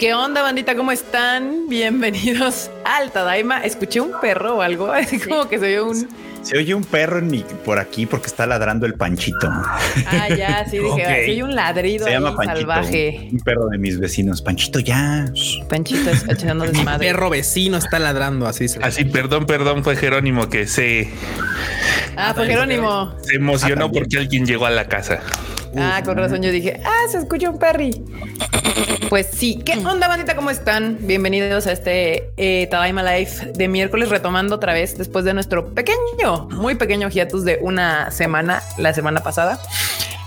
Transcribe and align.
¿Qué 0.00 0.14
onda, 0.14 0.40
bandita? 0.40 0.76
¿Cómo 0.76 0.92
están? 0.92 1.68
Bienvenidos 1.68 2.70
al 2.86 3.12
Tadaima. 3.12 3.60
Escuché 3.60 4.00
un 4.00 4.12
perro 4.18 4.56
o 4.56 4.62
algo, 4.62 4.90
así 4.92 5.20
como 5.20 5.46
que 5.46 5.58
se 5.58 5.66
oyó 5.66 5.90
un. 5.90 6.08
Se 6.40 6.56
oye 6.56 6.74
un 6.74 6.84
perro 6.84 7.18
en 7.18 7.28
mi, 7.28 7.44
por 7.66 7.78
aquí 7.78 8.06
porque 8.06 8.28
está 8.28 8.46
ladrando 8.46 8.86
el 8.86 8.94
Panchito. 8.94 9.46
Ah, 10.06 10.28
ya, 10.34 10.64
sí, 10.70 10.78
dije, 10.78 10.90
okay. 10.90 11.24
sí, 11.26 11.30
hay 11.32 11.42
un 11.42 11.54
ladrido 11.54 12.06
se 12.06 12.12
llama 12.12 12.34
Panchito, 12.34 12.60
salvaje. 12.60 13.28
Un 13.30 13.40
perro 13.40 13.68
de 13.68 13.76
mis 13.76 14.00
vecinos. 14.00 14.40
Panchito, 14.40 14.78
ya. 14.78 15.26
Panchito 15.68 16.08
está 16.08 16.32
echando 16.32 16.64
desmadre. 16.64 17.06
Mi 17.06 17.12
perro 17.12 17.28
vecino 17.28 17.76
está 17.76 17.98
ladrando, 17.98 18.46
así 18.46 18.68
se 18.68 18.82
Así, 18.82 19.04
perdón, 19.04 19.44
perdón, 19.44 19.84
fue 19.84 19.96
Jerónimo 19.96 20.48
que 20.48 20.66
se. 20.66 21.10
Ah, 22.16 22.32
fue 22.34 22.46
Jerónimo. 22.46 23.14
Se 23.20 23.36
emocionó 23.36 23.84
ah, 23.84 23.90
porque 23.92 24.16
alguien 24.16 24.46
llegó 24.46 24.64
a 24.64 24.70
la 24.70 24.88
casa. 24.88 25.20
Ah, 25.76 26.02
con 26.04 26.16
razón 26.16 26.42
yo 26.42 26.50
dije, 26.50 26.80
ah, 26.84 27.08
se 27.10 27.18
escucha 27.18 27.50
un 27.50 27.58
perry. 27.58 28.02
Pues 29.08 29.28
sí, 29.32 29.60
¿qué 29.64 29.74
onda, 29.74 30.08
bandita? 30.08 30.34
¿Cómo 30.34 30.50
están? 30.50 30.98
Bienvenidos 31.00 31.66
a 31.66 31.72
este 31.72 32.32
eh, 32.36 32.66
Tadaima 32.68 33.02
Life 33.02 33.52
de 33.52 33.68
miércoles, 33.68 34.08
retomando 34.08 34.56
otra 34.56 34.72
vez 34.72 34.98
después 34.98 35.24
de 35.24 35.34
nuestro 35.34 35.74
pequeño, 35.74 36.48
muy 36.50 36.74
pequeño 36.74 37.08
hiatus 37.08 37.44
de 37.44 37.58
una 37.60 38.10
semana, 38.10 38.62
la 38.78 38.92
semana 38.94 39.22
pasada. 39.22 39.60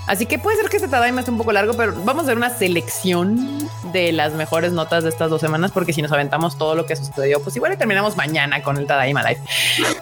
Así 0.06 0.26
que 0.26 0.38
puede 0.38 0.58
ser 0.58 0.68
que 0.68 0.76
este 0.76 0.88
Tadaima 0.88 1.20
esté 1.20 1.30
un 1.30 1.38
poco 1.38 1.52
largo, 1.52 1.74
pero 1.74 1.94
vamos 2.04 2.24
a 2.24 2.26
hacer 2.26 2.36
una 2.36 2.50
selección 2.50 3.68
de 3.92 4.12
las 4.12 4.34
mejores 4.34 4.72
notas 4.72 5.04
de 5.04 5.08
estas 5.08 5.30
dos 5.30 5.40
semanas, 5.40 5.72
porque 5.72 5.94
si 5.94 6.02
nos 6.02 6.12
aventamos 6.12 6.58
todo 6.58 6.74
lo 6.74 6.84
que 6.84 6.94
sucedió, 6.96 7.42
pues 7.42 7.56
igual 7.56 7.76
terminamos 7.78 8.16
mañana 8.16 8.62
con 8.62 8.76
el 8.76 8.86
Tadaima 8.86 9.22
Life. 9.22 9.40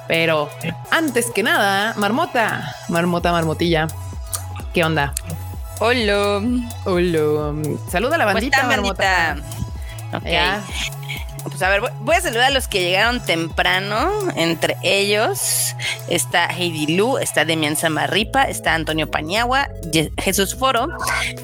Pero 0.09 0.49
antes 0.91 1.31
que 1.31 1.45
nada, 1.45 1.95
Marmota, 1.97 2.75
Marmota, 2.89 3.31
Marmotilla, 3.31 3.87
¿Qué 4.73 4.83
onda? 4.85 5.13
Hola. 5.81 6.41
Hola. 6.85 7.55
Saluda 7.91 8.15
a 8.15 8.19
la 8.19 8.25
bandita. 8.25 8.67
bandita? 8.67 9.37
Okay. 10.15 10.39
Pues 11.45 11.61
a 11.63 11.69
ver, 11.69 11.83
voy 12.01 12.15
a 12.15 12.21
saludar 12.21 12.45
a 12.45 12.51
los 12.51 12.69
que 12.69 12.81
llegaron 12.81 13.23
temprano. 13.23 14.11
Entre 14.35 14.77
ellos 14.83 15.75
está 16.09 16.47
Heidi 16.47 16.97
Lu, 16.97 17.19
está 17.19 17.45
Demian 17.45 17.77
Samarripa, 17.77 18.45
está 18.45 18.75
Antonio 18.75 19.11
Paniagua, 19.11 19.69
Jesús 20.19 20.55
Foro, 20.55 20.89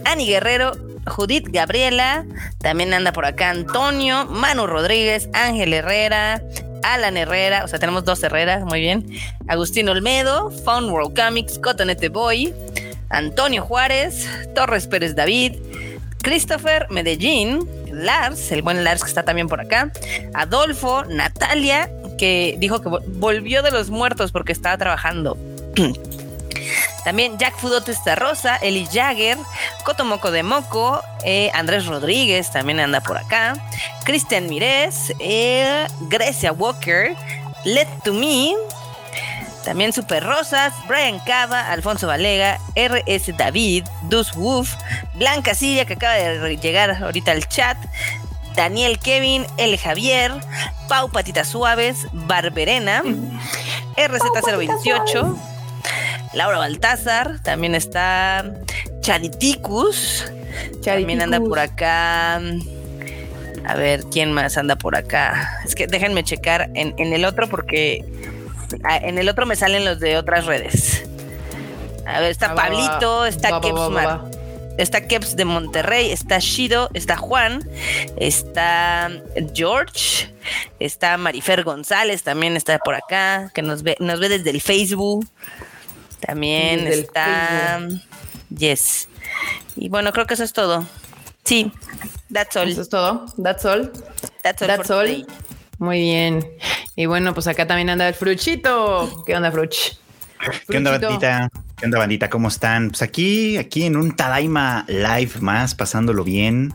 Ani 0.05 0.27
Guerrero, 0.27 0.73
Judith 1.07 1.49
Gabriela, 1.51 2.25
también 2.59 2.95
anda 2.95 3.13
por 3.13 3.27
acá 3.27 3.51
Antonio, 3.51 4.25
Manu 4.27 4.67
Rodríguez, 4.67 5.29
Ángel 5.35 5.75
Herrera, 5.75 6.41
Alan 6.83 7.17
Herrera, 7.17 7.65
o 7.65 7.69
sea, 7.69 7.79
tenemos 7.79 8.05
dos 8.05 8.23
Herreras, 8.23 8.65
muy 8.65 8.81
bien. 8.81 9.07
Agustín 9.49 9.89
Olmedo, 9.89 10.51
Found 10.65 10.91
World 10.91 11.19
Comics, 11.19 11.59
Cotonete 11.59 12.09
Boy, 12.09 12.55
Antonio 13.11 13.63
Juárez, 13.63 14.29
Torres 14.55 14.87
Pérez 14.87 15.15
David, 15.15 15.55
Christopher 16.23 16.87
Medellín, 16.91 17.69
Lars, 17.91 18.53
el 18.53 18.63
buen 18.63 18.85
Lars 18.85 19.03
que 19.03 19.09
está 19.09 19.25
también 19.25 19.49
por 19.49 19.61
acá, 19.61 19.91
Adolfo, 20.35 21.05
Natalia, 21.05 21.91
que 22.19 22.57
dijo 22.59 22.83
que 22.83 22.89
volvió 22.89 23.63
de 23.63 23.71
los 23.71 23.91
muertos 23.91 24.33
porque 24.33 24.53
estaba 24.53 24.77
trabajando. 24.77 25.39
También 27.05 27.39
Jack 27.39 27.57
Fudote 27.57 27.95
Rosa, 28.17 28.57
Eli 28.57 28.87
Jagger, 28.93 29.39
Cotomoco 29.85 30.31
de 30.31 30.43
Moco, 30.43 31.01
eh, 31.25 31.51
Andrés 31.55 31.87
Rodríguez 31.87 32.51
también 32.51 32.81
anda 32.81 33.01
por 33.01 33.17
acá, 33.17 33.55
Cristian 34.05 34.47
Mírez, 34.49 35.15
eh, 35.19 35.87
Grecia 36.11 36.53
Walker, 36.53 37.17
Let 37.65 37.89
to 38.05 38.13
Me, 38.13 38.53
también 39.69 39.93
Super 39.93 40.25
Rosas, 40.25 40.73
Brian 40.89 41.19
Cava, 41.27 41.71
Alfonso 41.71 42.07
Valega, 42.07 42.59
RS 42.75 43.37
David, 43.37 43.85
Dus 44.05 44.35
Wolf, 44.35 44.75
Blanca 45.17 45.55
Siria, 45.55 45.85
que 45.85 45.93
acaba 45.93 46.15
de 46.15 46.57
llegar 46.57 46.91
ahorita 46.91 47.33
al 47.33 47.47
chat, 47.49 47.77
Daniel 48.57 48.99
Kevin, 48.99 49.45
El 49.59 49.77
Javier, 49.77 50.33
Pau 50.89 51.11
Patitas 51.11 51.49
Suaves, 51.49 52.07
Barberena, 52.15 53.03
RZ028, 53.99 55.37
Laura 56.33 56.57
Baltázar, 56.57 57.39
también 57.43 57.75
está 57.75 58.51
Chariticus, 59.01 60.33
también 60.83 61.21
anda 61.21 61.41
por 61.41 61.59
acá. 61.59 62.41
A 63.67 63.75
ver, 63.75 64.05
¿quién 64.11 64.33
más 64.33 64.57
anda 64.57 64.77
por 64.77 64.97
acá? 64.97 65.61
Es 65.67 65.75
que 65.75 65.87
déjenme 65.87 66.25
checar 66.25 66.71
en, 66.73 66.95
en 66.97 67.13
el 67.13 67.27
otro 67.27 67.49
porque 67.49 68.03
en 69.03 69.19
el 69.19 69.29
otro 69.29 69.47
me 69.47 69.57
salen 69.57 69.85
los 69.85 70.01
de 70.01 70.17
otras 70.17 70.47
redes. 70.47 71.05
A 72.07 72.21
ver, 72.21 72.31
está 72.31 72.53
ah, 72.53 72.55
Pablito, 72.55 73.27
está 73.27 73.61
Keps 73.61 73.81
Está 74.79 75.09
Keps 75.09 75.35
de 75.35 75.45
Monterrey, 75.45 76.13
está 76.13 76.39
Shido, 76.39 76.89
está 76.95 77.17
Juan, 77.17 77.69
está 78.17 79.11
George, 79.53 80.33
está 80.79 81.17
Marifer 81.17 81.65
González, 81.65 82.23
también 82.23 82.57
está 82.57 82.79
por 82.79 82.95
acá, 82.95 83.51
que 83.55 83.63
nos 83.63 83.83
ve, 83.83 83.97
nos 83.99 84.21
ve 84.21 84.29
desde 84.29 84.51
el 84.51 84.61
Facebook. 84.61 85.27
También 86.21 86.87
está 86.87 87.81
Yes. 88.57 89.09
Y 89.77 89.89
bueno, 89.89 90.13
creo 90.13 90.27
que 90.27 90.35
eso 90.35 90.45
es 90.45 90.53
todo. 90.53 90.87
Sí, 91.45 91.73
that's 92.33 92.57
all. 92.57 92.69
Eso 92.69 92.83
es 92.83 92.89
todo. 92.89 93.27
That's 93.43 93.65
all. 93.65 93.93
That's 94.43 94.63
all. 94.63 94.69
That's 94.69 94.91
all. 94.91 95.27
Muy 95.79 96.01
bien. 96.01 96.45
Y 96.99 97.07
bueno, 97.07 97.33
pues 97.33 97.47
acá 97.47 97.65
también 97.65 97.91
anda 97.91 98.09
el 98.09 98.15
Fruchito. 98.15 99.23
¿Qué 99.25 99.37
onda, 99.37 99.53
Fruch? 99.53 99.93
¿Qué 100.69 100.77
onda, 100.77 100.99
bandita? 100.99 101.51
¿Qué 101.77 101.85
onda, 101.85 101.99
bandita? 101.99 102.29
¿Cómo 102.29 102.49
están? 102.49 102.89
Pues 102.89 103.03
aquí, 103.03 103.57
aquí 103.57 103.85
en 103.85 103.97
un 103.97 104.17
Tadaima 104.17 104.85
Live 104.89 105.41
más, 105.41 105.75
pasándolo 105.75 106.25
bien. 106.25 106.75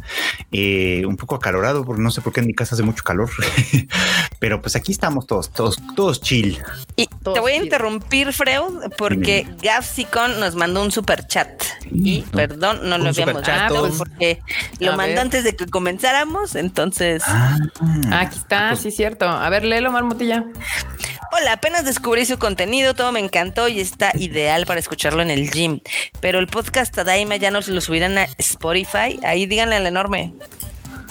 Eh, 0.51 1.05
un 1.05 1.17
poco 1.17 1.35
acalorado, 1.35 1.83
porque 1.83 2.01
no 2.01 2.11
sé 2.11 2.21
por 2.21 2.31
qué 2.31 2.39
en 2.39 2.47
mi 2.47 2.53
casa 2.53 2.75
hace 2.75 2.83
mucho 2.83 3.03
calor. 3.03 3.29
Pero 4.39 4.61
pues 4.61 4.75
aquí 4.75 4.91
estamos 4.91 5.27
todos, 5.27 5.51
todos, 5.51 5.77
todos 5.95 6.21
chill. 6.21 6.57
Y 6.95 7.07
te 7.07 7.39
voy 7.39 7.53
a 7.53 7.63
interrumpir, 7.63 8.33
Freud, 8.33 8.91
porque 8.97 9.47
Gafsicon 9.61 10.39
nos 10.39 10.55
mandó 10.55 10.81
un 10.81 10.91
super 10.91 11.27
chat. 11.27 11.49
Y 11.91 12.21
perdón, 12.21 12.89
no 12.89 12.97
lo 12.97 13.09
habíamos 13.09 13.41
visto 13.45 13.91
porque 13.97 14.39
lo 14.79 14.95
mandó 14.95 15.21
antes 15.21 15.43
de 15.43 15.55
que 15.55 15.67
comenzáramos. 15.67 16.55
Entonces, 16.55 17.23
ah, 17.25 17.57
aquí 18.11 18.37
está, 18.37 18.69
pues 18.69 18.81
sí, 18.81 18.91
cierto. 18.91 19.27
A 19.27 19.49
ver, 19.49 19.65
léelo, 19.65 19.91
Marmotilla. 19.91 20.45
Hola, 21.35 21.53
apenas 21.53 21.83
descubrí 21.83 22.27
su 22.27 22.37
contenido, 22.37 22.93
todo 22.93 23.11
me 23.11 23.19
encantó 23.19 23.67
y 23.67 23.79
está 23.79 24.11
ideal 24.13 24.67
para 24.67 24.79
escucharlo 24.79 25.23
en 25.23 25.31
el 25.31 25.49
gym. 25.49 25.79
Pero 26.19 26.37
el 26.37 26.45
podcast 26.45 26.93
Tadaima 26.93 27.37
ya 27.37 27.49
no 27.49 27.63
se 27.63 27.71
lo 27.71 27.81
subirán 27.81 28.15
a 28.19 28.27
Spotify. 28.37 29.19
Ahí 29.23 29.47
díganle 29.47 29.77
al 29.77 29.87
enorme. 29.87 30.35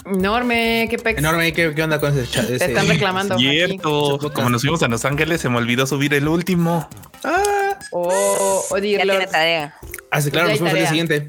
Enorme, 0.05 0.87
qué 0.89 0.97
pex. 0.97 1.19
Enorme, 1.19 1.51
¿qué, 1.51 1.67
onda 1.67 1.99
con 1.99 2.17
ese 2.17 2.31
chat? 2.31 2.47
Te 2.47 2.55
están 2.55 2.87
reclamando. 2.87 3.37
Cierto. 3.37 4.31
Como 4.33 4.49
nos 4.49 4.61
fuimos 4.61 4.81
a 4.83 4.87
Los 4.87 5.03
Ángeles, 5.03 5.41
se 5.41 5.49
me 5.49 5.57
olvidó 5.57 5.85
subir 5.85 6.13
el 6.13 6.29
último. 6.29 6.87
Ah. 7.25 7.77
Oh, 7.91 8.63
oh, 8.69 8.77
ya 8.77 8.81
tiene 9.03 9.27
tarea. 9.27 9.75
Ah, 10.09 10.21
sí, 10.21 10.31
claro, 10.31 10.47
nos 10.47 10.59
fuimos 10.59 10.71
al 10.71 10.79
día 10.79 10.87
siguiente. 10.87 11.27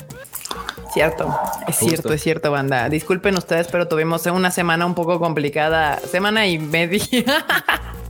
Cierto, 0.92 1.36
es 1.66 1.76
cierto, 1.78 2.12
es 2.12 2.22
cierto, 2.22 2.52
banda. 2.52 2.88
Disculpen 2.88 3.36
ustedes, 3.36 3.66
pero 3.66 3.88
tuvimos 3.88 4.24
una 4.26 4.52
semana 4.52 4.86
un 4.86 4.94
poco 4.94 5.18
complicada, 5.18 5.98
semana 5.98 6.46
y 6.46 6.60
media. 6.60 7.00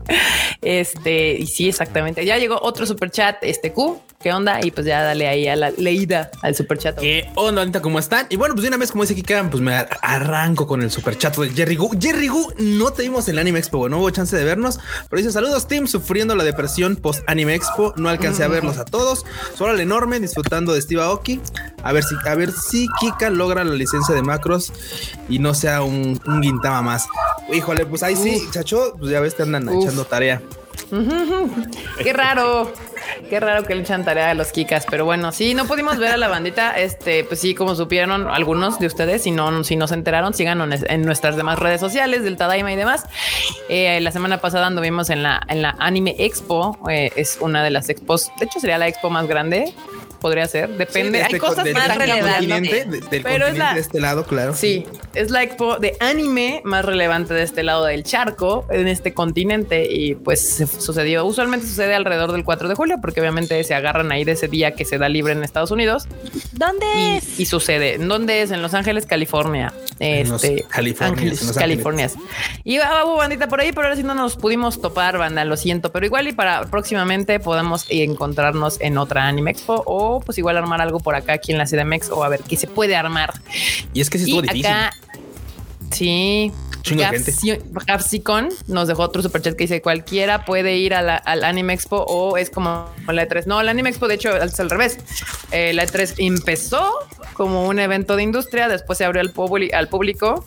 Este, 0.63 1.35
y 1.35 1.47
sí, 1.47 1.69
exactamente. 1.69 2.25
Ya 2.25 2.39
llegó 2.39 2.59
otro 2.61 2.87
super 2.87 3.11
chat, 3.11 3.37
este 3.43 3.73
Q. 3.73 4.01
¿Qué 4.25 4.33
onda? 4.33 4.59
Y 4.65 4.71
pues 4.71 4.87
ya 4.87 5.03
dale 5.03 5.29
ahí 5.29 5.47
a 5.49 5.55
la 5.55 5.71
leída 5.73 6.31
al 6.41 6.55
super 6.55 6.79
chat. 6.79 6.99
¿Qué 6.99 7.31
onda, 7.35 7.61
ahorita 7.61 7.83
¿Cómo 7.83 7.99
están? 7.99 8.27
Y 8.31 8.37
bueno, 8.37 8.55
pues 8.55 8.63
de 8.63 8.69
una 8.69 8.79
vez, 8.79 8.91
como 8.91 9.05
dice 9.05 9.15
Kika, 9.15 9.51
pues 9.51 9.63
me 9.63 9.75
arranco 10.01 10.67
con 10.67 10.81
el 10.81 10.91
super 10.91 11.19
chat 11.19 11.37
de 11.37 11.51
Jerry 11.51 11.77
Gu. 11.77 11.91
Jerry 12.01 12.29
Gu, 12.29 12.55
no 12.57 12.91
te 12.91 13.03
vimos 13.03 13.29
en 13.29 13.35
el 13.35 13.41
Anime 13.41 13.59
Expo, 13.59 13.87
no 13.91 13.99
hubo 13.99 14.09
chance 14.09 14.35
de 14.35 14.43
vernos, 14.43 14.81
pero 15.11 15.21
dice 15.21 15.31
saludos, 15.31 15.69
Team, 15.69 15.87
sufriendo 15.87 16.35
la 16.37 16.43
depresión 16.43 16.97
post 16.97 17.23
Anime 17.27 17.55
Expo. 17.55 17.93
No 17.99 18.09
alcancé 18.09 18.45
a 18.45 18.49
verlos 18.49 18.79
a 18.79 18.87
todos. 18.87 19.27
Solo 19.59 19.73
al 19.73 19.81
enorme, 19.81 20.19
disfrutando 20.21 20.73
de 20.73 20.81
Steve 20.81 21.03
Aoki. 21.03 21.43
A 21.83 21.93
ver 21.93 22.03
si, 22.03 22.15
a 22.25 22.35
ver 22.35 22.51
si 22.51 22.89
Kika 23.01 23.29
logra 23.29 23.63
la 23.63 23.75
licencia 23.75 24.15
de 24.15 24.23
macros 24.23 24.73
y 25.29 25.39
no 25.39 25.53
sea 25.53 25.83
un, 25.83 26.19
un 26.25 26.43
Gintama 26.43 26.81
más. 26.81 27.07
Híjole, 27.53 27.85
pues 27.85 28.03
ahí 28.03 28.17
sí, 28.17 28.41
chacho, 28.53 28.95
pues 28.99 29.11
ya 29.11 29.21
ves, 29.21 29.37
te 29.37 29.43
andan 29.43 29.69
echando 29.69 30.07
tarea. 30.07 30.41
Qué 32.03 32.13
raro. 32.13 32.73
Qué 33.29 33.41
raro 33.41 33.65
que 33.65 33.75
le 33.75 33.83
echan 33.83 34.05
tarea 34.05 34.31
a 34.31 34.35
los 34.35 34.53
Kikas, 34.53 34.87
pero 34.91 35.05
bueno, 35.05 35.33
sí, 35.33 35.55
no 35.55 35.67
pudimos 35.67 35.99
ver 35.99 36.13
a 36.13 36.17
la 36.17 36.29
bandita. 36.29 36.73
Este, 36.79 37.25
pues 37.25 37.41
sí, 37.41 37.55
como 37.55 37.75
supieron 37.75 38.29
algunos 38.29 38.79
de 38.79 38.87
ustedes, 38.87 39.23
si 39.23 39.31
no, 39.31 39.65
si 39.65 39.77
no 39.77 39.87
se 39.87 39.95
enteraron, 39.95 40.35
síganos 40.35 40.83
en 40.89 41.03
nuestras 41.03 41.37
demás 41.37 41.59
redes 41.59 41.81
sociales 41.81 42.23
del 42.25 42.37
Tadaima 42.37 42.73
y 42.73 42.77
demás. 42.77 43.05
Eh, 43.69 44.01
la 44.01 44.11
semana 44.11 44.39
pasada 44.39 44.67
anduvimos 44.67 45.11
en 45.11 45.23
la, 45.23 45.43
en 45.49 45.63
la 45.63 45.77
Anime 45.79 46.17
Expo, 46.19 46.79
eh, 46.91 47.13
es 47.17 47.39
una 47.41 47.63
de 47.63 47.71
las 47.71 47.89
expos, 47.89 48.31
de 48.39 48.47
hecho 48.47 48.61
sería 48.61 48.79
la 48.79 48.89
expo 48.89 49.11
más 49.11 49.27
grande 49.27 49.75
podría 50.25 50.49
ser. 50.49 50.71
Depende. 50.71 51.19
Hay 51.19 51.25
este 51.25 51.39
cosas 51.39 51.71
más 51.75 51.99
relevantes. 51.99 53.11
del 53.11 53.23
pero 53.23 53.47
es 53.47 53.59
de 53.59 53.79
este 53.79 54.01
lado, 54.01 54.25
claro. 54.25 54.55
Sí, 54.55 54.87
es 55.13 55.31
la 55.31 55.43
expo 55.43 55.77
de 55.77 55.99
anime 56.01 56.63
más 56.65 56.83
relevante 56.83 57.35
de 57.35 57.43
este 57.43 57.63
lado 57.63 57.85
del 57.85 58.05
charco, 58.05 58.67
en 58.71 58.89
este 58.89 59.13
continente. 59.13 59.87
Y 59.93 60.15
pues 60.15 60.65
sucedió. 60.79 61.27
Usualmente 61.27 61.67
sucede 61.67 61.95
alrededor 61.95 62.33
del 62.33 62.43
4 62.43 62.69
de 62.71 62.75
julio, 62.75 62.97
porque 63.03 63.21
obviamente 63.21 63.63
se 63.65 63.75
agarran 63.75 64.11
ahí 64.13 64.25
de 64.25 64.33
ese 64.33 64.49
día 64.49 64.71
que 64.71 64.87
se 64.87 64.97
da 64.97 65.11
libre 65.11 65.35
en 65.35 65.45
Estados 65.45 65.71
Unidos. 65.71 66.09
¿Dónde 66.53 67.19
es? 67.19 67.39
Y 67.39 67.45
sucede. 67.45 67.99
¿Dónde 67.99 68.41
es? 68.41 68.51
En 68.51 68.63
Los 68.63 68.73
Ángeles, 68.73 69.05
California. 69.05 69.75
Este, 69.99 70.65
California. 70.69 71.33
California. 71.57 72.11
Y 72.65 72.79
ah, 72.79 73.05
hubo 73.05 73.17
bandita 73.17 73.49
por 73.49 73.61
ahí, 73.61 73.73
pero 73.73 73.87
ahora 73.87 73.97
sí 73.97 74.03
no 74.03 74.15
nos 74.15 74.37
pudimos 74.37 74.81
topar, 74.81 75.19
banda, 75.19 75.45
lo 75.45 75.57
siento. 75.57 75.93
Pero 75.93 76.07
igual 76.07 76.29
y 76.29 76.33
para 76.33 76.67
próximamente 76.67 77.41
podemos 77.41 77.87
encontrarnos 77.89 78.81
en 78.81 78.99
otra 78.99 79.29
Anime 79.29 79.53
Expo 79.53 79.83
o 79.87 80.21
pues 80.21 80.39
igual 80.39 80.57
armar 80.57 80.81
algo 80.81 81.01
por 81.01 81.15
acá 81.15 81.35
aquí 81.35 81.53
en 81.53 81.59
la 81.59 81.67
CDMX 81.67 82.11
o 82.11 82.25
a 82.25 82.29
ver 82.29 82.41
qué 82.41 82.57
se 82.57 82.67
puede 82.67 82.97
armar. 82.97 83.35
Y 83.93 84.01
es 84.01 84.11
que 84.11 84.19
sí 84.19 84.25
estuvo 84.25 84.43
difícil. 84.43 84.67
Sí, 85.91 86.53
Capsicon 87.87 88.49
nos 88.67 88.89
dejó 88.89 89.03
otro 89.03 89.23
superchat 89.23 89.55
que 89.55 89.65
dice 89.65 89.81
cualquiera 89.83 90.45
puede 90.45 90.77
ir 90.77 90.95
a 90.95 91.17
al 91.17 91.45
Anime 91.45 91.73
Expo 91.73 92.05
o 92.07 92.37
es 92.37 92.51
como 92.51 92.91
la 93.07 93.29
E3. 93.29 93.47
No, 93.47 93.61
el 93.61 93.69
Anime 93.69 93.91
Expo 93.91 94.09
de 94.09 94.15
hecho 94.15 94.37
es 94.37 94.61
al 94.61 94.71
revés. 94.71 94.99
Eh, 95.51 95.73
la 95.73 95.87
E3 95.87 96.15
empezó 96.19 96.91
como 97.33 97.67
un 97.67 97.79
evento 97.79 98.17
de 98.17 98.23
industria, 98.23 98.69
después 98.69 98.99
se 98.99 99.05
abrió 99.05 99.23
al 99.23 99.31
público 99.89 100.45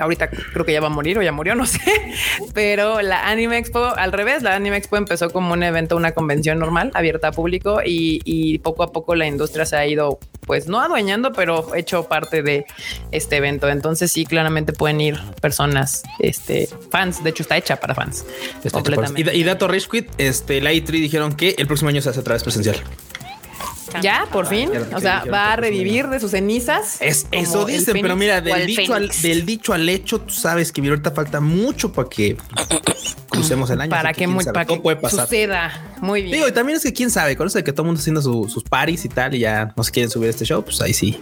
ahorita 0.00 0.28
creo 0.28 0.64
que 0.64 0.72
ya 0.72 0.80
va 0.80 0.88
a 0.88 0.90
morir 0.90 1.18
o 1.18 1.22
ya 1.22 1.32
murió, 1.32 1.54
no 1.54 1.66
sé, 1.66 1.80
pero 2.54 3.02
la 3.02 3.28
Anime 3.28 3.58
Expo 3.58 3.84
al 3.84 4.12
revés, 4.12 4.42
la 4.42 4.54
Anime 4.54 4.76
Expo 4.76 4.96
empezó 4.96 5.30
como 5.30 5.52
un 5.52 5.62
evento, 5.62 5.96
una 5.96 6.12
convención 6.12 6.58
normal, 6.58 6.90
abierta 6.94 7.28
a 7.28 7.32
público 7.32 7.80
y, 7.84 8.20
y 8.24 8.58
poco 8.58 8.82
a 8.82 8.92
poco 8.92 9.14
la 9.14 9.26
industria 9.26 9.66
se 9.66 9.76
ha 9.76 9.86
ido, 9.86 10.18
pues 10.46 10.66
no 10.66 10.80
adueñando, 10.80 11.32
pero 11.32 11.74
hecho 11.74 12.08
parte 12.08 12.42
de 12.42 12.64
este 13.12 13.36
evento. 13.36 13.68
Entonces 13.68 14.10
sí, 14.12 14.24
claramente 14.24 14.72
pueden 14.72 15.00
ir 15.00 15.20
personas, 15.40 16.02
este, 16.18 16.68
fans, 16.90 17.22
de 17.22 17.30
hecho 17.30 17.42
está 17.42 17.56
hecha 17.56 17.76
para 17.76 17.94
fans. 17.94 18.24
completamente. 18.72 19.36
Y, 19.36 19.44
dato 19.44 19.68
Rage 19.68 19.88
Quit, 19.90 20.08
este, 20.18 20.60
la 20.60 20.72
E3 20.72 20.86
dijeron 20.90 21.34
que 21.34 21.54
el 21.58 21.66
próximo 21.66 21.90
año 21.90 22.02
se 22.02 22.10
hace 22.10 22.20
otra 22.20 22.34
vez 22.34 22.42
presencial. 22.42 22.76
Ya, 24.02 24.26
por 24.32 24.46
fin. 24.46 24.70
O 24.94 25.00
sea, 25.00 25.24
va 25.32 25.52
a 25.52 25.56
revivir 25.56 26.08
de 26.08 26.20
sus 26.20 26.30
cenizas. 26.32 26.98
Es, 27.00 27.26
eso 27.30 27.64
dicen, 27.64 27.98
pero 28.00 28.16
mira, 28.16 28.40
del 28.40 28.66
dicho, 28.66 28.94
al, 28.94 29.10
del 29.22 29.46
dicho, 29.46 29.72
al, 29.72 29.88
hecho, 29.88 30.20
tú 30.20 30.32
sabes 30.32 30.72
que 30.72 30.80
ahorita 30.80 31.10
falta 31.10 31.40
mucho 31.40 31.92
para 31.92 32.08
que 32.08 32.36
crucemos 33.28 33.70
el 33.70 33.80
año. 33.80 33.90
Para 33.90 34.12
que, 34.12 34.26
muy, 34.26 34.44
para 34.44 34.64
que 34.64 34.76
puede 34.78 34.96
pasar. 34.96 35.26
suceda. 35.26 35.96
Muy 36.00 36.22
bien. 36.22 36.34
Digo, 36.34 36.48
y 36.48 36.52
también 36.52 36.76
es 36.76 36.82
que 36.82 36.92
quién 36.92 37.10
sabe, 37.10 37.36
con 37.36 37.46
eso 37.46 37.58
de 37.58 37.64
que 37.64 37.72
todo 37.72 37.82
el 37.82 37.86
mundo 37.86 38.00
haciendo 38.00 38.22
sus 38.22 38.64
paris 38.64 39.04
y 39.04 39.08
tal, 39.08 39.34
y 39.34 39.40
ya 39.40 39.72
no 39.76 39.82
se 39.82 39.90
quieren 39.90 40.10
subir 40.10 40.28
a 40.28 40.30
este 40.30 40.44
show, 40.44 40.62
pues 40.62 40.80
ahí 40.80 40.92
sí. 40.92 41.20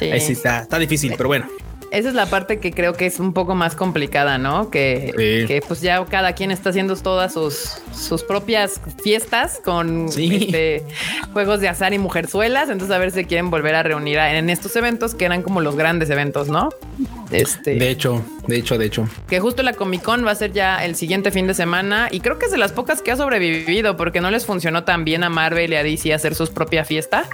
Ahí 0.00 0.20
sí 0.20 0.32
está, 0.32 0.62
está 0.62 0.78
difícil, 0.78 1.14
pero 1.16 1.28
bueno 1.28 1.46
esa 1.94 2.08
es 2.08 2.14
la 2.14 2.26
parte 2.26 2.58
que 2.58 2.72
creo 2.72 2.94
que 2.94 3.06
es 3.06 3.20
un 3.20 3.32
poco 3.32 3.54
más 3.54 3.74
complicada, 3.74 4.38
¿no? 4.38 4.70
Que, 4.70 5.44
que 5.46 5.62
pues 5.66 5.80
ya 5.80 6.04
cada 6.06 6.32
quien 6.32 6.50
está 6.50 6.70
haciendo 6.70 6.96
todas 6.96 7.32
sus, 7.32 7.78
sus 7.94 8.22
propias 8.22 8.80
fiestas 9.02 9.60
con 9.64 10.06
este, 10.08 10.84
juegos 11.32 11.60
de 11.60 11.68
azar 11.68 11.94
y 11.94 11.98
mujerzuelas. 11.98 12.68
Entonces 12.68 12.94
a 12.94 12.98
ver 12.98 13.10
si 13.10 13.24
quieren 13.24 13.50
volver 13.50 13.74
a 13.74 13.82
reunir 13.82 14.18
en 14.18 14.50
estos 14.50 14.74
eventos 14.76 15.14
que 15.14 15.24
eran 15.24 15.42
como 15.42 15.60
los 15.60 15.76
grandes 15.76 16.10
eventos, 16.10 16.48
¿no? 16.48 16.70
Este, 17.30 17.76
de 17.76 17.90
hecho, 17.90 18.22
de 18.46 18.56
hecho, 18.56 18.78
de 18.78 18.86
hecho. 18.86 19.08
Que 19.28 19.40
justo 19.40 19.62
la 19.62 19.72
Comic 19.72 20.02
Con 20.02 20.26
va 20.26 20.30
a 20.30 20.34
ser 20.34 20.52
ya 20.52 20.84
el 20.84 20.96
siguiente 20.96 21.30
fin 21.30 21.46
de 21.46 21.54
semana 21.54 22.08
y 22.10 22.20
creo 22.20 22.38
que 22.38 22.46
es 22.46 22.52
de 22.52 22.58
las 22.58 22.72
pocas 22.72 23.02
que 23.02 23.10
ha 23.12 23.16
sobrevivido 23.16 23.96
porque 23.96 24.20
no 24.20 24.30
les 24.30 24.44
funcionó 24.44 24.84
tan 24.84 25.04
bien 25.04 25.24
a 25.24 25.30
Marvel 25.30 25.72
y 25.72 25.76
a 25.76 25.82
DC 25.82 26.12
hacer 26.12 26.34
su 26.34 26.46
propia 26.52 26.84
fiesta 26.84 27.24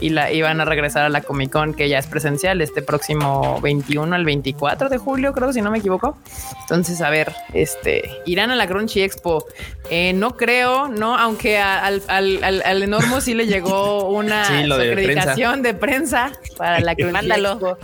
y 0.00 0.10
la 0.10 0.32
iban 0.32 0.60
a 0.60 0.64
regresar 0.64 1.04
a 1.04 1.08
la 1.08 1.20
Comic 1.20 1.50
Con 1.50 1.74
que 1.74 1.88
ya 1.88 1.98
es 1.98 2.06
presencial 2.06 2.60
este 2.60 2.82
próximo 2.82 3.60
21 3.60 4.14
al 4.14 4.24
24 4.24 4.88
de 4.88 4.98
julio, 4.98 5.32
creo, 5.32 5.52
si 5.52 5.60
no 5.60 5.70
me 5.70 5.78
equivoco. 5.78 6.18
Entonces, 6.62 7.00
a 7.00 7.10
ver, 7.10 7.32
este 7.52 8.10
irán 8.24 8.50
a 8.50 8.56
la 8.56 8.66
Crunchy 8.66 9.02
Expo. 9.02 9.44
Eh, 9.90 10.14
no 10.14 10.36
creo, 10.36 10.88
no, 10.88 11.16
aunque 11.16 11.58
al, 11.58 12.02
al, 12.08 12.42
al, 12.42 12.82
Enormo 12.82 13.20
sí 13.20 13.34
le 13.34 13.46
llegó 13.46 14.08
una 14.08 14.46
acreditación 14.46 15.62
de 15.62 15.74
prensa. 15.74 16.32
para 16.56 16.80
la 16.80 16.94
Crunchy 16.96 17.30
Expo. 17.30 17.78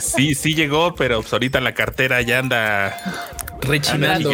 Sí, 0.00 0.34
sí 0.34 0.54
llegó, 0.54 0.94
pero 0.94 1.20
pues 1.20 1.32
ahorita 1.32 1.60
la 1.60 1.74
cartera 1.74 2.03
ya 2.22 2.38
anda 2.38 2.96
rechinando. 3.60 4.30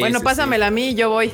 bueno, 0.00 0.20
pásamela 0.20 0.68
a 0.68 0.70
mí 0.70 0.90
y 0.90 0.94
yo 0.94 1.10
voy. 1.10 1.32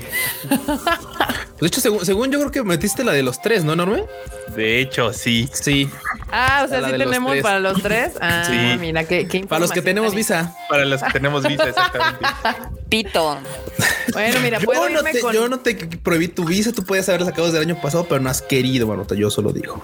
De 1.60 1.66
hecho, 1.66 1.80
según, 1.80 2.30
yo 2.30 2.38
creo 2.38 2.50
que 2.52 2.62
metiste 2.62 3.02
la 3.02 3.12
de 3.12 3.22
los 3.22 3.42
tres, 3.42 3.64
¿no, 3.64 3.74
Norme? 3.74 4.04
De 4.54 4.80
hecho, 4.80 5.12
sí. 5.12 5.48
Sí. 5.52 5.90
Ah, 6.30 6.62
o 6.64 6.68
sea, 6.68 6.84
sí 6.84 6.92
tenemos 6.92 7.36
para 7.38 7.58
los 7.58 7.82
tres. 7.82 8.12
Ah, 8.20 8.44
sí. 8.46 8.78
mira, 8.78 9.04
qué, 9.04 9.26
qué 9.26 9.46
Para 9.46 9.60
los 9.60 9.70
que 9.70 9.82
tenemos 9.82 10.14
visa. 10.14 10.54
Para 10.68 10.84
los 10.84 11.02
que 11.02 11.12
tenemos 11.12 11.46
visa, 11.46 11.68
exactamente. 11.68 12.26
Pito. 12.88 13.38
Bueno, 14.12 14.40
mira, 14.40 14.60
puedo 14.60 14.88
yo, 14.88 14.94
no 14.94 15.02
te, 15.02 15.20
yo 15.20 15.48
no 15.48 15.60
te 15.60 15.74
prohibí 15.74 16.28
tu 16.28 16.44
visa, 16.44 16.72
tú 16.72 16.84
puedes 16.84 17.08
haberla 17.08 17.26
sacado 17.26 17.46
desde 17.46 17.58
el 17.62 17.70
año 17.70 17.80
pasado, 17.80 18.06
pero 18.08 18.20
no 18.20 18.30
has 18.30 18.42
querido, 18.42 18.86
Marota, 18.86 19.14
yo 19.14 19.30
solo 19.30 19.52
digo. 19.52 19.82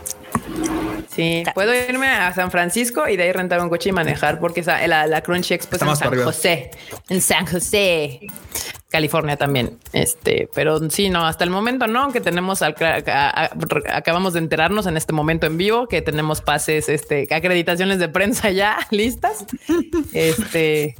Sí, 1.14 1.44
puedo 1.54 1.72
irme 1.74 2.08
a 2.08 2.32
San 2.34 2.50
Francisco 2.50 3.08
y 3.08 3.16
de 3.16 3.24
ahí 3.24 3.32
rentar 3.32 3.60
un 3.60 3.68
coche 3.68 3.90
y 3.90 3.92
manejar 3.92 4.40
porque 4.40 4.62
la, 4.62 5.06
la 5.06 5.20
Crunchy 5.22 5.54
Expo 5.54 5.76
en 5.76 5.96
San 5.96 6.24
José, 6.24 6.70
en 7.08 7.20
San 7.20 7.46
José, 7.46 8.20
California 8.94 9.36
también. 9.36 9.78
Este, 9.92 10.48
pero 10.54 10.88
sí, 10.88 11.10
no, 11.10 11.26
hasta 11.26 11.44
el 11.44 11.50
momento 11.50 11.86
no, 11.86 12.12
que 12.12 12.20
tenemos, 12.20 12.62
acabamos 12.62 14.32
de 14.32 14.38
enterarnos 14.38 14.86
en 14.86 14.96
este 14.96 15.12
momento 15.12 15.46
en 15.46 15.56
vivo 15.56 15.88
que 15.88 16.00
tenemos 16.02 16.40
pases, 16.40 16.88
este, 16.88 17.26
acreditaciones 17.34 17.98
de 17.98 18.08
prensa 18.08 18.50
ya 18.50 18.78
listas. 18.90 19.46
Este, 20.12 20.96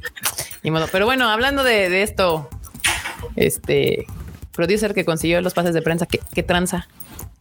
y 0.61 0.71
modo. 0.71 0.87
Pero 0.91 1.05
bueno, 1.05 1.29
hablando 1.29 1.63
de, 1.63 1.89
de 1.89 2.03
esto, 2.03 2.49
este 3.35 4.05
producer 4.53 4.93
que 4.93 5.05
consiguió 5.05 5.41
los 5.41 5.53
pases 5.53 5.73
de 5.73 5.81
prensa, 5.81 6.05
¿qué, 6.05 6.19
qué 6.33 6.43
tranza? 6.43 6.87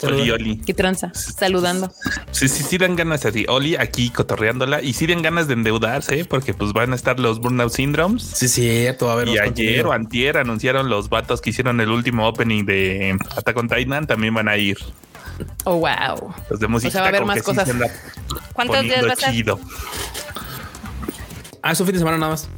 Oli, 0.03 0.31
Oli. 0.31 0.57
¿Qué 0.59 0.75
tranza? 0.75 1.13
Saludando. 1.15 1.91
Sí, 2.31 2.49
sí, 2.49 2.63
sí 2.63 2.79
dan 2.79 2.97
ganas 2.97 3.25
así. 3.25 3.47
Oli 3.49 3.77
aquí 3.77 4.11
cotorreándola 4.11 4.83
y 4.83 4.93
sí 4.93 5.07
dan 5.07 5.23
ganas 5.23 5.47
de 5.47 5.55
endeudarse 5.55 6.25
porque 6.25 6.53
pues 6.53 6.73
van 6.73 6.93
a 6.93 6.97
estar 6.97 7.19
los 7.21 7.39
Burnout 7.39 7.73
Syndromes. 7.73 8.23
Sí, 8.23 8.49
cierto. 8.49 9.11
A 9.11 9.15
ver, 9.15 9.29
y 9.29 9.39
ayer 9.39 9.87
o 9.87 9.93
antier 9.93 10.37
anunciaron 10.37 10.89
los 10.91 11.09
vatos 11.09 11.41
que 11.41 11.51
hicieron 11.51 11.81
el 11.81 11.91
último 11.91 12.29
opening 12.29 12.65
de 12.65 13.17
Attack 13.37 13.57
on 13.57 13.69
Titan 13.69 14.07
también 14.07 14.35
van 14.35 14.49
a 14.49 14.57
ir. 14.57 14.79
Oh, 15.65 15.77
wow. 15.77 16.35
Los 16.51 16.61
de 16.61 16.69
música. 16.69 16.89
O 16.89 16.93
sea, 16.93 17.01
va 17.01 17.07
a 17.07 17.11
haber 17.11 17.25
más 17.25 17.43
cosas. 17.43 17.71
¿Cuántos 18.53 18.83
días 18.83 19.05
va 19.07 19.13
a 19.13 19.17
ser? 19.17 19.35
Ah, 21.63 21.73
es 21.73 21.81
un 21.81 21.87
fin 21.87 21.95
de 21.95 21.99
semana 22.01 22.19
nada 22.19 22.33
más 22.33 22.49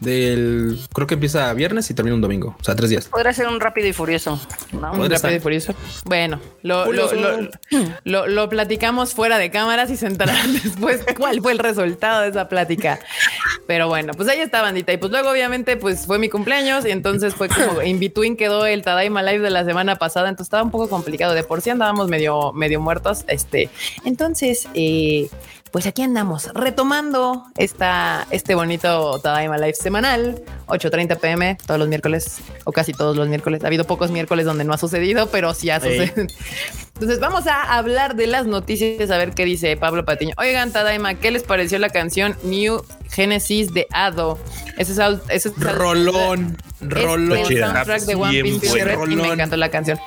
del 0.00 0.78
creo 0.92 1.06
que 1.06 1.14
empieza 1.14 1.52
viernes 1.54 1.90
y 1.90 1.94
termina 1.94 2.14
un 2.14 2.20
domingo, 2.20 2.56
o 2.58 2.64
sea, 2.64 2.74
tres 2.74 2.90
días. 2.90 3.06
Podría 3.06 3.32
ser 3.32 3.48
un 3.48 3.60
rápido 3.60 3.88
y 3.88 3.92
furioso. 3.92 4.40
Un 4.72 5.10
rápido 5.10 5.36
y 5.36 5.40
furioso. 5.40 5.74
Bueno, 6.04 6.40
lo, 6.62 6.90
lo, 6.92 8.26
lo, 8.26 8.48
platicamos 8.48 9.14
fuera 9.14 9.38
de 9.38 9.50
cámaras 9.50 9.90
y 9.90 9.96
se 9.96 10.06
enterarán 10.06 10.52
después 10.62 11.04
cuál 11.16 11.40
fue 11.40 11.52
el 11.52 11.58
resultado 11.58 12.22
de 12.22 12.28
esa 12.28 12.48
plática. 12.48 13.00
Pero 13.66 13.88
bueno, 13.88 14.12
pues 14.14 14.28
ahí 14.28 14.40
está, 14.40 14.62
bandita. 14.62 14.92
Y 14.92 14.96
pues 14.98 15.10
luego, 15.10 15.30
obviamente, 15.30 15.76
pues 15.76 16.06
fue 16.06 16.18
mi 16.18 16.28
cumpleaños 16.28 16.84
y 16.84 16.90
entonces 16.90 17.34
fue 17.34 17.48
como 17.48 17.82
in 17.82 17.98
between 17.98 18.36
quedó 18.36 18.66
el 18.66 18.82
Tadaima 18.82 19.22
Live 19.22 19.40
de 19.40 19.50
la 19.50 19.64
semana 19.64 19.96
pasada. 19.96 20.28
Entonces 20.28 20.46
estaba 20.46 20.62
un 20.62 20.70
poco 20.70 20.88
complicado. 20.88 21.34
De 21.34 21.44
por 21.44 21.60
sí 21.60 21.70
andábamos 21.70 22.08
medio, 22.08 22.52
medio 22.52 22.80
muertos. 22.80 23.24
Este, 23.28 23.70
entonces, 24.04 24.68
eh, 24.74 25.28
pues 25.74 25.88
aquí 25.88 26.02
andamos 26.02 26.54
retomando 26.54 27.46
esta, 27.56 28.28
este 28.30 28.54
bonito 28.54 29.18
Tadaima 29.18 29.58
Live 29.58 29.74
semanal, 29.74 30.40
8.30 30.68 31.18
pm, 31.18 31.58
todos 31.66 31.80
los 31.80 31.88
miércoles 31.88 32.36
o 32.62 32.70
casi 32.70 32.92
todos 32.92 33.16
los 33.16 33.26
miércoles. 33.26 33.64
Ha 33.64 33.66
habido 33.66 33.84
pocos 33.84 34.12
miércoles 34.12 34.46
donde 34.46 34.62
no 34.62 34.72
ha 34.72 34.78
sucedido, 34.78 35.30
pero 35.30 35.52
sí 35.52 35.70
ha 35.70 35.80
sucedido. 35.80 36.28
Entonces 36.94 37.18
vamos 37.18 37.48
a 37.48 37.76
hablar 37.76 38.14
de 38.14 38.28
las 38.28 38.46
noticias, 38.46 39.10
a 39.10 39.18
ver 39.18 39.32
qué 39.32 39.44
dice 39.44 39.76
Pablo 39.76 40.04
Patiño. 40.04 40.36
Oigan, 40.38 40.70
Tadaima, 40.70 41.16
¿qué 41.16 41.32
les 41.32 41.42
pareció 41.42 41.80
la 41.80 41.88
canción 41.88 42.36
New 42.44 42.80
Genesis 43.10 43.74
de 43.74 43.88
Ado? 43.90 44.38
Ese 44.78 44.92
es, 44.92 44.98
ese 45.28 45.48
es 45.48 45.58
rolón, 45.58 46.56
rolón. 46.82 47.32
el 47.32 47.58
soundtrack 47.58 48.02
de 48.02 48.14
One 48.14 48.42
Piece 48.44 48.78
y 49.08 49.16
me 49.16 49.26
encantó 49.26 49.56
la 49.56 49.70
canción. 49.70 49.98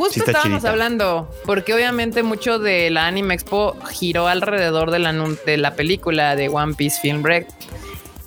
Justo 0.00 0.24
estábamos 0.24 0.64
hablando, 0.64 1.30
porque 1.44 1.74
obviamente 1.74 2.22
mucho 2.22 2.58
de 2.58 2.88
la 2.88 3.06
Anime 3.06 3.34
Expo 3.34 3.76
giró 3.90 4.28
alrededor 4.28 4.90
de 4.90 4.98
la, 4.98 5.12
de 5.12 5.56
la 5.58 5.74
película 5.74 6.36
de 6.36 6.48
One 6.48 6.72
Piece 6.74 7.00
Film 7.02 7.22
Break. 7.22 7.46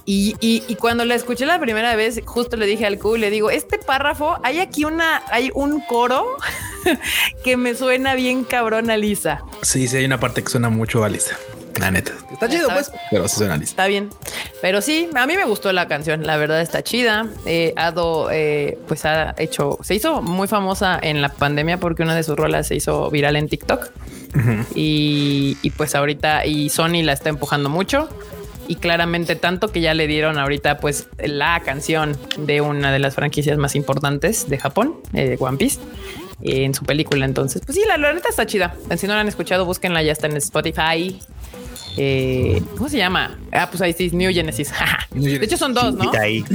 Y, 0.05 0.35
y, 0.39 0.75
cuando 0.75 1.05
la 1.05 1.15
escuché 1.15 1.45
la 1.45 1.59
primera 1.59 1.95
vez, 1.95 2.21
justo 2.25 2.57
le 2.57 2.65
dije 2.65 2.85
al 2.85 2.99
Q, 2.99 3.15
le 3.15 3.29
digo, 3.29 3.49
este 3.49 3.77
párrafo, 3.77 4.37
hay 4.43 4.59
aquí 4.59 4.83
una, 4.83 5.23
hay 5.31 5.49
un 5.53 5.79
coro 5.79 6.37
que 7.43 7.57
me 7.57 7.73
suena 7.73 8.13
bien 8.13 8.43
cabrón 8.43 8.91
a 8.91 8.97
Lisa. 8.97 9.43
Sí, 9.61 9.87
sí, 9.87 9.97
hay 9.97 10.05
una 10.05 10.19
parte 10.19 10.43
que 10.43 10.49
suena 10.49 10.69
mucho 10.69 11.03
a 11.03 11.09
Lisa. 11.09 11.37
La 11.83 11.91
neta. 11.91 12.13
Está 12.31 12.47
chido, 12.47 12.69
pues, 12.69 12.89
pero 13.11 13.27
sí 13.27 13.35
suena 13.35 13.55
Está 13.55 13.87
bien. 13.87 14.09
Pero 14.61 14.79
sí, 14.79 15.09
a 15.13 15.27
mí 15.27 15.35
me 15.35 15.43
gustó 15.43 15.73
la 15.73 15.89
canción. 15.89 16.25
La 16.25 16.37
verdad 16.37 16.61
está 16.61 16.81
chida. 16.81 17.27
Eh, 17.45 17.73
Ado, 17.75 18.29
eh, 18.31 18.77
pues 18.87 19.03
ha 19.03 19.35
hecho, 19.37 19.77
se 19.83 19.93
hizo 19.93 20.21
muy 20.21 20.47
famosa 20.47 20.97
en 21.01 21.21
la 21.21 21.27
pandemia 21.27 21.81
porque 21.81 22.01
una 22.03 22.15
de 22.15 22.23
sus 22.23 22.37
rolas 22.37 22.67
se 22.69 22.75
hizo 22.75 23.11
viral 23.11 23.35
en 23.35 23.49
TikTok. 23.49 23.89
y, 24.75 25.57
y 25.61 25.69
pues 25.71 25.93
ahorita, 25.93 26.45
y 26.45 26.69
Sony 26.69 27.03
la 27.03 27.11
está 27.11 27.27
empujando 27.27 27.67
mucho 27.67 28.07
y 28.69 28.77
claramente 28.77 29.35
tanto 29.35 29.73
que 29.73 29.81
ya 29.81 29.93
le 29.93 30.07
dieron 30.07 30.37
ahorita 30.37 30.77
pues 30.77 31.09
la 31.17 31.59
canción 31.65 32.17
de 32.37 32.61
una 32.61 32.93
de 32.93 32.99
las 32.99 33.15
franquicias 33.15 33.57
más 33.57 33.75
importantes 33.75 34.49
de 34.49 34.57
Japón, 34.57 34.95
eh, 35.13 35.35
One 35.37 35.57
Piece 35.57 35.81
en 36.43 36.73
su 36.73 36.85
película. 36.85 37.25
Entonces, 37.25 37.61
pues 37.65 37.77
sí, 37.77 37.83
la, 37.85 37.97
la 37.97 38.13
neta 38.13 38.29
está 38.29 38.45
chida. 38.45 38.73
Si 38.95 39.05
no 39.05 39.15
la 39.15 39.19
han 39.19 39.27
escuchado, 39.27 39.65
búsquenla, 39.65 40.01
ya 40.01 40.13
está 40.13 40.27
en 40.27 40.37
Spotify 40.37 41.19
Eh, 41.97 42.61
¿Cómo 42.75 42.89
se 42.89 42.97
llama? 42.97 43.37
Ah, 43.51 43.69
pues 43.69 43.81
ahí 43.81 43.93
sí, 43.93 44.09
New 44.11 44.31
Genesis. 44.33 44.71
de 45.11 45.35
hecho, 45.35 45.57
son 45.57 45.73
dos, 45.73 45.95
¿no? 45.95 46.11
Ahí. 46.19 46.43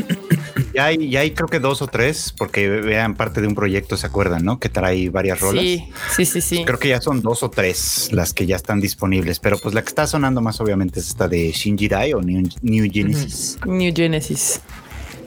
Ya 0.74 0.86
hay, 0.86 1.10
ya 1.10 1.20
hay 1.20 1.30
creo 1.30 1.48
que 1.48 1.60
dos 1.60 1.82
o 1.82 1.86
tres, 1.86 2.32
porque 2.36 2.68
vean 2.68 3.14
parte 3.16 3.40
de 3.40 3.46
un 3.46 3.54
proyecto, 3.54 3.96
¿se 3.96 4.06
acuerdan, 4.06 4.44
no? 4.44 4.60
Que 4.60 4.68
trae 4.68 5.08
varias 5.08 5.40
rolas. 5.40 5.62
Sí, 5.62 5.88
sí, 6.14 6.24
sí, 6.24 6.40
sí. 6.40 6.64
Creo 6.64 6.78
que 6.78 6.88
ya 6.88 7.00
son 7.00 7.22
dos 7.22 7.42
o 7.42 7.50
tres 7.50 8.10
las 8.12 8.32
que 8.32 8.46
ya 8.46 8.56
están 8.56 8.80
disponibles, 8.80 9.40
pero 9.40 9.56
pues 9.58 9.74
la 9.74 9.82
que 9.82 9.88
está 9.88 10.06
sonando 10.06 10.40
más 10.40 10.60
obviamente 10.60 11.00
es 11.00 11.08
esta 11.08 11.26
de 11.26 11.50
Shinji 11.52 11.88
Dai 11.88 12.12
o 12.12 12.20
New, 12.20 12.90
Genesis. 12.92 13.58
New 13.64 13.92
Genesis. 13.94 14.60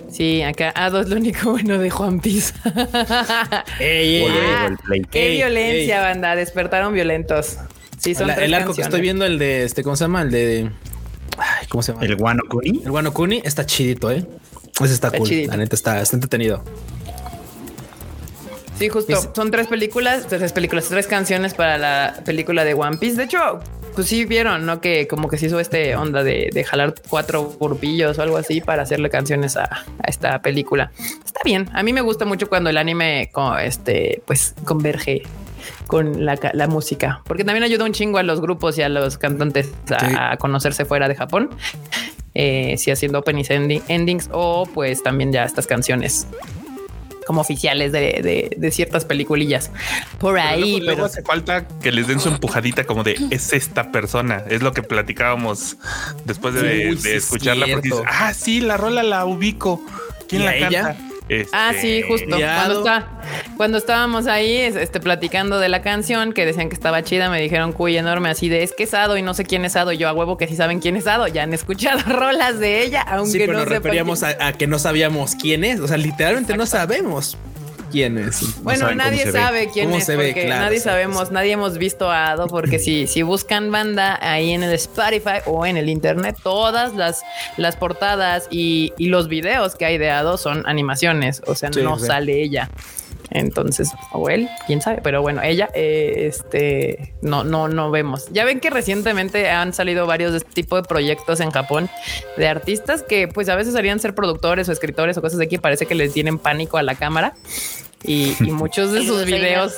Sí, 0.10 0.42
acá 0.42 0.72
Ado 0.76 1.02
es 1.02 1.10
lo 1.10 1.16
único 1.16 1.52
bueno 1.52 1.78
de 1.80 1.90
Juan 1.90 2.20
Piece. 2.20 2.54
ey, 3.80 4.26
qué 5.10 5.30
violencia, 5.32 6.02
banda. 6.02 6.36
Despertaron 6.36 6.94
violentos. 6.94 7.58
Sí, 8.02 8.16
son 8.16 8.32
El 8.32 8.54
arco 8.56 8.74
que 8.74 8.82
estoy 8.82 9.00
viendo, 9.00 9.26
el 9.26 9.38
de 9.38 9.64
este, 9.64 9.84
¿cómo 9.84 9.96
se 9.96 10.06
llama? 10.06 10.24
El 10.24 10.32
de. 10.32 10.72
¿Cómo 11.70 11.84
se 11.84 11.94
llama? 11.94 12.04
El 12.04 12.16
Guano 12.16 12.42
Kuni. 12.50 12.82
El 12.84 12.90
Guano 12.90 13.14
Kuni 13.14 13.42
está 13.46 13.66
chidito, 13.66 14.10
eh. 14.10 14.26
Ese 14.84 14.94
está, 14.94 15.12
cool. 15.12 15.30
La 15.48 15.58
neta 15.58 15.76
está, 15.76 16.02
está 16.02 16.16
entretenido. 16.16 16.64
Sí, 18.80 18.90
justo. 18.90 19.32
Son 19.36 19.52
tres 19.52 19.68
películas, 19.68 20.26
tres 20.28 20.52
películas, 20.52 20.88
tres 20.90 21.06
canciones 21.06 21.54
para 21.54 21.78
la 21.78 22.22
película 22.26 22.64
de 22.64 22.74
One 22.74 22.98
Piece. 22.98 23.18
De 23.18 23.26
hecho, 23.26 23.60
pues 23.94 24.08
sí 24.08 24.26
vieron, 24.26 24.66
¿no? 24.66 24.82
Que 24.82 25.08
como 25.08 25.28
que 25.30 25.38
se 25.38 25.46
hizo 25.46 25.60
este 25.60 25.96
onda 25.96 26.24
de, 26.24 26.66
jalar 26.68 26.96
cuatro 27.08 27.56
grupillos 27.60 28.18
o 28.18 28.24
algo 28.24 28.38
así 28.38 28.62
para 28.62 28.82
hacerle 28.82 29.12
canciones 29.12 29.58
a, 29.58 29.86
esta 30.08 30.42
película. 30.42 30.92
Está 31.24 31.42
bien. 31.46 31.70
A 31.74 31.84
mí 31.84 31.94
me 31.94 32.02
gusta 32.02 32.26
mucho 32.26 32.50
cuando 32.50 32.72
el 32.72 32.78
anime 32.78 33.30
este, 33.62 34.24
pues 34.26 34.56
converge 34.66 35.22
con 35.88 36.26
la, 36.26 36.68
música, 36.68 37.22
porque 37.26 37.44
también 37.44 37.64
ayuda 37.64 37.86
un 37.86 37.94
chingo 37.94 38.18
a 38.18 38.24
los 38.24 38.42
grupos 38.42 38.78
y 38.78 38.82
a 38.82 38.90
los 38.90 39.18
cantantes 39.18 39.72
a, 39.90 40.38
conocerse 40.38 40.86
fuera 40.86 41.08
de 41.08 41.16
Japón. 41.16 41.50
Eh, 42.34 42.76
si 42.78 42.92
haciendo 42.92 43.20
openings 43.20 43.50
endings 43.50 44.30
o 44.32 44.66
pues 44.74 45.04
también 45.04 45.34
ya 45.34 45.44
estas 45.44 45.68
canciones 45.68 46.28
como 47.26 47.42
oficiales 47.42 47.92
de, 47.92 48.72
ciertas 48.72 49.06
peliculillas 49.06 49.72
por 50.20 50.40
ahí. 50.40 50.82
pero 50.86 51.06
hace 51.06 51.22
falta 51.22 51.68
que 51.68 51.92
les 51.92 52.08
den 52.08 52.20
su 52.20 52.30
empujadita 52.30 52.86
como 52.86 53.04
de 53.04 53.18
es 53.30 53.54
esta 53.54 53.92
persona. 53.92 54.44
Es 54.50 54.62
lo 54.62 54.74
que 54.74 54.84
platicábamos 54.84 55.78
después 56.26 56.54
de, 56.56 56.90
escucharla. 57.16 57.68
Porque 57.68 57.90
dices, 57.90 58.04
ah, 58.08 58.34
sí, 58.34 58.62
la 58.62 58.78
rola 58.78 59.04
la 59.04 59.26
ubico. 59.26 59.82
¿Quién 60.28 60.46
la 60.46 60.58
canta? 60.58 60.98
Ah, 61.52 61.74
sí, 61.80 62.00
este, 62.00 62.08
justo. 62.08 62.38
Cuando, 62.38 62.80
está, 62.80 63.08
cuando 63.58 63.78
estábamos 63.78 64.28
ahí 64.28 64.58
este, 64.58 65.00
platicando 65.00 65.60
de 65.60 65.70
la 65.70 65.82
canción, 65.82 66.34
que 66.34 66.46
decían 66.46 66.70
que 66.70 66.76
estaba 66.76 67.04
chida, 67.04 67.30
me 67.30 67.42
dijeron 67.42 67.74
cuy 67.74 67.98
enorme 67.98 68.30
así 68.30 68.50
de 68.50 68.64
es 68.64 68.74
que 68.74 68.84
es 68.84 68.94
Ado 68.94 69.18
y 69.18 69.22
no 69.22 69.34
sé 69.34 69.46
quién 69.46 69.66
es 69.66 69.76
Ado. 69.76 69.92
Yo 69.92 70.10
a 70.10 70.14
huevo 70.14 70.38
que 70.38 70.48
sí 70.48 70.56
saben 70.56 70.80
quién 70.80 70.96
es 70.96 71.08
Ado. 71.08 71.28
Ya 71.28 71.44
han 71.44 71.54
escuchado 71.54 72.02
rolas 72.08 72.60
de 72.60 72.84
ella, 72.84 73.02
aunque 73.02 73.32
sí, 73.32 73.40
pero 73.40 73.54
no 73.54 73.60
nos 73.60 73.70
referíamos 73.70 74.24
a, 74.24 74.54
que 74.54 74.68
no 74.68 74.80
sabíamos 74.80 75.36
quién 75.36 75.64
es. 75.64 75.80
O 75.80 75.88
sea, 75.88 75.98
literalmente 75.98 76.56
no 76.56 76.66
sabemos 76.66 77.38
quién 77.92 78.18
es. 78.18 78.62
Bueno, 78.64 78.94
nadie 78.96 79.32
sabe 79.32 79.70
quién 79.72 79.92
es. 79.92 80.06
porque 80.06 80.46
nadie 80.48 80.80
sabemos, 80.80 81.32
nadie 81.32 81.52
hemos 81.52 81.78
visto 81.78 82.10
a 82.10 82.32
Ado, 82.32 82.48
porque 82.48 82.80
si, 82.80 83.08
si 83.08 83.22
buscan 83.22 83.72
banda 83.72 84.18
ahí 84.22 84.52
en 84.52 84.64
el 84.64 84.74
Spotify 84.74 85.40
o 85.46 85.66
en 85.66 85.78
el 85.78 85.90
internet, 85.90 86.38
todas 86.42 86.96
las, 86.96 87.22
las 87.58 87.76
portadas 87.76 88.48
y, 88.50 88.94
los 89.12 89.28
videos 89.28 89.76
que 89.76 89.84
hay 89.84 89.98
de 89.98 90.10
Ado 90.10 90.38
son 90.38 90.64
animaciones. 90.66 91.42
O 91.46 91.56
sea, 91.56 91.70
no 91.70 92.00
sale 92.00 92.42
ella. 92.42 92.70
Entonces, 93.32 93.92
o 94.12 94.30
él, 94.30 94.50
quién 94.68 94.82
sabe, 94.82 95.00
pero 95.02 95.22
bueno, 95.22 95.42
ella, 95.42 95.70
eh, 95.74 96.26
este, 96.28 97.14
no, 97.22 97.44
no, 97.44 97.68
no 97.68 97.90
vemos. 97.90 98.28
Ya 98.32 98.44
ven 98.44 98.60
que 98.60 98.70
recientemente 98.70 99.50
han 99.50 99.74
salido 99.74 100.06
varios 100.06 100.32
de 100.32 100.40
este 100.40 100.52
tipo 100.52 100.76
de 100.76 100.84
proyectos 100.84 101.40
en 101.40 101.50
Japón 101.52 101.90
de 102.38 102.48
artistas 102.48 103.04
que, 103.04 103.28
pues, 103.28 103.48
a 103.50 103.56
veces 103.56 103.76
harían 103.76 104.00
ser 104.00 104.14
productores 104.14 104.68
o 104.70 104.72
escritores 104.72 105.18
o 105.18 105.22
cosas 105.22 105.40
de 105.40 105.46
aquí. 105.46 105.58
Parece 105.58 105.86
que 105.86 105.96
les 105.96 106.14
tienen 106.14 106.38
pánico 106.38 106.78
a 106.78 106.84
la 106.84 106.96
cámara 106.96 107.34
y, 108.04 108.36
muchos 108.40 108.92
de 108.92 109.06
sus 109.06 109.26
videos. 109.26 109.78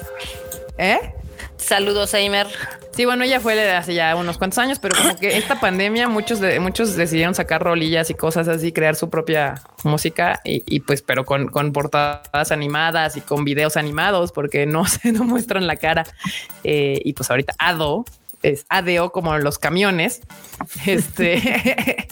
¿Eh? 0.78 1.14
Saludos, 1.64 2.14
Eimer. 2.14 2.48
Sí, 2.92 3.06
bueno, 3.06 3.24
ella 3.24 3.40
fue 3.40 3.72
hace 3.72 3.96
ya 3.96 4.16
unos 4.18 4.38
cuantos 4.38 4.60
años, 4.60 4.80
pero 4.80 4.96
como 4.96 5.16
que 5.16 5.38
esta 5.38 5.62
pandemia 5.62 6.10
muchos 6.10 6.42
de, 6.42 6.60
muchos 6.60 6.96
decidieron 6.96 7.34
sacar 7.34 7.64
rolillas 7.64 8.10
y 8.10 8.16
cosas 8.16 8.50
así, 8.50 8.74
crear 8.74 8.96
su 8.96 9.10
propia 9.10 9.62
música 9.84 10.42
y, 10.44 10.82
pues, 10.82 11.02
pero 11.02 11.24
con, 11.24 11.50
portadas 11.72 12.52
animadas 12.52 13.16
y 13.16 13.22
con 13.22 13.46
videos 13.46 13.78
animados 13.78 14.34
porque 14.34 14.66
no 14.66 14.86
se 14.88 15.14
no 15.14 15.24
muestran 15.24 15.66
la 15.66 15.78
cara. 15.78 16.04
Eh, 16.66 17.00
y 17.04 17.14
pues 17.14 17.32
ahorita 17.32 17.54
Ado 17.58 18.04
es 18.42 18.66
ADO 18.68 19.12
como 19.14 19.38
los 19.38 19.58
camiones. 19.58 20.22
Este 20.86 21.36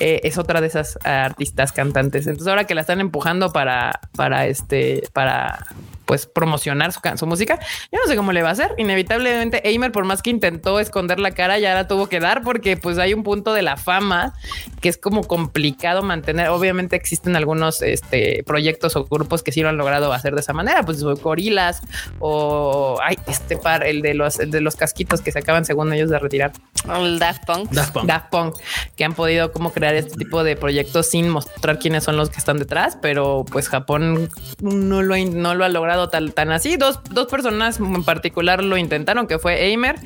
eh, 0.00 0.20
es 0.24 0.38
otra 0.38 0.60
de 0.60 0.66
esas 0.66 0.98
artistas 1.04 1.72
cantantes. 1.72 2.26
Entonces 2.26 2.48
ahora 2.48 2.64
que 2.64 2.74
la 2.74 2.80
están 2.80 3.00
empujando 3.00 3.52
para, 3.52 4.00
para 4.16 4.46
este, 4.48 5.04
para 5.12 5.66
pues 6.08 6.24
promocionar 6.26 6.90
su, 6.90 7.00
su, 7.16 7.26
música. 7.26 7.58
Yo 7.92 7.98
no 8.02 8.10
sé 8.10 8.16
cómo 8.16 8.32
le 8.32 8.42
va 8.42 8.48
a 8.48 8.52
hacer. 8.52 8.74
Inevitablemente, 8.78 9.68
Eimer, 9.68 9.92
por 9.92 10.06
más 10.06 10.22
que 10.22 10.30
intentó 10.30 10.80
esconder 10.80 11.20
la 11.20 11.32
cara, 11.32 11.58
ya 11.58 11.74
la 11.74 11.86
tuvo 11.86 12.08
que 12.08 12.18
dar 12.18 12.42
porque 12.42 12.78
pues 12.78 12.96
hay 12.98 13.12
un 13.12 13.22
punto 13.22 13.52
de 13.52 13.60
la 13.60 13.76
fama 13.76 14.32
que 14.80 14.88
es 14.88 14.96
como 14.96 15.24
complicado 15.24 16.02
mantener. 16.02 16.48
Obviamente 16.48 16.96
existen 16.96 17.36
algunos 17.36 17.82
este, 17.82 18.42
proyectos 18.46 18.96
o 18.96 19.04
grupos 19.04 19.42
que 19.42 19.52
sí 19.52 19.60
lo 19.60 19.68
han 19.68 19.76
logrado 19.76 20.10
hacer 20.14 20.34
de 20.34 20.40
esa 20.40 20.54
manera, 20.54 20.82
pues 20.82 21.02
gorilas 21.02 21.82
o 22.20 22.98
hay 23.02 23.18
este 23.26 23.58
par, 23.58 23.84
el 23.84 24.00
de 24.00 24.14
los 24.14 24.38
de 24.38 24.60
los 24.62 24.76
casquitos 24.76 25.20
que 25.20 25.30
se 25.30 25.40
acaban 25.40 25.66
según 25.66 25.92
ellos 25.92 26.08
de 26.08 26.18
retirar. 26.18 26.52
El 26.88 27.18
Daft 27.18 27.44
Punk. 27.44 27.70
Daft 27.70 27.92
Punk. 27.92 28.06
Daft 28.06 28.30
Punk, 28.30 28.54
que 28.96 29.04
han 29.04 29.12
podido 29.12 29.52
como 29.52 29.72
crear 29.72 29.94
este 29.94 30.16
tipo 30.16 30.42
de 30.42 30.56
proyectos 30.56 31.08
sin 31.08 31.28
mostrar 31.28 31.78
quiénes 31.78 32.04
son 32.04 32.16
los 32.16 32.30
que 32.30 32.38
están 32.38 32.58
detrás, 32.58 32.96
pero 33.02 33.44
pues 33.50 33.68
Japón 33.68 34.30
no 34.62 35.02
lo, 35.02 35.16
no 35.18 35.54
lo 35.54 35.64
ha 35.64 35.68
logrado 35.68 35.97
tan, 36.08 36.32
tan 36.32 36.52
así. 36.52 36.76
Dos, 36.76 37.00
dos 37.10 37.26
personas 37.26 37.78
en 37.80 38.04
particular 38.04 38.62
lo 38.62 38.76
intentaron, 38.76 39.26
que 39.26 39.38
fue 39.38 39.64
Eimer 39.64 39.96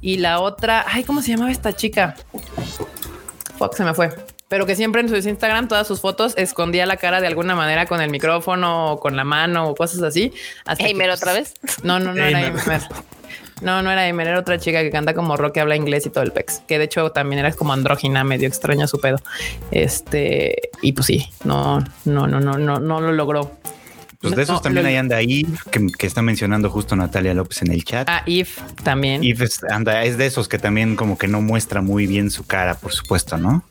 y 0.00 0.18
la 0.18 0.40
otra, 0.40 0.84
ay, 0.88 1.04
¿cómo 1.04 1.22
se 1.22 1.30
llamaba 1.30 1.50
esta 1.50 1.72
chica? 1.72 2.16
Fuck, 3.58 3.74
se 3.74 3.84
me 3.84 3.94
fue 3.94 4.10
pero 4.48 4.64
que 4.64 4.74
siempre 4.74 5.02
en 5.02 5.08
su 5.08 5.16
Instagram 5.16 5.68
todas 5.68 5.86
sus 5.86 6.00
fotos 6.00 6.34
escondía 6.36 6.86
la 6.86 6.96
cara 6.96 7.20
de 7.20 7.26
alguna 7.26 7.54
manera 7.54 7.86
con 7.86 8.00
el 8.00 8.10
micrófono 8.10 8.92
o 8.92 9.00
con 9.00 9.14
la 9.14 9.24
mano 9.24 9.68
o 9.68 9.74
cosas 9.74 10.02
así. 10.02 10.32
Eimer 10.78 11.10
otra 11.10 11.34
vez. 11.34 11.54
No, 11.82 11.98
no, 11.98 12.14
no 12.14 12.24
era 12.24 12.40
Eimer. 12.46 12.82
No, 13.60 13.82
no 13.82 13.90
era 13.90 14.06
Eimer, 14.06 14.28
era 14.28 14.38
otra 14.38 14.58
chica 14.58 14.82
que 14.82 14.90
canta 14.90 15.14
como 15.14 15.36
rock, 15.36 15.58
habla 15.58 15.76
inglés 15.76 16.06
y 16.06 16.10
todo 16.10 16.24
el 16.24 16.32
pex. 16.32 16.62
Que 16.66 16.78
de 16.78 16.84
hecho 16.84 17.10
también 17.10 17.40
era 17.40 17.52
como 17.52 17.72
andrógina, 17.72 18.24
medio 18.24 18.48
extraña 18.48 18.86
su 18.86 19.00
pedo. 19.00 19.20
Este, 19.70 20.70
y 20.80 20.92
pues 20.92 21.06
sí, 21.06 21.28
no, 21.44 21.80
no, 22.04 22.26
no, 22.26 22.40
no, 22.40 22.56
no, 22.56 22.78
no 22.78 23.00
lo 23.00 23.12
logró. 23.12 23.52
Pues 24.20 24.34
de 24.34 24.42
esos 24.42 24.60
también 24.62 24.84
hay 24.84 24.96
anda 24.96 25.16
ahí 25.16 25.46
que, 25.70 26.06
está 26.06 26.22
mencionando 26.22 26.70
justo 26.70 26.96
Natalia 26.96 27.34
López 27.34 27.62
en 27.62 27.70
el 27.70 27.84
chat. 27.84 28.08
Ah, 28.10 28.22
If 28.26 28.58
también. 28.82 29.22
If 29.22 29.40
es, 29.40 29.62
anda, 29.62 30.02
es 30.02 30.18
de 30.18 30.26
esos 30.26 30.48
que 30.48 30.58
también 30.58 30.96
como 30.96 31.16
que 31.16 31.28
no 31.28 31.40
muestra 31.40 31.82
muy 31.82 32.08
bien 32.08 32.30
su 32.32 32.44
cara, 32.44 32.74
por 32.74 32.92
supuesto, 32.92 33.38
¿no? 33.38 33.62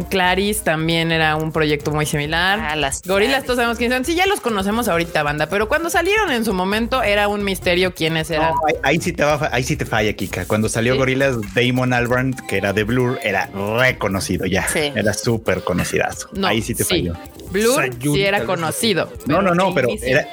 Claris 0.00 0.62
también 0.62 1.12
era 1.12 1.36
un 1.36 1.52
proyecto 1.52 1.90
muy 1.90 2.06
similar. 2.06 2.58
Ah, 2.58 2.76
las 2.76 3.02
Gorilas, 3.02 3.44
todos 3.44 3.56
sabemos 3.56 3.76
quiénes 3.76 3.98
son. 3.98 4.04
Sí, 4.06 4.14
ya 4.14 4.26
los 4.26 4.40
conocemos 4.40 4.88
ahorita, 4.88 5.22
banda, 5.22 5.50
pero 5.50 5.68
cuando 5.68 5.90
salieron 5.90 6.30
en 6.30 6.46
su 6.46 6.54
momento 6.54 7.02
era 7.02 7.28
un 7.28 7.44
misterio 7.44 7.92
quiénes 7.94 8.30
eran. 8.30 8.54
ahí, 8.82 8.98
sí 9.00 9.12
te 9.12 9.24
va, 9.24 9.50
ahí 9.52 9.62
sí 9.62 9.76
te 9.76 9.84
falla, 9.84 10.14
Kika. 10.14 10.46
Cuando 10.46 10.70
salió 10.70 10.96
Gorilas, 10.96 11.36
Damon 11.54 11.92
Albarn, 11.92 12.32
que 12.48 12.56
era 12.56 12.72
de 12.72 12.84
Blur, 12.84 13.18
era 13.22 13.50
reconocido 13.78 14.46
ya. 14.46 14.66
Era 14.74 15.12
súper 15.12 15.62
conocidazo. 15.62 16.30
ahí 16.44 16.62
sí 16.62 16.74
te 16.74 16.84
falló. 16.84 17.14
Blur 17.50 17.90
sí 18.00 18.22
era 18.22 18.44
conocido. 18.44 19.12
No, 19.26 19.42
no, 19.42 19.54
no, 19.54 19.74
pero 19.74 19.88
era, 20.00 20.26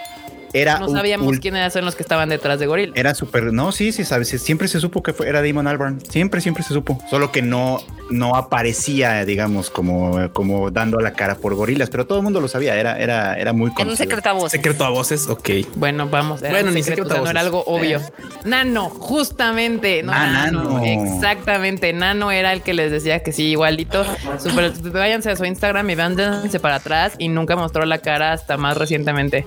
era 0.53 0.79
no 0.79 0.89
sabíamos 0.89 1.39
quiénes 1.39 1.75
eran 1.75 1.85
los 1.85 1.95
que 1.95 2.03
estaban 2.03 2.29
detrás 2.29 2.59
de 2.59 2.67
Gorilla. 2.67 2.93
Era 2.95 3.13
súper, 3.15 3.53
no, 3.53 3.71
sí, 3.71 3.91
sí, 3.91 4.03
sabes, 4.03 4.29
siempre 4.29 4.67
se 4.67 4.79
supo 4.79 5.03
que 5.03 5.13
fue, 5.13 5.27
era 5.27 5.41
Damon 5.41 5.67
Albarn, 5.67 6.01
siempre, 6.01 6.41
siempre 6.41 6.63
se 6.63 6.73
supo, 6.73 6.99
solo 7.09 7.31
que 7.31 7.41
no, 7.41 7.79
no 8.09 8.35
aparecía, 8.35 9.25
digamos, 9.25 9.69
como, 9.69 10.31
como 10.33 10.71
dando 10.71 10.99
la 10.99 11.13
cara 11.13 11.35
por 11.35 11.55
gorilas, 11.55 11.89
pero 11.89 12.05
todo 12.05 12.19
el 12.19 12.23
mundo 12.23 12.41
lo 12.41 12.47
sabía, 12.47 12.75
era, 12.75 12.97
era, 12.97 13.35
era 13.35 13.53
muy 13.53 13.69
conocido. 13.71 13.91
un 13.91 13.97
secreto 13.97 14.29
a 14.29 14.33
voces. 14.33 14.51
Secreto 14.51 14.85
a 14.85 14.89
voces, 14.89 15.27
ok. 15.27 15.49
Bueno, 15.75 16.07
vamos. 16.07 16.41
Bueno, 16.41 16.71
ni 16.71 16.83
secreto, 16.83 17.17
no 17.17 17.29
era 17.29 17.41
algo 17.41 17.63
obvio. 17.65 18.01
Nano, 18.45 18.89
justamente, 18.89 20.03
no, 20.03 20.11
ah, 20.13 20.27
nano, 20.27 20.81
exactamente, 20.83 21.93
Nano 21.93 22.31
era 22.31 22.53
el 22.53 22.61
que 22.61 22.73
les 22.73 22.91
decía 22.91 23.21
que 23.21 23.31
sí, 23.31 23.49
igualito, 23.49 24.05
super, 24.39 24.71
váyanse 24.91 25.31
a 25.31 25.35
su 25.35 25.45
Instagram 25.45 25.89
y 25.89 25.95
váyanse 25.95 26.59
para 26.59 26.75
atrás 26.75 27.13
y 27.17 27.27
nunca 27.27 27.55
mostró 27.55 27.85
la 27.85 27.99
cara 27.99 28.33
hasta 28.33 28.57
más 28.57 28.77
recientemente. 28.77 29.45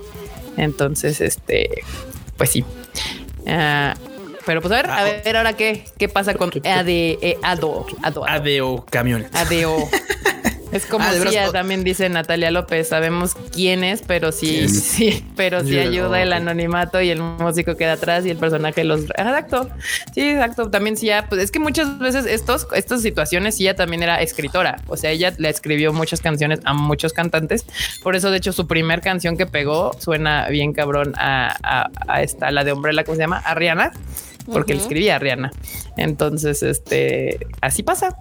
Entonces, 0.57 1.21
este, 1.21 1.83
pues 2.37 2.51
sí. 2.51 2.65
Ah, 3.47 3.95
pero 4.45 4.61
pues 4.61 4.71
a 4.73 4.75
ver, 4.77 4.89
a 4.89 4.97
ah, 4.97 5.03
ver 5.03 5.37
ahora 5.37 5.53
qué, 5.53 5.85
qué 5.97 6.09
pasa 6.09 6.33
con 6.35 6.51
eh, 6.63 7.37
ADO, 7.43 7.85
ADO, 8.01 8.25
ADO 8.27 8.85
camión. 8.89 9.25
ADO. 9.33 9.89
Es 10.73 10.85
como 10.85 11.05
si 11.11 11.37
ah, 11.37 11.51
también 11.51 11.83
dice 11.83 12.09
Natalia 12.09 12.49
López, 12.51 12.87
sabemos 12.87 13.35
quién 13.51 13.83
es, 13.83 14.01
pero 14.01 14.31
sí, 14.31 14.67
sí, 14.69 15.23
pero 15.35 15.63
sí 15.63 15.77
ayuda 15.77 16.21
el 16.21 16.33
anonimato 16.33 17.01
y 17.01 17.09
el 17.09 17.21
músico 17.21 17.75
queda 17.75 17.93
atrás 17.93 18.25
y 18.25 18.31
el 18.31 18.37
personaje 18.37 18.83
los... 18.83 19.01
Exacto, 19.01 19.69
sí, 20.13 20.21
exacto. 20.21 20.69
También 20.69 20.97
sí, 20.97 21.07
ya, 21.07 21.27
pues 21.29 21.41
es 21.41 21.51
que 21.51 21.59
muchas 21.59 21.99
veces 21.99 22.25
estos, 22.25 22.67
estas 22.73 23.01
situaciones 23.01 23.55
sí, 23.55 23.63
ella 23.63 23.75
también 23.75 24.03
era 24.03 24.21
escritora, 24.21 24.81
o 24.87 24.97
sea, 24.97 25.11
ella 25.11 25.33
le 25.37 25.49
escribió 25.49 25.93
muchas 25.93 26.21
canciones 26.21 26.59
a 26.65 26.73
muchos 26.73 27.13
cantantes, 27.13 27.65
por 28.01 28.15
eso 28.15 28.31
de 28.31 28.37
hecho 28.37 28.51
su 28.51 28.67
primer 28.67 29.01
canción 29.01 29.37
que 29.37 29.45
pegó 29.45 29.91
suena 29.99 30.47
bien 30.49 30.73
cabrón 30.73 31.13
a, 31.17 31.89
esta, 32.21 32.51
la 32.51 32.63
de 32.63 32.73
Umbrella, 32.73 33.03
¿cómo 33.03 33.15
se 33.15 33.21
llama? 33.21 33.37
A 33.37 33.53
Rihanna 33.53 33.91
porque 34.51 34.73
le 34.73 34.81
escribía 34.81 35.15
a 35.15 35.19
Rihanna. 35.19 35.51
Entonces, 35.95 36.63
este, 36.63 37.39
así 37.61 37.81
pasa 37.81 38.17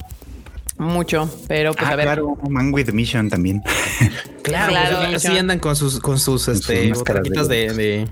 mucho, 0.79 1.31
pero 1.49 1.73
pues 1.73 1.89
ah, 1.89 1.93
a 1.93 1.97
ver. 1.97 2.07
Claro, 2.07 2.37
Man 2.49 2.73
with 2.73 2.91
Mission 2.93 3.29
también. 3.29 3.63
claro, 4.43 4.73
claro 4.73 5.17
así 5.17 5.37
andan 5.37 5.59
con 5.59 5.77
sus 5.77 6.01
con 6.01 6.19
sus 6.19 6.49
este 6.49 6.93
de, 6.93 7.73
de, 7.75 8.09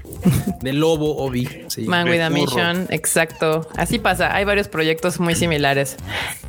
de, 0.61 0.73
lobo 0.73 1.17
Obi. 1.25 1.49
Sí, 1.69 1.83
Man 1.83 2.09
with 2.09 2.21
a 2.21 2.31
Mission, 2.31 2.87
exacto. 2.90 3.69
Así 3.76 3.99
pasa. 3.99 4.35
Hay 4.35 4.45
varios 4.45 4.69
proyectos 4.69 5.21
muy 5.21 5.35
similares, 5.35 5.97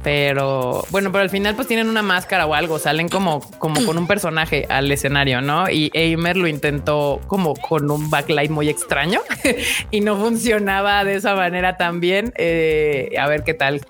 pero 0.03 0.85
bueno, 0.91 1.11
pero 1.11 1.23
al 1.23 1.29
final 1.29 1.55
pues 1.55 1.67
tienen 1.67 1.87
una 1.87 2.01
máscara 2.01 2.45
o 2.45 2.53
algo, 2.53 2.79
salen 2.79 3.09
como 3.09 3.41
como 3.57 3.83
con 3.85 3.97
un 3.97 4.07
personaje 4.07 4.65
al 4.69 4.91
escenario, 4.91 5.41
¿no? 5.41 5.69
Y 5.69 5.91
Eimer 5.93 6.37
lo 6.37 6.47
intentó 6.47 7.21
como 7.27 7.55
con 7.55 7.89
un 7.89 8.09
backlight 8.09 8.51
muy 8.51 8.69
extraño 8.69 9.21
y 9.91 10.01
no 10.01 10.17
funcionaba 10.17 11.03
de 11.03 11.15
esa 11.15 11.35
manera 11.35 11.77
también. 11.77 12.33
Eh, 12.37 13.13
a 13.19 13.27
ver 13.27 13.43
qué 13.43 13.53
tal. 13.53 13.81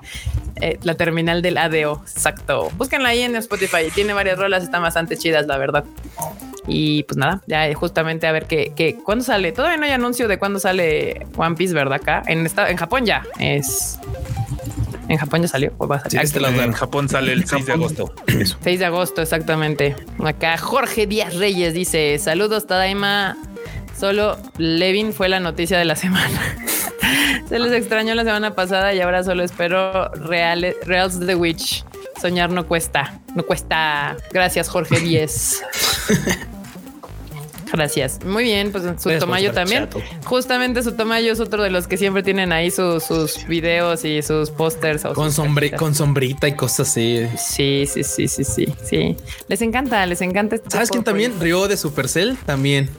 Eh, 0.62 0.78
la 0.84 0.94
terminal 0.94 1.42
del 1.42 1.58
ADO. 1.58 2.04
Exacto. 2.04 2.70
Búsquenla 2.78 3.10
ahí 3.10 3.22
en 3.22 3.36
Spotify. 3.36 3.90
Tiene 3.94 4.14
varias 4.14 4.38
rolas, 4.38 4.64
están 4.64 4.84
bastante 4.84 5.18
chidas, 5.18 5.48
la 5.48 5.58
verdad. 5.58 5.84
Y 6.68 7.02
pues 7.04 7.18
nada, 7.18 7.42
ya 7.48 7.74
justamente 7.74 8.28
a 8.28 8.32
ver 8.32 8.46
qué, 8.46 8.72
qué 8.76 8.96
cuándo 9.04 9.24
sale. 9.26 9.52
Todavía 9.52 9.78
no 9.78 9.86
hay 9.86 9.92
anuncio 9.92 10.28
de 10.28 10.38
cuándo 10.38 10.60
sale 10.60 11.26
One 11.36 11.56
Piece, 11.56 11.74
¿verdad? 11.74 11.96
Acá 11.96 12.22
en 12.28 12.46
esta, 12.46 12.70
en 12.70 12.78
Japón 12.78 13.06
ya 13.08 13.24
es. 13.40 14.00
En 15.08 15.18
Japón 15.18 15.42
ya 15.42 15.48
salió 15.48 15.74
o 15.80 15.88
va 15.88 15.98
a 15.98 16.00
salir. 16.02 16.22
este 16.22 16.40
en 16.40 16.72
Japón 16.72 17.10
sale 17.10 17.34
el 17.34 17.46
6 17.46 17.66
de 17.66 17.74
agosto. 17.74 18.14
6 18.62 18.80
de 18.80 18.86
agosto, 18.86 19.22
exactamente. 19.22 19.96
Acá 20.24 20.58
Jorge 20.58 21.08
Díaz 21.08 21.36
Reyes 21.36 21.74
dice: 21.74 22.18
Saludos, 22.20 22.68
Tadaima. 22.68 23.36
Solo 24.02 24.36
Levin 24.58 25.14
fue 25.14 25.30
la 25.30 25.40
noticia 25.40 25.78
de 25.78 25.86
la 25.86 25.96
semana. 25.96 26.58
Se 27.48 27.60
les 27.60 27.72
extrañó 27.72 28.16
la 28.16 28.24
semana 28.24 28.56
pasada 28.56 28.96
y 28.96 29.00
ahora 29.00 29.24
solo 29.24 29.44
espero 29.44 30.10
Real, 30.16 30.76
Reals 30.88 31.20
the 31.20 31.36
Witch. 31.36 31.86
Soñar 32.20 32.50
no 32.50 32.66
cuesta, 32.66 33.20
no 33.36 33.44
cuesta. 33.44 34.18
Gracias, 34.32 34.70
Jorge 34.70 35.00
10. 35.00 35.62
Gracias. 37.72 38.26
Muy 38.26 38.44
bien, 38.46 38.72
pues 38.72 38.84
su 39.00 39.20
tomayo 39.20 39.54
también. 39.54 39.88
Justamente 40.26 40.82
su 40.82 40.94
tomayo 40.94 41.32
es 41.32 41.40
otro 41.40 41.62
de 41.62 41.70
los 41.70 41.88
que 41.88 41.96
siempre 41.96 42.24
tienen 42.24 42.52
ahí 42.52 42.72
sus 42.72 43.46
videos 43.48 44.04
y 44.04 44.24
sus 44.24 44.50
pósters. 44.50 45.04
Con, 45.04 45.32
con 45.78 45.94
sombrita 45.96 46.48
y 46.48 46.56
cosas 46.56 46.90
así. 46.90 47.28
Sí, 47.38 47.86
sí, 47.88 48.04
sí, 48.04 48.28
sí, 48.28 48.44
sí, 48.44 48.74
sí. 48.84 49.16
Les 49.48 49.62
encanta, 49.62 50.04
les 50.08 50.22
encanta. 50.22 50.56
Este 50.56 50.72
¿Sabes 50.72 50.90
quién 50.90 51.04
también? 51.04 51.40
Río 51.40 51.68
de 51.68 51.78
Supercell 51.78 52.36
también. 52.48 52.90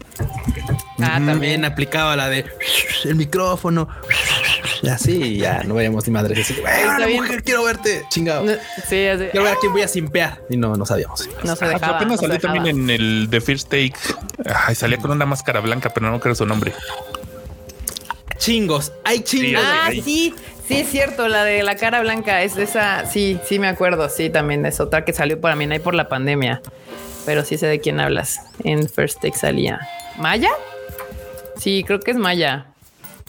Ah, 1.00 1.20
también 1.24 1.64
aplicaba 1.64 2.16
la 2.16 2.28
de 2.28 2.44
el 3.04 3.14
micrófono. 3.14 3.88
Así, 4.90 5.38
ya 5.38 5.62
no 5.64 5.74
veíamos 5.74 6.06
ni 6.06 6.12
madre. 6.12 6.40
Así, 6.40 6.54
mujer, 7.14 7.42
quiero 7.42 7.64
verte. 7.64 8.04
Chingado. 8.08 8.46
sí, 8.88 9.06
así. 9.06 9.24
Quiero 9.30 9.44
ver 9.44 9.54
a 9.54 9.56
quién 9.60 9.72
voy 9.72 9.82
a 9.82 9.88
simpear. 9.88 10.40
Y 10.50 10.56
no, 10.56 10.76
no 10.76 10.84
sabíamos. 10.84 11.28
No 11.44 11.56
se 11.56 11.66
dejaba, 11.66 11.96
Apenas 11.96 12.20
salió 12.20 12.38
también 12.38 12.66
en 12.66 12.90
el 12.90 13.28
The 13.30 13.40
First 13.40 13.68
Take. 13.68 13.94
Ay, 14.44 14.74
salía 14.74 14.98
con 14.98 15.10
una 15.10 15.26
máscara 15.26 15.60
blanca, 15.60 15.90
pero 15.90 16.10
no 16.10 16.20
creo 16.20 16.34
su 16.34 16.46
nombre. 16.46 16.72
Chingos. 18.38 18.92
Hay 19.04 19.20
chingos. 19.20 19.62
ah, 19.64 19.90
sí. 19.92 20.34
Sí, 20.66 20.78
es 20.78 20.88
cierto, 20.88 21.28
la 21.28 21.44
de 21.44 21.62
la 21.62 21.76
cara 21.76 22.00
blanca 22.00 22.42
es 22.42 22.56
esa. 22.56 23.04
Sí, 23.06 23.38
sí, 23.44 23.58
me 23.58 23.68
acuerdo. 23.68 24.08
Sí, 24.08 24.30
también 24.30 24.64
es 24.64 24.80
otra 24.80 25.04
que 25.04 25.12
salió 25.12 25.40
para 25.40 25.56
mí 25.56 25.66
ahí 25.70 25.78
por 25.78 25.94
la 25.94 26.08
pandemia. 26.08 26.62
Pero 27.26 27.44
sí 27.44 27.58
sé 27.58 27.66
de 27.66 27.80
quién 27.80 28.00
hablas. 28.00 28.40
En 28.64 28.88
First 28.88 29.20
Take 29.20 29.36
salía. 29.36 29.80
¿Maya? 30.18 30.50
Sí, 31.62 31.84
creo 31.86 32.00
que 32.00 32.10
es 32.10 32.16
Maya. 32.16 32.66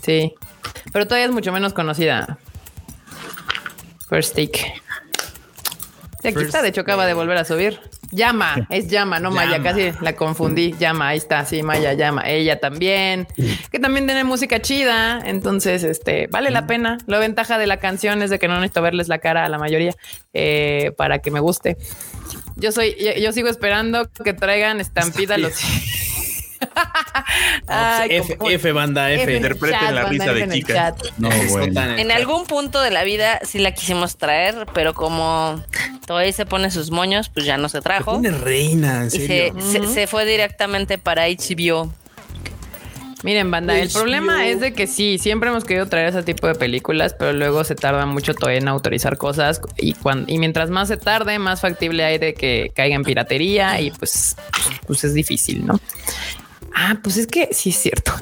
Sí. 0.02 0.34
Pero 0.92 1.06
todavía 1.06 1.28
es 1.28 1.32
mucho 1.32 1.52
menos 1.52 1.72
conocida. 1.72 2.40
First 4.10 4.36
Take. 4.36 4.74
aquí 6.24 6.42
está, 6.42 6.64
de 6.64 6.70
hecho 6.70 6.82
acaba 6.82 7.06
de 7.06 7.14
volver 7.14 7.38
a 7.38 7.46
subir. 7.46 7.80
Llama, 8.10 8.66
es 8.70 8.88
Llama, 8.88 9.20
no 9.20 9.30
Maya, 9.30 9.62
casi 9.62 9.92
la 10.02 10.16
confundí. 10.16 10.74
Llama, 10.80 11.10
ahí 11.10 11.18
está, 11.18 11.46
sí, 11.46 11.62
Maya, 11.62 11.94
Llama. 11.94 12.28
Ella 12.28 12.60
también, 12.60 13.28
que 13.72 13.78
también 13.78 14.08
tiene 14.08 14.24
música 14.24 14.60
chida, 14.60 15.22
entonces, 15.24 15.84
este, 15.84 16.26
vale 16.26 16.50
la 16.50 16.66
pena. 16.66 16.98
La 17.06 17.20
ventaja 17.20 17.60
de 17.60 17.68
la 17.68 17.78
canción 17.78 18.24
es 18.24 18.32
de 18.32 18.40
que 18.40 18.48
no 18.48 18.56
necesito 18.56 18.82
verles 18.82 19.10
la 19.10 19.20
cara 19.20 19.46
a 19.46 19.50
la 19.50 19.60
mayoría 19.60 19.94
eh, 20.34 20.92
para 20.98 21.20
que 21.20 21.30
me 21.30 21.40
guste. 21.40 21.78
Yo 22.56 22.72
soy, 22.72 22.96
yo, 23.20 23.32
sigo 23.32 23.48
esperando 23.48 24.10
que 24.24 24.34
traigan 24.34 24.80
estampida 24.80 25.38
los... 25.38 25.54
F, 28.08 28.72
banda, 28.72 29.12
F. 29.12 29.36
Interpreten 29.36 29.96
la 29.96 30.06
risa 30.06 30.34
de 30.34 30.50
chica. 30.50 30.96
No, 31.18 31.30
En 31.32 32.12
algún 32.12 32.46
punto 32.46 32.82
de 32.82 32.92
la 32.92 33.04
vida 33.04 33.40
sí 33.44 33.60
la 33.60 33.74
quisimos 33.74 34.18
traer, 34.18 34.68
pero 34.74 34.94
como 34.94 35.64
todavía 36.06 36.32
se 36.32 36.46
pone 36.46 36.72
sus 36.72 36.92
moños, 36.92 37.30
pues 37.30 37.46
ya 37.46 37.58
no 37.58 37.70
se 37.70 37.82
trajo. 37.82 38.22
Se 38.22 38.32
reina, 38.32 39.04
en 39.04 39.12
serio. 39.12 39.56
Y 39.58 39.88
se, 39.88 40.08
fue 40.08 40.26
directamente 40.26 40.98
para 40.98 41.28
HBO. 41.28 41.92
Miren, 43.24 43.50
banda, 43.52 43.80
el 43.80 43.90
problema 43.90 44.48
es 44.48 44.60
de 44.60 44.74
que 44.74 44.86
sí, 44.86 45.18
siempre 45.18 45.50
hemos 45.50 45.64
querido 45.64 45.88
traer 45.88 46.10
ese 46.10 46.24
tipo 46.24 46.46
de 46.46 46.56
películas, 46.56 47.16
pero 47.18 47.32
luego 47.32 47.64
se 47.64 47.74
tarda 47.74 48.06
mucho 48.06 48.34
todavía 48.34 48.60
en 48.60 48.68
autorizar 48.68 49.18
cosas 49.18 49.62
y, 49.78 49.94
cuando, 49.94 50.30
y 50.30 50.40
mientras 50.40 50.70
más 50.70 50.90
se 50.90 50.98
tarde, 50.98 51.40
más 51.40 51.62
factible 51.62 52.04
hay 52.04 52.18
de 52.18 52.34
que 52.34 52.74
caiga 52.76 52.96
en 52.96 53.04
piratería 53.04 53.80
y 53.80 53.92
pues, 53.92 54.36
pues 54.86 55.06
es 55.06 55.14
difícil, 55.14 55.66
¿no? 55.66 55.80
Ah, 56.76 56.98
pues 57.02 57.18
es 57.18 57.28
que 57.28 57.50
sí 57.54 57.70
es 57.70 57.78
cierto. 57.78 58.14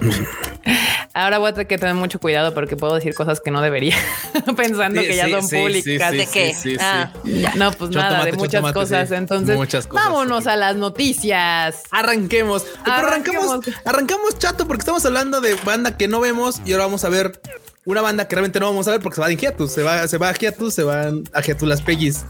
Ahora 1.14 1.38
voy 1.38 1.50
a 1.50 1.52
tener 1.52 1.66
que 1.66 1.78
tener 1.78 1.94
mucho 1.94 2.18
cuidado 2.20 2.54
porque 2.54 2.76
puedo 2.76 2.94
decir 2.94 3.14
cosas 3.14 3.40
que 3.40 3.50
no 3.50 3.60
debería, 3.60 3.96
pensando 4.56 5.00
que 5.00 5.16
ya 5.16 5.28
son 5.28 5.48
públicas. 5.48 6.12
¿De 6.12 6.26
qué? 6.26 6.54
Ah, 6.80 7.12
no, 7.56 7.72
pues 7.72 7.90
nada, 7.90 8.24
de 8.24 8.32
muchas 8.32 8.72
cosas. 8.72 9.10
Entonces, 9.10 9.88
vámonos 9.88 10.46
a 10.46 10.56
las 10.56 10.76
noticias. 10.76 11.82
Arranquemos. 11.90 12.64
arranquemos. 12.84 13.60
arrancamos 13.84 14.38
chato 14.38 14.66
porque 14.66 14.82
estamos 14.82 15.04
hablando 15.04 15.40
de 15.40 15.54
banda 15.64 15.96
que 15.96 16.08
no 16.08 16.20
vemos 16.20 16.62
y 16.64 16.72
ahora 16.72 16.86
vamos 16.86 17.04
a 17.04 17.08
ver 17.08 17.40
una 17.84 18.02
banda 18.02 18.28
que 18.28 18.36
realmente 18.36 18.60
no 18.60 18.66
vamos 18.66 18.86
a 18.88 18.92
ver 18.92 19.00
porque 19.00 19.16
se 19.16 19.20
va 19.22 19.26
a 19.28 19.32
Hiatus, 19.32 19.72
se 19.72 19.82
va, 19.82 20.06
se 20.06 20.18
va 20.18 20.28
a 20.28 20.34
Hiatus, 20.34 20.74
se 20.74 20.82
van 20.82 21.24
a 21.32 21.40
Hiatus 21.40 21.68
las 21.68 21.82
Peggy's. 21.82 22.24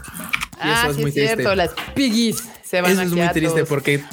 ah, 0.59 0.83
eso 0.83 0.91
es 0.91 0.97
muy 0.97 1.11
cierto, 1.11 1.53
las 1.55 1.71
Piggies 1.95 2.43
se 2.69 2.81
van 2.81 2.91
Eso 2.91 3.01
es 3.01 3.11
muy 3.11 3.27
triste 3.29 3.65
porque 3.65 4.03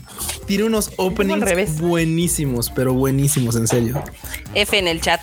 tiene 0.47 0.65
unos 0.65 0.91
openings 0.97 1.79
buenísimos, 1.79 2.71
pero 2.71 2.95
buenísimos, 2.95 3.55
en 3.55 3.69
serio. 3.69 4.03
F 4.55 4.79
en 4.79 4.89
el 4.89 5.03
chat. 5.03 5.21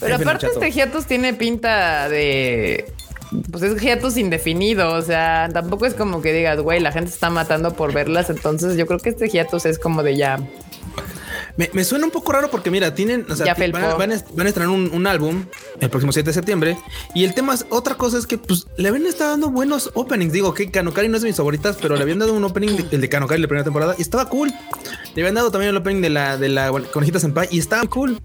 Pero 0.00 0.16
aparte, 0.16 0.48
este 0.48 0.70
hiatus 0.70 1.06
tiene 1.06 1.32
pinta 1.32 2.10
de. 2.10 2.92
Pues 3.50 3.62
es 3.62 3.80
hiatus 3.80 4.18
indefinido. 4.18 4.92
O 4.92 5.00
sea, 5.00 5.48
tampoco 5.50 5.86
es 5.86 5.94
como 5.94 6.20
que 6.20 6.34
digas, 6.34 6.60
güey, 6.60 6.78
la 6.80 6.92
gente 6.92 7.10
está 7.10 7.30
matando 7.30 7.72
por 7.72 7.94
verlas. 7.94 8.28
Entonces, 8.28 8.76
yo 8.76 8.86
creo 8.86 8.98
que 8.98 9.08
este 9.08 9.30
hiatus 9.30 9.64
es 9.64 9.78
como 9.78 10.02
de 10.02 10.16
ya. 10.16 10.38
Me, 11.56 11.84
suena 11.84 12.04
un 12.04 12.10
poco 12.10 12.32
raro 12.32 12.50
porque 12.50 12.70
mira, 12.70 12.94
tienen, 12.94 13.26
o 13.30 13.36
sea, 13.36 13.54
van, 13.54 14.10
a, 14.10 14.14
estrenar 14.14 14.68
un, 14.68 15.06
álbum 15.06 15.44
el 15.80 15.88
próximo 15.88 16.12
7 16.12 16.28
de 16.28 16.34
septiembre 16.34 16.78
y 17.14 17.24
el 17.24 17.32
tema 17.34 17.54
es 17.54 17.64
otra 17.70 17.94
cosa 17.94 18.18
es 18.18 18.26
que 18.26 18.38
pues 18.38 18.66
le 18.76 18.88
habían 18.88 19.06
estado 19.06 19.30
dando 19.30 19.50
buenos 19.50 19.90
openings. 19.94 20.32
Digo 20.32 20.52
que 20.52 20.70
Kanokari 20.70 21.08
no 21.08 21.16
es 21.16 21.22
de 21.22 21.28
mis 21.28 21.36
favoritas, 21.36 21.76
pero 21.80 21.94
le 21.94 22.02
habían 22.02 22.18
dado 22.18 22.32
un 22.34 22.42
opening, 22.42 22.86
el 22.90 23.00
de 23.00 23.08
Kanokari 23.08 23.40
la 23.40 23.48
primera 23.48 23.64
temporada 23.64 23.94
y 23.96 24.02
estaba 24.02 24.28
cool. 24.28 24.52
Le 25.14 25.22
habían 25.22 25.34
dado 25.34 25.50
también 25.52 25.70
el 25.70 25.76
opening 25.76 26.02
de 26.02 26.10
la 26.10 26.36
de 26.36 26.48
la 26.48 26.72
conejita 26.92 27.20
senpai 27.20 27.48
y 27.50 27.58
estaba 27.60 27.86
cool. 27.88 28.20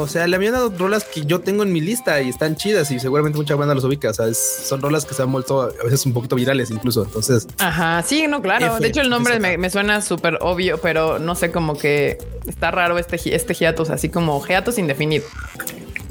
O 0.00 0.06
sea, 0.06 0.28
le 0.28 0.36
habían 0.36 0.52
dado 0.52 0.72
rolas 0.78 1.04
que 1.04 1.26
yo 1.26 1.40
tengo 1.40 1.64
en 1.64 1.72
mi 1.72 1.80
lista 1.80 2.20
y 2.22 2.28
están 2.28 2.54
chidas 2.54 2.90
y 2.92 3.00
seguramente 3.00 3.36
mucha 3.36 3.56
banda 3.56 3.74
los 3.74 3.82
ubica. 3.82 4.10
O 4.10 4.14
sea, 4.14 4.32
son 4.32 4.80
rolas 4.80 5.04
que 5.04 5.12
se 5.12 5.22
han 5.22 5.32
vuelto 5.32 5.62
a 5.62 5.84
veces 5.84 6.06
un 6.06 6.12
poquito 6.12 6.36
virales 6.36 6.70
incluso. 6.70 7.02
Entonces, 7.02 7.48
ajá, 7.58 8.02
sí, 8.06 8.26
no, 8.28 8.40
claro. 8.40 8.78
de 8.78 8.86
hecho, 8.86 9.00
el 9.00 9.10
nombre 9.10 9.40
me, 9.40 9.58
me, 9.58 9.70
suena 9.70 10.00
súper 10.00 10.38
obvio, 10.40 10.78
pero 10.78 11.18
no 11.18 11.34
sé, 11.34 11.50
como 11.50 11.76
que 11.76 12.18
está 12.46 12.70
raro 12.70 12.96
este, 12.98 13.34
este 13.34 13.54
hiatus, 13.54 13.90
así 13.90 14.08
como 14.08 14.40
hiatus 14.46 14.78
indefinido. 14.78 15.24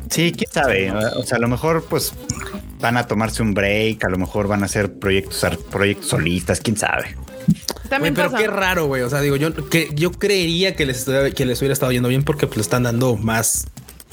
Sí, 0.10 0.34
quién 0.34 0.52
sabe. 0.52 0.91
O 0.91 1.23
sea, 1.23 1.38
a 1.38 1.41
lo 1.41 1.47
mejor, 1.47 1.86
pues 1.86 2.13
van 2.80 2.97
a 2.97 3.08
tomarse 3.08 3.41
un 3.41 3.54
break, 3.54 4.04
a 4.04 4.10
lo 4.10 4.17
mejor 4.17 4.47
van 4.47 4.63
a 4.63 4.65
hacer 4.65 4.93
proyectos, 4.93 5.58
proyectos 5.71 6.10
solistas, 6.10 6.60
quién 6.60 6.78
sabe. 6.78 7.15
También 7.89 8.13
pero 8.13 8.32
qué 8.32 8.47
raro, 8.47 8.86
güey. 8.86 9.02
O 9.02 9.10
sea, 9.10 9.21
digo, 9.21 9.36
yo 9.36 9.54
que 9.69 9.89
yo 9.93 10.12
creería 10.12 10.76
que 10.76 10.86
les, 10.86 11.06
que 11.36 11.45
les 11.45 11.60
hubiera 11.60 11.73
estado 11.73 11.91
yendo 11.91 12.10
bien 12.10 12.23
porque 12.23 12.47
pues 12.47 12.60
están 12.60 12.84
dando 12.84 13.15
más. 13.15 13.67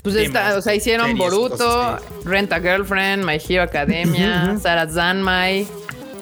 Pues 0.05 0.17
está, 0.17 0.55
o 0.59 0.61
sea, 0.61 0.75
hicieron 0.75 1.17
Boruto, 1.17 1.99
Rent 2.27 2.53
a 2.53 2.61
Girlfriend, 2.61 3.25
My 3.25 3.41
Hero 3.49 3.63
Academia, 3.63 4.55
Sarah 4.61 4.87
Zanmai, 4.87 5.67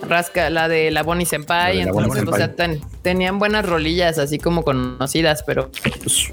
Rasca, 0.08 0.50
la 0.50 0.68
de 0.68 0.92
la 0.92 1.02
Bonnie 1.02 1.26
Senpai. 1.26 1.80
entonces, 1.80 2.22
o 2.24 2.36
sea, 2.36 2.54
tenían 3.02 3.40
buenas 3.40 3.66
rolillas 3.66 4.18
así 4.18 4.38
como 4.38 4.62
conocidas, 4.62 5.42
pero 5.42 5.68
pues, 6.00 6.32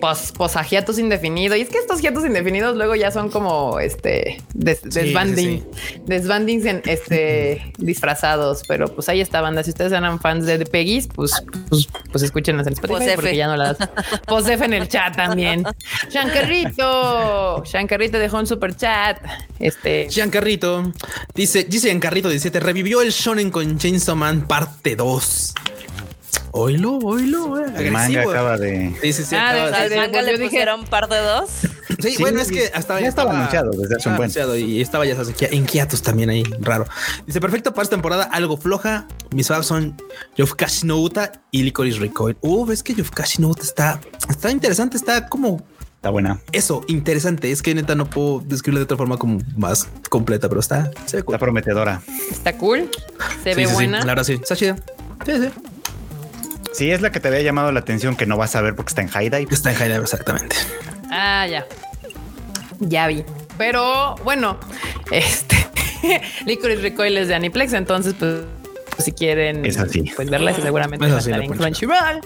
pos, 0.00 0.32
posagiatos 0.32 0.98
indefinido. 0.98 1.56
Y 1.56 1.62
es 1.62 1.68
que 1.68 1.78
estos 1.78 2.00
hiatos 2.00 2.24
indefinidos 2.24 2.76
luego 2.76 2.94
ya 2.94 3.10
son 3.10 3.30
como 3.30 3.78
este 3.80 4.42
desbanding, 4.54 5.64
desbandings 6.06 6.64
en 6.64 6.82
este 6.86 7.72
disfrazados. 7.78 8.62
Pero 8.66 8.88
pues 8.94 9.08
ahí 9.08 9.20
está 9.20 9.40
banda. 9.40 9.62
Si 9.62 9.70
ustedes 9.70 9.92
eran 9.92 10.20
fans 10.20 10.46
de 10.46 10.58
Peggy's, 10.64 11.08
pues, 11.08 11.32
pues, 11.68 11.88
pues 12.10 12.24
escúchenlas 12.24 12.66
en 12.66 12.74
Spotify 12.74 13.12
porque 13.14 13.36
ya 13.36 13.46
no 13.46 13.56
las 13.56 13.76
posef 14.26 14.62
en 14.62 14.74
el 14.74 14.88
chat 14.88 15.16
también. 15.16 15.64
Shankarrito, 16.10 17.64
Shankarrito 17.64 18.18
dejó 18.18 18.38
un 18.38 18.46
super 18.46 18.76
chat. 18.76 19.18
Este 19.58 20.08
Shankarrito 20.08 20.92
dice, 21.34 21.64
dice 21.64 21.88
Shankarrito 21.88 22.28
17 22.28 22.60
revivió 22.60 23.02
el 23.02 23.10
shonen 23.10 23.50
con 23.50 23.78
Chainsaw 23.78 24.16
Man 24.16 24.46
parte 24.46 24.96
2. 24.96 25.54
Oilo, 26.52 26.98
oilo, 26.98 27.60
eh. 27.60 27.72
El 27.76 27.92
manga 27.92 28.22
acaba 28.22 28.56
de. 28.56 28.94
Sí, 29.02 29.12
sí, 29.12 29.24
sí. 29.24 29.36
Ah, 29.36 29.70
¿Al 29.74 29.94
manga 29.94 30.22
le 30.22 30.38
pusieron 30.38 30.84
par 30.86 31.08
de 31.08 31.18
dos? 31.18 31.50
Sí, 32.00 32.16
bueno, 32.20 32.40
es 32.40 32.50
que 32.50 32.70
hasta 32.74 33.00
ya 33.00 33.08
estaba, 33.08 33.32
anunciado 33.32 33.72
desde 33.72 33.96
hace 33.96 34.08
un 34.08 34.16
buen. 34.16 34.30
Y 34.56 34.80
estaba 34.80 35.04
ya 35.04 35.16
en 35.40 35.66
Kiatos 35.66 36.02
también 36.02 36.30
ahí, 36.30 36.44
raro. 36.60 36.86
Dice, 37.26 37.40
perfecto 37.40 37.74
para 37.74 37.82
esta 37.82 37.96
temporada, 37.96 38.24
algo 38.24 38.56
floja. 38.56 39.06
Mis 39.30 39.48
faves 39.48 39.66
son 39.66 39.96
Yofukashi 40.36 40.86
no 40.86 40.98
Uta 40.98 41.32
y 41.50 41.62
Licorice 41.62 41.98
Recoil. 41.98 42.36
Uh, 42.40 42.64
ves 42.66 42.82
que 42.82 42.94
Yofukashi 42.94 43.42
no 43.42 43.48
Uta 43.48 43.62
está, 43.62 44.00
está 44.28 44.50
interesante, 44.50 44.96
está 44.96 45.28
como 45.28 45.64
Está 45.98 46.10
buena. 46.10 46.40
Eso, 46.52 46.84
interesante. 46.86 47.50
Es 47.50 47.60
que 47.60 47.74
neta 47.74 47.96
no 47.96 48.08
puedo 48.08 48.38
describirlo 48.46 48.78
de 48.78 48.84
otra 48.84 48.96
forma 48.96 49.16
como 49.16 49.40
más 49.56 49.88
completa, 50.08 50.48
pero 50.48 50.60
está, 50.60 50.92
se 51.06 51.18
Está 51.18 51.38
prometedora. 51.38 52.00
Está 52.30 52.56
cool. 52.56 52.88
Se 53.42 53.56
ve 53.56 53.66
buena. 53.66 53.98
claro, 54.02 54.22
sí. 54.22 54.34
Está 54.34 54.54
chida. 54.54 54.76
Sí, 55.26 55.32
sí. 55.32 55.50
Sí, 56.78 56.92
es 56.92 57.00
la 57.00 57.10
que 57.10 57.18
te 57.18 57.26
había 57.26 57.42
llamado 57.42 57.72
la 57.72 57.80
atención 57.80 58.14
que 58.14 58.24
no 58.24 58.36
vas 58.36 58.54
a 58.54 58.60
ver 58.60 58.76
porque 58.76 58.90
está 58.90 59.02
en 59.02 59.08
High 59.08 59.30
Dive. 59.30 59.48
Está 59.50 59.72
en 59.72 59.76
High 59.78 59.88
Dive, 59.88 60.02
exactamente. 60.02 60.54
Ah, 61.10 61.44
ya. 61.44 61.66
Ya 62.78 63.08
vi. 63.08 63.24
Pero 63.56 64.14
bueno, 64.22 64.60
este 65.10 65.56
Licorice 66.46 66.80
Recoil 66.80 67.18
es 67.18 67.26
de 67.26 67.34
Aniplex, 67.34 67.72
entonces 67.72 68.14
pues 68.16 68.44
si 69.00 69.10
quieren 69.10 69.66
es 69.66 69.76
así. 69.76 70.12
pues 70.14 70.30
verla 70.30 70.54
seguramente 70.54 71.04
va 71.04 71.16
a 71.16 71.18
estar 71.18 71.42
en 71.42 71.50
Crunchyroll. 71.50 72.20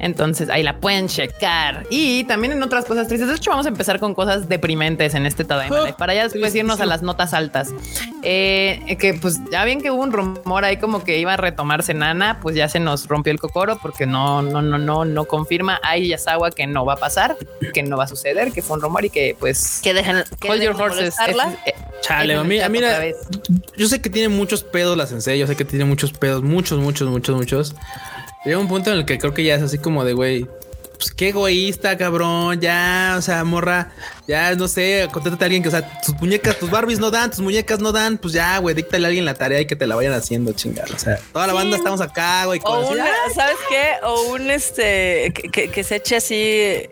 Entonces 0.00 0.48
ahí 0.48 0.62
la 0.62 0.78
pueden 0.78 1.08
checar. 1.08 1.86
Y 1.90 2.24
también 2.24 2.52
en 2.52 2.62
otras 2.62 2.86
cosas 2.86 3.06
tristes. 3.06 3.28
De 3.28 3.34
hecho, 3.34 3.50
vamos 3.50 3.66
a 3.66 3.68
empezar 3.68 4.00
con 4.00 4.14
cosas 4.14 4.48
deprimentes 4.48 5.14
en 5.14 5.26
este 5.26 5.44
Tadaima 5.44 5.96
para 5.96 6.14
ya 6.14 6.24
después 6.24 6.54
irnos 6.54 6.80
a 6.80 6.86
las 6.86 7.02
notas 7.02 7.34
altas. 7.34 7.68
Eh, 8.22 8.96
que 8.98 9.14
pues 9.14 9.38
ya 9.50 9.64
bien 9.64 9.80
que 9.80 9.90
hubo 9.90 10.02
un 10.02 10.12
rumor 10.12 10.64
ahí 10.64 10.78
como 10.78 11.04
que 11.04 11.18
iba 11.18 11.34
a 11.34 11.36
retomarse 11.36 11.94
Nana, 11.94 12.38
pues 12.40 12.56
ya 12.56 12.68
se 12.68 12.80
nos 12.80 13.08
rompió 13.08 13.32
el 13.32 13.38
cocoro 13.38 13.78
porque 13.80 14.06
no, 14.06 14.42
no, 14.42 14.62
no, 14.62 14.78
no, 14.78 15.04
no 15.04 15.24
confirma 15.26 15.80
a 15.82 15.96
Yasawa 15.96 16.50
que 16.50 16.66
no 16.66 16.84
va 16.84 16.94
a 16.94 16.96
pasar, 16.96 17.36
que 17.72 17.82
no 17.82 17.96
va 17.96 18.04
a 18.04 18.08
suceder, 18.08 18.52
que 18.52 18.62
fue 18.62 18.76
un 18.76 18.82
rumor 18.82 19.04
y 19.04 19.10
que 19.10 19.36
pues 19.38 19.80
que 19.82 19.94
dejen 19.94 20.24
hold 20.48 20.62
your 20.62 20.80
horses. 20.80 21.14
Eh, 21.66 21.74
Chale, 22.00 22.42
mira, 22.44 22.68
mira, 22.68 23.02
yo 23.76 23.88
sé 23.88 24.00
que 24.00 24.08
tiene 24.10 24.28
muchos 24.28 24.64
pedos 24.64 24.96
la 24.96 25.06
sensei, 25.06 25.38
yo 25.38 25.46
sé 25.46 25.56
que 25.56 25.64
tiene 25.64 25.84
muchos 25.84 26.12
pedos, 26.12 26.42
muchos, 26.42 26.78
muchos, 26.78 27.08
muchos, 27.08 27.36
muchos. 27.36 27.74
Llega 28.44 28.58
un 28.58 28.68
punto 28.68 28.90
en 28.90 28.98
el 28.98 29.04
que 29.04 29.18
creo 29.18 29.34
que 29.34 29.44
ya 29.44 29.54
es 29.54 29.62
así 29.62 29.78
como 29.78 30.04
de, 30.04 30.14
güey, 30.14 30.46
pues 31.00 31.12
qué 31.12 31.28
egoísta, 31.28 31.96
cabrón, 31.96 32.60
ya, 32.60 33.14
o 33.18 33.22
sea, 33.22 33.42
morra, 33.44 33.90
ya, 34.26 34.54
no 34.54 34.68
sé, 34.68 35.08
conténtate 35.12 35.44
a 35.44 35.46
alguien 35.46 35.62
que, 35.62 35.68
o 35.68 35.72
sea, 35.72 36.00
tus 36.00 36.14
muñecas, 36.20 36.58
tus 36.58 36.70
Barbies 36.70 37.00
no 37.00 37.10
dan, 37.10 37.30
tus 37.30 37.40
muñecas 37.40 37.80
no 37.80 37.92
dan, 37.92 38.18
pues 38.18 38.34
ya, 38.34 38.58
güey, 38.58 38.74
díctale 38.74 39.06
a 39.06 39.08
alguien 39.08 39.24
la 39.24 39.34
tarea 39.34 39.60
y 39.60 39.66
que 39.66 39.76
te 39.76 39.86
la 39.86 39.94
vayan 39.94 40.12
haciendo, 40.12 40.52
chingada, 40.52 40.94
o 40.94 40.98
sea, 40.98 41.18
toda 41.32 41.46
la 41.46 41.52
banda 41.54 41.76
estamos 41.76 42.00
acá, 42.00 42.44
güey. 42.44 42.60
O 42.64 42.90
un, 42.90 42.98
¿sabes 43.34 43.56
qué? 43.68 43.92
O 44.02 44.32
un, 44.32 44.50
este, 44.50 45.32
que, 45.32 45.70
que 45.70 45.84
se 45.84 45.96
eche 45.96 46.16
así, 46.16 46.88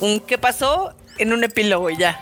un, 0.00 0.20
¿qué 0.20 0.38
pasó? 0.38 0.94
En 1.18 1.32
un 1.32 1.44
epílogo 1.44 1.90
ya. 1.90 2.20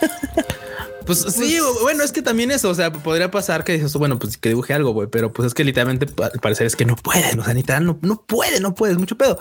Pues 1.06 1.20
sí, 1.20 1.58
pues 1.58 1.82
bueno, 1.82 2.02
es 2.04 2.12
que 2.12 2.22
también 2.22 2.50
eso, 2.50 2.70
o 2.70 2.74
sea, 2.74 2.92
podría 2.92 3.30
pasar 3.30 3.64
que 3.64 3.72
dices, 3.72 3.92
bueno, 3.94 4.18
pues 4.18 4.36
que 4.36 4.50
dibuje 4.50 4.74
algo, 4.74 4.92
güey, 4.92 5.08
pero 5.08 5.32
pues 5.32 5.46
es 5.46 5.54
que 5.54 5.64
literalmente 5.64 6.06
al 6.22 6.40
parecer 6.40 6.66
es 6.66 6.76
que 6.76 6.84
no 6.84 6.96
pueden, 6.96 7.40
o 7.40 7.44
sea, 7.44 7.54
literal 7.54 7.84
no, 7.84 7.98
no 8.02 8.22
puede, 8.22 8.60
no 8.60 8.74
puedes, 8.74 8.98
mucho 8.98 9.16
pedo. 9.16 9.38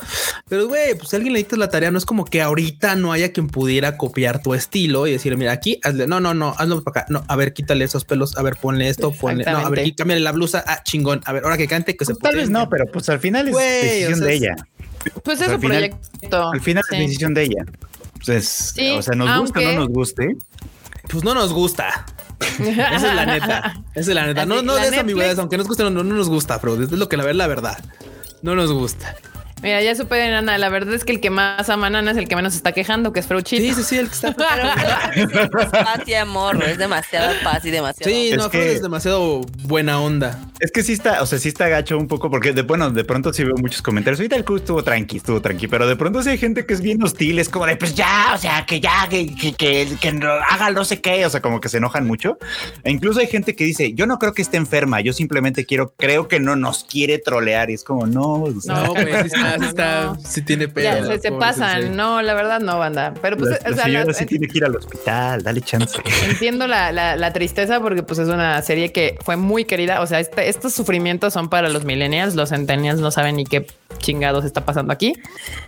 Pero 0.48 0.68
güey, 0.68 0.96
pues 0.96 1.10
si 1.10 1.16
alguien 1.16 1.34
le 1.34 1.40
dictas 1.40 1.60
la 1.60 1.70
tarea, 1.70 1.92
no 1.92 1.98
es 1.98 2.06
como 2.06 2.26
que 2.26 2.42
ahorita 2.42 2.96
no 2.96 3.12
haya 3.12 3.32
quien 3.32 3.48
pudiera 3.48 3.98
copiar 3.98 4.42
tu 4.42 4.54
estilo 4.54 5.08
y 5.08 5.12
decirle, 5.12 5.38
mira, 5.38 5.52
aquí 5.52 5.80
hazle, 5.84 6.08
no, 6.08 6.20
no, 6.20 6.34
no, 6.34 6.56
hazlo 6.58 6.84
para 6.84 7.02
acá, 7.02 7.12
no, 7.12 7.24
a 7.28 7.36
ver, 7.36 7.54
quítale 7.54 7.86
esos 7.86 8.06
pelos, 8.06 8.38
a 8.38 8.42
ver, 8.42 8.56
ponle 8.56 8.90
esto, 8.90 9.12
ponle, 9.12 9.44
no, 9.44 9.58
a 9.58 9.70
ver, 9.70 9.96
cámbiale 9.96 10.22
la 10.22 10.32
blusa, 10.32 10.64
ah, 10.66 10.82
chingón, 10.84 11.22
a 11.26 11.34
ver, 11.34 11.44
ahora 11.44 11.58
que 11.58 11.68
cante, 11.68 11.96
que 11.96 12.06
se 12.06 12.14
pues 12.14 12.24
Tal 12.24 12.36
vez 12.36 12.50
no, 12.50 12.70
pero 12.70 12.86
pues 12.92 13.10
al 13.10 13.20
final 13.20 13.48
es 13.48 13.56
decisión 13.56 14.20
de 14.20 14.34
ella. 14.34 14.56
Pues 15.24 15.42
es 15.42 15.52
su 15.52 15.60
proyecto. 15.60 16.52
Al 16.52 16.62
final 16.62 16.84
es 16.92 17.00
decisión 17.00 17.34
de 17.34 17.44
ella. 17.44 17.66
Pues, 18.26 18.76
o 18.98 19.02
sea, 19.02 19.16
nos 19.16 19.40
gusta 19.40 19.60
o 19.60 19.64
no 19.64 19.74
nos 19.74 19.88
guste. 19.90 20.36
Pues 21.10 21.24
no 21.24 21.34
nos 21.34 21.54
gusta. 21.54 22.06
Esa 22.60 22.96
es 22.96 23.16
la 23.16 23.26
neta. 23.26 23.82
Esa 23.96 24.12
es 24.12 24.16
la 24.16 24.26
neta. 24.26 24.46
No, 24.50 24.62
no 24.62 24.76
de 24.76 24.88
esa 24.88 25.02
ambigüedad, 25.02 25.38
aunque 25.40 25.58
nos 25.58 25.68
guste, 25.68 25.84
no, 25.84 25.90
no, 25.90 26.04
nos 26.04 26.30
gusta, 26.30 26.60
pero 26.62 26.82
es 26.82 26.92
lo 26.92 27.10
que 27.10 27.18
la 27.18 27.24
verdad, 27.24 27.38
la 27.38 27.48
verdad. 27.48 27.78
No 28.42 28.56
nos 28.56 28.72
gusta. 28.72 29.16
Mira, 29.62 29.82
ya 29.82 29.96
supe 29.96 30.16
de 30.16 30.30
Nana. 30.30 30.58
La 30.58 30.70
verdad 30.70 30.94
es 30.94 31.04
que 31.04 31.12
el 31.12 31.20
que 31.20 31.30
más 31.30 31.70
ama 31.70 31.88
a 31.88 31.90
Nana 31.90 32.12
es 32.12 32.18
el 32.18 32.28
que 32.28 32.36
menos 32.36 32.56
está 32.56 32.72
quejando, 32.72 33.14
que 33.14 33.20
es 33.20 33.28
Fruchito. 33.28 33.62
Sí, 33.62 33.74
sí, 33.74 33.84
sí, 33.84 33.98
el 33.98 34.08
que 34.08 34.14
está. 34.14 34.30
es 35.16 35.66
paz 35.70 36.02
y 36.08 36.14
amor, 36.14 36.64
es 36.64 36.78
demasiada 36.78 37.34
paz 37.44 37.66
y 37.66 37.72
demasiado. 37.72 38.12
Sí, 38.12 38.32
no, 38.38 38.50
que... 38.50 38.74
es 38.74 38.82
demasiado 38.82 39.42
buena 39.64 40.00
onda. 40.00 40.40
Es 40.60 40.72
que 40.72 40.84
sí 40.84 40.94
está, 40.94 41.22
o 41.22 41.26
sea, 41.26 41.40
sí 41.40 41.50
está 41.50 41.68
gacho 41.68 41.98
un 41.98 42.08
poco, 42.08 42.30
porque 42.30 42.52
de 42.54 42.64
bueno, 42.64 42.90
de 42.90 43.04
pronto 43.04 43.34
sí 43.34 43.44
veo 43.44 43.56
muchos 43.58 43.82
comentarios. 43.82 44.20
Ahorita 44.20 44.36
el 44.36 44.44
club 44.44 44.58
estuvo 44.58 44.84
tranqui, 44.84 45.18
estuvo 45.18 45.42
tranqui, 45.42 45.68
pero 45.68 45.88
de 45.88 45.96
pronto 45.96 46.22
sí 46.22 46.30
hay 46.30 46.38
gente 46.38 46.66
que 46.66 46.74
es 46.74 46.82
bien 46.82 47.02
hostil, 47.04 47.40
es 47.40 47.50
como 47.50 47.66
de 47.66 47.76
pues 47.78 47.96
ya, 47.96 48.32
o 48.36 48.38
sea, 48.38 48.66
que 48.66 48.80
ya, 48.80 49.08
que, 49.10 49.34
que, 49.36 49.54
que, 49.54 49.88
que 50.00 50.10
haga 50.50 50.72
no 50.72 50.84
sé 50.86 51.02
qué, 51.02 51.26
o 51.26 51.30
sea, 51.30 51.42
como 51.42 51.62
que 51.62 51.70
se 51.70 51.78
enojan 51.78 52.06
mucho. 52.06 52.38
E 52.84 52.92
incluso 52.92 53.20
hay 53.20 53.28
gente 53.28 53.56
que 53.56 53.64
dice, 53.64 53.94
yo 53.94 54.06
no 54.06 54.20
creo 54.20 54.34
que 54.34 54.42
esté 54.42 54.58
enferma, 54.58 55.02
yo 55.02 55.14
simplemente 55.14 55.66
quiero, 55.66 55.94
creo 55.98 56.28
que 56.28 56.40
no 56.40 56.56
nos 56.56 56.84
quiere 56.84 57.20
trolear. 57.20 57.70
Y 57.70 57.74
es 57.76 57.84
como, 57.84 58.06
no, 58.06 58.46
no, 58.66 58.94
pues 58.94 59.34
está, 59.56 60.16
sí 60.24 60.42
tiene 60.42 60.68
se, 60.68 61.20
se 61.20 61.32
pasan. 61.32 61.96
No, 61.96 62.22
la 62.22 62.34
verdad 62.34 62.60
no, 62.60 62.78
banda. 62.78 63.14
Pero 63.22 63.38
pues, 63.38 63.52
la, 63.52 63.72
o 63.72 63.74
sea, 63.74 63.84
señora 63.86 64.14
sí 64.14 64.26
tiene 64.26 64.48
que 64.48 64.58
ir 64.58 64.66
al 64.66 64.76
hospital, 64.76 65.44
dale 65.44 65.62
chance. 65.62 66.00
Entiendo 66.28 66.68
la, 66.68 66.92
la, 66.92 67.34
tristeza 67.34 67.80
porque 67.80 68.04
pues 68.04 68.20
es 68.20 68.28
una 68.28 68.62
serie 68.62 68.92
que 68.92 69.18
fue 69.24 69.36
muy 69.36 69.66
querida. 69.66 70.02
O 70.02 70.08
sea, 70.08 70.20
este, 70.20 70.50
estos 70.50 70.74
sufrimientos 70.74 71.34
son 71.34 71.50
para 71.50 71.70
los 71.70 71.86
millennials, 71.86 72.36
los 72.36 72.50
centennials 72.50 73.00
no 73.00 73.12
saben 73.12 73.36
ni 73.36 73.46
qué 73.46 73.68
chingados 73.98 74.46
está 74.46 74.66
pasando 74.66 74.94
aquí. 74.94 75.14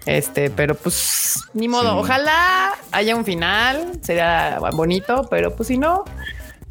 Este, 0.05 0.49
pero 0.49 0.75
pues 0.75 1.43
ni 1.53 1.67
modo. 1.67 1.97
Ojalá 1.97 2.73
haya 2.91 3.15
un 3.15 3.25
final, 3.25 3.99
sería 4.01 4.59
bonito, 4.73 5.27
pero 5.29 5.55
pues 5.55 5.67
si 5.67 5.77
no, 5.77 6.05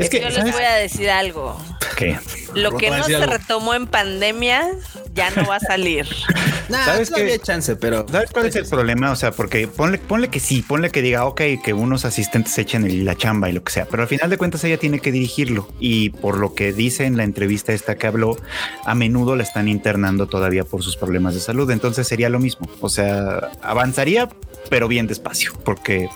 es 0.00 0.10
que 0.10 0.20
yo 0.20 0.30
les 0.30 0.52
voy 0.52 0.62
a 0.62 0.74
decir 0.74 1.10
algo. 1.10 1.60
¿Qué? 1.96 2.18
Lo 2.54 2.76
que 2.76 2.90
no 2.90 3.04
se 3.04 3.26
retomó 3.26 3.74
en 3.74 3.86
pandemia 3.86 4.68
ya 5.14 5.30
no 5.30 5.46
va 5.46 5.56
a 5.56 5.60
salir. 5.60 6.06
¿Sabes 6.70 7.10
que 7.10 7.20
había 7.20 7.38
chance, 7.38 7.76
pero 7.76 8.06
¿sabes 8.10 8.30
cuál 8.30 8.46
es 8.46 8.56
el 8.56 8.66
problema? 8.66 9.10
O 9.10 9.16
sea, 9.16 9.32
porque 9.32 9.66
ponle, 9.66 9.98
ponle 9.98 10.28
que 10.28 10.40
sí, 10.40 10.62
ponle 10.62 10.90
que 10.90 11.02
diga, 11.02 11.24
ok, 11.26 11.42
que 11.62 11.72
unos 11.72 12.04
asistentes 12.04 12.56
echen 12.58 13.04
la 13.04 13.16
chamba 13.16 13.50
y 13.50 13.52
lo 13.52 13.64
que 13.64 13.72
sea, 13.72 13.86
pero 13.86 14.02
al 14.02 14.08
final 14.08 14.30
de 14.30 14.38
cuentas 14.38 14.62
ella 14.64 14.78
tiene 14.78 15.00
que 15.00 15.10
dirigirlo 15.10 15.68
y 15.80 16.10
por 16.10 16.38
lo 16.38 16.54
que 16.54 16.72
dice 16.72 17.06
en 17.06 17.16
la 17.16 17.24
entrevista 17.24 17.72
esta 17.72 17.96
que 17.96 18.06
habló, 18.06 18.36
a 18.84 18.94
menudo 18.94 19.36
la 19.36 19.42
están 19.42 19.68
internando 19.68 20.28
todavía 20.28 20.64
por 20.64 20.82
sus 20.82 20.96
problemas 20.96 21.34
de 21.34 21.40
salud. 21.40 21.70
Entonces 21.70 22.06
sería 22.06 22.28
lo 22.28 22.38
mismo. 22.38 22.68
O 22.80 22.88
sea, 22.88 23.50
avanzaría, 23.62 24.28
pero 24.68 24.88
bien 24.88 25.06
despacio, 25.06 25.52
porque 25.64 26.08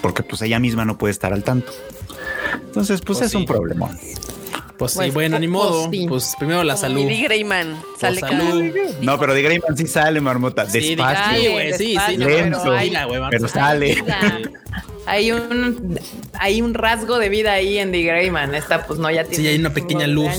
porque 0.00 0.24
pues 0.24 0.42
ella 0.42 0.58
misma 0.58 0.84
no 0.84 0.98
puede 0.98 1.12
estar 1.12 1.32
al 1.32 1.44
tanto. 1.44 1.72
Entonces, 2.72 3.02
pues, 3.02 3.18
pues 3.18 3.28
es 3.28 3.34
un 3.34 3.44
problema. 3.44 3.90
Pues, 4.78 4.92
sí, 4.92 4.98
pues, 4.98 5.12
bueno, 5.12 5.38
ni 5.38 5.46
modo. 5.46 5.90
Pues 6.08 6.34
primero 6.38 6.64
la 6.64 6.74
salud. 6.74 7.06
Y 7.06 7.22
Greyman 7.22 7.78
sale 8.00 8.18
salud. 8.18 8.72
No, 9.02 9.18
pero 9.20 9.34
de 9.34 9.42
Greyman 9.42 9.76
sí 9.76 9.86
sale, 9.86 10.22
marmota. 10.22 10.64
Despacio. 10.64 11.38
Sí, 11.38 11.48
güey, 11.48 11.72
sí, 11.74 11.96
sí. 12.06 12.16
Lento, 12.16 12.74
pero, 13.30 13.46
sale. 13.46 14.02
Hay 15.04 15.32
un, 15.32 16.00
hay 16.38 16.62
un 16.62 16.72
rasgo 16.72 17.18
de 17.18 17.28
vida 17.28 17.52
ahí 17.52 17.76
en 17.76 17.92
The 17.92 18.02
Greyman. 18.02 18.54
Esta, 18.54 18.86
pues 18.86 18.98
no, 18.98 19.10
ya 19.10 19.24
tiene. 19.24 19.44
Sí, 19.44 19.48
hay 19.50 19.58
una 19.58 19.74
pequeña 19.74 20.06
luz. 20.06 20.32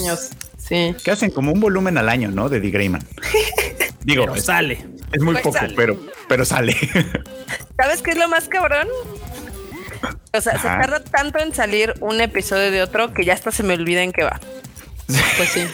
Sí. 0.58 0.96
Que 1.04 1.12
hacen 1.12 1.30
como 1.30 1.52
un 1.52 1.60
volumen 1.60 1.98
al 2.00 2.10
año, 2.10 2.32
¿no? 2.32 2.50
De 2.50 2.60
The 2.60 2.70
Greyman. 2.72 3.06
Digo, 4.04 4.26
pero 4.26 4.42
sale. 4.42 4.86
Es 5.12 5.22
muy 5.22 5.36
pues 5.36 5.44
poco, 5.44 5.60
pero, 5.76 6.00
pero 6.28 6.46
sale. 6.46 6.76
¿Sabes 7.78 8.02
qué 8.02 8.12
es 8.12 8.18
lo 8.18 8.28
más 8.28 8.50
cabrón? 8.50 8.88
O 10.34 10.42
sea, 10.42 10.58
se 10.58 10.68
tarda 10.68 11.04
tanto 11.04 11.40
en 11.40 11.54
salir 11.54 11.94
un 12.00 12.20
episodio 12.22 12.72
de 12.72 12.82
otro 12.82 13.14
que 13.14 13.26
ya 13.26 13.34
hasta 13.34 13.52
se 13.52 13.64
me 13.64 13.74
olvida 13.74 14.02
en 14.02 14.12
qué 14.12 14.24
va. 14.24 14.40
Pues 15.38 15.50
sí. 15.50 15.66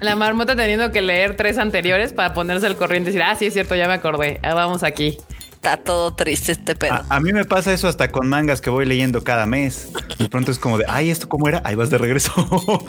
La 0.00 0.16
marmota 0.16 0.54
teniendo 0.54 0.92
que 0.92 1.02
leer 1.02 1.36
tres 1.36 1.58
anteriores 1.58 2.12
para 2.12 2.34
ponerse 2.34 2.66
al 2.66 2.76
corriente 2.76 3.10
y 3.10 3.12
decir, 3.12 3.22
ah, 3.22 3.34
sí, 3.36 3.46
es 3.46 3.54
cierto, 3.54 3.74
ya 3.74 3.88
me 3.88 3.94
acordé. 3.94 4.38
Ah, 4.42 4.54
vamos 4.54 4.82
aquí. 4.82 5.18
está 5.52 5.76
todo 5.78 6.14
triste 6.14 6.52
este 6.52 6.76
pedo. 6.76 7.02
A, 7.08 7.20
mí 7.20 7.32
me 7.32 7.44
pasa 7.44 7.72
eso 7.72 7.88
hasta 7.88 8.10
con 8.10 8.28
mangas 8.28 8.60
que 8.60 8.70
voy 8.70 8.86
leyendo 8.86 9.24
cada 9.24 9.46
mes. 9.46 9.90
De 10.18 10.28
pronto 10.28 10.50
es 10.50 10.58
como 10.58 10.78
de, 10.78 10.84
ay, 10.88 11.10
¿esto 11.10 11.28
cómo 11.28 11.48
era? 11.48 11.62
Ahí 11.64 11.74
vas 11.74 11.90
de 11.90 11.98
regreso. 11.98 12.32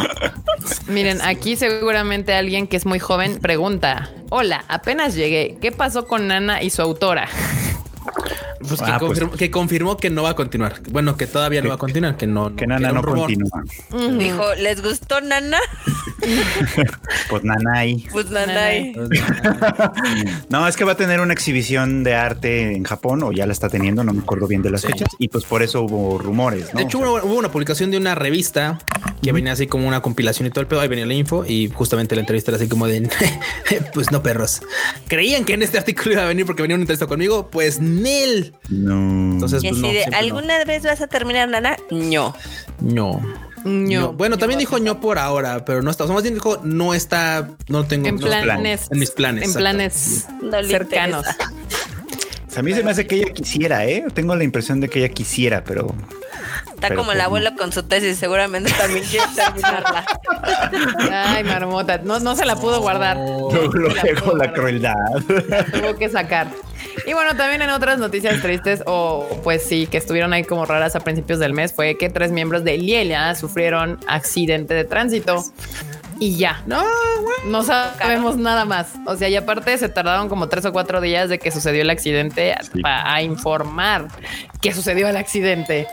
Miren, 0.87 1.21
aquí 1.21 1.55
seguramente 1.55 2.33
alguien 2.33 2.67
que 2.67 2.77
es 2.77 2.85
muy 2.85 2.99
joven 2.99 3.39
pregunta, 3.39 4.11
hola, 4.29 4.65
apenas 4.67 5.15
llegué, 5.15 5.57
¿qué 5.61 5.71
pasó 5.71 6.05
con 6.05 6.27
Nana 6.27 6.61
y 6.61 6.69
su 6.69 6.81
autora? 6.81 7.27
Pues, 8.59 8.81
ah, 8.81 8.97
pues, 8.99 9.19
que, 9.37 9.51
confirmó, 9.51 9.97
que 9.97 10.09
no 10.09 10.23
va 10.23 10.31
a 10.31 10.35
continuar. 10.35 10.81
Bueno, 10.89 11.15
que 11.15 11.27
todavía 11.27 11.61
no 11.61 11.69
va 11.69 11.75
a 11.75 11.77
continuar, 11.77 12.17
que 12.17 12.27
no. 12.27 12.55
Que 12.55 12.65
Nana 12.65 12.91
no 12.91 13.01
continúa. 13.01 13.63
Dijo, 14.17 14.55
¿les 14.55 14.81
gustó 14.81 15.21
Nana? 15.21 15.59
pues 17.29 17.43
Nanay. 17.43 18.07
Pues 18.11 18.29
Nanay. 18.29 18.93
no, 20.49 20.67
es 20.67 20.75
que 20.75 20.83
va 20.83 20.93
a 20.93 20.97
tener 20.97 21.21
una 21.21 21.33
exhibición 21.33 22.03
de 22.03 22.15
arte 22.15 22.75
en 22.75 22.83
Japón, 22.83 23.23
o 23.23 23.31
ya 23.31 23.45
la 23.45 23.53
está 23.53 23.69
teniendo, 23.69 24.03
no 24.03 24.13
me 24.13 24.21
acuerdo 24.21 24.47
bien 24.47 24.61
de 24.61 24.71
las 24.71 24.81
fechas, 24.81 25.09
y 25.19 25.27
pues 25.27 25.45
por 25.45 25.61
eso 25.61 25.83
hubo 25.83 26.17
rumores. 26.17 26.73
De 26.73 26.83
hecho, 26.83 26.99
hubo, 26.99 27.37
una 27.37 27.51
publicación 27.51 27.91
de 27.91 27.97
una 27.97 28.15
revista 28.15 28.79
que 29.21 29.31
venía 29.31 29.51
así 29.51 29.67
como 29.67 29.87
una 29.87 30.01
compilación 30.01 30.47
y 30.47 30.51
todo 30.51 30.61
el 30.61 30.67
pedo. 30.67 30.81
Ahí 30.81 30.87
venía 30.87 31.05
la 31.05 31.13
info, 31.13 31.45
y 31.45 31.69
justamente 31.69 32.15
la 32.15 32.21
entrevista 32.21 32.51
era 32.51 32.57
así 32.57 32.67
como 32.67 32.87
de, 32.87 33.07
pues 33.93 34.11
no, 34.11 34.23
perros. 34.23 34.61
Creían 35.07 35.45
que 35.45 35.53
en 35.53 35.61
este 35.61 35.77
artículo 35.77 36.13
iba 36.13 36.23
a 36.23 36.27
venir 36.27 36.45
porque 36.45 36.63
venía 36.63 36.75
un 36.75 36.81
entrevista 36.81 37.07
conmigo, 37.07 37.49
pues 37.49 37.79
Nel. 38.01 38.53
No. 38.69 39.33
Entonces, 39.33 39.63
pues, 39.69 40.07
¿alguna 40.13 40.63
vez 40.65 40.83
vas 40.83 41.01
a 41.01 41.07
terminar, 41.07 41.49
Nana? 41.49 41.77
No. 41.91 42.35
No. 42.79 43.21
No. 43.63 44.13
Bueno, 44.13 44.37
también 44.37 44.59
dijo 44.59 44.79
no 44.79 44.99
por 44.99 45.19
ahora, 45.19 45.65
pero 45.65 45.81
no 45.81 45.91
está. 45.91 46.03
O 46.05 46.07
sea, 46.07 46.13
más 46.13 46.23
bien 46.23 46.35
dijo 46.35 46.61
no 46.63 46.93
está, 46.93 47.49
no 47.67 47.85
tengo 47.85 48.07
en 48.07 48.17
planes, 48.17 48.87
en 48.91 48.99
mis 48.99 49.11
planes. 49.11 49.45
En 49.45 49.53
planes 49.53 50.27
cercanos. 50.67 51.25
a 52.55 52.61
mí 52.61 52.73
se 52.73 52.83
me 52.83 52.91
hace 52.91 53.05
que 53.05 53.15
ella 53.17 53.33
quisiera, 53.33 53.85
¿eh? 53.85 54.05
Tengo 54.13 54.35
la 54.35 54.43
impresión 54.43 54.79
de 54.79 54.89
que 54.89 54.99
ella 54.99 55.09
quisiera, 55.09 55.63
pero. 55.63 55.93
Está 56.73 56.95
como 56.95 57.11
el 57.11 57.17
pues 57.17 57.25
abuelo 57.25 57.51
con 57.57 57.71
su 57.71 57.83
tesis, 57.83 58.17
seguramente 58.17 58.71
también 58.73 59.03
quiere 59.05 59.25
terminarla. 59.35 60.05
Ay, 61.11 61.43
marmota, 61.43 61.99
no, 62.03 62.19
no 62.19 62.35
se 62.35 62.45
la 62.45 62.55
pudo 62.55 62.81
guardar. 62.81 63.17
No, 63.17 63.49
luego 63.49 64.35
la, 64.35 64.45
la 64.45 64.53
crueldad. 64.53 64.93
tuvo 65.73 65.95
que 65.97 66.09
sacar. 66.09 66.47
Y 67.05 67.13
bueno, 67.13 67.35
también 67.35 67.61
en 67.61 67.69
otras 67.69 67.99
noticias 67.99 68.41
tristes, 68.41 68.83
o 68.85 69.25
pues 69.43 69.63
sí, 69.63 69.87
que 69.87 69.97
estuvieron 69.97 70.33
ahí 70.33 70.43
como 70.43 70.65
raras 70.65 70.95
a 70.95 70.99
principios 70.99 71.39
del 71.39 71.53
mes, 71.53 71.73
fue 71.73 71.97
que 71.97 72.09
tres 72.09 72.31
miembros 72.31 72.63
de 72.63 72.77
Lielia 72.77 73.33
sufrieron 73.35 73.99
accidente 74.07 74.73
de 74.73 74.83
tránsito. 74.83 75.43
Y 76.19 76.35
ya, 76.35 76.63
no, 76.65 76.83
no 77.45 77.63
sabemos 77.63 78.37
nada 78.37 78.65
más. 78.65 78.93
O 79.05 79.15
sea, 79.15 79.29
y 79.29 79.35
aparte 79.35 79.77
se 79.77 79.87
tardaron 79.87 80.29
como 80.29 80.49
tres 80.49 80.65
o 80.65 80.73
cuatro 80.73 80.99
días 80.99 81.29
de 81.29 81.37
que 81.37 81.51
sucedió 81.51 81.83
el 81.83 81.89
accidente 81.89 82.55
a 82.83 83.21
informar 83.21 84.07
que 84.61 84.73
sucedió 84.73 85.07
el 85.07 85.17
accidente. 85.17 85.87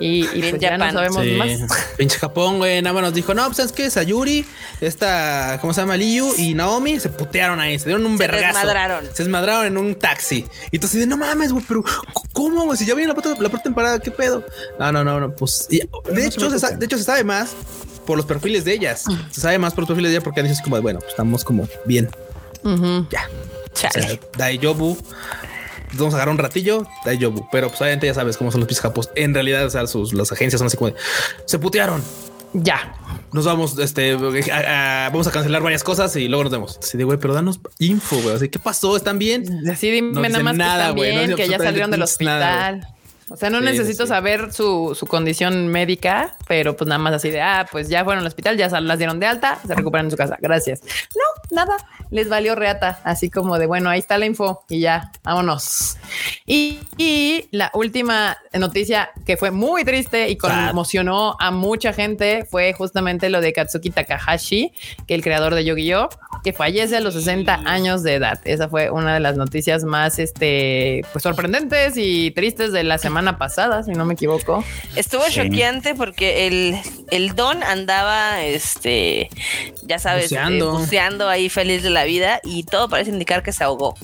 Y, 0.00 0.24
pues 0.26 0.58
ya 0.58 0.76
no 0.76 0.92
sabemos 0.92 1.24
más. 1.38 1.50
Pinche 1.96 2.18
Japón, 2.18 2.58
güey. 2.58 2.82
Nada 2.82 2.94
más 2.94 3.02
nos 3.02 3.14
dijo, 3.14 3.34
no, 3.34 3.46
pues 3.46 3.60
es 3.60 3.72
que 3.72 3.90
Sayuri, 3.90 4.44
esta, 4.80 5.58
¿cómo 5.60 5.72
se 5.72 5.80
llama? 5.80 5.96
Liu 5.96 6.32
y 6.36 6.54
Naomi 6.54 6.98
se 7.00 7.08
putearon 7.08 7.60
ahí, 7.60 7.78
se 7.78 7.86
dieron 7.86 8.04
un 8.04 8.18
vergazo. 8.18 8.42
Se 8.42 8.46
desmadraron. 8.48 9.04
Se 9.06 9.22
desmadraron 9.22 9.66
en 9.66 9.76
un 9.76 9.94
taxi. 9.94 10.46
Y 10.70 10.76
entonces 10.76 11.00
de 11.00 11.06
no 11.06 11.16
mames, 11.16 11.52
güey, 11.52 11.64
pero 11.66 11.84
¿cómo, 12.32 12.64
güey? 12.64 12.78
Si 12.78 12.86
ya 12.86 12.94
viene 12.94 13.08
la 13.08 13.14
puerta, 13.14 13.30
la 13.40 13.48
puerta 13.48 13.62
temporada, 13.62 13.98
¿qué 13.98 14.10
pedo? 14.10 14.44
No, 14.78 14.92
no, 14.92 15.04
no, 15.04 15.20
no, 15.20 15.34
pues. 15.34 15.68
de, 15.68 16.26
hecho, 16.26 16.58
se, 16.58 16.76
de 16.76 16.86
hecho, 16.86 16.98
se 16.98 17.04
sabe 17.04 17.24
más 17.24 17.54
por 18.04 18.16
los 18.16 18.26
perfiles 18.26 18.64
de 18.64 18.72
ellas. 18.74 19.04
Se 19.30 19.40
sabe 19.40 19.58
más 19.58 19.72
por 19.74 19.82
los 19.82 19.88
perfiles 19.88 20.10
de 20.10 20.16
ellas 20.16 20.24
porque 20.24 20.40
han 20.40 20.48
dicho 20.48 20.60
como, 20.62 20.80
bueno, 20.80 20.98
pues 21.00 21.10
estamos 21.10 21.44
como 21.44 21.68
bien. 21.84 22.10
Ya. 23.10 23.28
Chale. 23.74 24.20
O 24.38 24.96
vamos 25.96 26.14
a 26.14 26.18
agarrar 26.18 26.32
un 26.32 26.38
ratillo, 26.38 26.86
Dayobu. 27.04 27.48
Pero 27.50 27.68
pues 27.68 27.80
obviamente 27.80 28.06
ya 28.06 28.14
sabes 28.14 28.36
cómo 28.36 28.50
son 28.50 28.60
los 28.60 28.68
piscapos. 28.68 29.10
En 29.14 29.34
realidad, 29.34 29.64
o 29.66 29.70
sea, 29.70 29.86
sus, 29.86 30.12
las 30.12 30.32
agencias 30.32 30.58
son 30.58 30.66
así 30.66 30.76
como 30.76 30.92
se 31.46 31.58
putearon. 31.58 32.02
Ya. 32.54 32.94
Nos 33.32 33.46
vamos, 33.46 33.76
este, 33.78 34.14
vamos 34.14 35.26
a 35.26 35.30
cancelar 35.32 35.60
varias 35.60 35.82
cosas 35.82 36.14
y 36.14 36.28
luego 36.28 36.44
nos 36.44 36.52
vemos. 36.52 36.78
Así 36.80 36.96
de, 36.96 37.02
güey, 37.02 37.18
pero 37.18 37.34
danos 37.34 37.58
info, 37.80 38.16
güey. 38.22 38.36
Así, 38.36 38.48
¿qué 38.48 38.60
pasó? 38.60 38.96
¿Están 38.96 39.18
bien? 39.18 39.68
Así 39.68 39.90
dime 39.90 40.28
nada 40.28 40.44
más 40.44 40.56
nada, 40.56 40.94
que 40.94 41.00
bien, 41.02 41.34
que 41.34 41.48
ya 41.48 41.58
salieron 41.58 41.90
del 41.90 42.02
hospital. 42.02 42.86
O 43.30 43.36
sea, 43.36 43.48
no 43.48 43.60
necesito 43.60 44.06
saber 44.06 44.52
su, 44.52 44.94
su, 44.94 45.06
condición 45.06 45.68
médica, 45.68 46.36
pero 46.46 46.76
pues 46.76 46.86
nada 46.86 46.98
más 46.98 47.14
así 47.14 47.30
de, 47.30 47.40
ah, 47.40 47.66
pues 47.70 47.88
ya 47.88 48.04
fueron 48.04 48.20
al 48.20 48.26
hospital, 48.26 48.58
ya 48.58 48.68
las 48.80 48.98
dieron 48.98 49.18
de 49.18 49.26
alta, 49.26 49.58
se 49.66 49.74
recuperan 49.74 50.06
en 50.06 50.10
su 50.10 50.16
casa. 50.16 50.36
Gracias. 50.40 50.82
No, 51.16 51.56
nada, 51.56 51.76
les 52.10 52.28
valió 52.28 52.54
reata, 52.54 53.00
así 53.04 53.30
como 53.30 53.58
de, 53.58 53.66
bueno, 53.66 53.90
ahí 53.90 53.98
está 53.98 54.18
la 54.18 54.26
info 54.26 54.64
y 54.68 54.80
ya, 54.80 55.10
vámonos. 55.22 55.96
Y, 56.46 56.80
y 56.96 57.48
la 57.50 57.70
última 57.74 58.36
noticia 58.52 59.10
que 59.26 59.36
fue 59.36 59.50
muy 59.50 59.84
triste 59.84 60.28
y 60.28 60.36
conmocionó 60.36 61.36
a 61.40 61.50
mucha 61.50 61.92
gente 61.92 62.44
fue 62.44 62.72
justamente 62.72 63.28
lo 63.30 63.40
de 63.40 63.52
Katsuki 63.52 63.90
Takahashi, 63.90 64.72
que 65.06 65.14
el 65.14 65.22
creador 65.22 65.54
de 65.54 65.64
Yu-Gi-Oh, 65.64 66.08
que 66.42 66.52
fallece 66.52 66.96
a 66.96 67.00
los 67.00 67.14
60 67.14 67.62
años 67.64 68.02
de 68.02 68.14
edad. 68.14 68.40
Esa 68.44 68.68
fue 68.68 68.90
una 68.90 69.14
de 69.14 69.20
las 69.20 69.36
noticias 69.36 69.84
más, 69.84 70.18
este, 70.18 71.02
pues 71.12 71.22
sorprendentes 71.22 71.94
y 71.96 72.30
tristes 72.32 72.72
de 72.72 72.84
la 72.84 72.98
semana 72.98 73.38
pasada, 73.38 73.82
si 73.82 73.92
no 73.92 74.04
me 74.04 74.14
equivoco. 74.14 74.64
Estuvo 74.96 75.22
choqueante 75.30 75.94
porque 75.94 76.46
el, 76.46 76.76
el 77.10 77.34
Don 77.34 77.62
andaba, 77.62 78.42
este, 78.44 79.30
ya 79.82 79.98
sabes, 79.98 80.32
eh, 80.32 80.38
buceando. 80.60 81.28
ahí 81.28 81.48
feliz 81.48 81.82
de 81.82 81.90
la 81.94 82.04
vida 82.04 82.40
y 82.44 82.64
todo 82.64 82.88
parece 82.88 83.10
indicar 83.10 83.42
que 83.42 83.52
se 83.52 83.64
ahogó. 83.64 83.94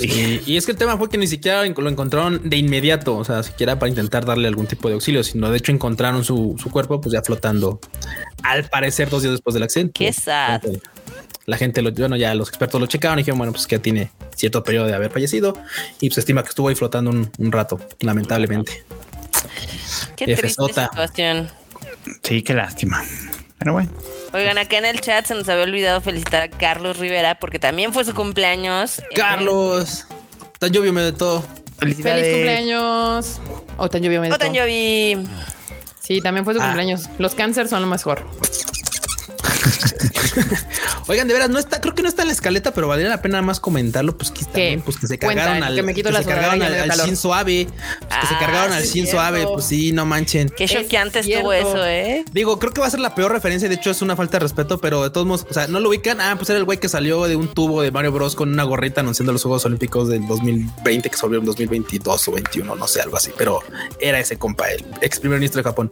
y 0.00 0.56
es 0.56 0.64
que 0.64 0.72
el 0.72 0.78
tema 0.78 0.96
fue 0.96 1.10
que 1.10 1.18
ni 1.18 1.26
siquiera 1.26 1.64
lo 1.64 1.88
encontraron 1.88 2.48
de 2.48 2.56
inmediato, 2.56 3.16
o 3.16 3.24
sea, 3.24 3.42
siquiera 3.42 3.78
para 3.78 3.90
intentar 3.90 4.24
darle 4.24 4.48
algún 4.48 4.66
tipo 4.66 4.88
de 4.88 4.94
auxilio, 4.94 5.22
sino 5.24 5.50
de 5.50 5.58
hecho 5.58 5.72
encontraron 5.72 6.24
su, 6.24 6.56
su 6.58 6.70
cuerpo 6.70 7.00
pues 7.00 7.12
ya 7.12 7.22
flotando, 7.22 7.80
al 8.42 8.64
parecer 8.64 9.10
dos 9.10 9.22
días 9.22 9.32
después 9.32 9.54
del 9.54 9.64
accidente. 9.64 9.92
Qué 9.92 10.12
sad 10.12 10.62
la 11.48 11.56
gente, 11.56 11.80
lo, 11.80 11.90
bueno, 11.92 12.14
ya 12.16 12.34
los 12.34 12.50
expertos 12.50 12.78
lo 12.78 12.86
checaron 12.86 13.18
y 13.18 13.22
dijeron, 13.22 13.38
bueno, 13.38 13.54
pues 13.54 13.66
que 13.66 13.76
ya 13.76 13.82
tiene 13.82 14.10
cierto 14.36 14.62
periodo 14.62 14.86
de 14.86 14.94
haber 14.94 15.10
fallecido 15.10 15.54
y 15.98 16.10
se 16.10 16.20
estima 16.20 16.42
que 16.42 16.50
estuvo 16.50 16.68
ahí 16.68 16.74
flotando 16.74 17.10
un, 17.10 17.52
rato, 17.52 17.80
lamentablemente. 18.00 18.84
Qué 20.14 20.26
triste 20.26 20.50
situación. 20.50 21.48
Sí, 22.22 22.42
qué 22.42 22.52
lástima. 22.52 23.02
Pero 23.58 23.72
bueno. 23.72 23.90
Oigan, 24.32 24.58
acá 24.58 24.78
en 24.78 24.84
el 24.84 25.00
chat 25.00 25.26
se 25.26 25.34
nos 25.34 25.48
había 25.48 25.64
olvidado 25.64 26.00
felicitar 26.00 26.42
a 26.42 26.48
Carlos 26.50 26.98
Rivera 26.98 27.38
porque 27.38 27.58
también 27.58 27.92
fue 27.92 28.04
su 28.04 28.14
cumpleaños. 28.14 29.02
Carlos, 29.14 30.06
tan 30.58 30.70
lluvio 30.70 30.92
me 30.92 31.02
de 31.02 31.12
todo. 31.12 31.42
Feliz 31.78 31.96
cumpleaños. 31.96 33.40
O 33.76 33.88
tan 33.88 34.02
lluvio 34.02 34.20
me 34.20 34.28
de 34.28 34.34
O 34.34 34.38
tan 34.38 34.52
lluvio. 34.52 35.24
Sí, 36.00 36.20
también 36.20 36.44
fue 36.44 36.54
su 36.54 36.60
ah. 36.60 36.64
cumpleaños. 36.64 37.08
Los 37.18 37.34
cánceres 37.34 37.70
son 37.70 37.80
lo 37.80 37.86
mejor. 37.86 38.26
Oigan, 41.06 41.28
de 41.28 41.34
veras, 41.34 41.50
no 41.50 41.58
está, 41.58 41.80
creo 41.80 41.94
que 41.94 42.02
no 42.02 42.08
está 42.08 42.22
en 42.22 42.28
la 42.28 42.34
escaleta, 42.34 42.72
pero 42.72 42.88
valdría 42.88 43.08
la 43.08 43.22
pena 43.22 43.42
más 43.42 43.60
comentarlo, 43.60 44.16
pues 44.16 44.30
que 44.30 44.44
también, 44.44 44.80
pues 44.82 44.98
que 44.98 45.06
se 45.06 45.18
cargaron 45.18 45.62
al, 45.62 45.74
que 45.74 45.82
me 45.82 45.94
quito 45.94 46.10
que 46.10 46.16
se 46.16 46.24
cargaron 46.24 46.62
al, 46.62 46.90
al 46.90 46.98
Shin 47.00 47.16
Suave, 47.16 47.68
pues 48.08 48.20
que 48.20 48.26
se 48.26 48.38
cargaron 48.38 48.72
al 48.72 48.84
Shin 48.84 49.06
Suave, 49.06 49.46
pues 49.46 49.64
sí, 49.64 49.92
no 49.92 50.06
manchen. 50.06 50.48
Qué 50.48 50.66
choqueante 50.66 51.20
estuvo 51.20 51.52
eso, 51.52 51.84
eh. 51.84 52.24
Digo, 52.32 52.58
creo 52.58 52.72
que 52.72 52.80
va 52.80 52.86
a 52.86 52.90
ser 52.90 53.00
la 53.00 53.14
peor 53.14 53.32
referencia, 53.32 53.68
de 53.68 53.74
hecho 53.74 53.90
es 53.90 54.02
una 54.02 54.16
falta 54.16 54.38
de 54.38 54.40
respeto, 54.40 54.78
pero 54.78 55.02
de 55.02 55.10
todos 55.10 55.26
modos, 55.26 55.46
o 55.48 55.54
sea, 55.54 55.66
no 55.66 55.80
lo 55.80 55.88
ubican, 55.88 56.20
ah, 56.20 56.34
pues 56.36 56.48
era 56.50 56.58
el 56.58 56.64
güey 56.64 56.78
que 56.78 56.88
salió 56.88 57.24
de 57.24 57.36
un 57.36 57.48
tubo 57.48 57.82
de 57.82 57.90
Mario 57.90 58.12
Bros 58.12 58.34
con 58.34 58.52
una 58.52 58.64
gorrita 58.64 59.00
anunciando 59.00 59.32
los 59.32 59.42
Juegos 59.42 59.64
Olímpicos 59.64 60.08
del 60.08 60.26
2020 60.26 61.10
que 61.10 61.16
se 61.16 61.22
volvieron 61.22 61.46
2022 61.46 62.28
o 62.28 62.32
21, 62.32 62.74
no 62.74 62.86
sé, 62.86 63.00
algo 63.00 63.16
así, 63.16 63.30
pero 63.36 63.60
era 64.00 64.18
ese 64.18 64.38
compa, 64.38 64.70
el 64.70 64.84
ex 65.00 65.20
primer 65.20 65.38
ministro 65.38 65.62
de 65.62 65.68
Japón. 65.68 65.90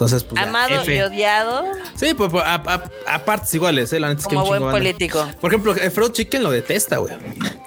Entonces, 0.00 0.24
pues, 0.24 0.40
Amado 0.40 0.90
y 0.90 0.98
odiado. 0.98 1.62
Sí, 1.94 2.14
pues, 2.14 2.30
pues 2.30 2.42
a, 2.46 3.24
partes 3.26 3.52
iguales, 3.52 3.92
¿eh? 3.92 4.00
La 4.00 4.08
neta 4.08 4.22
es 4.22 4.26
que 4.26 4.34
Como 4.34 4.46
buen 4.46 4.62
político. 4.62 5.28
Por 5.42 5.50
ejemplo, 5.52 5.74
Frodo 5.74 6.08
Chicken 6.10 6.42
lo 6.42 6.50
detesta, 6.50 6.96
güey. 6.96 7.14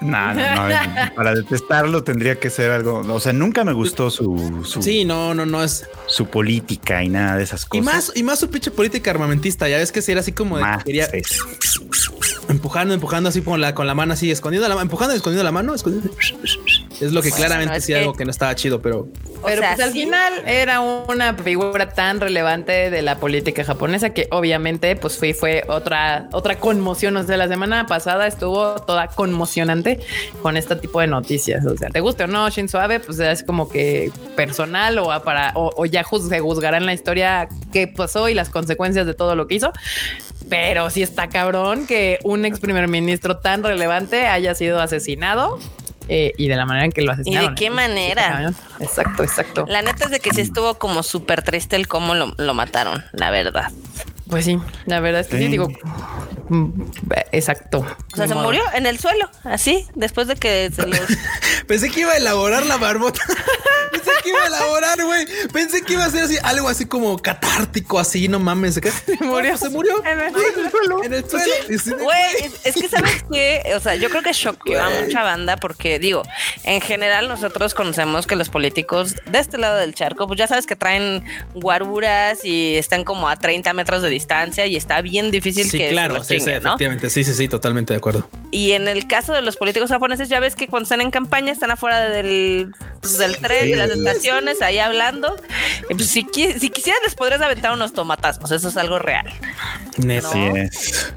No, 0.00 0.34
no, 0.34 0.68
no. 0.68 1.14
para 1.14 1.32
detestarlo 1.32 2.02
tendría 2.02 2.40
que 2.40 2.50
ser 2.50 2.72
algo. 2.72 3.04
O 3.08 3.20
sea, 3.20 3.32
nunca 3.32 3.62
me 3.62 3.72
gustó 3.72 4.10
su, 4.10 4.66
Sí, 4.80 5.04
no, 5.04 5.32
no, 5.32 5.46
no 5.46 5.62
es. 5.62 5.88
Su 6.08 6.26
política 6.26 7.04
y 7.04 7.08
nada 7.08 7.36
de 7.36 7.44
esas 7.44 7.66
cosas. 7.66 7.84
Y 7.84 7.86
más, 7.86 8.12
y 8.16 8.22
más 8.24 8.40
su 8.40 8.50
pinche 8.50 8.72
política 8.72 9.12
armamentista. 9.12 9.68
Ya 9.68 9.76
ves 9.76 9.92
que 9.92 10.02
si 10.02 10.10
era 10.10 10.20
así 10.20 10.32
como 10.32 10.58
de 10.58 10.64
quería 10.84 11.08
empujando, 12.48 12.94
empujando 12.94 13.28
así 13.28 13.42
con 13.42 13.60
la, 13.60 13.74
con 13.74 13.86
la 13.86 13.94
mano 13.94 14.12
así, 14.12 14.30
escondiendo 14.30 14.68
la 14.68 14.74
mano, 14.74 14.82
empujando 14.82 15.14
y 15.14 15.16
escondiendo 15.16 15.44
la 15.44 15.52
mano, 15.52 15.74
escondiendo. 15.74 16.10
Es 17.00 17.12
lo 17.12 17.22
que 17.22 17.30
claramente 17.30 17.80
sí 17.80 17.94
algo 17.94 18.14
que 18.14 18.24
no 18.24 18.30
estaba 18.30 18.54
chido, 18.54 18.80
pero. 18.80 19.08
Pero 19.44 19.60
pues 19.60 19.80
al 19.80 19.92
final 19.92 20.32
era 20.46 20.80
una 20.80 21.34
figura 21.34 21.90
tan 21.90 22.20
relevante 22.20 22.90
de 22.90 23.02
la 23.02 23.16
política 23.16 23.62
japonesa 23.64 24.10
que 24.10 24.26
obviamente 24.30 24.96
pues 24.96 25.18
fue, 25.18 25.34
fue 25.34 25.64
otra, 25.68 26.28
otra 26.32 26.58
conmoción. 26.58 27.16
O 27.16 27.24
sea, 27.24 27.36
la 27.36 27.48
semana 27.48 27.86
pasada 27.86 28.26
estuvo 28.26 28.76
toda 28.76 29.08
conmocionante 29.08 30.00
con 30.42 30.56
este 30.56 30.76
tipo 30.76 31.00
de 31.00 31.08
noticias. 31.08 31.64
O 31.66 31.76
sea, 31.76 31.90
te 31.90 32.00
guste 32.00 32.24
o 32.24 32.26
no, 32.26 32.48
Shinzo 32.48 32.80
Abe, 32.80 33.00
pues 33.00 33.18
es 33.18 33.42
como 33.42 33.68
que 33.68 34.10
personal 34.34 34.98
o 34.98 35.22
para, 35.22 35.52
o, 35.54 35.84
ya 35.86 36.04
se 36.04 36.40
juzgará 36.40 36.78
en 36.78 36.86
la 36.86 36.94
historia 36.94 37.48
qué 37.72 37.86
pasó 37.88 38.28
y 38.28 38.34
las 38.34 38.48
consecuencias 38.48 39.06
de 39.06 39.14
todo 39.14 39.36
lo 39.36 39.46
que 39.46 39.56
hizo. 39.56 39.72
Pero 40.48 40.90
sí 40.90 41.02
está 41.02 41.28
cabrón 41.28 41.86
que 41.86 42.18
un 42.22 42.44
ex 42.44 42.60
primer 42.60 42.88
ministro 42.88 43.38
tan 43.38 43.62
relevante 43.62 44.26
haya 44.26 44.54
sido 44.54 44.80
asesinado 44.80 45.58
eh, 46.08 46.32
y 46.36 46.48
de 46.48 46.56
la 46.56 46.66
manera 46.66 46.84
en 46.84 46.92
que 46.92 47.02
lo 47.02 47.12
asesinaron. 47.12 47.46
¿Y 47.46 47.48
de 47.50 47.54
qué 47.54 47.70
manera? 47.70 48.52
Exacto, 48.80 49.22
exacto. 49.22 49.64
La 49.68 49.82
neta 49.82 50.04
es 50.04 50.10
de 50.10 50.20
que 50.20 50.32
sí 50.32 50.40
estuvo 50.40 50.74
como 50.74 51.02
súper 51.02 51.42
triste 51.42 51.76
el 51.76 51.88
cómo 51.88 52.14
lo, 52.14 52.34
lo 52.36 52.54
mataron, 52.54 53.04
la 53.12 53.30
verdad. 53.30 53.70
Pues 54.34 54.46
sí, 54.46 54.58
la 54.86 54.98
verdad 54.98 55.20
es 55.20 55.28
que 55.28 55.38
sí, 55.38 55.46
digo, 55.46 55.68
mm, 56.48 56.70
exacto. 57.30 57.86
O 58.12 58.16
sea, 58.16 58.26
se 58.26 58.34
murió 58.34 58.64
en 58.74 58.84
el 58.84 58.98
suelo, 58.98 59.30
así, 59.44 59.86
después 59.94 60.26
de 60.26 60.34
que 60.34 60.72
se 60.74 60.88
los... 60.88 60.98
Pensé 61.68 61.88
que 61.88 62.00
iba 62.00 62.10
a 62.10 62.16
elaborar 62.16 62.66
la 62.66 62.76
barbota. 62.76 63.20
Pensé 63.92 64.10
que 64.24 64.30
iba 64.30 64.42
a 64.42 64.46
elaborar, 64.48 65.02
güey. 65.04 65.26
Pensé 65.52 65.82
que 65.82 65.92
iba 65.92 66.04
a 66.04 66.10
ser 66.10 66.24
así, 66.24 66.36
algo 66.42 66.68
así 66.68 66.84
como 66.84 67.16
catártico, 67.16 68.00
así, 68.00 68.26
no 68.26 68.40
mames. 68.40 68.74
Se 68.74 69.24
murió. 69.24 69.56
Se 69.56 69.68
murió. 69.70 70.04
En 70.04 70.20
el 70.20 70.32
suelo. 70.70 71.04
En 71.04 71.14
el 71.14 71.30
suelo. 71.30 72.02
Güey, 72.02 72.50
es, 72.64 72.74
que 72.74 72.88
sabes 72.88 73.24
que, 73.30 73.62
o 73.76 73.80
sea, 73.80 73.94
yo 73.94 74.10
creo 74.10 74.22
que 74.22 74.32
choqueó 74.32 74.82
a 74.82 74.90
mucha 74.90 75.22
banda 75.22 75.56
porque, 75.56 76.00
digo, 76.00 76.22
en 76.64 76.80
general 76.80 77.28
nosotros 77.28 77.72
conocemos 77.72 78.26
que 78.26 78.34
los 78.34 78.48
políticos 78.48 79.14
de 79.26 79.38
este 79.38 79.58
lado 79.58 79.78
del 79.78 79.94
charco, 79.94 80.26
pues 80.26 80.38
ya 80.38 80.48
sabes 80.48 80.66
que 80.66 80.74
traen 80.74 81.24
guaruras 81.54 82.44
y 82.44 82.76
están 82.76 83.04
como 83.04 83.28
a 83.28 83.36
30 83.36 83.72
metros 83.74 84.02
de 84.02 84.10
distancia 84.10 84.23
y 84.66 84.76
está 84.76 85.00
bien 85.00 85.30
difícil 85.30 85.68
sí, 85.68 85.78
que 85.78 85.90
claro, 85.90 86.22
sí, 86.22 86.40
sí, 86.40 86.50
efectivamente, 86.50 87.10
sí, 87.10 87.24
sí, 87.24 87.34
sí, 87.34 87.48
totalmente 87.48 87.92
de 87.92 87.98
acuerdo. 87.98 88.28
Y 88.50 88.72
en 88.72 88.88
el 88.88 89.06
caso 89.06 89.32
de 89.32 89.42
los 89.42 89.56
políticos 89.56 89.90
japoneses, 89.90 90.28
ya 90.28 90.40
ves 90.40 90.54
que 90.54 90.68
cuando 90.68 90.84
están 90.84 91.00
en 91.00 91.10
campaña 91.10 91.52
están 91.52 91.70
afuera 91.70 92.08
del, 92.08 92.72
pues, 93.00 93.18
del 93.18 93.36
tren, 93.38 93.70
de 93.70 93.76
las 93.76 93.90
estaciones, 93.90 94.62
ahí 94.62 94.78
hablando. 94.78 95.36
Pues, 95.88 96.08
si, 96.08 96.26
si 96.32 96.70
quisieras 96.70 97.00
les 97.04 97.14
podrías 97.14 97.40
aventar 97.40 97.72
unos 97.72 97.92
tomatazos, 97.92 98.50
eso 98.50 98.68
es 98.68 98.76
algo 98.76 98.98
real. 98.98 99.26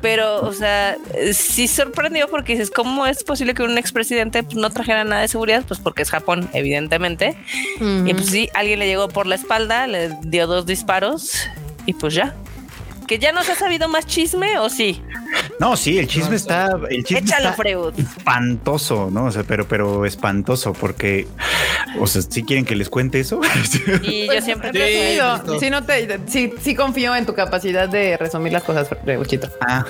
Pero, 0.01 0.41
o 0.41 0.53
sea, 0.53 0.97
sí 1.33 1.67
sorprendió 1.67 2.27
porque 2.27 2.53
dices, 2.53 2.71
¿cómo 2.71 3.05
es 3.05 3.23
posible 3.23 3.53
que 3.53 3.63
un 3.63 3.77
expresidente 3.77 4.43
no 4.55 4.69
trajera 4.69 5.03
nada 5.03 5.21
de 5.21 5.27
seguridad? 5.27 5.63
Pues 5.67 5.79
porque 5.79 6.01
es 6.01 6.09
Japón, 6.09 6.49
evidentemente. 6.53 7.37
Y 7.79 8.13
pues 8.13 8.27
sí, 8.27 8.49
alguien 8.53 8.79
le 8.79 8.87
llegó 8.87 9.09
por 9.09 9.27
la 9.27 9.35
espalda, 9.35 9.87
le 9.87 10.15
dio 10.23 10.47
dos 10.47 10.65
disparos 10.65 11.47
y 11.85 11.93
pues 11.93 12.13
ya 12.13 12.35
que 13.07 13.19
ya 13.19 13.31
no 13.31 13.43
se 13.43 13.53
ha 13.53 13.55
sabido 13.55 13.87
más 13.87 14.05
chisme 14.05 14.59
o 14.59 14.69
sí. 14.69 15.01
No, 15.59 15.75
sí, 15.75 15.97
el 15.97 16.07
chisme 16.07 16.35
está, 16.35 16.69
el 16.89 17.03
chisme 17.03 17.19
Échalo, 17.19 17.49
está 17.49 18.01
espantoso, 18.01 19.09
¿no? 19.11 19.25
O 19.25 19.31
sea, 19.31 19.43
pero, 19.43 19.67
pero 19.67 20.05
espantoso 20.05 20.73
porque, 20.73 21.27
o 21.99 22.05
sea, 22.05 22.21
si 22.21 22.43
quieren 22.43 22.65
que 22.65 22.75
les 22.75 22.89
cuente 22.89 23.19
eso. 23.19 23.41
Y 24.03 24.27
yo 24.27 24.41
siempre 24.41 24.71
sí, 24.73 25.19
sí, 25.59 25.69
no 25.69 25.83
te, 25.83 26.19
sí, 26.27 26.53
sí 26.61 26.75
confío 26.75 27.15
en 27.15 27.25
tu 27.25 27.33
capacidad 27.33 27.89
de 27.89 28.17
resumir 28.17 28.53
las 28.53 28.63
cosas, 28.63 28.89
Uchito. 29.19 29.49
Ah, 29.67 29.85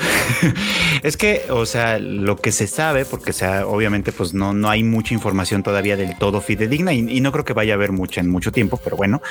es 1.04 1.18
que, 1.18 1.44
o 1.50 1.66
sea, 1.66 2.00
lo 2.00 2.38
que 2.38 2.52
se 2.52 2.68
sabe, 2.68 3.06
porque 3.06 3.34
sea, 3.34 3.68
obviamente, 3.68 4.12
pues 4.12 4.34
no, 4.34 4.54
no 4.54 4.70
hay 4.70 4.84
mucha 4.84 5.14
información 5.14 5.64
todavía 5.64 5.98
del 5.98 6.18
todo 6.18 6.42
fidedigna 6.42 6.94
y, 6.94 7.00
y 7.00 7.22
no 7.22 7.32
creo 7.32 7.46
que 7.46 7.54
vaya 7.54 7.74
a 7.74 7.76
haber 7.76 7.92
mucha 7.92 8.22
en 8.22 8.30
mucho 8.30 8.52
tiempo, 8.52 8.80
pero 8.84 8.96
bueno, 8.96 9.22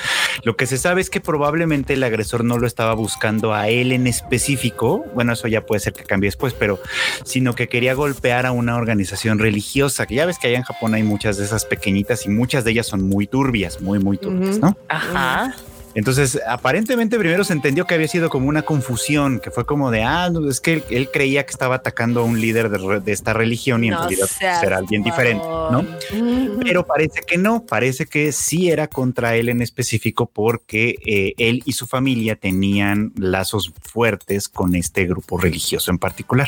lo 0.43 0.55
que 0.55 0.67
se 0.67 0.77
sabe 0.77 1.01
es 1.01 1.09
que 1.09 1.21
probablemente 1.21 1.93
el 1.93 2.03
agresor 2.03 2.43
no 2.43 2.57
lo 2.57 2.67
estaba 2.67 2.93
buscando 2.93 3.53
a 3.53 3.69
él 3.69 3.76
él 3.81 3.91
en 3.91 4.07
específico, 4.07 5.05
bueno, 5.13 5.33
eso 5.33 5.47
ya 5.47 5.65
puede 5.65 5.79
ser 5.79 5.93
que 5.93 6.03
cambie 6.03 6.27
después, 6.27 6.53
pero 6.53 6.79
sino 7.23 7.55
que 7.55 7.67
quería 7.67 7.93
golpear 7.93 8.45
a 8.45 8.51
una 8.51 8.75
organización 8.75 9.39
religiosa, 9.39 10.05
que 10.05 10.15
ya 10.15 10.25
ves 10.25 10.37
que 10.39 10.47
allá 10.47 10.57
en 10.57 10.63
Japón 10.63 10.93
hay 10.93 11.03
muchas 11.03 11.37
de 11.37 11.45
esas 11.45 11.65
pequeñitas 11.65 12.25
y 12.25 12.29
muchas 12.29 12.63
de 12.63 12.71
ellas 12.71 12.87
son 12.87 13.03
muy 13.03 13.27
turbias, 13.27 13.81
muy, 13.81 13.99
muy 13.99 14.17
turbias, 14.17 14.59
¿no? 14.59 14.77
Ajá. 14.87 15.55
Entonces, 15.97 16.39
aparentemente 16.47 17.17
primero 17.17 17.43
se 17.43 17.53
entendió 17.53 17.87
que 17.87 17.95
había 17.95 18.07
sido 18.07 18.29
como 18.29 18.47
una 18.49 18.61
confusión, 18.61 19.39
que 19.39 19.49
fue 19.49 19.65
como 19.65 19.89
de, 19.89 20.03
ah, 20.03 20.29
no, 20.29 20.47
es 20.47 20.61
que 20.61 20.83
él, 20.91 21.09
creía 21.11 21.43
que 21.43 21.49
estaba 21.49 21.73
atacando 21.73 22.19
a 22.19 22.23
un 22.23 22.39
líder 22.39 22.69
de, 22.69 23.11
esta 23.11 23.33
religión 23.33 23.83
y 23.83 23.87
en 23.87 23.97
realidad 23.97 24.29
era 24.61 24.77
alguien 24.77 25.01
diferente, 25.01 25.43
¿no? 25.43 25.83
Pero 26.61 26.85
parece 26.85 27.21
que 27.21 27.39
no, 27.39 27.65
parece 27.65 28.05
que 28.05 28.31
sí 28.31 28.69
era 28.69 28.87
contra 28.87 29.35
él 29.37 29.49
en 29.49 29.63
específico 29.63 30.27
porque 30.27 30.97
eh, 31.03 31.33
él 31.39 31.63
y 31.65 31.73
su 31.73 31.87
familia 31.87 32.35
tenían 32.35 33.11
lazos 33.15 33.73
fuertes 33.81 34.49
con 34.49 34.75
este 34.75 35.07
grupo 35.07 35.39
religioso 35.39 35.89
en 35.89 35.97
particular. 35.97 36.47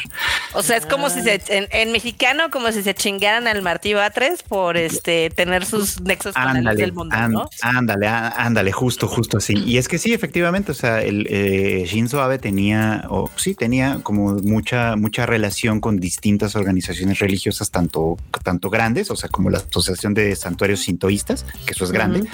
O 0.53 0.61
sea, 0.61 0.77
es 0.77 0.85
como 0.85 1.09
si 1.09 1.23
se, 1.23 1.41
en, 1.47 1.91
mexicano, 1.91 2.51
como 2.51 2.71
si 2.71 2.83
se 2.83 2.93
chingaran 2.93 3.47
al 3.47 3.63
Martí 3.63 3.95
Batres 3.95 4.43
por 4.43 4.77
este 4.77 5.31
tener 5.31 5.65
sus 5.65 5.99
nexos 6.01 6.35
con 6.35 6.67
el 6.67 6.77
del 6.77 6.93
mundo, 6.93 7.17
¿no? 7.29 7.49
Ándale, 7.63 8.07
ándale, 8.07 8.71
justo, 8.71 9.07
justo 9.07 9.38
Sí, 9.39 9.53
Y 9.65 9.77
es 9.77 9.87
que 9.87 9.97
sí, 9.97 10.13
efectivamente, 10.13 10.71
o 10.71 10.75
sea, 10.75 11.01
el 11.01 11.27
eh, 11.29 11.85
Shinzo 11.87 12.21
Abe 12.21 12.39
tenía, 12.39 13.05
o 13.09 13.29
sí, 13.35 13.55
tenía 13.55 13.99
como 14.03 14.33
mucha, 14.35 14.95
mucha 14.95 15.25
relación 15.25 15.79
con 15.79 15.99
distintas 15.99 16.55
organizaciones 16.55 17.19
religiosas, 17.19 17.71
tanto, 17.71 18.17
tanto 18.43 18.69
grandes, 18.69 19.11
o 19.11 19.15
sea, 19.15 19.29
como 19.29 19.49
la 19.49 19.59
Asociación 19.59 20.13
de 20.13 20.35
Santuarios 20.35 20.81
Sintoístas, 20.81 21.45
que 21.65 21.73
eso 21.73 21.85
es 21.85 21.91
grande, 21.91 22.27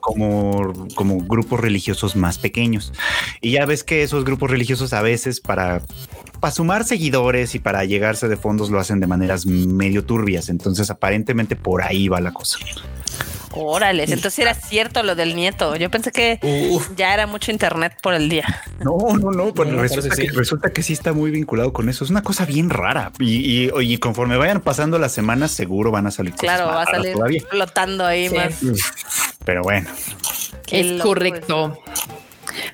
como, 0.00 0.88
como 0.94 1.20
grupos 1.20 1.60
religiosos 1.60 2.16
más 2.16 2.38
pequeños. 2.38 2.92
Y 3.40 3.52
ya 3.52 3.66
ves 3.66 3.84
que 3.84 4.02
esos 4.02 4.24
grupos 4.24 4.50
religiosos 4.50 4.92
a 4.92 5.02
veces 5.02 5.40
para, 5.40 5.82
para 6.40 6.52
sumar 6.52 6.84
seguidores 6.84 7.54
y 7.54 7.58
para 7.58 7.84
llegarse 7.84 8.28
de 8.28 8.36
fondos 8.36 8.70
lo 8.70 8.78
hacen 8.78 9.00
de 9.00 9.06
maneras 9.06 9.46
medio 9.46 10.04
turbias. 10.04 10.48
Entonces, 10.48 10.90
aparentemente 10.90 11.56
por 11.56 11.82
ahí 11.82 12.08
va 12.08 12.20
la 12.20 12.32
cosa. 12.32 12.58
Órale, 13.52 14.04
entonces 14.04 14.38
era 14.38 14.54
cierto 14.54 15.02
lo 15.02 15.14
del 15.14 15.34
nieto. 15.34 15.74
Yo 15.76 15.90
pensé 15.90 16.12
que 16.12 16.38
ya 16.96 17.14
era 17.14 17.26
mucho 17.26 17.50
internet 17.50 17.94
por 18.02 18.14
el 18.14 18.28
día. 18.28 18.62
No, 18.80 18.96
no, 19.18 19.30
no, 19.30 19.52
pues 19.54 19.70
resulta, 19.72 20.70
que, 20.70 20.82
sí. 20.82 20.92
está 20.92 21.12
muy 21.12 21.30
vinculado 21.30 21.72
con 21.72 21.88
eso. 21.88 22.04
Es 22.04 22.10
una 22.10 22.22
cosa 22.22 22.44
bien 22.44 22.70
rara. 22.70 23.12
Y, 23.18 23.70
y, 23.80 23.98
conforme 23.98 24.36
vayan 24.36 24.60
pasando 24.60 24.98
las 24.98 25.12
semanas, 25.12 25.50
seguro 25.50 25.90
van 25.90 26.06
a 26.06 26.10
salir 26.10 26.34
claro, 26.34 26.66
va 26.66 26.82
a 26.82 26.86
salir 26.86 27.16
flotando 27.48 28.06
ahí 28.06 28.28
más. 28.30 28.60
Pero 29.44 29.62
bueno. 29.62 29.88
Es 30.70 31.00
correcto. 31.00 31.82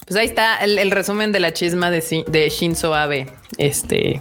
Pues 0.07 0.17
ahí 0.17 0.27
está 0.27 0.59
el, 0.59 0.91
resumen 0.91 1.33
de 1.33 1.41
la 1.41 1.53
chisma 1.53 1.91
de, 1.91 2.25
de 2.27 2.49
Shinzo 2.49 2.95
Abe. 2.95 3.29
Este, 3.59 4.21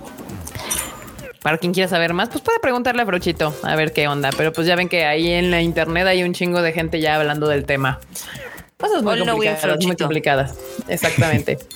para 1.43 1.57
quien 1.57 1.73
quiera 1.73 1.89
saber 1.89 2.13
más, 2.13 2.29
pues 2.29 2.41
puede 2.41 2.59
preguntarle 2.59 3.01
a 3.01 3.05
Brochito 3.05 3.53
a 3.63 3.75
ver 3.75 3.91
qué 3.91 4.07
onda. 4.07 4.29
Pero 4.35 4.51
pues 4.53 4.65
ya 4.65 4.75
ven 4.75 4.89
que 4.89 5.05
ahí 5.05 5.29
en 5.29 5.51
la 5.51 5.61
internet 5.61 6.07
hay 6.07 6.23
un 6.23 6.33
chingo 6.33 6.61
de 6.61 6.71
gente 6.71 6.99
ya 7.01 7.15
hablando 7.15 7.47
del 7.47 7.65
tema. 7.65 7.99
Cosas 8.77 9.03
muy, 9.03 9.19
complicadas, 9.19 9.85
muy 9.85 9.95
complicadas. 9.95 10.55
Exactamente. 10.87 11.59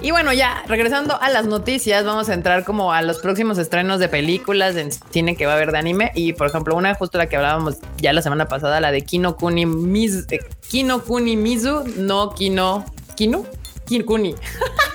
Y 0.00 0.10
bueno, 0.10 0.32
ya 0.32 0.64
regresando 0.66 1.18
a 1.20 1.30
las 1.30 1.46
noticias, 1.46 2.04
vamos 2.04 2.28
a 2.28 2.34
entrar 2.34 2.64
como 2.64 2.92
a 2.92 3.00
los 3.00 3.18
próximos 3.20 3.58
estrenos 3.58 4.00
de 4.00 4.08
películas 4.08 4.76
en 4.76 4.90
cine 4.92 5.36
que 5.36 5.46
va 5.46 5.52
a 5.52 5.56
haber 5.56 5.72
de 5.72 5.78
anime. 5.78 6.10
Y 6.14 6.32
por 6.32 6.48
ejemplo, 6.48 6.74
una 6.74 6.94
justo 6.94 7.16
la 7.16 7.26
que 7.26 7.36
hablábamos 7.36 7.76
ya 7.98 8.12
la 8.12 8.20
semana 8.20 8.46
pasada, 8.46 8.80
la 8.80 8.90
de 8.90 9.02
Kino 9.02 9.36
Kuni 9.36 9.66
Mizu, 9.66 10.26
eh, 10.30 10.40
Kino 10.68 11.02
Kuni 11.02 11.36
Mizu, 11.36 11.84
no 11.96 12.34
Kino 12.34 12.84
Kino 13.16 13.46
Kino 13.86 14.04
Kuni. 14.04 14.34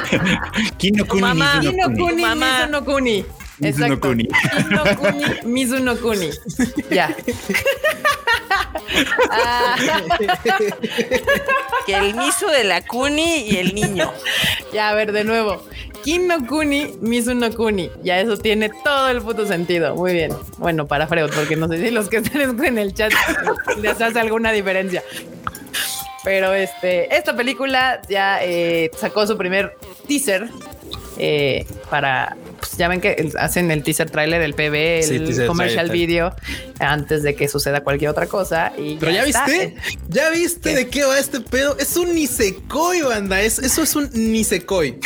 Kino 0.78 1.06
Kuni, 1.06 1.20
Mamá. 1.20 1.60
Kino 1.60 1.90
Kuni, 1.94 2.24
Mizuno 2.24 2.84
Kuni. 2.84 3.24
Exacto. 3.60 4.00
Kuni. 4.00 4.28
Kino 4.28 4.84
Kuni, 4.96 5.24
Mizuno 5.44 5.96
Kuni. 5.96 6.30
Ya. 6.90 7.14
Ah. 9.30 9.76
que 11.86 11.94
el 11.96 12.14
miso 12.14 12.46
de 12.48 12.64
la 12.64 12.82
Kuni 12.82 13.48
y 13.48 13.56
el 13.56 13.74
niño. 13.74 14.12
Ya, 14.72 14.90
a 14.90 14.94
ver, 14.94 15.12
de 15.12 15.24
nuevo. 15.24 15.64
Kino 16.04 16.46
Kuni, 16.46 16.94
Mizuno 17.00 17.50
Kuni. 17.52 17.90
Ya 18.02 18.20
eso 18.20 18.36
tiene 18.36 18.70
todo 18.84 19.08
el 19.08 19.22
puto 19.22 19.46
sentido. 19.46 19.94
Muy 19.94 20.12
bien. 20.12 20.32
Bueno, 20.58 20.86
para 20.86 21.06
Freud, 21.06 21.30
porque 21.34 21.56
no 21.56 21.68
sé 21.68 21.78
si 21.78 21.90
los 21.90 22.08
que 22.08 22.18
están 22.18 22.64
en 22.64 22.78
el 22.78 22.92
chat 22.92 23.12
les 23.80 24.00
hace 24.00 24.20
alguna 24.20 24.52
diferencia. 24.52 25.02
Pero 26.24 26.54
este, 26.54 27.14
esta 27.14 27.34
película 27.34 28.00
ya 28.08 28.42
eh, 28.42 28.90
sacó 28.96 29.26
su 29.26 29.36
primer 29.36 29.76
teaser 30.06 30.48
eh, 31.18 31.66
para 31.90 32.36
pues, 32.62 32.76
ya 32.76 32.86
ven 32.86 33.00
que 33.00 33.32
hacen 33.40 33.72
el 33.72 33.82
teaser 33.82 34.08
trailer, 34.08 34.40
el 34.40 34.54
PB, 34.54 35.02
el 35.10 35.46
commercial 35.48 35.90
video 35.90 36.32
antes 36.78 37.24
de 37.24 37.34
que 37.34 37.48
suceda 37.48 37.82
cualquier 37.82 38.10
otra 38.10 38.28
cosa. 38.28 38.72
Y 38.78 38.98
Pero 38.98 39.10
ya, 39.10 39.24
viste, 39.24 39.74
ya 40.08 40.30
viste 40.30 40.72
de 40.72 40.86
qué 40.86 41.04
va 41.04 41.18
este 41.18 41.40
pedo. 41.40 41.76
Es 41.78 41.96
un 41.96 42.14
Nisekoi, 42.14 43.02
banda. 43.02 43.42
Es, 43.42 43.58
eso 43.58 43.82
es 43.82 43.96
un 43.96 44.08
Nisekoi. 44.12 45.00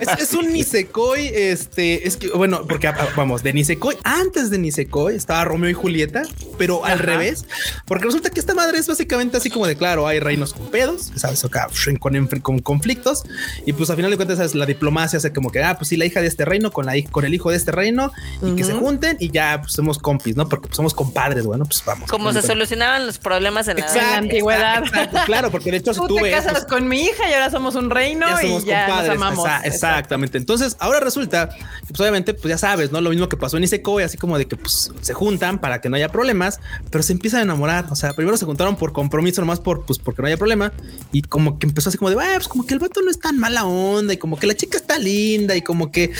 es, 0.00 0.08
es, 0.18 0.32
un 0.32 0.50
Nisekoi. 0.50 1.26
Este 1.28 2.08
es 2.08 2.16
que, 2.16 2.28
bueno, 2.30 2.66
porque 2.66 2.86
ah, 2.86 3.08
vamos 3.16 3.42
de 3.42 3.52
Nisekoi. 3.52 3.98
Antes 4.02 4.48
de 4.48 4.56
Nisekoi 4.56 5.14
estaba 5.14 5.44
Romeo 5.44 5.68
y 5.68 5.74
Julieta, 5.74 6.22
pero 6.56 6.86
al 6.86 7.00
revés, 7.00 7.44
porque 7.84 8.06
resulta 8.06 8.30
que 8.30 8.40
esta 8.40 8.54
madre 8.54 8.78
es 8.78 8.86
básicamente 8.86 9.36
así 9.36 9.50
como 9.50 9.66
de 9.66 9.76
claro, 9.76 10.06
hay 10.06 10.20
reinos 10.20 10.54
con 10.54 10.70
pedos, 10.70 11.12
sabes, 11.16 11.44
acá 11.44 11.68
con, 12.00 12.26
con 12.40 12.58
conflictos 12.60 13.24
y 13.66 13.72
pues 13.72 13.90
al 13.90 13.96
final 13.96 14.10
de 14.10 14.16
cuentas 14.16 14.38
¿sabes? 14.38 14.54
la 14.54 14.64
diplomacia 14.64 15.18
hace 15.18 15.32
como 15.32 15.50
que 15.50 15.62
ah, 15.62 15.76
pues 15.76 15.88
sí, 15.88 15.96
la 15.96 16.06
hija 16.06 16.20
de 16.20 16.28
este 16.28 16.44
reino 16.44 16.61
con 16.70 16.86
la 16.86 16.92
con 17.10 17.24
el 17.24 17.34
hijo 17.34 17.50
de 17.50 17.56
este 17.56 17.72
reino 17.72 18.12
y 18.42 18.54
que 18.54 18.64
se 18.64 18.74
junten 18.74 19.16
y 19.18 19.30
ya 19.30 19.60
pues, 19.62 19.72
somos 19.72 19.98
compis, 19.98 20.36
no? 20.36 20.48
Porque 20.48 20.68
pues, 20.68 20.76
somos 20.76 20.94
compadres, 20.94 21.44
bueno, 21.44 21.64
pues 21.64 21.82
vamos. 21.84 22.10
Como 22.10 22.32
se 22.32 22.42
solucionaban 22.42 23.06
los 23.06 23.18
problemas 23.18 23.68
en 23.68 23.78
la, 23.78 24.16
antigüedad. 24.16 24.84
claro, 25.26 25.50
porque 25.50 25.70
de 25.70 25.78
hecho 25.78 25.92
tú 25.94 26.16
te 26.16 26.30
casas 26.30 26.66
con 26.66 26.88
mi 26.88 27.02
hija 27.02 27.28
y 27.28 27.32
ahora 27.32 27.50
somos 27.50 27.74
un 27.74 27.90
reino 27.90 28.26
y 28.42 28.64
ya 28.64 28.88
nos 28.88 29.08
amamos. 29.08 29.48
exactamente. 29.64 30.38
Entonces, 30.38 30.76
ahora 30.78 31.00
resulta 31.00 31.48
que 31.48 31.88
pues 31.88 32.00
obviamente, 32.00 32.34
pues 32.34 32.50
ya 32.50 32.58
sabes, 32.58 32.92
¿no? 32.92 33.00
Lo 33.00 33.10
mismo 33.10 33.28
que 33.28 33.36
pasó 33.36 33.56
en 33.56 33.64
Isekai, 33.64 34.04
así 34.04 34.16
como 34.18 34.38
de 34.38 34.46
que 34.46 34.56
pues 34.56 34.90
se 35.00 35.14
juntan 35.14 35.58
para 35.58 35.80
que 35.80 35.88
no 35.88 35.96
haya 35.96 36.10
problemas, 36.10 36.60
pero 36.90 37.02
se 37.02 37.12
empiezan 37.12 37.40
a 37.40 37.42
enamorar. 37.42 37.86
O 37.90 37.96
sea, 37.96 38.12
primero 38.12 38.36
se 38.36 38.44
juntaron 38.44 38.76
por 38.76 38.92
compromiso, 38.92 39.40
nomás 39.40 39.60
por, 39.60 39.84
pues 39.84 39.98
porque 39.98 40.22
no 40.22 40.28
haya 40.28 40.36
problema. 40.36 40.72
Y 41.12 41.22
como 41.22 41.58
que 41.58 41.66
empezó 41.66 41.88
así 41.88 41.98
como 41.98 42.10
de, 42.10 42.16
pues 42.16 42.48
como 42.48 42.66
que 42.66 42.74
el 42.74 42.80
vato 42.80 43.00
no 43.02 43.10
es 43.10 43.18
tan 43.18 43.38
mala 43.38 43.64
onda 43.64 44.12
y 44.14 44.16
como 44.16 44.38
que 44.38 44.46
la 44.46 44.54
chica 44.54 44.76
está 44.76 44.98
linda 44.98 45.56
y 45.56 45.62
como 45.62 45.90
que... 45.90 46.12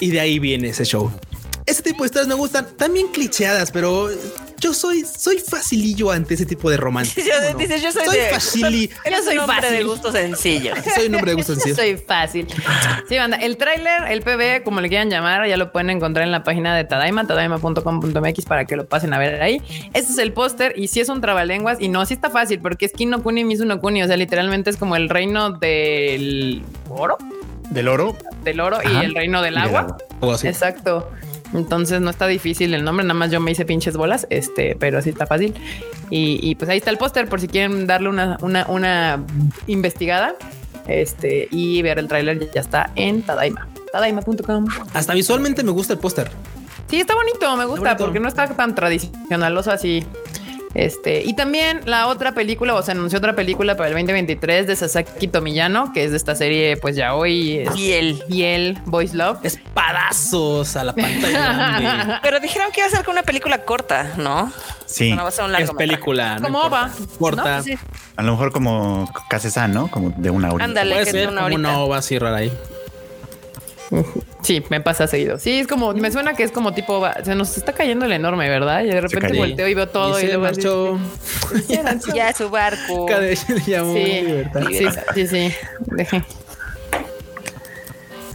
Y 0.00 0.10
de 0.10 0.20
ahí 0.20 0.38
viene 0.38 0.68
ese 0.68 0.84
show. 0.84 1.10
Ese 1.66 1.82
tipo 1.82 2.02
de 2.02 2.06
historias 2.06 2.28
me 2.28 2.34
gustan, 2.34 2.66
también 2.76 3.08
clicheadas, 3.08 3.70
pero 3.70 4.10
yo 4.64 4.74
soy, 4.74 5.04
soy 5.04 5.38
facilillo 5.38 6.10
ante 6.10 6.34
ese 6.34 6.44
tipo 6.46 6.68
de 6.68 6.76
romance. 6.76 7.22
yo, 7.22 7.24
yo 7.58 7.92
soy, 7.92 8.04
soy 8.04 8.16
de, 8.16 8.88
Yo 9.10 9.22
soy 9.22 9.38
fácil. 9.38 9.70
de 9.70 9.84
gusto 9.84 10.12
sencillo. 10.12 10.74
soy 10.94 11.06
un 11.06 11.14
hombre 11.14 11.30
de 11.32 11.36
gusto 11.36 11.54
sencillo. 11.54 11.76
soy 11.76 11.96
fácil. 11.96 12.46
Sí, 13.08 13.16
banda. 13.16 13.38
El 13.38 13.56
tráiler, 13.56 14.10
el 14.10 14.22
PB, 14.22 14.62
como 14.64 14.80
le 14.80 14.88
quieran 14.88 15.10
llamar, 15.10 15.46
ya 15.48 15.56
lo 15.56 15.72
pueden 15.72 15.90
encontrar 15.90 16.26
en 16.26 16.32
la 16.32 16.44
página 16.44 16.76
de 16.76 16.84
Tadaima, 16.84 17.26
tadaima.com.mx 17.26 18.44
para 18.44 18.64
que 18.66 18.76
lo 18.76 18.86
pasen 18.86 19.14
a 19.14 19.18
ver 19.18 19.42
ahí. 19.42 19.62
Este 19.94 20.12
es 20.12 20.18
el 20.18 20.32
póster 20.32 20.74
y 20.76 20.88
si 20.88 21.00
es 21.00 21.08
un 21.08 21.20
trabalenguas 21.20 21.80
y 21.80 21.88
no, 21.88 22.04
sí 22.04 22.14
está 22.14 22.30
fácil 22.30 22.60
porque 22.60 22.86
es 22.86 22.92
Kino 22.92 23.22
Kuni 23.22 23.44
Mizuno 23.44 23.80
Kuni. 23.80 24.02
O 24.02 24.06
sea, 24.06 24.16
literalmente 24.16 24.70
es 24.70 24.76
como 24.76 24.96
el 24.96 25.08
reino 25.08 25.50
del 25.50 26.62
oro. 26.90 27.16
Del 27.70 27.88
oro. 27.88 28.16
Del 28.42 28.60
oro 28.60 28.78
y 28.82 29.04
el 29.04 29.14
reino 29.14 29.42
del 29.42 29.58
agua. 29.58 29.96
Exacto. 30.42 31.10
Entonces 31.52 32.00
no 32.00 32.10
está 32.10 32.26
difícil 32.26 32.74
el 32.74 32.84
nombre, 32.84 33.06
nada 33.06 33.18
más 33.18 33.30
yo 33.30 33.40
me 33.40 33.52
hice 33.52 33.64
pinches 33.64 33.96
bolas, 33.96 34.26
este, 34.28 34.76
pero 34.78 35.00
sí 35.00 35.10
está 35.10 35.26
fácil. 35.26 35.54
Y, 36.10 36.54
pues 36.56 36.68
ahí 36.68 36.78
está 36.78 36.90
el 36.90 36.98
póster 36.98 37.28
por 37.28 37.40
si 37.40 37.48
quieren 37.48 37.86
darle 37.86 38.08
una, 38.08 38.38
una, 38.40 38.66
una 38.66 39.24
investigada 39.66 40.34
este, 40.86 41.48
y 41.50 41.82
ver 41.82 41.98
el 41.98 42.08
tráiler 42.08 42.50
ya 42.52 42.60
está 42.60 42.90
en 42.96 43.22
Tadaima, 43.22 43.68
tadaima.com. 43.92 44.66
Hasta 44.92 45.14
visualmente 45.14 45.62
me 45.62 45.70
gusta 45.70 45.92
el 45.92 45.98
póster. 45.98 46.30
Sí, 46.88 47.00
está 47.00 47.14
bonito, 47.14 47.56
me 47.56 47.64
gusta 47.64 47.96
porque 47.96 48.20
no 48.20 48.28
está 48.28 48.48
tan 48.48 48.74
tradicionaloso 48.74 49.70
así. 49.70 50.04
Este, 50.74 51.22
y 51.22 51.34
también 51.34 51.80
la 51.84 52.08
otra 52.08 52.32
película, 52.32 52.74
o 52.74 52.82
se 52.82 52.90
anunció 52.92 53.18
otra 53.18 53.34
película 53.36 53.76
para 53.76 53.88
el 53.88 53.94
2023 53.94 54.66
de 54.66 54.76
Sasaki 54.76 55.28
Tomiyano, 55.28 55.92
que 55.92 56.04
es 56.04 56.10
de 56.10 56.16
esta 56.16 56.34
serie, 56.34 56.76
pues 56.76 56.96
ya 56.96 57.14
hoy. 57.14 57.64
Biel. 57.74 58.22
Biel, 58.28 58.78
Boys 58.84 59.14
Love. 59.14 59.38
Espadazos 59.44 60.76
a 60.76 60.84
la 60.84 60.94
pantalla. 60.94 62.20
Pero 62.22 62.40
dijeron 62.40 62.72
que 62.72 62.80
iba 62.80 62.88
a 62.88 62.90
ser 62.90 63.08
una 63.08 63.22
película 63.22 63.64
corta, 63.64 64.14
¿no? 64.16 64.52
Sí. 64.86 65.16
es 65.58 65.70
película. 65.72 66.38
¿Cómo 66.42 66.68
va? 66.68 66.90
Corta. 67.18 67.62
A 68.16 68.22
lo 68.22 68.32
mejor 68.32 68.52
como 68.52 69.10
Casesan, 69.28 69.72
¿no? 69.72 69.88
Como 69.88 70.10
de 70.16 70.30
una 70.30 70.52
hora. 70.52 70.64
Ándale, 70.64 70.98
que 70.98 71.06
ser 71.06 71.28
una, 71.28 71.46
una 71.46 71.78
ova 71.78 71.98
así 71.98 72.18
rara 72.18 72.38
ahí. 72.38 72.52
Sí, 74.42 74.62
me 74.68 74.80
pasa 74.80 75.06
seguido. 75.06 75.38
Sí, 75.38 75.60
es 75.60 75.66
como, 75.66 75.92
me 75.94 76.10
suena 76.10 76.34
que 76.34 76.42
es 76.42 76.52
como 76.52 76.74
tipo, 76.74 77.02
se 77.24 77.34
nos 77.34 77.56
está 77.56 77.72
cayendo 77.72 78.04
el 78.04 78.12
enorme, 78.12 78.48
¿verdad? 78.48 78.82
Y 78.82 78.88
de 78.88 79.00
repente 79.00 79.36
volteo 79.36 79.68
y 79.68 79.74
veo 79.74 79.88
todo 79.88 80.20
y, 80.20 80.26
luego 80.26 80.42
marchó. 80.42 80.98
ya 82.14 82.32
su 82.32 82.50
barco. 82.50 83.06
sí, 83.36 83.36
sí, 83.36 84.86
sí, 85.14 85.26
sí. 85.26 85.52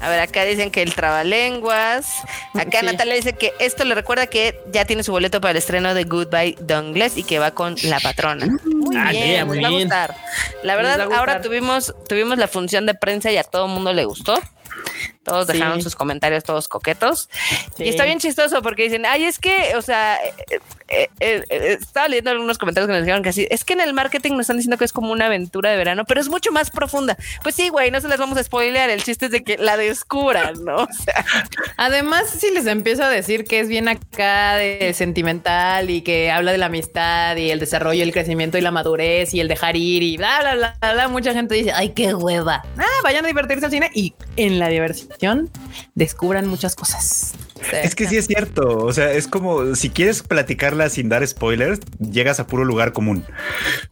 A 0.01 0.09
ver, 0.09 0.21
acá 0.21 0.45
dicen 0.45 0.71
que 0.71 0.81
el 0.81 0.95
trabalenguas. 0.95 2.07
Acá 2.53 2.81
Natalia 2.81 3.15
dice 3.15 3.33
que 3.33 3.53
esto 3.59 3.83
le 3.83 3.95
recuerda 3.95 4.27
que 4.27 4.59
ya 4.71 4.85
tiene 4.85 5.03
su 5.03 5.11
boleto 5.11 5.41
para 5.41 5.51
el 5.51 5.57
estreno 5.57 5.93
de 5.93 6.05
Goodbye 6.05 6.57
Dongles 6.61 7.17
y 7.17 7.23
que 7.23 7.39
va 7.39 7.51
con 7.51 7.75
la 7.83 7.99
patrona. 7.99 8.47
Muy 8.63 8.95
ah, 8.95 9.11
bien, 9.11 9.47
muy 9.47 9.61
va 9.61 9.67
a 9.67 9.71
gustar. 9.71 10.15
La 10.63 10.75
verdad, 10.75 11.01
ahora 11.13 11.41
tuvimos, 11.41 11.93
tuvimos 12.07 12.37
la 12.37 12.47
función 12.47 12.85
de 12.85 12.93
prensa 12.93 13.31
y 13.31 13.37
a 13.37 13.43
todo 13.43 13.65
el 13.65 13.73
mundo 13.73 13.91
le 13.91 14.05
gustó. 14.05 14.39
Todos 15.29 15.47
dejaron 15.47 15.81
sus 15.81 15.95
comentarios, 15.95 16.43
todos 16.43 16.67
coquetos. 16.67 17.29
Y 17.77 17.89
está 17.89 18.05
bien 18.05 18.19
chistoso 18.19 18.61
porque 18.61 18.83
dicen, 18.83 19.05
ay, 19.05 19.25
es 19.25 19.39
que, 19.39 19.75
o 19.75 19.81
sea, 19.81 20.17
eh, 20.89 21.09
eh, 21.19 21.43
eh, 21.49 21.77
estaba 21.79 22.07
leyendo 22.07 22.31
algunos 22.31 22.57
comentarios 22.57 22.87
que 22.87 22.93
nos 22.93 23.03
dijeron 23.03 23.21
que 23.21 23.29
así, 23.29 23.47
es 23.51 23.63
que 23.63 23.73
en 23.73 23.81
el 23.81 23.93
marketing 23.93 24.31
nos 24.31 24.41
están 24.41 24.57
diciendo 24.57 24.77
que 24.77 24.85
es 24.85 24.93
como 24.93 25.11
una 25.11 25.27
aventura 25.27 25.69
de 25.69 25.77
verano, 25.77 26.05
pero 26.05 26.19
es 26.19 26.29
mucho 26.29 26.51
más 26.51 26.71
profunda. 26.71 27.17
Pues 27.43 27.55
sí, 27.55 27.69
güey, 27.69 27.91
no 27.91 28.01
se 28.01 28.07
las 28.07 28.17
vamos 28.17 28.37
a 28.37 28.43
spoilear. 28.43 28.89
El 28.89 29.03
chiste 29.03 29.27
es 29.27 29.31
de 29.31 29.43
que 29.43 29.57
la 29.57 29.77
descubran, 29.77 30.63
¿no? 30.63 30.79
O 30.89 30.93
sea. 30.93 31.23
Además, 31.77 32.29
si 32.29 32.51
les 32.51 32.65
empiezo 32.65 33.03
a 33.03 33.09
decir 33.09 33.45
que 33.45 33.59
es 33.59 33.67
bien 33.67 33.87
acá 33.87 34.55
de 34.55 34.93
sentimental 34.93 35.89
y 35.89 36.01
que 36.01 36.31
habla 36.31 36.51
de 36.51 36.57
la 36.57 36.65
amistad 36.65 37.35
y 37.35 37.51
el 37.51 37.59
desarrollo, 37.59 38.03
el 38.03 38.11
crecimiento 38.11 38.57
y 38.57 38.61
la 38.61 38.71
madurez 38.71 39.33
y 39.33 39.39
el 39.39 39.47
dejar 39.47 39.75
ir 39.75 40.01
y 40.01 40.17
bla, 40.17 40.39
bla, 40.41 40.55
bla, 40.55 40.93
bla, 40.93 41.07
mucha 41.07 41.33
gente 41.33 41.55
dice, 41.55 41.71
ay, 41.73 41.89
qué 41.89 42.13
hueva. 42.15 42.63
Ah, 42.77 42.85
vayan 43.03 43.23
a 43.25 43.27
divertirse 43.27 43.65
al 43.65 43.71
cine 43.71 43.91
y 43.93 44.13
en 44.35 44.57
la 44.57 44.67
diversión 44.67 45.09
descubran 45.95 46.47
muchas 46.47 46.75
cosas. 46.75 47.33
Es 47.71 47.95
que 47.95 48.07
sí 48.07 48.17
es 48.17 48.27
cierto. 48.27 48.77
O 48.77 48.93
sea, 48.93 49.11
es 49.11 49.27
como 49.27 49.75
si 49.75 49.89
quieres 49.89 50.23
platicarla 50.23 50.89
sin 50.89 51.09
dar 51.09 51.25
spoilers, 51.27 51.79
llegas 51.99 52.39
a 52.39 52.47
puro 52.47 52.65
lugar 52.65 52.93
común, 52.93 53.25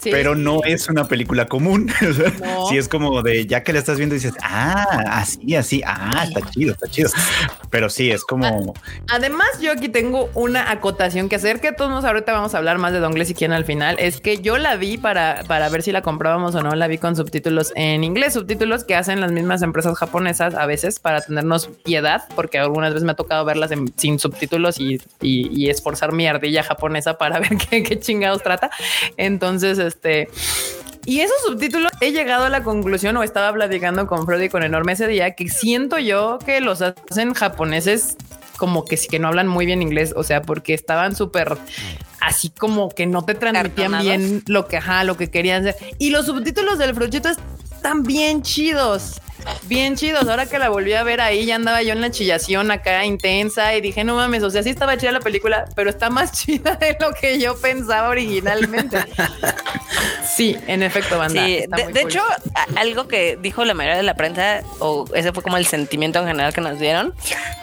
pero 0.03 0.36
no 0.36 0.63
es 0.63 0.89
una 0.89 1.07
película 1.07 1.47
común. 1.47 1.91
Si 2.70 2.78
es 2.78 2.88
como 2.88 3.22
de 3.22 3.45
ya 3.45 3.63
que 3.63 3.72
la 3.72 3.80
estás 3.80 3.97
viendo, 3.97 4.13
dices, 4.13 4.34
ah, 4.41 5.03
así, 5.09 5.55
así, 5.55 5.82
ah, 5.86 6.26
está 6.28 6.49
chido, 6.49 6.74
está 6.74 6.88
chido. 6.88 7.09
Pero 7.70 7.89
sí, 7.89 8.11
es 8.11 8.24
como. 8.24 8.74
Además, 9.09 9.47
yo 9.61 9.72
aquí 9.72 9.89
tengo 9.89 10.30
una 10.34 10.72
acotación 10.72 11.30
que 11.30 11.36
hacer 11.36 11.61
que 11.61 11.72
todos 11.72 12.03
ahorita 12.03 12.34
vamos 12.34 12.53
a 12.55 12.57
hablar 12.57 12.78
más 12.78 12.93
de 12.93 12.99
Don 12.99 13.18
y 13.18 13.34
quién 13.34 13.51
al 13.51 13.65
final. 13.65 13.95
Es 13.99 14.22
que 14.22 14.39
yo 14.39 14.57
la 14.57 14.76
vi 14.76 14.97
para, 14.97 15.43
para 15.47 15.70
ver 15.70 15.82
si 15.82 15.91
la 15.91 16.01
comprábamos 16.01 16.55
o 16.55 16.63
no. 16.63 16.76
La 16.76 16.88
vi 16.88 16.97
con 16.97 17.15
subtítulos 17.15 17.72
en 17.76 18.03
inglés, 18.03 18.34
subtítulos 18.34 18.84
que 18.84 18.95
hacen 18.95 19.22
las 19.22 19.32
mismas 19.32 19.61
empresas 19.61 19.97
japonesas 19.97 20.53
a 20.53 20.65
veces 20.65 20.99
para 20.99 21.22
tenernos 21.22 21.70
piedad, 21.84 22.24
porque 22.36 22.59
algunas 22.59 22.93
veces 22.93 23.05
me 23.05 23.13
ha 23.13 23.15
tocado 23.15 23.43
ver 23.45 23.57
sin 23.95 24.20
subtítulos 24.20 24.78
y, 24.80 25.70
esforzar 25.70 26.14
mi 26.14 26.28
ardilla 26.28 26.64
japonesa 26.64 27.18
para 27.18 27.39
ver 27.41 27.58
qué, 27.58 27.99
chingados 27.99 28.43
trata. 28.43 28.70
Entonces, 29.18 29.80
este, 29.80 30.30
y 31.05 31.22
esos 31.22 31.38
subtítulos 31.45 31.91
he 32.01 32.12
llegado 32.12 32.45
a 32.45 32.49
la 32.49 32.64
conclusión 32.64 33.16
o 33.18 33.24
estaba 33.24 33.53
platicando 33.53 34.08
con 34.08 34.26
Freddy 34.26 34.49
con 34.49 34.64
enorme 34.64 34.93
ese 34.93 35.08
día 35.08 35.36
que 35.36 35.49
siento 35.49 35.97
yo 35.99 36.39
que 36.45 36.62
los 36.62 36.82
hacen 36.82 37.34
japoneses 37.34 38.18
como 38.58 38.86
que 38.86 38.97
sí 38.97 39.08
que 39.08 39.20
no 39.20 39.28
hablan 39.28 39.47
muy 39.47 39.66
bien 39.66 39.82
inglés, 39.82 40.14
o 40.16 40.24
sea, 40.24 40.41
porque 40.41 40.74
estaban 40.74 41.16
súper 41.16 41.58
así 42.20 42.49
como 42.49 42.89
que 42.89 43.05
no 43.05 43.24
te 43.24 43.36
transmitían 43.36 44.01
bien 44.01 44.43
lo 44.47 44.68
que, 44.68 44.78
ajá, 44.78 45.03
lo 45.03 45.16
que 45.16 45.30
querían 45.30 45.66
hacer. 45.66 45.95
Y 45.99 46.10
los 46.10 46.26
subtítulos 46.26 46.78
del 46.78 46.93
Frochito 46.93 47.30
están 47.30 48.03
bien 48.03 48.41
chidos 48.41 49.22
bien 49.64 49.95
chidos. 49.95 50.28
Ahora 50.28 50.45
que 50.45 50.60
la 50.60 50.70
volví 50.70 50.93
a 50.93 51.04
ver 51.04 51.22
ahí, 51.22 51.45
ya 51.45 51.56
andaba 51.56 51.82
yo 51.82 51.93
en 51.93 52.02
la 52.02 52.12
chillación 52.12 52.72
acá 52.72 53.06
intensa 53.06 53.76
y 53.76 53.82
dije, 53.82 54.04
no 54.04 54.16
mames, 54.16 54.43
o 54.43 54.50
sea, 54.50 54.64
sí 54.64 54.70
estaba 54.70 54.98
chida 54.98 55.12
la 55.12 55.20
película, 55.20 55.66
pero 55.76 55.89
está 55.89 56.10
más 56.10 56.32
chida 56.43 56.76
de 56.76 56.98
lo 57.00 57.14
que 57.14 57.39
yo 57.39 57.58
pensaba 57.58 58.10
originalmente. 58.10 59.00
sí, 60.36 60.56
en 60.68 60.84
efecto, 60.84 61.18
banda. 61.18 61.43
Sí, 61.43 61.66
de, 61.93 62.02
hecho, 62.02 62.22
algo 62.76 63.08
que 63.08 63.38
dijo 63.41 63.66
la 63.66 63.74
mayoría 63.74 63.98
de 63.98 64.04
la 64.04 64.16
prensa, 64.16 64.62
o 64.80 65.06
ese 65.14 65.32
fue 65.32 65.43
como 65.43 65.58
el 65.58 65.66
sentimiento 65.66 66.20
en 66.20 66.28
general 66.28 66.54
que 66.54 66.62
nos 66.62 66.80
dieron, 66.80 67.14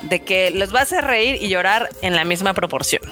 de 0.03 0.21
que 0.23 0.51
los 0.51 0.73
vas 0.73 0.93
a 0.93 1.01
reír 1.01 1.43
y 1.43 1.49
llorar 1.49 1.89
en 2.03 2.15
la 2.17 2.25
misma 2.25 2.55
proporción. 2.55 3.03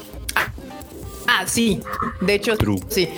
Ah, 1.27 1.45
sí. 1.47 1.81
De 2.20 2.35
hecho, 2.35 2.55
sí. 2.89 3.09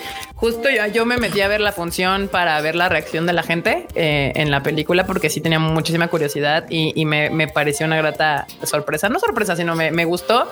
Justo 0.44 0.68
yo, 0.68 0.86
yo, 0.88 1.06
me 1.06 1.16
metí 1.16 1.40
a 1.40 1.48
ver 1.48 1.62
la 1.62 1.72
función 1.72 2.28
para 2.28 2.60
ver 2.60 2.74
la 2.74 2.90
reacción 2.90 3.24
de 3.24 3.32
la 3.32 3.42
gente 3.42 3.86
eh, 3.94 4.30
en 4.34 4.50
la 4.50 4.62
película 4.62 5.06
porque 5.06 5.30
sí 5.30 5.40
tenía 5.40 5.58
muchísima 5.58 6.08
curiosidad 6.08 6.66
y, 6.68 7.06
me, 7.06 7.48
pareció 7.48 7.86
una 7.86 7.96
grata 7.96 8.46
sorpresa. 8.62 9.08
No 9.08 9.18
sorpresa, 9.18 9.56
sino 9.56 9.74
me, 9.74 10.04
gustó 10.04 10.46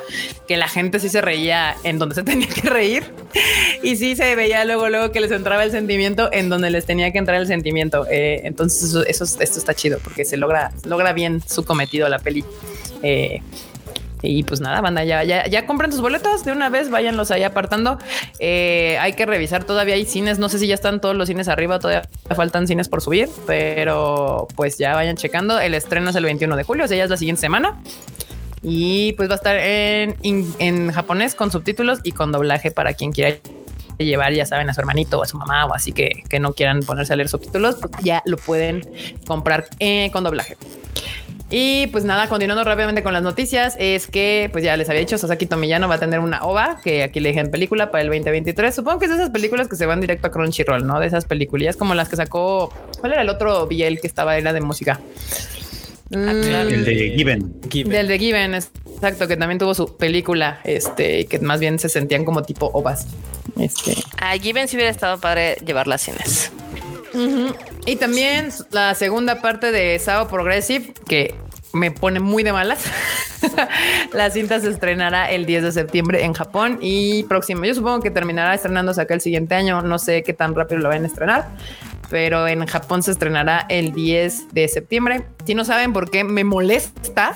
que 0.49 0.57
la 0.57 0.67
gente 0.67 0.99
sí 0.99 1.11
se 1.11 1.21
reía 1.21 1.77
en 1.85 1.99
donde 1.99 2.15
se 2.15 2.23
tenía 2.23 2.47
que 2.47 2.71
reír 2.71 3.05
y 3.83 3.97
sí 3.97 4.17
se 4.17 4.35
veía 4.35 4.65
luego, 4.65 4.89
luego 4.89 5.13
que 5.13 5.21
les 5.21 5.31
entraba 5.31 5.63
el 5.63 5.73
sentimiento 5.73 6.31
en 6.33 6.49
donde 6.49 6.71
les 6.71 6.87
tenía 6.87 7.13
que 7.13 7.19
entrar 7.19 7.39
el 7.39 7.47
sentimiento. 7.47 8.07
Eh, 8.11 8.41
entonces 8.45 8.95
eso, 9.07 9.25
esto 9.43 9.59
está 9.59 9.75
chido 9.75 9.99
porque 10.03 10.25
se 10.25 10.39
logra, 10.39 10.73
logra 10.87 11.13
bien 11.13 11.43
su 11.47 11.67
cometido 11.67 12.09
la 12.09 12.19
peli. 12.19 12.47
Eh, 13.03 13.43
y 14.23 14.45
pues 14.45 14.61
nada, 14.61 14.81
banda, 14.81 15.05
ya, 15.05 15.25
ya, 15.25 15.47
ya 15.47 15.67
compren 15.67 15.91
tus 15.91 16.01
boletos 16.01 16.45
de 16.45 16.53
una 16.53 16.69
vez, 16.69 16.91
váyanlos 16.91 17.31
ahí 17.31 17.43
apartando. 17.43 17.99
Eh, 18.39 18.97
hay 19.01 19.15
que 19.15 19.27
revisar, 19.27 19.65
todavía 19.65 19.97
hay 19.97 20.05
cines, 20.05 20.39
no 20.39 20.49
sé 20.49 20.59
si 20.59 20.67
ya 20.69 20.75
están 20.75 21.01
todos 21.01 21.17
los 21.17 21.29
cines 21.29 21.49
arriba, 21.49 21.79
todavía 21.79 22.09
faltan 22.35 22.67
cines 22.67 22.89
por 22.89 23.03
subir, 23.03 23.29
pero 23.47 24.47
pues 24.55 24.79
ya 24.79 24.95
vayan 24.95 25.17
checando. 25.17 25.59
El 25.59 25.75
estreno 25.75 26.11
es 26.11 26.17
el 26.17 26.25
21 26.25 26.57
de 26.57 26.63
julio, 26.63 26.85
o 26.85 26.89
sea, 26.89 26.97
ya 26.97 27.05
es 27.05 27.11
la 27.11 27.17
siguiente 27.17 27.41
semana. 27.41 27.81
Y 28.63 29.15
pues 29.15 29.29
va 29.29 29.35
a 29.35 29.37
estar 29.37 29.57
en, 29.57 30.17
en 30.23 30.93
japonés 30.93 31.35
con 31.35 31.51
subtítulos 31.51 31.99
y 32.05 32.13
con 32.13 32.31
doblaje 32.31 32.71
para 32.71 32.95
quien 32.95 33.11
quiera 33.11 33.37
llevar, 33.99 34.33
ya 34.33 34.47
saben, 34.47 34.69
a 34.71 34.75
su 34.75 34.81
hermanito 34.81 35.19
o 35.19 35.23
a 35.23 35.27
su 35.27 35.37
mamá 35.37 35.67
o 35.67 35.75
así 35.75 35.93
que, 35.93 36.23
que 36.29 36.41
no 36.41 36.53
quieran 36.53 36.81
ponerse 36.81 37.13
a 37.13 37.17
leer 37.17 37.29
subtítulos, 37.29 37.77
pues 37.77 37.93
ya 38.03 38.23
lo 38.25 38.37
pueden 38.37 38.89
comprar 39.27 39.67
eh, 39.79 40.11
con 40.13 40.25
doblaje. 40.25 40.57
Y 41.55 41.89
pues 41.89 42.05
nada, 42.05 42.31
continuando 42.31 42.65
rápidamente 42.65 43.03
con 43.03 43.13
las 43.13 43.23
noticias, 43.23 43.77
es 43.79 44.07
que 44.07 44.49
pues 44.53 44.65
ya 44.65 44.75
les 44.79 44.89
había 44.89 45.01
dicho, 45.01 45.19
Sasaki 45.19 45.45
Tomillano 45.45 45.87
va 45.87 45.97
a 45.97 46.01
tener 46.01 46.19
una 46.19 46.43
OVA 46.45 46.81
que 46.83 47.03
aquí 47.03 47.21
le 47.21 47.29
dije 47.29 47.41
en 47.41 47.51
película 47.51 47.91
para 47.91 48.01
el 48.01 48.09
2023. 48.09 48.75
Supongo 48.75 48.99
que 48.99 49.05
es 49.05 49.11
de 49.11 49.19
esas 49.19 49.29
películas 49.29 49.69
que 49.69 49.77
se 49.77 49.85
van 49.85 50.01
directo 50.01 50.29
a 50.29 50.31
Crunchyroll, 50.31 50.87
¿no? 50.87 50.99
De 50.99 51.09
esas 51.09 51.27
películas 51.27 51.77
como 51.77 51.95
las 51.95 52.09
que 52.09 52.17
sacó, 52.17 52.73
¿cuál 53.01 53.13
era 53.13 53.21
el 53.21 53.29
otro 53.29 53.67
Biel 53.67 54.01
que 54.01 54.07
estaba? 54.07 54.39
Era 54.39 54.55
de 54.55 54.63
música. 54.63 54.99
Mm. 56.09 56.29
El 56.29 56.85
de 56.87 57.15
Given. 57.17 57.61
Del 57.71 58.09
de 58.09 58.19
Given, 58.19 58.55
exacto, 58.55 59.29
que 59.29 59.37
también 59.37 59.59
tuvo 59.59 59.75
su 59.75 59.99
película, 59.99 60.61
este, 60.65 61.27
que 61.27 61.39
más 61.39 61.61
bien 61.61 61.79
se 61.79 61.91
sentían 61.91 62.25
como 62.25 62.43
tipo 62.43 62.71
ovas. 62.73 63.09
Este. 63.59 63.95
A 64.19 64.33
Given 64.39 64.69
si 64.69 64.77
hubiera 64.77 64.91
estado 64.91 65.21
padre 65.21 65.57
llevarla 65.67 65.97
a 65.97 65.99
cines. 65.99 66.51
Y 67.87 67.97
también 67.97 68.51
la 68.71 68.95
segunda 68.95 69.41
parte 69.41 69.73
de 69.73 69.99
Sao 69.99 70.29
Progressive, 70.29 70.93
que 71.07 71.35
me 71.73 71.91
pone 71.91 72.21
muy 72.21 72.43
de 72.43 72.53
malas. 72.53 72.85
la 74.13 74.31
cinta 74.31 74.61
se 74.61 74.71
estrenará 74.71 75.31
el 75.31 75.47
10 75.47 75.65
de 75.65 75.73
septiembre 75.73 76.25
en 76.25 76.33
Japón 76.33 76.79
y 76.81 77.25
próximo. 77.25 77.65
Yo 77.65 77.75
supongo 77.75 78.01
que 78.01 78.11
terminará 78.11 78.55
estrenándose 78.55 79.01
acá 79.01 79.15
el 79.15 79.21
siguiente 79.21 79.55
año. 79.55 79.83
No 79.83 79.99
sé 79.99 80.23
qué 80.23 80.33
tan 80.33 80.55
rápido 80.55 80.81
lo 80.81 80.89
van 80.89 81.05
a 81.05 81.07
estrenar, 81.07 81.49
pero 82.13 82.47
en 82.47 82.67
Japón 82.67 83.03
se 83.03 83.11
estrenará 83.11 83.65
el 83.71 83.95
10 83.95 84.53
de 84.53 84.69
septiembre. 84.69 85.25
Si 85.47 85.55
no 85.55 85.65
saben 85.65 85.95
por 85.95 86.11
qué 86.11 86.25
me 86.25 86.45
molesta, 86.45 87.35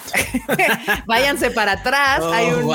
váyanse 1.07 1.51
para 1.51 1.73
atrás. 1.73 2.21
Oh, 2.21 2.31
Hay 2.31 2.49
un 2.49 2.65
wow. 2.65 2.75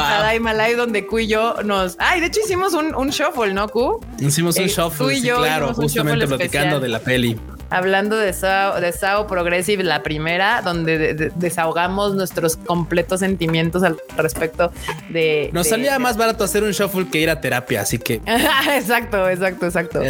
Live 0.51 0.75
donde 0.77 1.05
Q 1.05 1.19
y 1.19 1.27
yo 1.27 1.61
nos. 1.63 1.95
Ay, 1.99 2.19
de 2.19 2.25
hecho 2.25 2.39
hicimos 2.43 2.73
un, 2.73 2.95
un 2.95 3.11
shuffle, 3.11 3.53
¿no, 3.53 3.69
Q? 3.69 4.03
Hicimos 4.19 4.57
un 4.57 4.63
eh, 4.63 4.67
shuffle, 4.67 5.15
sí, 5.15 5.21
claro, 5.21 5.75
justamente 5.75 6.27
platicando 6.27 6.79
de 6.79 6.87
la 6.89 6.99
peli 6.99 7.39
hablando 7.71 8.17
de 8.17 8.33
Sao, 8.33 8.79
de 8.79 8.91
Sao 8.91 9.25
Progressive, 9.25 9.83
la 9.83 10.03
primera, 10.03 10.61
donde 10.61 11.31
desahogamos 11.35 12.13
nuestros 12.13 12.57
completos 12.57 13.21
sentimientos 13.21 13.81
al 13.83 13.97
respecto 14.17 14.71
de. 15.09 15.49
Nos 15.53 15.69
salía 15.69 15.97
más 15.97 16.17
barato 16.17 16.43
hacer 16.43 16.63
un 16.63 16.71
shuffle 16.71 17.07
que 17.09 17.19
ir 17.19 17.29
a 17.29 17.41
terapia, 17.41 17.81
así 17.81 17.97
que. 17.97 18.21
exacto, 18.75 19.27
exacto, 19.29 19.65
exacto. 19.65 20.03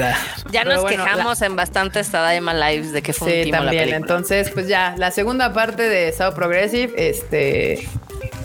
Ya 0.52 0.64
nos 0.66 0.84
quejamos 0.86 1.42
en 1.42 1.56
bastantes 1.56 2.10
Tadaima 2.10 2.54
Lives 2.54 2.92
de 2.92 3.02
que 3.02 3.14
fue 3.14 3.46
sí, 3.46 3.52
también. 3.52 3.94
Entonces, 3.94 4.50
pues 4.50 4.68
ya, 4.68 4.96
la 4.98 5.12
segunda 5.12 5.54
parte 5.54 5.84
de 5.88 6.12
Sao 6.12 6.34
Progressive, 6.34 6.94
este 6.98 7.88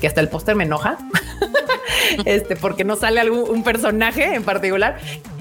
que 0.01 0.07
hasta 0.07 0.21
el 0.21 0.29
póster 0.29 0.55
me 0.55 0.65
enoja, 0.65 0.99
este, 2.27 2.55
porque 2.57 2.85
no 2.85 2.97
sale 2.97 3.21
algún 3.21 3.49
un 3.49 3.65
personaje 3.65 4.35
en 4.35 4.43
particular. 4.43 4.99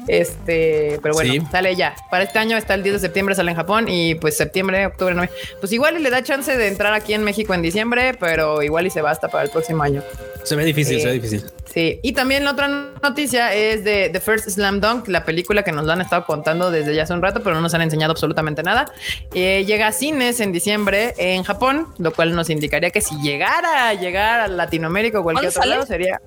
Este, 0.07 0.99
pero 1.01 1.13
bueno, 1.13 1.47
sale 1.51 1.75
ya. 1.75 1.95
Para 2.11 2.23
este 2.23 2.39
año 2.39 2.57
está 2.57 2.73
el 2.73 2.83
10 2.83 2.93
de 2.93 2.99
septiembre, 2.99 3.35
sale 3.35 3.51
en 3.51 3.57
Japón 3.57 3.87
y 3.89 4.15
pues 4.15 4.37
septiembre, 4.37 4.85
octubre, 4.85 5.15
noviembre. 5.15 5.37
Pues 5.59 5.71
igual 5.71 5.97
y 5.97 6.03
le 6.03 6.09
da 6.09 6.23
chance 6.23 6.55
de 6.55 6.67
entrar 6.67 6.93
aquí 6.93 7.13
en 7.13 7.23
México 7.23 7.53
en 7.53 7.61
diciembre, 7.61 8.15
pero 8.19 8.61
igual 8.61 8.87
y 8.87 8.89
se 8.89 9.01
basta 9.01 9.27
para 9.27 9.43
el 9.43 9.49
próximo 9.49 9.83
año. 9.83 10.03
Se 10.43 10.55
ve 10.55 10.63
difícil, 10.63 10.99
se 10.99 11.07
ve 11.07 11.11
eh, 11.11 11.15
difícil. 11.15 11.43
Sí, 11.75 11.99
y 12.03 12.13
también 12.13 12.45
la 12.45 12.51
otra 12.51 12.69
noticia 13.03 13.53
es 13.53 13.83
de 13.83 14.09
The 14.09 14.21
First 14.21 14.49
Slam 14.49 14.79
Dunk, 14.79 15.09
la 15.09 15.25
película 15.25 15.63
que 15.63 15.73
nos 15.73 15.85
lo 15.85 15.91
han 15.91 15.99
estado 15.99 16.25
contando 16.25 16.71
desde 16.71 16.95
ya 16.95 17.03
hace 17.03 17.11
un 17.11 17.21
rato, 17.21 17.43
pero 17.43 17.55
no 17.55 17.61
nos 17.61 17.73
han 17.73 17.81
enseñado 17.81 18.11
absolutamente 18.11 18.63
nada. 18.63 18.85
Eh, 19.33 19.65
llega 19.65 19.87
a 19.87 19.91
cines 19.91 20.39
en 20.39 20.53
diciembre 20.53 21.13
en 21.17 21.43
Japón, 21.43 21.87
lo 21.97 22.13
cual 22.13 22.33
nos 22.33 22.49
indicaría 22.49 22.91
que 22.91 23.01
si 23.01 23.19
llegara 23.21 23.89
a 23.89 23.93
llegar 23.93 24.39
a 24.39 24.47
Latinoamérica 24.47 25.19
o 25.19 25.23
cualquier 25.23 25.49
otro 25.49 25.65
lado 25.65 25.85
sería 25.85 26.21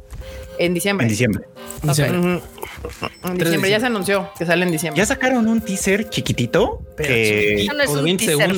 en 0.59 0.75
diciembre. 0.75 1.05
En 1.05 1.09
diciembre. 1.09 1.45
En 1.83 3.39
diciembre. 3.39 3.71
Ya 3.71 3.81
se 3.81 3.87
anunció 3.87 4.31
que 4.39 4.47
sale 4.47 4.65
en 4.65 4.73
diciembre. 4.73 4.99
Ya 4.99 5.07
sacaron 5.07 5.49
un 5.49 5.61
teaser 5.61 6.09
chiquitito 6.09 6.83
que 6.97 7.67
no 7.75 7.83
es 7.83 7.91
un 7.91 8.17
teaser 8.17 8.51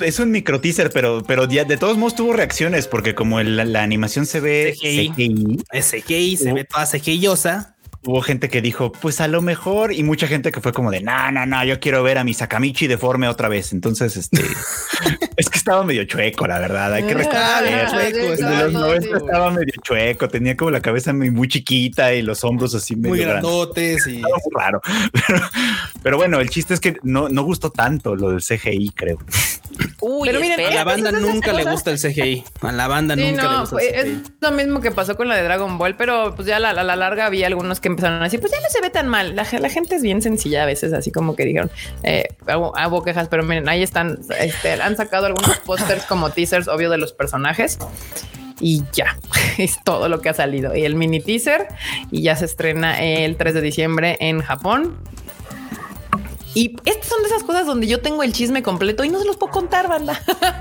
es, 0.00 0.18
un, 0.18 0.30
micro 0.30 0.60
teaser, 0.60 0.90
pero, 0.90 1.22
pero 1.26 1.46
de 1.46 1.76
todos 1.76 1.96
modos 1.96 2.14
tuvo 2.14 2.32
reacciones 2.32 2.86
porque 2.86 3.14
como 3.14 3.40
la, 3.42 3.82
animación 3.82 4.26
se 4.26 4.40
ve 4.40 4.74
CGI, 4.78 5.58
CGI, 5.70 6.36
se 6.36 6.52
ve 6.52 6.64
toda 6.64 6.86
CGIosa 6.86 7.76
hubo 8.04 8.20
gente 8.20 8.48
que 8.48 8.60
dijo, 8.60 8.90
pues 8.90 9.20
a 9.20 9.28
lo 9.28 9.42
mejor, 9.42 9.92
y 9.92 10.02
mucha 10.02 10.26
gente 10.26 10.50
que 10.50 10.60
fue 10.60 10.72
como 10.72 10.90
de, 10.90 11.00
no, 11.00 11.30
no, 11.30 11.46
no, 11.46 11.64
yo 11.64 11.78
quiero 11.78 12.02
ver 12.02 12.18
a 12.18 12.24
mi 12.24 12.34
Sakamichi 12.34 12.86
deforme 12.86 13.28
otra 13.28 13.48
vez. 13.48 13.72
Entonces, 13.72 14.16
este, 14.16 14.42
es 15.36 15.48
que 15.48 15.58
estaba 15.58 15.84
medio 15.84 16.04
chueco, 16.04 16.46
la 16.46 16.58
verdad. 16.58 16.92
Hay 16.92 17.04
que 17.04 17.14
rescatar. 17.14 17.64
estaba 17.64 19.50
medio 19.50 19.74
chueco, 19.82 20.28
tenía 20.28 20.56
como 20.56 20.70
la 20.70 20.80
cabeza 20.80 21.12
muy, 21.12 21.48
chiquita 21.48 22.14
y 22.14 22.22
los 22.22 22.44
hombros 22.44 22.74
así 22.74 22.96
muy 22.96 23.18
grandotes 23.18 24.06
y 24.06 24.22
claro. 24.54 24.80
Pero, 26.02 26.16
bueno, 26.16 26.40
el 26.40 26.50
chiste 26.50 26.74
es 26.74 26.80
que 26.80 26.96
no, 27.02 27.28
no 27.28 27.42
gustó 27.42 27.70
tanto 27.70 28.16
lo 28.16 28.30
del 28.30 28.40
CGI, 28.40 28.90
creo. 28.94 29.18
Uy, 30.00 30.28
pero 30.28 30.40
miren, 30.40 30.60
a 30.60 30.70
la 30.70 30.84
banda 30.84 31.12
nunca 31.12 31.52
le 31.52 31.64
gusta 31.64 31.90
el 31.90 31.98
CGI. 31.98 32.44
A 32.60 32.72
la 32.72 32.88
banda 32.88 33.16
nunca 33.16 33.50
le 33.50 33.58
gusta 33.60 33.76
el 33.80 33.88
CGI. 33.88 34.10
Es 34.10 34.32
lo 34.40 34.50
mismo 34.50 34.80
que 34.80 34.90
pasó 34.90 35.16
con 35.16 35.28
la 35.28 35.36
de 35.36 35.42
Dragon 35.44 35.78
Ball, 35.78 35.96
pero 35.96 36.34
pues 36.34 36.46
ya 36.46 36.56
a 36.56 36.60
la, 36.60 36.72
la, 36.72 36.96
larga 36.96 37.26
había 37.26 37.46
algunos 37.46 37.80
que 37.80 37.88
empezaron 37.92 38.20
a 38.20 38.24
decir, 38.24 38.40
pues 38.40 38.52
ya 38.52 38.60
no 38.60 38.68
se 38.68 38.80
ve 38.80 38.90
tan 38.90 39.08
mal. 39.08 39.34
La, 39.34 39.44
gente 39.44 39.96
es 39.96 40.02
bien 40.02 40.20
sencilla 40.20 40.64
a 40.64 40.66
veces, 40.66 40.92
así 40.92 41.10
como 41.10 41.36
que 41.36 41.44
dijeron, 41.44 41.70
eh, 42.02 42.28
hago, 42.46 43.02
quejas, 43.02 43.28
pero 43.28 43.42
miren, 43.42 43.68
ahí 43.68 43.82
están, 43.82 44.18
este, 44.38 44.72
han 44.80 44.96
sacado 44.96 45.26
algunos 45.26 45.58
pósters 45.58 46.04
como 46.04 46.30
teasers, 46.30 46.68
obvio, 46.68 46.90
de 46.90 46.98
los 46.98 47.12
personajes 47.12 47.78
y 48.60 48.84
ya 48.92 49.18
es 49.58 49.78
todo 49.84 50.08
lo 50.08 50.20
que 50.20 50.30
ha 50.30 50.34
salido. 50.34 50.74
Y 50.74 50.84
el 50.84 50.94
mini 50.94 51.20
teaser 51.20 51.68
y 52.10 52.22
ya 52.22 52.36
se 52.36 52.46
estrena 52.46 53.02
el 53.02 53.36
3 53.36 53.54
de 53.54 53.60
diciembre 53.60 54.16
en 54.20 54.40
Japón. 54.40 54.96
Y 56.54 56.76
estas 56.84 57.06
son 57.06 57.22
de 57.22 57.28
esas 57.28 57.42
cosas 57.44 57.66
donde 57.66 57.86
yo 57.86 58.00
tengo 58.00 58.22
el 58.22 58.32
chisme 58.32 58.62
completo 58.62 59.04
y 59.04 59.08
no 59.08 59.18
se 59.18 59.24
los 59.24 59.36
puedo 59.36 59.52
contar, 59.52 59.88
banda. 59.88 60.20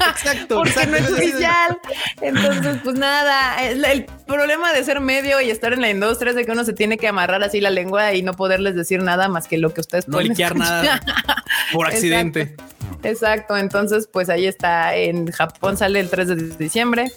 Exacto. 0.10 0.56
Porque 0.64 0.88
no 0.88 0.98
es 0.98 1.12
oficial. 1.12 1.80
Entonces, 2.22 2.78
pues 2.84 2.98
nada, 2.98 3.62
el, 3.64 4.06
problema 4.26 4.72
de 4.72 4.84
ser 4.86 5.02
medio 5.02 5.42
y 5.42 5.50
estar 5.50 5.74
en 5.74 5.82
la 5.82 5.90
industria 5.90 6.30
es 6.30 6.36
de 6.38 6.46
que 6.46 6.52
uno 6.52 6.64
se 6.64 6.72
tiene 6.72 6.98
que 6.98 7.10
amarrar 7.10 7.44
así 7.44 7.60
la 7.60 7.70
lengua 7.70 8.14
y 8.14 8.24
no 8.24 8.34
poderles 8.34 8.76
decir 8.76 9.04
nada 9.04 9.28
más 9.28 9.48
que 9.48 9.58
lo 9.58 9.74
que 9.74 9.82
ustedes 9.82 10.08
no 10.08 10.14
pueden 10.14 10.30
liquear 10.30 10.56
nada 10.56 11.02
por 11.74 11.88
accidente. 11.88 12.56
Exacto. 13.04 13.58
Entonces, 13.58 14.08
pues 14.12 14.30
ahí 14.30 14.46
está. 14.46 14.96
En 14.96 15.32
Japón 15.32 15.78
sale 15.78 16.00
el 16.00 16.10
3 16.10 16.28
de 16.28 16.36
diciembre 16.58 17.12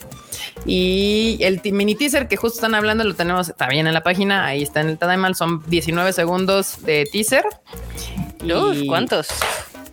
y 0.66 1.38
el 1.40 1.60
mini 1.72 1.94
teaser 1.94 2.28
que 2.28 2.36
justo 2.36 2.56
están 2.56 2.74
hablando 2.74 3.04
lo 3.04 3.14
tenemos 3.14 3.54
también 3.56 3.86
en 3.86 3.94
la 3.94 4.02
página. 4.02 4.44
Ahí 4.44 4.62
está 4.62 4.80
en 4.80 4.88
el 4.88 4.98
Tadaimal. 4.98 5.34
Son 5.34 5.62
19 5.66 6.12
segundos 6.12 6.84
de 6.84 7.08
teaser 7.10 7.44
¿cuántos? 8.86 9.28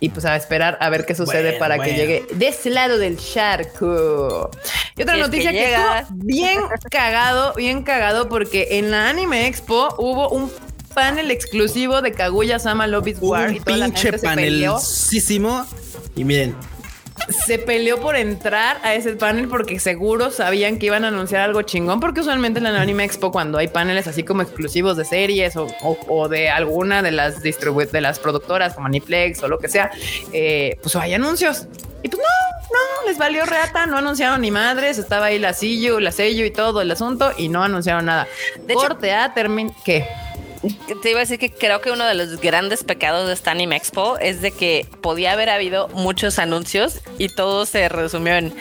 Y 0.00 0.08
pues 0.08 0.24
a 0.24 0.34
esperar 0.34 0.78
a 0.80 0.90
ver 0.90 1.06
qué 1.06 1.14
sucede 1.14 1.52
para 1.54 1.78
que 1.78 1.94
llegue 1.94 2.26
de 2.34 2.48
ese 2.48 2.70
lado 2.70 2.98
del 2.98 3.18
charco. 3.18 4.50
Y 4.96 5.02
otra 5.02 5.16
noticia 5.16 5.52
que, 5.52 5.76
bien 6.10 6.60
cagado, 6.90 7.54
bien 7.54 7.82
cagado, 7.82 8.28
porque 8.28 8.68
en 8.72 8.90
la 8.90 9.08
Anime 9.08 9.46
Expo 9.46 9.94
hubo 9.98 10.28
un 10.30 10.50
panel 10.92 11.30
exclusivo 11.30 12.02
de 12.02 12.12
Kaguya 12.12 12.58
Sama 12.58 12.86
Love 12.86 13.16
War. 13.20 13.48
Un 13.50 13.56
y 13.56 13.60
pinche 13.60 14.12
panel. 14.18 14.68
Y 16.14 16.24
miren, 16.24 16.54
se 17.28 17.58
peleó 17.58 18.00
por 18.00 18.16
entrar 18.16 18.78
a 18.82 18.94
ese 18.94 19.12
panel 19.14 19.48
porque 19.48 19.78
seguro 19.78 20.30
sabían 20.30 20.78
que 20.78 20.86
iban 20.86 21.04
a 21.04 21.08
anunciar 21.08 21.42
algo 21.42 21.62
chingón, 21.62 22.00
porque 22.00 22.20
usualmente 22.20 22.58
en 22.58 22.64
la 22.64 22.80
Anime 22.80 23.04
Expo 23.04 23.30
cuando 23.30 23.58
hay 23.58 23.68
paneles 23.68 24.06
así 24.06 24.22
como 24.22 24.42
exclusivos 24.42 24.96
de 24.96 25.04
series 25.04 25.54
o, 25.56 26.28
de 26.28 26.50
alguna 26.50 27.02
de 27.02 27.12
las 27.12 27.42
de 27.42 28.00
las 28.00 28.18
productoras 28.18 28.74
como 28.74 28.86
Aniplex 28.86 29.42
o 29.42 29.48
lo 29.48 29.58
que 29.58 29.68
sea, 29.68 29.90
eh, 30.32 30.78
pues 30.82 30.94
hay 30.96 31.14
anuncios. 31.14 31.66
Y 32.02 32.08
pues 32.08 32.20
no, 32.20 32.76
no, 32.76 33.08
les 33.08 33.16
valió 33.16 33.44
reata, 33.46 33.86
no 33.86 33.98
anunciaron 33.98 34.40
ni 34.40 34.50
madres, 34.50 34.98
estaba 34.98 35.26
ahí 35.26 35.38
la 35.38 35.52
sello, 35.52 36.00
la 36.00 36.10
sello 36.10 36.44
y 36.44 36.50
todo 36.50 36.80
el 36.80 36.90
asunto 36.90 37.32
y 37.36 37.48
no 37.48 37.62
anunciaron 37.62 38.06
nada. 38.06 38.26
De 38.66 38.74
Corte 38.74 39.12
a 39.12 39.32
termin... 39.32 39.72
¿Qué? 39.84 40.06
Te 41.02 41.10
iba 41.10 41.18
a 41.18 41.22
decir 41.22 41.38
que 41.38 41.52
creo 41.52 41.80
que 41.80 41.90
uno 41.90 42.06
de 42.06 42.14
los 42.14 42.40
grandes 42.40 42.84
pecados 42.84 43.26
de 43.26 43.34
esta 43.34 43.50
Anime 43.50 43.76
Expo 43.76 44.16
es 44.18 44.40
de 44.40 44.52
que 44.52 44.86
podía 45.00 45.32
haber 45.32 45.50
habido 45.50 45.88
muchos 45.88 46.38
anuncios 46.38 47.00
y 47.18 47.28
todo 47.28 47.66
se 47.66 47.88
resumió 47.88 48.34
en 48.34 48.54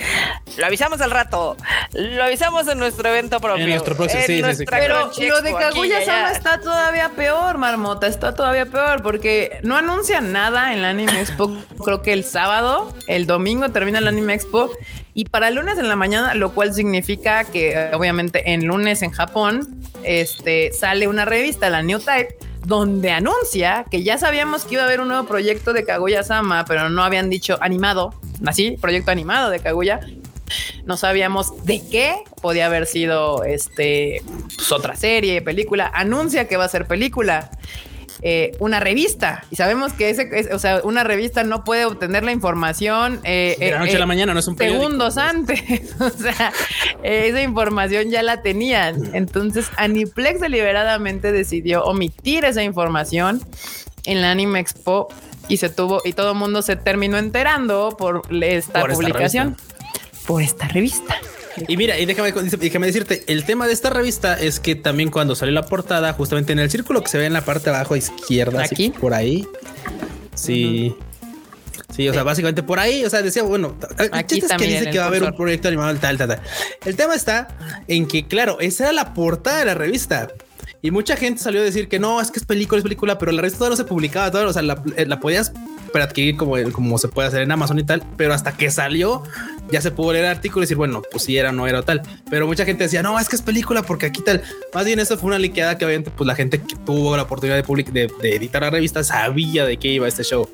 lo 0.58 0.66
avisamos 0.66 1.00
al 1.02 1.12
rato, 1.12 1.56
lo 1.94 2.24
avisamos 2.24 2.68
en 2.68 2.78
nuestro 2.78 3.08
evento 3.10 3.40
propio. 3.40 3.64
En 3.64 3.70
nuestro 3.70 3.96
próximo, 3.96 4.22
sí, 4.26 4.44
sí, 4.56 4.66
Pero 4.70 5.12
lo 5.18 5.42
de 5.42 5.54
Kaguya 5.54 6.04
Sama 6.04 6.32
está 6.32 6.60
todavía 6.60 7.10
peor, 7.10 7.58
Marmota, 7.58 8.08
está 8.08 8.34
todavía 8.34 8.66
peor 8.66 9.02
porque 9.02 9.60
no 9.64 9.78
anuncian 9.78 10.32
nada 10.32 10.74
en 10.74 10.82
la 10.82 10.90
Anime 10.90 11.22
Expo. 11.22 11.56
creo 11.84 12.02
que 12.02 12.14
el 12.14 12.24
sábado, 12.24 12.94
el 13.08 13.28
domingo 13.28 13.70
termina 13.70 14.02
la 14.02 14.10
Anime 14.10 14.34
Expo 14.34 14.72
y 15.14 15.26
para 15.26 15.52
lunes 15.52 15.78
en 15.78 15.90
la 15.90 15.96
mañana, 15.96 16.34
lo 16.36 16.54
cual 16.54 16.74
significa 16.74 17.44
que 17.44 17.90
obviamente 17.94 18.54
en 18.54 18.66
lunes 18.66 19.02
en 19.02 19.12
Japón 19.12 19.82
este, 20.04 20.72
sale 20.72 21.08
una 21.08 21.26
revista, 21.26 21.70
la 21.70 21.84
New 21.84 22.00
Type, 22.00 22.36
donde 22.66 23.12
anuncia 23.12 23.86
que 23.90 24.04
ya 24.04 24.18
sabíamos 24.18 24.66
que 24.66 24.76
iba 24.76 24.84
a 24.84 24.86
haber 24.86 25.02
un 25.02 25.10
nuevo 25.10 25.28
proyecto 25.28 25.74
de 25.74 25.84
Kaguya 25.84 26.24
Sama, 26.24 26.64
pero 26.66 26.90
no 26.90 27.04
habían 27.04 27.30
dicho 27.30 27.58
animado, 27.62 28.14
así, 28.46 28.78
proyecto 28.80 29.12
animado 29.12 29.50
de 29.50 29.60
Kaguya. 29.60 30.00
No 30.86 30.98
sabíamos 30.98 31.64
de 31.66 31.82
qué 31.90 32.16
podía 32.42 32.66
haber 32.66 32.86
sido 32.86 33.44
este 33.44 34.22
pues, 34.56 34.72
otra 34.72 34.96
serie, 34.96 35.42
película. 35.42 35.90
Anuncia 35.94 36.48
que 36.48 36.58
va 36.58 36.66
a 36.66 36.70
ser 36.70 36.88
película. 36.88 37.52
Eh, 38.22 38.56
una 38.60 38.80
revista. 38.80 39.46
Y 39.52 39.56
sabemos 39.56 39.94
que 39.94 40.10
ese, 40.10 40.54
o 40.54 40.60
sea, 40.60 40.82
una 40.84 41.04
revista 41.04 41.44
no 41.44 41.64
puede 41.64 41.86
obtener 41.86 42.24
la 42.24 42.32
información 42.32 43.22
de 43.22 43.70
la 43.72 43.80
noche 43.80 43.96
a 43.96 44.00
la 44.00 44.06
mañana, 44.06 44.34
no 44.34 44.40
es 44.40 44.48
un 44.48 44.58
segundos 44.58 45.18
antes. 45.18 45.62
o 46.00 46.10
sea, 46.10 46.52
esa 47.04 47.42
información 47.42 48.10
ya 48.10 48.24
la 48.24 48.42
tenían. 48.42 49.16
Entonces, 49.16 49.70
Aniplex 49.78 50.42
deliberadamente 50.42 51.32
decidió 51.32 51.84
omitir 51.84 52.46
esa 52.46 52.64
información 52.64 53.42
en 54.06 54.22
la 54.22 54.32
Anime 54.32 54.60
Expo 54.60 55.08
y 55.48 55.58
se 55.58 55.70
tuvo 55.70 56.02
y 56.06 56.14
todo 56.14 56.32
el 56.32 56.38
mundo 56.38 56.62
se 56.62 56.76
terminó 56.76 57.18
enterando 57.18 57.96
por 57.98 58.22
esta 58.32 58.86
publicación, 58.86 59.58
por 60.26 60.42
esta 60.42 60.68
revista. 60.68 61.18
Y 61.68 61.78
mira, 61.78 61.98
y 62.00 62.06
déjame, 62.06 62.32
déjame, 62.32 62.88
decirte, 62.88 63.24
el 63.28 63.44
tema 63.44 63.68
de 63.68 63.74
esta 63.74 63.90
revista 63.90 64.40
es 64.40 64.60
que 64.60 64.76
también 64.76 65.10
cuando 65.10 65.36
salió 65.36 65.54
la 65.54 65.66
portada, 65.66 66.14
justamente 66.14 66.54
en 66.54 66.60
el 66.60 66.70
círculo 66.70 67.04
que 67.04 67.10
se 67.10 67.18
ve 67.18 67.26
en 67.26 67.34
la 67.34 67.44
parte 67.44 67.70
de 67.70 67.76
abajo 67.76 67.96
izquierda, 67.96 68.64
aquí 68.64 68.90
por 68.90 69.14
ahí. 69.14 69.48
Sí. 70.36 70.96
Sí, 71.94 72.08
o 72.08 72.14
sea, 72.14 72.24
básicamente 72.24 72.64
por 72.64 72.80
ahí, 72.80 73.04
o 73.04 73.10
sea, 73.10 73.22
decía, 73.22 73.44
bueno, 73.44 73.76
aquí 74.14 74.40
también 74.40 74.72
que 74.72 74.80
dice 74.80 74.92
que 74.92 74.98
va 74.98 75.06
a 75.06 75.08
haber 75.08 75.24
un 75.24 75.36
proyecto 75.36 75.68
animado 75.68 75.94
tal, 75.98 76.18
tal, 76.18 76.30
tal. 76.30 76.42
El 76.86 76.96
tema 76.96 77.16
está 77.16 77.50
en 77.88 78.08
que, 78.08 78.28
claro, 78.28 78.60
esa 78.62 78.86
era 78.86 78.94
la 78.94 79.14
portada 79.14 79.60
de 79.60 79.66
la 79.66 79.74
revista. 79.74 80.30
Y 80.82 80.90
mucha 80.92 81.18
gente 81.18 81.42
salió 81.42 81.60
a 81.62 81.64
decir 81.64 81.90
que 81.90 82.00
no, 82.00 82.22
es 82.22 82.32
que 82.32 82.40
es 82.40 82.46
película, 82.46 82.80
es 82.80 82.84
película, 82.84 83.18
pero 83.18 83.32
la 83.34 83.42
revista 83.42 83.60
todavía 83.60 83.78
no 83.78 83.84
se 83.84 83.90
publicaba, 83.90 84.32
todo, 84.32 84.48
o 84.48 84.54
sea, 84.54 84.62
la, 84.62 84.82
la 85.06 85.20
podías 85.20 85.52
para 85.92 86.06
adquirir 86.06 86.38
como, 86.38 86.56
como 86.72 86.98
se 86.98 87.08
puede 87.08 87.28
hacer 87.28 87.42
en 87.42 87.52
Amazon 87.52 87.80
y 87.80 87.84
tal, 87.84 88.04
pero 88.18 88.34
hasta 88.34 88.56
que 88.56 88.72
salió 88.72 89.24
ya 89.72 89.82
se 89.82 89.92
pudo 89.92 90.14
leer 90.14 90.26
el 90.26 90.32
artículo 90.32 90.64
y 90.64 90.66
decir, 90.66 90.78
bueno, 90.78 91.02
pues 91.12 91.24
si 91.24 91.38
era 91.38 91.50
o 91.50 91.54
no 91.54 91.66
era 91.66 91.82
tal. 91.82 92.02
Pero 92.30 92.46
mucha 92.46 92.66
gente 92.66 92.84
decía, 92.84 93.02
no, 93.02 93.18
es 93.20 93.30
que 93.30 93.36
es 93.36 93.42
película 93.42 93.84
porque 93.84 94.08
aquí 94.08 94.22
tal. 94.22 94.44
Más 94.74 94.86
bien 94.86 95.00
eso 95.00 95.18
fue 95.18 95.28
una 95.28 95.40
liqueada 95.40 95.78
que 95.78 95.86
obviamente 95.86 96.12
pues 96.12 96.28
la 96.28 96.36
gente 96.36 96.62
que 96.62 96.76
tuvo 96.76 97.16
la 97.16 97.24
oportunidad 97.24 97.64
de, 97.64 98.12
de, 98.22 98.36
editar 98.36 98.62
la 98.62 98.70
revista 98.70 99.04
sabía 99.04 99.66
de 99.66 99.78
qué 99.78 99.90
iba 99.90 100.08
este 100.08 100.24
show. 100.24 100.50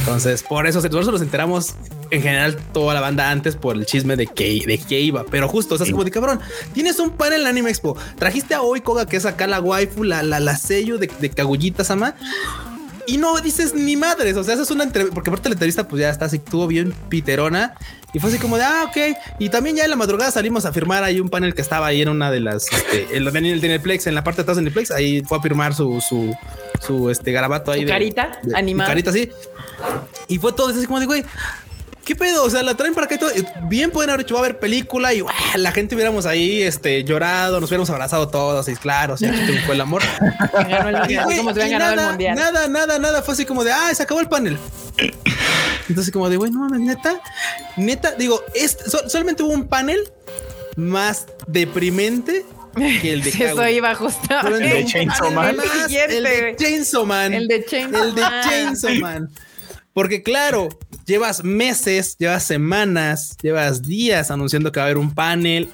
Entonces, 0.00 0.42
por 0.42 0.66
eso 0.66 0.78
nosotros 0.78 1.08
nos 1.08 1.20
enteramos 1.20 1.74
en 2.10 2.22
general 2.22 2.56
toda 2.72 2.94
la 2.94 3.00
banda 3.00 3.30
antes 3.30 3.56
por 3.56 3.76
el 3.76 3.86
chisme 3.86 4.16
de 4.16 4.26
que, 4.26 4.62
de 4.66 4.78
qué 4.78 5.00
iba. 5.00 5.24
Pero 5.24 5.48
justo, 5.48 5.74
o 5.74 5.78
sea, 5.78 5.84
es 5.84 5.90
como 5.90 6.04
de 6.04 6.10
cabrón, 6.10 6.40
tienes 6.72 6.98
un 7.00 7.10
panel 7.10 7.42
en 7.42 7.48
Anime 7.48 7.70
Expo. 7.70 7.96
Trajiste 8.16 8.54
a 8.54 8.62
Oikoga, 8.62 9.06
que 9.06 9.16
es 9.16 9.26
acá 9.26 9.46
la 9.46 9.60
waifu, 9.60 10.04
la, 10.04 10.22
la, 10.22 10.40
la 10.40 10.56
sello 10.56 10.98
de, 10.98 11.10
de 11.20 11.30
Kagullita 11.30 11.84
Sama 11.84 12.14
y 13.06 13.16
no 13.18 13.38
dices 13.40 13.74
ni 13.74 13.96
madres. 13.96 14.36
O 14.36 14.44
sea, 14.44 14.54
es 14.54 14.70
una 14.70 14.84
entrevista, 14.84 15.14
porque 15.14 15.30
aparte 15.30 15.48
la 15.48 15.54
entrevista, 15.54 15.88
pues 15.88 16.00
ya 16.00 16.10
está 16.10 16.26
así, 16.26 16.36
estuvo 16.36 16.66
bien 16.66 16.92
piterona 17.08 17.74
y 18.12 18.18
fue 18.18 18.30
así 18.30 18.38
como 18.38 18.56
de 18.56 18.64
ah, 18.64 18.84
ok. 18.88 19.16
Y 19.38 19.48
también 19.48 19.76
ya 19.76 19.84
en 19.84 19.90
la 19.90 19.96
madrugada 19.96 20.30
salimos 20.30 20.64
a 20.64 20.72
firmar 20.72 21.04
ahí 21.04 21.20
un 21.20 21.28
panel 21.28 21.54
que 21.54 21.62
estaba 21.62 21.86
ahí 21.86 22.02
en 22.02 22.08
una 22.08 22.30
de 22.30 22.40
las, 22.40 22.66
este, 22.72 23.16
en 23.16 23.26
el 23.44 23.60
Dineplex, 23.60 24.06
en 24.06 24.14
la 24.14 24.24
parte 24.24 24.38
de 24.38 24.42
atrás 24.42 24.56
del 24.56 24.64
Dineplex. 24.64 24.90
Ahí 24.90 25.22
fue 25.22 25.38
a 25.38 25.42
firmar 25.42 25.74
su, 25.74 26.00
su, 26.00 26.34
su 26.80 27.10
este 27.10 27.32
garabato 27.32 27.72
ahí. 27.72 27.84
de, 27.84 27.90
carita 27.90 28.40
animada. 28.54 28.90
Carita 28.90 29.10
así. 29.10 29.30
Y 30.28 30.38
fue 30.38 30.52
todo 30.52 30.68
así 30.68 30.86
como 30.86 31.00
de 31.00 31.06
güey. 31.06 31.24
¿Qué 32.06 32.14
pedo? 32.14 32.44
O 32.44 32.50
sea, 32.50 32.62
la 32.62 32.76
traen 32.76 32.94
para 32.94 33.06
acá 33.06 33.16
y 33.16 33.18
todo. 33.18 33.30
Bien 33.64 33.90
pueden 33.90 34.10
haber 34.10 34.20
hecho, 34.20 34.34
va 34.34 34.42
a 34.42 34.44
haber 34.44 34.60
película 34.60 35.12
y 35.12 35.24
la 35.56 35.72
gente 35.72 35.96
hubiéramos 35.96 36.24
ahí 36.24 36.62
este, 36.62 37.02
llorado, 37.02 37.60
nos 37.60 37.68
hubiéramos 37.68 37.90
abrazado 37.90 38.28
todos 38.28 38.68
y 38.68 38.76
claro, 38.76 39.14
o 39.14 39.16
sea, 39.16 39.34
fue 39.66 39.74
el 39.74 39.80
amor. 39.80 40.02
nada, 40.54 42.16
nada, 42.16 42.68
nada, 42.68 42.98
nada. 43.00 43.22
Fue 43.22 43.34
así 43.34 43.44
como 43.44 43.64
de, 43.64 43.72
ah, 43.72 43.92
se 43.92 44.04
acabó 44.04 44.20
el 44.20 44.28
panel. 44.28 44.56
Entonces, 45.88 46.12
como 46.12 46.30
de, 46.30 46.36
bueno, 46.36 46.68
neta, 46.68 47.20
neta, 47.76 48.12
digo, 48.12 48.40
es, 48.54 48.78
solamente 49.08 49.42
hubo 49.42 49.52
un 49.52 49.66
panel 49.66 49.98
más 50.76 51.26
deprimente 51.48 52.44
que 53.02 53.14
el 53.14 53.22
de 53.22 53.30
Eso 53.40 53.68
iba 53.68 53.96
justo. 53.96 54.40
El 54.46 54.60
de 54.60 54.84
Chainsaw 54.84 55.32
Man. 55.32 55.56
El 56.08 56.18
de 56.22 56.54
Chainsaw 56.56 57.04
Man. 57.04 57.34
El 57.34 57.48
de 57.48 57.64
Chainsaw 57.66 58.94
Man. 59.00 59.28
Porque 59.96 60.22
claro, 60.22 60.68
llevas 61.06 61.42
meses, 61.42 62.18
llevas 62.18 62.42
semanas, 62.42 63.34
llevas 63.40 63.80
días 63.80 64.30
anunciando 64.30 64.70
que 64.70 64.78
va 64.78 64.84
a 64.84 64.88
haber 64.88 64.98
un 64.98 65.14
panel, 65.14 65.70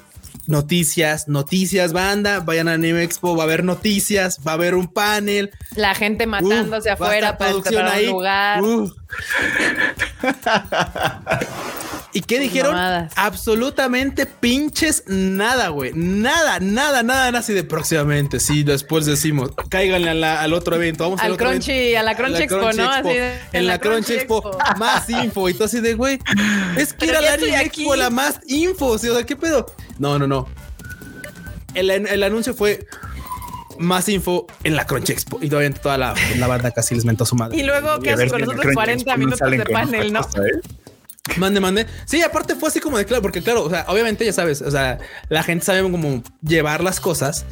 noticias, 0.47 1.27
noticias, 1.27 1.91
banda, 1.91 2.39
vayan 2.39 2.69
a 2.69 2.73
Anime 2.75 3.03
Expo, 3.03 3.35
va 3.35 3.43
a 3.43 3.47
haber 3.47 3.65
noticias, 3.65 4.39
va 4.47 4.51
a 4.51 4.53
haber 4.53 4.75
un 4.75 4.87
panel. 4.87 5.51
La 5.75 5.93
gente 5.93 6.25
matándose 6.25 6.89
afuera 6.89 7.37
para 7.37 7.57
un 7.57 8.05
lugar. 8.05 8.63
¿Y 12.13 12.21
qué 12.21 12.39
dijeron? 12.39 12.75
Absolutamente 13.15 14.25
pinches 14.27 15.03
nada, 15.07 15.69
güey. 15.69 15.91
Nada, 15.93 16.59
nada, 16.59 17.01
nada, 17.01 17.31
nada 17.31 17.39
así 17.39 17.53
de 17.53 17.63
próximamente. 17.63 18.39
Sí, 18.39 18.63
después 18.63 19.05
decimos, 19.05 19.51
cáiganle 19.69 20.23
al 20.25 20.53
otro 20.53 20.75
evento. 20.75 21.03
Vamos 21.05 21.19
al, 21.21 21.35
Crunchy, 21.37 21.95
a 21.95 22.03
la 22.03 22.15
Crunchy 22.15 22.43
Expo, 22.43 22.71
¿no? 22.73 22.91
en, 23.51 23.67
la, 23.67 23.79
Crunchy, 23.79 24.13
Expo, 24.13 24.57
más 24.77 25.09
info. 25.09 25.49
Y 25.49 25.53
todo 25.53 25.65
así 25.65 25.81
de, 25.81 25.95
güey, 25.95 26.19
es 26.77 26.93
que 26.93 27.05
era 27.05 27.19
la 27.19 27.35
Expo 27.35 27.95
la 27.95 28.11
más 28.11 28.39
info. 28.47 28.87
O 28.87 28.97
sea, 28.97 29.23
¿qué 29.23 29.35
pedo? 29.35 29.65
No, 29.97 30.19
no, 30.19 30.27
no. 30.27 30.47
El, 31.73 31.89
el 31.89 32.21
anuncio 32.21 32.53
fue 32.53 32.85
más 33.79 34.07
info 34.09 34.45
en 34.63 34.75
la 34.75 34.85
Crunchy 34.85 35.13
Expo. 35.13 35.39
Y 35.41 35.47
obviamente 35.47 35.79
toda 35.79 35.97
la, 35.97 36.13
la 36.37 36.47
banda 36.47 36.69
casi 36.71 36.93
les 36.93 37.05
mentó 37.05 37.23
a 37.23 37.27
su 37.27 37.35
madre. 37.35 37.57
Y 37.57 37.63
luego, 37.63 37.99
¿qué 37.99 38.11
hace 38.11 38.29
con 38.29 38.41
nosotros? 38.41 38.73
40 38.73 39.17
minutos 39.17 39.49
de 39.49 39.65
panel, 39.65 40.13
¿no? 40.13 40.21
Mande, 41.37 41.61
mande. 41.61 41.87
Sí, 42.05 42.21
aparte 42.21 42.55
fue 42.55 42.67
así 42.69 42.81
como 42.81 42.97
de 42.97 43.05
claro, 43.05 43.21
porque 43.21 43.41
claro, 43.41 43.63
o 43.63 43.69
sea, 43.69 43.85
obviamente 43.87 44.25
ya 44.25 44.33
sabes, 44.33 44.61
o 44.61 44.69
sea, 44.69 44.99
la 45.29 45.41
gente 45.41 45.65
sabe 45.65 45.81
cómo 45.81 46.21
llevar 46.41 46.83
las 46.83 46.99
cosas 46.99 47.45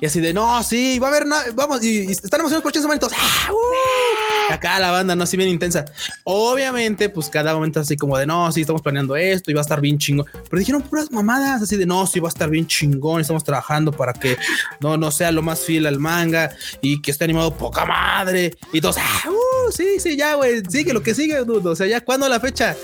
y 0.00 0.06
así 0.06 0.20
de 0.20 0.34
no, 0.34 0.62
sí, 0.62 0.98
va 0.98 1.08
a 1.08 1.10
haber, 1.10 1.24
vamos, 1.54 1.82
y, 1.82 2.04
y 2.04 2.10
están 2.10 2.40
emocionados 2.40 2.62
por 2.62 2.72
esos 2.72 2.84
momentos. 2.84 3.12
¡Ah, 3.16 3.50
uh! 3.50 4.52
Acá 4.52 4.78
la 4.78 4.90
banda, 4.90 5.16
no 5.16 5.24
así 5.24 5.38
bien 5.38 5.48
intensa. 5.48 5.86
Obviamente, 6.24 7.08
pues 7.08 7.30
cada 7.30 7.54
momento 7.54 7.80
así 7.80 7.96
como 7.96 8.18
de 8.18 8.26
no, 8.26 8.52
sí, 8.52 8.60
estamos 8.60 8.82
planeando 8.82 9.16
esto 9.16 9.50
y 9.50 9.54
va 9.54 9.60
a 9.60 9.62
estar 9.62 9.80
bien 9.80 9.96
chingón. 9.96 10.26
Pero 10.32 10.58
dijeron 10.58 10.82
puras 10.82 11.10
mamadas 11.10 11.62
así 11.62 11.76
de 11.78 11.86
no, 11.86 12.06
sí, 12.06 12.20
va 12.20 12.28
a 12.28 12.32
estar 12.32 12.50
bien 12.50 12.66
chingón. 12.66 13.22
Estamos 13.22 13.42
trabajando 13.42 13.90
para 13.90 14.12
que 14.12 14.36
no, 14.80 14.98
no 14.98 15.10
sea 15.10 15.32
lo 15.32 15.40
más 15.40 15.60
fiel 15.60 15.86
al 15.86 15.98
manga 15.98 16.54
y 16.82 17.00
que 17.00 17.10
esté 17.10 17.24
animado 17.24 17.56
poca 17.56 17.86
madre. 17.86 18.54
Y 18.74 18.82
todos, 18.82 18.96
ah, 18.98 19.30
uh, 19.30 19.72
sí, 19.72 19.98
sí, 19.98 20.16
ya, 20.16 20.34
güey, 20.34 20.62
sigue 20.68 20.92
lo 20.92 21.02
que 21.02 21.14
sigue, 21.14 21.38
dude. 21.38 21.70
O 21.70 21.74
sea, 21.74 21.86
ya 21.86 22.02
cuando 22.02 22.28
la 22.28 22.38
fecha. 22.38 22.76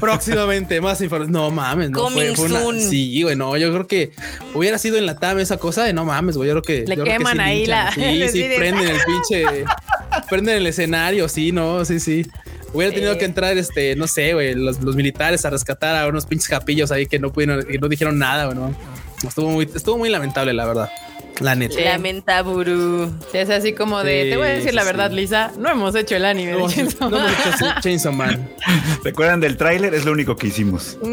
Próximamente, 0.00 0.80
más 0.80 1.00
información. 1.00 1.32
No 1.32 1.50
mames, 1.50 1.90
no 1.90 2.08
fue, 2.08 2.32
una... 2.32 2.80
Sí, 2.80 3.22
güey, 3.22 3.36
no, 3.36 3.56
yo 3.56 3.72
creo 3.72 3.86
que 3.86 4.12
hubiera 4.54 4.78
sido 4.78 4.96
en 4.96 5.06
la 5.06 5.16
TAM 5.16 5.38
esa 5.38 5.56
cosa 5.56 5.84
de 5.84 5.92
no 5.92 6.04
mames, 6.04 6.36
güey. 6.36 6.48
Yo 6.48 6.54
creo 6.54 6.62
que. 6.62 6.86
Le 6.86 7.02
queman 7.02 7.40
ahí 7.40 7.66
la. 7.66 7.92
Sí, 7.92 8.28
sí, 8.32 8.46
prenden 8.56 8.88
el 8.88 8.98
pinche. 9.04 9.64
prenden 10.28 10.56
el 10.56 10.66
escenario, 10.66 11.28
sí, 11.28 11.52
no, 11.52 11.84
sí, 11.84 12.00
sí. 12.00 12.26
Hubiera 12.72 12.92
tenido 12.92 13.16
que 13.16 13.24
entrar, 13.24 13.56
este, 13.56 13.94
no 13.94 14.08
sé, 14.08 14.34
güey, 14.34 14.54
los, 14.54 14.80
militares 14.96 15.44
a 15.44 15.50
rescatar 15.50 15.96
a 15.96 16.08
unos 16.08 16.26
pinches 16.26 16.48
capillos 16.48 16.90
ahí 16.90 17.06
que 17.06 17.20
no 17.20 17.32
pudieron, 17.32 17.64
que 17.64 17.78
no 17.78 17.88
dijeron 17.88 18.18
nada, 18.18 18.46
güey, 18.46 18.58
no. 18.58 18.74
Estuvo 19.26 19.48
muy, 19.48 19.70
estuvo 19.72 19.96
muy 19.96 20.08
lamentable, 20.08 20.52
la 20.52 20.66
verdad. 20.66 20.90
La 21.40 21.54
neta. 21.54 21.80
Lamentaburu. 21.80 23.12
Es 23.32 23.50
así 23.50 23.72
como 23.72 24.02
de, 24.02 24.30
te 24.30 24.36
voy 24.36 24.46
a 24.46 24.50
decir 24.50 24.74
la 24.74 24.84
verdad, 24.84 25.10
Lisa, 25.10 25.50
no 25.58 25.70
hemos 25.70 25.94
hecho 25.94 26.16
el 26.16 26.24
anime 26.24 26.52
no, 26.52 26.68
Chainsaw 26.68 27.10
no, 27.10 27.18
hemos 27.18 27.32
hecho 27.46 27.66
Chainsaw 27.80 28.12
Man. 28.12 28.48
¿Recuerdan 29.02 29.40
del 29.40 29.56
tráiler? 29.56 29.94
Es 29.94 30.04
lo 30.04 30.12
único 30.12 30.36
que 30.36 30.48
hicimos. 30.48 30.98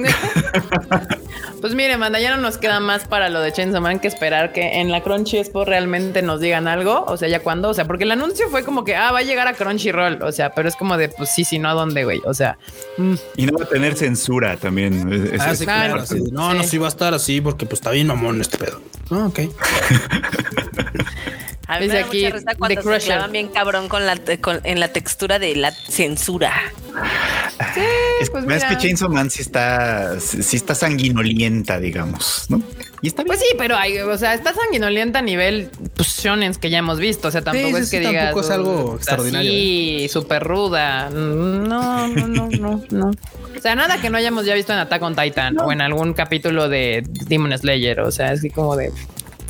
pues 1.61 1.75
mire, 1.75 1.95
manda, 1.97 2.19
ya 2.19 2.35
no 2.35 2.41
nos 2.41 2.57
queda 2.57 2.79
más 2.79 3.05
para 3.05 3.29
lo 3.29 3.39
de 3.39 3.51
Chainsaw 3.51 3.81
Man 3.81 3.99
que 3.99 4.07
esperar 4.07 4.51
que 4.51 4.81
en 4.81 4.91
la 4.91 5.01
Crunchy 5.01 5.37
Expo 5.37 5.63
realmente 5.63 6.21
nos 6.21 6.41
digan 6.41 6.67
algo. 6.67 7.05
O 7.07 7.17
sea, 7.17 7.29
ya 7.29 7.41
cuando, 7.41 7.69
o 7.69 7.73
sea, 7.73 7.85
porque 7.85 8.03
el 8.03 8.11
anuncio 8.11 8.49
fue 8.49 8.63
como 8.63 8.83
que, 8.83 8.95
ah, 8.95 9.11
va 9.11 9.19
a 9.19 9.23
llegar 9.23 9.47
a 9.47 9.53
Crunchyroll. 9.53 10.23
O 10.23 10.31
sea, 10.31 10.53
pero 10.53 10.67
es 10.67 10.75
como 10.75 10.97
de, 10.97 11.09
pues 11.09 11.29
sí, 11.29 11.43
sí, 11.43 11.59
no 11.59 11.69
a 11.69 11.73
dónde, 11.73 12.03
güey. 12.03 12.21
O 12.25 12.33
sea. 12.33 12.57
Mm. 12.97 13.13
Y 13.37 13.45
no 13.45 13.57
va 13.57 13.65
a 13.65 13.69
tener 13.69 13.95
censura 13.95 14.57
también. 14.57 15.31
Ah, 15.39 15.55
sí, 15.55 15.63
claro, 15.65 16.03
No, 16.31 16.53
no, 16.53 16.63
sí 16.63 16.77
va 16.77 16.87
a 16.87 16.89
estar 16.89 17.13
así 17.13 17.39
porque 17.41 17.65
pues 17.65 17.79
está 17.79 17.91
bien 17.91 18.07
mamón 18.07 18.41
este 18.41 18.57
pedo. 18.57 18.81
Ah, 19.11 19.27
ok. 19.27 19.39
A 21.71 21.79
mí 21.79 21.87
me 21.87 21.93
da 21.93 22.05
aquí, 22.05 22.25
mucha 22.25 22.55
cuando 22.55 22.99
se 22.99 23.05
clavan 23.05 23.31
bien 23.31 23.47
cabrón 23.47 23.87
con 23.87 24.05
la, 24.05 24.19
en 24.63 24.79
la 24.81 24.89
textura 24.89 25.39
de 25.39 25.55
la 25.55 25.71
censura. 25.71 26.51
Sí, 27.73 27.81
es, 28.19 28.29
pues 28.29 28.45
mira. 28.45 28.67
que 28.67 28.77
Chainsaw 28.77 29.09
Man 29.09 29.29
sí 29.29 29.41
está, 29.41 30.19
sí 30.19 30.57
está 30.57 30.75
sanguinolienta, 30.75 31.79
digamos, 31.79 32.47
¿no? 32.49 32.61
Y 33.01 33.07
está 33.07 33.23
Pues 33.23 33.39
sí, 33.39 33.47
pero 33.57 33.77
hay, 33.77 33.99
o 33.99 34.17
sea, 34.17 34.33
está 34.33 34.53
sanguinolienta 34.53 35.19
a 35.19 35.21
nivel 35.21 35.69
pues, 35.95 36.09
shonen 36.09 36.53
que 36.55 36.69
ya 36.69 36.79
hemos 36.79 36.99
visto. 36.99 37.29
O 37.29 37.31
sea, 37.31 37.41
tampoco 37.41 37.77
es 37.77 37.89
que 37.89 37.99
digas. 37.99 38.25
Tampoco 38.25 38.41
es 38.41 38.49
algo 38.51 38.95
extraordinario. 38.97 39.49
Sí, 39.49 40.07
súper 40.09 40.43
ruda. 40.43 41.09
No, 41.09 42.07
no, 42.07 42.27
no, 42.27 42.49
no, 42.49 42.83
no. 42.89 43.07
O 43.07 43.61
sea, 43.61 43.75
nada 43.75 44.01
que 44.01 44.09
no 44.09 44.17
hayamos 44.17 44.45
ya 44.45 44.53
visto 44.53 44.73
en 44.73 44.79
Attack 44.79 45.01
on 45.01 45.15
Titan 45.15 45.57
o 45.59 45.71
en 45.71 45.81
algún 45.81 46.13
capítulo 46.13 46.67
de 46.67 47.03
Demon 47.27 47.57
Slayer. 47.57 48.01
O 48.01 48.11
sea, 48.11 48.33
es 48.33 48.41
que 48.41 48.51
como 48.51 48.75
de 48.75 48.91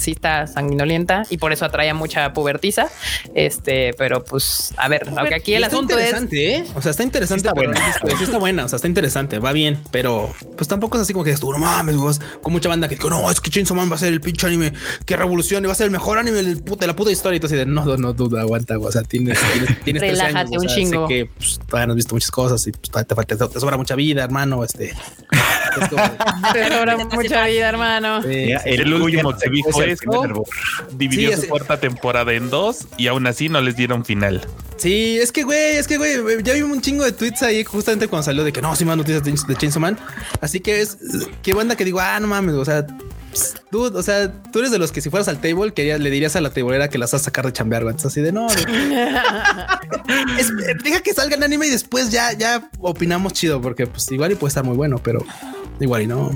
sí 0.02 0.12
está 0.12 0.48
sanguinolienta 0.48 1.24
y 1.30 1.38
por 1.38 1.54
eso 1.54 1.66
atrae 1.66 1.90
a 1.90 1.94
mucha 1.94 2.34
pubertiza. 2.34 2.90
Este, 3.36 3.94
pero 3.98 4.24
pues 4.24 4.74
a 4.78 4.88
ver, 4.88 5.08
aunque 5.16 5.36
aquí 5.36 5.54
el 5.54 5.64
asunto 5.64 5.98
es. 5.98 6.14
¿eh? 6.32 6.66
O 6.76 6.82
sea, 6.82 6.92
está 6.92 7.04
interesante, 7.04 7.48
está 7.48 7.54
buena. 7.54 7.80
Sí 8.18 8.24
está 8.24 8.38
buena, 8.38 8.66
o 8.66 8.68
sea, 8.68 8.78
está 8.78 8.88
interesante, 8.88 9.40
va 9.40 9.52
bien, 9.52 9.80
pero 9.92 10.34
pues 10.58 10.68
tampoco 10.68 10.98
es 10.98 11.04
así 11.04 11.14
como 11.14 11.26
que 11.26 11.36
tú 11.36 11.52
no 11.52 11.60
mames, 11.60 11.96
con 12.42 12.54
mucha 12.54 12.70
banda 12.70 12.88
que 12.88 12.98
no, 13.10 13.30
es 13.30 13.42
que 13.42 13.50
Chainsaw 13.50 13.76
Man 13.76 13.92
va 13.92 13.96
a 13.96 14.00
ser 14.00 14.14
el 14.14 14.22
pinche 14.22 14.48
anime 14.48 14.74
que 15.06 15.18
revolucione, 15.18 15.68
va 15.68 15.74
a 15.74 15.76
ser 15.76 15.86
el 15.86 15.92
mejor 15.92 16.18
anime 16.18 16.42
de 16.42 16.88
la 16.88 16.96
puta 16.96 17.12
historia. 17.12 17.38
Y 17.38 17.40
tú 17.40 17.48
así 17.48 17.56
de 17.56 17.66
no, 17.66 17.86
no, 17.98 18.14
duda, 18.14 18.42
aguanta, 18.42 18.78
o 18.78 18.92
sea, 18.92 19.04
tienes, 19.04 19.40
tienes, 19.84 20.02
Relájate 20.02 20.58
un 20.58 20.68
chingo. 20.68 21.08
Sé 21.08 21.14
que 21.14 21.26
pues, 21.26 21.60
todavía 21.68 21.88
no 21.88 21.94
has 21.94 21.98
visto 21.98 22.16
muchas 22.16 22.32
cosas 22.32 22.66
y 22.68 22.72
pues, 22.72 22.92
te, 22.92 23.16
te, 23.16 23.36
te, 23.36 23.60
sobra 23.60 23.78
mucha 23.78 23.96
vida, 23.96 24.24
hermano. 24.24 24.64
Este 24.64 24.94
te 26.54 26.70
sobra 26.70 26.98
mucha 26.98 27.46
vida, 27.46 27.70
hermano. 27.70 28.22
el, 28.24 28.94
último 28.94 29.36
que 29.38 29.50
dijo 29.50 29.82
eso 29.82 30.44
dividió 30.92 31.38
su 31.38 31.48
cuarta 31.48 31.80
temporada 31.80 32.34
en 32.34 32.50
dos 32.50 32.88
y 32.98 33.08
aún 33.08 33.28
así 33.28 33.50
no 33.50 33.62
les 33.62 33.76
dieron 33.76 34.06
final. 34.06 34.42
Sí, 34.78 35.18
es 35.20 35.32
que, 35.32 35.44
güey, 35.44 35.78
es 35.78 35.88
que, 35.88 35.98
güey, 35.98 36.42
ya 36.44 36.54
vi 36.54 36.62
un 36.62 36.82
chingo 36.82 37.04
de 37.04 37.12
tweets 37.12 37.44
ahí 37.44 37.64
justamente 37.64 38.08
cuando 38.08 38.24
salió 38.24 38.44
de 38.44 38.52
que 38.52 38.62
no, 38.62 38.76
sí, 38.76 38.84
más 38.84 38.98
noticias 38.98 39.24
de 39.24 39.56
Chainsaw 39.56 39.80
Man. 39.82 40.00
Así 40.42 40.60
que 40.60 40.82
es, 40.82 40.98
qué 41.44 41.54
banda 41.54 41.76
que 41.76 41.86
digo, 41.86 42.00
ah, 42.00 42.20
no 42.20 42.28
mames, 42.28 42.56
o 42.56 42.66
sea, 42.66 42.86
Dude, 43.72 43.98
o 43.98 44.04
sea, 44.04 44.32
tú 44.52 44.60
eres 44.60 44.72
de 44.72 44.80
los 44.80 44.92
que 44.92 45.02
si 45.02 45.10
fueras 45.10 45.28
al 45.28 45.40
table 45.40 45.74
le 45.76 46.10
dirías 46.10 46.36
a 46.36 46.42
la 46.42 46.50
tablera 46.52 46.90
que 46.90 46.98
las 46.98 47.12
vas 47.12 47.22
a 47.22 47.26
sacar 47.26 47.46
de 47.46 47.54
chambear, 47.54 47.84
güey. 47.84 47.96
así 47.96 48.22
de 48.22 48.32
no. 48.32 48.48
es, 50.38 50.52
deja 50.84 51.02
que 51.02 51.14
salga 51.14 51.36
el 51.36 51.44
anime 51.44 51.68
y 51.68 51.70
después 51.70 52.12
ya, 52.12 52.34
ya 52.34 52.70
opinamos 52.80 53.34
chido, 53.34 53.62
porque 53.62 53.88
pues 53.88 54.12
igual 54.12 54.32
y 54.32 54.36
puede 54.36 54.50
estar 54.50 54.64
muy 54.64 54.76
bueno, 54.76 55.00
pero 55.04 55.24
igual 55.80 56.02
y 56.02 56.08
no. 56.08 56.32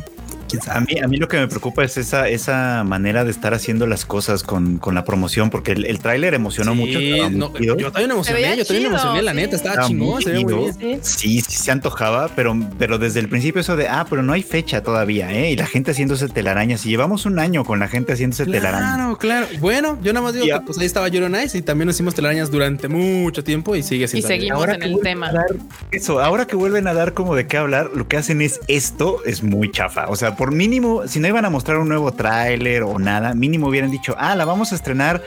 A 0.68 0.80
mí, 0.80 1.00
a 1.04 1.08
mí 1.08 1.18
lo 1.18 1.28
que 1.28 1.38
me 1.38 1.48
preocupa 1.48 1.84
es 1.84 1.98
esa, 1.98 2.28
esa 2.30 2.84
manera 2.84 3.24
de 3.24 3.32
estar 3.32 3.54
haciendo 3.54 3.88
las 3.88 4.06
cosas 4.06 4.44
con, 4.44 4.78
con 4.78 4.96
la 4.96 5.04
promoción, 5.04 5.50
porque 5.50 5.72
el, 5.72 5.86
el 5.86 6.00
tráiler 6.00 6.34
emocionó 6.34 6.76
mucho. 6.76 7.00
yo 7.00 7.92
también 7.92 8.12
emocioné, 8.12 8.58
yo 8.58 8.66
también 8.66 8.88
emocioné, 8.88 9.22
la 9.22 9.34
neta, 9.34 9.56
estaba 9.56 9.88
chingón, 9.88 10.22
se 10.22 10.32
ve 10.32 10.40
muy 10.42 10.72
bien. 10.78 11.00
Sí, 11.04 11.42
sí, 11.42 11.58
se 11.58 11.72
antojaba, 11.72 12.30
pero, 12.36 12.58
pero 12.78 12.98
desde 12.98 13.20
el 13.20 13.30
principio 13.30 13.62
eso 13.62 13.76
de, 13.76 13.88
ah, 13.88 14.06
pero 14.10 14.24
no 14.24 14.34
hay 14.34 14.44
fecha 14.44 14.82
todavía, 14.82 15.32
¿eh? 15.32 15.52
Y 15.52 15.56
la 15.56 15.68
gente 15.68 15.92
haciéndose 15.92 16.28
telarañas, 16.30 16.86
y 16.86 16.90
llevamos 16.90 17.26
un 17.26 17.40
año 17.40 17.64
con 17.64 17.80
la 17.80 17.88
gente 17.88 18.14
haciéndose 18.14 18.46
telarañas. 18.46 18.96
Claro, 18.96 19.18
claro. 19.18 19.48
Bueno, 19.60 19.98
yo 20.02 20.14
nada 20.14 20.24
más 20.24 20.34
digo 20.34 20.46
que 20.46 20.66
pues 20.66 20.78
ahí 20.78 20.86
estaba 20.86 21.08
Yoro 21.08 21.30
Nice 21.30 21.58
y 21.58 21.62
también 21.62 21.88
nos 21.88 21.96
hicimos 21.96 22.16
telarañas 22.16 22.52
durante 22.52 22.88
mucho 22.88 23.44
tiempo 23.44 23.76
y 23.76 23.84
sigue 23.84 24.08
siendo. 24.08 24.28
Y 24.28 24.30
seguimos 24.30 24.68
en 24.68 24.84
el 24.84 25.00
tema. 25.02 25.32
eso, 25.92 26.22
ahora 26.22 26.46
que 26.46 26.56
vuelven 26.56 26.88
a 26.88 26.94
dar 26.94 27.14
como 27.14 27.36
de 27.36 27.48
qué 27.48 27.58
hablar, 27.58 27.92
lo 27.94 28.08
que 28.08 28.18
hacen 28.18 28.42
es 28.42 28.60
esto, 28.68 29.24
es 29.26 29.44
muy 29.44 29.72
chafa. 29.72 30.08
O 30.08 30.16
sea, 30.16 30.35
por 30.36 30.52
mínimo, 30.52 31.08
si 31.08 31.20
no 31.20 31.28
iban 31.28 31.46
a 31.46 31.50
mostrar 31.50 31.78
un 31.78 31.90
nuevo 31.90 32.12
tráiler 32.12 32.84
o 32.84 33.00
nada, 33.00 33.34
mínimo 33.34 33.68
hubieran 33.68 33.92
dicho, 33.92 34.16
ah, 34.18 34.36
la 34.36 34.46
vamos 34.46 34.72
a 34.72 34.76
estrenar 34.76 35.22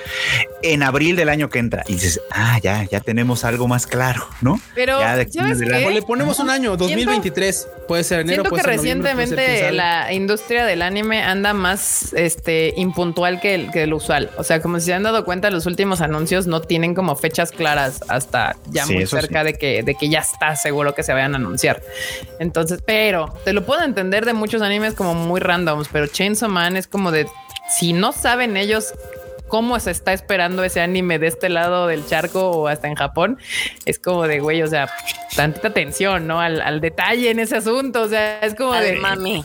en 0.62 0.82
abril 0.82 1.16
del 1.16 1.28
año 1.28 1.48
que 1.48 1.58
entra. 1.58 1.84
Y 1.86 1.94
dices, 1.94 2.20
ah, 2.30 2.58
ya, 2.62 2.84
ya 2.84 3.00
tenemos 3.00 3.44
algo 3.44 3.68
más 3.68 3.86
claro, 3.86 4.26
¿no? 4.40 4.60
Pero 4.74 5.00
ya 5.00 5.16
le 5.16 6.02
ponemos 6.02 6.38
un 6.38 6.50
año, 6.50 6.76
2023, 6.76 7.68
puede 7.86 8.04
ser 8.04 8.20
enero. 8.20 8.42
Siento 8.42 8.56
que 8.56 8.62
recientemente 8.62 9.72
la 9.72 10.12
industria 10.12 10.64
del 10.64 10.82
anime 10.82 11.22
anda 11.22 11.54
más 11.54 12.12
este, 12.14 12.74
impuntual 12.76 13.40
que 13.40 13.54
el, 13.54 13.70
que 13.70 13.84
el 13.84 13.94
usual. 13.94 14.30
O 14.36 14.44
sea, 14.44 14.60
como 14.60 14.78
si 14.78 14.86
se 14.86 14.94
han 14.94 15.02
dado 15.02 15.24
cuenta, 15.24 15.50
los 15.50 15.66
últimos 15.66 16.00
anuncios 16.00 16.46
no 16.46 16.60
tienen 16.60 16.94
como 16.94 17.16
fechas 17.16 17.50
claras 17.50 18.00
hasta 18.08 18.56
ya 18.70 18.86
muy 18.86 19.06
cerca 19.06 19.44
de, 19.44 19.54
que, 19.54 19.82
de 19.82 19.94
que 19.94 20.08
ya 20.08 20.20
está 20.20 20.54
seguro 20.56 20.94
que 20.94 21.02
se 21.02 21.12
vayan 21.12 21.34
a 21.34 21.38
anunciar. 21.38 21.82
Entonces, 22.38 22.80
pero 22.84 23.34
te 23.44 23.52
lo 23.52 23.64
puedo 23.64 23.82
entender 23.82 24.24
de 24.24 24.32
muchos 24.32 24.62
animes 24.62 24.94
como 24.98 25.14
muy 25.14 25.40
randoms, 25.40 25.88
pero 25.92 26.08
Chainsaw 26.08 26.50
Man 26.50 26.76
es 26.76 26.88
como 26.88 27.12
de 27.12 27.28
si 27.70 27.92
no 27.92 28.10
saben 28.12 28.56
ellos 28.56 28.92
cómo 29.46 29.78
se 29.78 29.92
está 29.92 30.12
esperando 30.12 30.64
ese 30.64 30.80
anime 30.80 31.20
de 31.20 31.28
este 31.28 31.48
lado 31.48 31.86
del 31.86 32.04
charco 32.04 32.50
o 32.50 32.66
hasta 32.66 32.88
en 32.88 32.96
Japón, 32.96 33.38
es 33.86 34.00
como 34.00 34.26
de 34.26 34.40
güey, 34.40 34.60
o 34.62 34.66
sea, 34.66 34.90
tanta 35.36 35.68
atención, 35.68 36.26
¿no? 36.26 36.40
Al, 36.40 36.60
al 36.60 36.80
detalle 36.80 37.30
en 37.30 37.38
ese 37.38 37.56
asunto. 37.56 38.02
O 38.02 38.08
sea, 38.08 38.40
es 38.40 38.56
como 38.56 38.74
de 38.74 38.96
mami. 38.96 39.44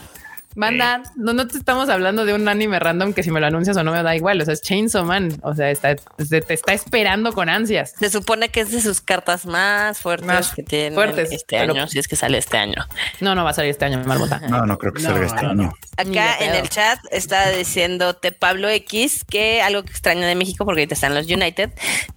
Manda, 0.56 1.04
no, 1.16 1.34
no 1.34 1.48
te 1.48 1.58
estamos 1.58 1.90
hablando 1.90 2.26
de 2.26 2.34
un 2.34 2.48
anime 2.48 2.80
random 2.80 3.14
que 3.14 3.24
si 3.24 3.32
me 3.32 3.40
lo 3.40 3.48
anuncias 3.48 3.76
o 3.78 3.84
no 3.84 3.92
me 3.92 4.04
da 4.04 4.16
igual. 4.16 4.42
O 4.42 4.46
sea, 4.46 4.54
es 4.54 4.62
Chainsaw 4.62 5.06
Man. 5.06 5.40
O 5.42 5.54
sea, 5.54 5.72
está, 5.72 5.96
te 5.96 6.54
está 6.54 6.74
esperando 6.74 7.34
con 7.34 7.50
ansias. 7.50 7.94
Se 8.00 8.10
supone 8.10 8.50
que 8.50 8.62
es 8.62 8.72
de 8.72 8.82
sus 8.82 9.02
cartas 9.02 9.46
más 9.46 10.00
fuertes 10.00 10.50
que 10.56 10.64
tiene 10.64 10.96
fuertes, 10.96 11.32
este 11.32 11.58
año, 11.58 11.88
si 11.88 12.00
es 12.00 12.08
que 12.08 12.16
sale 12.16 12.38
este 12.38 12.58
año. 12.58 12.86
No, 13.20 13.36
no 13.36 13.44
va 13.44 13.52
a 13.52 13.54
salir 13.54 13.72
este 13.72 13.86
año, 13.86 14.02
Marmota. 14.06 14.40
No, 14.50 14.66
no 14.66 14.78
creo 14.78 14.94
que 14.94 15.02
salga 15.02 15.26
este 15.26 15.46
año. 15.46 15.74
Acá 15.98 16.38
en 16.40 16.56
el 16.56 16.70
chat 16.70 17.00
está 17.12 17.50
diciéndote 17.52 18.32
Pablo 18.32 18.70
X 18.70 19.24
que 19.26 19.62
algo 19.62 19.84
que 19.84 19.92
extraña 19.92 20.28
de 20.28 20.36
México, 20.36 20.66
porque 20.66 20.82
ahorita 20.82 20.96
están 20.96 21.14
los 21.14 21.28
United, 21.28 21.72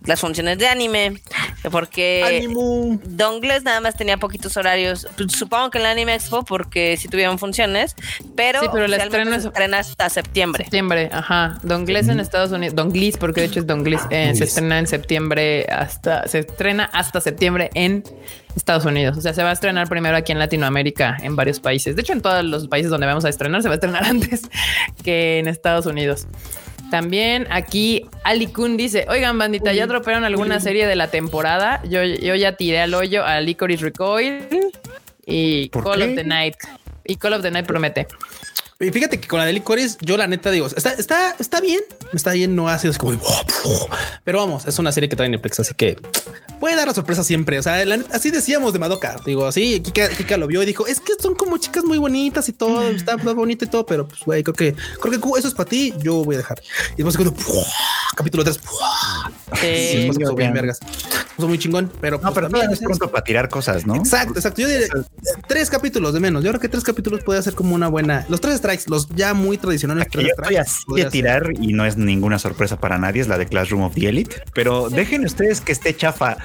las 0.04 0.20
funciones 0.20 0.58
de 0.58 0.68
anime, 0.68 1.20
porque 1.70 2.46
Dongles 3.04 3.64
nada 3.64 3.80
más 3.80 3.96
tenía 3.96 4.16
poquitos 4.16 4.56
horarios. 4.56 5.06
Supongo 5.28 5.70
que 5.70 5.78
en 5.78 5.84
la 5.84 5.90
Anime 5.90 6.14
Expo, 6.14 6.44
porque 6.44 6.96
si 6.96 7.08
tuvieron 7.08 7.38
funciones, 7.38 7.94
pero, 8.34 8.60
sí, 8.60 8.68
pero 8.72 8.84
el 8.86 8.94
estreno 8.94 9.38
se 9.40 9.48
estrena 9.48 9.78
hasta 9.78 10.08
septiembre. 10.08 10.64
Septiembre, 10.64 11.10
ajá. 11.12 11.58
Dongles 11.62 12.08
en 12.08 12.20
Estados 12.20 12.52
Unidos, 12.52 12.74
Donglis, 12.74 13.16
porque 13.16 13.42
de 13.42 13.46
hecho 13.46 13.60
es 13.60 13.66
Donglis, 13.66 14.00
eh, 14.10 14.32
se 14.34 14.44
estrena 14.44 14.78
en 14.78 14.86
septiembre 14.86 15.66
hasta, 15.70 16.26
se 16.28 16.40
estrena 16.40 16.84
hasta 16.92 17.20
septiembre 17.20 17.70
en 17.74 18.04
Estados 18.56 18.84
Unidos. 18.84 19.16
O 19.18 19.20
sea, 19.20 19.34
se 19.34 19.42
va 19.42 19.50
a 19.50 19.52
estrenar 19.52 19.88
primero 19.88 20.16
aquí 20.16 20.32
en 20.32 20.38
Latinoamérica, 20.38 21.16
en 21.22 21.36
varios 21.36 21.60
países. 21.60 21.94
De 21.94 22.02
hecho, 22.02 22.12
en 22.12 22.22
todos 22.22 22.44
los 22.44 22.68
países 22.68 22.90
donde 22.90 23.06
vamos 23.06 23.24
a 23.24 23.28
estrenar, 23.28 23.62
se 23.62 23.68
va 23.68 23.74
a 23.74 23.76
estrenar 23.76 24.04
antes 24.06 24.42
que 25.04 25.38
en 25.38 25.48
Estados 25.48 25.86
Unidos. 25.86 26.26
También 26.90 27.46
aquí 27.50 28.06
Ali 28.22 28.46
Kun 28.46 28.76
dice, 28.76 29.06
oigan 29.08 29.38
bandita, 29.38 29.72
¿ya 29.72 29.86
tropearon 29.86 30.24
alguna 30.24 30.60
serie 30.60 30.86
de 30.86 30.94
la 30.94 31.08
temporada? 31.08 31.82
Yo, 31.84 32.04
yo 32.04 32.34
ya 32.36 32.52
tiré 32.52 32.80
al 32.80 32.94
hoyo 32.94 33.24
a 33.24 33.40
Licorice 33.40 33.84
Recoil 33.84 34.46
y 35.26 35.68
Call 35.70 36.02
of 36.02 36.14
the 36.14 36.24
Night. 36.24 36.54
Y 37.06 37.16
Call 37.16 37.34
of 37.34 37.42
the 37.42 37.50
Night 37.50 37.66
promete. 37.66 38.06
Y 38.78 38.90
fíjate 38.90 39.18
que 39.18 39.26
con 39.26 39.38
la 39.38 39.46
de 39.46 39.54
Licorice, 39.54 39.96
yo 40.02 40.18
la 40.18 40.26
neta 40.26 40.50
digo, 40.50 40.66
está, 40.66 40.92
está, 40.92 41.34
está 41.38 41.62
bien, 41.62 41.80
está 42.12 42.32
bien, 42.32 42.54
no 42.54 42.68
hace 42.68 42.88
es 42.88 42.98
como, 42.98 43.18
pero 44.22 44.38
vamos, 44.38 44.66
es 44.66 44.78
una 44.78 44.92
serie 44.92 45.08
que 45.08 45.16
trae 45.16 45.30
Netflix, 45.30 45.60
así 45.60 45.72
que 45.72 45.96
puede 46.60 46.76
dar 46.76 46.86
la 46.86 46.92
sorpresa 46.92 47.24
siempre. 47.24 47.58
O 47.58 47.62
sea, 47.62 47.82
así 48.12 48.30
decíamos 48.30 48.74
de 48.74 48.78
Madoka, 48.78 49.16
digo, 49.24 49.46
así, 49.46 49.80
Kika, 49.80 50.36
lo 50.36 50.46
vio 50.46 50.62
y 50.62 50.66
dijo, 50.66 50.86
es 50.86 51.00
que 51.00 51.14
son 51.18 51.34
como 51.34 51.56
chicas 51.56 51.84
muy 51.84 51.96
bonitas 51.96 52.50
y 52.50 52.52
todo, 52.52 52.82
está 52.90 53.16
muy 53.16 53.32
bonito 53.32 53.64
y 53.64 53.68
todo, 53.68 53.86
pero 53.86 54.06
pues, 54.06 54.20
güey, 54.24 54.42
creo 54.42 54.54
que, 54.54 54.74
creo 55.00 55.20
que 55.20 55.38
eso 55.38 55.48
es 55.48 55.54
para 55.54 55.70
ti, 55.70 55.94
yo 56.02 56.22
voy 56.22 56.34
a 56.34 56.38
dejar. 56.38 56.60
Y 56.98 57.02
después 57.02 57.16
cuando, 57.16 57.34
capítulo 58.14 58.44
3, 58.44 58.60
sí, 59.58 60.10
sí, 60.12 60.34
bien 60.36 60.52
vergas. 60.52 60.80
Son 61.38 61.48
muy 61.48 61.58
chingón, 61.58 61.92
pero 62.00 62.18
no, 62.22 62.32
pues, 62.32 62.46
pero 62.50 62.72
es 62.72 62.80
pronto 62.80 63.10
para 63.10 63.22
tirar 63.22 63.48
cosas, 63.48 63.86
¿no? 63.86 63.94
Exacto, 63.94 64.34
exacto. 64.38 64.62
Yo 64.62 64.68
diría 64.68 64.86
tres 65.46 65.68
capítulos 65.68 66.14
de 66.14 66.20
menos. 66.20 66.42
Yo 66.42 66.50
creo 66.50 66.60
que 66.60 66.68
tres 66.68 66.82
capítulos 66.82 67.22
puede 67.24 67.42
ser 67.42 67.54
como 67.54 67.74
una 67.74 67.88
buena. 67.88 68.24
Los 68.28 68.40
tres 68.40 68.60
los 68.88 69.08
ya 69.10 69.34
muy 69.34 69.58
tradicionales. 69.58 70.06
Aquí 70.06 70.18
yo 70.18 70.60
estoy 70.60 71.04
tirar 71.10 71.50
y 71.60 71.72
no 71.72 71.84
es 71.84 71.96
ninguna 71.96 72.38
sorpresa 72.38 72.78
para 72.78 72.98
nadie, 72.98 73.20
es 73.20 73.28
la 73.28 73.38
de 73.38 73.46
Classroom 73.46 73.82
of 73.82 73.94
the 73.94 74.08
Elite. 74.08 74.36
Pero 74.54 74.88
dejen 74.88 75.24
ustedes 75.24 75.60
que 75.60 75.72
esté 75.72 75.94
chafa 75.94 76.38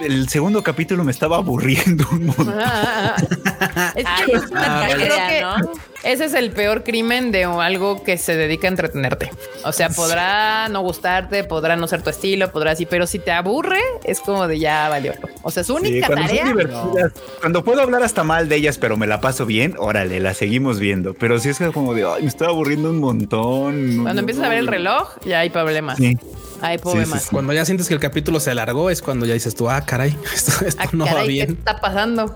el 0.00 0.28
segundo 0.28 0.62
capítulo 0.62 1.04
me 1.04 1.12
estaba 1.12 1.36
aburriendo 1.36 2.06
un 2.12 2.26
montón. 2.26 2.54
es 3.94 4.04
que, 4.04 4.54
ah, 4.54 4.88
creo 4.92 5.16
que 5.28 5.44
ese 6.04 6.26
es 6.26 6.34
el 6.34 6.50
peor 6.50 6.84
crimen 6.84 7.32
de 7.32 7.44
algo 7.44 8.02
que 8.02 8.18
se 8.18 8.36
dedica 8.36 8.68
a 8.68 8.70
entretenerte. 8.70 9.30
O 9.64 9.72
sea, 9.72 9.88
podrá 9.88 10.68
no 10.68 10.82
gustarte, 10.82 11.44
podrá 11.44 11.76
no 11.76 11.88
ser 11.88 12.02
tu 12.02 12.10
estilo, 12.10 12.52
podrá 12.52 12.72
así, 12.72 12.84
pero 12.84 13.06
si 13.06 13.18
te 13.18 13.32
aburre, 13.32 13.80
es 14.04 14.20
como 14.20 14.46
de 14.46 14.58
ya 14.58 14.88
valió. 14.88 15.14
O 15.42 15.50
sea, 15.50 15.64
su 15.64 15.74
única 15.74 16.06
cuando 16.06 16.26
tarea. 16.26 16.52
Cuando 17.40 17.64
puedo 17.64 17.80
hablar 17.80 18.02
hasta 18.02 18.22
mal 18.22 18.48
de 18.48 18.56
ellas, 18.56 18.78
pero 18.78 18.96
me 18.96 19.06
la 19.06 19.20
paso 19.20 19.46
bien, 19.46 19.74
órale, 19.78 20.20
la 20.20 20.34
seguimos 20.34 20.78
viendo. 20.78 21.14
Pero 21.14 21.38
si 21.38 21.48
es 21.48 21.58
como 21.72 21.94
de 21.94 22.04
ay, 22.04 22.22
me 22.22 22.28
estoy 22.28 22.48
aburriendo 22.48 22.90
un 22.90 23.00
montón. 23.00 24.02
Cuando 24.02 24.20
empiezas 24.20 24.44
a 24.44 24.48
ver 24.50 24.58
el 24.58 24.66
reloj, 24.66 25.16
ya 25.24 25.40
hay 25.40 25.50
problemas. 25.50 25.96
Sí. 25.96 26.18
Hay 26.60 26.78
problemas. 26.78 27.28
Cuando 27.30 27.52
ya 27.52 27.64
sientes 27.64 27.88
que 27.88 27.94
el 27.94 28.00
capítulo 28.00 28.40
se 28.40 28.50
alargó, 28.50 28.90
es 28.90 29.02
cuando 29.02 29.26
ya 29.26 29.34
dices 29.34 29.54
tú, 29.54 29.68
ah, 29.68 29.80
caray, 29.82 30.16
esto, 30.34 30.52
ah, 30.78 30.88
no 30.92 31.06
va 31.06 31.24
bien. 31.24 31.46
¿Qué 31.46 31.52
está 31.54 31.80
pasando? 31.80 32.34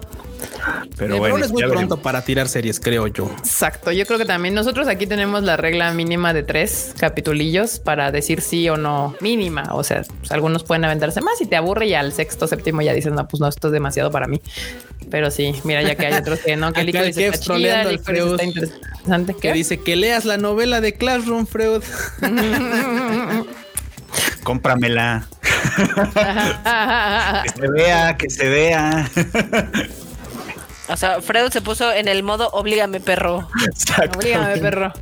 Pero 0.96 1.18
bueno, 1.18 1.38
es 1.38 1.52
muy 1.52 1.62
pronto 1.62 1.98
para 1.98 2.22
tirar 2.22 2.48
series, 2.48 2.80
creo 2.80 3.06
yo. 3.06 3.30
Exacto. 3.38 3.92
Yo 3.92 4.04
creo 4.06 4.18
que 4.18 4.24
también 4.24 4.54
nosotros 4.54 4.88
aquí 4.88 5.06
tenemos 5.06 5.42
la 5.42 5.56
regla 5.56 5.92
mínima 5.92 6.32
de 6.32 6.42
tres 6.42 6.94
capitulillos 6.98 7.78
para 7.78 8.10
decir 8.10 8.40
sí 8.40 8.68
o 8.68 8.76
no 8.76 9.14
mínima. 9.20 9.68
O 9.72 9.84
sea, 9.84 10.02
pues, 10.20 10.32
algunos 10.32 10.64
pueden 10.64 10.84
aventarse 10.84 11.20
más 11.20 11.40
y 11.40 11.46
te 11.46 11.56
aburre 11.56 11.86
y 11.86 11.94
al 11.94 12.12
sexto, 12.12 12.46
séptimo 12.46 12.82
ya 12.82 12.92
dices, 12.92 13.12
no, 13.12 13.26
pues 13.28 13.40
no, 13.40 13.48
esto 13.48 13.68
es 13.68 13.72
demasiado 13.72 14.10
para 14.10 14.26
mí. 14.26 14.40
Pero 15.10 15.30
sí, 15.30 15.54
mira, 15.64 15.82
ya 15.82 15.94
que 15.94 16.06
hay 16.06 16.14
otros 16.14 16.40
que 16.40 16.56
no, 16.56 16.72
que 16.74 16.80
el 16.80 16.86
dice 16.86 17.28
está 17.28 17.54
chida, 17.54 17.82
el 17.82 17.98
Freud, 18.00 18.32
está 18.32 18.44
interesante. 18.44 19.34
Que 19.34 19.52
dice 19.52 19.80
que 19.80 19.96
leas 19.96 20.24
la 20.24 20.36
novela 20.36 20.80
de 20.80 20.94
Classroom, 20.94 21.46
Freud. 21.46 21.82
cómpramela. 24.42 25.26
que 27.42 27.50
se 27.50 27.68
vea, 27.70 28.16
que 28.16 28.30
se 28.30 28.48
vea. 28.48 29.10
o 30.88 30.96
sea, 30.96 31.20
Freud 31.20 31.50
se 31.50 31.60
puso 31.60 31.92
en 31.92 32.08
el 32.08 32.22
modo 32.22 32.48
oblígame 32.52 33.00
perro. 33.00 33.48
Oblígame 34.16 34.58
perro. 34.58 34.92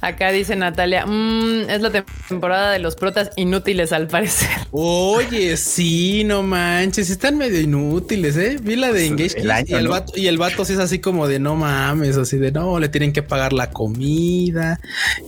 Acá 0.00 0.30
dice 0.30 0.54
Natalia, 0.54 1.06
mmm, 1.06 1.68
es 1.68 1.80
la 1.80 1.90
temporada 2.28 2.70
de 2.70 2.78
los 2.78 2.94
protas 2.94 3.30
inútiles 3.34 3.92
al 3.92 4.06
parecer. 4.06 4.48
Oye, 4.70 5.56
sí, 5.56 6.22
no 6.24 6.44
manches, 6.44 7.10
están 7.10 7.36
medio 7.36 7.60
inútiles, 7.60 8.36
¿eh? 8.36 8.58
Vi 8.62 8.76
la 8.76 8.92
de 8.92 9.06
Engage 9.06 9.34
y, 9.66 9.74
el 9.74 9.88
vato, 9.88 10.12
y 10.14 10.28
el 10.28 10.38
vato 10.38 10.64
sí 10.64 10.74
es 10.74 10.78
así 10.78 11.00
como 11.00 11.26
de 11.26 11.40
no 11.40 11.56
mames, 11.56 12.16
así 12.16 12.38
de 12.38 12.52
no, 12.52 12.78
le 12.78 12.88
tienen 12.88 13.12
que 13.12 13.24
pagar 13.24 13.52
la 13.52 13.70
comida 13.70 14.78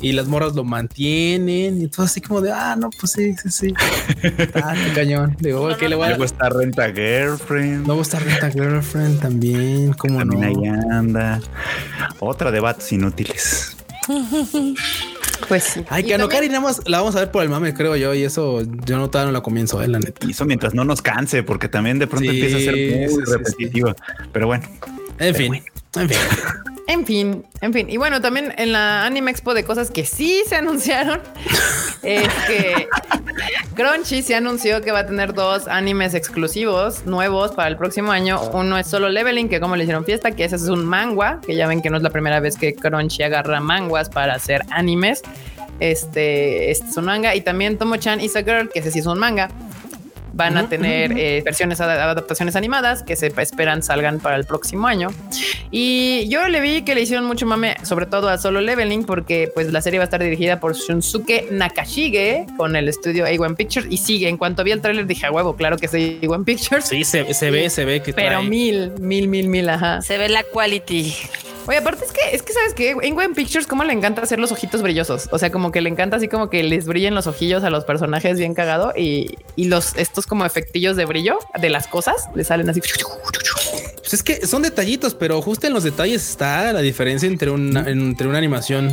y 0.00 0.12
las 0.12 0.28
morras 0.28 0.54
lo 0.54 0.62
mantienen 0.62 1.82
y 1.82 1.88
todo 1.88 2.06
así 2.06 2.20
como 2.20 2.40
de, 2.40 2.52
ah, 2.52 2.76
no, 2.76 2.90
pues 2.90 3.10
sí, 3.12 3.34
sí, 3.42 3.50
sí. 3.50 3.74
ah, 4.54 4.74
qué 4.86 4.92
cañón. 4.94 5.36
Digo, 5.40 5.76
¿qué 5.76 5.88
le 5.88 5.96
voy 5.96 6.06
a... 6.06 6.08
Luego 6.10 6.24
está 6.24 6.48
Renta 6.48 6.92
Girlfriend. 6.92 7.88
Luego 7.88 8.02
está 8.02 8.20
Renta 8.20 8.48
Girlfriend 8.50 9.20
también, 9.20 9.94
como 9.94 10.24
no. 10.24 10.40
Ahí 10.40 10.68
anda. 10.90 11.40
Otra 12.20 12.52
de 12.52 12.60
vatos 12.60 12.92
inútiles. 12.92 13.76
Pues 15.48 15.64
sí. 15.64 15.84
Ay, 15.88 16.04
que 16.04 16.14
a 16.14 16.18
Nokari 16.18 16.48
nada 16.48 16.60
más 16.60 16.82
la 16.86 16.98
vamos 16.98 17.16
a 17.16 17.20
ver 17.20 17.30
por 17.30 17.42
el 17.42 17.48
mame, 17.48 17.74
creo 17.74 17.96
yo. 17.96 18.14
Y 18.14 18.22
eso 18.22 18.62
yo 18.84 18.98
no 18.98 19.10
todavía 19.10 19.32
no 19.32 19.38
la 19.38 19.42
comienzo, 19.42 19.82
eh, 19.82 19.88
la 19.88 19.98
neta. 19.98 20.26
Y 20.26 20.32
eso 20.32 20.44
mientras 20.44 20.74
no 20.74 20.84
nos 20.84 21.02
canse, 21.02 21.42
porque 21.42 21.68
también 21.68 21.98
de 21.98 22.06
pronto 22.06 22.30
empieza 22.30 22.58
a 22.58 22.60
ser 22.60 22.74
muy 22.74 23.24
repetitiva. 23.24 23.96
Pero 24.32 24.46
bueno. 24.46 24.64
En 25.18 25.34
fin. 25.34 25.62
En 25.96 26.08
fin. 26.08 26.18
En 26.86 27.06
fin, 27.06 27.46
en 27.60 27.72
fin. 27.72 27.88
Y 27.88 27.98
bueno, 27.98 28.20
también 28.20 28.52
en 28.58 28.72
la 28.72 29.06
Anime 29.06 29.30
Expo 29.30 29.54
de 29.54 29.62
cosas 29.62 29.92
que 29.92 30.04
sí 30.04 30.42
se 30.44 30.56
anunciaron 30.56 31.20
es 32.02 32.28
que 32.48 32.88
Crunchy 33.76 34.22
se 34.22 34.34
anunció 34.34 34.80
que 34.80 34.90
va 34.90 35.00
a 35.00 35.06
tener 35.06 35.32
dos 35.32 35.68
animes 35.68 36.14
exclusivos 36.14 37.06
nuevos 37.06 37.52
para 37.52 37.68
el 37.68 37.76
próximo 37.76 38.10
año. 38.10 38.40
Uno 38.52 38.76
es 38.76 38.88
solo 38.88 39.08
Leveling, 39.08 39.48
que 39.48 39.60
como 39.60 39.76
le 39.76 39.84
hicieron 39.84 40.04
fiesta, 40.04 40.32
que 40.32 40.44
ese 40.44 40.56
es 40.56 40.68
un 40.68 40.84
manga, 40.84 41.40
que 41.46 41.54
ya 41.54 41.68
ven 41.68 41.80
que 41.80 41.90
no 41.90 41.96
es 41.96 42.02
la 42.02 42.10
primera 42.10 42.40
vez 42.40 42.56
que 42.56 42.74
Crunchy 42.74 43.22
agarra 43.22 43.60
manguas 43.60 44.08
para 44.08 44.34
hacer 44.34 44.62
animes. 44.70 45.22
Este, 45.78 46.72
este 46.72 46.88
es 46.88 46.96
un 46.96 47.04
manga. 47.04 47.36
Y 47.36 47.40
también 47.42 47.78
Tomo-chan 47.78 48.20
is 48.20 48.34
a 48.34 48.42
Girl, 48.42 48.68
que 48.68 48.80
ese 48.80 48.90
sí 48.90 48.98
es 48.98 49.06
un 49.06 49.18
manga 49.20 49.48
van 50.32 50.56
a 50.56 50.68
tener 50.68 51.12
eh, 51.12 51.42
versiones, 51.44 51.80
adaptaciones 51.80 52.56
animadas 52.56 53.02
que 53.02 53.16
se 53.16 53.28
esperan 53.28 53.82
salgan 53.82 54.20
para 54.20 54.36
el 54.36 54.44
próximo 54.44 54.86
año. 54.86 55.08
Y 55.70 56.28
yo 56.28 56.48
le 56.48 56.60
vi 56.60 56.82
que 56.82 56.94
le 56.94 57.02
hicieron 57.02 57.24
mucho 57.24 57.46
mame, 57.46 57.76
sobre 57.82 58.06
todo 58.06 58.28
a 58.28 58.38
Solo 58.38 58.60
Leveling, 58.60 59.04
porque 59.04 59.50
pues 59.54 59.72
la 59.72 59.80
serie 59.80 59.98
va 59.98 60.04
a 60.04 60.06
estar 60.06 60.22
dirigida 60.22 60.60
por 60.60 60.74
Shunsuke 60.74 61.48
Nakashige 61.50 62.46
con 62.56 62.76
el 62.76 62.88
estudio 62.88 63.26
A1 63.26 63.56
Pictures. 63.56 63.86
Y 63.90 63.96
sigue, 63.96 64.28
en 64.28 64.36
cuanto 64.36 64.64
vi 64.64 64.72
el 64.72 64.80
tráiler 64.80 65.06
dije, 65.06 65.26
a 65.26 65.32
huevo, 65.32 65.54
claro 65.56 65.76
que 65.76 65.86
es 65.86 65.94
A1 65.94 66.44
Pictures. 66.44 66.86
Sí, 66.86 67.04
se, 67.04 67.22
ve, 67.22 67.70
se 67.70 67.84
ve 67.84 68.02
que 68.02 68.12
Pero 68.12 68.42
mil, 68.42 68.92
mil, 68.98 69.28
mil, 69.28 69.48
mil, 69.48 69.68
ajá. 69.68 70.02
Se 70.02 70.18
ve 70.18 70.28
la 70.28 70.42
quality. 70.42 71.14
Oye, 71.66 71.78
aparte 71.78 72.04
es 72.04 72.12
que, 72.12 72.20
es 72.32 72.42
que 72.42 72.52
sabes 72.52 72.74
que 72.74 72.90
en 73.02 73.14
Gwen 73.14 73.34
Pictures, 73.34 73.66
cómo 73.66 73.84
le 73.84 73.92
encanta 73.92 74.22
hacer 74.22 74.38
los 74.38 74.52
ojitos 74.52 74.82
brillosos. 74.82 75.28
O 75.30 75.38
sea, 75.38 75.50
como 75.50 75.70
que 75.72 75.80
le 75.80 75.88
encanta 75.88 76.16
así 76.16 76.28
como 76.28 76.50
que 76.50 76.62
les 76.62 76.86
brillen 76.86 77.14
los 77.14 77.26
ojillos 77.26 77.64
a 77.64 77.70
los 77.70 77.84
personajes 77.84 78.38
bien 78.38 78.54
cagado 78.54 78.92
y, 78.96 79.38
y 79.56 79.66
los 79.66 79.96
estos 79.96 80.26
como 80.26 80.44
efectillos 80.44 80.96
de 80.96 81.04
brillo 81.04 81.38
de 81.60 81.70
las 81.70 81.86
cosas 81.86 82.28
le 82.34 82.44
salen 82.44 82.68
así. 82.70 82.80
Pues 82.80 84.14
es 84.14 84.22
que 84.22 84.46
son 84.46 84.62
detallitos, 84.62 85.14
pero 85.14 85.40
justo 85.40 85.66
en 85.66 85.72
los 85.72 85.84
detalles 85.84 86.28
está 86.28 86.72
la 86.72 86.80
diferencia 86.80 87.28
entre 87.28 87.50
una, 87.50 87.88
entre 87.88 88.26
una 88.26 88.38
animación 88.38 88.92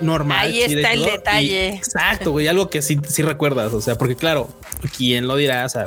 normal. 0.00 0.46
Ahí 0.46 0.62
está 0.62 0.92
el 0.92 1.04
detalle. 1.04 1.68
exacto, 1.68 2.32
güey, 2.32 2.48
algo 2.48 2.68
que 2.68 2.82
sí, 2.82 2.98
sí 3.08 3.22
recuerdas. 3.22 3.72
O 3.72 3.80
sea, 3.80 3.96
porque 3.96 4.16
claro, 4.16 4.48
quién 4.96 5.26
lo 5.26 5.36
dirá, 5.36 5.64
o 5.64 5.68
sea, 5.68 5.86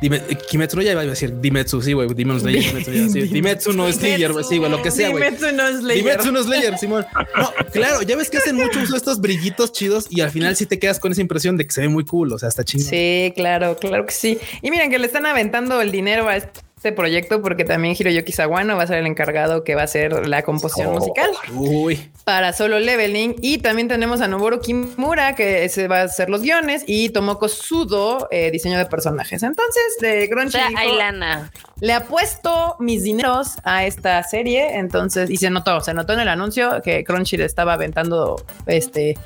Dime, 0.00 0.22
Kimetsu 0.50 0.80
ya 0.82 0.92
iba 0.92 1.00
a 1.00 1.04
decir 1.06 1.40
Dimetsu, 1.40 1.80
sí, 1.82 1.92
güey. 1.92 2.08
Demon 2.14 2.40
Slayer. 2.40 3.28
Dimetsu, 3.30 3.72
no 3.72 3.88
es 3.88 3.96
Slayer, 3.96 4.32
sí, 4.48 4.58
güey, 4.58 4.70
lo 4.70 4.82
que 4.82 4.90
sea, 4.90 5.10
güey. 5.10 5.24
Dimetsu 5.24 5.52
no 5.52 5.66
es 5.66 5.78
Slayer. 5.78 6.04
Dimetsu 6.04 6.32
no 6.32 6.40
es 6.40 6.46
Slayer, 6.46 6.78
Simón. 6.78 7.06
No, 7.36 7.52
claro, 7.72 8.02
ya 8.02 8.16
ves 8.16 8.30
que 8.30 8.38
hacen 8.38 8.56
mucho 8.56 8.80
uso 8.80 8.92
de 8.92 8.98
estos 8.98 9.20
brillitos 9.20 9.72
chidos 9.72 10.06
y 10.10 10.20
al 10.20 10.30
final 10.30 10.56
sí 10.56 10.66
te 10.66 10.78
quedas 10.78 11.00
con 11.00 11.12
esa 11.12 11.20
impresión 11.20 11.56
de 11.56 11.66
que 11.66 11.72
se 11.72 11.80
ve 11.80 11.88
muy 11.88 12.04
cool. 12.04 12.32
O 12.32 12.38
sea, 12.38 12.48
está 12.48 12.64
chido. 12.64 12.84
Sí, 12.88 13.32
claro, 13.34 13.76
claro 13.78 14.06
que 14.06 14.12
sí. 14.12 14.38
Y 14.62 14.70
miren 14.70 14.90
que 14.90 14.98
le 14.98 15.06
están 15.06 15.26
aventando 15.26 15.80
el 15.80 15.90
dinero 15.90 16.28
a 16.28 16.36
este 16.36 16.65
este 16.76 16.92
proyecto 16.92 17.40
porque 17.40 17.64
también 17.64 17.96
Hiroyuki 17.98 18.32
Sawano 18.32 18.76
va 18.76 18.82
a 18.82 18.86
ser 18.86 18.98
el 18.98 19.06
encargado 19.06 19.64
que 19.64 19.74
va 19.74 19.80
a 19.80 19.84
hacer 19.84 20.28
la 20.28 20.42
composición 20.42 20.88
oh, 20.88 20.92
musical. 20.92 21.30
para 22.24 22.52
solo 22.52 22.78
leveling. 22.78 23.34
Y 23.40 23.58
también 23.58 23.88
tenemos 23.88 24.20
a 24.20 24.28
Noboru 24.28 24.60
Kimura 24.60 25.34
que 25.34 25.70
se 25.70 25.88
va 25.88 26.00
a 26.00 26.02
hacer 26.02 26.28
los 26.28 26.42
guiones 26.42 26.84
y 26.86 27.08
Tomoko 27.08 27.48
Sudo 27.48 28.28
eh, 28.30 28.50
diseño 28.50 28.76
de 28.76 28.84
personajes. 28.84 29.42
Entonces 29.42 29.96
de 30.02 30.28
Crunchy 30.28 30.58
le 31.80 31.92
ha 31.94 32.04
puesto 32.04 32.76
mis 32.78 33.04
dineros 33.04 33.54
a 33.64 33.86
esta 33.86 34.22
serie, 34.22 34.76
entonces 34.76 35.30
y 35.30 35.38
se 35.38 35.48
notó, 35.48 35.80
se 35.80 35.94
notó 35.94 36.12
en 36.12 36.20
el 36.20 36.28
anuncio 36.28 36.82
que 36.82 37.04
Crunchy 37.04 37.38
le 37.38 37.46
estaba 37.46 37.72
aventando 37.72 38.44
este 38.66 39.16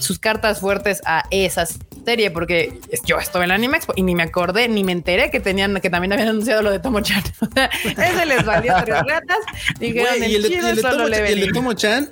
sus 0.00 0.18
cartas 0.18 0.58
fuertes 0.58 1.02
a 1.04 1.22
esas 1.30 1.78
serie 2.06 2.30
porque 2.30 2.78
yo 3.04 3.18
estuve 3.18 3.42
en 3.42 3.48
la 3.48 3.56
Anime 3.56 3.78
Expo 3.78 3.92
y 3.96 4.02
ni 4.02 4.14
me 4.14 4.22
acordé 4.22 4.68
ni 4.68 4.84
me 4.84 4.92
enteré 4.92 5.28
que 5.28 5.40
tenían 5.40 5.80
que 5.80 5.90
también 5.90 6.12
habían 6.12 6.28
anunciado 6.28 6.62
lo 6.62 6.70
de 6.70 6.78
Tomo 6.96 7.00
Chan. 7.00 7.22
ese 7.82 8.26
les 8.26 8.44
valió 8.44 8.74
tres 8.84 8.96
ratas. 9.06 9.38
Dijeron 9.78 10.14
y 10.18 10.34
el, 10.34 10.42
de, 10.42 10.48
el, 10.48 10.76
de 10.76 10.82
Tomo, 10.82 11.06
el 11.06 11.40
de 11.40 11.52
Tomo 11.52 11.72
Chan, 11.74 12.10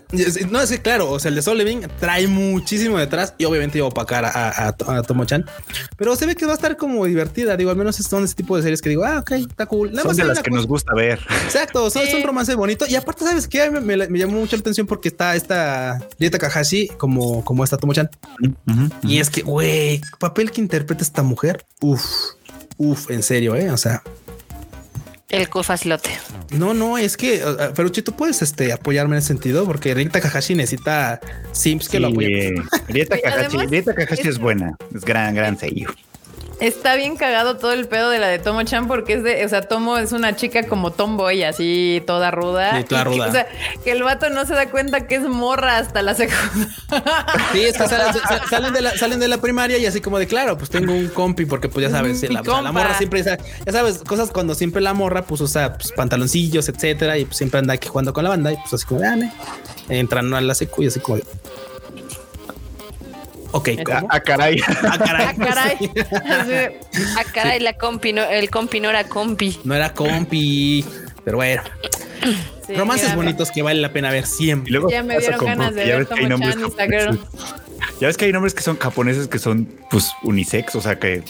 no 0.51 0.61
es 0.61 0.71
que 0.71 0.83
claro, 0.83 1.11
o 1.11 1.19
sea, 1.19 1.31
el 1.31 1.37
de 1.37 1.43
Solo 1.43 1.59
Leveling 1.59 1.89
trae 1.99 2.27
muchísimo 2.27 2.99
detrás 2.99 3.35
y 3.39 3.45
obviamente 3.45 3.79
iba 3.79 3.87
a 3.87 3.91
opacar 3.91 4.25
a, 4.25 4.69
a, 4.69 5.03
Tomo 5.03 5.25
Chan, 5.25 5.45
pero 5.97 6.17
se 6.17 6.27
ve 6.27 6.35
que 6.37 6.47
va 6.47 6.53
a 6.53 6.55
estar 6.57 6.77
como 6.77 7.05
divertida. 7.07 7.57
Digo, 7.57 7.71
al 7.71 7.77
menos 7.77 7.97
son 7.97 8.25
ese 8.25 8.35
tipo 8.35 8.57
de 8.57 8.63
series 8.63 8.83
que 8.83 8.91
digo, 8.91 9.05
ah, 9.05 9.21
ok, 9.21 9.33
está 9.33 9.67
cool. 9.67 9.93
Nada 9.93 10.09
son 10.09 10.17
de 10.17 10.25
las 10.25 10.43
que 10.43 10.51
nos 10.51 10.67
gusta 10.67 10.95
ver. 10.95 11.21
Exacto, 11.45 11.91
son, 11.91 12.03
un 12.15 12.23
romance 12.23 12.55
bonito 12.55 12.87
y 12.89 12.95
aparte, 12.95 13.25
sabes 13.25 13.49
que 13.49 13.71
me, 13.71 13.81
me, 13.81 14.19
llamó 14.19 14.39
mucho 14.39 14.57
la 14.57 14.61
atención 14.61 14.87
porque 14.87 15.09
está 15.09 15.35
esta 15.37 16.01
Dieta 16.19 16.39
Kahashi 16.39 16.89
como, 16.99 17.45
como 17.45 17.65
esta 17.65 17.77
Tomo 17.77 17.93
Chan. 17.95 18.11
Y 19.03 19.19
es 19.19 19.31
que, 19.31 19.43
güey, 19.43 20.01
papel 20.19 20.51
que 20.51 20.61
interpreta 20.61 21.03
esta 21.03 21.23
mujer. 21.23 21.65
Uf, 21.81 22.05
uf, 22.77 23.11
en 23.11 23.23
serio, 23.23 23.55
eh. 23.57 23.71
O 23.71 23.77
sea, 23.77 24.03
el 25.35 25.49
facilote. 25.65 26.11
No, 26.51 26.75
no, 26.75 26.99
es 26.99 27.17
que, 27.17 27.43
pero 27.75 27.91
tú 27.91 28.13
puedes 28.13 28.43
este, 28.43 28.73
apoyarme 28.73 29.17
en 29.17 29.19
ese 29.19 29.29
sentido, 29.29 29.65
porque 29.65 29.95
Rita 29.95 30.21
Kakashi 30.21 30.55
necesita 30.55 31.21
Sims 31.53 31.89
que 31.89 32.01
lo 32.01 32.09
apoyen. 32.09 32.65
Rita 32.89 33.19
Kakashi, 33.21 34.29
es 34.29 34.39
buena, 34.39 34.77
es 34.95 35.05
gran, 35.05 35.35
gran 35.35 35.59
sello. 35.59 35.89
Está 36.61 36.97
bien 36.97 37.17
cagado 37.17 37.57
todo 37.57 37.73
el 37.73 37.87
pedo 37.89 38.11
de 38.11 38.19
la 38.19 38.29
de 38.29 38.39
Tomo 38.39 38.63
Chan 38.63 38.87
porque 38.87 39.15
es 39.15 39.23
de, 39.23 39.45
o 39.45 39.49
sea, 39.49 39.63
Tomo 39.63 39.99
es 39.99 40.13
una 40.13 40.37
chica 40.37 40.67
como 40.67 40.93
tomboy, 40.93 41.43
así 41.43 42.03
toda 42.07 42.31
ruda. 42.31 42.79
Sí, 42.79 42.85
toda 42.85 43.05
ruda. 43.05 43.29
o 43.29 43.33
sea, 43.33 43.47
que 43.83 43.91
el 43.91 44.03
vato 44.03 44.31
no 44.31 44.47
se 44.47 44.55
da 44.55 44.71
cuenta 44.71 45.07
que 45.07 45.17
es 45.17 45.23
morra 45.23 45.79
hasta 45.79 46.03
la 46.03 46.15
segunda. 46.15 46.69
Sí, 47.53 47.63
es 47.63 47.77
que 47.77 47.89
salen, 47.89 48.73
de 48.73 48.81
la, 48.81 48.97
salen 48.97 49.21
de 49.21 49.29
la 49.29 49.39
primaria 49.39 49.79
y 49.79 49.87
así 49.87 50.01
como 50.01 50.19
de, 50.19 50.27
claro, 50.27 50.57
pues 50.57 50.71
tengo 50.71 50.93
un 50.93 51.09
compi 51.09 51.45
porque 51.45 51.69
pues 51.69 51.87
ya 51.87 51.91
sabes, 51.91 52.23
la, 52.31 52.43
la, 52.43 52.73
morra 52.73 52.97
siempre, 52.97 53.23
ya 53.23 53.39
sabes, 53.73 53.99
cosas 54.07 54.31
cuando 54.31 54.55
siempre 54.55 54.81
la 54.81 54.95
morra 54.95 55.23
pues 55.23 55.41
usa 55.41 55.75
pues, 55.75 55.93
pantaloncillos, 55.93 56.69
etcétera, 56.69 57.19
y 57.19 57.25
pues 57.25 57.37
siempre 57.37 57.59
anda 57.59 57.75
aquí 57.75 57.89
jugando 57.89 58.13
con 58.13 58.25
la 58.25 58.31
banda 58.31 58.53
y 58.53 58.57
pues 58.57 58.75
así 58.75 58.87
como, 58.87 59.03
ah, 59.03 59.17
entran 59.89 60.33
a 60.35 60.41
la 60.41 60.55
secu 60.55 60.83
y 60.83 60.87
así 60.87 61.01
como 61.01 61.19
Ok, 63.55 63.69
a, 63.79 64.21
caray. 64.21 64.61
A 64.83 64.99
caray. 64.99 65.27
A 65.29 65.35
caray. 65.35 65.91
a 67.17 67.25
caray, 67.33 67.61
la 67.61 67.75
compi, 67.75 68.13
no, 68.13 68.25
el 68.25 68.51
compi 68.51 68.81
no 68.81 68.91
era 68.91 69.05
compi. 69.05 69.57
No 69.63 69.77
era 69.77 69.95
compi, 69.95 70.85
pero 71.25 71.37
bueno. 71.37 71.63
Romances 72.77 73.15
bonitos 73.15 73.53
que 73.53 73.63
vale 73.63 73.81
la 73.81 73.93
pena 73.93 74.11
ver 74.11 74.27
siempre. 74.27 74.73
luego 74.73 74.91
ya 74.91 75.05
me 75.05 75.19
dieron 75.19 75.45
ganas 75.45 75.75
de 75.75 75.85
ver 75.85 76.07
como 76.07 76.27
Chan 76.27 77.21
Ya 78.01 78.09
ves 78.09 78.17
que 78.17 78.25
hay 78.25 78.33
nombres 78.33 78.55
que 78.55 78.63
son 78.63 78.77
japoneses 78.77 79.29
que 79.29 79.39
son 79.39 79.69
pues 79.89 80.11
unisex, 80.25 80.75
o 80.75 80.81
sea 80.81 80.99
que 80.99 81.23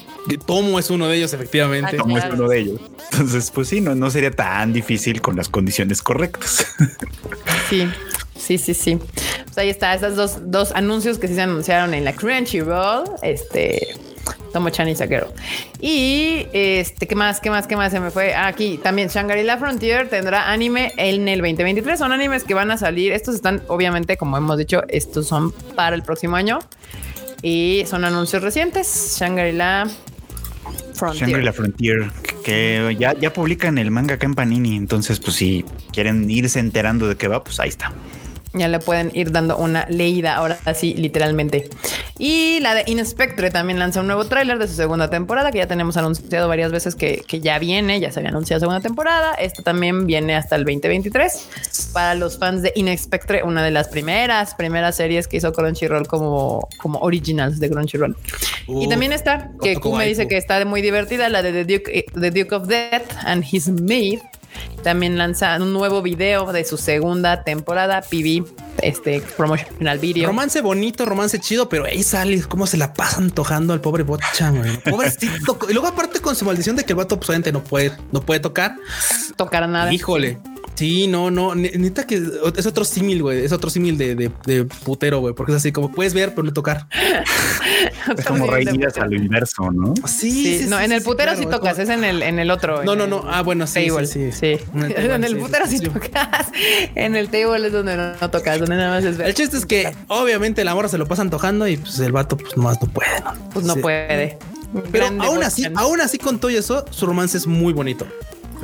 Tomo 0.46 0.78
es 0.78 0.88
uno 0.88 1.08
de 1.08 1.16
ellos, 1.16 1.34
efectivamente. 1.34 1.90
Ah, 1.92 1.98
Tomo 1.98 2.16
es 2.16 2.24
uno 2.32 2.48
de 2.48 2.58
ellos. 2.60 2.80
Entonces, 3.12 3.50
pues 3.50 3.68
sí, 3.68 3.82
no, 3.82 3.94
no 3.94 4.10
sería 4.10 4.30
tan 4.30 4.72
difícil 4.72 5.20
con 5.20 5.36
las 5.36 5.50
condiciones 5.50 6.00
correctas. 6.00 6.66
Sí. 7.68 7.86
Sí, 8.45 8.59
sí, 8.59 8.74
sí. 8.74 8.97
Pues 9.45 9.57
ahí 9.57 9.70
está, 9.70 9.95
esos 9.95 10.16
dos, 10.16 10.38
dos 10.51 10.72
anuncios 10.72 11.18
que 11.18 11.28
sí 11.28 11.34
se 11.34 11.40
anunciaron 11.40 11.95
en 11.95 12.05
la 12.05 12.12
Crunchyroll. 12.12 13.05
Este. 13.22 13.97
Tomo 14.53 14.70
Chan 14.70 14.88
y 14.88 14.95
Sakero. 14.95 15.32
Y 15.80 16.47
este, 16.53 17.09
¿qué 17.09 17.14
más? 17.14 17.40
¿Qué 17.40 17.51
más? 17.51 17.66
¿Qué 17.66 17.76
más 17.76 17.90
se 17.90 18.01
me 18.01 18.11
fue? 18.11 18.34
aquí 18.34 18.78
también 18.78 19.09
Shangri-La 19.09 19.59
Frontier 19.59 20.09
tendrá 20.09 20.51
anime 20.51 20.92
en 20.97 21.26
el 21.26 21.40
2023. 21.40 21.99
Son 21.99 22.12
animes 22.12 22.45
que 22.45 22.55
van 22.55 22.70
a 22.70 22.76
salir. 22.76 23.12
Estos 23.12 23.34
están, 23.34 23.62
obviamente, 23.66 24.16
como 24.16 24.36
hemos 24.36 24.59
dicho, 24.59 24.82
estos 24.88 25.26
son 25.26 25.53
para 25.74 25.97
el 25.97 26.03
próximo 26.03 26.36
año. 26.36 26.59
Y 27.42 27.84
son 27.86 28.05
anuncios 28.05 28.42
recientes. 28.42 29.16
Shangri-La 29.18 29.88
Frontier. 30.92 31.28
Shangri-La 31.28 31.53
Frontier, 31.53 32.11
que 32.45 32.95
ya, 32.99 33.14
ya 33.14 33.32
publican 33.32 33.78
el 33.78 33.90
manga 33.90 34.14
acá 34.14 34.26
en 34.26 34.34
Panini. 34.34 34.76
Entonces, 34.76 35.18
pues 35.18 35.36
si 35.36 35.64
quieren 35.92 36.30
irse 36.30 36.61
enterando 36.61 37.09
de 37.09 37.16
qué 37.16 37.26
va, 37.26 37.42
pues 37.42 37.59
ahí 37.59 37.70
está 37.70 37.92
ya 38.55 38.68
le 38.68 38.78
pueden 38.78 39.11
ir 39.14 39.32
dando 39.32 39.57
una 39.57 39.86
leída 39.88 40.36
ahora 40.36 40.59
así 40.64 40.94
literalmente. 40.94 41.68
Y 42.18 42.61
la 42.61 42.74
de 42.74 42.84
Inspectre 42.86 43.50
también 43.50 43.78
lanza 43.78 44.00
un 44.00 44.07
nuevo 44.07 44.24
tráiler 44.24 44.59
de 44.59 44.68
su 44.68 44.74
segunda 44.74 45.11
temporada, 45.11 45.50
que 45.50 45.59
ya 45.59 45.66
tenemos 45.66 45.96
anunciado 45.96 46.46
varias 46.48 46.70
veces 46.70 46.94
que, 46.94 47.24
que, 47.26 47.40
ya 47.40 47.59
viene, 47.59 47.98
ya 47.98 48.12
se 48.12 48.20
había 48.20 48.30
anunciado 48.30 48.61
segunda 48.61 48.80
temporada. 48.80 49.34
Esta 49.34 49.62
también 49.62 50.07
viene 50.07 50.36
hasta 50.36 50.55
el 50.55 50.64
2023. 50.64 51.90
Para 51.92 52.14
los 52.14 52.38
fans 52.38 52.62
de 52.62 52.72
Inspectre, 52.76 53.42
una 53.42 53.64
de 53.64 53.72
las 53.72 53.88
primeras, 53.88 54.55
primeras 54.55 54.96
series 54.96 55.26
que 55.26 55.38
hizo 55.38 55.52
Crunchyroll 55.52 56.07
como, 56.07 56.68
como 56.78 57.00
originals 57.00 57.59
de 57.59 57.68
Crunchyroll. 57.68 58.16
y 58.68 58.88
también 58.88 59.12
está, 59.12 59.50
que 59.61 59.76
Q 59.76 59.96
me 59.96 60.07
dice 60.07 60.28
que 60.28 60.36
está 60.36 60.64
muy 60.64 60.82
divertida, 60.82 61.28
la 61.28 61.42
de 61.42 61.52
The 61.52 61.64
Duke, 61.64 61.98
eh, 61.98 62.07
The 62.18 62.30
Duke 62.30 62.55
of 62.55 62.68
Death 62.68 63.11
and 63.24 63.44
His 63.50 63.68
Maid 63.68 64.20
también 64.82 65.18
lanza 65.18 65.57
un 65.57 65.72
nuevo 65.72 66.02
video 66.02 66.52
de 66.52 66.64
su 66.64 66.76
segunda 66.76 67.42
temporada, 67.42 68.02
PV, 68.02 68.44
este 68.82 69.20
promotional 69.36 69.98
video. 69.98 70.28
Romance 70.28 70.61
bonito, 70.61 71.05
romance 71.07 71.40
chido, 71.40 71.68
pero 71.68 71.84
ahí 71.84 72.02
sale 72.02 72.42
cómo 72.42 72.66
se 72.66 72.76
la 72.76 72.92
pasa 72.94 73.18
antojando 73.18 73.72
al 73.72 73.80
pobre 73.80 74.05
Pobrecito. 74.05 75.59
y 75.68 75.72
luego 75.72 75.88
aparte 75.88 76.20
con 76.20 76.36
su 76.36 76.44
maldición 76.44 76.76
de 76.76 76.84
que 76.84 76.92
el 76.92 76.96
vato 76.96 77.18
pues, 77.18 77.52
no 77.52 77.62
puede, 77.62 77.92
no 78.12 78.20
puede 78.20 78.40
tocar. 78.40 78.76
Tocar 79.36 79.68
nada. 79.68 79.92
Híjole. 79.92 80.38
Sí, 80.74 81.06
no, 81.06 81.30
no, 81.30 81.54
neta 81.54 82.04
que 82.04 82.16
es 82.56 82.66
otro 82.66 82.84
símil, 82.84 83.22
güey. 83.22 83.44
Es 83.44 83.52
otro 83.52 83.70
símil 83.70 83.96
de, 83.96 84.16
de, 84.16 84.30
de, 84.44 84.64
putero, 84.64 85.20
güey, 85.20 85.32
porque 85.32 85.52
es 85.52 85.56
así 85.56 85.70
como 85.70 85.92
puedes 85.92 86.14
ver, 86.14 86.30
pero 86.30 86.42
no 86.42 86.52
tocar. 86.52 86.88
es 88.18 88.24
como 88.24 88.46
reídas 88.48 88.98
al 88.98 89.12
inverso, 89.12 89.70
¿no? 89.70 89.94
Sí, 90.06 90.58
sí, 90.58 90.66
no, 90.66 90.80
en 90.80 90.90
el 90.90 91.02
putero 91.02 91.36
sí 91.36 91.46
tocas, 91.46 91.78
es 91.78 91.88
en 91.88 92.02
el, 92.02 92.22
en 92.22 92.40
el 92.40 92.50
otro. 92.50 92.82
No, 92.82 92.96
no, 92.96 93.06
no. 93.06 93.24
Ah, 93.28 93.42
bueno, 93.42 93.66
sí. 93.68 93.88
sí, 94.06 94.32
sí. 94.32 94.58
En 94.74 95.24
el, 95.24 95.36
putero 95.38 95.66
sí, 95.66 95.78
tocas. 95.80 96.48
En 96.94 97.14
el 97.14 97.28
table 97.28 97.66
es 97.66 97.72
donde 97.72 97.96
no, 97.96 98.30
tocas, 98.30 98.58
donde 98.58 98.76
nada 98.76 98.96
más 98.96 99.04
es 99.04 99.16
ver. 99.16 99.28
El 99.28 99.34
chiste 99.34 99.56
es 99.56 99.66
que 99.66 99.94
obviamente 100.08 100.62
el 100.62 100.68
amor 100.68 100.88
se 100.88 100.98
lo 100.98 101.06
pasa 101.06 101.22
antojando 101.22 101.68
y 101.68 101.76
pues 101.76 101.98
el 102.00 102.12
vato, 102.12 102.36
pues 102.36 102.56
nomás 102.56 102.80
no 102.82 102.88
puede, 102.88 103.20
¿no? 103.20 103.50
Pues 103.50 103.64
no 103.64 103.76
puede. 103.76 104.38
Pero 104.90 105.06
aún 105.20 105.42
así, 105.44 105.66
aún 105.76 106.00
así 106.00 106.18
con 106.18 106.40
todo 106.40 106.50
eso, 106.50 106.84
su 106.90 107.06
romance 107.06 107.38
es 107.38 107.46
muy 107.46 107.72
bonito 107.72 108.06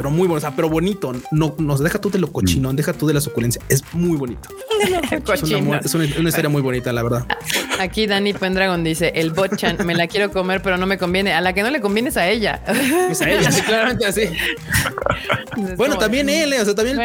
pero 0.01 0.11
muy 0.11 0.26
bueno, 0.26 0.38
o 0.38 0.40
sea, 0.40 0.57
pero 0.57 0.70
bonito. 0.70 1.12
No 1.30 1.55
nos 1.59 1.80
deja 1.80 2.01
tú 2.01 2.09
de 2.09 2.18
lo 2.18 2.32
cochino, 2.32 2.72
mm. 2.72 2.76
deja 2.76 2.94
tú 2.94 3.07
de 3.07 3.12
la 3.12 3.20
suculencia. 3.20 3.61
Es 3.68 3.84
muy 3.92 4.16
bonito. 4.16 4.48
es, 5.34 5.92
una, 5.94 6.07
historia 6.26 6.48
muy 6.48 6.62
bonita, 6.62 6.90
la 6.90 7.03
verdad. 7.03 7.26
Aquí 7.78 8.07
Dani 8.07 8.32
Pendragon 8.32 8.82
dice: 8.82 9.12
El 9.14 9.32
botchan 9.32 9.76
me 9.84 9.94
la 9.94 10.07
quiero 10.07 10.30
comer, 10.30 10.62
pero 10.62 10.78
no 10.78 10.86
me 10.86 10.96
conviene. 10.96 11.34
A 11.34 11.42
la 11.42 11.53
que 11.53 11.62
no 11.62 11.68
le 11.68 11.82
conviene 11.82 12.09
es 12.09 12.16
a 12.16 12.26
ella. 12.26 12.62
Es 13.11 13.20
a 13.20 13.28
ella, 13.28 13.53
sí, 13.53 13.61
claramente 13.61 14.07
así. 14.07 14.22
bueno, 15.76 15.98
también 15.98 16.30
él, 16.30 16.55
eh, 16.55 16.62
o 16.62 16.64
sea, 16.64 16.74
también. 16.74 16.98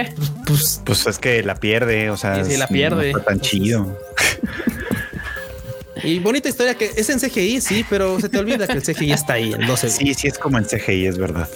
Pues, 0.48 0.82
pues, 0.86 1.06
es 1.06 1.20
que 1.20 1.44
la 1.44 1.56
pierde, 1.56 2.10
o 2.10 2.16
sea, 2.16 2.46
sí, 2.46 2.56
la 2.56 2.68
pierde. 2.68 3.12
No 3.12 3.20
tan 3.20 3.42
chido. 3.42 4.00
Y 6.02 6.20
bonita 6.20 6.48
historia 6.48 6.76
que 6.76 6.92
es 6.96 7.10
en 7.10 7.20
CGI, 7.20 7.60
sí, 7.60 7.86
pero 7.90 8.22
se 8.22 8.30
te 8.30 8.38
olvida 8.38 8.68
que 8.68 8.74
el 8.74 8.84
CGI 8.84 9.12
está 9.12 9.34
ahí 9.34 9.52
en 9.52 9.68
12. 9.68 9.90
Sí, 9.90 10.14
sí, 10.14 10.28
es 10.28 10.38
como 10.38 10.58
en 10.58 10.64
CGI, 10.64 11.08
es 11.08 11.18
verdad. 11.18 11.50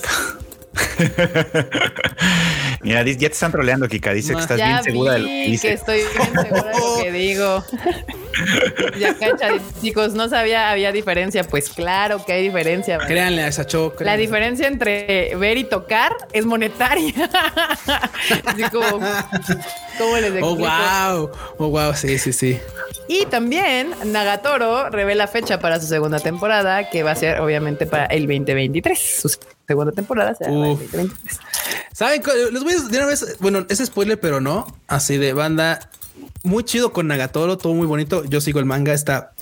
Mira, 2.82 3.04
ya 3.04 3.18
te 3.18 3.26
están 3.26 3.52
troleando, 3.52 3.88
Kika. 3.88 4.14
Dice 4.14 4.34
que 4.34 4.42
estás 4.42 4.58
bien 4.58 4.84
segura 4.84 5.14
de 5.14 5.20
lo 5.20 5.28
que 5.28 5.46
dice. 5.48 5.68
que 5.70 5.74
estoy 5.74 6.00
bien 6.00 6.44
segura 6.44 6.72
de 6.72 6.80
lo 6.80 7.04
que 7.04 7.12
digo. 7.18 7.64
Ya 9.00 9.16
cacha, 9.18 9.50
chicos, 9.82 10.14
no 10.14 10.30
sabía 10.30 10.72
había 10.72 10.92
diferencia. 10.92 11.44
Pues 11.44 11.70
claro 11.70 12.24
que 12.26 12.34
hay 12.34 12.44
diferencia. 12.44 12.98
Créanle 13.00 13.44
a 13.44 13.48
esa 13.48 13.66
choc. 13.66 14.02
La 14.02 14.18
diferencia 14.18 14.68
entre 14.68 15.36
ver 15.36 15.58
y 15.58 15.64
tocar 15.64 16.16
es 16.34 16.46
monetaria. 16.46 17.14
Así 18.46 18.64
como, 18.72 19.00
¿cómo 19.98 20.18
les 20.18 20.32
oh, 20.32 20.38
explico? 20.38 20.48
Oh, 20.48 20.56
wow. 20.56 21.32
Oh, 21.58 21.70
wow. 21.70 21.94
Sí, 21.94 22.18
sí, 22.18 22.34
sí. 22.34 22.60
Y 23.08 23.26
también 23.26 23.94
Nagatoro 24.06 24.90
revela 24.90 25.28
fecha 25.28 25.60
para 25.60 25.80
su 25.80 25.88
segunda 25.88 26.20
temporada, 26.20 26.90
que 26.90 27.04
va 27.04 27.12
a 27.12 27.16
ser 27.16 27.40
obviamente 27.40 27.86
para 27.86 28.06
el 28.06 28.28
2023. 28.28 29.20
Su 29.22 29.36
segunda 29.68 29.92
temporada 29.92 30.36
será 30.36 30.52
el 30.52 30.56
2023. 30.56 31.40
Saben, 31.92 32.22
les 32.54 32.64
voy 32.64 32.74
a 32.74 32.76
decir 32.76 32.98
una 32.98 33.06
vez, 33.08 33.38
bueno, 33.40 33.66
es 33.68 33.80
spoiler, 33.80 34.20
pero 34.20 34.40
no. 34.40 34.68
Así 34.88 35.18
de 35.18 35.34
banda, 35.34 35.90
muy 36.44 36.64
chido 36.64 36.92
con 36.94 37.08
Nagatoro, 37.08 37.58
todo 37.58 37.74
muy 37.74 37.88
bonito. 37.88 38.24
Yo 38.26 38.42
sigo 38.42 38.60
el 38.60 38.66
manga, 38.66 38.94
está 38.94 39.34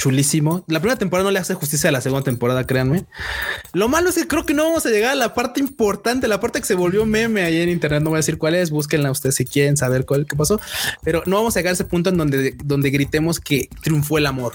chulísimo. 0.00 0.64
La 0.66 0.80
primera 0.80 0.98
temporada 0.98 1.24
no 1.24 1.30
le 1.30 1.38
hace 1.38 1.54
justicia 1.54 1.90
a 1.90 1.92
la 1.92 2.00
segunda 2.00 2.24
temporada, 2.24 2.66
créanme. 2.66 3.04
Lo 3.74 3.88
malo 3.88 4.08
es 4.08 4.16
que 4.16 4.26
creo 4.26 4.46
que 4.46 4.54
no 4.54 4.64
vamos 4.64 4.86
a 4.86 4.88
llegar 4.88 5.10
a 5.10 5.14
la 5.14 5.34
parte 5.34 5.60
importante, 5.60 6.26
la 6.26 6.40
parte 6.40 6.60
que 6.60 6.66
se 6.66 6.74
volvió 6.74 7.04
meme 7.04 7.42
ahí 7.42 7.60
en 7.60 7.68
internet. 7.68 8.02
No 8.02 8.10
voy 8.10 8.16
a 8.16 8.20
decir 8.20 8.38
cuál 8.38 8.54
es, 8.54 8.70
búsquenla 8.70 9.10
ustedes 9.10 9.34
si 9.34 9.44
quieren 9.44 9.76
saber 9.76 10.06
cuál 10.06 10.26
qué 10.26 10.36
pasó, 10.36 10.58
pero 11.02 11.22
no 11.26 11.36
vamos 11.36 11.54
a 11.54 11.60
llegar 11.60 11.72
a 11.72 11.74
ese 11.74 11.84
punto 11.84 12.08
en 12.08 12.16
donde, 12.16 12.56
donde 12.64 12.90
gritemos 12.90 13.40
que 13.40 13.68
triunfó 13.82 14.16
el 14.16 14.26
amor. 14.26 14.54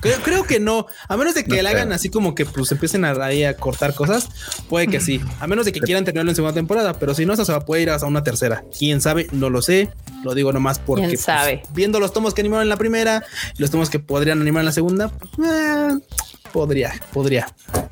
Creo, 0.00 0.44
que 0.44 0.60
no, 0.60 0.86
a 1.08 1.16
menos 1.16 1.34
de 1.34 1.44
que 1.44 1.62
le 1.62 1.68
hagan 1.68 1.90
así 1.92 2.10
como 2.10 2.34
que 2.34 2.44
pues 2.44 2.70
empiecen 2.72 3.06
a, 3.06 3.12
ahí 3.24 3.44
a 3.44 3.56
cortar 3.56 3.94
cosas, 3.94 4.28
puede 4.68 4.86
que 4.86 5.00
sí, 5.00 5.20
a 5.40 5.46
menos 5.46 5.64
de 5.64 5.72
que 5.72 5.80
quieran 5.80 6.04
terminarlo 6.04 6.30
en 6.30 6.36
segunda 6.36 6.54
temporada, 6.54 6.92
pero 6.94 7.14
si 7.14 7.24
no, 7.24 7.32
eso 7.32 7.44
se 7.44 7.52
va 7.52 7.58
a 7.58 7.64
poder 7.64 7.82
ir 7.82 7.90
hasta 7.90 8.06
una 8.06 8.22
tercera. 8.22 8.64
Quién 8.76 9.00
sabe, 9.00 9.28
no 9.32 9.48
lo 9.48 9.62
sé, 9.62 9.90
lo 10.22 10.34
digo 10.34 10.52
nomás 10.52 10.78
porque 10.78 11.06
pues, 11.06 11.20
sabe? 11.20 11.62
viendo 11.72 12.00
los 12.00 12.12
tomos 12.12 12.34
que 12.34 12.42
animaron 12.42 12.64
en 12.64 12.68
la 12.68 12.76
primera 12.76 13.24
y 13.56 13.62
los 13.62 13.70
tomos 13.70 13.88
que 13.88 13.98
podrían 13.98 14.40
animar 14.40 14.60
en 14.60 14.66
la 14.66 14.72
segunda, 14.72 15.10
eh, 15.42 15.98
podría, 16.52 16.92
podría. 17.12 17.46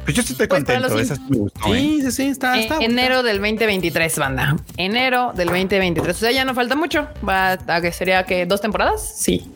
Pues 0.05 0.17
yo 0.17 0.23
sí 0.23 0.33
estoy 0.33 0.49
pues 0.49 0.65
contento. 0.65 0.99
Esa 0.99 1.17
sí, 1.17 1.23
sí, 1.27 1.73
¿eh? 1.73 1.99
sí, 2.03 2.11
sí, 2.13 2.23
está, 2.27 2.59
está 2.59 2.79
Enero 2.79 3.23
del 3.23 3.39
2023, 3.39 4.19
banda. 4.19 4.57
Enero 4.77 5.33
del 5.35 5.49
2023. 5.49 6.17
O 6.17 6.19
sea, 6.19 6.31
ya 6.31 6.45
no 6.45 6.55
falta 6.55 6.77
mucho. 6.77 7.09
Va 7.27 7.53
a 7.53 7.81
que 7.81 7.93
sería 7.93 8.25
que 8.25 8.47
dos 8.47 8.61
temporadas. 8.61 9.15
Sí. 9.17 9.51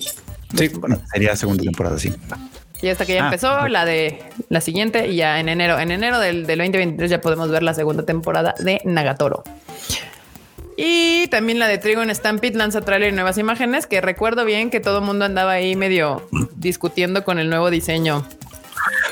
Sí, 0.55 0.69
bueno, 0.69 1.01
sería 1.13 1.35
segunda 1.37 1.63
temporada, 1.63 1.99
sí. 1.99 2.13
Y 2.83 2.89
hasta 2.89 3.07
que 3.07 3.15
ya 3.15 3.23
ah, 3.23 3.27
empezó 3.27 3.69
la 3.69 3.85
de 3.85 4.23
la 4.49 4.61
siguiente 4.61 5.09
y 5.09 5.17
ya 5.17 5.41
en 5.41 5.49
enero, 5.49 5.79
en 5.79 5.91
enero 5.91 6.19
del, 6.19 6.47
del 6.47 6.59
2023 6.59 7.11
ya 7.11 7.21
podemos 7.21 7.51
ver 7.51 7.63
la 7.63 7.75
segunda 7.75 8.05
temporada 8.05 8.55
de 8.59 8.81
Nagatoro. 8.85 9.45
Y 10.77 11.29
también 11.29 11.59
la 11.59 11.69
de 11.69 11.79
Trigo 11.79 12.03
en 12.03 12.15
Stampede 12.15 12.57
lanza 12.57 12.83
trailer 12.83 13.13
y 13.13 13.13
nuevas 13.15 13.39
imágenes 13.39 13.87
que 13.87 14.03
recuerdo 14.03 14.45
bien 14.45 14.71
que 14.71 14.81
todo 14.81 14.99
el 14.99 15.05
mundo 15.05 15.25
andaba 15.25 15.53
ahí 15.53 15.75
medio 15.75 16.29
discutiendo 16.57 17.25
con 17.25 17.39
el 17.39 17.49
nuevo 17.49 17.71
diseño. 17.71 18.27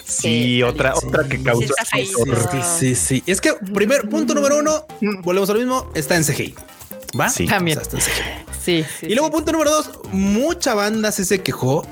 Sí, 0.05 0.63
otra, 0.63 0.95
otra 0.95 1.27
que 1.27 1.43
causó. 1.43 1.73
Sí, 1.91 2.63
sí, 2.63 2.95
sí, 2.95 3.23
Es 3.27 3.41
que 3.41 3.55
primer 3.73 4.09
punto 4.09 4.35
número 4.35 4.59
uno, 4.59 4.87
volvemos 5.23 5.49
a 5.49 5.55
lo 5.55 5.59
mismo, 5.61 5.91
está 5.95 6.17
en 6.17 6.25
CGI. 6.25 6.55
¿Va? 7.19 7.31
Sí, 7.31 7.47
también. 7.47 7.79
Sí, 8.65 8.85
Y 9.03 9.15
luego, 9.15 9.31
punto 9.31 9.53
número 9.53 9.71
dos, 9.71 9.91
mucha 10.13 10.75
banda 10.75 11.13
se 11.13 11.43
quejó 11.43 11.87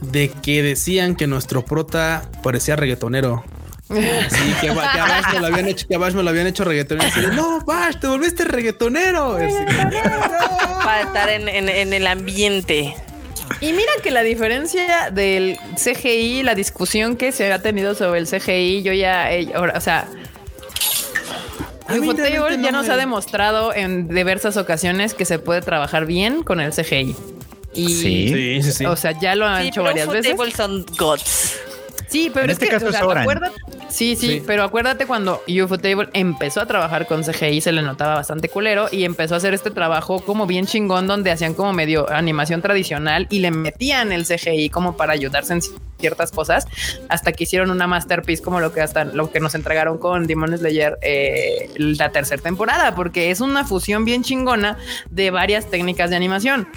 de 0.00 0.28
que 0.28 0.62
decían 0.62 1.16
que 1.16 1.26
nuestro 1.26 1.64
prota 1.64 2.28
parecía 2.42 2.76
reggaetonero. 2.76 3.44
Sí, 3.88 4.54
que, 4.60 4.70
Bash 4.70 5.32
me 5.32 5.40
lo 5.40 5.46
habían 5.46 5.68
hecho, 5.68 5.86
que 5.86 5.96
Bash 5.96 6.14
me 6.14 6.22
lo 6.24 6.30
habían 6.30 6.48
hecho 6.48 6.64
reggaetonero. 6.64 7.32
no, 7.34 7.60
Bash, 7.60 8.00
te 8.00 8.08
volviste 8.08 8.44
reggaetonero. 8.44 9.38
Para 10.82 11.02
estar 11.02 11.28
en, 11.28 11.92
el 11.92 12.06
ambiente. 12.08 12.96
Y 13.60 13.72
mira 13.72 13.92
que 14.02 14.10
la 14.10 14.22
diferencia 14.22 15.10
del 15.12 15.56
CGI, 15.76 16.42
la 16.42 16.56
discusión 16.56 17.16
que 17.16 17.30
se 17.30 17.52
ha 17.52 17.62
tenido 17.62 17.94
sobre 17.94 18.18
el 18.18 18.26
CGI, 18.26 18.82
yo 18.82 18.92
ya, 18.92 19.32
eh, 19.32 19.52
o 19.56 19.80
sea, 19.80 20.08
Ufotable 21.88 22.62
ya 22.62 22.72
nos 22.72 22.88
ha 22.88 22.96
demostrado 22.96 23.74
en 23.74 24.08
diversas 24.08 24.56
ocasiones 24.56 25.14
que 25.14 25.24
se 25.24 25.38
puede 25.38 25.62
trabajar 25.62 26.06
bien 26.06 26.42
con 26.42 26.60
el 26.60 26.72
CGI. 26.72 27.14
Y, 27.74 27.88
sí, 27.88 28.62
sí, 28.62 28.72
sí. 28.72 28.86
O 28.86 28.96
sea, 28.96 29.18
ya 29.18 29.34
lo 29.34 29.46
han 29.46 29.66
hecho 29.66 29.82
varias 29.82 30.08
veces. 30.08 30.34
son 30.54 30.84
gods. 30.98 31.58
Sí, 32.08 32.30
pero 32.32 32.46
es 32.46 32.52
este 32.52 32.68
que, 32.68 32.76
o 32.76 32.92
sea, 32.92 33.00
acuérdate, 33.00 33.56
sí, 33.88 34.14
sí, 34.16 34.42
pero 34.46 34.62
acuérdate 34.62 35.06
cuando 35.06 35.42
Ufotable 35.48 36.08
empezó 36.12 36.60
a 36.60 36.66
trabajar 36.66 37.06
con 37.06 37.24
CGI, 37.24 37.60
se 37.60 37.72
le 37.72 37.82
notaba 37.82 38.14
bastante 38.14 38.48
culero 38.48 38.86
y 38.92 39.04
empezó 39.04 39.34
a 39.34 39.38
hacer 39.38 39.54
este 39.54 39.70
trabajo 39.70 40.20
como 40.20 40.46
bien 40.46 40.66
chingón, 40.66 41.06
donde 41.06 41.30
hacían 41.32 41.54
como 41.54 41.72
medio 41.72 42.08
animación 42.10 42.62
tradicional 42.62 43.26
y 43.28 43.40
le 43.40 43.50
metían 43.50 44.12
el 44.12 44.24
CGI 44.24 44.70
como 44.70 44.96
para 44.96 45.12
ayudarse 45.14 45.54
en 45.54 45.60
ciertas 45.98 46.30
cosas, 46.30 46.66
hasta 47.08 47.32
que 47.32 47.44
hicieron 47.44 47.70
una 47.70 47.86
masterpiece 47.86 48.42
como 48.42 48.60
lo 48.60 48.72
que 48.72 48.82
hasta 48.82 49.04
lo 49.04 49.30
que 49.30 49.40
nos 49.40 49.54
entregaron 49.54 49.98
con 49.98 50.26
Demon 50.26 50.56
Slayer 50.56 50.98
eh, 51.02 51.70
la 51.76 52.10
tercera 52.12 52.42
temporada, 52.42 52.94
porque 52.94 53.30
es 53.30 53.40
una 53.40 53.64
fusión 53.64 54.04
bien 54.04 54.22
chingona 54.22 54.78
de 55.10 55.30
varias 55.30 55.70
técnicas 55.70 56.10
de 56.10 56.16
animación. 56.16 56.68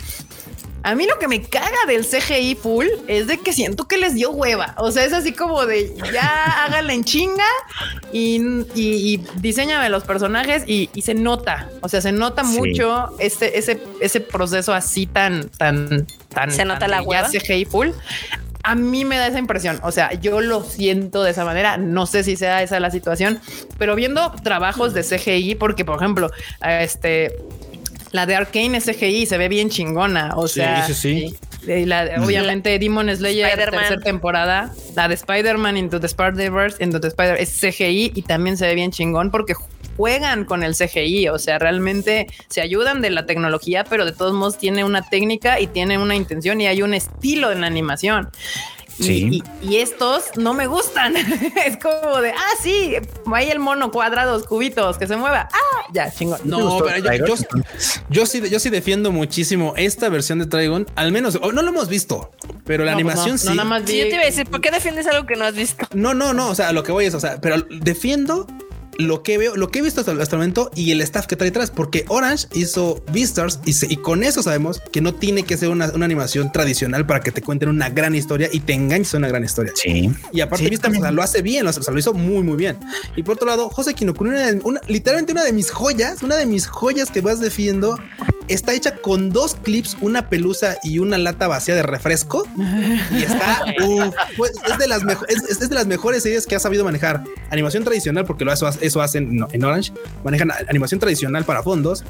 A 0.83 0.95
mí 0.95 1.05
lo 1.05 1.19
que 1.19 1.27
me 1.27 1.41
caga 1.41 1.77
del 1.87 2.05
CGI 2.05 2.55
full 2.55 2.85
es 3.07 3.27
de 3.27 3.37
que 3.37 3.51
siento 3.53 3.87
que 3.87 3.97
les 3.97 4.15
dio 4.15 4.31
hueva. 4.31 4.75
O 4.77 4.91
sea, 4.91 5.03
es 5.03 5.13
así 5.13 5.33
como 5.33 5.65
de 5.65 5.93
ya 6.13 6.45
háganla 6.65 6.93
en 6.93 7.03
chinga 7.03 7.45
y, 8.13 8.41
y, 8.75 9.17
diseñame 9.35 9.89
los 9.89 10.03
personajes 10.03 10.63
y, 10.65 10.89
se 11.01 11.13
nota. 11.13 11.69
O 11.81 11.89
sea, 11.89 12.01
se 12.01 12.11
nota 12.11 12.43
mucho 12.43 13.13
este, 13.19 13.57
ese, 13.57 13.81
ese 13.99 14.21
proceso 14.21 14.73
así 14.73 15.05
tan, 15.05 15.49
tan, 15.49 16.07
tan. 16.29 16.51
Se 16.51 16.65
nota 16.65 16.87
la 16.87 17.01
hueva. 17.01 17.29
CGI 17.29 17.65
full. 17.65 17.89
A 18.63 18.75
mí 18.75 19.05
me 19.05 19.17
da 19.17 19.27
esa 19.27 19.39
impresión. 19.39 19.79
O 19.83 19.91
sea, 19.91 20.13
yo 20.13 20.41
lo 20.41 20.63
siento 20.63 21.23
de 21.23 21.31
esa 21.31 21.45
manera. 21.45 21.77
No 21.77 22.05
sé 22.05 22.23
si 22.23 22.35
sea 22.35 22.61
esa 22.61 22.79
la 22.79 22.91
situación, 22.91 23.39
pero 23.77 23.95
viendo 23.95 24.31
trabajos 24.43 24.93
de 24.93 25.03
CGI, 25.03 25.55
porque 25.55 25.85
por 25.85 25.97
ejemplo, 25.97 26.29
este 26.61 27.35
la 28.11 28.25
de 28.25 28.35
Arkane 28.35 28.79
SGI 28.79 29.25
se 29.25 29.37
ve 29.37 29.49
bien 29.49 29.69
chingona. 29.69 30.33
O 30.35 30.47
sea, 30.47 30.85
sí, 30.85 30.93
sí, 30.93 31.35
obviamente 32.21 32.77
Demon 32.79 33.15
Slayer, 33.15 33.55
tercera 33.55 33.99
temporada, 34.01 34.73
la 34.95 35.07
de 35.07 35.15
Spider-Man 35.15 35.77
Into 35.77 35.99
the 35.99 36.07
Spider-Verse, 36.07 36.83
Into 36.83 36.99
the 36.99 37.07
Spider 37.07 37.37
es 37.39 37.59
CGI 37.59 38.13
y 38.15 38.21
también 38.23 38.57
se 38.57 38.65
ve 38.65 38.75
bien 38.75 38.91
chingón 38.91 39.31
porque 39.31 39.53
juegan 39.97 40.45
con 40.45 40.63
el 40.63 40.75
CGI, 40.75 41.27
o 41.27 41.37
sea, 41.37 41.59
realmente 41.59 42.27
se 42.47 42.61
ayudan 42.61 43.01
de 43.01 43.09
la 43.09 43.25
tecnología, 43.25 43.83
pero 43.83 44.05
de 44.05 44.13
todos 44.13 44.33
modos 44.33 44.57
tiene 44.57 44.85
una 44.85 45.01
técnica 45.01 45.59
y 45.59 45.67
tiene 45.67 45.97
una 45.97 46.15
intención 46.15 46.61
y 46.61 46.67
hay 46.67 46.81
un 46.81 46.93
estilo 46.93 47.51
en 47.51 47.61
la 47.61 47.67
animación. 47.67 48.29
Sí. 48.99 49.43
Y, 49.61 49.77
estos 49.77 50.25
no 50.35 50.53
me 50.53 50.67
gustan. 50.67 51.15
es 51.65 51.77
como 51.77 52.19
de, 52.21 52.31
ah, 52.31 52.53
sí, 52.61 52.95
hay 53.33 53.49
el 53.49 53.59
mono, 53.59 53.91
cuadrados, 53.91 54.45
cubitos, 54.45 54.97
que 54.97 55.07
se 55.07 55.15
mueva. 55.15 55.47
Ah, 55.51 55.87
ya, 55.93 56.11
chingón. 56.11 56.39
No, 56.43 56.79
pero 56.79 57.25
yo, 57.25 57.35
yo, 58.09 58.25
sí, 58.25 58.41
yo 58.49 58.59
sí 58.59 58.69
defiendo 58.69 59.11
muchísimo 59.11 59.73
esta 59.77 60.09
versión 60.09 60.39
de 60.39 60.45
Trigon. 60.45 60.87
Al 60.95 61.11
menos, 61.11 61.39
no 61.39 61.61
lo 61.61 61.69
hemos 61.69 61.87
visto, 61.87 62.31
pero 62.65 62.83
la 62.83 62.93
pues 62.93 63.03
animación 63.03 63.39
sí. 63.39 63.47
No, 63.47 63.55
nada 63.55 63.69
más 63.69 63.81
yo 63.81 63.87
te 63.87 64.09
iba 64.09 64.21
a 64.21 64.25
decir, 64.25 64.47
¿por 64.47 64.61
qué 64.61 64.71
defiendes 64.71 65.07
algo 65.07 65.25
que 65.25 65.35
no 65.35 65.45
has 65.45 65.55
visto? 65.55 65.87
No, 65.93 66.13
no, 66.13 66.33
no. 66.33 66.49
O 66.49 66.55
sea, 66.55 66.71
lo 66.71 66.83
que 66.83 66.91
voy 66.91 67.05
es, 67.05 67.13
o 67.13 67.19
sea, 67.19 67.39
pero 67.39 67.61
defiendo 67.69 68.47
lo 68.99 69.23
que 69.23 69.37
veo, 69.37 69.55
lo 69.55 69.69
que 69.69 69.79
he 69.79 69.81
visto 69.81 70.01
hasta, 70.01 70.11
el 70.11 70.27
momento 70.31 70.69
y 70.75 70.91
el 70.91 70.99
staff 71.01 71.25
que 71.25 71.37
trae 71.37 71.49
atrás, 71.49 71.71
porque 71.71 72.03
Orange 72.09 72.47
hizo 72.53 73.01
Beastars 73.13 73.59
y, 73.65 73.93
y 73.93 73.95
con 73.95 74.23
eso 74.23 74.43
sabemos 74.43 74.81
que 74.91 74.99
no 74.99 75.15
tiene 75.15 75.43
que 75.43 75.55
ser 75.55 75.69
una, 75.69 75.85
animación 75.85 76.51
tradicional 76.51 77.05
para 77.05 77.21
que 77.21 77.31
te 77.31 77.41
cuenten 77.41 77.69
una 77.69 77.89
gran 77.89 78.13
historia 78.13 78.49
y 78.51 78.59
te 78.59 78.73
enganches 78.73 79.13
a 79.13 79.17
una 79.17 79.29
gran 79.29 79.43
historia. 79.43 79.71
Sí. 79.75 80.11
Y 80.33 80.41
aparte, 80.41 80.67
sí, 80.67 80.91
lo 81.11 81.21
hace 81.21 81.41
bien, 81.41 81.63
lo, 81.65 81.71
lo 81.71 81.99
hizo 81.99 82.13
muy, 82.13 82.43
muy 82.43 82.57
bien. 82.57 82.77
Y 83.15 83.23
por 83.23 83.35
otro 83.35 83.47
lado, 83.47 83.69
José 83.69 83.93
Kinokuni, 83.93 84.31
una, 84.63 84.81
literalmente 84.87 85.31
una 85.31 85.45
de 85.45 85.53
mis 85.53 85.71
joyas, 85.71 86.21
una 86.21 86.35
de 86.35 86.45
mis 86.45 86.67
joyas 86.67 87.09
que 87.09 87.21
vas 87.21 87.39
defiendo 87.39 87.97
está 88.49 88.73
hecha 88.73 88.95
con 88.97 89.29
dos 89.29 89.55
clips, 89.55 89.95
una 90.01 90.27
pelusa 90.27 90.77
y 90.83 90.99
una 90.99 91.17
lata 91.17 91.47
vacía 91.47 91.75
de 91.75 91.83
refresco. 91.83 92.45
Y 93.11 93.23
está, 93.23 93.63
pues, 94.37 94.51
es, 94.67 94.77
de 94.77 94.87
las 94.87 95.03
es, 95.27 95.59
de 95.69 95.75
las 95.75 95.87
mejores 95.87 96.23
series 96.23 96.45
que 96.45 96.55
ha 96.55 96.59
sabido 96.59 96.83
manejar. 96.83 97.23
Animación 97.51 97.83
tradicional, 97.83 98.25
porque 98.25 98.43
lo, 98.43 98.51
eso, 98.51 98.69
eso 98.89 99.01
hacen 99.01 99.45
en 99.51 99.63
Orange. 99.63 99.93
Manejan 100.23 100.51
animación 100.67 100.99
tradicional 100.99 101.45
para 101.45 101.63
fondos 101.63 102.03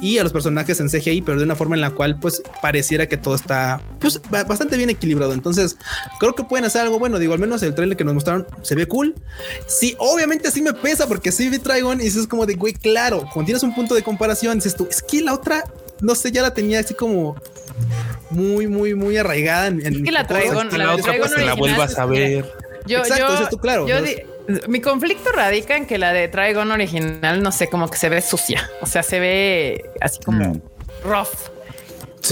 y 0.00 0.18
a 0.18 0.22
los 0.22 0.32
personajes 0.32 0.80
en 0.80 0.88
CGI, 0.88 1.22
pero 1.22 1.38
de 1.38 1.44
una 1.44 1.56
forma 1.56 1.74
en 1.74 1.80
la 1.80 1.90
cual 1.90 2.18
pues 2.20 2.42
pareciera 2.62 3.06
que 3.06 3.16
todo 3.16 3.34
está 3.34 3.80
pues, 3.98 4.20
bastante 4.30 4.76
bien 4.76 4.90
equilibrado. 4.90 5.32
Entonces 5.32 5.76
creo 6.20 6.34
que 6.34 6.44
pueden 6.44 6.64
hacer 6.64 6.82
algo 6.82 6.98
bueno. 6.98 7.18
Digo, 7.18 7.34
al 7.34 7.40
menos 7.40 7.62
el 7.62 7.74
trailer 7.74 7.96
que 7.96 8.04
nos 8.04 8.14
mostraron 8.14 8.46
se 8.62 8.74
ve 8.74 8.86
cool. 8.86 9.14
Sí, 9.66 9.96
obviamente 9.98 10.50
sí 10.50 10.62
me 10.62 10.72
pesa 10.72 11.06
porque 11.06 11.32
sí 11.32 11.48
vi 11.48 11.58
Trigon 11.58 12.00
y 12.00 12.06
eso 12.06 12.20
es 12.20 12.26
como 12.26 12.46
de 12.46 12.54
güey, 12.54 12.72
claro, 12.74 13.28
cuando 13.32 13.46
tienes 13.46 13.62
un 13.62 13.74
punto 13.74 13.94
de 13.94 14.02
comparación, 14.02 14.58
dices 14.58 14.76
tú, 14.76 14.86
es 14.90 15.02
que 15.02 15.20
la 15.20 15.34
otra 15.34 15.64
no 16.00 16.14
sé, 16.14 16.30
ya 16.30 16.42
la 16.42 16.52
tenía 16.52 16.80
así 16.80 16.94
como 16.94 17.36
muy, 18.30 18.66
muy, 18.66 18.94
muy 18.94 19.16
arraigada 19.16 19.68
en, 19.68 19.80
es 19.80 20.02
que 20.02 20.12
la 20.12 20.26
traigo, 20.26 20.62
la, 20.62 20.78
la, 20.78 20.94
otra, 20.94 21.14
pues, 21.18 21.36
la 21.38 21.54
vuelvas 21.54 21.98
a 21.98 22.06
ver. 22.06 22.52
Yo, 22.86 22.98
Exacto, 22.98 23.40
yo, 23.40 23.48
tú, 23.48 23.58
claro. 23.58 23.86
Mi 24.68 24.80
conflicto 24.80 25.30
radica 25.32 25.76
en 25.76 25.86
que 25.86 25.98
la 25.98 26.12
de 26.12 26.28
Trigon 26.28 26.70
original, 26.70 27.42
no 27.42 27.52
sé, 27.52 27.68
como 27.68 27.88
que 27.88 27.98
se 27.98 28.08
ve 28.08 28.20
sucia. 28.20 28.70
O 28.80 28.86
sea, 28.86 29.02
se 29.02 29.20
ve 29.20 29.90
así 30.00 30.20
como 30.20 30.44
mm. 30.44 30.62
rough 31.04 31.56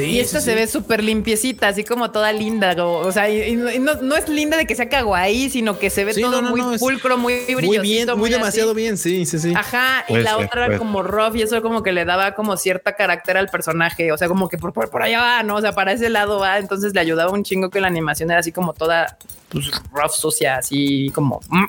y 0.02 0.18
esta 0.18 0.40
se 0.40 0.54
ve 0.54 0.66
súper 0.66 1.02
limpiecita, 1.02 1.68
así 1.68 1.84
como 1.84 2.10
toda 2.10 2.32
linda. 2.32 2.74
o 2.84 3.12
sea, 3.12 3.30
y, 3.30 3.56
no, 3.56 4.16
es 4.16 4.28
linda 4.28 4.56
de 4.56 4.66
que 4.66 4.74
sea 4.74 4.88
kawaii, 4.88 5.50
sino 5.50 5.78
que 5.78 5.90
se 5.90 6.04
ve 6.04 6.14
todo 6.14 6.42
muy 6.42 6.78
pulcro, 6.78 7.16
muy 7.16 7.40
brillosito. 7.44 7.66
Muy 7.66 7.78
bien, 7.78 8.18
muy, 8.18 8.30
demasiado 8.30 8.74
bien, 8.74 8.96
sí, 8.96 9.26
sí, 9.26 9.38
sí. 9.38 9.52
Ajá, 9.54 10.04
y 10.08 10.16
la 10.18 10.38
otra 10.38 10.66
era 10.66 10.78
como 10.78 11.02
rough 11.02 11.36
y 11.36 11.42
eso 11.42 11.60
como 11.62 11.82
que 11.82 11.92
le 11.92 12.04
daba 12.04 12.34
como 12.34 12.56
cierta 12.56 12.94
carácter 12.94 13.36
al 13.36 13.48
personaje. 13.48 14.12
O 14.12 14.18
sea, 14.18 14.28
como 14.28 14.48
que 14.48 14.58
por, 14.58 14.72
por, 14.72 15.02
allá 15.02 15.20
va, 15.20 15.42
¿no? 15.42 15.56
O 15.56 15.60
sea, 15.60 15.72
para 15.72 15.92
ese 15.92 16.08
lado 16.08 16.38
va. 16.38 16.58
Entonces 16.58 16.94
le 16.94 17.00
ayudaba 17.00 17.30
un 17.32 17.44
chingo 17.44 17.70
que 17.70 17.80
la 17.80 17.88
animación 17.88 18.30
era 18.30 18.40
así 18.40 18.52
como 18.52 18.72
toda 18.72 19.18
pues, 19.54 19.70
rough, 19.92 20.12
sucia, 20.12 20.56
así 20.56 21.10
como. 21.14 21.40
Mm. 21.48 21.64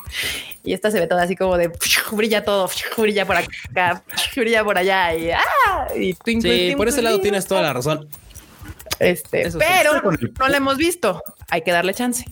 Y 0.63 0.73
esta 0.73 0.89
se 0.89 0.99
ve 0.99 1.07
toda 1.07 1.23
así 1.23 1.35
como 1.35 1.57
de 1.57 1.71
brilla 2.11 2.43
todo, 2.43 2.69
brilla 2.97 3.25
por 3.25 3.37
acá, 3.37 4.03
brilla 4.35 4.63
por 4.63 4.77
allá 4.77 5.15
y, 5.15 5.31
¡ah! 5.31 5.87
y 5.95 6.15
Sí, 6.41 6.73
por 6.75 6.87
ese 6.87 7.01
lado 7.01 7.21
tienes 7.21 7.45
toda 7.45 7.61
la 7.61 7.73
razón. 7.73 8.07
Este, 8.99 9.51
pero 9.57 10.01
no 10.39 10.47
la 10.47 10.57
hemos 10.57 10.77
visto. 10.77 11.21
Hay 11.49 11.61
que 11.61 11.71
darle 11.71 11.93
chance. 11.93 12.25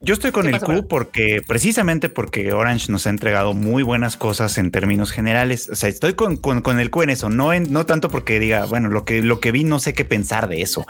Yo 0.00 0.12
estoy 0.12 0.30
con 0.30 0.46
el 0.46 0.60
Q 0.60 0.86
porque 0.88 1.42
precisamente 1.46 2.10
porque 2.10 2.52
Orange 2.52 2.92
nos 2.92 3.06
ha 3.06 3.10
entregado 3.10 3.54
muy 3.54 3.82
buenas 3.82 4.18
cosas 4.18 4.58
en 4.58 4.70
términos 4.70 5.10
generales. 5.10 5.70
O 5.70 5.74
sea, 5.74 5.88
estoy 5.88 6.12
con, 6.12 6.36
con, 6.36 6.78
el 6.78 6.90
Q 6.90 7.02
en 7.04 7.10
eso, 7.10 7.30
no, 7.30 7.54
en, 7.54 7.72
no 7.72 7.86
tanto 7.86 8.10
porque 8.10 8.38
diga, 8.38 8.66
bueno, 8.66 8.90
lo 8.90 9.06
que, 9.06 9.22
lo 9.22 9.40
que 9.40 9.52
vi 9.52 9.64
no 9.64 9.78
sé 9.78 9.94
qué 9.94 10.04
pensar 10.04 10.48
de 10.48 10.60
eso, 10.60 10.84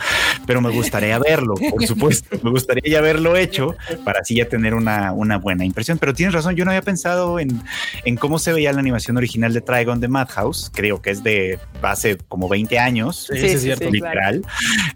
pero 0.44 0.60
me 0.60 0.70
gustaría 0.70 1.20
verlo, 1.20 1.54
por 1.54 1.82
supuesto. 1.86 2.36
me 2.42 2.50
gustaría 2.50 2.82
ya 2.92 2.98
haberlo 2.98 3.36
hecho 3.36 3.76
para 4.04 4.20
así 4.20 4.34
ya 4.34 4.48
tener 4.48 4.74
una, 4.74 5.12
una 5.12 5.38
buena 5.38 5.64
impresión. 5.64 5.98
Pero 5.98 6.12
tienes 6.12 6.34
razón, 6.34 6.56
yo 6.56 6.64
no 6.64 6.72
había 6.72 6.82
pensado 6.82 7.38
en, 7.38 7.62
en 8.04 8.16
cómo 8.16 8.40
se 8.40 8.52
veía 8.52 8.72
la 8.72 8.80
animación 8.80 9.16
original 9.16 9.52
de 9.52 9.60
Trigon 9.60 10.00
de 10.00 10.08
Madhouse. 10.08 10.68
Creo 10.74 11.00
que 11.00 11.10
es 11.10 11.22
de 11.22 11.60
hace 11.80 12.18
como 12.28 12.48
20 12.48 12.76
años. 12.80 13.28
Sí, 13.32 13.46
es 13.46 13.62
cierto. 13.62 13.88
literal. 13.88 14.44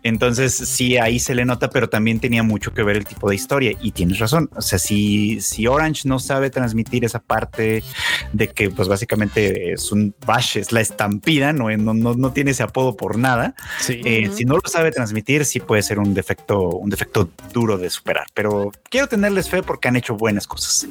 Entonces, 0.02 0.52
sí, 0.52 0.98
ahí 0.98 1.20
se 1.20 1.36
le 1.36 1.44
nota, 1.44 1.70
pero 1.70 1.88
también 1.88 2.18
tenía 2.18 2.42
mucho 2.42 2.74
que 2.74 2.82
ver 2.82 2.96
el 2.96 3.04
tipo 3.04 3.30
de 3.30 3.36
historia 3.36 3.72
y 3.80 3.92
tienes 4.00 4.18
razón. 4.18 4.48
O 4.56 4.62
sea, 4.62 4.78
si, 4.78 5.42
si 5.42 5.66
Orange 5.66 6.08
no 6.08 6.18
sabe 6.18 6.48
transmitir 6.48 7.04
esa 7.04 7.18
parte 7.18 7.84
de 8.32 8.48
que, 8.48 8.70
pues 8.70 8.88
básicamente 8.88 9.74
es 9.74 9.92
un 9.92 10.14
bash, 10.26 10.56
es 10.56 10.72
la 10.72 10.80
estampida, 10.80 11.52
no, 11.52 11.68
no, 11.76 11.92
no, 11.92 12.32
tiene 12.32 12.52
ese 12.52 12.62
apodo 12.62 12.96
por 12.96 13.18
nada. 13.18 13.54
Eh, 13.90 14.30
si 14.34 14.46
no 14.46 14.54
lo 14.54 14.62
sabe 14.64 14.90
transmitir, 14.90 15.44
sí 15.44 15.60
puede 15.60 15.82
ser 15.82 15.98
un 15.98 16.14
defecto, 16.14 16.70
un 16.70 16.88
defecto 16.88 17.28
duro 17.52 17.76
de 17.76 17.90
superar. 17.90 18.24
Pero 18.32 18.72
quiero 18.88 19.06
tenerles 19.06 19.50
fe 19.50 19.62
porque 19.62 19.88
han 19.88 19.96
hecho 19.96 20.16
buenas 20.16 20.46
cosas. 20.46 20.88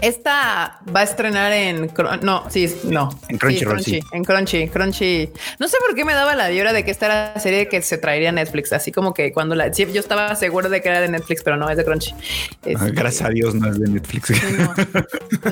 Esta 0.00 0.80
va 0.94 1.00
a 1.00 1.02
estrenar 1.04 1.52
en 1.52 1.90
no, 2.22 2.44
sí, 2.50 2.74
no. 2.84 3.16
En 3.28 3.38
Crunchyroll. 3.38 3.82
Sí, 3.82 4.00
En 4.12 4.24
Crunchy, 4.24 4.68
Crunchy. 4.68 5.30
No 5.60 5.68
sé 5.68 5.76
por 5.86 5.94
qué 5.94 6.04
me 6.04 6.14
daba 6.14 6.34
la 6.34 6.48
vibra 6.48 6.72
de 6.72 6.84
que 6.84 6.90
esta 6.90 7.06
era 7.06 7.32
la 7.34 7.40
serie 7.40 7.68
que 7.68 7.80
se 7.80 7.96
traería 7.96 8.30
a 8.30 8.32
Netflix. 8.32 8.72
Así 8.72 8.90
como 8.90 9.14
que 9.14 9.32
cuando 9.32 9.54
la 9.54 9.70
yo 9.70 10.00
estaba 10.00 10.34
seguro 10.34 10.68
de 10.68 10.82
que 10.82 10.88
era 10.88 11.00
de 11.00 11.08
Netflix, 11.08 11.42
pero 11.42 11.56
no 11.56 11.70
es 11.70 11.76
de 11.76 11.84
Crunchy. 11.84 12.12
Este, 12.64 12.90
Gracias 12.90 13.22
a 13.22 13.30
Dios 13.30 13.54
no 13.54 13.70
es 13.70 13.78
de 13.78 13.88
Netflix. 13.88 14.32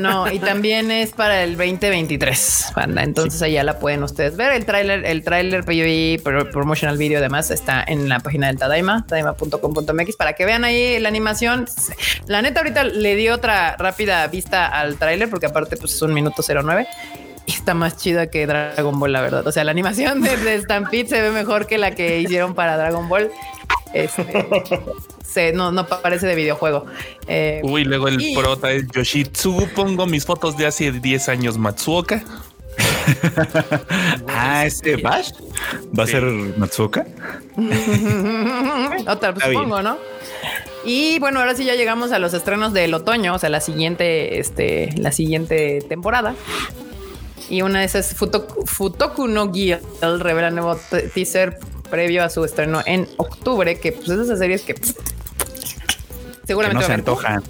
No, 0.01 0.31
y 0.31 0.39
también 0.39 0.91
es 0.91 1.13
para 1.13 1.45
el 1.45 1.57
2023, 1.57 2.73
banda. 2.75 3.03
Entonces 3.03 3.41
allá 3.43 3.63
la 3.63 3.79
pueden 3.79 4.03
ustedes 4.03 4.37
ver. 4.37 4.53
El 4.53 4.65
tráiler, 4.65 5.05
el 5.05 5.23
tráiler 5.23 5.65
POV 5.65 6.51
promotional 6.51 6.99
video 6.99 7.19
además 7.19 7.51
está 7.51 7.85
en 7.87 8.09
la 8.09 8.19
página 8.21 8.49
del 8.49 8.59
Tadaima, 8.59 9.07
tadaima.com.mx 9.07 10.17
para 10.17 10.33
que 10.33 10.45
vean 10.45 10.65
ahí 10.65 10.99
la 10.99 11.09
animación. 11.09 11.67
La 12.27 12.43
neta 12.43 12.61
ahorita 12.61 12.85
le 12.85 13.15
di 13.15 13.29
otra 13.29 13.77
rápida 13.77 14.29
vista 14.33 14.67
al 14.67 14.97
tráiler, 14.97 15.31
porque 15.31 15.47
aparte 15.47 15.77
pues 15.77 15.95
es 15.95 16.03
un 16.03 16.13
minuto 16.13 16.43
09 16.43 16.87
y 17.47 17.53
está 17.53 17.75
más 17.75 17.97
chida 17.97 18.29
que 18.29 18.47
Dragon 18.47 18.99
Ball, 18.99 19.13
la 19.13 19.21
verdad. 19.21 19.47
O 19.47 19.53
sea, 19.53 19.65
la 19.65 19.71
animación 19.71 20.23
de, 20.23 20.61
Stampede 20.63 21.07
se 21.07 21.21
ve 21.21 21.31
mejor 21.31 21.67
que 21.67 21.79
la 21.79 21.95
que 21.95 22.21
hicieron 22.21 22.55
para 22.55 22.77
Dragon 22.77 23.09
Ball. 23.09 23.31
Este, 23.93 24.47
se, 25.25 25.53
no, 25.53 25.73
no 25.73 25.87
parece 25.87 26.27
de 26.27 26.35
videojuego. 26.35 26.87
Eh, 27.27 27.61
Uy, 27.63 27.85
luego 27.85 28.09
el 28.09 28.33
prota 28.35 28.71
es 28.71 28.87
Yoshitsu. 28.89 29.69
Pongo 29.75 30.07
mis 30.07 30.25
fotos 30.25 30.57
de 30.57 30.67
hace 30.67 30.93
10 30.93 31.29
años, 31.29 31.59
Matsuoka. 31.59 32.23
ah, 34.29 34.65
este 34.67 34.97
Bash 34.97 35.33
va 35.99 36.05
a 36.05 36.07
ser 36.07 36.23
Matsuoka. 36.23 37.07
Otra, 39.07 39.35
pues, 39.35 39.47
supongo, 39.47 39.83
¿no? 39.83 39.99
Y 40.85 41.19
bueno, 41.21 41.41
ahora 41.41 41.55
sí 41.55 41.65
ya 41.65 41.75
llegamos 41.75 42.13
a 42.13 42.19
los 42.19 42.35
estrenos 42.35 42.73
del 42.73 42.93
otoño, 42.95 43.35
o 43.35 43.39
sea, 43.39 43.51
la 43.51 43.61
siguiente, 43.61 44.41
este, 44.41 44.91
la 44.97 45.13
siguiente 45.13 45.81
temporada. 45.89 46.35
Y 47.49 47.63
una 47.63 47.81
de 47.81 47.87
esas 47.87 48.15
Futoku 48.15 49.29
no 49.29 49.53
Gil 49.53 49.79
revela 50.01 50.51
nuevo 50.51 50.77
teaser 51.15 51.59
previo 51.91 52.25
a 52.25 52.31
su 52.31 52.45
estreno 52.45 52.81
en 52.87 53.07
octubre, 53.19 53.79
que 53.79 53.93
pues 53.93 54.09
esas 54.09 54.39
series 54.39 54.63
que 54.63 54.75
seguramente 56.47 56.81
no 56.81 56.87
se 56.87 56.93
antojan. 56.95 57.43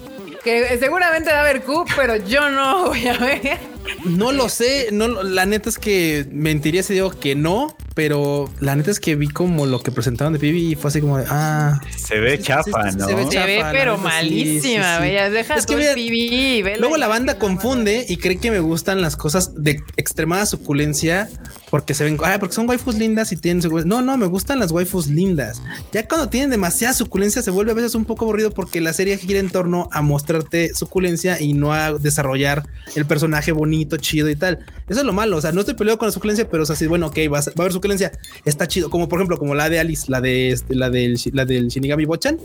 Que 0.43 0.77
seguramente 0.77 1.31
va 1.31 1.37
a 1.37 1.41
haber 1.41 1.63
Q, 1.63 1.85
pero 1.95 2.17
yo 2.17 2.49
no 2.49 2.87
voy 2.87 3.07
a 3.07 3.17
ver. 3.17 3.72
No 4.05 4.31
lo 4.31 4.49
sé, 4.49 4.89
no, 4.91 5.07
la 5.23 5.45
neta 5.45 5.69
es 5.69 5.77
que 5.77 6.25
mentiría 6.31 6.83
si 6.83 6.93
digo 6.93 7.11
que 7.11 7.35
no, 7.35 7.75
pero 7.95 8.49
la 8.59 8.75
neta 8.75 8.91
es 8.91 8.99
que 8.99 9.15
vi 9.15 9.27
como 9.27 9.65
lo 9.65 9.81
que 9.81 9.91
presentaron 9.91 10.33
de 10.33 10.39
Pibi 10.39 10.71
y 10.71 10.75
fue 10.75 10.89
así 10.89 11.01
como 11.01 11.17
de, 11.17 11.25
ah. 11.29 11.79
Se 11.95 12.19
ve 12.19 12.39
chapa, 12.39 12.91
¿no? 12.91 13.07
Se 13.07 13.15
ve, 13.15 13.63
pero 13.71 13.97
malísima, 13.97 14.99
Deja 14.99 15.55
es 15.55 15.65
que 15.65 16.75
Luego 16.79 16.97
la 16.97 17.07
banda 17.07 17.37
confunde 17.37 18.05
y 18.07 18.17
cree 18.17 18.37
que 18.37 18.51
me 18.51 18.59
gustan 18.59 19.01
las 19.01 19.15
cosas 19.15 19.63
de 19.63 19.81
extremada 19.97 20.45
suculencia 20.45 21.29
porque 21.73 21.95
se 21.95 22.03
ven, 22.03 22.19
ah, 22.23 22.37
porque 22.39 22.53
son 22.53 22.69
waifus 22.69 22.99
lindas 22.99 23.31
y 23.31 23.35
tienen 23.35 23.67
No, 23.87 24.03
no, 24.03 24.15
me 24.15 24.27
gustan 24.27 24.59
las 24.59 24.69
waifus 24.69 25.07
lindas. 25.07 25.59
Ya 25.91 26.07
cuando 26.07 26.29
tienen 26.29 26.51
demasiada 26.51 26.93
suculencia 26.93 27.41
se 27.41 27.49
vuelve 27.49 27.71
a 27.71 27.73
veces 27.73 27.95
un 27.95 28.05
poco 28.05 28.25
aburrido 28.25 28.51
porque 28.51 28.79
la 28.79 28.93
serie 28.93 29.17
gira 29.17 29.39
en 29.39 29.49
torno 29.49 29.89
a 29.91 30.03
mostrarte 30.03 30.75
suculencia 30.75 31.41
y 31.41 31.53
no 31.53 31.73
a 31.73 31.93
desarrollar 31.93 32.67
el 32.95 33.07
personaje 33.07 33.51
bonito, 33.51 33.97
chido 33.97 34.29
y 34.29 34.35
tal. 34.35 34.59
Eso 34.87 34.99
es 34.99 35.05
lo 35.07 35.13
malo. 35.13 35.37
O 35.37 35.41
sea, 35.41 35.51
no 35.51 35.61
estoy 35.61 35.73
peleado 35.73 35.97
con 35.97 36.07
la 36.07 36.11
suculencia, 36.11 36.47
pero 36.47 36.61
es 36.61 36.69
así, 36.69 36.85
bueno, 36.85 37.07
ok, 37.07 37.17
va 37.33 37.39
a, 37.39 37.43
haber 37.57 37.73
suculencia. 37.73 38.11
Está 38.45 38.67
chido. 38.67 38.91
Como 38.91 39.09
por 39.09 39.17
ejemplo, 39.17 39.39
como 39.39 39.55
la 39.55 39.67
de 39.67 39.79
Alice, 39.79 40.11
la 40.11 40.21
de 40.21 40.51
este, 40.51 40.75
la 40.75 40.91
del, 40.91 41.19
la 41.31 41.45
del 41.45 41.69
Shinigami 41.69 42.05
Bochan. 42.05 42.37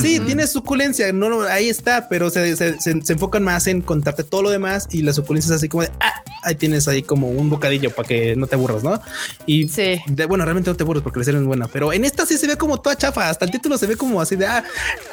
Sí, 0.00 0.20
tiene 0.20 0.46
suculencia. 0.46 1.12
No, 1.12 1.42
ahí 1.42 1.68
está, 1.68 2.08
pero 2.08 2.30
se, 2.30 2.54
enfocan 2.86 3.42
más 3.42 3.66
en 3.66 3.80
contarte 3.80 4.22
todo 4.22 4.42
lo 4.42 4.50
demás 4.50 4.86
y 4.92 5.02
la 5.02 5.12
suculencia 5.12 5.50
es 5.50 5.56
así 5.56 5.68
como 5.68 5.82
de, 5.82 5.90
ah, 5.98 6.22
ahí 6.44 6.54
tienes 6.54 6.86
ahí 6.86 7.02
como 7.02 7.28
un 7.28 7.50
bocadillo 7.50 7.90
para 7.90 8.06
que 8.06 8.36
no 8.36 8.46
te 8.46 8.54
aburras, 8.54 8.67
¿no? 8.82 9.00
Y 9.46 9.68
sí. 9.68 10.00
bueno, 10.28 10.44
realmente 10.44 10.70
no 10.70 10.76
te 10.76 10.82
aburres 10.82 11.02
porque 11.02 11.18
la 11.20 11.24
serie 11.24 11.40
es 11.40 11.46
buena, 11.46 11.68
pero 11.68 11.92
en 11.92 12.04
esta 12.04 12.26
sí 12.26 12.36
se 12.36 12.46
ve 12.46 12.56
como 12.56 12.80
toda 12.80 12.96
chafa. 12.96 13.28
Hasta 13.28 13.44
el 13.44 13.50
título 13.50 13.78
se 13.78 13.86
ve 13.86 13.96
como 13.96 14.20
así 14.20 14.36
de, 14.36 14.46
ah, 14.46 14.64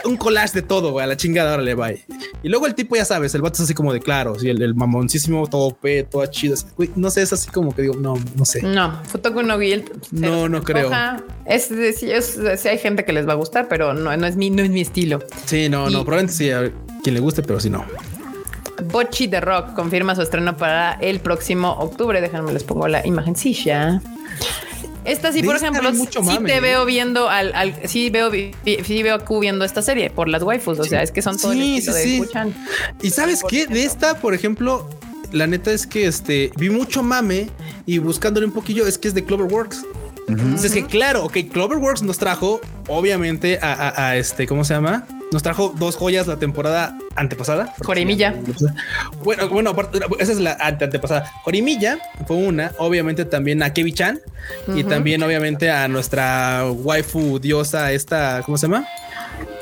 un 0.05 0.17
collage 0.17 0.53
de 0.53 0.61
todo, 0.61 0.91
güey, 0.91 1.03
a 1.03 1.07
la 1.07 1.17
chingada, 1.17 1.51
ahora 1.51 1.63
le 1.63 1.75
va. 1.75 1.91
Y 1.91 2.49
luego 2.49 2.67
el 2.67 2.75
tipo, 2.75 2.95
ya 2.95 3.05
sabes, 3.05 3.33
el 3.35 3.41
vato 3.41 3.55
es 3.55 3.61
así 3.61 3.73
como 3.73 3.93
de 3.93 3.99
claro, 3.99 4.37
sí, 4.39 4.49
el, 4.49 4.61
el 4.61 4.75
mamoncísimo, 4.75 5.47
todo 5.47 5.75
pe, 5.75 6.03
todo 6.03 6.25
chido 6.27 6.55
no 6.95 7.09
sé, 7.09 7.21
es 7.21 7.33
así 7.33 7.49
como 7.49 7.75
que 7.75 7.83
digo, 7.83 7.95
no, 7.95 8.15
no 8.35 8.45
sé. 8.45 8.61
No, 8.61 9.01
con 9.33 9.47
no 9.47 9.57
No, 10.11 10.49
no 10.49 10.63
creo. 10.63 10.91
Es, 11.45 11.71
es, 11.71 12.65
hay 12.65 12.77
gente 12.77 13.05
que 13.05 13.13
les 13.13 13.27
va 13.27 13.33
a 13.33 13.35
gustar, 13.35 13.67
pero 13.67 13.93
no, 13.93 14.15
no 14.15 14.27
es 14.27 14.35
mi, 14.35 14.49
no 14.49 14.63
es 14.63 14.69
mi 14.69 14.81
estilo. 14.81 15.19
Sí, 15.45 15.69
no, 15.69 15.89
no, 15.89 16.03
probablemente 16.03 16.33
sí 16.33 16.51
a 16.51 16.71
quien 17.03 17.15
le 17.15 17.21
guste, 17.21 17.43
pero 17.43 17.59
si 17.59 17.69
no. 17.69 17.85
Bochi 18.83 19.27
de 19.27 19.41
Rock 19.41 19.73
confirma 19.73 20.15
su 20.15 20.21
estreno 20.21 20.55
para 20.57 20.93
el 20.93 21.19
próximo 21.19 21.71
octubre. 21.71 22.21
Déjenme 22.21 22.53
les 22.53 22.63
pongo 22.63 22.87
la 22.87 23.05
imagencilla. 23.05 24.01
Esta 25.05 25.31
sí, 25.31 25.43
por 25.43 25.55
ejemplo, 25.55 25.93
sí 25.93 26.39
te 26.45 26.59
veo 26.59 26.83
viendo 26.83 27.29
al, 27.29 27.53
al, 27.53 27.87
sí 27.87 28.09
veo, 28.09 28.31
sí 28.31 29.03
veo 29.03 29.15
a 29.15 29.19
Q 29.19 29.39
viendo 29.39 29.63
esta 29.63 29.83
serie 29.83 30.09
por 30.09 30.27
las 30.27 30.41
waifus. 30.41 30.79
O 30.79 30.83
sea, 30.83 31.03
es 31.03 31.11
que 31.11 31.21
son 31.21 31.37
todo 31.37 31.53
sí, 31.53 31.77
el 31.77 31.93
sí, 31.93 32.19
de 32.19 32.53
Y 33.03 33.11
sabes 33.11 33.43
qué? 33.47 33.67
De 33.67 33.83
esta, 33.85 34.19
por 34.19 34.33
ejemplo, 34.33 34.89
la 35.31 35.45
neta 35.45 35.71
es 35.71 35.85
que 35.85 36.07
este 36.07 36.51
vi 36.57 36.71
mucho 36.71 37.03
mame 37.03 37.49
y 37.85 37.99
buscándole 37.99 38.47
un 38.47 38.51
poquillo 38.51 38.87
es 38.87 38.97
que 38.97 39.07
es 39.07 39.13
de 39.13 39.23
Cloverworks. 39.23 39.85
Entonces 40.27 40.65
es 40.65 40.73
que 40.73 40.85
claro, 40.85 41.25
ok, 41.25 41.37
Cloverworks 41.51 42.01
nos 42.01 42.17
trajo 42.17 42.59
obviamente 42.87 43.59
a, 43.61 44.15
este, 44.17 44.47
¿cómo 44.47 44.63
se 44.63 44.73
llama? 44.73 45.05
Nos 45.31 45.43
trajo 45.43 45.71
dos 45.77 45.97
joyas 45.97 46.25
la 46.25 46.37
temporada 46.37 46.97
antepasada. 47.15 47.73
Jorimilla. 47.83 48.35
Bueno, 49.23 49.49
bueno, 49.49 49.75
esa 50.19 50.31
es 50.31 50.39
la 50.39 50.57
antepasada. 50.59 51.31
Jorimilla 51.43 51.99
fue 52.27 52.37
una, 52.37 52.71
obviamente 52.77 53.25
también 53.25 53.63
a 53.63 53.73
Kevi 53.73 53.93
Chan 53.93 54.19
y 54.75 54.83
también 54.83 55.23
obviamente 55.23 55.71
a 55.71 55.87
nuestra 55.87 56.65
waifu 56.69 57.39
diosa 57.39 57.91
esta, 57.91 58.41
¿cómo 58.45 58.57
se 58.57 58.67
llama? 58.67 58.87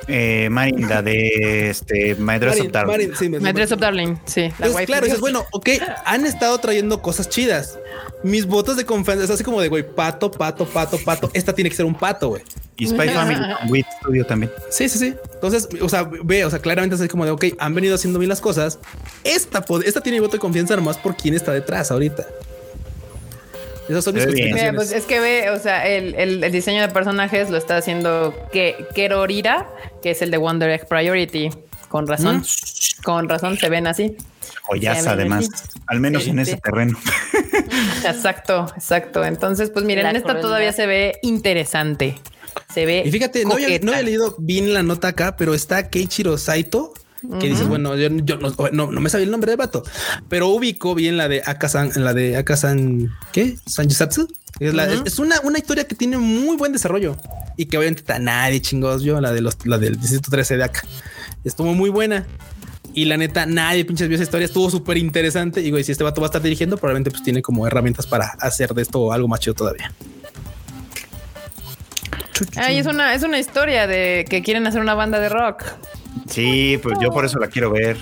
eh, 0.08 0.50
Marinda 0.50 1.02
de 1.02 1.70
este 1.70 2.16
My 2.16 2.38
Dress 2.40 2.60
of 2.60 2.72
Darling. 2.72 3.14
sí, 3.16 3.30
Dress 3.30 3.72
of 3.72 3.80
Darling, 3.80 4.16
sí. 4.26 4.52
La 4.60 4.86
claro, 4.86 5.06
dices, 5.06 5.22
bueno, 5.22 5.46
ok, 5.52 5.70
han 6.06 6.26
estado 6.26 6.58
trayendo 6.58 7.02
cosas 7.02 7.30
chidas. 7.30 7.80
Mis 8.24 8.46
votos 8.46 8.78
de 8.78 8.86
confianza 8.86 9.26
es 9.26 9.30
así 9.30 9.44
como 9.44 9.62
de 9.62 9.68
güey, 9.68 9.84
pato, 9.84 10.32
pato, 10.32 10.66
pato, 10.66 10.98
pato. 11.04 11.30
Esta 11.34 11.54
tiene 11.54 11.70
que 11.70 11.76
ser 11.76 11.86
un 11.86 11.96
pato, 11.96 12.30
güey. 12.30 12.44
Y 12.78 12.88
Spy 12.88 13.10
Family 13.10 13.40
Wit 13.70 13.86
Studio 14.00 14.26
también. 14.26 14.52
Sí, 14.70 14.90
sí, 14.90 14.98
sí. 14.98 15.14
Entonces, 15.34 15.68
o 15.82 15.90
sea, 15.90 16.10
ve, 16.24 16.44
o 16.46 16.50
sea, 16.50 16.60
claramente 16.60 16.96
es 16.96 17.02
así 17.02 17.10
como 17.10 17.26
de 17.26 17.32
ok, 17.32 17.43
han 17.60 17.76
venido 17.76 17.96
haciendo 17.96 18.20
bien 18.20 18.30
las 18.30 18.42
cosas. 18.42 18.80
Esta, 19.24 19.64
esta 19.86 20.02
tiene 20.02 20.20
voto 20.20 20.34
de 20.34 20.40
confianza 20.40 20.76
nomás 20.76 20.98
por 20.98 21.16
quién 21.16 21.34
está 21.34 21.52
detrás 21.52 21.92
ahorita. 21.92 22.26
Esas 23.88 24.06
son 24.06 24.16
mis 24.16 24.26
pues 24.76 24.92
es 24.94 25.04
que 25.04 25.20
ve, 25.20 25.50
o 25.50 25.60
sea, 25.60 25.86
el, 25.88 26.16
el, 26.16 26.52
diseño 26.52 26.82
de 26.82 26.88
personajes 26.88 27.50
lo 27.50 27.58
está 27.58 27.76
haciendo 27.76 28.34
que 28.52 28.88
Kerorira, 28.96 29.68
que 30.02 30.12
es 30.12 30.22
el 30.22 30.32
de 30.32 30.38
Wonder 30.38 30.70
Egg 30.70 30.88
Priority. 30.88 31.50
Con 31.90 32.08
razón, 32.08 32.38
mm. 32.38 33.04
con 33.04 33.30
razón 33.30 33.58
se 33.58 33.70
ven 33.70 33.86
así. 33.86 34.16
Joyas, 34.64 35.06
además, 35.06 35.48
al 35.88 36.00
menos 36.00 36.26
en 36.28 36.40
ese 36.40 36.58
terreno. 36.58 36.98
Exacto, 38.06 38.72
exacto. 38.76 39.24
Entonces, 39.24 39.70
pues 39.70 39.86
miren, 39.86 40.06
en 40.06 40.16
esta 40.16 40.40
todavía 40.40 40.72
se 40.74 40.86
ve 40.86 41.20
interesante. 41.22 42.18
Se 42.74 42.86
ve. 42.86 43.04
Y 43.06 43.12
fíjate, 43.12 43.46
no 43.46 43.54
había, 43.54 43.80
no 43.80 43.92
había, 43.92 44.04
leído 44.04 44.36
bien 44.40 44.74
la 44.74 44.84
nota 44.84 45.10
acá, 45.10 45.36
pero 45.38 45.54
está 45.54 45.90
Keiichiro 45.90 46.38
Saito 46.38 46.94
que 47.40 47.48
dices, 47.48 47.68
bueno, 47.68 47.96
yo, 47.96 48.10
no, 48.10 48.88
me 48.88 49.10
sabía 49.10 49.26
el 49.26 49.32
nombre 49.32 49.52
de 49.52 49.56
vato, 49.56 49.84
pero 50.30 50.50
ubico 50.50 50.94
bien 50.96 51.18
la 51.18 51.28
de 51.28 51.42
Akasan, 51.46 51.92
la 51.96 52.14
de 52.14 52.38
Akasan, 52.38 53.12
¿qué? 53.32 53.56
Sanjusatsu. 53.66 54.28
Es, 54.60 54.74
la, 54.74 54.86
es, 54.86 55.20
una, 55.20 55.40
una 55.42 55.58
historia 55.58 55.88
que 55.88 55.96
tiene 55.96 56.18
muy 56.18 56.58
buen 56.58 56.72
desarrollo 56.72 57.18
y 57.58 57.66
que 57.66 57.78
obviamente 57.78 58.02
está 58.02 58.20
nadie 58.20 58.62
chingos 58.62 59.02
yo, 59.04 59.20
la 59.20 59.34
de 59.34 59.42
los, 59.42 59.66
la 59.66 59.78
del 59.78 60.00
distrito 60.00 60.30
13 60.30 60.58
de 60.58 60.64
acá. 60.64 60.82
Estuvo 61.44 61.74
muy 61.74 61.90
buena. 61.90 62.26
Y 62.96 63.06
la 63.06 63.18
neta, 63.18 63.48
nadie 63.48 63.86
pinches 63.86 64.08
vio 64.08 64.16
esa 64.16 64.24
historia. 64.24 64.46
Estuvo 64.46 64.70
súper 64.70 64.98
interesante. 64.98 65.62
Y 65.62 65.72
güey, 65.72 65.84
si 65.84 65.92
este 65.92 66.04
vato 66.04 66.22
va 66.22 66.28
a 66.28 66.30
estar 66.30 66.42
dirigiendo, 66.42 66.78
probablemente 66.78 67.10
pues 67.10 67.24
tiene 67.24 67.42
como 67.42 67.66
herramientas 67.66 68.06
para 68.06 68.28
hacer 68.40 68.74
de 68.74 68.84
esto 68.84 69.12
algo 69.12 69.28
más 69.28 69.40
chido 69.40 69.56
todavía. 69.56 69.92
Ay, 72.56 72.78
es 72.78 72.86
una, 72.86 73.14
es 73.16 73.24
una 73.24 73.40
historia 73.40 73.88
de 73.88 74.26
que 74.30 74.44
quieren 74.44 74.68
hacer 74.68 74.82
una 74.82 74.94
banda 74.94 75.20
de 75.20 75.30
rock. 75.30 75.64
Sí, 76.28 76.80
pues 76.82 76.98
yo 77.02 77.10
por 77.12 77.26
eso 77.26 77.40
la 77.40 77.48
quiero 77.48 77.72
ver. 77.72 77.98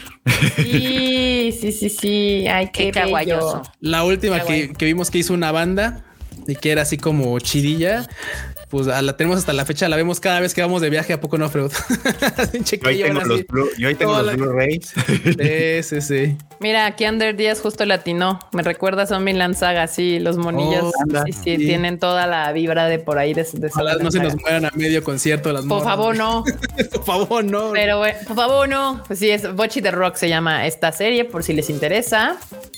Sí, 0.56 1.56
sí, 1.60 1.72
sí, 1.72 1.90
sí. 1.90 2.48
Ay, 2.48 2.70
qué, 2.72 2.92
qué 2.92 3.38
La 3.80 4.04
última 4.04 4.42
que, 4.42 4.74
que, 4.74 4.86
vimos 4.86 5.10
que 5.10 5.20
hizo 5.20 5.34
una 5.34 5.52
banda 5.52 6.04
y 6.48 6.56
que 6.56 6.72
era 6.72 6.84
así 6.84 6.98
como 6.98 7.40
chidilla, 7.40 8.08
pues 8.72 8.88
la 8.88 9.18
tenemos 9.18 9.38
hasta 9.38 9.52
la 9.52 9.66
fecha, 9.66 9.90
la 9.90 9.98
vemos 9.98 10.22
cada 10.22 10.40
vez 10.40 10.54
que 10.54 10.62
vamos 10.62 10.82
de 10.82 10.90
viaje, 10.90 11.12
¿a 11.12 11.20
poco 11.20 11.38
no, 11.38 11.50
Freud? 11.50 11.72
yo, 12.54 12.88
ahí 12.88 13.04
tengo 13.04 13.22
los 13.22 13.42
yo 13.78 13.88
ahí 13.90 13.96
tengo 13.96 14.22
los 14.22 14.36
Blu-rays. 14.38 14.94
sí, 15.06 15.84
sí, 15.84 16.02
sí. 16.02 16.38
Mira, 16.62 16.86
aquí 16.86 17.06
Under 17.06 17.36
Díaz 17.36 17.60
justo 17.60 17.86
latino. 17.86 18.40
Me 18.54 18.62
recuerda 18.62 19.04
a 19.04 19.08
Zombie 19.08 19.36
Saga, 19.56 19.88
sí, 19.88 20.20
los 20.20 20.38
monillos. 20.38 20.86
Oh, 20.86 21.24
sí, 21.26 21.34
sí, 21.34 21.58
tienen 21.58 22.00
toda 22.00 22.28
la 22.28 22.52
vibra 22.54 22.86
de 22.86 23.00
por 23.00 23.18
ahí. 23.18 23.34
De, 23.34 23.46
no 24.00 24.12
se 24.12 24.20
nos 24.20 24.40
mueran 24.40 24.66
a 24.66 24.72
medio 24.76 25.04
concierto 25.04 25.52
las 25.52 25.66
Por 25.66 25.84
favor, 25.84 26.16
no. 26.16 26.44
por 26.94 27.04
favor, 27.04 27.44
no. 27.44 27.72
Pero 27.74 27.98
bueno, 27.98 28.20
por 28.28 28.36
favor, 28.36 28.70
no. 28.70 29.04
Pues 29.08 29.20
sí, 29.20 29.32
es 29.32 29.54
Bochi 29.54 29.82
the 29.82 29.92
Rock 29.92 30.16
se 30.16 30.30
llama 30.30 30.68
esta 30.68 30.92
serie, 30.92 31.26
por 31.26 31.44
si 31.44 31.54
les 31.54 31.70
interesa. 31.70 32.38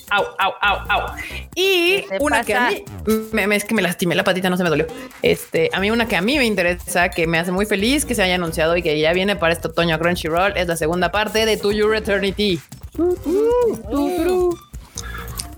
Au, 0.10 0.24
au, 0.40 0.54
au, 0.62 0.78
au. 0.90 1.16
Y 1.56 2.06
una 2.20 2.44
que 2.44 2.54
a 2.56 2.70
mí 2.70 2.84
me, 3.32 3.56
es 3.56 3.66
que 3.66 3.74
me 3.74 3.82
lastimé 3.82 4.16
la 4.16 4.24
patita, 4.24 4.50
no 4.50 4.56
se 4.56 4.64
me 4.64 4.70
dolió. 4.70 4.88
Este, 5.22 5.70
a 5.74 5.80
mí 5.84 5.92
una 5.92 6.08
que 6.08 6.16
a 6.16 6.22
mí 6.22 6.38
me 6.38 6.46
interesa, 6.46 7.10
que 7.10 7.28
me 7.28 7.38
hace 7.38 7.52
muy 7.52 7.66
feliz 7.66 8.06
que 8.06 8.16
se 8.16 8.24
haya 8.24 8.36
anunciado 8.36 8.78
y 8.78 8.82
que 8.82 8.98
ya 9.02 9.12
viene 9.12 9.36
para 9.36 9.52
este 9.52 9.68
otoño 9.68 9.94
a 9.96 10.00
Crunchyroll, 10.00 10.54
es 10.56 10.66
la 10.66 10.78
segunda 10.78 11.12
parte 11.12 11.46
de 11.46 11.58
To 11.58 11.74
Your 11.74 11.94
Eternity. 11.94 12.62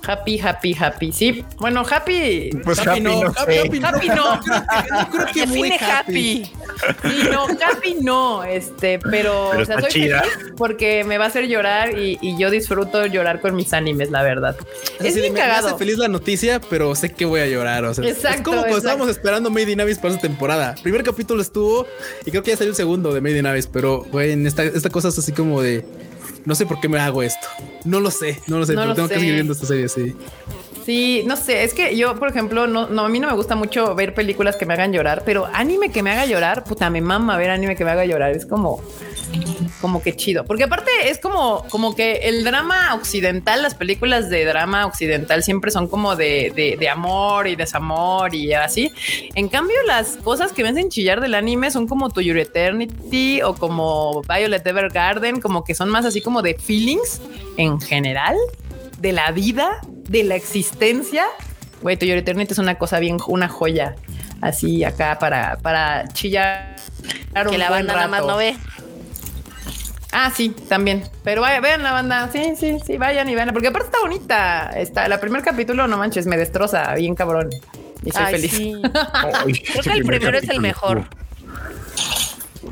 Happy, 0.07 0.39
happy, 0.39 0.75
happy. 0.79 1.11
Sí. 1.11 1.43
Bueno, 1.57 1.83
happy. 1.89 2.49
Pues 2.63 2.79
happy, 2.79 3.01
no. 3.01 3.21
happy, 3.35 4.07
no. 4.09 4.39
creo 5.11 5.25
que 5.33 5.47
muy 5.47 5.71
happy. 5.71 6.51
Sí, 7.01 7.29
no, 7.31 7.45
happy 7.45 7.95
no. 8.01 8.43
Este, 8.43 8.99
pero, 8.99 9.49
o 9.49 9.65
sea, 9.65 9.81
soy 9.81 9.89
chida. 9.89 10.23
porque 10.57 11.03
me 11.03 11.17
va 11.17 11.25
a 11.25 11.27
hacer 11.27 11.47
llorar 11.47 11.97
y, 11.97 12.37
yo 12.37 12.51
disfruto 12.51 13.05
llorar 13.05 13.39
con 13.39 13.55
mis 13.55 13.73
animes, 13.73 14.11
la 14.11 14.21
verdad. 14.21 14.55
Es, 14.99 15.15
bien 15.15 15.33
cagado. 15.33 15.63
Me 15.63 15.69
hace 15.69 15.77
feliz 15.77 15.97
la 15.97 16.07
noticia, 16.07 16.59
pero 16.69 16.93
sé 16.95 17.13
que 17.13 17.25
voy 17.25 17.39
a 17.39 17.47
llorar. 17.47 17.85
O 17.85 17.93
sea, 17.93 18.07
exacto, 18.07 18.37
es 18.37 18.41
como 18.43 18.57
cuando 18.59 18.77
estábamos 18.77 19.09
esperando 19.09 19.49
Made 19.49 19.71
in 19.71 19.81
Abyss 19.81 19.97
para 19.97 20.13
esa 20.13 20.21
temporada. 20.21 20.75
primer 20.83 21.03
capítulo 21.03 21.41
estuvo 21.41 21.87
y 22.25 22.31
creo 22.31 22.43
que 22.43 22.51
ya 22.51 22.57
salió 22.57 22.71
el 22.71 22.75
segundo 22.75 23.13
de 23.13 23.21
Made 23.21 23.39
in 23.39 23.45
Abyss, 23.45 23.67
pero 23.67 24.03
güey, 24.11 24.45
esta, 24.45 24.63
esta 24.63 24.89
cosa 24.89 25.07
es 25.07 25.17
así 25.17 25.31
como 25.31 25.61
de 25.61 25.85
no 26.45 26.55
sé 26.55 26.65
por 26.65 26.79
qué 26.79 26.87
me 26.87 26.99
hago 26.99 27.21
esto. 27.23 27.47
No 27.83 27.99
lo 27.99 28.11
sé, 28.11 28.41
no 28.47 28.59
lo 28.59 28.65
sé, 28.65 28.73
pero 28.73 28.93
tengo 28.93 29.07
que 29.07 29.15
seguir 29.15 29.33
viendo 29.33 29.53
esta 29.53 29.65
serie, 29.65 29.89
sí. 29.89 30.15
Sí, 30.85 31.23
no 31.25 31.35
sé, 31.35 31.63
es 31.63 31.73
que 31.73 31.97
yo, 31.97 32.15
por 32.19 32.29
ejemplo, 32.29 32.67
no, 32.67 32.87
no, 32.87 33.05
a 33.05 33.09
mí 33.09 33.19
no 33.19 33.27
me 33.27 33.33
gusta 33.33 33.55
mucho 33.55 33.95
ver 33.95 34.13
películas 34.13 34.55
que 34.55 34.67
me 34.67 34.75
hagan 34.75 34.93
llorar, 34.93 35.23
pero 35.25 35.47
anime 35.51 35.89
que 35.89 36.03
me 36.03 36.11
haga 36.11 36.27
llorar, 36.27 36.63
puta, 36.63 36.91
me 36.91 37.01
mama 37.01 37.37
ver 37.37 37.49
anime 37.49 37.75
que 37.75 37.83
me 37.83 37.89
haga 37.89 38.05
llorar. 38.05 38.35
Es 38.35 38.45
como, 38.45 38.79
como 39.81 40.03
que 40.03 40.15
chido. 40.15 40.45
Porque 40.45 40.65
aparte 40.65 40.91
es 41.05 41.17
como, 41.17 41.65
como 41.69 41.95
que 41.95 42.17
el 42.29 42.43
drama 42.43 42.93
occidental, 42.93 43.63
las 43.63 43.73
películas 43.73 44.29
de 44.29 44.45
drama 44.45 44.85
occidental 44.85 45.41
siempre 45.41 45.71
son 45.71 45.87
como 45.87 46.15
de, 46.15 46.77
de, 46.79 46.89
amor 46.89 47.47
y 47.47 47.55
desamor 47.55 48.35
y 48.35 48.53
así. 48.53 48.91
En 49.33 49.49
cambio, 49.49 49.77
las 49.87 50.17
cosas 50.17 50.51
que 50.51 50.61
me 50.61 50.69
hacen 50.69 50.89
chillar 50.89 51.19
del 51.19 51.33
anime 51.33 51.71
son 51.71 51.87
como 51.87 52.11
To 52.11 52.21
Your 52.21 52.37
Eternity 52.37 53.41
o 53.41 53.55
como 53.55 54.21
Violet 54.21 54.67
Evergarden, 54.67 55.41
como 55.41 55.63
que 55.63 55.73
son 55.73 55.89
más 55.89 56.05
así 56.05 56.21
como 56.21 56.43
de 56.43 56.53
feelings 56.59 57.21
en 57.57 57.81
general 57.81 58.35
de 58.99 59.13
la 59.13 59.31
vida, 59.31 59.81
de 60.07 60.23
la 60.23 60.35
existencia. 60.35 61.25
Güey, 61.81 61.97
Your 61.97 62.17
Eternity 62.17 62.53
es 62.53 62.59
una 62.59 62.75
cosa 62.75 62.99
bien, 62.99 63.17
una 63.27 63.47
joya 63.47 63.95
así 64.41 64.83
acá 64.83 65.19
para, 65.19 65.57
para 65.57 66.07
chillar. 66.09 66.75
que 67.49 67.57
la 67.57 67.69
banda 67.69 67.93
nada 67.93 68.07
más 68.07 68.25
no 68.25 68.37
ve. 68.37 68.55
Ah, 70.11 70.31
sí, 70.33 70.49
también. 70.69 71.03
Pero 71.23 71.41
vaya, 71.41 71.59
vean 71.59 71.83
la 71.83 71.91
banda. 71.91 72.29
Sí, 72.31 72.53
sí, 72.57 72.77
sí, 72.85 72.97
vayan 72.97 73.27
y 73.27 73.35
vean. 73.35 73.51
Porque 73.51 73.67
aparte 73.67 73.87
está 73.87 73.99
bonita. 73.99 74.71
Está, 74.75 75.05
el 75.05 75.19
primer 75.19 75.43
capítulo, 75.43 75.87
no 75.87 75.97
manches, 75.97 76.25
me 76.25 76.37
destroza 76.37 76.93
bien 76.95 77.15
cabrón. 77.15 77.49
Y 78.03 78.11
soy 78.11 78.25
feliz. 78.25 78.53
Creo 79.71 79.83
que 79.83 79.91
el 79.91 80.05
primero 80.05 80.37
es 80.37 80.47
el 80.47 80.61
mejor 80.61 81.05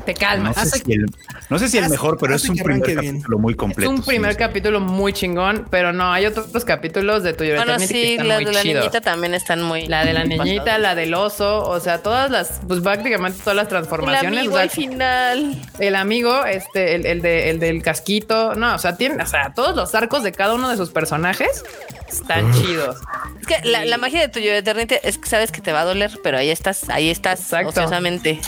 te 0.04 0.14
calmas. 0.14 0.56
No 0.56 1.58
sé 1.58 1.68
si 1.68 1.78
el, 1.78 1.88
mejor, 1.88 2.18
pero 2.18 2.34
es 2.34 2.48
un 2.48 2.56
primer 2.56 2.94
capítulo 2.94 3.38
muy 3.38 3.54
completo. 3.54 3.92
Es 3.92 3.98
un 3.98 4.04
primer 4.04 4.36
capítulo 4.36 4.80
muy 4.80 5.12
chingón, 5.12 5.66
pero 5.70 5.92
no, 5.92 6.12
hay 6.12 6.26
otros 6.26 6.64
capítulos 6.64 7.22
de 7.22 7.34
tu 7.34 7.44
Bueno, 7.44 7.78
sí, 7.78 8.16
la 8.18 8.38
de 8.38 8.52
la 8.52 8.62
niñita 8.62 9.00
también 9.00 9.34
están 9.34 9.62
muy. 9.62 9.86
La 9.86 10.04
de 10.04 10.12
la 10.12 10.24
niñita, 10.24 10.78
la 10.78 10.94
del 10.94 11.14
oso, 11.14 11.62
o 11.62 11.80
sea, 11.80 12.02
todas 12.02 12.30
las, 12.30 12.60
pues 12.66 12.80
prácticamente 12.80 13.38
todas 13.40 13.56
las 13.56 13.68
transformaciones. 13.68 14.32
El 14.32 14.38
amigo 14.38 14.56
al 14.56 14.70
final. 14.70 15.62
El 15.78 15.96
amigo, 15.96 16.44
este, 16.44 16.94
el, 16.94 17.22
de, 17.22 17.50
el 17.50 17.60
del 17.60 17.82
casquito, 17.82 18.54
no, 18.54 18.74
o 18.74 18.78
sea, 18.78 18.96
tiene, 18.96 19.22
o 19.22 19.26
sea, 19.26 19.52
todos 19.54 19.74
los 19.76 19.94
arcos 19.94 20.22
de 20.22 20.32
cada 20.32 20.54
uno 20.54 20.68
de 20.70 20.76
sus 20.76 20.90
personajes 20.90 21.64
están 22.08 22.52
chidos. 22.52 22.96
Es 23.40 23.46
que 23.46 23.68
la, 23.68 23.98
magia 23.98 24.20
de 24.20 24.28
tu 24.28 24.40
yo 24.40 24.52
Eternity 24.52 24.96
es 25.02 25.18
que 25.18 25.28
sabes 25.28 25.50
que 25.50 25.60
te 25.60 25.72
va 25.72 25.82
a 25.82 25.84
doler, 25.84 26.10
pero 26.22 26.38
ahí 26.38 26.50
estás, 26.50 26.88
ahí 26.88 27.10
estás, 27.10 27.52
ociosamente. 27.52 28.40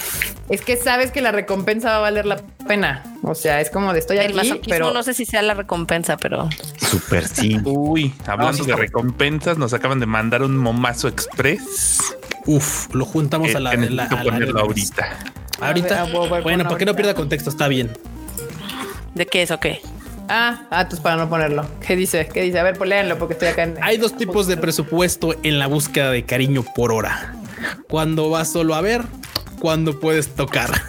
Es 0.49 0.63
que 0.63 0.77
sabes 0.77 1.11
que 1.11 1.21
la 1.21 1.33
recompensa 1.33 1.91
va 1.91 1.97
a 1.97 2.01
valer 2.01 2.25
la 2.25 2.37
pena. 2.69 3.03
O 3.23 3.35
sea, 3.35 3.61
es 3.61 3.71
como 3.71 3.93
de 3.93 3.99
estoy 3.99 4.19
aquí, 4.19 4.61
pero 4.69 4.93
no 4.93 5.03
sé 5.03 5.13
si 5.13 5.25
sea 5.25 5.43
la 5.43 5.55
recompensa, 5.55 6.17
pero 6.17 6.49
súper 6.79 7.27
sí. 7.27 7.61
Uy, 7.65 8.15
hablando 8.27 8.65
de 8.65 8.77
recompensas, 8.77 9.59
nos 9.59 9.75
acaban 9.75 9.99
de 9.99 10.07
mandar 10.07 10.43
un 10.43 10.57
momazo 10.57 11.09
express. 11.09 12.17
Uf, 12.47 12.95
lo 12.95 13.05
juntamos 13.05 13.55
a 13.57 13.61
la, 13.61 13.75
la, 13.75 14.05
ahorita. 14.05 15.19
Ahorita. 15.61 16.05
bueno, 16.45 16.65
para 16.65 16.77
que 16.77 16.85
no 16.85 16.95
pierda 16.95 17.15
contexto, 17.15 17.51
está 17.51 17.67
bien. 17.67 17.91
¿De 19.15 19.27
qué 19.27 19.43
es 19.43 19.51
o 19.51 19.59
qué? 19.59 19.81
Ah, 20.29 20.67
ah, 20.71 20.87
pues 20.89 21.01
para 21.01 21.17
no 21.17 21.29
ponerlo. 21.29 21.67
¿Qué 21.85 21.97
dice? 21.97 22.29
¿Qué 22.33 22.43
dice? 22.43 22.59
A 22.59 22.63
ver, 22.63 22.77
pues 22.77 22.91
léanlo 22.91 23.19
porque 23.19 23.35
estoy 23.35 23.49
acá 23.49 23.63
en. 23.63 23.77
Hay 23.83 23.97
dos 23.97 24.17
tipos 24.17 24.47
de 24.47 24.57
presupuesto 24.57 25.35
en 25.43 25.59
la 25.59 25.67
búsqueda 25.67 26.11
de 26.11 26.25
cariño 26.25 26.65
por 26.75 26.93
hora. 26.93 27.35
Cuando 27.89 28.31
vas 28.31 28.53
solo 28.53 28.75
a 28.75 28.81
ver, 28.81 29.03
cuando 29.61 29.99
puedes 29.99 30.35
tocar. 30.35 30.71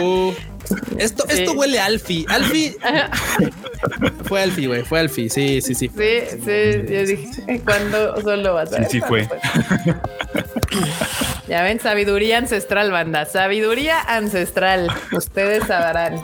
Oh. 0.00 0.34
Esto, 0.98 1.26
esto 1.28 1.52
huele 1.52 1.80
a 1.80 1.86
Alfie. 1.86 2.26
Alfie. 2.28 2.76
fue 4.24 4.42
Alfie, 4.42 4.66
güey. 4.66 4.82
Fue 4.82 5.00
Alfie. 5.00 5.30
Sí, 5.30 5.60
sí, 5.62 5.74
sí. 5.74 5.88
Sí, 5.88 6.20
sí. 6.44 6.92
Yo 6.92 7.06
dije, 7.06 7.62
¿cuándo 7.64 8.20
solo 8.20 8.54
vas 8.54 8.72
a? 8.72 8.84
Sí, 8.84 8.86
sí 8.92 9.00
fue. 9.00 9.28
Ya 11.48 11.62
ven, 11.62 11.80
sabiduría 11.80 12.36
ancestral, 12.36 12.90
banda. 12.90 13.24
Sabiduría 13.24 13.98
ancestral. 14.02 14.92
Ustedes 15.12 15.66
sabrán. 15.66 16.20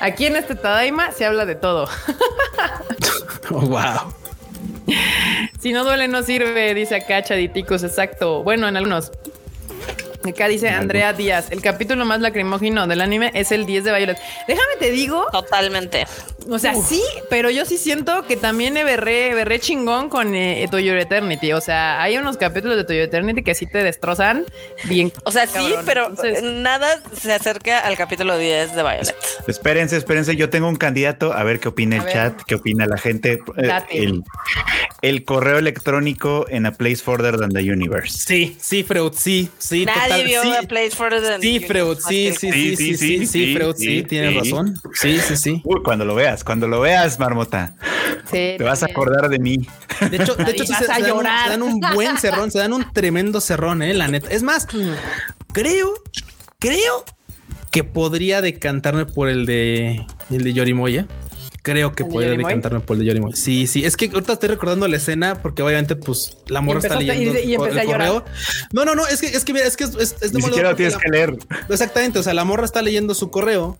Aquí 0.00 0.26
en 0.26 0.36
este 0.36 0.54
Tadaima 0.54 1.12
se 1.12 1.24
habla 1.24 1.46
de 1.46 1.54
todo. 1.54 1.88
oh, 3.50 3.60
wow. 3.60 4.12
Si 5.60 5.72
no 5.72 5.84
duele, 5.84 6.08
no 6.08 6.22
sirve, 6.22 6.74
dice 6.74 6.96
acá 6.96 7.22
Chaditicos. 7.22 7.82
Exacto. 7.82 8.42
Bueno, 8.42 8.68
en 8.68 8.76
algunos. 8.76 9.12
Acá 10.28 10.48
dice 10.48 10.68
Andrea 10.68 11.12
Díaz, 11.12 11.50
el 11.50 11.62
capítulo 11.62 12.04
más 12.04 12.20
lacrimógeno 12.20 12.86
del 12.86 13.00
anime 13.00 13.30
es 13.34 13.52
el 13.52 13.64
10 13.64 13.84
de 13.84 13.92
Violet. 13.92 14.18
Déjame 14.46 14.76
te 14.78 14.90
digo. 14.90 15.26
Totalmente. 15.32 16.06
O 16.48 16.58
sea, 16.58 16.74
sí, 16.74 17.02
pero 17.28 17.50
yo 17.50 17.64
sí 17.64 17.78
siento 17.78 18.24
que 18.26 18.36
también 18.36 18.76
he 18.76 18.84
berré, 18.84 19.60
chingón 19.60 20.08
con 20.08 20.34
eh, 20.34 20.66
Toyo 20.70 20.96
Eternity. 20.96 21.52
O 21.52 21.60
sea, 21.60 22.02
hay 22.02 22.16
unos 22.16 22.36
capítulos 22.36 22.76
de 22.76 22.84
Toyo 22.84 23.02
Eternity 23.02 23.42
que 23.42 23.54
sí 23.54 23.66
te 23.66 23.82
destrozan 23.82 24.44
bien. 24.84 25.12
O 25.24 25.32
sea, 25.32 25.46
sí, 25.46 25.74
pero 25.86 26.12
nada 26.42 27.00
se 27.14 27.32
acerca 27.32 27.80
al 27.80 27.96
capítulo 27.96 28.36
10 28.36 28.74
de 28.74 28.82
Violet. 28.82 29.16
Espérense, 29.46 29.96
espérense. 29.96 30.36
Yo 30.36 30.50
tengo 30.50 30.68
un 30.68 30.76
candidato 30.76 31.32
a 31.32 31.42
ver 31.44 31.60
qué 31.60 31.68
opina 31.68 31.96
el 31.96 32.06
chat, 32.06 32.40
qué 32.46 32.56
opina 32.56 32.86
la 32.86 32.98
gente. 32.98 33.40
Eh, 33.56 34.20
el, 35.02 35.24
correo 35.24 35.58
electrónico 35.58 36.46
en 36.48 36.66
A 36.66 36.72
Place 36.72 36.96
Further 36.96 37.38
Than 37.38 37.50
the 37.50 37.60
Universe. 37.60 38.18
Sí, 38.26 38.56
sí, 38.60 38.82
Freud, 38.82 39.12
sí, 39.16 39.50
sí. 39.58 39.84
Nadie 39.84 40.09
vio 40.24 40.42
A 40.42 40.62
Place 40.62 40.90
Further 40.90 41.22
Than 41.22 41.40
sí, 41.40 41.60
Freud, 41.60 41.98
sí, 41.98 42.32
sí, 42.32 42.52
sí, 42.52 42.76
sí, 42.76 42.96
sí, 42.96 43.26
sí, 43.26 43.54
Freud, 43.54 43.74
sí, 43.76 44.02
tienes 44.02 44.34
razón. 44.34 44.74
Sí, 44.94 45.18
sí, 45.18 45.36
sí. 45.36 45.62
Uy, 45.64 45.82
cuando 45.82 46.04
lo 46.04 46.14
veas 46.14 46.44
cuando 46.44 46.68
lo 46.68 46.80
veas, 46.80 47.18
Marmota. 47.18 47.74
te 48.30 48.62
vas 48.62 48.82
a 48.82 48.86
acordar 48.86 49.28
de 49.28 49.38
mí. 49.38 49.66
De 50.10 50.16
hecho, 50.16 50.34
de 50.34 50.50
hecho 50.50 50.64
se, 50.66 50.86
Dan, 50.86 51.62
un 51.62 51.80
buen 51.94 52.18
cerrón, 52.18 52.50
se 52.50 52.58
dan 52.58 52.72
un 52.72 52.92
tremendo 52.92 53.40
cerrón, 53.40 53.82
eh, 53.82 53.94
la 53.94 54.08
neta. 54.08 54.30
Es 54.30 54.42
más, 54.42 54.66
creo, 55.52 55.94
creo 56.58 57.04
que 57.70 57.84
podría 57.84 58.40
decantarme 58.40 59.06
por 59.06 59.28
el 59.28 59.46
de 59.46 60.06
el 60.30 60.44
de 60.44 60.52
Yorimoya. 60.52 61.06
Creo 61.62 61.92
que 61.92 62.04
podría 62.04 62.30
decantarme 62.30 62.80
por 62.80 62.96
el 62.96 63.00
de 63.00 63.06
Yorimoya. 63.06 63.36
Sí, 63.36 63.66
sí. 63.66 63.84
Es 63.84 63.96
que 63.96 64.06
ahorita 64.06 64.32
estoy 64.32 64.48
recordando 64.48 64.88
la 64.88 64.96
escena 64.96 65.42
porque 65.42 65.62
obviamente, 65.62 65.94
pues 65.94 66.38
la 66.48 66.60
morra 66.60 66.80
está 66.80 66.98
leyendo 66.98 67.38
y, 67.38 67.52
el 67.54 67.86
correo. 67.86 68.24
No, 68.72 68.84
no, 68.84 68.94
no. 68.94 69.06
Es 69.06 69.20
que 69.20 69.26
es 69.26 69.44
que 69.44 69.52
mira, 69.52 69.66
es 69.66 69.76
que 69.76 69.84
es, 69.84 70.32
Ni 70.32 70.40
siquiera 70.40 70.70
lo 70.70 70.76
tienes 70.76 70.96
que 70.96 71.08
leer. 71.08 71.36
Exactamente. 71.68 72.18
O 72.18 72.22
sea, 72.22 72.32
la 72.32 72.44
morra 72.44 72.64
está 72.64 72.80
leyendo 72.80 73.14
su 73.14 73.30
correo 73.30 73.78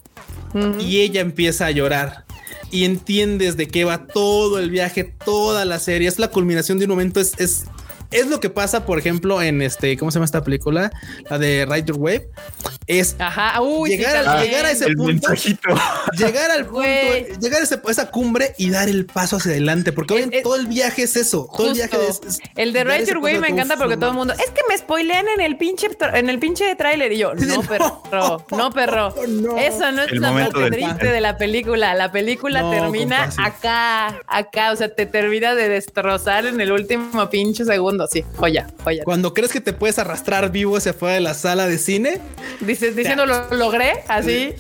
y 0.78 1.00
ella 1.00 1.20
empieza 1.20 1.66
a 1.66 1.70
llorar 1.70 2.24
y 2.70 2.84
entiendes 2.84 3.56
de 3.56 3.68
qué 3.68 3.84
va 3.84 4.06
todo 4.06 4.58
el 4.58 4.70
viaje, 4.70 5.04
toda 5.04 5.64
la 5.64 5.78
serie. 5.78 6.08
Es 6.08 6.18
la 6.18 6.28
culminación 6.28 6.78
de 6.78 6.84
un 6.84 6.90
momento, 6.90 7.20
es, 7.20 7.32
es 7.38 7.64
es 8.10 8.26
lo 8.26 8.40
que 8.40 8.50
pasa, 8.50 8.84
por 8.84 8.98
ejemplo, 8.98 9.40
en 9.40 9.62
este, 9.62 9.96
¿cómo 9.96 10.10
se 10.10 10.16
llama 10.16 10.24
esta 10.24 10.42
película? 10.42 10.90
La 11.28 11.38
de 11.38 11.66
Rider 11.66 11.94
Wave. 11.96 12.28
Es 12.86 13.14
Ajá. 13.20 13.60
llegar, 13.86 14.16
a, 14.16 14.42
llegar, 14.42 14.66
a, 14.66 14.70
ese 14.72 14.92
punto. 14.94 15.28
Llegar 16.16 16.50
al 16.50 16.66
punto, 16.66 16.88
llegar 17.40 17.62
a, 17.62 17.90
esa 17.90 18.10
cumbre 18.10 18.54
y 18.58 18.70
dar 18.70 18.88
el 18.88 19.06
paso 19.06 19.36
hacia 19.36 19.52
adelante. 19.52 19.92
Porque 19.92 20.40
todo 20.42 20.56
el 20.56 20.66
viaje 20.66 21.04
es 21.04 21.14
eso. 21.16 21.48
Todo 21.56 21.68
el 21.68 21.74
viaje 21.74 21.96
es, 22.08 22.40
El 22.56 22.72
de 22.72 22.82
Rider 22.82 23.18
Wave 23.18 23.40
me 23.40 23.48
encanta 23.48 23.76
porque 23.76 23.96
todo 23.96 24.10
el 24.10 24.16
mundo 24.16 24.34
es 24.34 24.50
que 24.50 24.62
me 24.68 24.76
spoilean 24.76 25.28
en 25.28 25.40
el 25.40 25.56
pinche 25.56 25.88
en 26.14 26.28
el 26.28 26.40
pinche 26.40 26.74
tráiler. 26.74 27.12
Y 27.12 27.18
yo, 27.18 27.34
no, 27.34 27.62
perro, 28.10 28.44
no, 28.50 28.70
perro. 28.72 29.14
Eso 29.56 29.92
no 29.92 30.02
es 30.02 30.12
la 30.12 30.32
parte 30.32 30.70
triste 30.70 31.06
de 31.06 31.20
la 31.20 31.36
película. 31.38 31.94
La 31.94 32.10
película 32.10 32.68
termina 32.70 33.30
acá, 33.38 34.20
acá. 34.26 34.72
O 34.72 34.76
sea, 34.76 34.92
te 34.92 35.06
termina 35.06 35.54
de 35.54 35.68
destrozar 35.68 36.46
en 36.46 36.60
el 36.60 36.72
último 36.72 37.30
pinche 37.30 37.64
segundo 37.64 37.99
sí, 38.06 38.24
joya, 38.36 38.68
joya. 38.82 39.04
Cuando 39.04 39.34
crees 39.34 39.52
que 39.52 39.60
te 39.60 39.72
puedes 39.72 39.98
arrastrar 39.98 40.50
vivo 40.50 40.76
hacia 40.76 40.92
afuera 40.92 41.14
de 41.14 41.20
la 41.20 41.34
sala 41.34 41.66
de 41.66 41.78
cine, 41.78 42.20
dices, 42.60 42.96
diciendo 42.96 43.26
lo 43.26 43.50
logré, 43.54 44.04
así. 44.08 44.54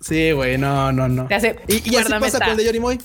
Sí, 0.00 0.32
güey, 0.32 0.56
no, 0.56 0.92
no, 0.92 1.08
no. 1.08 1.28
y, 1.68 1.96
así 1.96 2.12
pasa 2.18 2.38
con 2.38 2.50
el 2.50 2.56
de 2.56 2.64
Yorimoy. 2.64 2.98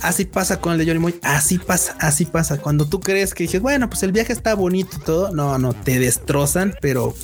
Así 0.00 0.24
pasa 0.24 0.60
con 0.60 0.72
el 0.72 0.78
de 0.78 0.86
Yorimoy. 0.86 1.18
Así 1.22 1.58
pasa, 1.58 1.96
así 2.00 2.26
pasa. 2.26 2.58
Cuando 2.58 2.88
tú 2.88 3.00
crees 3.00 3.34
que 3.34 3.42
dices, 3.42 3.60
bueno, 3.60 3.90
pues 3.90 4.02
el 4.04 4.12
viaje 4.12 4.32
está 4.32 4.54
bonito 4.54 4.96
y 4.96 5.00
todo, 5.00 5.34
no, 5.34 5.58
no, 5.58 5.74
te 5.74 5.98
destrozan, 5.98 6.76
pero 6.80 7.14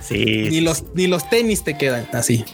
sí. 0.00 0.48
Ni 0.50 0.60
los, 0.60 0.84
ni 0.94 1.06
los 1.06 1.28
tenis 1.28 1.62
te 1.62 1.76
quedan 1.76 2.08
así. 2.14 2.44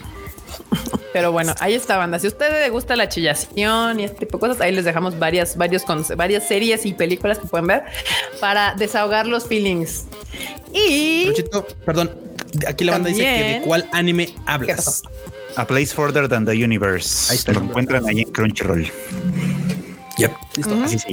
Pero 1.13 1.31
bueno, 1.31 1.53
ahí 1.59 1.75
está, 1.75 1.97
banda. 1.97 2.17
Si 2.17 2.27
a 2.27 2.29
usted 2.29 2.51
le 2.51 2.69
gusta 2.69 2.95
la 2.95 3.07
chillación 3.07 3.99
y 3.99 4.03
este 4.03 4.25
tipo 4.25 4.37
de 4.37 4.41
cosas, 4.41 4.61
ahí 4.61 4.71
les 4.71 4.83
dejamos 4.83 5.17
varias, 5.19 5.55
varios, 5.55 5.83
varias 6.15 6.47
series 6.47 6.85
y 6.85 6.93
películas 6.93 7.39
que 7.39 7.47
pueden 7.47 7.67
ver 7.67 7.83
para 8.39 8.73
desahogar 8.73 9.27
los 9.27 9.45
feelings. 9.45 10.05
Y. 10.73 11.31
perdón, 11.85 12.11
aquí 12.67 12.83
la 12.83 12.93
banda 12.93 13.09
dice 13.09 13.21
que 13.21 13.43
de 13.43 13.61
cuál 13.63 13.87
anime 13.91 14.33
hablas. 14.45 15.03
A 15.55 15.67
Place 15.67 15.93
Further 15.93 16.27
Than 16.27 16.45
the 16.45 16.51
Universe. 16.51 17.31
Ahí 17.31 17.37
está. 17.37 17.53
Lo 17.53 17.61
encuentran 17.61 18.07
ahí 18.07 18.21
en 18.21 18.31
Crunchyroll. 18.31 18.91
Yep. 20.17 20.31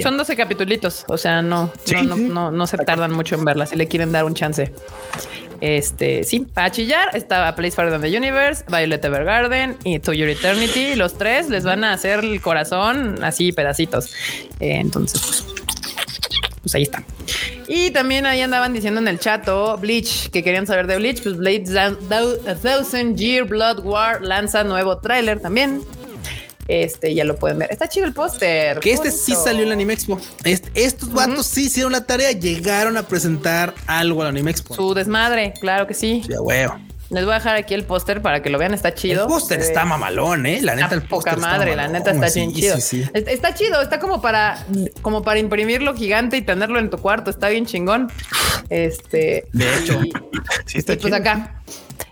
Son 0.02 0.16
12 0.16 0.36
capítulos, 0.36 1.04
o 1.08 1.16
sea, 1.16 1.40
no, 1.40 1.72
no, 2.04 2.16
no, 2.16 2.50
no, 2.50 2.66
se 2.66 2.76
tardan 2.78 3.12
mucho 3.12 3.34
en 3.34 3.44
verla 3.44 3.64
si 3.64 3.76
le 3.76 3.88
quieren 3.88 4.12
dar 4.12 4.24
un 4.24 4.34
chance. 4.34 4.72
Este, 5.60 6.24
sí, 6.24 6.40
para 6.40 6.70
chillar 6.70 7.14
estaba 7.14 7.54
Place 7.54 7.72
for 7.72 8.00
the 8.00 8.16
Universe, 8.16 8.64
Violet 8.68 9.04
Evergarden 9.04 9.76
y 9.84 9.98
To 9.98 10.12
Your 10.12 10.28
Eternity. 10.28 10.94
Los 10.94 11.18
tres 11.18 11.48
les 11.50 11.64
van 11.64 11.84
a 11.84 11.92
hacer 11.92 12.20
el 12.20 12.40
corazón 12.40 13.22
así 13.22 13.52
pedacitos. 13.52 14.14
Eh, 14.58 14.76
entonces, 14.76 15.20
pues, 15.20 15.44
pues, 16.62 16.74
ahí 16.74 16.82
está. 16.82 17.02
Y 17.68 17.90
también 17.90 18.26
ahí 18.26 18.40
andaban 18.40 18.72
diciendo 18.72 19.00
en 19.00 19.08
el 19.08 19.18
chato 19.18 19.76
Bleach 19.78 20.30
que 20.30 20.42
querían 20.42 20.66
saber 20.66 20.86
de 20.86 20.96
Bleach. 20.96 21.22
Pues 21.22 21.36
A 21.76 22.54
Thousand 22.54 23.16
Year 23.16 23.44
Blood 23.44 23.80
War 23.84 24.22
lanza 24.22 24.64
nuevo 24.64 24.98
tráiler 24.98 25.40
también. 25.40 25.82
Este 26.68 27.14
ya 27.14 27.24
lo 27.24 27.36
pueden 27.36 27.58
ver. 27.58 27.70
Está 27.70 27.88
chido 27.88 28.06
el 28.06 28.12
póster. 28.12 28.78
Que 28.80 28.92
este 28.92 29.10
sí 29.10 29.34
salió 29.34 29.62
en 29.62 29.68
la 29.68 29.74
Anime 29.74 29.94
Expo. 29.94 30.20
estos 30.74 31.12
vatos 31.12 31.46
sí 31.46 31.64
hicieron 31.64 31.92
la 31.92 32.04
tarea, 32.04 32.32
llegaron 32.32 32.96
a 32.96 33.02
presentar 33.02 33.74
algo 33.86 34.20
a 34.20 34.24
la 34.24 34.30
Anime 34.30 34.50
Expo. 34.50 34.74
Su 34.74 34.94
desmadre, 34.94 35.54
claro 35.60 35.86
que 35.86 35.94
sí. 35.94 36.22
Ya 36.28 36.40
huevo. 36.40 36.78
Les 37.10 37.24
voy 37.24 37.32
a 37.32 37.38
dejar 37.38 37.56
aquí 37.56 37.74
el 37.74 37.84
póster 37.84 38.22
para 38.22 38.40
que 38.40 38.50
lo 38.50 38.58
vean, 38.58 38.72
está 38.72 38.94
chido. 38.94 39.22
El 39.22 39.28
póster 39.28 39.58
está 39.58 39.84
mamalón, 39.84 40.46
eh. 40.46 40.60
La 40.62 40.76
neta, 40.76 40.94
el 40.94 41.02
póster. 41.02 41.34
Poca 41.34 41.44
madre, 41.44 41.74
la 41.74 41.88
neta 41.88 42.12
está 42.12 42.30
bien 42.30 42.54
chido. 42.54 42.76
Está 42.76 43.52
chido, 43.52 43.82
está 43.82 43.98
como 43.98 44.22
para, 44.22 44.64
como 45.02 45.22
para 45.22 45.40
imprimirlo 45.40 45.96
gigante 45.96 46.36
y 46.36 46.42
tenerlo 46.42 46.78
en 46.78 46.88
tu 46.88 46.98
cuarto. 46.98 47.30
Está 47.30 47.48
bien 47.48 47.66
chingón. 47.66 48.12
Este. 48.68 49.48
De 49.52 49.78
hecho, 49.78 50.00
sí 50.66 50.78
está 50.78 50.96
pues 50.96 51.12
acá 51.12 51.60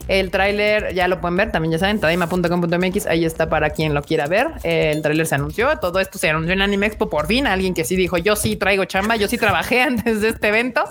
El 0.08 0.30
tráiler 0.30 0.94
ya 0.94 1.06
lo 1.06 1.20
pueden 1.20 1.36
ver, 1.36 1.52
también 1.52 1.72
ya 1.72 1.78
saben, 1.78 2.00
tadaima.com.mx, 2.00 3.06
ahí 3.06 3.24
está 3.24 3.48
para 3.48 3.70
quien 3.70 3.94
lo 3.94 4.02
quiera 4.02 4.26
ver. 4.26 4.48
El 4.62 5.02
tráiler 5.02 5.26
se 5.26 5.34
anunció, 5.34 5.78
todo 5.78 6.00
esto 6.00 6.18
se 6.18 6.30
anunció 6.30 6.54
en 6.54 6.62
Anime 6.62 6.86
Expo 6.86 7.10
por 7.10 7.26
fin, 7.26 7.46
alguien 7.46 7.74
que 7.74 7.84
sí 7.84 7.94
dijo, 7.94 8.16
yo 8.16 8.34
sí 8.34 8.56
traigo 8.56 8.86
chamba, 8.86 9.16
yo 9.16 9.28
sí 9.28 9.36
trabajé 9.36 9.82
antes 9.82 10.20
de 10.20 10.30
este 10.30 10.48
evento. 10.48 10.82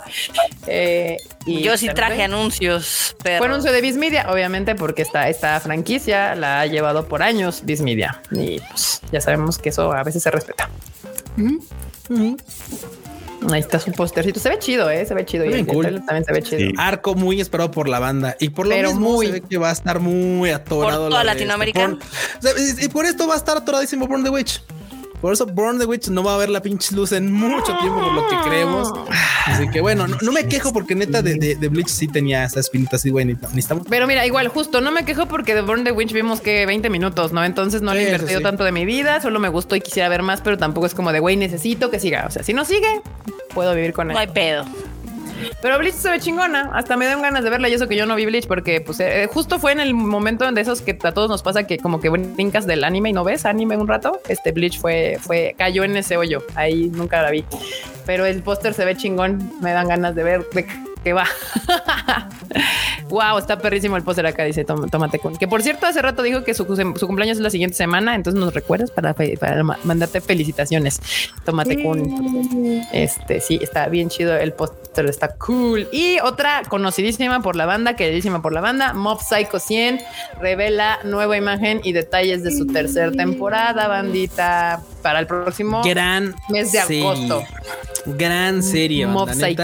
Eh, 0.67 1.17
y 1.45 1.61
yo 1.61 1.77
sí 1.77 1.89
traje 1.89 2.23
anuncios. 2.23 3.15
Fue 3.21 3.45
anuncio 3.45 3.71
de 3.71 3.81
Bismedia, 3.81 4.31
obviamente, 4.31 4.75
porque 4.75 5.01
esta, 5.01 5.29
esta 5.29 5.59
franquicia 5.59 6.35
la 6.35 6.61
ha 6.61 6.65
llevado 6.67 7.07
por 7.07 7.23
años 7.23 7.61
Bismedia. 7.63 8.21
Y 8.31 8.59
pues 8.59 9.01
ya 9.11 9.21
sabemos 9.21 9.57
que 9.57 9.69
eso 9.69 9.91
a 9.91 10.03
veces 10.03 10.23
se 10.23 10.29
respeta. 10.29 10.69
Ahí 13.51 13.59
está 13.59 13.79
su 13.79 13.91
postercito. 13.91 14.39
Se 14.39 14.49
ve 14.49 14.59
chido, 14.59 14.89
¿eh? 14.89 15.05
Se 15.05 15.13
ve 15.13 15.25
chido. 15.25 15.45
y 15.45 15.63
también 15.63 16.25
se 16.25 16.33
ve 16.33 16.41
chido. 16.41 16.71
Arco 16.77 17.15
muy 17.15 17.39
esperado 17.39 17.71
por 17.71 17.87
la 17.87 17.99
banda. 17.99 18.35
Y 18.39 18.49
por 18.49 18.67
lo 18.67 18.75
mismo 18.75 19.21
se 19.21 19.31
ve 19.31 19.41
que 19.41 19.57
va 19.57 19.69
a 19.69 19.73
estar 19.73 19.99
muy 19.99 20.49
atorado. 20.49 21.03
Por 21.03 21.11
toda 21.11 21.23
Latinoamérica. 21.23 21.97
y 22.81 22.87
por 22.89 23.05
esto 23.05 23.27
va 23.27 23.35
a 23.35 23.37
estar 23.37 23.57
atoradísimo 23.57 24.07
Born 24.07 24.23
the 24.23 24.29
Witch. 24.29 24.61
Por 25.21 25.33
eso 25.33 25.47
Born 25.47 25.79
the 25.79 25.85
Witch 25.85 26.09
no 26.09 26.23
va 26.23 26.33
a 26.33 26.35
haber 26.35 26.49
la 26.49 26.61
pinche 26.61 26.95
luz 26.95 27.11
en 27.11 27.31
mucho 27.31 27.75
tiempo 27.79 27.99
por 27.99 28.13
lo 28.13 28.27
que 28.27 28.35
creemos. 28.47 28.93
Así 29.47 29.67
que 29.69 29.81
bueno, 29.81 30.05
no, 30.07 30.31
me 30.31 30.47
quejo 30.47 30.71
porque 30.71 30.93
neta 30.93 31.21
de, 31.21 31.55
de, 31.55 31.67
Bleach 31.69 31.87
sí 31.87 32.07
tenía 32.07 32.43
esa 32.43 32.59
espinita 32.59 32.97
así, 32.97 33.09
güey, 33.09 33.35
Pero 33.89 34.07
mira, 34.07 34.25
igual, 34.25 34.47
justo, 34.49 34.79
no 34.79 34.91
me 34.91 35.05
quejo 35.05 35.25
porque 35.27 35.55
de 35.55 35.61
Born 35.61 35.83
the 35.83 35.91
Witch 35.91 36.13
vimos 36.13 36.39
que 36.39 36.65
20 36.65 36.89
minutos, 36.89 37.31
¿no? 37.31 37.43
Entonces 37.43 37.81
no 37.81 37.93
le 37.93 38.01
he 38.01 38.05
invertido 38.05 38.41
tanto 38.41 38.63
de 38.63 38.71
mi 38.71 38.85
vida, 38.85 39.19
solo 39.21 39.39
me 39.39 39.49
gustó 39.49 39.75
y 39.75 39.81
quisiera 39.81 40.07
ver 40.07 40.21
más, 40.21 40.41
pero 40.41 40.57
tampoco 40.57 40.85
es 40.85 40.93
como 40.93 41.11
de, 41.11 41.19
güey, 41.19 41.35
necesito 41.35 41.89
que 41.89 41.99
siga. 41.99 42.25
O 42.27 42.31
sea, 42.31 42.43
si 42.43 42.53
no 42.53 42.63
sigue, 42.63 43.01
puedo 43.53 43.73
vivir 43.73 43.93
con 43.93 44.11
él. 44.11 44.13
No 44.13 44.19
hay 44.19 44.27
pedo. 44.27 44.65
Pero 45.61 45.77
Bleach 45.77 45.95
se 45.95 46.09
ve 46.09 46.19
chingona. 46.19 46.69
Hasta 46.73 46.97
me 46.97 47.05
dan 47.05 47.21
ganas 47.21 47.43
de 47.43 47.49
verla 47.49 47.69
y 47.69 47.73
eso 47.73 47.87
que 47.87 47.95
yo 47.95 48.05
no 48.05 48.15
vi 48.15 48.25
Bleach 48.25 48.47
porque 48.47 48.81
pues 48.81 48.99
eh, 48.99 49.27
justo 49.31 49.59
fue 49.59 49.71
en 49.71 49.79
el 49.79 49.93
momento 49.93 50.49
de 50.51 50.61
esos 50.61 50.81
que 50.81 50.97
a 51.01 51.11
todos 51.13 51.29
nos 51.29 51.43
pasa 51.43 51.65
que 51.65 51.77
como 51.77 51.99
que 51.99 52.09
brincas 52.09 52.65
del 52.67 52.83
anime 52.83 53.09
y 53.09 53.13
no 53.13 53.23
ves 53.23 53.45
anime 53.45 53.77
un 53.77 53.87
rato. 53.87 54.21
Este 54.27 54.51
Bleach 54.51 54.79
fue, 54.79 55.17
fue, 55.21 55.55
cayó 55.57 55.83
en 55.83 55.97
ese 55.97 56.17
hoyo. 56.17 56.43
Ahí 56.55 56.89
nunca 56.93 57.21
la 57.21 57.31
vi. 57.31 57.45
Pero 58.05 58.25
el 58.25 58.41
póster 58.41 58.73
se 58.73 58.85
ve 58.85 58.95
chingón. 58.95 59.51
Me 59.61 59.71
dan 59.71 59.87
ganas 59.87 60.15
de 60.15 60.23
ver 60.23 60.49
de 60.49 60.65
que 61.07 61.13
va. 61.13 61.25
wow, 63.09 63.37
está 63.37 63.57
perrísimo 63.57 63.95
el 63.95 64.03
póster 64.03 64.25
acá, 64.25 64.43
dice 64.43 64.65
Tómate 64.65 65.19
con. 65.19 65.37
Que 65.37 65.47
por 65.47 65.63
cierto, 65.63 65.85
hace 65.85 66.01
rato 66.01 66.21
dijo 66.21 66.43
que 66.43 66.53
su, 66.53 66.67
cumpleaños 66.67 67.37
es 67.37 67.43
la 67.43 67.49
siguiente 67.49 67.77
semana, 67.77 68.13
entonces 68.13 68.37
nos 68.37 68.53
recuerdas 68.53 68.91
para, 68.91 69.15
mandarte 69.83 70.19
felicitaciones. 70.19 70.99
Tómate 71.45 71.81
con. 71.81 72.03
Este, 72.91 73.39
sí, 73.39 73.57
está 73.61 73.87
bien 73.87 74.09
chido 74.09 74.35
el 74.35 74.51
póster, 74.51 75.05
está 75.05 75.29
cool. 75.35 75.87
Y 75.93 76.19
otra 76.19 76.63
conocidísima 76.67 77.41
por 77.41 77.55
la 77.55 77.65
banda, 77.65 77.95
queridísima 77.95 78.41
por 78.41 78.51
la 78.51 78.59
banda, 78.59 78.91
Mob 78.91 79.21
Psycho 79.21 79.59
100, 79.59 80.01
revela 80.41 80.99
nueva 81.05 81.37
imagen 81.37 81.79
y 81.85 81.93
detalles 81.93 82.43
de 82.43 82.51
su 82.51 82.67
tercera 82.67 83.13
temporada, 83.13 83.87
bandita, 83.87 84.83
para 85.01 85.19
el 85.19 85.27
próximo 85.27 85.83
gran 85.83 86.35
mes 86.49 86.73
de 86.73 86.79
agosto. 86.79 87.45
Gran 88.15 88.63
serie. 88.63 89.05
Mob 89.07 89.33
Psycho. 89.33 89.63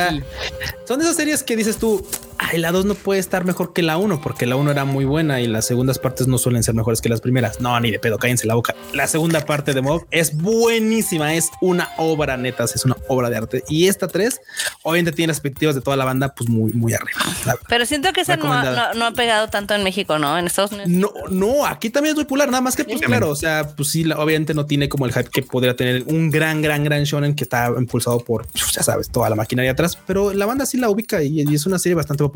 Son 0.86 1.00
esas 1.02 1.16
series 1.16 1.44
que 1.44 1.56
dices 1.56 1.78
tú, 1.78 2.06
ay, 2.52 2.60
la 2.60 2.72
2 2.72 2.86
no 2.86 2.96
puede 2.96 3.20
estar 3.20 3.46
mejor 3.46 3.74
que 3.74 3.82
la 3.82 3.98
1 3.98 4.22
porque 4.22 4.46
la 4.46 4.56
1 4.56 4.72
era 4.72 4.86
muy 4.86 5.06
buena 5.06 5.42
y 5.42 5.48
las 5.48 5.66
segundas 5.66 6.00
partes 6.00 6.28
no 6.28 6.38
suelen 6.38 6.64
ser 6.64 6.76
mejores 6.76 7.02
que 7.02 7.10
las 7.10 7.22
primeras. 7.22 7.60
No, 7.60 7.80
ni 7.80 7.92
de 7.92 8.00
pedo, 8.00 8.18
cállense 8.18 8.48
la 8.48 8.56
boca. 8.56 8.76
La 8.94 9.08
segunda 9.08 9.46
parte 9.46 9.74
de 9.74 9.82
Mob 9.82 10.06
es 10.12 10.36
buenísima, 10.36 11.34
es 11.34 11.50
una 11.62 11.90
obra 11.98 12.38
neta, 12.38 12.64
es 12.64 12.86
una 12.86 12.98
obra 13.08 13.30
de 13.30 13.38
arte. 13.38 13.64
Y 13.70 13.88
esta 13.88 14.08
3 14.08 14.42
obviamente 14.84 15.12
tiene 15.12 15.30
las 15.30 15.38
expectativas 15.38 15.76
de 15.76 15.82
toda 15.82 15.98
la 15.98 16.06
banda 16.06 16.34
pues 16.36 16.50
muy, 16.50 16.74
muy 16.74 16.94
arriba. 16.94 17.20
Pero 17.68 17.86
siento 17.86 18.12
que 18.14 18.22
esa 18.22 18.38
no, 18.38 18.52
ha 18.54 19.12
pegado 19.12 19.48
tanto 19.48 19.74
en 19.74 19.84
México, 19.84 20.20
¿no? 20.20 20.38
En 20.38 20.48
Estados 20.48 20.72
Unidos. 20.72 20.90
No, 20.90 21.12
no, 21.30 21.66
aquí 21.66 21.90
también 21.90 22.12
es 22.12 22.16
muy 22.16 22.26
popular, 22.26 22.50
nada 22.50 22.62
más 22.62 22.76
que 22.76 22.84
pues 22.84 23.02
claro, 23.02 23.30
o 23.30 23.36
sea, 23.36 23.74
pues 23.76 23.90
sí, 23.90 24.06
obviamente 24.12 24.54
no 24.54 24.66
tiene 24.66 24.90
como 24.90 25.06
el 25.06 25.14
hype 25.14 25.30
que 25.30 25.44
podría 25.44 25.76
tener 25.76 26.04
un 26.08 26.30
gran, 26.30 26.62
gran, 26.62 26.84
gran 26.84 27.04
shonen 27.04 27.36
que 27.36 27.44
está 27.44 27.72
impulsado 27.78 28.20
por, 28.20 28.48
pues, 28.48 28.72
ya 28.72 28.84
sabes, 28.84 29.10
toda 29.10 29.30
la 29.30 29.36
maquinaria 29.36 29.72
atrás, 29.72 29.98
pero 30.06 30.34
la 30.34 30.46
banda 30.46 30.66
sí 30.66 30.78
la 30.78 30.90
ubica 30.90 31.24
y, 31.24 31.42
y 31.42 31.56
es 31.56 31.66
una 31.66 31.80
serie 31.80 31.96
bastante 31.96 32.24
popular. 32.24 32.33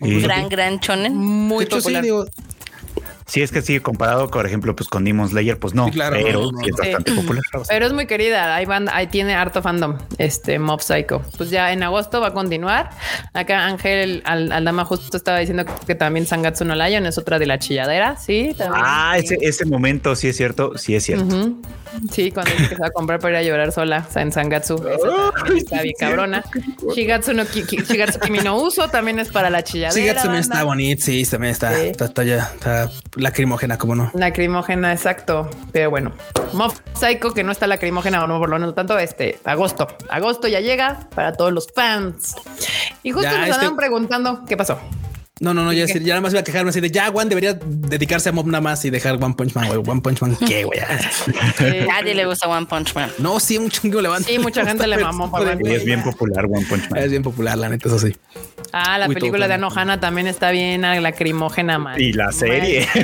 Gran, 0.00 0.48
gran 0.48 0.80
chonen. 0.80 1.14
Muy 1.14 1.66
popular. 1.66 2.04
Si 3.30 3.42
es 3.42 3.52
que 3.52 3.62
sí, 3.62 3.78
comparado, 3.78 4.28
por 4.28 4.44
ejemplo, 4.44 4.74
pues 4.74 4.88
con 4.88 5.04
Demon 5.04 5.28
Slayer, 5.28 5.56
pues 5.56 5.72
no, 5.72 5.88
claro, 5.88 6.16
pero 6.20 6.50
es 6.64 6.72
bastante 6.72 7.12
popular. 7.12 7.44
Pero 7.68 7.86
es 7.86 7.92
muy 7.92 8.06
querida. 8.06 8.56
Ahí, 8.56 8.66
van, 8.66 8.88
ahí 8.88 9.06
tiene 9.06 9.34
harto 9.34 9.62
fandom, 9.62 9.98
este 10.18 10.58
Mob 10.58 10.80
Psycho. 10.80 11.22
Pues 11.36 11.50
ya 11.50 11.72
en 11.72 11.84
agosto 11.84 12.20
va 12.20 12.28
a 12.28 12.32
continuar. 12.32 12.90
Acá 13.32 13.66
Ángel 13.66 14.22
Aldama 14.24 14.84
justo 14.84 15.16
estaba 15.16 15.38
diciendo 15.38 15.64
que, 15.86 15.94
también 15.94 16.26
Sangatsu 16.26 16.64
no 16.64 16.74
Lion 16.74 17.06
es 17.06 17.18
otra 17.18 17.38
de 17.38 17.46
la 17.46 17.60
chilladera. 17.60 18.16
Sí, 18.16 18.56
Ah, 18.72 19.14
ese, 19.16 19.38
ese 19.40 19.64
momento 19.64 20.16
sí 20.16 20.26
es 20.26 20.36
cierto. 20.36 20.76
Sí 20.76 20.96
es 20.96 21.04
cierto. 21.04 21.56
Sí, 22.10 22.30
cuando 22.30 22.52
dice 22.52 22.68
que 22.68 22.74
se 22.76 22.80
va 22.80 22.88
a 22.88 22.90
comprar 22.90 23.20
para 23.20 23.40
ir 23.42 23.48
a 23.48 23.50
llorar 23.50 23.72
sola 23.72 24.06
o 24.08 24.12
sea, 24.12 24.22
en 24.22 24.32
Sangatsu. 24.32 24.82
está 25.56 25.82
bien 25.82 25.94
cabrona. 25.98 26.44
Shigatsu 26.94 27.32
no 27.32 27.44
Shigatsu 27.44 28.20
Kimi 28.20 28.38
no 28.38 28.56
Uso 28.60 28.88
también 28.88 29.18
es 29.18 29.28
para 29.28 29.50
la 29.50 29.62
chilladera. 29.62 30.00
Shigatsu 30.00 30.22
también 30.22 30.42
está 30.42 30.64
bonito, 30.64 31.04
sí, 31.04 31.24
también 31.24 31.52
está, 31.52 31.80
está, 31.82 32.06
está, 32.06 32.24
ya, 32.24 32.50
está 32.54 32.90
lacrimógena, 33.20 33.78
como 33.78 33.94
no. 33.94 34.10
Lacrimógena, 34.14 34.92
exacto. 34.92 35.48
Pero 35.72 35.90
bueno, 35.90 36.12
Mob 36.52 36.72
Psycho, 36.94 37.32
que 37.32 37.44
no 37.44 37.52
está 37.52 37.66
lacrimógena 37.66 38.24
o 38.24 38.26
no, 38.26 38.38
por 38.38 38.48
lo 38.48 38.58
menos 38.58 38.74
tanto, 38.74 38.98
este, 38.98 39.38
agosto. 39.44 39.88
Agosto 40.08 40.48
ya 40.48 40.60
llega 40.60 41.08
para 41.14 41.34
todos 41.34 41.52
los 41.52 41.68
fans. 41.72 42.36
Y 43.02 43.12
justo 43.12 43.30
nos 43.36 43.48
este... 43.48 43.70
preguntando 43.72 44.44
qué 44.46 44.56
pasó. 44.56 44.78
No, 45.40 45.54
no, 45.54 45.64
no, 45.64 45.72
ya, 45.72 45.86
ya 45.86 45.98
nada 46.00 46.20
más 46.20 46.32
iba 46.34 46.40
a 46.40 46.44
quejarme 46.44 46.68
así 46.68 46.80
de 46.80 46.90
ya, 46.90 47.10
Juan 47.10 47.30
debería 47.30 47.54
dedicarse 47.54 48.28
a 48.28 48.32
Mob 48.32 48.46
nada 48.46 48.60
más 48.60 48.84
y 48.84 48.90
dejar 48.90 49.14
One 49.14 49.34
Punch 49.34 49.54
Man, 49.54 49.68
güey. 49.68 49.78
One 49.78 50.02
Punch 50.02 50.20
Man, 50.20 50.36
¿qué, 50.46 50.64
güey? 50.64 50.78
Nadie 51.88 52.14
le 52.14 52.26
gusta 52.26 52.46
One 52.46 52.66
Punch 52.66 52.94
Man. 52.94 53.10
No, 53.16 53.40
sí, 53.40 53.56
un 53.56 53.70
chingo 53.70 54.02
levanta. 54.02 54.28
Sí, 54.28 54.38
mucha 54.38 54.66
gente 54.66 54.86
le 54.86 54.98
mamó 54.98 55.30
para 55.30 55.54
Es 55.54 55.84
bien 55.86 56.02
popular 56.02 56.44
One 56.44 56.66
Punch 56.68 56.90
Man. 56.90 57.02
Es 57.02 57.10
bien 57.10 57.22
popular, 57.22 57.56
la 57.56 57.70
neta, 57.70 57.88
eso 57.88 57.98
sí. 57.98 58.14
Ah, 58.72 58.98
la 58.98 59.08
película 59.08 59.48
de 59.48 59.54
Anohana 59.54 59.98
también 59.98 60.26
está 60.26 60.50
bien 60.50 60.82
lacrimógena, 60.82 61.78
man. 61.78 61.98
Y 61.98 62.12
la 62.12 62.32
serie. 62.32 62.86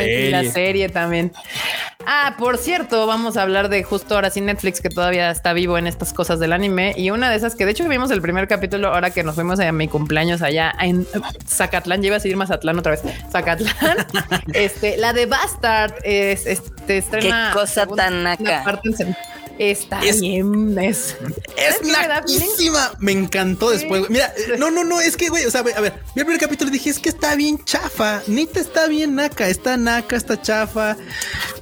Y 0.00 0.28
la 0.30 0.44
serie 0.44 0.88
también. 0.90 1.32
Ah, 2.06 2.36
por 2.38 2.58
cierto, 2.58 3.06
vamos 3.06 3.36
a 3.36 3.42
hablar 3.42 3.68
de 3.68 3.82
justo 3.82 4.14
ahora 4.14 4.30
sí 4.30 4.40
Netflix, 4.40 4.80
que 4.80 4.88
todavía 4.88 5.30
está 5.30 5.52
vivo 5.52 5.76
en 5.78 5.86
estas 5.86 6.12
cosas 6.12 6.38
del 6.38 6.52
anime. 6.52 6.94
Y 6.96 7.10
una 7.10 7.30
de 7.30 7.36
esas 7.36 7.54
que 7.54 7.64
de 7.64 7.72
hecho 7.72 7.88
vimos 7.88 8.10
el 8.10 8.22
primer 8.22 8.46
capítulo 8.48 8.88
ahora 8.88 9.10
que 9.10 9.22
nos 9.24 9.34
fuimos 9.34 9.58
a 9.60 9.72
mi 9.72 9.88
cumpleaños 9.88 10.42
allá 10.42 10.72
en 10.80 11.06
Zacatlán. 11.78 12.02
Lleva 12.02 12.16
a 12.16 12.20
seguir 12.20 12.36
Mazatlán 12.36 12.78
otra 12.78 12.92
vez. 12.92 13.02
Zacatlán. 13.30 14.06
este, 14.52 14.96
la 14.96 15.12
de 15.12 15.26
Bastard 15.26 15.94
es, 16.02 16.46
este, 16.46 16.98
estrena. 16.98 17.50
Qué 17.52 17.58
cosa 17.58 17.86
tan 17.86 18.26
acá. 18.26 18.64
Está 19.58 20.00
bien. 20.00 20.78
Es, 20.78 21.16
es 21.56 21.80
Me 23.00 23.12
encantó 23.12 23.70
después. 23.70 24.08
Mira, 24.08 24.32
no, 24.58 24.70
no, 24.70 24.84
no, 24.84 25.00
es 25.00 25.16
que, 25.16 25.28
güey, 25.28 25.44
o 25.46 25.50
sea, 25.50 25.60
a 25.60 25.80
ver, 25.80 25.94
vi 26.14 26.20
el 26.20 26.26
primer 26.26 26.40
capítulo 26.40 26.70
y 26.70 26.74
dije, 26.74 26.90
es 26.90 26.98
que 26.98 27.08
está 27.08 27.34
bien 27.34 27.62
chafa. 27.64 28.22
Nita 28.26 28.60
está 28.60 28.86
bien 28.86 29.16
naca, 29.16 29.48
está 29.48 29.76
naca, 29.76 30.16
está 30.16 30.40
chafa. 30.40 30.96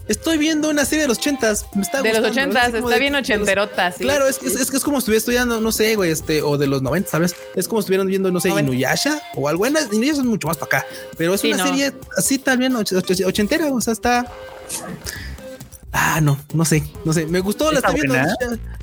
Estoy 0.09 0.39
viendo 0.39 0.69
una 0.69 0.85
serie 0.85 1.03
de 1.03 1.09
los 1.09 1.19
ochentas. 1.19 1.67
Me 1.75 1.83
está 1.83 2.03
de 2.03 2.13
los 2.13 2.31
ochentas, 2.31 2.75
está 2.75 2.99
bien 2.99 3.15
ochenterota. 3.15 3.93
Claro, 3.93 4.29
es, 4.29 4.43
es, 4.43 4.55
es, 4.55 4.85
como 4.85 4.99
si 4.99 5.05
estuviera 5.05 5.19
estudiando, 5.19 5.61
no 5.61 5.73
sé, 5.73 5.97
güey, 5.97 6.11
este, 6.11 6.43
o 6.43 6.59
de 6.59 6.67
los 6.67 6.83
90, 6.83 7.11
¿sabes? 7.11 7.35
Es 7.55 7.67
como 7.67 7.81
si 7.81 7.87
estuvieran 7.87 8.07
viendo, 8.07 8.31
no 8.31 8.41
sé, 8.41 8.51
Inuyasha 8.51 9.21
o 9.35 9.49
algo. 9.49 9.67
Inuyasha 9.67 10.21
es 10.21 10.25
mucho 10.25 10.49
más 10.49 10.59
para 10.59 10.79
acá, 10.79 10.87
pero 11.17 11.35
es 11.35 11.43
una 11.45 11.65
serie 11.65 11.93
así 12.17 12.39
también 12.39 12.77
ochentera, 12.77 13.73
o 13.73 13.81
sea, 13.81 13.95
está 13.95 14.31
Ah, 15.93 16.21
no, 16.21 16.39
no 16.53 16.65
sé, 16.65 16.83
no 17.05 17.13
sé. 17.13 17.27
Me 17.27 17.41
gustó, 17.41 17.73
la 17.73 17.79
estoy 17.79 17.95
viendo. 17.95 18.19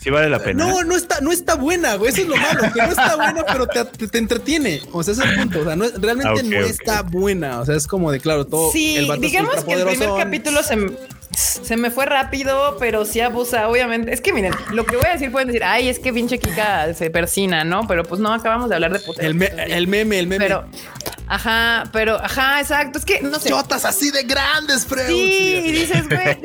Sí 0.02 0.10
vale 0.10 0.30
la 0.30 0.40
pena. 0.40 0.66
No, 0.66 0.84
no 0.84 0.96
está, 0.96 1.22
no 1.22 1.32
está 1.32 1.56
buena, 1.56 1.96
güey. 1.96 2.12
Eso 2.12 2.22
es 2.22 2.28
lo 2.28 2.36
malo, 2.36 2.62
que 2.74 2.82
no 2.82 2.90
está 2.90 3.16
buena, 3.18 3.46
pero 3.46 3.68
te, 3.68 4.18
entretiene. 4.18 4.82
O 4.92 5.04
sea, 5.04 5.14
ese 5.14 5.24
es 5.24 5.30
el 5.30 5.36
punto. 5.36 5.62
O 5.62 5.64
sea, 5.64 5.76
no, 5.76 5.86
realmente 6.00 6.42
ah, 6.42 6.44
no 6.44 6.66
está 6.66 7.02
buena. 7.04 7.60
O 7.62 7.66
sea, 7.66 7.76
es 7.76 7.88
como 7.88 8.12
de 8.12 8.20
claro, 8.20 8.46
todo. 8.46 8.72
Sí, 8.72 8.98
el 8.98 9.22
digamos 9.22 9.64
que 9.64 9.74
el 9.74 9.86
primer 9.86 10.10
capítulo 10.18 10.64
se, 10.64 10.78
se 11.36 11.78
me 11.78 11.92
fue 11.92 12.06
rápido, 12.06 12.78
pero 12.80 13.06
sí 13.06 13.20
abusa, 13.20 13.70
obviamente. 13.70 14.14
Es 14.14 14.22
que 14.22 14.34
miren, 14.34 14.54
lo 14.72 14.86
que 14.86 14.96
voy 14.96 15.06
a 15.06 15.14
decir 15.14 15.32
pueden 15.32 15.48
decir, 15.50 15.64
ay, 15.64 15.90
es 15.90 16.00
que 16.00 16.14
pinche 16.14 16.40
Kika 16.40 16.94
se 16.94 17.10
persina, 17.10 17.64
¿no? 17.64 17.88
Pero 17.88 18.04
pues 18.04 18.20
no, 18.22 18.34
acabamos 18.34 18.70
de 18.70 18.76
hablar 18.76 18.94
de 18.94 19.00
puta. 19.00 19.22
El, 19.22 19.42
el 19.42 19.88
meme, 19.88 20.20
el 20.20 20.28
meme. 20.28 20.44
Pero, 20.44 20.66
Ajá, 21.28 21.90
pero, 21.92 22.24
ajá, 22.24 22.60
exacto. 22.60 23.00
Es 23.00 23.06
que 23.06 23.22
no 23.22 23.40
sé. 23.40 23.50
Chotas 23.50 23.86
así 23.86 24.12
de 24.12 24.24
grandes, 24.24 24.86
Freud. 24.86 25.08
Sí, 25.08 25.62
y 25.66 25.72
dices, 25.72 26.08
güey, 26.08 26.38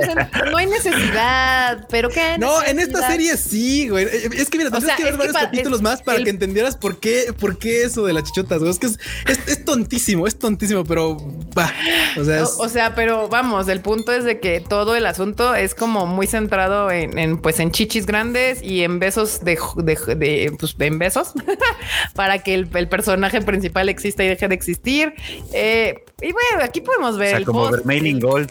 no 0.51 0.57
hay 0.57 0.67
necesidad, 0.67 1.87
pero 1.91 2.09
qué. 2.09 2.37
No, 2.39 2.63
en 2.63 2.79
esta 2.79 3.09
serie 3.09 3.37
sí, 3.37 3.89
güey. 3.89 4.07
Es 4.07 4.49
que 4.49 4.59
mira, 4.59 4.71
tienes 4.71 4.97
que 4.97 5.05
ver 5.05 5.17
varios 5.17 5.37
capítulos 5.37 5.83
más 5.83 6.03
para 6.03 6.23
que 6.23 6.31
entendieras 6.31 6.77
por 6.77 6.99
qué, 6.99 7.35
por 7.39 7.59
qué 7.59 7.83
eso 7.83 8.05
de 8.05 8.13
las 8.13 8.25
chichotas, 8.25 8.59
güey. 8.61 8.71
Es 8.71 8.79
que 8.79 8.87
es, 8.87 8.99
es, 9.47 9.65
tontísimo, 9.65 10.27
es 10.27 10.39
tontísimo, 10.39 10.85
pero 10.85 11.17
va. 11.57 11.73
O 12.17 12.25
sea, 12.25 12.45
o, 12.45 12.69
sea, 12.69 12.95
pero 12.95 13.29
vamos, 13.29 13.69
el 13.69 13.81
punto 13.81 14.13
es 14.13 14.25
de 14.25 14.41
que 14.41 14.61
todo 14.61 14.95
el 14.95 15.07
asunto 15.07 15.55
es 15.55 15.75
como 15.75 16.07
muy 16.07 16.27
centrado 16.27 16.91
en, 16.91 17.39
pues, 17.39 17.59
en 17.61 17.73
chichis 17.73 18.07
grandes 18.07 18.63
y 18.63 18.85
en 18.85 18.99
besos 18.99 19.41
de, 19.45 19.59
de, 19.77 20.15
de 20.17 20.57
pues, 20.59 20.77
en 20.79 20.99
besos 20.99 21.33
para 22.15 22.39
que 22.39 22.55
el, 22.55 22.69
el 22.75 22.89
personaje 22.89 23.41
principal 23.43 23.89
exista 23.89 24.25
y 24.25 24.29
deje 24.29 24.49
de 24.49 24.55
existir 24.55 24.68
existir. 24.69 25.15
Eh, 25.53 26.05
y 26.21 26.33
bueno, 26.33 26.65
aquí 26.65 26.81
podemos 26.81 27.17
ver. 27.17 27.35
O 27.35 27.37
sea, 27.39 27.47
como 27.47 27.71
Mailing 27.85 28.21
Gold. 28.21 28.51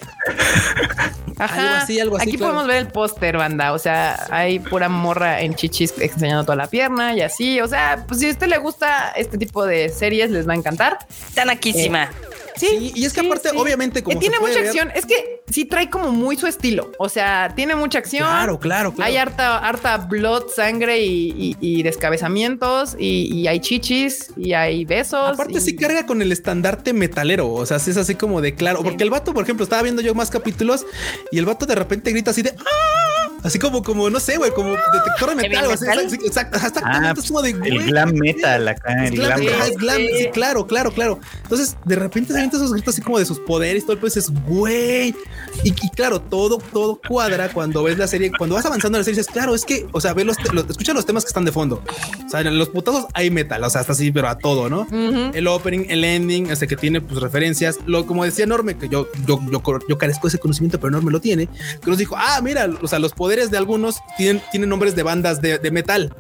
Ajá. 1.40 1.62
Algo 1.62 1.76
así, 1.84 2.00
algo 2.00 2.18
así. 2.18 2.30
Aquí 2.30 2.38
podemos 2.38 2.66
ver 2.66 2.78
el 2.78 2.88
póster, 2.88 3.38
banda. 3.38 3.74
O 3.74 3.80
sea, 3.80 4.26
hay 4.32 4.60
pura 4.60 4.90
morra 4.90 5.42
en 5.42 5.54
chichis 5.54 5.94
enseñando 6.00 6.44
toda 6.44 6.56
la 6.56 6.68
pierna 6.68 7.14
y 7.14 7.22
así. 7.22 7.62
O 7.62 7.68
sea, 7.68 8.06
pues 8.08 8.20
si 8.20 8.28
a 8.28 8.32
usted 8.32 8.48
le 8.48 8.58
gusta 8.58 9.12
este 9.16 9.38
tipo 9.38 9.66
de 9.66 9.90
series, 9.90 10.32
les 10.32 10.48
va 10.48 10.54
a 10.54 10.56
encantar. 10.56 10.98
Tan 11.36 11.50
aquísima. 11.50 12.06
Eh, 12.06 12.27
Sí, 12.58 12.92
y 12.96 13.06
es 13.06 13.14
que 13.14 13.22
aparte, 13.22 13.50
obviamente, 13.56 14.04
como. 14.04 14.20
tiene 14.20 14.40
mucha 14.40 14.60
acción. 14.60 14.92
Es 14.96 15.06
que 15.06 15.44
sí 15.50 15.66
trae 15.66 15.90
como 15.90 16.12
muy 16.12 16.36
su 16.38 16.48
estilo. 16.48 16.92
O 17.00 17.10
sea, 17.10 17.54
tiene 17.56 17.76
mucha 17.76 18.00
acción. 18.00 18.28
Claro, 18.28 18.60
claro, 18.60 18.94
claro. 18.94 19.10
Hay 19.10 19.18
harta, 19.18 19.58
harta 19.58 19.98
blood, 19.98 20.50
sangre 20.56 21.00
y, 21.04 21.84
descabezamientos, 21.84 22.96
y, 23.00 23.48
hay 23.48 23.60
chichis, 23.60 24.32
y 24.36 24.54
hay 24.54 24.86
besos. 24.86 25.34
Aparte, 25.34 25.62
sí 25.62 25.76
carga 25.76 26.06
con 26.06 26.22
el 26.22 26.32
estandarte 26.32 26.94
metalero. 26.94 27.52
O 27.52 27.66
sea, 27.66 27.80
sí 27.80 27.92
es 27.92 27.98
así 27.98 28.16
como 28.16 28.42
de 28.42 28.56
claro. 28.56 28.82
Porque 28.84 29.04
el 29.04 29.10
vato, 29.10 29.34
por 29.34 29.44
ejemplo, 29.44 29.64
estaba 29.64 29.84
viendo 29.84 30.02
yo 30.02 30.16
más 30.16 30.30
capítulos 30.30 30.86
y 31.32 31.38
el 31.38 31.46
vato 31.46 31.66
de 31.66 31.76
repente 31.76 32.12
grita 32.12 32.32
así 32.32 32.42
de 32.42 32.56
¡Ah! 32.58 33.17
Así 33.44 33.60
como, 33.60 33.84
como, 33.84 34.10
no 34.10 34.20
sé, 34.20 34.38
güey, 34.38 34.52
como 34.52 34.72
detector 34.72 35.30
de 35.30 35.36
metal. 35.36 35.66
O 35.68 35.78
sea, 35.78 35.94
exacto, 35.94 36.58
hasta 36.58 36.82
ah, 36.84 37.14
es 37.16 37.28
como 37.28 37.42
de 37.42 37.52
El 37.52 37.86
glam 37.86 38.14
metal 38.14 38.68
acá. 38.68 39.06
el 39.06 39.16
glam, 39.16 39.42
glam. 39.78 40.02
sí, 40.18 40.28
claro, 40.34 40.66
claro, 40.68 40.92
claro. 40.92 41.20
Entonces, 41.44 41.78
de 41.86 41.96
repente 41.96 42.34
se 42.34 42.44
esos 42.44 42.74
gritos 42.74 42.94
así 42.94 43.02
como 43.02 43.20
de 43.20 43.26
sus 43.26 43.40
poderes, 43.40 43.84
todo 43.84 43.94
el 43.94 44.00
pues 44.00 44.18
es 44.18 44.30
güey. 44.30 45.16
Y, 45.64 45.72
claro, 45.92 46.22
todo, 46.22 46.58
todo 46.72 47.00
cuadra 47.08 47.50
cuando 47.50 47.84
ves 47.84 47.98
la 47.98 48.08
serie, 48.08 48.32
cuando 48.38 48.56
vas 48.56 48.66
avanzando 48.66 48.98
en 48.98 49.02
la 49.02 49.06
serie, 49.06 49.20
dices, 49.20 49.32
claro, 49.32 49.56
es 49.56 49.66
que, 49.66 49.88
o 49.92 50.02
sea, 50.02 50.14
ve 50.14 50.24
los, 50.24 50.38
escucha 50.70 50.94
los 50.94 51.06
temas 51.06 51.24
que 51.24 51.30
están 51.30 51.46
de 51.46 51.52
fondo. 51.52 51.82
O 52.26 52.30
sea, 52.30 52.42
en 52.42 52.58
los 52.58 52.70
putazos 52.70 53.06
hay 53.14 53.32
metal, 53.32 53.64
o 53.64 53.70
sea, 53.70 53.82
hasta 53.82 53.94
así, 53.94 54.12
pero 54.12 54.30
a 54.30 54.38
todo, 54.38 54.70
¿no? 54.70 54.88
El 55.34 55.48
opening, 55.48 55.86
el 55.90 56.04
ending, 56.04 56.50
este 56.52 56.68
que 56.68 56.76
tiene 56.76 57.02
pues 57.02 57.22
referencias. 57.22 57.80
Lo, 57.86 58.06
como 58.06 58.24
decía 58.24 58.46
Norme, 58.46 58.78
que 58.78 58.90
yo, 58.90 59.08
yo, 59.26 59.40
yo, 59.52 59.62
yo 59.88 59.98
carezco 59.98 60.28
de 60.28 60.30
ese 60.30 60.40
conocimiento, 60.40 60.80
pero 60.80 60.92
Norme 60.92 61.12
lo 61.12 61.20
tiene, 61.20 61.48
que 61.48 61.90
nos 61.90 61.98
dijo, 61.98 62.16
ah, 62.18 62.40
mira, 62.44 62.70
o 62.82 62.88
sea, 62.88 63.00
los 63.00 63.14
poderes 63.14 63.27
poderes 63.28 63.52
de 63.52 63.58
algunos 63.58 63.98
tienen, 64.16 64.42
tienen 64.52 64.70
nombres 64.70 64.96
de 64.96 65.04
bandas 65.04 65.42
de, 65.42 65.60
de 65.60 65.70
metal. 65.70 66.14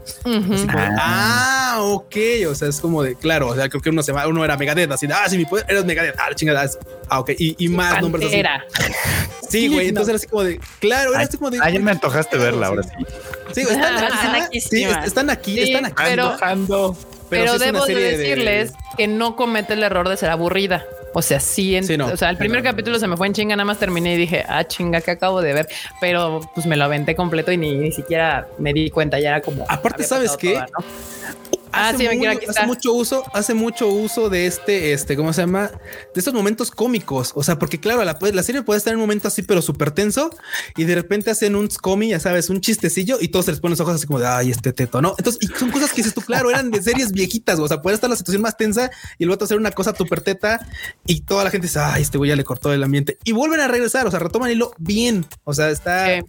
ah. 0.68 0.96
ah, 1.00 1.78
ok. 1.84 2.16
O 2.50 2.54
sea, 2.54 2.68
es 2.68 2.82
como 2.82 3.02
de 3.02 3.16
claro. 3.16 3.48
O 3.48 3.56
sea, 3.56 3.70
creo 3.70 3.82
que 3.82 3.92
uno 3.92 4.04
se 4.04 4.12
va, 4.12 4.28
uno 4.28 4.44
era 4.44 4.58
Megadeth, 4.58 4.92
así 4.92 5.08
de 5.08 5.14
ah, 5.14 5.24
sí, 5.30 5.38
mi 5.38 5.46
poder 5.46 5.66
era 5.70 5.84
Megadeth. 5.84 6.16
Ah, 6.20 6.36
chingada. 6.36 6.70
Ah, 7.08 7.22
ok. 7.22 7.30
Y, 7.38 7.56
y 7.64 7.70
más 7.70 8.02
nombres 8.02 8.28
así. 8.28 8.44
Sí, 9.50 9.70
güey. 9.70 9.88
Entonces 9.88 10.10
era 10.10 10.18
así 10.18 10.28
como 10.28 10.44
de 10.44 10.60
claro, 10.82 11.14
era 11.14 11.24
así 11.24 11.38
como 11.38 11.50
de. 11.50 11.60
Ayer 11.62 11.82
me 11.82 11.92
antojaste 11.92 12.36
verla 12.36 12.68
ahora 12.68 12.84
sí. 12.84 12.90
Sí, 13.54 13.62
están, 13.70 14.36
aquí, 14.36 14.60
sí, 14.60 14.84
están 14.84 15.30
aquí, 15.30 15.60
están 15.62 15.86
aquí. 15.86 16.04
Pero, 16.04 16.36
pero, 17.30 17.58
debo 17.58 17.86
de 17.86 17.96
decirles 17.96 18.74
que 18.98 19.08
no 19.08 19.38
comete 19.38 19.76
el 19.76 19.84
error 19.84 20.10
de 20.10 20.18
ser 20.18 20.30
aburrida. 20.30 20.86
O 21.18 21.22
sea, 21.24 21.40
sí, 21.40 21.76
o 21.76 22.16
sea, 22.16 22.30
el 22.30 22.38
primer 22.38 22.62
capítulo 22.62 23.00
se 23.00 23.08
me 23.08 23.18
fue 23.18 23.26
en 23.26 23.34
chinga, 23.34 23.56
nada 23.56 23.66
más 23.66 23.80
terminé 23.80 24.14
y 24.14 24.18
dije, 24.18 24.44
ah, 24.48 24.64
chinga, 24.66 25.02
que 25.02 25.10
acabo 25.10 25.42
de 25.42 25.52
ver, 25.52 25.68
pero 26.00 26.42
pues 26.54 26.68
me 26.68 26.78
lo 26.78 26.84
aventé 26.84 27.16
completo 27.16 27.52
y 27.52 27.58
ni, 27.58 27.74
ni 27.74 27.92
siquiera 27.92 28.48
me 28.60 28.72
di 28.72 28.92
cuenta, 28.92 29.20
ya 29.20 29.30
era 29.30 29.42
como... 29.42 29.66
Aparte, 29.68 30.04
¿sabes 30.04 30.38
qué? 30.38 30.64
Ah, 31.78 31.90
hace, 31.90 32.08
hace 32.48 32.66
mucho 32.66 32.94
uso, 32.94 33.24
hace 33.34 33.54
mucho 33.54 33.88
uso 33.88 34.30
de 34.30 34.48
este, 34.48 34.94
este, 34.94 35.16
¿cómo 35.16 35.34
se 35.34 35.42
llama? 35.42 35.72
De 36.14 36.20
estos 36.20 36.34
momentos 36.34 36.72
cómicos. 36.72 37.32
O 37.36 37.44
sea, 37.44 37.60
porque 37.60 37.80
claro, 37.80 38.04
la, 38.04 38.18
la 38.20 38.44
serie 38.44 38.64
puede 38.64 38.78
estar 38.78 38.94
en 38.94 38.98
un 38.98 39.04
momento 39.04 39.28
así, 39.28 39.42
pero 39.42 39.62
súper 39.62 39.92
tenso, 39.92 40.30
y 40.76 40.86
de 40.86 40.96
repente 40.96 41.32
hacen 41.32 41.56
un 41.56 41.68
cómic, 41.68 42.10
ya 42.10 42.20
sabes, 42.20 42.50
un 42.50 42.62
chistecillo, 42.62 43.18
y 43.20 43.28
todos 43.30 43.46
se 43.46 43.52
les 43.52 43.60
ponen 43.60 43.72
los 43.72 43.80
ojos 43.82 43.96
así 43.96 44.08
como 44.08 44.20
de 44.20 44.28
ay, 44.28 44.52
este 44.52 44.74
teto, 44.74 45.02
¿no? 45.02 45.16
Entonces, 45.18 45.42
y 45.42 45.48
son 45.58 45.72
cosas 45.72 45.92
que 45.92 45.98
dices 45.98 46.14
tú, 46.14 46.22
claro, 46.22 46.50
eran 46.50 46.72
de 46.72 46.82
series 46.82 47.12
viejitas. 47.12 47.60
O 47.60 47.68
sea, 47.68 47.82
puede 47.82 47.96
estar 47.96 48.10
la 48.10 48.16
situación 48.16 48.42
más 48.42 48.58
tensa 48.58 48.90
y 49.18 49.26
luego 49.26 49.44
hacer 49.44 49.58
una 49.58 49.72
cosa 49.72 49.96
súper 49.96 50.22
teta, 50.22 50.66
y 51.06 51.22
toda 51.22 51.44
la 51.44 51.52
gente 51.52 51.68
dice, 51.68 51.80
ay, 51.80 52.02
este 52.02 52.18
güey 52.18 52.30
ya 52.30 52.36
le 52.36 52.44
cortó 52.44 52.74
el 52.74 52.84
ambiente, 52.84 53.18
y 53.24 53.32
vuelven 53.32 53.60
a 53.60 53.68
regresar. 53.68 54.08
O 54.08 54.12
sea, 54.12 54.20
retoman 54.20 54.52
hilo 54.52 54.74
bien. 54.78 55.26
O 55.44 55.54
sea, 55.54 55.70
está. 55.70 56.08
Sí, 56.08 56.22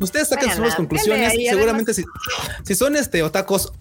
Ustedes 0.00 0.28
sacan 0.28 0.56
sus 0.56 0.74
conclusiones. 0.74 1.32
Seguramente 1.32 1.94
si, 1.94 2.04
si 2.64 2.74
son 2.74 2.96
este 2.96 3.22
otacos 3.22 3.72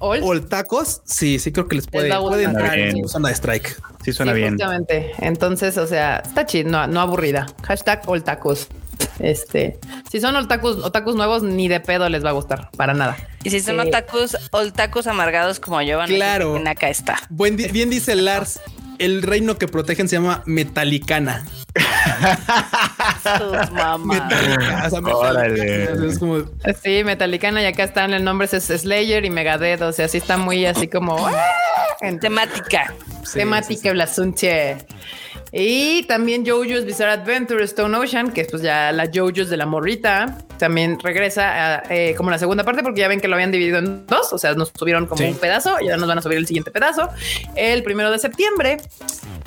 o 0.00 0.40
tacos, 0.40 1.02
sí, 1.04 1.38
sí 1.38 1.52
creo 1.52 1.68
que 1.68 1.76
les 1.76 1.86
puede, 1.86 2.08
entrar 2.42 2.78
en 2.78 3.06
zona 3.08 3.28
de 3.28 3.34
strike. 3.34 3.76
Sí, 4.04 4.12
suena 4.12 4.32
bien. 4.32 4.56
Entonces, 5.18 5.76
o 5.76 5.86
sea, 5.86 6.22
está 6.24 6.46
chido, 6.46 6.70
no, 6.70 6.86
no 6.86 7.00
aburrida. 7.00 7.46
Hashtag 7.62 8.02
tacos. 8.24 8.68
Este, 9.18 9.78
si 10.10 10.20
son 10.20 10.36
otakus, 10.36 10.78
otakus 10.78 11.14
nuevos, 11.14 11.42
ni 11.42 11.68
de 11.68 11.80
pedo 11.80 12.08
les 12.08 12.24
va 12.24 12.30
a 12.30 12.32
gustar, 12.32 12.70
para 12.76 12.94
nada. 12.94 13.16
Y 13.44 13.50
si 13.50 13.60
son 13.60 13.80
otakus, 13.80 14.36
otakus 14.50 15.06
amargados 15.06 15.60
como 15.60 15.80
yo, 15.82 15.98
claro. 16.06 16.60
acá 16.66 16.88
está. 16.88 17.18
Buen 17.28 17.56
bien 17.56 17.90
dice 17.90 18.14
Lars, 18.14 18.60
el 19.00 19.22
reino 19.22 19.58
que 19.58 19.66
protegen 19.66 20.08
se 20.08 20.16
llama 20.16 20.42
Metalicana. 20.46 21.46
Sus 23.38 23.70
mamás. 23.72 24.92
Sí, 26.82 27.02
Metalicana 27.02 27.62
y 27.62 27.66
acá 27.66 27.84
están 27.84 28.12
el 28.12 28.22
nombre 28.22 28.46
es 28.52 28.64
Slayer 28.64 29.24
y 29.24 29.30
Megadeth, 29.30 29.80
o 29.82 29.92
sea, 29.92 30.06
sí 30.06 30.18
está 30.18 30.36
muy 30.36 30.66
así 30.66 30.86
como 30.86 31.16
en 32.02 32.20
temática. 32.20 32.94
temática 33.32 33.90
el 33.90 34.00
Y 35.52 36.04
también 36.04 36.44
JoJo's 36.46 36.84
Bizarre 36.84 37.12
Adventure 37.12 37.64
Stone 37.64 37.96
Ocean, 37.96 38.30
que 38.30 38.42
es 38.42 38.48
pues 38.48 38.62
ya 38.62 38.92
la 38.92 39.06
JoJo's 39.06 39.48
de 39.48 39.56
la 39.56 39.66
morrita, 39.66 40.38
también 40.58 40.98
regresa 41.00 41.82
eh, 41.90 42.14
como 42.16 42.30
la 42.30 42.38
segunda 42.38 42.62
parte 42.62 42.82
porque 42.82 43.00
ya 43.00 43.08
ven 43.08 43.20
que 43.20 43.26
lo 43.26 43.34
habían 43.34 43.50
dividido 43.50 43.78
en 43.78 44.06
dos, 44.06 44.32
o 44.32 44.38
sea, 44.38 44.54
nos 44.54 44.72
subieron 44.76 45.06
como 45.06 45.26
un 45.26 45.34
pedazo 45.34 45.76
y 45.80 45.84
ahora 45.84 45.96
nos 45.96 46.08
van 46.08 46.18
a 46.18 46.22
subir 46.22 46.38
el 46.38 46.46
siguiente 46.46 46.70
pedazo 46.70 47.08
el 47.56 47.82
primero 47.82 48.10
de 48.10 48.18
septiembre 48.18 48.78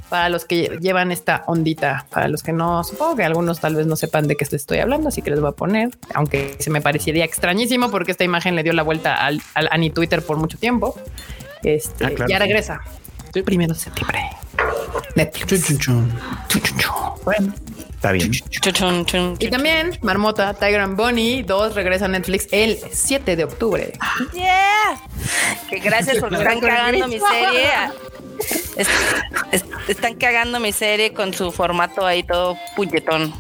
para 0.10 0.30
los 0.30 0.46
que 0.46 0.78
llevan 0.82 1.12
esta 1.12 1.44
ondita, 1.48 2.06
para 2.10 2.28
los 2.28 2.44
que 2.44 2.52
no, 2.52 2.84
supongo 2.84 3.16
que 3.16 3.24
algunos 3.24 3.60
tal 3.60 3.76
vez 3.76 3.88
no 3.88 3.96
sepan 3.96 4.28
de 4.28 4.36
qué 4.36 4.44
estoy 4.44 4.80
hablando, 4.80 5.10
así 5.10 5.22
que 5.22 5.32
les 5.32 5.40
voy 5.40 5.50
a 5.50 5.54
poner, 5.54 5.90
aunque 6.14 6.56
se 6.60 6.70
me 6.70 6.82
parecería 6.82 7.24
extrañísimo 7.26 7.90
porque 7.90 8.12
esta 8.12 8.24
imagen 8.24 8.56
le 8.56 8.64
dio 8.64 8.74
la 8.74 8.84
vuelta 8.84 9.16
al, 9.16 9.42
al 9.56 9.70
Ani 9.72 9.90
Twitter 9.90 10.22
por 10.22 10.38
mucho 10.38 10.58
tiempo. 10.58 10.96
Este, 11.64 12.06
ah, 12.06 12.26
ya 12.28 12.40
regresa. 12.40 12.82
el 13.34 13.44
Primero 13.44 13.74
de 13.74 13.80
septiembre. 13.80 14.20
Netflix. 15.16 15.88
Bueno, 17.24 17.54
está 17.90 18.12
bien. 18.12 18.32
y 19.40 19.50
también 19.50 19.98
Marmota, 20.02 20.54
Tiger 20.54 20.82
and 20.82 20.98
Bunny 20.98 21.44
2 21.44 21.76
regresa 21.76 22.06
a 22.06 22.08
Netflix 22.10 22.48
el 22.52 22.78
7 22.92 23.36
de 23.36 23.44
octubre. 23.44 23.94
Yeah. 24.34 25.02
Que 25.70 25.80
gracias 25.80 26.18
por 26.18 26.34
estar 26.34 26.60
cagando 26.60 27.08
mi 27.08 27.20
serie 27.20 27.70
están 29.88 30.16
cagando 30.16 30.60
mi 30.60 30.72
serie 30.72 31.14
con 31.14 31.34
su 31.34 31.52
formato 31.52 32.06
ahí 32.06 32.24
todo 32.24 32.58
puñetón. 32.76 33.34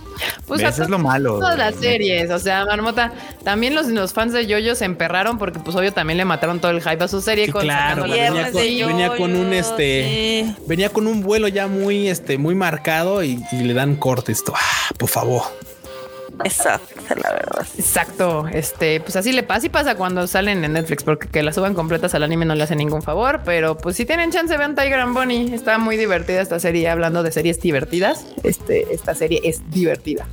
Pues 0.48 0.61
eso 0.61 0.84
es 0.84 0.90
lo 0.90 0.99
malo. 0.99 1.40
Todas 1.40 1.57
las 1.57 1.76
series, 1.76 2.30
o 2.30 2.40
sea, 2.40 2.65
Marmota, 2.65 3.14
también 3.44 3.74
los, 3.74 3.88
los 3.88 4.14
fans 4.14 4.34
de 4.34 4.45
Yoyo 4.45 4.76
se 4.76 4.86
emperraron 4.86 5.38
porque 5.38 5.60
pues 5.60 5.76
obvio 5.76 5.91
también 5.91 6.18
le 6.18 6.26
mataron 6.26 6.60
todo 6.60 6.72
el 6.72 6.82
hype 6.82 7.03
a 7.03 7.07
su 7.07 7.22
serie. 7.22 7.52
con, 7.52 7.64
claro, 7.64 8.03
venía 8.03 9.15
con, 9.18 9.36
un 9.36 9.53
este, 9.53 10.56
venía 10.68 10.90
con 10.90 11.07
un 11.07 11.22
vuelo 11.22 11.48
ya 11.48 11.68
muy 11.68 12.07
este, 12.07 12.38
muy 12.38 12.56
marcado 12.56 13.24
y, 13.24 13.44
le 13.52 13.74
dan 13.74 13.95
corte 13.95 14.32
esto. 14.32 14.53
Ah, 14.56 14.90
por 14.98 15.10
favor. 15.10 15.44
Exacto, 16.43 16.95
la 17.10 17.31
verdad. 17.31 17.68
Exacto. 17.77 18.47
Este, 18.51 18.99
pues 18.99 19.15
así 19.15 19.31
le 19.31 19.43
pasa 19.43 19.68
y 19.68 19.69
pasa 19.69 19.95
cuando 19.95 20.26
salen 20.27 20.64
en 20.64 20.73
Netflix, 20.73 21.03
porque 21.03 21.27
que 21.27 21.43
la 21.43 21.53
suban 21.53 21.73
completas 21.73 22.15
al 22.15 22.23
anime 22.23 22.45
no 22.45 22.55
le 22.55 22.64
hace 22.64 22.76
ningún 22.76 23.01
favor. 23.01 23.41
Pero 23.45 23.77
pues 23.77 23.95
si 23.95 24.05
tienen 24.05 24.31
chance, 24.31 24.55
vean 24.57 24.76
Tiger 24.76 24.99
and 24.99 25.14
Bunny. 25.14 25.53
Está 25.53 25.77
muy 25.77 25.97
divertida 25.97 26.41
esta 26.41 26.60
serie. 26.60 26.89
Hablando 26.89 27.23
de 27.23 27.31
series 27.31 27.61
divertidas, 27.61 28.26
este, 28.43 28.93
esta 28.93 29.15
serie 29.15 29.41
es 29.43 29.69
divertida. 29.72 30.27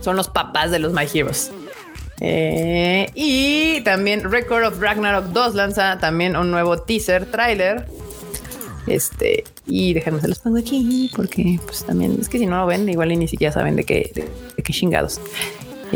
Son 0.00 0.16
los 0.16 0.28
papás 0.28 0.70
de 0.70 0.78
los 0.78 0.92
My 0.92 1.06
Heroes. 1.12 1.52
Eh, 2.20 3.10
y 3.14 3.80
también 3.82 4.30
Record 4.30 4.64
of 4.64 4.80
Ragnarok 4.80 5.26
2 5.26 5.54
lanza 5.54 5.98
también 5.98 6.36
un 6.36 6.50
nuevo 6.50 6.78
teaser 6.78 7.26
trailer 7.26 7.86
este, 8.88 9.44
y 9.68 9.92
déjenme 9.92 10.20
se 10.20 10.28
los 10.28 10.38
pongo 10.38 10.58
aquí 10.58 11.10
porque 11.14 11.60
pues 11.64 11.84
también 11.84 12.16
es 12.20 12.28
que 12.28 12.38
si 12.38 12.46
no 12.46 12.56
lo 12.56 12.66
ven, 12.66 12.88
igual 12.88 13.08
ni 13.10 13.28
siquiera 13.28 13.52
saben 13.52 13.76
de 13.76 13.84
qué, 13.84 14.10
de, 14.14 14.62
qué 14.62 14.72
chingados 14.72 15.20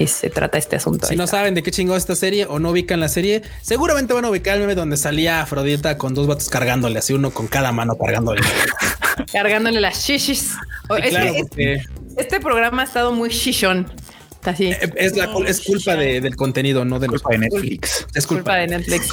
se 0.06 0.30
trata 0.30 0.58
este 0.58 0.76
asunto. 0.76 1.06
Si 1.06 1.16
no 1.16 1.26
saben 1.26 1.54
de 1.54 1.62
qué 1.62 1.70
chingados 1.70 2.02
esta 2.02 2.16
serie 2.16 2.46
o 2.46 2.58
no 2.58 2.70
ubican 2.70 3.00
la 3.00 3.08
serie, 3.08 3.42
seguramente 3.60 4.14
van 4.14 4.24
a 4.24 4.30
ubicar 4.30 4.54
el 4.54 4.62
meme 4.62 4.74
donde 4.74 4.96
salía 4.96 5.42
Afrodita 5.42 5.98
con 5.98 6.14
dos 6.14 6.26
vatos 6.26 6.48
cargándole, 6.48 6.98
así 6.98 7.12
uno 7.12 7.30
con 7.30 7.46
cada 7.46 7.72
mano 7.72 7.96
cargándole. 7.96 8.40
cargándole 9.32 9.80
las 9.80 10.02
shishis. 10.04 10.54
este 12.16 12.40
programa 12.40 12.82
ha 12.82 12.84
estado 12.84 13.12
muy 13.12 13.28
shishon. 13.28 13.86
Así. 14.44 14.73
Eh, 14.73 14.78
es, 14.97 15.16
la, 15.16 15.32
es 15.47 15.60
culpa 15.60 15.97
de, 15.97 16.20
del 16.20 16.36
contenido, 16.36 16.85
no 16.85 16.98
de, 16.98 17.06
culpa 17.06 17.31
de 17.31 17.39
Netflix. 17.39 18.06
Es 18.14 18.27
culpa, 18.27 18.56
de 18.56 18.66
Netflix. 18.66 19.09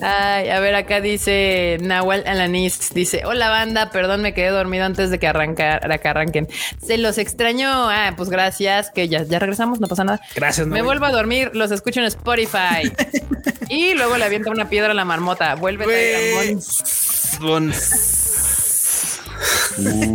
Ay, 0.00 0.48
a 0.48 0.60
ver, 0.60 0.74
acá 0.74 1.00
dice 1.00 1.78
Nahual 1.80 2.22
Alanis, 2.26 2.90
dice, 2.94 3.22
hola 3.24 3.48
banda, 3.48 3.90
perdón, 3.90 4.22
me 4.22 4.34
quedé 4.34 4.48
dormido 4.50 4.84
antes 4.84 5.10
de 5.10 5.18
que, 5.18 5.26
arrancar, 5.26 6.00
que 6.00 6.08
arranquen. 6.08 6.48
Se 6.84 6.96
los 6.96 7.18
extraño. 7.18 7.68
Ah, 7.90 8.14
pues 8.16 8.30
gracias, 8.30 8.90
que 8.90 9.08
ya, 9.08 9.24
ya 9.24 9.38
regresamos, 9.38 9.80
no 9.80 9.88
pasa 9.88 10.04
nada. 10.04 10.20
Gracias. 10.34 10.66
Me 10.66 10.82
vuelvo 10.82 11.06
a 11.06 11.10
dormir, 11.10 11.50
los 11.54 11.70
escucho 11.70 12.00
en 12.00 12.06
Spotify. 12.06 12.92
y 13.68 13.94
luego 13.94 14.16
le 14.16 14.24
avienta 14.24 14.50
una 14.50 14.68
piedra 14.68 14.92
a 14.92 14.94
la 14.94 15.04
marmota. 15.04 15.54
Vuelve 15.56 15.84
a 15.84 16.42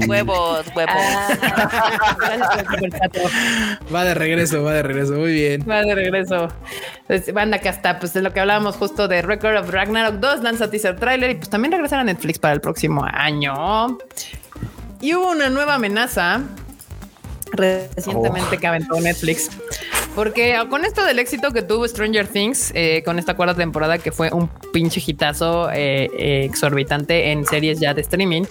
Huevos, 0.07 0.65
huevos. 0.76 0.95
Ah, 1.41 2.18
va 3.93 4.03
de 4.03 4.14
regreso, 4.14 4.64
va 4.64 4.73
de 4.73 4.84
regreso. 4.84 5.14
Muy 5.14 5.34
bien. 5.34 5.65
Va 5.68 5.81
de 5.81 5.95
regreso. 5.95 6.47
Pues, 7.07 7.34
banda 7.34 7.60
que 7.60 7.69
hasta 7.69 7.99
pues 7.99 8.14
de 8.14 8.22
lo 8.22 8.34
que 8.34 8.39
hablábamos 8.39 8.76
justo 8.76 9.07
de 9.07 9.22
Record 9.22 9.57
of 9.57 9.69
Ragnarok 9.69 10.15
2, 10.15 10.43
lanza 10.43 10.69
teaser 10.69 10.97
trailer 10.97 11.31
y 11.31 11.35
pues 11.35 11.49
también 11.49 11.72
regresar 11.72 11.99
a 11.99 12.03
Netflix 12.03 12.39
para 12.39 12.53
el 12.53 12.61
próximo 12.61 13.06
año. 13.06 13.97
Y 15.02 15.14
hubo 15.14 15.31
una 15.31 15.49
nueva 15.49 15.76
amenaza 15.76 16.41
recientemente 17.52 18.56
oh. 18.56 18.60
que 18.60 18.68
aventó 18.68 18.99
Netflix. 18.99 19.49
Porque 20.15 20.57
con 20.69 20.85
esto 20.85 21.03
del 21.03 21.19
éxito 21.19 21.52
que 21.52 21.61
tuvo 21.61 21.85
Stranger 21.88 22.27
Things, 22.27 22.72
eh, 22.73 23.03
con 23.03 23.19
esta 23.19 23.35
cuarta 23.35 23.53
temporada 23.53 23.97
que 23.97 24.14
fue 24.14 24.31
un 24.31 24.49
pinche 24.72 25.03
hitazo 25.06 25.69
eh, 25.72 26.10
eh, 26.18 26.45
exorbitante 26.45 27.31
en 27.31 27.45
series 27.45 27.81
ya 27.81 27.93
de 27.93 28.02
streaming, 28.02 28.43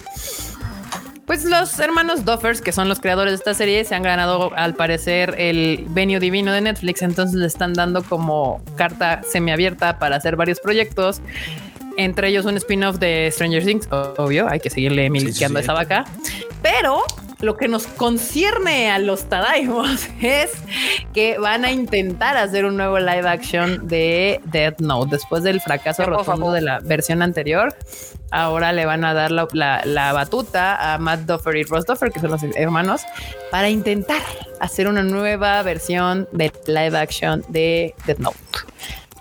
pues 1.25 1.43
los 1.45 1.79
hermanos 1.79 2.23
Duffers, 2.25 2.61
que 2.61 2.71
son 2.71 2.87
los 2.87 2.99
creadores 2.99 3.31
de 3.31 3.37
esta 3.37 3.53
serie, 3.53 3.83
se 3.83 3.95
han 3.95 4.03
ganado 4.03 4.51
al 4.55 4.75
parecer 4.75 5.35
el 5.37 5.85
venio 5.89 6.19
divino 6.19 6.51
de 6.51 6.61
Netflix, 6.61 7.01
entonces 7.01 7.35
le 7.35 7.47
están 7.47 7.73
dando 7.73 8.03
como 8.03 8.61
carta 8.75 9.21
semiabierta 9.23 9.97
para 9.97 10.17
hacer 10.17 10.35
varios 10.35 10.59
proyectos. 10.59 11.21
Entre 11.97 12.27
ellos 12.27 12.45
un 12.45 12.57
spin-off 12.57 12.97
de 12.97 13.29
Stranger 13.31 13.63
Things, 13.63 13.87
obvio, 14.17 14.47
hay 14.49 14.59
que 14.59 14.69
seguirle 14.69 15.09
milqueando 15.09 15.59
esa 15.59 15.73
vaca. 15.73 16.05
Pero 16.61 17.03
lo 17.39 17.57
que 17.57 17.67
nos 17.67 17.87
concierne 17.87 18.91
a 18.91 18.99
los 18.99 19.25
Tadaimos 19.25 20.07
es 20.21 20.51
que 21.13 21.37
van 21.37 21.65
a 21.65 21.71
intentar 21.71 22.37
hacer 22.37 22.65
un 22.65 22.77
nuevo 22.77 22.99
live 22.99 23.27
action 23.27 23.87
de 23.87 24.41
Death 24.45 24.79
Note 24.79 25.11
después 25.11 25.43
del 25.43 25.61
fracaso 25.61 26.05
rotundo 26.05 26.51
de 26.51 26.61
la 26.61 26.79
versión 26.79 27.21
anterior. 27.21 27.75
Ahora 28.31 28.73
le 28.73 28.85
van 28.85 29.05
a 29.05 29.13
dar 29.13 29.31
la, 29.31 30.11
batuta 30.13 30.93
a 30.93 30.97
Matt 30.97 31.21
Duffer 31.21 31.55
y 31.57 31.63
Ross 31.63 31.85
Duffer, 31.85 32.11
que 32.11 32.19
son 32.19 32.31
los 32.31 32.43
hermanos, 32.55 33.01
para 33.51 33.69
intentar 33.69 34.21
hacer 34.59 34.87
una 34.87 35.03
nueva 35.03 35.61
versión 35.63 36.27
de 36.31 36.51
live 36.67 36.97
action 36.97 37.43
de 37.49 37.93
Death 38.05 38.19
Note. 38.19 38.37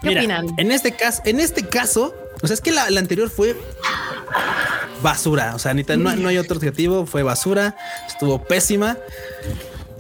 ¿Qué 0.03 0.11
opinan? 0.11 0.47
En 0.59 0.71
este 0.71 0.93
caso, 0.93 1.23
en 1.25 1.41
este 1.41 1.67
caso, 1.67 2.15
o 2.45 2.47
sea, 2.47 2.55
es 2.55 2.61
que 2.61 2.73
la, 2.73 2.85
anterior 2.85 3.31
fue 3.31 3.57
basura. 5.03 5.55
O 5.55 5.59
sea, 5.59 5.73
no, 5.73 6.17
no, 6.17 6.29
hay 6.29 6.37
otro 6.37 6.57
objetivo. 6.57 7.07
Fue 7.07 7.23
basura. 7.23 7.75
Estuvo 8.07 8.45
pésima. 8.45 8.99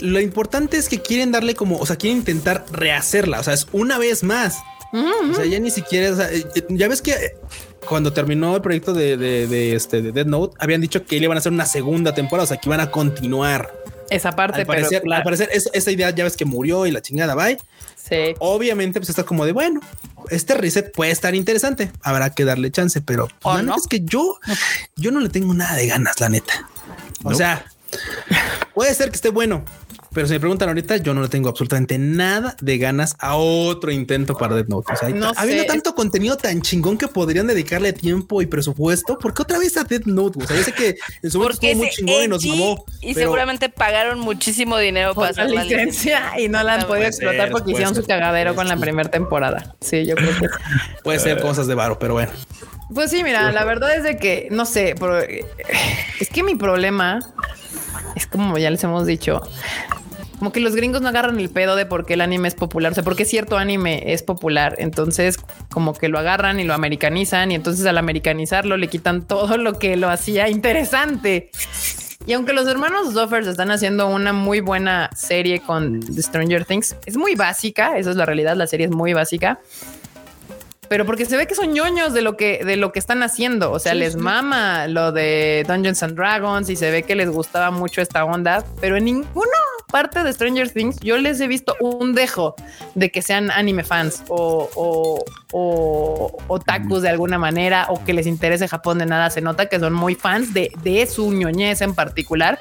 Lo 0.00 0.20
importante 0.20 0.76
es 0.76 0.90
que 0.90 1.00
quieren 1.00 1.32
darle 1.32 1.54
como, 1.54 1.78
o 1.78 1.86
sea, 1.86 1.96
quieren 1.96 2.18
intentar 2.18 2.66
rehacerla. 2.70 3.40
O 3.40 3.42
sea, 3.42 3.54
es 3.54 3.66
una 3.72 3.96
vez 3.96 4.22
más. 4.22 4.58
O 4.92 5.34
sea, 5.34 5.46
ya 5.46 5.58
ni 5.58 5.70
siquiera, 5.70 6.12
o 6.12 6.16
sea, 6.16 6.30
eh, 6.30 6.44
eh, 6.54 6.66
ya 6.68 6.86
ves 6.86 7.02
que 7.02 7.36
cuando 7.88 8.12
terminó 8.12 8.54
el 8.54 8.62
proyecto 8.62 8.92
de, 8.92 9.16
de, 9.16 9.74
este 9.74 10.02
de 10.02 10.12
Dead 10.12 10.26
Note, 10.26 10.54
habían 10.60 10.80
dicho 10.82 11.04
que 11.04 11.18
le 11.18 11.24
iban 11.24 11.36
a 11.36 11.40
hacer 11.40 11.50
una 11.50 11.66
segunda 11.66 12.14
temporada, 12.14 12.44
o 12.44 12.46
sea, 12.46 12.58
que 12.58 12.68
iban 12.68 12.80
a 12.80 12.90
continuar. 12.90 13.72
Esa 14.14 14.32
parte, 14.32 14.60
al 14.60 14.66
parecer, 14.66 15.02
pero, 15.02 15.14
al 15.14 15.22
parecer 15.22 15.50
esa 15.52 15.90
idea 15.90 16.10
ya 16.10 16.24
ves 16.24 16.36
que 16.36 16.44
murió 16.44 16.86
y 16.86 16.90
la 16.90 17.02
chingada, 17.02 17.34
bye. 17.34 17.58
Sí. 17.96 18.34
Obviamente, 18.38 19.00
pues 19.00 19.08
está 19.08 19.24
como 19.24 19.46
de 19.46 19.52
bueno, 19.52 19.80
este 20.30 20.54
reset 20.54 20.92
puede 20.92 21.10
estar 21.10 21.34
interesante. 21.34 21.90
Habrá 22.02 22.30
que 22.30 22.44
darle 22.44 22.70
chance, 22.70 23.00
pero 23.00 23.28
no? 23.44 23.76
es 23.76 23.86
que 23.88 24.00
yo, 24.00 24.38
yo 24.96 25.10
no 25.10 25.20
le 25.20 25.28
tengo 25.28 25.54
nada 25.54 25.74
de 25.74 25.86
ganas, 25.86 26.20
la 26.20 26.28
neta. 26.28 26.68
O 27.22 27.34
sea, 27.34 27.64
puede 28.74 28.94
ser 28.94 29.10
que 29.10 29.16
esté 29.16 29.30
bueno, 29.30 29.64
pero 30.14 30.28
si 30.28 30.34
me 30.34 30.40
preguntan 30.40 30.68
ahorita, 30.68 30.98
yo 30.98 31.12
no 31.12 31.22
le 31.22 31.28
tengo 31.28 31.48
absolutamente 31.48 31.98
nada 31.98 32.56
de 32.60 32.78
ganas 32.78 33.16
a 33.18 33.36
otro 33.36 33.90
intento 33.90 34.36
para 34.36 34.54
Death 34.54 34.68
Note. 34.68 34.92
O 34.92 34.96
sea, 34.96 35.32
habiendo 35.36 35.64
tanto 35.64 35.94
contenido 35.94 36.36
tan 36.36 36.62
chingón 36.62 36.96
que 36.96 37.08
podrían 37.08 37.48
dedicarle 37.48 37.92
tiempo 37.92 38.40
y 38.40 38.46
presupuesto, 38.46 39.18
¿por 39.18 39.34
qué 39.34 39.42
otra 39.42 39.58
vez 39.58 39.76
a 39.76 39.84
Death 39.84 40.06
Note? 40.06 40.38
O 40.42 40.46
sea, 40.46 40.56
yo 40.56 40.62
sé 40.62 40.72
que 40.72 40.96
en 41.22 41.30
su 41.30 41.38
momento 41.38 41.66
estuvo 41.66 41.82
muy 41.82 41.90
chingón 41.90 42.22
y 42.22 42.28
nos 42.28 42.46
mamó. 42.46 42.84
Y 43.00 43.14
seguramente 43.14 43.68
pagaron 43.68 44.20
muchísimo 44.20 44.78
dinero 44.78 45.14
para 45.14 45.30
hacer 45.30 45.50
la 45.50 45.64
licencia 45.64 46.38
y 46.38 46.48
no 46.48 46.62
la 46.62 46.74
han 46.74 46.86
podido 46.86 47.06
explotar 47.06 47.50
porque 47.50 47.72
hicieron 47.72 47.94
su 47.94 48.04
cagadero 48.04 48.54
con 48.54 48.68
la 48.68 48.76
primera 48.76 49.10
temporada. 49.10 49.74
Sí, 49.80 50.06
yo 50.06 50.14
creo 50.14 50.30
que 50.38 50.48
puede 51.02 51.18
ser 51.18 51.40
cosas 51.40 51.66
de 51.66 51.74
varo, 51.74 51.98
pero 51.98 52.14
bueno. 52.14 52.30
Pues 52.94 53.10
sí, 53.10 53.24
mira, 53.24 53.50
la 53.50 53.64
verdad 53.64 53.96
es 53.96 54.04
de 54.04 54.16
que 54.16 54.48
no 54.50 54.64
sé, 54.66 54.94
pero 54.98 55.18
es 55.18 56.28
que 56.32 56.42
mi 56.42 56.54
problema 56.54 57.18
es 58.14 58.26
como 58.26 58.58
ya 58.58 58.70
les 58.70 58.84
hemos 58.84 59.06
dicho, 59.06 59.42
como 60.44 60.52
que 60.52 60.60
los 60.60 60.76
gringos 60.76 61.00
no 61.00 61.08
agarran 61.08 61.40
el 61.40 61.48
pedo 61.48 61.74
de 61.74 61.86
por 61.86 62.04
qué 62.04 62.12
el 62.12 62.20
anime 62.20 62.48
es 62.48 62.54
popular, 62.54 62.92
o 62.92 62.94
sea, 62.94 63.02
porque 63.02 63.24
cierto 63.24 63.56
anime 63.56 64.12
es 64.12 64.22
popular. 64.22 64.74
Entonces, 64.76 65.38
como 65.70 65.94
que 65.94 66.10
lo 66.10 66.18
agarran 66.18 66.60
y 66.60 66.64
lo 66.64 66.74
americanizan, 66.74 67.50
y 67.50 67.54
entonces 67.54 67.86
al 67.86 67.96
americanizarlo 67.96 68.76
le 68.76 68.88
quitan 68.88 69.26
todo 69.26 69.56
lo 69.56 69.78
que 69.78 69.96
lo 69.96 70.10
hacía 70.10 70.50
interesante. 70.50 71.50
Y 72.26 72.34
aunque 72.34 72.52
los 72.52 72.68
hermanos 72.68 73.14
Duffers 73.14 73.46
están 73.46 73.70
haciendo 73.70 74.06
una 74.06 74.34
muy 74.34 74.60
buena 74.60 75.08
serie 75.16 75.60
con 75.60 76.02
Stranger 76.02 76.66
Things, 76.66 76.94
es 77.06 77.16
muy 77.16 77.36
básica, 77.36 77.96
esa 77.96 78.10
es 78.10 78.16
la 78.16 78.26
realidad, 78.26 78.54
la 78.54 78.66
serie 78.66 78.84
es 78.84 78.92
muy 78.92 79.14
básica 79.14 79.60
pero 80.88 81.06
porque 81.06 81.24
se 81.24 81.36
ve 81.36 81.46
que 81.46 81.54
son 81.54 81.72
ñoños 81.72 82.12
de 82.12 82.22
lo 82.22 82.36
que, 82.36 82.64
de 82.64 82.76
lo 82.76 82.92
que 82.92 82.98
están 82.98 83.22
haciendo. 83.22 83.70
O 83.72 83.78
sea, 83.78 83.94
les 83.94 84.16
mama 84.16 84.86
lo 84.88 85.12
de 85.12 85.64
Dungeons 85.66 86.02
and 86.02 86.16
Dragons 86.16 86.68
y 86.70 86.76
se 86.76 86.90
ve 86.90 87.02
que 87.02 87.14
les 87.14 87.30
gustaba 87.30 87.70
mucho 87.70 88.00
esta 88.00 88.24
onda, 88.24 88.64
pero 88.80 88.96
en 88.96 89.04
ninguna 89.04 89.50
parte 89.94 90.24
de 90.24 90.32
Stranger 90.32 90.70
Things 90.70 90.98
yo 91.00 91.18
les 91.18 91.40
he 91.40 91.46
visto 91.46 91.76
un 91.78 92.14
dejo 92.14 92.56
de 92.96 93.12
que 93.12 93.22
sean 93.22 93.52
anime 93.52 93.84
fans 93.84 94.24
o, 94.26 94.68
o, 94.74 95.24
o 95.52 96.36
otakus 96.48 97.02
de 97.02 97.10
alguna 97.10 97.38
manera 97.38 97.86
o 97.88 98.02
que 98.04 98.12
les 98.12 98.26
interese 98.26 98.66
Japón 98.66 98.98
de 98.98 99.06
nada. 99.06 99.30
Se 99.30 99.40
nota 99.40 99.66
que 99.66 99.78
son 99.78 99.92
muy 99.92 100.16
fans 100.16 100.52
de, 100.52 100.72
de 100.82 101.06
su 101.06 101.32
ñoñez 101.32 101.80
en 101.80 101.94
particular 101.94 102.60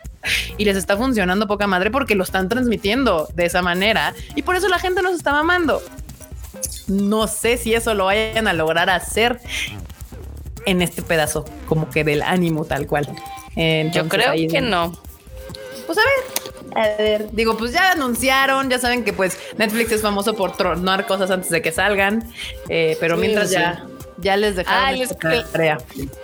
y 0.57 0.65
les 0.65 0.77
está 0.77 0.95
funcionando 0.95 1.47
poca 1.47 1.65
madre 1.65 1.89
porque 1.89 2.13
lo 2.13 2.23
están 2.23 2.49
transmitiendo 2.49 3.27
de 3.33 3.45
esa 3.45 3.63
manera 3.63 4.13
y 4.35 4.43
por 4.43 4.55
eso 4.55 4.67
la 4.67 4.77
gente 4.77 5.01
nos 5.01 5.15
está 5.15 5.31
mamando. 5.31 5.81
No 6.87 7.27
sé 7.27 7.57
si 7.57 7.73
eso 7.73 7.93
lo 7.93 8.05
vayan 8.05 8.47
a 8.47 8.53
lograr 8.53 8.89
hacer 8.89 9.39
en 10.65 10.81
este 10.81 11.01
pedazo, 11.01 11.45
como 11.67 11.89
que 11.89 12.03
del 12.03 12.21
ánimo 12.21 12.65
tal 12.65 12.87
cual. 12.87 13.07
Yo 13.55 14.07
creo 14.07 14.33
que 14.33 14.61
no. 14.61 14.93
Pues 15.85 15.97
a 15.97 16.01
ver, 16.01 16.95
a 16.95 16.97
ver, 16.97 17.31
digo, 17.31 17.57
pues 17.57 17.73
ya 17.73 17.91
anunciaron, 17.91 18.69
ya 18.69 18.79
saben 18.79 19.03
que 19.03 19.13
pues 19.13 19.37
Netflix 19.57 19.91
es 19.91 20.01
famoso 20.01 20.33
por 20.33 20.55
tronar 20.55 21.05
cosas 21.05 21.29
antes 21.29 21.49
de 21.49 21.61
que 21.61 21.71
salgan, 21.71 22.31
eh, 22.69 22.97
pero 22.99 23.17
mientras 23.17 23.51
ya 23.51 23.85
ya 24.17 24.37
les 24.37 24.55
dejaron 24.55 24.85
ah, 24.85 24.91
les, 24.91 25.09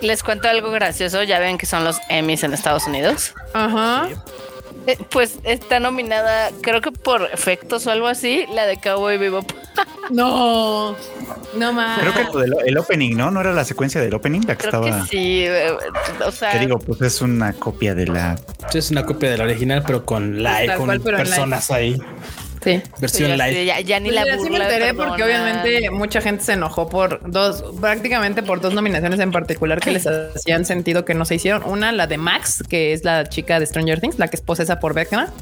les, 0.00 0.22
cuento 0.22 0.48
algo 0.48 0.70
gracioso. 0.70 1.22
Ya 1.22 1.38
ven 1.38 1.58
que 1.58 1.66
son 1.66 1.84
los 1.84 1.98
Emmys 2.08 2.42
en 2.42 2.52
Estados 2.52 2.86
Unidos. 2.86 3.34
Ajá. 3.52 4.08
Eh, 4.86 4.96
pues 5.10 5.38
está 5.44 5.78
nominada, 5.78 6.50
creo 6.62 6.80
que 6.80 6.90
por 6.90 7.28
efectos 7.32 7.86
o 7.86 7.90
algo 7.90 8.06
así, 8.06 8.46
la 8.54 8.66
de 8.66 8.78
Cowboy 8.78 9.18
Bebop. 9.18 9.50
no, 10.10 10.96
no 11.56 11.72
más. 11.72 12.00
Creo 12.00 12.14
que 12.14 12.68
el, 12.68 12.78
opening, 12.78 13.16
¿no? 13.16 13.30
No 13.30 13.40
era 13.40 13.52
la 13.52 13.64
secuencia 13.64 14.00
del 14.00 14.14
opening 14.14 14.40
la 14.46 14.56
que 14.56 14.66
estaba. 14.66 15.06
sí, 15.06 15.44
eh, 15.44 15.72
o 16.24 16.32
sea. 16.32 16.52
Te 16.52 16.60
digo, 16.60 16.78
pues 16.78 17.00
es 17.02 17.20
una 17.20 17.52
copia 17.52 17.94
de 17.94 18.06
la. 18.06 18.38
es 18.72 18.90
una 18.90 19.04
copia 19.04 19.30
de 19.30 19.38
la 19.38 19.44
original, 19.44 19.82
pero 19.86 20.04
con 20.04 20.42
live, 20.42 20.74
con 20.76 21.00
personas 21.00 21.70
ahí. 21.70 22.00
Sí. 22.62 22.82
Versión 23.00 23.38
live. 23.38 23.84
Ya, 23.84 24.00
ni 24.00 24.10
la 24.10 24.22
burla, 24.22 24.38
sí 24.38 24.50
me 24.50 24.58
enteré 24.58 24.94
porque 24.94 25.22
obviamente 25.22 25.90
mucha 25.90 26.20
gente 26.20 26.44
se 26.44 26.52
enojó 26.52 26.88
por 26.88 27.30
dos, 27.30 27.64
prácticamente 27.80 28.42
por 28.42 28.60
dos 28.60 28.74
nominaciones 28.74 29.18
en 29.20 29.32
particular 29.32 29.80
que 29.80 29.92
les 29.92 30.06
hacían 30.06 30.64
sentido 30.64 31.04
que 31.04 31.14
no 31.14 31.24
se 31.24 31.36
hicieron. 31.36 31.62
Una, 31.64 31.92
la 31.92 32.06
de 32.06 32.18
Max, 32.18 32.62
que 32.68 32.92
es 32.92 33.04
la 33.04 33.28
chica 33.28 33.58
de 33.58 33.66
Stranger 33.66 34.00
Things, 34.00 34.18
la 34.18 34.28
que 34.28 34.36
es 34.36 34.42
posesa 34.42 34.78
por 34.78 34.94
Vecna. 34.94 35.32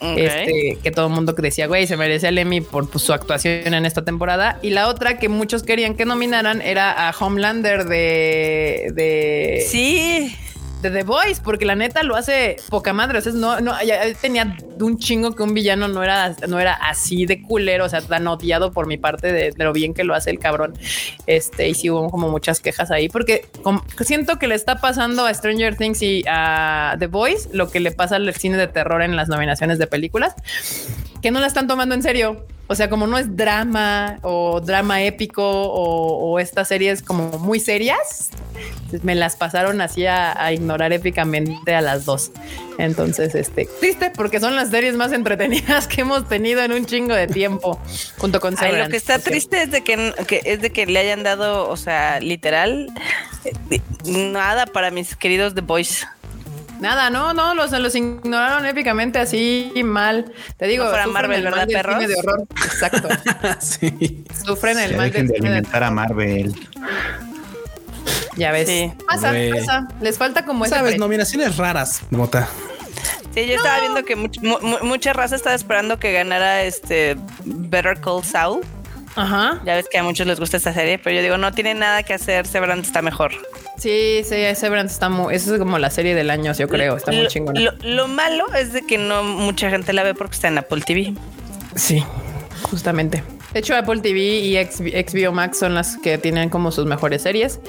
Este, 0.00 0.78
que 0.82 0.90
todo 0.90 1.06
el 1.06 1.12
mundo 1.12 1.32
decía, 1.32 1.66
güey, 1.66 1.86
se 1.86 1.96
merece 1.96 2.28
el 2.28 2.38
Emmy 2.38 2.60
por 2.60 2.88
pues, 2.90 3.04
su 3.04 3.12
actuación 3.12 3.74
en 3.74 3.86
esta 3.86 4.04
temporada. 4.04 4.58
Y 4.62 4.70
la 4.70 4.88
otra 4.88 5.18
que 5.18 5.28
muchos 5.28 5.62
querían 5.62 5.94
que 5.94 6.04
nominaran 6.04 6.60
era 6.60 7.08
a 7.08 7.14
Homelander 7.16 7.84
de... 7.84 8.90
de... 8.94 9.64
Sí 9.68 10.36
de 10.82 10.90
The 10.90 11.02
Voice, 11.02 11.40
porque 11.42 11.64
la 11.64 11.74
neta 11.74 12.02
lo 12.02 12.16
hace 12.16 12.56
poca 12.68 12.92
madre. 12.92 13.18
O 13.18 13.20
sea, 13.20 13.32
no, 13.32 13.60
no, 13.60 13.82
ya 13.82 14.00
tenía 14.20 14.56
un 14.80 14.98
chingo 14.98 15.34
que 15.34 15.42
un 15.42 15.54
villano 15.54 15.88
no 15.88 16.02
era, 16.02 16.34
no 16.48 16.60
era 16.60 16.74
así 16.74 17.26
de 17.26 17.42
culero, 17.42 17.84
o 17.84 17.88
sea, 17.88 18.00
tan 18.00 18.26
odiado 18.26 18.72
por 18.72 18.86
mi 18.86 18.96
parte 18.96 19.32
de, 19.32 19.54
lo 19.56 19.72
bien 19.72 19.94
que 19.94 20.04
lo 20.04 20.14
hace 20.14 20.30
el 20.30 20.38
cabrón. 20.38 20.74
Este, 21.26 21.68
y 21.68 21.74
sí 21.74 21.90
hubo 21.90 22.10
como 22.10 22.28
muchas 22.28 22.60
quejas 22.60 22.90
ahí, 22.90 23.08
porque 23.08 23.46
siento 24.00 24.38
que 24.38 24.46
le 24.46 24.54
está 24.54 24.76
pasando 24.80 25.26
a 25.26 25.34
Stranger 25.34 25.76
Things 25.76 26.02
y 26.02 26.24
a 26.28 26.96
The 26.98 27.06
Voice 27.06 27.48
lo 27.52 27.70
que 27.70 27.80
le 27.80 27.90
pasa 27.90 28.16
al 28.16 28.32
cine 28.34 28.56
de 28.56 28.68
terror 28.68 29.02
en 29.02 29.16
las 29.16 29.28
nominaciones 29.28 29.78
de 29.78 29.86
películas, 29.86 30.34
que 31.22 31.30
no 31.30 31.40
la 31.40 31.46
están 31.46 31.66
tomando 31.66 31.94
en 31.94 32.02
serio. 32.02 32.46
O 32.70 32.74
sea, 32.74 32.90
como 32.90 33.06
no 33.06 33.16
es 33.16 33.34
drama 33.34 34.18
o 34.22 34.60
drama 34.60 35.02
épico 35.02 35.42
o, 35.42 36.38
estas 36.38 36.68
series 36.68 37.02
como 37.02 37.38
muy 37.38 37.60
serias, 37.60 38.28
pues 38.90 39.02
me 39.02 39.14
las 39.14 39.36
pasaron 39.36 39.80
así 39.80 40.04
a, 40.04 40.52
ignorar 40.52 40.92
épicamente 40.92 41.74
a 41.74 41.80
las 41.80 42.04
dos. 42.04 42.30
Entonces, 42.76 43.34
este 43.34 43.66
triste 43.80 44.12
porque 44.14 44.38
son 44.38 44.54
las 44.54 44.68
series 44.68 44.94
más 44.94 45.12
entretenidas 45.12 45.88
que 45.88 46.02
hemos 46.02 46.28
tenido 46.28 46.62
en 46.62 46.72
un 46.72 46.84
chingo 46.84 47.14
de 47.14 47.26
tiempo 47.26 47.80
junto 48.18 48.38
con 48.38 48.54
Ay, 48.58 48.76
Lo 48.76 48.88
que 48.88 48.98
está 48.98 49.18
triste 49.18 49.62
es 49.62 49.70
de 49.70 49.82
que, 49.82 50.14
es 50.44 50.60
de 50.60 50.70
que 50.70 50.86
le 50.86 50.98
hayan 50.98 51.22
dado, 51.22 51.68
o 51.70 51.76
sea, 51.78 52.20
literal 52.20 52.88
eh, 53.44 53.80
nada 54.04 54.66
para 54.66 54.90
mis 54.90 55.16
queridos 55.16 55.54
The 55.54 55.62
Boys. 55.62 56.06
Nada, 56.80 57.10
no, 57.10 57.34
no, 57.34 57.54
los, 57.54 57.72
los 57.72 57.94
ignoraron 57.94 58.64
épicamente 58.66 59.18
así 59.18 59.72
mal. 59.84 60.32
Te 60.56 60.66
digo, 60.66 60.84
no 60.84 60.90
para 60.90 61.06
Marvel, 61.06 61.42
¿verdad, 61.42 61.66
perros? 61.66 62.06
De 62.06 62.14
horror. 62.14 62.44
Exacto. 62.64 63.08
sí. 63.60 64.24
Sufren 64.44 64.78
el 64.78 64.96
mal 64.96 65.10
de, 65.10 65.24
de 65.24 65.36
alimentar 65.36 65.82
a 65.82 65.90
Marvel. 65.90 66.54
Ya 68.36 68.52
ves. 68.52 68.68
Sí. 68.68 68.92
Pasa, 69.06 69.32
pasa. 69.52 69.88
Les 70.00 70.16
falta 70.16 70.44
como 70.44 70.64
esa. 70.64 70.76
Sabes, 70.76 70.98
nominaciones 70.98 71.56
raras, 71.56 72.02
Mota. 72.10 72.48
Sí, 73.34 73.46
yo 73.46 73.56
estaba 73.56 73.80
viendo 73.80 74.04
que 74.04 74.16
mucha 74.16 75.12
raza 75.12 75.36
estaba 75.36 75.54
esperando 75.54 75.98
que 75.98 76.12
ganara 76.12 76.62
este 76.62 77.16
Better 77.44 78.00
Call 78.00 78.24
Saul. 78.24 78.60
Ajá. 79.16 79.60
Ya 79.64 79.74
ves 79.74 79.88
que 79.90 79.98
a 79.98 80.02
muchos 80.02 80.26
les 80.26 80.38
gusta 80.38 80.56
esta 80.56 80.72
serie, 80.72 80.98
pero 80.98 81.16
yo 81.16 81.22
digo, 81.22 81.36
no 81.36 81.52
tiene 81.52 81.74
nada 81.74 82.02
que 82.04 82.14
hacer, 82.14 82.46
Severance 82.46 82.86
está 82.86 83.02
mejor. 83.02 83.32
Sí, 83.78 84.22
sí, 84.24 84.34
Severance 84.54 84.92
está 84.92 85.08
muy, 85.08 85.34
eso 85.34 85.54
es 85.54 85.58
como 85.60 85.78
la 85.78 85.90
serie 85.90 86.14
del 86.14 86.30
año, 86.30 86.52
yo 86.52 86.68
creo, 86.68 86.96
está 86.96 87.12
muy 87.12 87.28
chingona. 87.28 87.60
Lo, 87.82 88.08
malo 88.08 88.52
es 88.54 88.72
de 88.72 88.82
que 88.82 88.98
no 88.98 89.22
mucha 89.22 89.70
gente 89.70 89.92
la 89.92 90.02
ve 90.02 90.14
porque 90.14 90.34
está 90.34 90.48
en 90.48 90.58
Apple 90.58 90.82
TV. 90.84 91.14
Sí, 91.76 92.04
justamente. 92.62 93.22
De 93.52 93.60
hecho, 93.60 93.74
Apple 93.76 94.00
TV 94.00 94.18
y 94.20 94.56
XBO 94.62 95.32
Max 95.32 95.58
son 95.58 95.74
las 95.74 95.96
que 95.96 96.18
tienen 96.18 96.50
como 96.50 96.70
sus 96.70 96.86
mejores 96.86 97.22
series. 97.22 97.60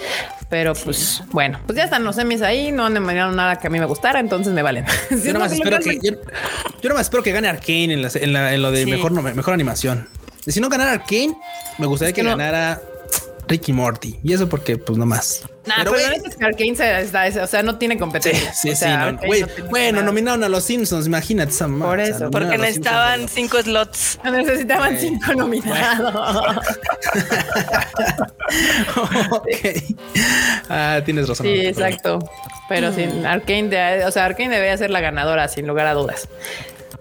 Pero 0.50 0.74
pues 0.74 1.24
bueno, 1.32 1.60
pues 1.66 1.78
ya 1.78 1.86
están 1.86 2.04
los 2.04 2.16
semis 2.16 2.42
ahí. 2.42 2.72
No 2.72 2.86
han 2.86 2.94
mandaron 3.02 3.36
nada 3.36 3.58
que 3.58 3.68
a 3.68 3.70
mí 3.70 3.80
me 3.80 3.86
gustara, 3.86 4.20
entonces 4.20 4.52
me 4.52 4.62
valen. 4.62 4.86
yo, 5.24 5.34
no 5.34 5.40
más 5.40 5.54
espero 5.54 5.80
que, 5.80 6.00
yo, 6.82 7.00
espero 7.00 7.24
que 7.24 7.32
gane 7.32 7.48
Arkane 7.48 7.94
en, 7.94 8.36
en, 8.36 8.62
lo 8.62 8.72
de 8.72 8.86
mejor, 8.88 9.12
mejor 9.12 9.54
animación. 9.54 10.10
Si 10.46 10.60
no 10.60 10.70
ganara 10.70 10.92
Arkane, 10.92 11.38
me 11.78 11.86
gustaría 11.86 12.14
que 12.14 12.24
ganara 12.24 12.82
Ricky 13.50 13.74
Morty. 13.74 14.20
Y 14.24 14.34
eso 14.34 14.48
porque, 14.48 14.78
pues, 14.78 14.98
no 14.98 15.06
más. 15.06 15.42
pero, 15.64 15.92
pero 15.92 16.14
es 16.14 16.36
que 16.36 16.46
Arkane 16.46 16.76
se, 16.76 17.42
o 17.42 17.48
sea, 17.48 17.64
no 17.64 17.78
tiene 17.78 17.98
competencia. 17.98 18.54
Sí, 18.54 18.76
sí, 18.76 18.86
bueno, 19.70 20.04
nominaron 20.04 20.44
a 20.44 20.50
los 20.50 20.64
Simpsons, 20.64 21.08
imagínate 21.08 21.52
esa 21.52 21.68
Por 21.68 22.00
eso, 22.00 22.30
porque 22.32 22.58
necesitaban 22.58 23.28
cinco 23.28 23.62
slots. 23.62 24.20
Necesitaban 24.24 24.98
cinco 24.98 25.34
nominados. 25.34 26.16
ok. 29.32 29.50
Ah, 30.70 31.02
tienes 31.04 31.28
razón. 31.28 31.48
Sí, 31.48 31.66
exacto. 31.66 32.20
Pero 32.70 32.94
sin 32.94 33.26
Arkane, 33.26 34.06
o 34.06 34.12
sea, 34.12 34.26
Arkane 34.26 34.56
debe 34.56 34.78
ser 34.78 34.92
la 34.92 35.02
ganadora, 35.02 35.48
sin 35.48 35.68
lugar 35.68 35.88
a 35.88 35.94
dudas. 35.94 36.30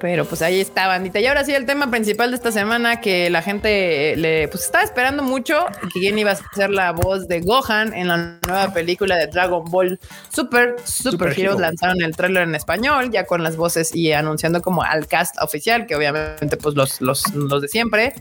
Pero 0.01 0.25
pues 0.25 0.43
ahí 0.43 0.61
está, 0.61 0.87
bandita. 0.87 1.19
Y 1.19 1.27
ahora 1.27 1.45
sí, 1.45 1.53
el 1.53 1.67
tema 1.67 1.91
principal 1.91 2.31
de 2.31 2.37
esta 2.37 2.53
semana 2.53 3.01
que 3.01 3.31
la 3.31 3.43
gente 3.43 4.15
le 4.17 4.47
pues 4.49 4.65
estaba 4.65 4.85
esperando 4.85 5.23
mucho 5.23 5.67
que 5.93 6.01
quién 6.01 6.19
iba 6.19 6.33
a 6.33 6.37
ser 6.55 6.71
la 6.71 6.93
voz 6.93 7.27
de 7.27 7.41
Gohan 7.41 7.93
en 7.93 8.09
la 8.09 8.39
nueva 8.47 8.73
película 8.73 9.17
de 9.17 9.27
Dragon 9.27 9.65
Ball 9.65 9.99
Super. 10.33 10.77
Super, 10.85 11.39
Heroes 11.39 11.59
lanzaron 11.59 12.01
el 12.03 12.15
trailer 12.15 12.45
en 12.45 12.55
español, 12.55 13.11
ya 13.11 13.25
con 13.25 13.43
las 13.43 13.57
voces 13.57 13.95
y 13.95 14.13
anunciando 14.13 14.63
como 14.63 14.83
al 14.83 15.07
cast 15.09 15.35
oficial, 15.43 15.87
que 15.87 15.97
obviamente 15.97 16.57
pues 16.57 16.77
los, 16.77 17.01
los, 17.01 17.35
los 17.35 17.63
de 17.63 17.69
siempre. 17.69 18.15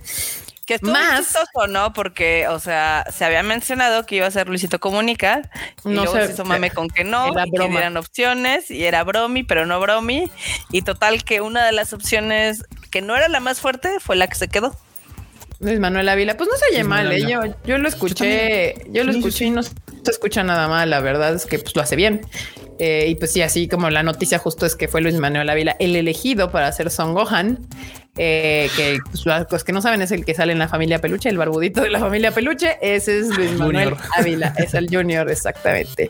Que 0.67 0.75
estuvo 0.75 0.91
más 0.91 1.33
o 1.53 1.67
¿no? 1.67 1.93
Porque, 1.93 2.47
o 2.49 2.59
sea, 2.59 3.05
se 3.09 3.23
había 3.23 3.41
mencionado 3.41 4.05
que 4.05 4.17
iba 4.17 4.27
a 4.27 4.31
ser 4.31 4.49
Luisito 4.49 4.79
Comunica 4.79 5.49
y 5.85 5.89
no 5.89 6.03
luego 6.03 6.17
se 6.17 6.33
hizo 6.33 6.43
mame 6.43 6.71
con 6.71 6.89
que 6.89 7.05
no, 7.05 7.29
y 7.29 7.51
que 7.51 7.69
dieran 7.69 7.95
opciones 7.95 8.69
y 8.69 8.83
era 8.83 9.03
bromi, 9.05 9.43
pero 9.43 9.65
no 9.65 9.79
bromi. 9.79 10.29
Y 10.71 10.81
total 10.81 11.23
que 11.23 11.39
una 11.39 11.65
de 11.65 11.71
las 11.71 11.93
opciones 11.93 12.65
que 12.91 13.01
no 13.01 13.15
era 13.15 13.29
la 13.29 13.39
más 13.39 13.61
fuerte 13.61 14.01
fue 14.01 14.17
la 14.17 14.27
que 14.27 14.35
se 14.35 14.49
quedó. 14.49 14.77
Luis 15.59 15.79
Manuel 15.79 16.09
Ávila, 16.09 16.35
pues 16.35 16.49
no 16.51 16.57
se 16.57 16.65
oye 16.71 16.83
mal, 16.83 17.11
¿eh? 17.11 17.21
yo, 17.21 17.39
yo 17.65 17.77
lo 17.77 17.87
escuché, 17.87 18.75
yo, 18.91 19.03
lo 19.05 19.11
escuché 19.11 19.45
y 19.45 19.49
no 19.49 19.63
se 19.63 19.71
escucha 20.05 20.43
nada 20.43 20.67
mal, 20.67 20.89
la 20.89 20.99
verdad 20.99 21.33
es 21.33 21.45
que 21.45 21.59
pues 21.59 21.75
lo 21.75 21.81
hace 21.81 21.95
bien. 21.95 22.21
Eh, 22.79 23.07
y 23.09 23.15
pues 23.15 23.33
sí, 23.33 23.41
así 23.41 23.67
como 23.67 23.89
la 23.89 24.03
noticia 24.03 24.37
justo 24.37 24.65
es 24.65 24.75
que 24.75 24.87
fue 24.87 25.01
Luis 25.01 25.15
Manuel 25.15 25.49
Ávila 25.49 25.75
el 25.79 25.95
elegido 25.95 26.51
para 26.51 26.67
hacer 26.67 26.91
Son 26.91 27.13
Gohan, 27.15 27.65
eh, 28.17 28.69
que 28.75 28.99
los 29.49 29.63
que 29.63 29.71
no 29.71 29.81
saben 29.81 30.01
es 30.01 30.11
el 30.11 30.25
que 30.25 30.33
sale 30.33 30.51
en 30.51 30.59
la 30.59 30.67
familia 30.67 30.99
Peluche, 30.99 31.29
el 31.29 31.37
barbudito 31.37 31.81
de 31.81 31.89
la 31.89 31.99
familia 31.99 32.31
Peluche, 32.31 32.77
ese 32.81 33.19
es 33.19 33.27
Luis 33.29 33.53
Manuel 33.53 33.95
Ávila, 34.17 34.53
es 34.57 34.73
el 34.73 34.87
Junior, 34.89 35.29
exactamente. 35.29 36.09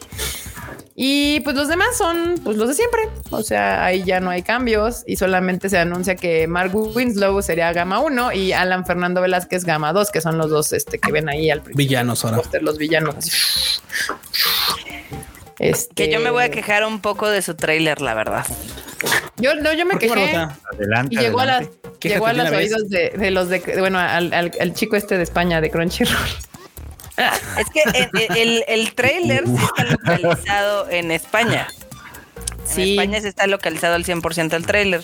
Y 0.99 1.41
pues 1.41 1.55
los 1.55 1.67
demás 1.67 1.95
son 1.95 2.41
pues 2.43 2.57
los 2.57 2.69
de 2.69 2.73
siempre. 2.73 3.01
O 3.29 3.43
sea, 3.43 3.85
ahí 3.85 4.03
ya 4.03 4.19
no 4.19 4.31
hay 4.31 4.41
cambios 4.41 5.03
y 5.05 5.15
solamente 5.15 5.69
se 5.69 5.77
anuncia 5.77 6.15
que 6.15 6.47
Mark 6.47 6.71
Winslow 6.73 7.39
sería 7.43 7.71
Gama 7.71 7.99
1 7.99 8.33
y 8.33 8.51
Alan 8.51 8.83
Fernando 8.83 9.21
Velázquez 9.21 9.63
Gama 9.63 9.93
2, 9.93 10.09
que 10.09 10.21
son 10.21 10.39
los 10.39 10.49
dos 10.49 10.73
este, 10.73 10.97
que 10.97 11.11
ven 11.11 11.29
ahí 11.29 11.51
al 11.51 11.61
principio. 11.61 11.85
Villanos 11.85 12.25
ahora. 12.25 12.41
Los 12.61 12.79
villanos. 12.79 13.79
Este... 15.59 15.93
Que 15.93 16.11
yo 16.11 16.19
me 16.19 16.31
voy 16.31 16.43
a 16.43 16.49
quejar 16.49 16.83
un 16.83 16.99
poco 16.99 17.29
de 17.29 17.43
su 17.43 17.53
tráiler, 17.53 18.01
la 18.01 18.15
verdad. 18.15 18.47
Yo 19.37 19.53
no, 19.53 19.73
yo 19.73 19.85
me 19.85 19.99
quejé. 19.99 20.35
Adelante, 20.73 21.13
y 21.13 21.19
llegó 21.19 21.41
a 21.41 21.45
las, 21.45 21.67
llegó 22.01 22.27
a 22.27 22.33
los 22.33 22.49
oídos 22.51 22.89
de, 22.89 23.09
de, 23.09 23.31
los 23.31 23.49
de, 23.49 23.59
bueno, 23.79 23.99
al, 23.99 24.33
al, 24.33 24.51
al, 24.59 24.73
chico 24.73 24.95
este 24.95 25.17
de 25.17 25.23
España 25.23 25.61
de 25.61 25.69
Crunchyroll. 25.69 26.15
Es 27.57 27.65
que 27.71 28.39
el, 28.39 28.63
el, 28.67 28.93
trailer 28.93 29.43
sí 29.47 29.55
está 29.55 29.85
localizado 29.85 30.87
en 30.89 31.09
España. 31.09 31.67
En 32.75 32.81
España 32.81 33.21
sí 33.21 33.27
está 33.27 33.47
localizado 33.47 33.95
al 33.95 34.05
100% 34.05 34.53
el 34.53 34.65
trailer. 34.65 35.01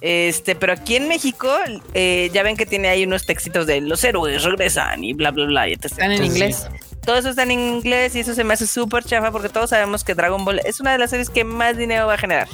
Este, 0.00 0.56
pero 0.56 0.72
aquí 0.72 0.96
en 0.96 1.06
México, 1.06 1.52
eh, 1.92 2.30
ya 2.32 2.42
ven 2.42 2.56
que 2.56 2.66
tiene 2.66 2.88
ahí 2.88 3.04
unos 3.04 3.24
textitos 3.26 3.66
de 3.66 3.80
los 3.80 4.02
héroes 4.02 4.42
regresan 4.42 5.04
y 5.04 5.12
bla, 5.12 5.30
bla, 5.30 5.46
bla. 5.46 5.68
Y 5.68 5.74
Están 5.74 6.12
en 6.12 6.24
inglés. 6.24 6.66
Todo 7.04 7.18
eso 7.18 7.28
está 7.28 7.42
en 7.42 7.50
inglés 7.50 8.16
y 8.16 8.20
eso 8.20 8.34
se 8.34 8.44
me 8.44 8.54
hace 8.54 8.66
súper 8.66 9.04
chafa 9.04 9.30
porque 9.30 9.50
todos 9.50 9.70
sabemos 9.70 10.04
que 10.04 10.14
Dragon 10.14 10.44
Ball 10.44 10.60
es 10.64 10.80
una 10.80 10.92
de 10.92 10.98
las 10.98 11.10
series 11.10 11.28
que 11.28 11.44
más 11.44 11.76
dinero 11.76 12.06
va 12.06 12.14
a 12.14 12.18
generar. 12.18 12.48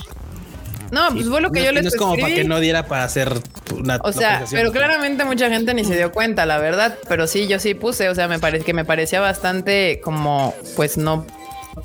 No, 0.91 1.11
pues 1.13 1.29
fue 1.29 1.41
lo 1.41 1.51
que 1.51 1.65
yo 1.65 1.73
les 1.73 1.83
No 1.83 1.89
es 1.89 1.97
como 1.97 2.17
para 2.17 2.35
que 2.35 2.45
no 2.45 2.61
diera 2.61 2.87
para 2.87 3.05
hacer 3.05 3.33
una. 3.77 3.99
O 4.03 4.13
sea, 4.13 4.45
pero 4.51 4.73
claramente 4.73 5.25
mucha 5.25 5.49
gente 5.49 5.75
ni 5.75 5.85
se 5.85 5.97
dio 5.97 6.13
cuenta, 6.13 6.47
la 6.47 6.59
verdad. 6.59 6.99
Pero 7.09 7.27
sí, 7.27 7.47
yo 7.47 7.59
sí 7.59 7.75
puse, 7.75 8.09
o 8.09 8.15
sea, 8.15 8.29
me 8.29 8.39
parece 8.39 8.65
que 8.65 8.75
me 8.75 8.85
parecía 8.85 9.21
bastante 9.21 10.01
como, 10.03 10.55
pues 10.77 10.97
no, 10.99 11.27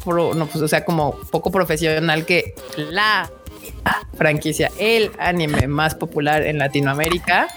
no, 0.06 0.48
pues, 0.48 0.64
o 0.64 0.68
sea, 0.68 0.86
como 0.86 1.20
poco 1.32 1.52
profesional 1.52 2.26
que 2.26 2.56
la 2.76 3.30
franquicia, 4.18 4.72
el 4.80 5.12
anime 5.20 5.68
más 5.68 5.96
popular 5.96 6.44
en 6.44 6.58
Latinoamérica, 6.58 7.48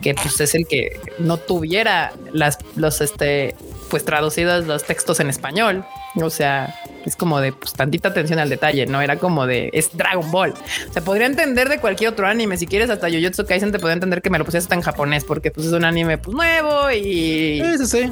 que 0.00 0.14
pues 0.14 0.40
es 0.40 0.54
el 0.54 0.66
que 0.66 1.00
no 1.18 1.36
tuviera 1.36 2.12
las, 2.32 2.58
los, 2.76 3.00
este, 3.00 3.54
pues 3.90 4.04
traducidos 4.04 4.66
los 4.66 4.84
textos 4.84 5.20
en 5.20 5.28
español. 5.28 5.84
O 6.16 6.30
sea, 6.30 6.74
es 7.04 7.16
como 7.16 7.40
de 7.40 7.52
pues, 7.52 7.72
tantita 7.72 8.08
atención 8.08 8.38
al 8.38 8.48
detalle, 8.48 8.86
no 8.86 9.00
era 9.00 9.16
como 9.16 9.46
de 9.46 9.70
es 9.72 9.96
Dragon 9.96 10.30
Ball. 10.30 10.54
O 10.88 10.92
sea, 10.92 11.02
podría 11.02 11.26
entender 11.26 11.68
de 11.68 11.78
cualquier 11.78 12.10
otro 12.10 12.26
anime. 12.26 12.56
Si 12.56 12.66
quieres, 12.66 12.90
hasta 12.90 13.08
Jujutsu 13.08 13.44
Kaisen 13.46 13.72
te 13.72 13.78
podría 13.78 13.94
entender 13.94 14.22
que 14.22 14.30
me 14.30 14.38
lo 14.38 14.44
pusieras 14.44 14.64
hasta 14.64 14.74
en 14.74 14.82
japonés, 14.82 15.24
porque 15.24 15.50
pues 15.50 15.66
es 15.66 15.72
un 15.72 15.84
anime 15.84 16.18
pues 16.18 16.36
nuevo 16.36 16.90
y, 16.90 17.62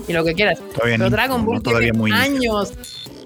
y 0.08 0.12
lo 0.12 0.24
que 0.24 0.34
quieras. 0.34 0.58
Pero 0.82 1.10
Dragon 1.10 1.44
Ball 1.44 1.62
todavía 1.62 1.92
muy 1.92 2.12
años. 2.12 2.72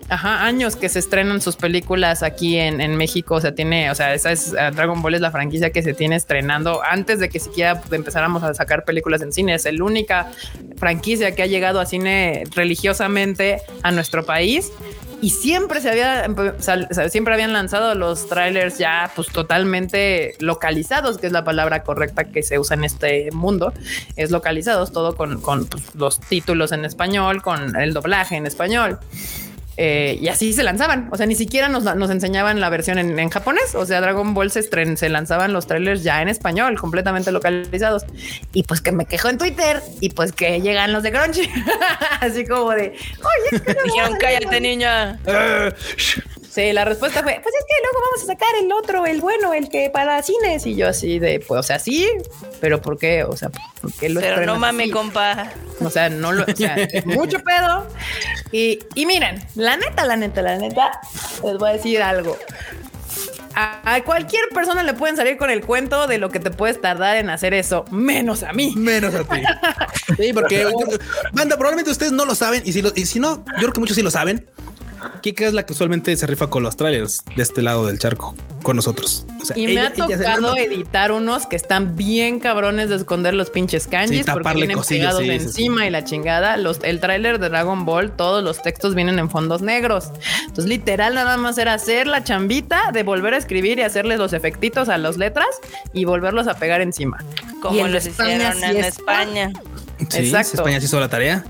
Ajá, 0.08 0.44
años 0.44 0.76
que 0.76 0.90
se 0.90 0.98
estrenan 0.98 1.40
sus 1.40 1.56
películas 1.56 2.22
aquí 2.22 2.58
en, 2.58 2.80
en, 2.80 2.96
México. 2.96 3.36
O 3.36 3.40
sea, 3.40 3.54
tiene, 3.54 3.90
o 3.90 3.94
sea, 3.94 4.12
esa 4.12 4.32
es 4.32 4.52
eh, 4.52 4.70
Dragon 4.74 5.00
Ball 5.00 5.14
es 5.14 5.22
la 5.22 5.30
franquicia 5.30 5.70
que 5.70 5.82
se 5.82 5.94
tiene 5.94 6.16
estrenando 6.16 6.82
antes 6.82 7.20
de 7.20 7.30
que 7.30 7.40
siquiera 7.40 7.80
empezáramos 7.90 8.42
a 8.42 8.52
sacar 8.52 8.84
películas 8.84 9.22
en 9.22 9.32
cine. 9.32 9.54
Es 9.54 9.64
la 9.64 9.82
única 9.82 10.30
franquicia 10.76 11.34
que 11.34 11.42
ha 11.42 11.46
llegado 11.46 11.80
a 11.80 11.86
cine 11.86 12.44
religiosamente 12.54 13.62
a 13.82 13.92
nuestro 13.92 14.26
país 14.26 14.70
y 15.24 15.30
siempre 15.30 15.80
se 15.80 15.88
había, 15.88 16.26
siempre 17.08 17.32
habían 17.32 17.54
lanzado 17.54 17.94
los 17.94 18.28
trailers 18.28 18.76
ya 18.76 19.10
pues 19.16 19.28
totalmente 19.28 20.34
localizados, 20.38 21.16
que 21.16 21.26
es 21.26 21.32
la 21.32 21.44
palabra 21.44 21.82
correcta 21.82 22.24
que 22.24 22.42
se 22.42 22.58
usa 22.58 22.76
en 22.76 22.84
este 22.84 23.30
mundo, 23.32 23.72
es 24.16 24.30
localizados, 24.30 24.92
todo 24.92 25.16
con, 25.16 25.40
con 25.40 25.64
pues, 25.64 25.94
los 25.94 26.20
títulos 26.20 26.72
en 26.72 26.84
español, 26.84 27.40
con 27.40 27.74
el 27.74 27.94
doblaje 27.94 28.36
en 28.36 28.44
español. 28.44 28.98
Eh, 29.76 30.18
y 30.20 30.28
así 30.28 30.52
se 30.52 30.62
lanzaban. 30.62 31.08
O 31.10 31.16
sea, 31.16 31.26
ni 31.26 31.34
siquiera 31.34 31.68
nos, 31.68 32.10
enseñaban 32.10 32.60
la 32.60 32.70
versión 32.70 32.98
en, 32.98 33.30
japonés. 33.30 33.74
O 33.74 33.86
sea, 33.86 34.00
Dragon 34.00 34.34
Ball 34.34 34.50
se, 34.50 34.62
se 34.62 35.08
lanzaban 35.08 35.52
los 35.52 35.66
trailers 35.66 36.02
ya 36.02 36.22
en 36.22 36.28
español, 36.28 36.78
completamente 36.78 37.32
localizados. 37.32 38.04
Y 38.52 38.62
pues 38.62 38.80
que 38.80 38.92
me 38.92 39.06
quejó 39.06 39.28
en 39.28 39.38
Twitter 39.38 39.82
y 40.00 40.10
pues 40.10 40.32
que 40.32 40.60
llegan 40.60 40.92
los 40.92 41.02
de 41.02 41.12
Crunchy. 41.12 41.48
así 42.20 42.46
como 42.46 42.70
de, 42.70 42.94
oye, 43.52 43.62
dijeron, 43.84 44.16
cállate, 44.20 44.60
niña. 44.60 45.18
Sí, 46.54 46.72
la 46.72 46.84
respuesta 46.84 47.20
fue, 47.24 47.40
pues 47.42 47.52
es 47.52 47.64
que 47.64 47.74
luego 47.82 47.98
vamos 48.06 48.22
a 48.22 48.26
sacar 48.26 48.48
el 48.62 48.70
otro, 48.70 49.06
el 49.06 49.20
bueno, 49.20 49.52
el 49.54 49.68
que 49.68 49.90
para 49.90 50.22
cines. 50.22 50.64
Y 50.66 50.76
yo 50.76 50.88
así 50.88 51.18
de, 51.18 51.40
pues, 51.40 51.58
o 51.58 51.62
sea, 51.64 51.80
sí, 51.80 52.08
pero 52.60 52.80
¿por 52.80 52.96
qué? 52.96 53.24
O 53.24 53.36
sea, 53.36 53.48
¿por 53.80 53.92
qué 53.94 54.08
lo 54.08 54.20
Pero 54.20 54.46
no 54.46 54.56
mames, 54.56 54.92
compa. 54.92 55.50
O 55.80 55.90
sea, 55.90 56.08
no 56.10 56.30
lo, 56.30 56.44
o 56.44 56.56
sea, 56.56 56.76
mucho 57.06 57.40
pedo. 57.40 57.88
Y, 58.52 58.78
y 58.94 59.04
miren, 59.04 59.44
la 59.56 59.76
neta, 59.76 60.04
la 60.04 60.14
neta, 60.14 60.42
la 60.42 60.56
neta, 60.56 61.00
les 61.42 61.58
voy 61.58 61.70
a 61.70 61.72
decir 61.72 62.00
algo. 62.00 62.38
A, 63.56 64.00
cualquier 64.04 64.48
persona 64.50 64.84
le 64.84 64.94
pueden 64.94 65.16
salir 65.16 65.36
con 65.36 65.50
el 65.50 65.64
cuento 65.64 66.06
de 66.06 66.18
lo 66.18 66.30
que 66.30 66.38
te 66.38 66.52
puedes 66.52 66.80
tardar 66.80 67.16
en 67.16 67.30
hacer 67.30 67.52
eso, 67.54 67.84
menos 67.90 68.44
a 68.44 68.52
mí. 68.52 68.74
Menos 68.76 69.12
a 69.12 69.24
ti. 69.24 69.42
sí, 70.18 70.32
porque, 70.32 70.66
banda, 71.32 71.56
probablemente 71.56 71.90
ustedes 71.90 72.12
no 72.12 72.24
lo 72.24 72.36
saben 72.36 72.62
y 72.64 72.72
si, 72.72 72.80
lo, 72.80 72.92
y 72.94 73.06
si 73.06 73.18
no, 73.18 73.44
yo 73.54 73.62
creo 73.62 73.72
que 73.72 73.80
muchos 73.80 73.96
sí 73.96 74.02
lo 74.02 74.10
saben. 74.12 74.48
Kika 75.20 75.46
es 75.46 75.52
la 75.52 75.64
que 75.64 75.72
usualmente 75.72 76.16
se 76.16 76.26
rifa 76.26 76.48
con 76.48 76.62
los 76.62 76.76
trailers 76.76 77.24
de 77.36 77.42
este 77.42 77.62
lado 77.62 77.86
del 77.86 77.98
charco 77.98 78.34
con 78.62 78.76
nosotros. 78.76 79.26
y 79.54 79.66
me 79.66 79.80
ha 79.80 79.92
tocado 79.92 80.56
editar 80.56 81.12
unos 81.12 81.46
que 81.46 81.56
están 81.56 81.96
bien 81.96 82.40
cabrones 82.40 82.88
de 82.88 82.96
esconder 82.96 83.34
los 83.34 83.50
pinches 83.50 83.86
kanjis 83.86 84.26
porque 84.26 84.54
vienen 84.54 84.78
pegados 84.80 85.22
encima 85.22 85.86
y 85.86 85.90
la 85.90 86.04
chingada. 86.04 86.56
Los, 86.56 86.78
el 86.82 87.00
tráiler 87.00 87.38
de 87.38 87.48
Dragon 87.48 87.84
Ball, 87.84 88.10
todos 88.16 88.42
los 88.42 88.62
textos 88.62 88.94
vienen 88.94 89.18
en 89.18 89.30
fondos 89.30 89.62
negros. 89.62 90.10
Entonces, 90.40 90.66
literal, 90.66 91.14
nada 91.14 91.36
más 91.36 91.58
era 91.58 91.74
hacer 91.74 92.06
la 92.06 92.24
chambita 92.24 92.90
de 92.92 93.02
volver 93.02 93.34
a 93.34 93.36
escribir 93.36 93.78
y 93.78 93.82
hacerles 93.82 94.18
los 94.18 94.32
efectitos 94.32 94.88
a 94.88 94.98
las 94.98 95.16
letras 95.18 95.48
y 95.92 96.04
volverlos 96.04 96.48
a 96.48 96.54
pegar 96.54 96.80
encima. 96.80 97.22
Como 97.60 97.86
los 97.86 98.06
hicieron 98.06 98.64
en 98.64 98.76
España. 98.78 99.52
Exacto. 99.98 100.56
España 100.56 100.80
se 100.80 100.86
hizo 100.86 101.00
la 101.00 101.08
tarea. 101.08 101.44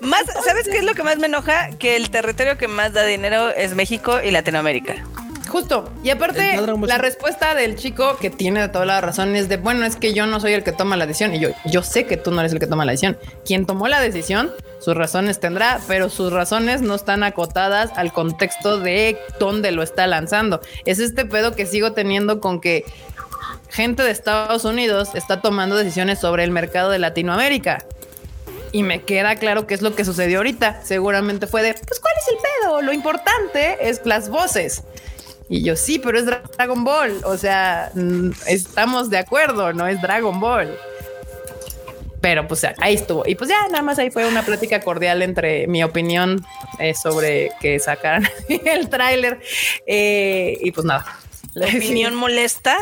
Más, 0.00 0.24
¿sabes 0.44 0.68
qué 0.68 0.78
es 0.78 0.84
lo 0.84 0.94
que 0.94 1.02
más 1.02 1.18
me 1.18 1.26
enoja? 1.26 1.70
Que 1.78 1.96
el 1.96 2.10
territorio 2.10 2.56
que 2.58 2.68
más 2.68 2.92
da 2.92 3.04
dinero 3.04 3.50
es 3.50 3.74
México 3.74 4.20
y 4.22 4.30
Latinoamérica. 4.30 5.04
Justo. 5.48 5.90
Y 6.04 6.10
aparte, 6.10 6.60
la 6.86 6.98
respuesta 6.98 7.54
del 7.54 7.76
chico 7.76 8.18
que 8.18 8.28
tiene 8.28 8.68
toda 8.68 8.84
la 8.84 9.00
razón 9.00 9.34
es 9.34 9.48
de, 9.48 9.56
bueno, 9.56 9.86
es 9.86 9.96
que 9.96 10.12
yo 10.12 10.26
no 10.26 10.40
soy 10.40 10.52
el 10.52 10.62
que 10.62 10.72
toma 10.72 10.96
la 10.96 11.06
decisión. 11.06 11.34
Y 11.34 11.40
yo, 11.40 11.48
yo 11.64 11.82
sé 11.82 12.04
que 12.04 12.16
tú 12.18 12.30
no 12.30 12.40
eres 12.40 12.52
el 12.52 12.60
que 12.60 12.66
toma 12.66 12.84
la 12.84 12.92
decisión. 12.92 13.16
Quien 13.46 13.64
tomó 13.64 13.88
la 13.88 14.00
decisión, 14.00 14.52
sus 14.78 14.94
razones 14.94 15.40
tendrá, 15.40 15.80
pero 15.88 16.10
sus 16.10 16.32
razones 16.32 16.82
no 16.82 16.94
están 16.94 17.22
acotadas 17.22 17.90
al 17.96 18.12
contexto 18.12 18.78
de 18.78 19.18
dónde 19.40 19.72
lo 19.72 19.82
está 19.82 20.06
lanzando. 20.06 20.60
Es 20.84 20.98
este 20.98 21.24
pedo 21.24 21.56
que 21.56 21.64
sigo 21.64 21.92
teniendo 21.92 22.40
con 22.40 22.60
que 22.60 22.84
gente 23.70 24.02
de 24.02 24.10
Estados 24.10 24.64
Unidos 24.64 25.10
está 25.14 25.40
tomando 25.40 25.76
decisiones 25.76 26.18
sobre 26.18 26.44
el 26.44 26.50
mercado 26.50 26.90
de 26.90 26.98
Latinoamérica 26.98 27.84
y 28.72 28.82
me 28.82 29.02
queda 29.02 29.36
claro 29.36 29.66
qué 29.66 29.74
es 29.74 29.82
lo 29.82 29.94
que 29.94 30.04
sucedió 30.04 30.38
ahorita. 30.38 30.80
Seguramente 30.84 31.46
fue 31.46 31.62
de, 31.62 31.74
pues, 31.74 32.00
¿cuál 32.00 32.14
es 32.20 32.28
el 32.28 32.36
pedo? 32.36 32.82
Lo 32.82 32.92
importante 32.92 33.88
es 33.88 34.00
las 34.04 34.28
voces. 34.28 34.82
Y 35.48 35.62
yo 35.62 35.76
sí, 35.76 35.98
pero 35.98 36.18
es 36.18 36.26
Dragon 36.26 36.84
Ball. 36.84 37.20
O 37.24 37.36
sea, 37.36 37.90
mm, 37.94 38.30
estamos 38.46 39.10
de 39.10 39.18
acuerdo, 39.18 39.72
no 39.72 39.86
es 39.86 40.00
Dragon 40.02 40.38
Ball. 40.38 40.76
Pero 42.20 42.48
pues 42.48 42.66
ahí 42.78 42.94
estuvo. 42.94 43.24
Y 43.26 43.36
pues 43.36 43.48
ya 43.48 43.68
nada 43.68 43.82
más 43.82 43.98
ahí 43.98 44.10
fue 44.10 44.26
una 44.26 44.42
plática 44.42 44.80
cordial 44.80 45.22
entre 45.22 45.66
mi 45.68 45.84
opinión 45.84 46.44
eh, 46.80 46.94
sobre 46.94 47.52
que 47.60 47.78
sacaran 47.78 48.28
el 48.48 48.88
tráiler. 48.88 49.40
Eh, 49.86 50.58
y 50.60 50.72
pues 50.72 50.84
nada. 50.84 51.06
¿La 51.54 51.66
opinión 51.76 52.14
molesta? 52.14 52.76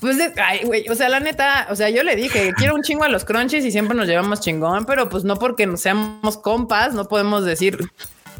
Pues, 0.00 0.16
güey, 0.64 0.88
o 0.88 0.94
sea, 0.94 1.08
la 1.08 1.18
neta, 1.18 1.66
o 1.70 1.76
sea, 1.76 1.90
yo 1.90 2.04
le 2.04 2.14
dije, 2.14 2.52
quiero 2.56 2.74
un 2.74 2.82
chingo 2.82 3.04
a 3.04 3.08
los 3.08 3.24
crunchies 3.24 3.64
y 3.64 3.72
siempre 3.72 3.96
nos 3.96 4.06
llevamos 4.06 4.40
chingón, 4.40 4.86
pero 4.86 5.08
pues 5.08 5.24
no 5.24 5.36
porque 5.36 5.66
no 5.66 5.76
seamos 5.76 6.38
compas, 6.38 6.94
no 6.94 7.08
podemos 7.08 7.44
decir 7.44 7.78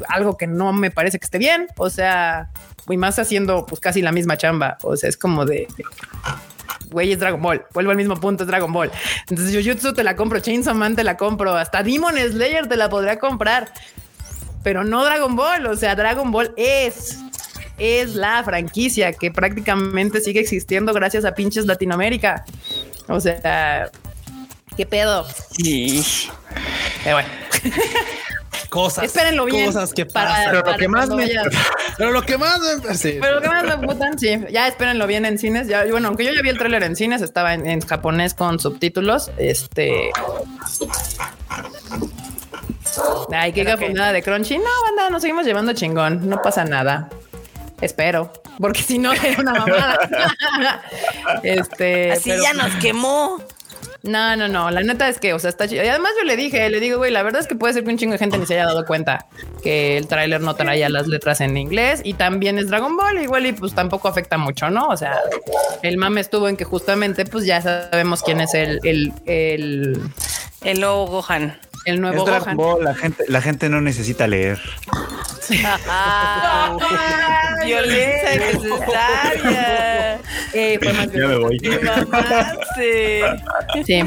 algo 0.07 0.37
que 0.37 0.47
no 0.47 0.71
me 0.71 0.89
parece 0.89 1.19
que 1.19 1.25
esté 1.25 1.37
bien. 1.37 1.67
O 1.77 1.89
sea, 1.89 2.49
y 2.87 2.97
más 2.97 3.19
haciendo 3.19 3.65
pues 3.65 3.81
casi 3.81 4.01
la 4.01 4.11
misma 4.11 4.37
chamba. 4.37 4.77
O 4.83 4.95
sea, 4.95 5.09
es 5.09 5.17
como 5.17 5.45
de 5.45 5.67
güey, 6.91 7.11
es 7.11 7.19
Dragon 7.19 7.41
Ball. 7.41 7.65
Vuelvo 7.73 7.91
al 7.91 7.97
mismo 7.97 8.15
punto, 8.15 8.43
es 8.43 8.47
Dragon 8.47 8.71
Ball. 8.71 8.91
Entonces, 9.29 9.55
Jujutsu 9.55 9.93
te 9.93 10.03
la 10.03 10.15
compro, 10.15 10.39
Chainsaw 10.39 10.75
Man 10.75 10.95
te 10.95 11.03
la 11.03 11.17
compro, 11.17 11.55
hasta 11.55 11.83
Demon 11.83 12.15
Slayer 12.15 12.67
te 12.67 12.77
la 12.77 12.89
podría 12.89 13.19
comprar, 13.19 13.71
pero 14.63 14.83
no 14.83 15.03
Dragon 15.03 15.35
Ball. 15.35 15.65
O 15.67 15.75
sea, 15.75 15.95
Dragon 15.95 16.31
Ball 16.31 16.53
es 16.57 17.19
es 17.79 18.15
la 18.15 18.43
franquicia 18.43 19.13
que 19.13 19.31
prácticamente 19.31 20.21
sigue 20.21 20.39
existiendo 20.39 20.93
gracias 20.93 21.25
a 21.25 21.33
pinches 21.33 21.65
Latinoamérica. 21.65 22.45
O 23.07 23.19
sea, 23.19 23.89
¿qué 24.77 24.85
pedo? 24.85 25.25
Sí. 25.51 26.03
Pero 27.03 27.15
bueno. 27.17 27.29
Cosas. 28.69 29.05
Espérenlo 29.05 29.45
bien. 29.45 29.65
Cosas 29.65 29.93
que 29.93 30.05
pasan. 30.05 30.51
pero, 30.51 30.71
lo 30.71 30.77
que 30.77 30.87
más 30.87 31.09
me, 31.09 31.27
pero 31.97 32.11
lo 32.11 32.21
que 32.21 32.37
más 32.37 32.59
me. 32.59 32.95
Sí. 32.95 33.17
Pero 33.19 33.35
lo 33.35 33.41
que 33.41 33.47
más 33.47 33.63
me 33.63 33.87
putan, 33.87 34.19
sí. 34.19 34.39
Ya 34.51 34.67
espérenlo 34.67 35.07
bien 35.07 35.25
en 35.25 35.39
cines. 35.39 35.67
Ya, 35.67 35.85
bueno, 35.85 36.09
aunque 36.09 36.23
yo 36.23 36.31
ya 36.33 36.41
vi 36.41 36.49
el 36.49 36.57
tráiler 36.57 36.83
en 36.83 36.95
cines, 36.95 37.21
estaba 37.21 37.55
en, 37.55 37.81
japonés 37.81 38.35
con 38.35 38.59
subtítulos. 38.59 39.31
Este. 39.37 40.11
Ay, 43.31 43.53
qué 43.53 43.63
nada 43.63 44.13
de 44.13 44.21
Crunchy. 44.21 44.57
No, 44.57 44.69
banda, 44.85 45.09
nos 45.09 45.21
seguimos 45.21 45.45
llevando 45.45 45.73
chingón. 45.73 46.29
No 46.29 46.41
pasa 46.41 46.63
nada. 46.63 47.09
Espero, 47.81 48.31
porque 48.59 48.81
si 48.81 48.97
no 48.97 49.13
era 49.23 49.41
una 49.41 49.53
mamada. 49.53 50.81
este, 51.43 52.11
así 52.11 52.31
ya 52.41 52.53
nos 52.53 52.73
quemó. 52.75 53.37
No, 54.01 54.35
no, 54.37 54.47
no. 54.47 54.71
La 54.71 54.81
neta 54.81 55.09
es 55.09 55.19
que, 55.19 55.33
o 55.33 55.39
sea, 55.39 55.49
está 55.49 55.67
chido. 55.67 55.83
Y 55.83 55.87
además 55.87 56.11
yo 56.17 56.25
le 56.25 56.37
dije, 56.37 56.69
le 56.69 56.79
digo, 56.79 56.97
güey, 56.97 57.11
la 57.11 57.21
verdad 57.21 57.41
es 57.41 57.47
que 57.47 57.55
puede 57.55 57.73
ser 57.73 57.83
que 57.83 57.89
un 57.89 57.97
chingo 57.97 58.13
de 58.13 58.17
gente 58.17 58.37
ni 58.37 58.45
se 58.45 58.53
haya 58.53 58.65
dado 58.65 58.85
cuenta 58.85 59.27
que 59.61 59.97
el 59.97 60.07
tráiler 60.07 60.39
no 60.39 60.55
traía 60.55 60.87
las 60.87 61.07
letras 61.07 61.41
en 61.41 61.57
inglés 61.57 62.01
y 62.03 62.13
también 62.13 62.57
es 62.57 62.69
Dragon 62.69 62.95
Ball, 62.95 63.21
igual 63.21 63.45
y 63.45 63.51
pues 63.51 63.75
tampoco 63.75 64.07
afecta 64.07 64.37
mucho, 64.37 64.69
¿no? 64.69 64.87
O 64.87 64.95
sea, 64.95 65.17
el 65.81 65.97
mame 65.97 66.21
estuvo 66.21 66.47
en 66.47 66.55
que 66.55 66.63
justamente 66.63 67.25
pues 67.25 67.45
ya 67.45 67.61
sabemos 67.61 68.23
quién 68.23 68.39
es 68.39 68.53
el, 68.53 68.79
el, 68.83 69.11
el, 69.25 70.01
el 70.61 70.79
nuevo 70.79 71.07
Gohan. 71.07 71.59
El 71.83 71.99
nuevo 71.99 72.25
Gohan. 72.25 72.55
Ball, 72.55 72.83
la 72.83 72.95
gente, 72.95 73.25
la 73.27 73.41
gente 73.41 73.67
no 73.67 73.81
necesita 73.81 74.27
leer. 74.27 74.59
Violencia 77.65 78.35
innecesaria. 78.35 80.19
Eh, 80.53 80.79
fue 80.81 80.93
más 80.93 81.11
ya 81.11 81.27
me 81.27 81.35
voy. 81.37 81.59
Sí. 83.85 84.03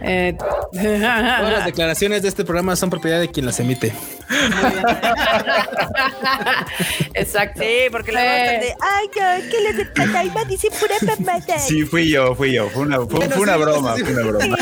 Eh, 0.00 0.36
Todas 0.72 1.52
las 1.52 1.64
declaraciones 1.64 2.22
de 2.22 2.28
este 2.28 2.44
programa 2.44 2.76
son 2.76 2.90
propiedad 2.90 3.20
de 3.20 3.30
quien 3.30 3.46
las 3.46 3.58
emite. 3.60 3.92
Exacto. 7.14 7.62
Sí, 7.62 7.88
porque 7.90 8.12
la 8.12 8.54
eh. 8.54 8.60
de 8.60 8.74
ay, 8.80 9.06
no, 9.06 9.50
que 9.50 9.60
les 9.60 9.76
de 9.76 9.84
Tataima 9.86 10.44
dice 10.44 10.68
pura 10.78 10.94
mamada. 11.02 11.58
Sí, 11.58 11.84
fui 11.84 12.10
yo, 12.10 12.34
fui 12.34 12.52
yo. 12.52 12.68
Fue 12.70 12.82
una, 12.82 13.00
fue, 13.06 13.28
fue 13.28 13.42
una 13.42 13.56
broma, 13.56 13.94
fue 13.96 14.12
una 14.12 14.22
broma. 14.22 14.56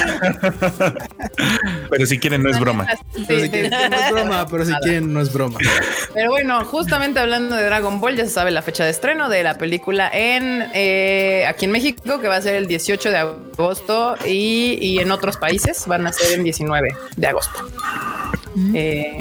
pero 1.91 2.07
si 2.07 2.19
quieren, 2.19 2.43
no 2.43 2.51
es 2.51 2.59
broma. 2.59 2.87
Sí, 3.15 3.25
pero 3.27 3.41
si 3.41 3.51
quieren, 3.51 3.71
no 3.71 3.97
es 3.97 4.11
broma, 4.11 4.47
pero 4.51 4.65
si 4.65 4.73
quieren, 4.75 5.13
no 5.13 5.21
es 5.21 5.33
broma. 5.33 5.59
Pero 6.15 6.31
bueno, 6.31 6.65
justamente 6.65 7.21
hablando 7.21 7.57
de 7.57 7.65
Dragon 7.65 8.01
Ball, 8.01 8.17
ya 8.17 8.25
se 8.25 8.31
sabe 8.31 8.51
la 8.51 8.63
fecha 8.63 8.85
de 8.85 8.91
estreno 8.91 9.29
de 9.29 9.43
la 9.43 9.59
película 9.59 10.11
en 10.13 10.67
eh, 10.75 11.45
aquí 11.47 11.67
en 11.67 11.71
México, 11.71 12.21
que 12.21 12.29
va 12.29 12.37
a 12.37 12.43
ser 12.43 12.57
el 12.57 12.67
18 12.67 13.11
de 13.11 13.19
agosto 13.19 14.17
y, 14.27 14.79
y 14.81 14.90
en 14.99 15.11
otros 15.11 15.37
países 15.37 15.87
van 15.87 16.07
a 16.07 16.13
ser 16.13 16.39
el 16.39 16.45
19 16.45 16.97
de 17.17 17.27
agosto. 17.27 17.59
Eh, 18.75 19.17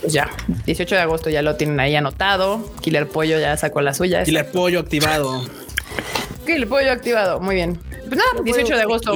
pues 0.00 0.12
ya, 0.12 0.30
18 0.66 0.94
de 0.94 1.00
agosto 1.00 1.30
ya 1.30 1.42
lo 1.42 1.56
tienen 1.56 1.80
ahí 1.80 1.96
anotado. 1.96 2.72
Killer 2.80 3.08
Pollo 3.08 3.38
ya 3.38 3.56
sacó 3.56 3.80
la 3.80 3.94
suya. 3.94 4.22
Killer 4.22 4.50
Pollo 4.50 4.80
activado. 4.80 5.44
Killer 6.46 6.68
Pollo 6.68 6.92
activado, 6.92 7.40
muy 7.40 7.56
bien. 7.56 7.80
Pues 8.08 8.16
nada, 8.16 8.42
18 8.42 8.74
de 8.74 8.82
agosto 8.82 9.14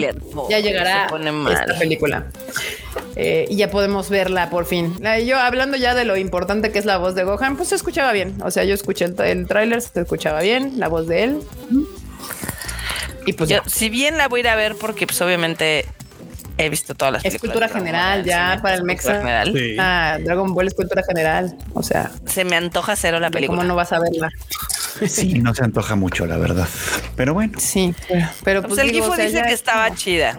ya 0.51 0.61
llegará 0.61 1.07
esta 1.07 1.79
película. 1.79 2.27
Eh, 3.17 3.47
y 3.49 3.57
ya 3.57 3.71
podemos 3.71 4.11
verla 4.11 4.51
por 4.51 4.67
fin. 4.67 4.95
Yo 5.25 5.39
hablando 5.39 5.77
ya 5.77 5.95
de 5.95 6.05
lo 6.05 6.17
importante 6.17 6.73
que 6.73 6.79
es 6.79 6.85
la 6.85 6.99
voz 6.99 7.15
de 7.15 7.25
Gohan, 7.25 7.57
pues 7.57 7.71
se 7.71 7.75
escuchaba 7.75 8.13
bien. 8.13 8.37
O 8.43 8.51
sea, 8.51 8.65
yo 8.65 8.75
escuché 8.75 9.07
el, 9.07 9.19
el 9.21 9.47
tráiler, 9.47 9.81
se 9.81 10.01
escuchaba 10.01 10.41
bien, 10.43 10.79
la 10.79 10.89
voz 10.89 11.07
de 11.07 11.25
él. 11.25 11.41
Y 13.27 13.33
pues 13.35 13.51
si 13.67 13.89
bien 13.89 14.19
la 14.19 14.29
voy 14.29 14.41
a 14.41 14.43
ir 14.43 14.49
a 14.49 14.55
ver 14.57 14.77
porque 14.77 15.07
pues 15.07 15.21
obviamente 15.21 15.87
he 16.59 16.69
visto 16.69 16.95
todas 16.95 17.15
las 17.15 17.25
es 17.25 17.39
cultura 17.39 17.69
general 17.69 18.25
ya 18.25 18.59
para 18.63 18.77
el 18.77 18.85
Mexa. 18.85 19.19
General. 19.19 19.55
Ah, 19.79 20.19
Dragon 20.23 20.55
Ball 20.55 20.67
es 20.67 20.75
cultura 20.75 21.03
general. 21.03 21.57
O 21.75 21.83
sea, 21.83 22.11
se 22.27 22.45
me 22.45 22.57
antoja 22.57 22.97
cero 22.97 23.21
la 23.21 23.31
película. 23.31 23.59
¿Cómo 23.59 23.69
no 23.69 23.75
vas 23.75 23.93
a 23.93 24.01
verla? 24.01 24.31
Sí, 25.09 25.35
no 25.35 25.55
se 25.55 25.65
antoja 25.65 25.97
mucho, 25.97 26.27
la 26.27 26.37
verdad. 26.37 26.69
Pero 27.17 27.35
bueno. 27.35 27.59
Sí, 27.59 27.95
pero, 28.45 28.63
pues, 28.63 28.79
el 28.79 28.93
dice 28.93 29.43
que 29.47 29.53
estaba 29.53 29.95
chida. 29.95 30.39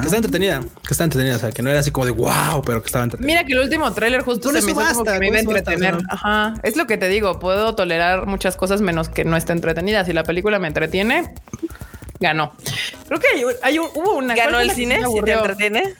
Que 0.00 0.06
está 0.06 0.16
entretenida, 0.16 0.60
que 0.60 0.94
está 0.94 1.04
entretenida, 1.04 1.36
o 1.36 1.38
sea, 1.38 1.52
que 1.52 1.62
no 1.62 1.68
era 1.68 1.80
así 1.80 1.90
como 1.90 2.06
de 2.06 2.12
wow, 2.12 2.62
pero 2.64 2.80
que 2.80 2.86
estaba 2.86 3.04
entretenida. 3.04 3.26
Mira 3.26 3.44
que 3.46 3.52
el 3.52 3.58
último 3.58 3.92
tráiler 3.92 4.22
justo 4.22 4.50
se 4.50 4.62
me 4.62 4.72
hizo 4.72 4.80
como 4.80 5.04
que 5.04 5.18
me 5.18 5.28
iba 5.28 5.36
a 5.36 5.40
entretener. 5.40 5.98
Ajá, 6.08 6.54
es 6.62 6.76
lo 6.76 6.86
que 6.86 6.96
te 6.96 7.08
digo, 7.08 7.38
puedo 7.38 7.74
tolerar 7.74 8.26
muchas 8.26 8.56
cosas 8.56 8.80
menos 8.80 9.10
que 9.10 9.24
no 9.24 9.36
esté 9.36 9.52
entretenida. 9.52 10.04
Si 10.04 10.14
la 10.14 10.24
película 10.24 10.58
me 10.58 10.68
entretiene, 10.68 11.34
ganó. 12.20 12.54
Creo 13.06 13.20
que 13.20 13.26
hay, 13.62 13.78
hubo 13.78 14.16
una. 14.16 14.34
¿Ganó 14.34 14.60
el 14.60 14.70
cine? 14.70 15.02
¿Si 15.06 15.20
te 15.20 15.32
entretiene? 15.32 15.94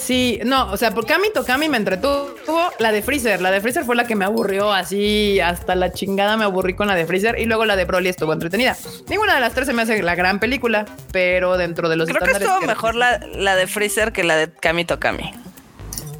Sí, 0.00 0.40
no, 0.46 0.72
o 0.72 0.76
sea, 0.78 0.92
por 0.92 1.04
Kami 1.04 1.28
Tokami 1.32 1.68
me 1.68 1.76
entretuvo 1.76 2.34
la 2.78 2.90
de 2.90 3.02
Freezer. 3.02 3.42
La 3.42 3.50
de 3.50 3.60
Freezer 3.60 3.84
fue 3.84 3.94
la 3.94 4.06
que 4.06 4.16
me 4.16 4.24
aburrió 4.24 4.72
así 4.72 5.38
hasta 5.40 5.74
la 5.74 5.92
chingada. 5.92 6.38
Me 6.38 6.44
aburrí 6.44 6.74
con 6.74 6.88
la 6.88 6.94
de 6.94 7.04
Freezer 7.04 7.38
y 7.38 7.44
luego 7.44 7.66
la 7.66 7.76
de 7.76 7.84
Broly 7.84 8.08
estuvo 8.08 8.32
entretenida. 8.32 8.76
Ninguna 9.08 9.34
de 9.34 9.40
las 9.40 9.52
tres 9.52 9.66
se 9.66 9.74
me 9.74 9.82
hace 9.82 10.02
la 10.02 10.14
gran 10.14 10.40
película, 10.40 10.86
pero 11.12 11.58
dentro 11.58 11.90
de 11.90 11.96
los 11.96 12.08
Creo 12.08 12.20
que 12.20 12.32
estuvo 12.32 12.62
mejor 12.62 12.94
la, 12.94 13.18
la, 13.18 13.56
de 13.56 13.66
Freezer 13.66 14.12
que 14.12 14.24
la 14.24 14.36
de 14.36 14.50
Kami 14.50 14.86
Tokami. 14.86 15.32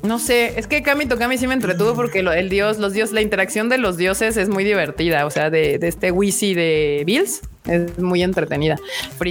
No 0.02 0.18
sé, 0.18 0.58
es 0.58 0.66
que 0.66 0.82
Kami 0.82 1.06
Tokami 1.06 1.38
sí 1.38 1.46
me 1.46 1.54
entretuvo 1.54 1.94
porque 1.94 2.20
el 2.20 2.48
dios, 2.50 2.78
los 2.78 2.92
dioses, 2.92 3.14
la 3.14 3.22
interacción 3.22 3.70
de 3.70 3.78
los 3.78 3.96
dioses 3.96 4.36
es 4.36 4.50
muy 4.50 4.62
divertida. 4.62 5.24
O 5.24 5.30
sea, 5.30 5.48
de, 5.48 5.78
de 5.78 5.88
este 5.88 6.12
Wisi 6.12 6.52
de 6.52 7.02
Bills 7.06 7.40
es 7.66 7.98
muy 7.98 8.22
entretenida. 8.22 8.76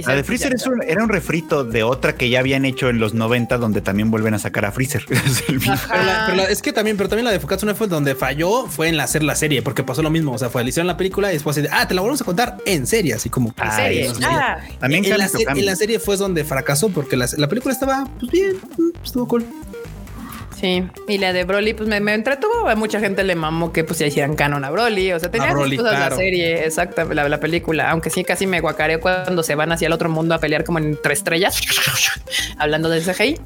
la 0.06 0.14
de 0.14 0.24
Freezer 0.24 0.54
era 0.86 1.02
un 1.02 1.08
refrito 1.08 1.64
de 1.64 1.82
otra 1.82 2.14
que 2.14 2.30
ya 2.30 2.38
habían 2.38 2.64
hecho 2.64 2.88
en 2.88 3.00
los 3.00 3.12
90 3.12 3.58
donde 3.58 3.80
también 3.80 4.10
vuelven 4.10 4.34
a 4.34 4.38
sacar 4.38 4.64
a 4.64 4.72
Freezer. 4.72 5.04
es, 6.48 6.62
que 6.62 6.72
también, 6.72 6.96
pero 6.96 7.08
también 7.08 7.24
la 7.24 7.32
de 7.32 7.40
Fukatsu 7.40 7.66
fue 7.74 7.88
donde 7.88 8.14
falló 8.14 8.66
fue 8.66 8.88
en 8.88 9.00
hacer 9.00 9.22
la 9.22 9.34
serie 9.34 9.62
porque 9.62 9.82
pasó 9.82 10.02
lo 10.02 10.10
mismo. 10.10 10.32
O 10.32 10.38
sea, 10.38 10.48
fue 10.48 10.64
hicieron 10.64 10.86
la 10.86 10.96
película 10.96 11.30
y 11.30 11.34
después 11.34 11.56
de, 11.56 11.68
ah, 11.70 11.88
te 11.88 11.94
la 11.94 12.02
volvemos 12.02 12.20
a 12.20 12.24
contar 12.24 12.58
en 12.66 12.86
serie, 12.86 13.14
así 13.14 13.28
como 13.30 13.52
en 13.56 13.72
serie. 13.72 14.12
Ah. 14.22 14.58
También 14.78 15.04
en 15.04 15.18
la, 15.18 15.28
en 15.56 15.66
la, 15.66 15.76
serie 15.76 15.98
fue 15.98 16.16
donde 16.16 16.44
fracasó 16.44 16.90
porque 16.90 17.16
la, 17.16 17.28
la 17.36 17.48
película 17.48 17.74
estaba 17.74 18.08
pues 18.18 18.30
bien, 18.30 18.56
estuvo 19.02 19.26
cool. 19.26 19.44
Sí, 20.60 20.86
y 21.08 21.16
la 21.16 21.32
de 21.32 21.44
Broly, 21.44 21.72
pues 21.72 21.88
me, 21.88 22.12
entretuvo. 22.12 22.68
A 22.68 22.74
mucha 22.74 23.00
gente 23.00 23.24
le 23.24 23.34
mamó 23.34 23.72
que 23.72 23.82
pues 23.82 23.98
ya 23.98 24.06
hicieran 24.06 24.36
canon 24.36 24.62
a 24.62 24.70
Broly. 24.70 25.12
O 25.12 25.18
sea, 25.18 25.30
tenía 25.30 25.52
Broly, 25.52 25.78
cosas 25.78 25.98
la 25.98 26.14
serie, 26.14 26.66
exacta, 26.66 27.04
la, 27.04 27.40
película. 27.40 27.90
Aunque 27.90 28.10
sí, 28.10 28.24
casi 28.24 28.46
me 28.46 28.60
guacareo 28.60 29.00
cuando 29.00 29.42
se 29.42 29.54
van 29.54 29.72
hacia 29.72 29.86
el 29.86 29.92
otro 29.94 30.10
mundo 30.10 30.34
a 30.34 30.38
pelear 30.38 30.64
como 30.64 30.78
en 30.78 30.98
tres 31.02 31.20
estrellas, 31.20 31.62
hablando 32.58 32.90
del 32.90 33.02
CGI. 33.02 33.40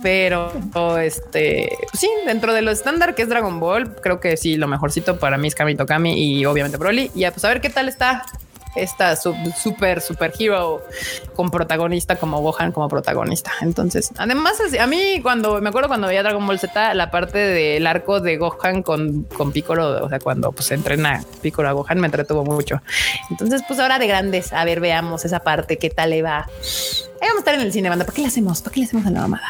Pero 0.00 0.52
este, 1.00 1.76
pues 1.90 2.00
sí, 2.00 2.08
dentro 2.24 2.54
de 2.54 2.62
lo 2.62 2.70
estándar 2.70 3.16
que 3.16 3.22
es 3.22 3.28
Dragon 3.28 3.58
Ball, 3.58 3.96
creo 3.96 4.20
que 4.20 4.36
sí, 4.36 4.56
lo 4.56 4.68
mejorcito 4.68 5.18
para 5.18 5.38
mí 5.38 5.48
es 5.48 5.56
Kami 5.56 5.74
Tokami 5.74 6.22
y 6.22 6.44
obviamente 6.44 6.76
Broly. 6.78 7.10
Y 7.16 7.28
pues 7.28 7.44
a 7.44 7.48
ver 7.48 7.60
qué 7.60 7.70
tal 7.70 7.88
está 7.88 8.24
esta 8.74 9.16
super, 9.16 10.00
super 10.00 10.32
hero 10.38 10.82
con 11.34 11.50
protagonista 11.50 12.16
como 12.16 12.40
Gohan 12.40 12.72
como 12.72 12.88
protagonista. 12.88 13.52
Entonces, 13.62 14.12
además, 14.16 14.60
a 14.78 14.86
mí 14.86 15.20
cuando 15.22 15.60
me 15.60 15.68
acuerdo 15.68 15.88
cuando 15.88 16.06
veía 16.06 16.22
Dragon 16.22 16.46
Ball 16.46 16.58
Z, 16.58 16.94
la 16.94 17.10
parte 17.10 17.38
del 17.38 17.86
arco 17.86 18.20
de 18.20 18.36
Gohan 18.36 18.82
con, 18.82 19.24
con 19.24 19.52
Piccolo, 19.52 20.04
o 20.04 20.08
sea, 20.08 20.18
cuando 20.18 20.52
pues 20.52 20.70
entrena 20.70 21.22
Piccolo 21.42 21.68
a 21.68 21.72
Gohan, 21.72 22.00
me 22.00 22.06
entretuvo 22.06 22.44
mucho. 22.44 22.80
Entonces, 23.30 23.62
pues 23.66 23.78
ahora 23.80 23.98
de 23.98 24.06
grandes, 24.06 24.52
a 24.52 24.64
ver, 24.64 24.80
veamos 24.80 25.24
esa 25.24 25.40
parte, 25.40 25.78
qué 25.78 25.90
tal 25.90 26.10
le 26.10 26.22
va. 26.22 26.46
Ahí 27.20 27.28
vamos 27.28 27.36
a 27.36 27.38
estar 27.40 27.54
en 27.54 27.60
el 27.60 27.72
cine, 27.72 27.88
banda. 27.88 28.04
¿Para 28.04 28.14
qué 28.14 28.22
le 28.22 28.28
hacemos? 28.28 28.62
¿Para 28.62 28.72
qué 28.72 28.80
le 28.80 28.86
hacemos 28.86 29.06
a 29.06 29.10
la 29.10 29.20
mamada? 29.20 29.42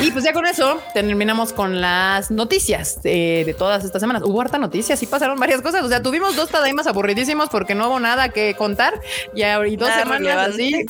Y 0.00 0.10
pues 0.10 0.24
ya 0.24 0.32
con 0.32 0.46
eso 0.46 0.80
terminamos 0.92 1.52
con 1.52 1.80
las 1.80 2.30
noticias 2.30 3.02
de, 3.02 3.54
todas 3.56 3.84
estas 3.84 4.00
semanas. 4.00 4.22
Hubo 4.24 4.40
harta 4.40 4.58
noticias 4.58 5.00
y 5.02 5.06
pasaron 5.06 5.38
varias 5.38 5.62
cosas. 5.62 5.84
O 5.84 5.88
sea, 5.88 6.02
tuvimos 6.02 6.34
dos 6.34 6.50
tadaimas 6.50 6.86
aburridísimos 6.88 7.48
porque 7.48 7.74
no 7.74 7.88
hubo 7.88 8.00
nada 8.00 8.30
que 8.30 8.54
contar. 8.54 9.00
Y, 9.34 9.44
y 9.44 9.76
dos 9.76 9.90
semanas 9.94 10.48
así, 10.48 10.84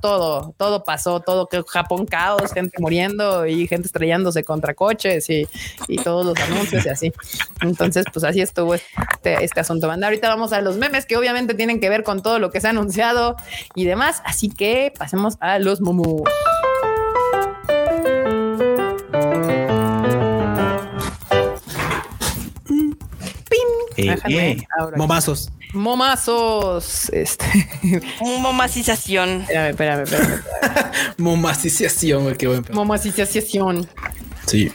todo, 0.00 0.54
todo 0.58 0.84
pasó, 0.84 1.20
todo 1.20 1.46
que 1.46 1.62
Japón 1.66 2.06
caos, 2.06 2.52
gente 2.52 2.76
muriendo 2.78 3.46
y 3.46 3.66
gente 3.66 3.86
estrellándose 3.86 4.44
contra 4.44 4.74
coches 4.74 5.28
y, 5.30 5.48
y 5.88 5.96
todos 5.96 6.26
los 6.26 6.38
anuncios 6.38 6.84
y 6.84 6.88
así. 6.88 7.12
Entonces, 7.62 8.04
pues 8.12 8.24
así 8.24 8.42
estuvo 8.42 8.74
este, 8.74 9.42
este 9.42 9.60
asunto, 9.60 9.88
banda. 9.88 10.08
Ahorita 10.08 10.28
vamos 10.28 10.52
a 10.52 10.60
los 10.60 10.76
memes 10.76 11.06
que 11.06 11.16
obviamente 11.16 11.54
tienen 11.54 11.80
que 11.80 11.88
ver 11.88 12.04
con 12.04 12.22
todo 12.22 12.38
lo 12.38 12.50
que 12.50 12.60
se 12.60 12.66
ha 12.66 12.70
anunciado 12.70 13.36
y 13.74 13.86
demás. 13.86 14.22
Así 14.26 14.50
que 14.50 14.92
pasemos 15.00 15.38
a 15.40 15.58
los 15.58 15.80
momos. 15.80 16.20
Eh, 23.96 24.16
eh. 24.28 24.62
Momazos. 24.96 25.50
Momazos. 25.72 27.08
Este. 27.14 27.46
Momacización. 28.20 29.40
Espérame, 29.40 29.70
espérame, 29.70 30.02
espérame. 30.02 30.42
Momacización, 31.16 32.34
qué 32.36 32.46
buen. 32.46 32.66
Momacización. 32.70 33.88
Sí. 34.46 34.70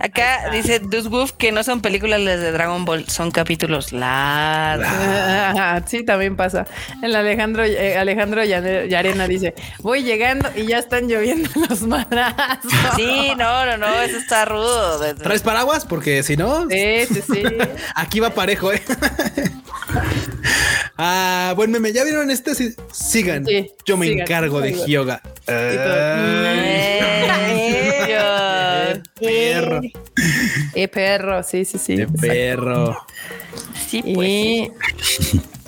Acá 0.00 0.50
dice 0.50 0.80
Duswolf 0.80 1.32
que 1.32 1.52
no 1.52 1.62
son 1.62 1.80
películas 1.80 2.20
las 2.20 2.40
de 2.40 2.50
Dragon 2.52 2.84
Ball, 2.84 3.08
son 3.08 3.30
capítulos 3.30 3.92
largos. 3.92 4.86
sí, 5.86 6.04
también 6.04 6.36
pasa. 6.36 6.66
El 7.02 7.14
Alejandro, 7.14 7.64
eh, 7.64 7.96
Alejandro 7.96 8.42
Yarena 8.44 9.28
dice: 9.28 9.54
Voy 9.78 10.02
llegando 10.02 10.48
y 10.56 10.66
ya 10.66 10.78
están 10.78 11.08
lloviendo 11.08 11.48
los 11.68 11.82
madrazos. 11.82 12.72
Sí, 12.96 13.32
no, 13.36 13.66
no, 13.66 13.76
no, 13.76 14.02
eso 14.02 14.18
está 14.18 14.44
rudo. 14.44 15.14
¿Traes 15.14 15.42
paraguas? 15.42 15.84
Porque 15.84 16.22
si 16.22 16.36
no. 16.36 16.68
Sí, 16.68 17.06
sí, 17.06 17.22
sí. 17.32 17.42
Aquí 17.94 18.20
va 18.20 18.30
parejo, 18.30 18.72
eh. 18.72 18.82
ah, 20.98 21.52
buen 21.56 21.70
meme. 21.70 21.92
¿Ya 21.92 22.04
vieron 22.04 22.30
este? 22.30 22.52
sigan. 22.92 23.46
Yo 23.84 23.96
me 23.96 24.10
encargo 24.12 24.60
de 24.60 24.74
Perro. 29.18 29.80
Y 30.74 30.86
perro, 30.86 31.42
sí, 31.42 31.64
sí, 31.64 31.78
sí. 31.78 31.96
De 31.96 32.06
perro. 32.08 32.98
Sí, 33.88 34.02
pues. 34.14 34.70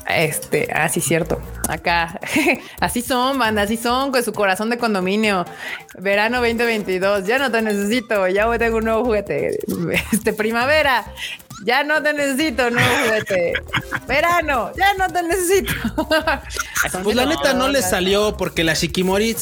Este, 0.06 0.68
así 0.72 1.00
ah, 1.00 1.02
cierto. 1.02 1.40
Acá, 1.68 2.20
así 2.80 3.00
son, 3.00 3.38
banda, 3.38 3.62
así 3.62 3.76
son, 3.76 4.12
con 4.12 4.22
su 4.22 4.32
corazón 4.32 4.70
de 4.70 4.78
condominio. 4.78 5.44
Verano 5.98 6.38
2022, 6.38 7.26
ya 7.26 7.38
no 7.38 7.50
te 7.50 7.62
necesito, 7.62 8.28
ya 8.28 8.46
tengo 8.58 8.78
un 8.78 8.84
nuevo 8.84 9.04
juguete. 9.04 9.58
Este, 10.12 10.32
primavera, 10.32 11.04
ya 11.64 11.84
no 11.84 12.02
te 12.02 12.12
necesito, 12.12 12.70
nuevo 12.70 12.94
juguete. 13.04 13.54
Verano, 14.06 14.72
ya 14.76 14.94
no 14.94 15.08
te 15.08 15.22
necesito. 15.22 15.72
pues 17.02 17.16
la 17.16 17.26
neta 17.26 17.54
no 17.54 17.68
le 17.68 17.80
salió 17.82 18.36
porque 18.36 18.62
la 18.64 18.74
Shikimori 18.74 19.34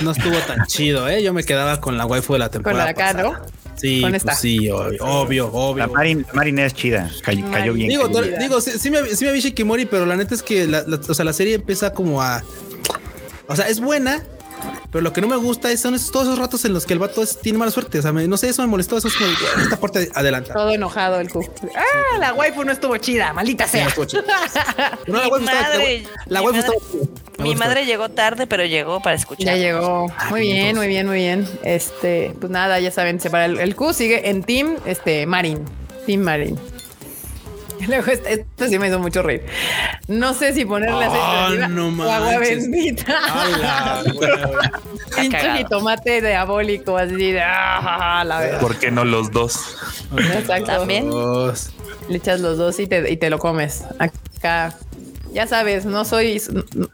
no 0.00 0.10
estuvo 0.10 0.38
tan 0.38 0.66
chido, 0.66 1.08
¿eh? 1.08 1.22
Yo 1.22 1.32
me 1.32 1.44
quedaba 1.44 1.80
con 1.80 1.96
la 1.96 2.06
waifu 2.06 2.32
de 2.32 2.38
la 2.40 2.50
temporada. 2.50 2.92
Con 2.92 3.02
la 3.02 3.10
acá, 3.10 3.22
¿no? 3.22 3.57
Sí, 3.80 4.02
pues 4.02 4.38
sí, 4.38 4.68
obvio, 4.70 5.52
obvio, 5.52 5.86
La 5.86 5.86
Marin, 6.32 6.58
es 6.58 6.74
chida, 6.74 7.10
cayó, 7.22 7.72
bien. 7.72 7.88
Digo, 7.88 8.08
digo 8.08 8.60
sí, 8.60 8.90
me, 8.90 9.04
sí 9.14 9.24
me 9.24 9.32
vi 9.32 9.40
Shikimori, 9.40 9.86
pero 9.86 10.04
la 10.04 10.16
neta 10.16 10.34
es 10.34 10.42
que 10.42 10.66
la, 10.66 10.84
o 11.08 11.14
sea, 11.14 11.24
la 11.24 11.32
serie 11.32 11.54
empieza 11.54 11.92
como 11.92 12.22
a... 12.22 12.42
O 13.46 13.56
sea, 13.56 13.68
es 13.68 13.80
buena, 13.80 14.24
pero 14.90 15.02
lo 15.02 15.12
que 15.12 15.20
no 15.20 15.28
me 15.28 15.36
gusta 15.36 15.70
es 15.70 15.80
son 15.80 15.98
todos 16.10 16.26
esos 16.26 16.38
ratos 16.38 16.64
en 16.64 16.72
los 16.72 16.86
que 16.86 16.94
el 16.94 16.98
vato 16.98 17.24
tiene 17.42 17.58
mala 17.58 17.70
suerte. 17.70 17.98
O 17.98 18.02
sea, 18.02 18.12
no 18.12 18.36
sé, 18.36 18.48
eso 18.48 18.62
me 18.62 18.68
molestó. 18.68 18.96
Eso 18.96 19.08
es 19.08 19.16
como 19.16 19.30
esta 19.62 19.78
parte 19.78 20.08
adelanta. 20.14 20.54
Todo 20.54 20.70
enojado 20.70 21.20
el 21.20 21.30
cu. 21.30 21.44
Ah, 21.74 22.18
la 22.18 22.32
waifu 22.32 22.64
no 22.64 22.72
estuvo 22.72 22.96
chida, 22.96 23.32
maldita 23.32 23.66
sea. 23.66 23.88
no, 25.06 25.18
la 25.18 25.28
waifu 25.28 25.44
madre, 25.44 26.06
la 26.26 26.42
waifu 26.42 26.58
estaba 26.58 26.78
Mi 27.38 27.54
madre 27.54 27.84
llegó 27.84 28.08
tarde, 28.08 28.46
pero 28.46 28.64
llegó 28.64 29.00
para 29.00 29.16
escuchar. 29.16 29.46
Ya 29.46 29.56
llegó. 29.56 30.06
Ah, 30.16 30.28
muy 30.30 30.40
bien, 30.40 30.76
muy 30.76 30.86
bien, 30.86 31.06
muy 31.06 31.18
bien. 31.18 31.46
Este, 31.62 32.34
pues 32.40 32.50
nada, 32.50 32.80
ya 32.80 32.90
saben, 32.90 33.20
separa 33.20 33.44
el, 33.44 33.58
el 33.58 33.76
Q 33.76 33.92
sigue 33.92 34.30
en 34.30 34.42
Team 34.42 34.76
este 34.86 35.26
Marin. 35.26 35.64
Team 36.06 36.22
Marin. 36.22 36.58
Luego, 37.86 38.10
esto 38.10 38.68
sí 38.68 38.78
me 38.78 38.88
hizo 38.88 38.98
mucho 38.98 39.22
reír. 39.22 39.44
No 40.08 40.34
sé 40.34 40.52
si 40.52 40.64
ponerle 40.64 41.04
aceite 41.04 41.64
oh, 41.64 41.68
no 41.68 41.88
o 41.88 42.10
agua 42.10 42.38
bendita. 42.38 43.14
Pinche 45.16 45.64
tomate 45.68 46.20
diabólico, 46.20 46.96
así 46.96 47.32
de 47.32 47.40
ah, 47.42 48.24
la 48.26 48.40
verdad. 48.40 48.60
¿Por 48.60 48.76
qué 48.78 48.90
no 48.90 49.04
los 49.04 49.30
dos? 49.30 49.76
Exacto. 50.16 50.66
También. 50.66 51.10
Le 52.08 52.16
echas 52.16 52.40
los 52.40 52.58
dos 52.58 52.78
y 52.80 52.86
te, 52.86 53.10
y 53.10 53.16
te 53.16 53.30
lo 53.30 53.38
comes. 53.38 53.84
Acá. 53.98 54.74
Ya 55.32 55.46
sabes, 55.46 55.84
no 55.84 56.04
soy. 56.06 56.40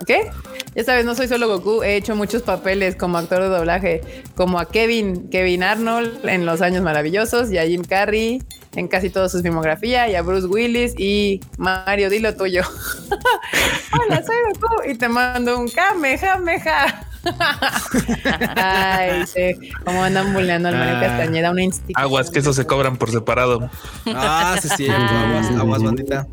¿Qué? 0.07 0.31
Ya 0.75 0.83
sabes, 0.83 1.05
no 1.05 1.15
soy 1.15 1.29
solo 1.29 1.47
Goku, 1.47 1.85
he 1.85 1.95
hecho 1.95 2.17
muchos 2.17 2.43
papeles 2.43 2.97
como 2.97 3.17
actor 3.17 3.41
de 3.41 3.49
doblaje, 3.49 4.01
como 4.35 4.59
a 4.59 4.69
Kevin, 4.69 5.31
Kevin 5.31 5.63
Arnold 5.63 6.29
en 6.29 6.45
Los 6.45 6.61
Años 6.61 6.83
Maravillosos 6.83 7.53
y 7.53 7.59
a 7.59 7.65
Jim 7.65 7.85
Carrey 7.85 8.43
en 8.77 8.89
casi 8.89 9.11
toda 9.11 9.29
su 9.29 9.41
filmografía 9.41 10.09
y 10.09 10.15
a 10.15 10.23
Bruce 10.23 10.47
Willis 10.47 10.95
y 10.99 11.41
Mario, 11.59 12.11
dilo 12.11 12.35
tuyo. 12.35 12.63
Hola, 14.01 14.23
soy 14.25 14.37
Goku 14.61 14.91
y 14.91 14.95
te 14.97 15.09
mando 15.09 15.59
un 15.59 15.69
kamehameha. 15.69 17.07
Ay, 18.57 19.27
sí, 19.27 19.71
como 19.85 20.03
andan 20.03 20.33
bulleando 20.35 20.69
al 20.69 20.77
Mario 20.77 20.97
ah. 20.97 21.01
Castañeda, 21.01 21.51
una 21.51 21.63
institución. 21.63 22.03
Aguas, 22.03 22.31
que 22.31 22.41
eso 22.41 22.53
se 22.53 22.67
cobran 22.67 22.97
por 22.97 23.11
separado. 23.11 23.71
Ah, 24.07 24.57
sí, 24.61 24.69
sí, 24.77 24.89
aguas, 24.89 25.51
aguas, 25.59 25.83
bandita. 25.83 26.27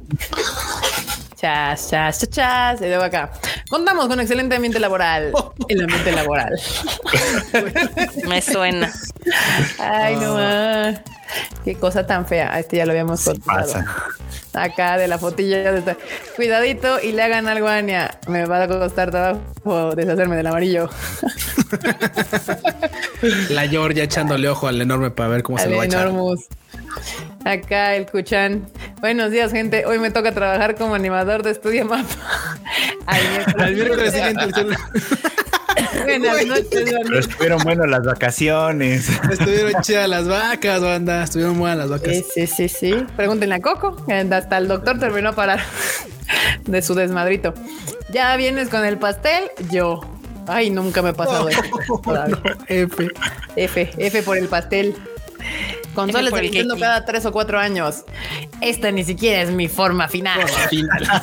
Chas, 1.41 1.89
chas, 1.89 2.19
chas, 2.19 2.29
chas. 2.29 2.81
Y 2.81 2.85
luego 2.85 3.03
acá. 3.03 3.31
Contamos 3.67 4.07
con 4.07 4.19
excelente 4.19 4.55
ambiente 4.55 4.79
laboral. 4.79 5.33
El 5.69 5.81
ambiente 5.81 6.11
laboral. 6.11 6.53
Me 8.27 8.39
suena. 8.43 8.93
Ay, 9.79 10.17
no 10.17 10.35
más. 10.35 11.01
Qué 11.65 11.73
cosa 11.73 12.05
tan 12.05 12.27
fea. 12.27 12.59
Este 12.59 12.77
ya 12.77 12.85
lo 12.85 12.91
habíamos 12.91 13.25
contado. 13.25 13.73
Acá 14.53 14.97
de 14.97 15.07
la 15.07 15.17
fotilla 15.17 15.71
de. 15.71 15.97
Cuidadito 16.35 17.01
y 17.01 17.11
le 17.11 17.23
hagan 17.23 17.47
algo 17.47 17.67
a 17.67 17.77
Ania. 17.77 18.19
Me 18.27 18.45
va 18.45 18.61
a 18.61 18.67
costar 18.67 19.09
trabajo 19.09 19.95
deshacerme 19.95 20.35
del 20.35 20.45
amarillo. 20.45 20.91
la 23.49 23.67
Georgia 23.67 24.03
echándole 24.03 24.47
ojo 24.47 24.67
al 24.67 24.79
enorme 24.79 25.09
para 25.09 25.29
ver 25.29 25.41
cómo 25.41 25.57
se 25.57 25.69
lo 25.69 25.77
va 25.77 25.83
a 25.83 25.85
echar. 25.87 26.11
Acá 27.45 27.95
el 27.95 28.05
Cuchán. 28.05 28.67
Buenos 28.99 29.31
días, 29.31 29.51
gente. 29.51 29.85
Hoy 29.85 29.99
me 29.99 30.11
toca 30.11 30.31
trabajar 30.31 30.75
como 30.75 30.95
animador 30.95 31.43
de 31.43 31.51
Estudio 31.51 31.85
Mapa. 31.85 32.05
Al 33.07 33.75
miércoles 33.75 34.13
siguiente. 34.13 34.45
Buenas 36.03 36.45
noches, 36.45 36.93
estuvieron 37.11 37.59
buenas 37.63 37.89
las 37.89 38.03
vacaciones. 38.03 39.09
Estuvieron 39.29 39.81
chidas 39.81 40.09
las 40.09 40.27
vacas, 40.27 40.81
banda. 40.81 41.23
Estuvieron 41.23 41.57
buenas 41.59 41.77
las 41.77 41.89
vacas. 41.89 42.13
Sí, 42.15 42.25
sí, 42.33 42.47
sí, 42.47 42.69
sí. 42.69 43.05
Pregúntenle 43.15 43.55
a 43.55 43.59
Coco. 43.61 43.97
Hasta 44.31 44.57
el 44.57 44.67
doctor 44.67 44.99
terminó 44.99 45.29
a 45.29 45.33
parar 45.33 45.59
de 46.65 46.81
su 46.81 46.95
desmadrito. 46.95 47.53
¿Ya 48.11 48.35
vienes 48.35 48.69
con 48.69 48.85
el 48.85 48.97
pastel? 48.97 49.51
Yo. 49.69 50.01
Ay, 50.47 50.69
nunca 50.69 51.01
me 51.01 51.09
he 51.09 51.13
pasado 51.13 51.49
eso. 51.49 51.61
F. 52.67 53.07
F, 53.55 53.91
F 53.97 54.23
por 54.23 54.37
el 54.37 54.47
pastel. 54.47 54.95
Consoles 55.93 56.33
de 56.33 56.41
Nintendo 56.41 56.77
cada 56.77 57.05
tres 57.05 57.25
o 57.25 57.31
cuatro 57.31 57.59
años. 57.59 58.03
Esta 58.61 58.91
ni 58.91 59.03
siquiera 59.03 59.41
es 59.41 59.51
mi 59.51 59.67
forma 59.67 60.07
final. 60.07 60.47
final. 60.69 61.07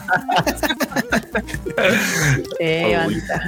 eh, 2.60 3.06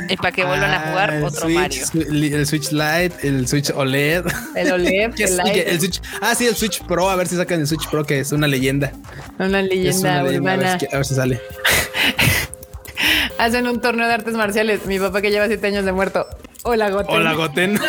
y 0.09 0.17
para 0.17 0.33
que 0.33 0.45
vuelvan 0.45 0.71
a 0.71 0.81
jugar 0.81 1.11
ah, 1.11 1.27
otro 1.27 1.49
Mario. 1.49 1.85
El 1.95 2.47
Switch 2.47 2.71
Lite, 2.71 3.15
el 3.23 3.47
Switch 3.49 3.71
OLED. 3.71 4.25
El 4.55 4.73
OLED. 4.73 5.13
el, 5.19 5.81
Switch, 5.81 6.01
ah, 6.21 6.35
sí, 6.35 6.47
el 6.47 6.57
Switch 6.57 6.83
Pro. 6.85 7.11
A 7.11 7.17
ver 7.17 7.27
si 7.29 7.37
sacan 7.37 7.61
el 7.61 7.67
Switch 7.67 7.89
Pro, 7.91 8.05
que 8.05 8.21
es 8.21 8.33
una 8.33 8.47
leyenda. 8.47 8.93
Una 9.39 9.63
leyenda, 9.63 10.25
urbana. 10.25 10.79
a 10.93 10.97
ver 10.97 11.05
si 11.05 11.15
sale. 11.15 11.41
Hacen 13.39 13.67
un 13.67 13.81
torneo 13.81 14.07
de 14.07 14.15
artes 14.15 14.35
marciales. 14.35 14.87
Mi 14.87 14.99
papá 14.99 15.23
que 15.23 15.31
lleva 15.31 15.47
siete 15.47 15.67
años 15.67 15.85
de 15.85 15.93
muerto. 15.93 16.27
Hola, 16.63 16.91
Goten. 16.91 17.17
Hola, 17.17 17.33
Goten. 17.35 17.75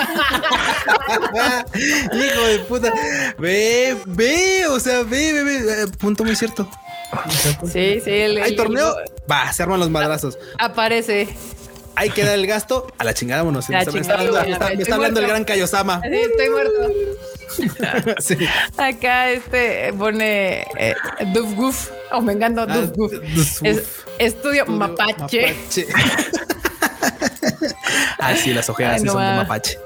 Hijo 1.76 2.42
de 2.48 2.60
puta. 2.68 2.94
Ve, 3.38 3.98
ve, 4.06 4.66
o 4.68 4.80
sea, 4.80 5.04
ve, 5.04 5.34
ve, 5.34 5.44
ve. 5.44 5.58
Eh, 5.58 5.88
punto 6.00 6.24
muy 6.24 6.36
cierto. 6.36 6.70
Sí, 7.72 8.00
sí. 8.04 8.12
Hay 8.12 8.56
torneo. 8.56 8.96
Va, 9.30 9.52
se 9.52 9.64
arman 9.64 9.80
los 9.80 9.90
madrazos. 9.90 10.38
Aparece. 10.58 11.28
Ahí 11.96 12.10
queda 12.10 12.34
el 12.34 12.48
gasto. 12.48 12.88
A 12.98 13.04
la 13.04 13.14
chingada, 13.14 13.42
vámonos. 13.42 13.68
me, 13.70 13.78
está, 13.80 13.92
hablando, 14.96 15.20
el 15.20 15.28
gran 15.28 15.44
Kayosama. 15.44 16.02
Sí, 16.02 16.16
estoy 16.16 16.50
muerto. 16.50 16.72
sí. 18.22 18.38
Acá 18.78 19.32
este 19.32 19.92
pone 19.94 20.62
eh, 20.78 20.96
Duf 21.34 21.54
Goof. 21.56 21.90
Oh, 22.14 22.22
me 22.22 22.32
encanta 22.34 22.64
ah, 22.64 22.66
Duf 22.68 22.92
Goof. 22.96 23.12
estudio, 24.18 24.66
Mapache. 24.68 25.56
ah, 28.22 28.36
sí, 28.36 28.54
las 28.54 28.70
ojeras 28.70 29.02
son 29.02 29.08
de 29.08 29.36
mapache. 29.36 29.78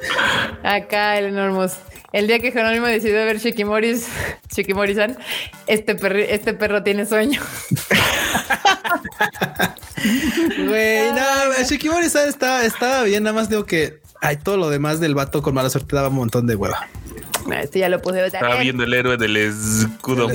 Acá 0.63 1.17
el 1.17 1.25
enormos. 1.25 1.77
El 2.11 2.27
día 2.27 2.39
que 2.39 2.51
Jerónimo 2.51 2.85
decidió 2.85 3.17
ver 3.17 3.39
Shikimoris, 3.39 4.07
Shikimori-san, 4.55 5.17
este, 5.67 6.33
este 6.33 6.53
perro 6.53 6.83
tiene 6.83 7.05
sueño. 7.05 7.41
Güey, 10.67 11.11
no, 11.13 11.63
Shikimori-san 11.67 12.29
estaba 12.29 13.03
bien, 13.03 13.23
nada 13.23 13.33
más 13.33 13.49
digo 13.49 13.65
que 13.65 14.01
hay 14.21 14.37
todo 14.37 14.57
lo 14.57 14.69
demás 14.69 14.99
del 14.99 15.15
vato 15.15 15.41
con 15.41 15.55
mala 15.55 15.69
suerte 15.69 15.95
daba 15.95 16.09
un 16.09 16.15
montón 16.15 16.45
de 16.47 16.55
hueva. 16.55 16.87
Este 17.53 17.79
ya 17.79 17.89
lo 17.89 18.01
puse. 18.01 18.25
Estaba 18.25 18.57
viendo 18.57 18.83
el 18.83 18.93
héroe 18.93 19.17
del 19.17 19.37
escudo. 19.37 20.27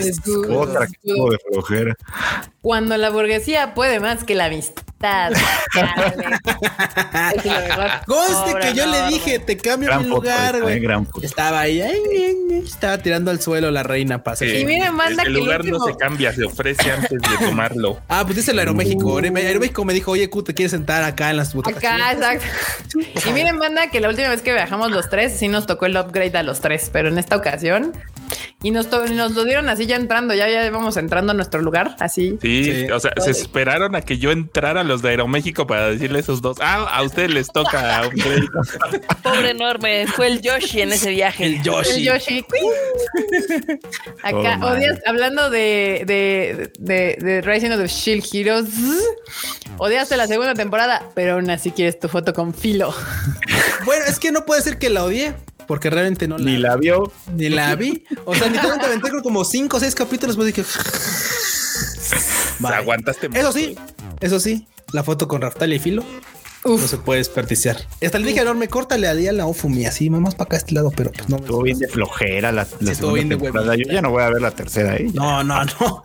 Otra 0.51 0.85
escudo 0.85 1.31
de 1.31 1.39
flojera. 1.39 1.97
Cuando 2.62 2.97
la 2.99 3.09
burguesía 3.09 3.73
puede 3.73 4.01
más 4.01 4.24
que 4.24 4.35
la 4.35 4.45
amistad. 4.47 4.91
Conste 8.07 8.59
que 8.61 8.74
yo 8.74 8.85
le 8.87 9.09
dije, 9.09 9.39
te 9.39 9.57
cambio 9.57 9.99
mi 9.99 10.07
lugar, 10.07 10.61
güey. 10.61 10.85
Estaba 11.23 11.61
ahí, 11.61 11.81
estaba 12.62 12.99
tirando 12.99 13.31
al 13.31 13.41
suelo 13.41 13.70
la 13.70 13.82
reina 13.82 14.23
pasa. 14.23 14.45
y 14.45 14.66
miren, 14.66 14.95
manda 14.95 15.23
el, 15.23 15.32
que 15.32 15.39
lugar 15.39 15.65
no 15.65 15.81
se 15.81 15.97
cambia, 15.97 16.35
se 16.35 16.45
ofrece 16.45 16.93
antes 16.93 17.19
de 17.19 17.47
tomarlo. 17.47 17.99
Ah, 18.11 18.24
pues 18.24 18.37
dice 18.37 18.51
el 18.51 18.59
Aeroméxico. 18.59 19.15
Uh. 19.15 19.19
Aeroméxico 19.19 19.85
me 19.85 19.95
dijo, 19.95 20.11
oye, 20.11 20.28
Q, 20.28 20.43
te 20.43 20.53
quieres 20.53 20.73
sentar 20.73 21.05
acá 21.05 21.31
en 21.31 21.37
las 21.37 21.55
butacas. 21.55 21.78
Acá, 21.78 22.12
exacto. 22.12 22.45
y 23.27 23.32
miren, 23.32 23.57
manda 23.57 23.89
que 23.89 24.01
la 24.01 24.09
última 24.09 24.28
vez 24.28 24.43
que 24.43 24.53
viajamos 24.53 24.91
los 24.91 25.09
tres, 25.09 25.32
sí 25.39 25.49
nos 25.49 25.66
tocó 25.66 25.87
el 25.87 25.97
upgrade 25.97 26.37
a 26.37 26.43
los 26.43 26.61
tres, 26.61 26.91
pero 26.93 27.09
en 27.09 27.19
esta 27.19 27.37
ocasión 27.37 27.93
y 28.62 28.70
nos, 28.73 28.91
nos 28.91 29.32
lo 29.32 29.45
dieron 29.45 29.70
así 29.70 29.87
ya 29.87 29.97
entrando, 29.97 30.35
ya, 30.35 30.49
ya 30.49 30.66
íbamos 30.66 30.97
entrando 30.99 31.32
a 31.32 31.35
nuestro 31.35 31.62
lugar, 31.62 31.97
así. 31.99 32.39
Sí, 32.43 32.87
o 32.91 33.01
sea, 33.01 33.12
se 33.16 33.31
esperaron 33.31 33.95
a 33.97 34.03
que 34.03 34.19
yo 34.19 34.32
entrara 34.32 34.82
a 34.82 34.85
los 34.85 35.01
de 35.01 35.11
Aeroméxico 35.11 35.66
para 35.66 35.91
decirle 35.91 36.19
a 36.19 36.20
esos 36.20 36.43
dos, 36.43 36.59
ah, 36.61 36.87
a 36.93 37.03
ustedes 37.03 37.31
les 37.32 37.49
toca 37.49 38.03
un 38.07 38.20
Pobre 39.23 39.51
enorme, 39.51 40.07
fue 40.09 40.27
el 40.27 40.43
Yoshi 40.43 40.82
en 40.82 40.93
ese 40.93 41.11
viaje. 41.11 41.47
El 41.47 41.62
Yoshi. 41.62 41.91
El 41.91 42.05
Yoshi. 42.05 42.45
Acá, 44.23 44.61
odias, 44.62 44.99
hablando 45.07 45.49
de, 45.49 46.03
de, 46.07 46.70
de, 46.78 47.16
de 47.19 47.41
Rising 47.41 47.70
of 47.70 47.78
the 47.78 47.89
Shield 47.89 48.24
Heroes, 48.31 48.69
odiaste 49.78 50.19
la 50.19 50.27
segunda 50.27 50.53
temporada, 50.53 51.09
pero 51.15 51.35
aún 51.35 51.49
así 51.49 51.70
quieres 51.70 51.99
tu 51.99 52.09
foto 52.09 52.35
con 52.35 52.53
filo. 52.53 52.95
bueno, 53.87 54.05
es 54.07 54.19
que 54.19 54.32
no 54.32 54.45
puede 54.45 54.61
ser 54.61 54.78
que 54.78 54.91
la 54.91 55.05
odie 55.05 55.35
porque 55.70 55.88
realmente 55.88 56.26
no 56.26 56.36
la, 56.36 56.44
ni 56.44 56.56
la 56.56 56.74
vio, 56.74 57.12
ni 57.32 57.48
la 57.48 57.76
vi. 57.76 58.02
O 58.24 58.34
sea, 58.34 58.48
literalmente 58.48 58.86
aventé 58.86 59.09
como 59.22 59.44
cinco 59.44 59.76
o 59.76 59.80
seis 59.80 59.94
capítulos, 59.94 60.34
pues 60.34 60.48
dije, 60.48 60.64
aguantaste. 62.74 63.30
Eso 63.32 63.52
sí, 63.52 63.78
eso 64.18 64.40
sí, 64.40 64.66
la 64.92 65.05
foto 65.05 65.28
con 65.28 65.40
Raftalia 65.40 65.76
y 65.76 65.78
Filo. 65.78 66.02
No 66.64 66.76
se 66.76 66.97
puede 66.97 67.18
desperdiciar. 67.18 67.76
Hasta 68.05 68.18
le 68.18 68.26
dije 68.26 68.40
enorme, 68.40 68.66
córtale 68.66 69.06
a 69.06 69.14
día 69.14 69.32
la 69.32 69.47
Ofumi 69.47 69.86
así, 69.86 70.10
más 70.10 70.34
para 70.34 70.47
acá 70.47 70.56
a 70.56 70.59
este 70.59 70.74
lado, 70.74 70.90
pero 70.90 71.12
pues 71.12 71.28
no. 71.28 71.36
Estuvo 71.36 71.62
bien 71.62 71.78
de 71.78 71.86
flojera 71.86 72.51
la, 72.51 72.66
la 72.80 72.94
segunda 72.97 73.36
temporada. 73.36 73.76
Yo 73.76 73.84
ya 73.84 74.02
no 74.02 74.10
voy 74.10 74.24
a 74.24 74.28
ver 74.28 74.42
la 74.42 74.51
tercera 74.51 74.94
ahí. 74.94 75.12
No, 75.14 75.44
no, 75.44 75.64
no. 75.64 76.02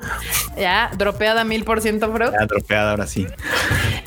Ya, 0.59 0.91
dropeada 0.95 1.43
mil 1.43 1.63
por 1.63 1.81
ciento, 1.81 2.11
bro. 2.11 2.31
Ya, 2.31 2.45
dropeada 2.45 2.91
ahora 2.91 3.07
sí. 3.07 3.25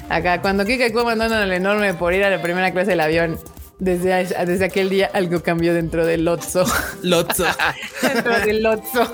Acá, 0.08 0.40
cuando 0.40 0.64
Kika 0.64 0.86
y 0.86 0.92
mandaron 0.92 1.36
al 1.36 1.52
enorme 1.52 1.94
por 1.94 2.14
ir 2.14 2.22
a 2.22 2.30
la 2.30 2.40
primera 2.40 2.70
clase 2.70 2.90
del 2.90 3.00
avión, 3.00 3.40
desde, 3.78 4.24
desde 4.44 4.64
aquel 4.64 4.90
día 4.90 5.10
algo 5.12 5.42
cambió 5.42 5.74
dentro 5.74 6.04
del 6.04 6.24
Lotso. 6.24 6.64
Lotso. 7.02 7.44
dentro 8.02 8.38
del 8.40 8.62
Lotso. 8.62 9.12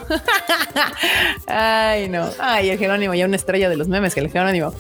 Ay, 1.47 2.09
no. 2.09 2.29
Ay, 2.39 2.71
el 2.71 2.79
Jerónimo, 2.79 3.15
ya 3.15 3.27
una 3.27 3.37
estrella 3.37 3.69
de 3.69 3.77
los 3.77 3.89
memes 3.89 4.15
que 4.15 4.21
el 4.21 4.31
Jerónimo. 4.31 4.75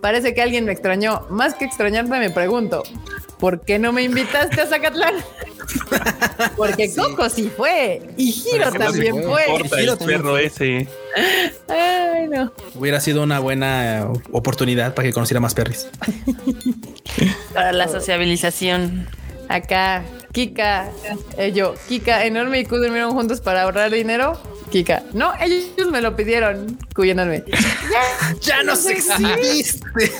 Parece 0.00 0.34
que 0.34 0.42
alguien 0.42 0.64
me 0.64 0.72
extrañó. 0.72 1.26
Más 1.28 1.54
que 1.54 1.64
extrañarte, 1.64 2.10
me 2.10 2.30
pregunto, 2.30 2.82
¿por 3.38 3.60
qué 3.60 3.78
no 3.78 3.92
me 3.92 4.02
invitaste 4.02 4.60
a 4.60 4.66
Zacatlán? 4.66 5.14
Porque 6.56 6.94
Coco 6.94 7.28
sí 7.28 7.50
fue 7.54 8.02
y 8.16 8.32
Giro 8.32 8.72
también 8.72 9.22
fue. 9.22 9.44
el 9.78 9.98
perro 9.98 10.38
ese. 10.38 10.88
Ay, 11.68 12.28
no. 12.28 12.52
Hubiera 12.74 13.00
sido 13.00 13.22
una 13.22 13.38
buena 13.38 14.08
oportunidad 14.32 14.94
para 14.94 15.08
que 15.08 15.12
conociera 15.12 15.40
más 15.40 15.54
perris. 15.54 15.88
Para 17.52 17.72
la 17.72 17.88
sociabilización. 17.88 19.08
Acá, 19.48 20.04
Kika, 20.32 20.90
eh, 21.38 21.52
yo, 21.52 21.74
Kika, 21.88 22.26
enorme 22.26 22.60
y 22.60 22.64
Q 22.66 22.76
durmieron 22.76 23.12
juntos 23.12 23.40
para 23.40 23.62
ahorrar 23.62 23.90
dinero. 23.90 24.38
Kika, 24.70 25.02
no, 25.14 25.32
ellos 25.40 25.90
me 25.90 26.02
lo 26.02 26.14
pidieron, 26.14 26.78
Q 26.94 27.04
enorme. 27.04 27.44
ya, 28.42 28.62
no 28.62 28.76
se 28.76 28.92
exhibiste. 28.92 29.80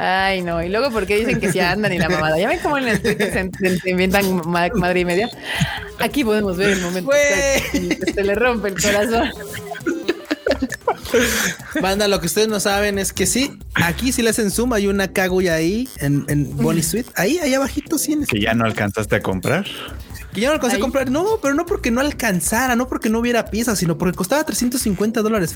Ay, 0.00 0.42
no. 0.42 0.62
Y 0.62 0.68
luego, 0.68 0.92
¿por 0.92 1.06
qué 1.06 1.16
dicen 1.16 1.40
que 1.40 1.50
si 1.50 1.58
andan 1.58 1.92
y 1.92 1.98
la 1.98 2.08
mamada? 2.08 2.38
Ya 2.38 2.48
ven 2.48 2.60
cómo 2.62 2.78
en 2.78 2.86
el 2.86 3.02
se, 3.02 3.90
inventan 3.90 4.42
madre 4.46 5.00
y 5.00 5.04
media. 5.04 5.28
Aquí 5.98 6.22
podemos 6.22 6.56
ver 6.56 6.70
el 6.70 6.80
momento 6.80 7.10
que 7.10 7.98
se 8.14 8.22
le 8.22 8.36
rompe 8.36 8.68
el 8.68 8.80
corazón. 8.80 9.28
Banda, 11.82 12.06
lo 12.06 12.20
que 12.20 12.26
ustedes 12.26 12.46
no 12.46 12.60
saben 12.60 12.98
es 13.00 13.12
que 13.12 13.26
sí, 13.26 13.58
aquí 13.74 14.12
si 14.12 14.22
le 14.22 14.30
hacen 14.30 14.52
zoom 14.52 14.72
hay 14.72 14.86
una 14.86 15.08
Kaguya 15.08 15.54
ahí 15.54 15.88
en, 15.96 16.24
en 16.28 16.56
Bonnie 16.56 16.82
Suite. 16.82 17.10
Ahí, 17.16 17.38
ahí 17.38 17.54
abajito 17.54 17.98
sí. 17.98 18.16
Que 18.28 18.40
ya 18.40 18.54
no 18.54 18.66
alcanzaste 18.66 19.16
a 19.16 19.20
comprar. 19.20 19.66
Que 20.32 20.42
ya 20.42 20.48
no 20.48 20.54
alcancé 20.54 20.76
a 20.76 20.80
comprar. 20.80 21.10
No, 21.10 21.38
pero 21.40 21.54
no 21.54 21.64
porque 21.64 21.90
no 21.90 22.00
alcanzara, 22.00 22.76
no 22.76 22.88
porque 22.88 23.08
no 23.08 23.18
hubiera 23.18 23.46
piezas, 23.46 23.78
sino 23.78 23.96
porque 23.96 24.16
costaba 24.16 24.44
350 24.44 25.22
dólares. 25.22 25.54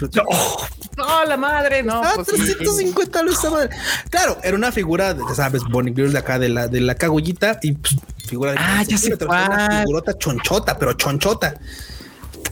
No, 0.97 1.25
la 1.27 1.37
madre, 1.37 1.83
no. 1.83 2.03
Ah, 2.03 2.15
350 2.25 3.19
dólares 3.19 3.39
madre. 3.51 3.71
Claro, 4.11 4.39
era 4.43 4.57
una 4.57 4.73
figura, 4.73 5.17
ya 5.17 5.35
sabes, 5.35 5.63
Bonnie 5.71 5.95
Girl 5.95 6.13
de 6.13 6.19
acá, 6.19 6.39
de 6.39 6.49
la, 6.49 6.69
de 6.69 6.81
la 6.81 6.95
cagullita 6.95 7.59
y 7.63 7.73
pues, 7.73 7.97
figura 8.27 8.53
de. 8.53 8.59
Ah, 8.61 8.83
ya 8.87 8.97
sé 8.97 9.15
Una 9.15 9.81
figurota 9.83 10.17
chonchota, 10.17 10.79
pero 10.79 10.95
chonchota. 10.95 11.55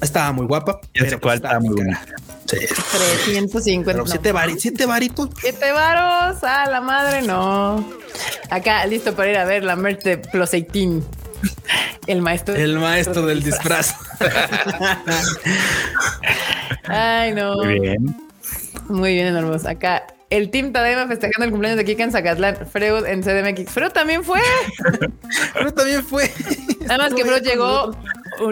Estaba 0.01 0.32
muy 0.32 0.47
guapa. 0.47 0.80
Ya 0.94 1.05
pero 1.05 1.20
pues, 1.20 1.36
estaba 1.36 1.60
muy 1.60 1.74
buena. 1.74 2.02
Sí. 2.47 2.56
350. 2.56 4.06
siete, 4.06 4.32
siete 4.59 4.86
varitos. 4.86 5.30
Siete 5.40 5.72
varos. 5.72 6.42
A 6.42 6.68
la 6.68 6.80
madre, 6.80 7.22
no. 7.22 7.86
Acá, 8.51 8.84
listo 8.86 9.14
para 9.14 9.30
ir 9.30 9.36
a 9.36 9.44
ver 9.44 9.62
la 9.62 9.76
merch 9.76 10.02
de 10.02 10.18
Plus 10.18 10.51
18. 10.51 11.06
El 12.07 12.23
maestro. 12.23 12.55
El 12.55 12.79
maestro 12.79 13.27
del 13.27 13.43
disfraz. 13.43 13.95
Ay, 16.85 17.33
no. 17.35 17.57
Muy 17.57 17.81
bien. 17.81 18.17
Muy 18.89 19.15
bien, 19.15 19.37
hermoso. 19.37 19.69
Acá 19.69 20.05
el 20.31 20.51
Team 20.51 20.73
Tadaima 20.73 21.07
festejando 21.09 21.45
el 21.45 21.51
cumpleaños 21.51 21.77
de 21.77 21.85
Kika 21.85 22.05
en 22.05 22.12
Zacatlán. 22.12 22.57
Freud 22.71 23.05
en 23.07 23.23
CDMX. 23.23 23.71
Freud 23.71 23.91
también 23.91 24.25
fue. 24.25 24.41
Freud 25.53 25.73
también 25.73 26.05
fue. 26.05 26.31
Nada 26.83 26.99
más 26.99 27.15
que 27.15 27.25
Freud 27.25 27.43
llegó. 27.43 27.91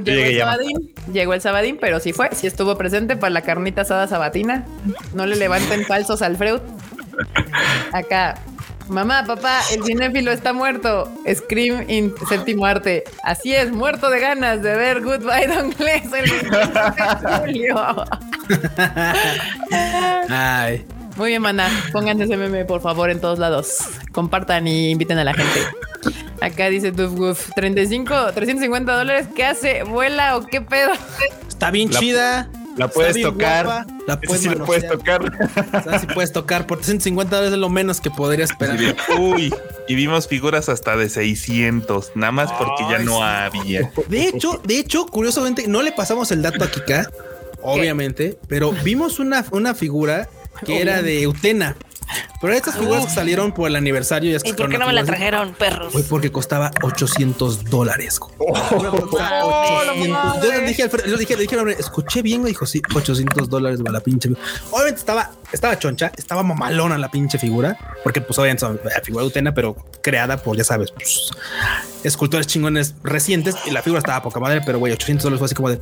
Llegó 0.05 0.27
el, 0.27 0.39
sabadín, 0.39 0.95
llegó 1.13 1.35
el 1.35 1.41
sabadín, 1.41 1.79
pero 1.81 1.99
sí 1.99 2.13
fue, 2.13 2.29
sí 2.35 2.47
estuvo 2.47 2.77
presente 2.77 3.17
para 3.17 3.31
la 3.31 3.41
carnita 3.41 3.83
asada 3.83 4.07
sabatina. 4.07 4.67
No 5.15 5.25
le 5.25 5.37
levanten 5.37 5.87
falsos 5.87 6.21
al 6.21 6.37
Freud. 6.37 6.61
Acá, 7.93 8.39
Mamá, 8.89 9.25
papá, 9.27 9.61
el 9.73 9.85
cinéfilo 9.85 10.33
está 10.33 10.53
muerto. 10.53 11.13
Scream 11.33 11.89
in 11.89 12.15
séptimo 12.29 12.65
arte. 12.65 13.05
Así 13.23 13.55
es, 13.55 13.71
muerto 13.71 14.09
de 14.11 14.21
ganas 14.21 14.63
de 14.63 14.77
ver 14.77 15.03
Goodbye 15.03 15.47
Don 15.47 15.71
Glass 15.71 16.05
el 16.05 16.31
29 16.31 16.95
de 16.97 17.39
julio. 17.39 18.05
Ay. 20.31 20.87
Muy 21.17 21.31
bien, 21.31 21.43
maná. 21.43 21.69
Pónganse 21.93 22.25
ese 22.25 22.37
meme, 22.37 22.65
por 22.65 22.81
favor, 22.81 23.11
en 23.11 23.21
todos 23.21 23.39
lados. 23.39 23.79
Compartan 24.13 24.69
y 24.69 24.91
inviten 24.91 25.19
a 25.19 25.25
la 25.25 25.35
gente. 25.35 25.61
Acá 26.41 26.69
dice 26.69 26.93
Duf 26.93 27.51
35, 27.57 28.33
350 28.33 28.97
dólares. 28.97 29.27
¿Qué 29.35 29.45
hace? 29.45 29.83
¿Vuela 29.83 30.37
o 30.37 30.47
qué 30.47 30.61
pedo? 30.61 30.93
Está 31.49 31.71
bien 31.73 31.91
chida. 31.91 32.49
La 32.79 32.89
puedes 32.89 33.21
tocar. 33.21 33.87
la 34.07 34.21
puedes, 34.21 34.43
sí 34.43 34.49
puedes 34.51 34.89
tocar. 34.89 35.23
O 35.23 35.99
si 35.99 36.07
puedes 36.07 36.33
tocar 36.33 36.67
por 36.67 36.79
350 36.79 37.35
dólares 37.35 37.55
es 37.55 37.59
lo 37.59 37.69
menos 37.69 38.01
que 38.01 38.11
podría 38.11 38.45
esperar. 38.45 38.79
Uy, 39.19 39.53
y 39.89 39.95
vimos 39.95 40.29
figuras 40.29 40.69
hasta 40.69 40.97
de 40.97 41.09
600, 41.09 42.13
nada 42.15 42.33
más 42.33 42.53
porque 42.53 42.85
ya 42.89 42.99
no 43.01 43.23
había. 43.23 43.91
De 44.09 44.29
hecho, 44.29 44.61
de 44.65 44.79
hecho, 44.79 45.07
curiosamente, 45.07 45.67
no 45.67 45.83
le 45.83 45.93
pasamos 45.93 46.31
el 46.31 46.43
dato 46.43 46.63
a 46.63 46.71
Kika, 46.71 47.11
obviamente, 47.63 48.39
pero 48.47 48.73
vimos 48.85 49.19
una, 49.19 49.45
una 49.51 49.75
figura 49.75 50.29
que 50.65 50.81
era 50.81 51.03
de 51.03 51.27
Utena. 51.27 51.77
Pero 52.41 52.53
estas 52.53 52.77
figuras 52.77 53.07
que 53.07 53.13
salieron 53.13 53.53
por 53.53 53.69
el 53.69 53.77
aniversario. 53.77 54.37
¿Y 54.45 54.53
por 54.53 54.71
qué 54.71 54.79
no 54.79 54.87
me 54.87 54.93
la 54.93 55.05
trajeron, 55.05 55.55
perros? 55.55 55.93
Fue 55.93 56.03
porque 56.03 56.31
costaba 56.31 56.71
800 56.83 57.65
dólares. 57.65 58.21
yo 58.41 58.81
le 60.43 60.61
dije, 60.67 60.89
yo 60.89 61.13
le 61.13 61.19
dije, 61.19 61.37
le 61.37 61.43
dije, 61.43 61.57
escuché 61.79 62.23
bien, 62.23 62.43
me 62.43 62.49
dijo, 62.49 62.67
sí, 62.67 62.81
800 62.95 63.49
dólares 63.49 63.81
la 63.81 64.01
pinche. 64.01 64.31
Obviamente 64.71 65.01
estaba, 65.01 65.31
estaba 65.53 65.79
choncha, 65.79 66.13
estaba 66.17 66.43
mamalona 66.43 66.99
la 66.99 67.11
pinche 67.11 67.39
figura, 67.39 67.77
porque 68.05 68.21
pues 68.21 68.39
obviamente 68.39 68.67
la 68.85 69.01
figura 69.03 69.23
de 69.23 69.29
Utena, 69.29 69.55
pero 69.55 69.77
creada 70.03 70.37
por, 70.37 70.57
ya 70.57 70.65
sabes, 70.65 70.91
pues, 70.93 71.31
escultores 72.05 72.47
chingones 72.47 72.95
recientes 73.03 73.57
y 73.67 73.71
la 73.71 73.83
figura 73.83 73.99
estaba 73.99 74.23
poca 74.23 74.41
madre, 74.41 74.61
pero 74.65 74.79
güey, 74.79 74.93
800 74.93 75.25
dólares 75.25 75.39
fue 75.39 75.47
así 75.47 75.55
como 75.55 75.71
de... 75.71 75.81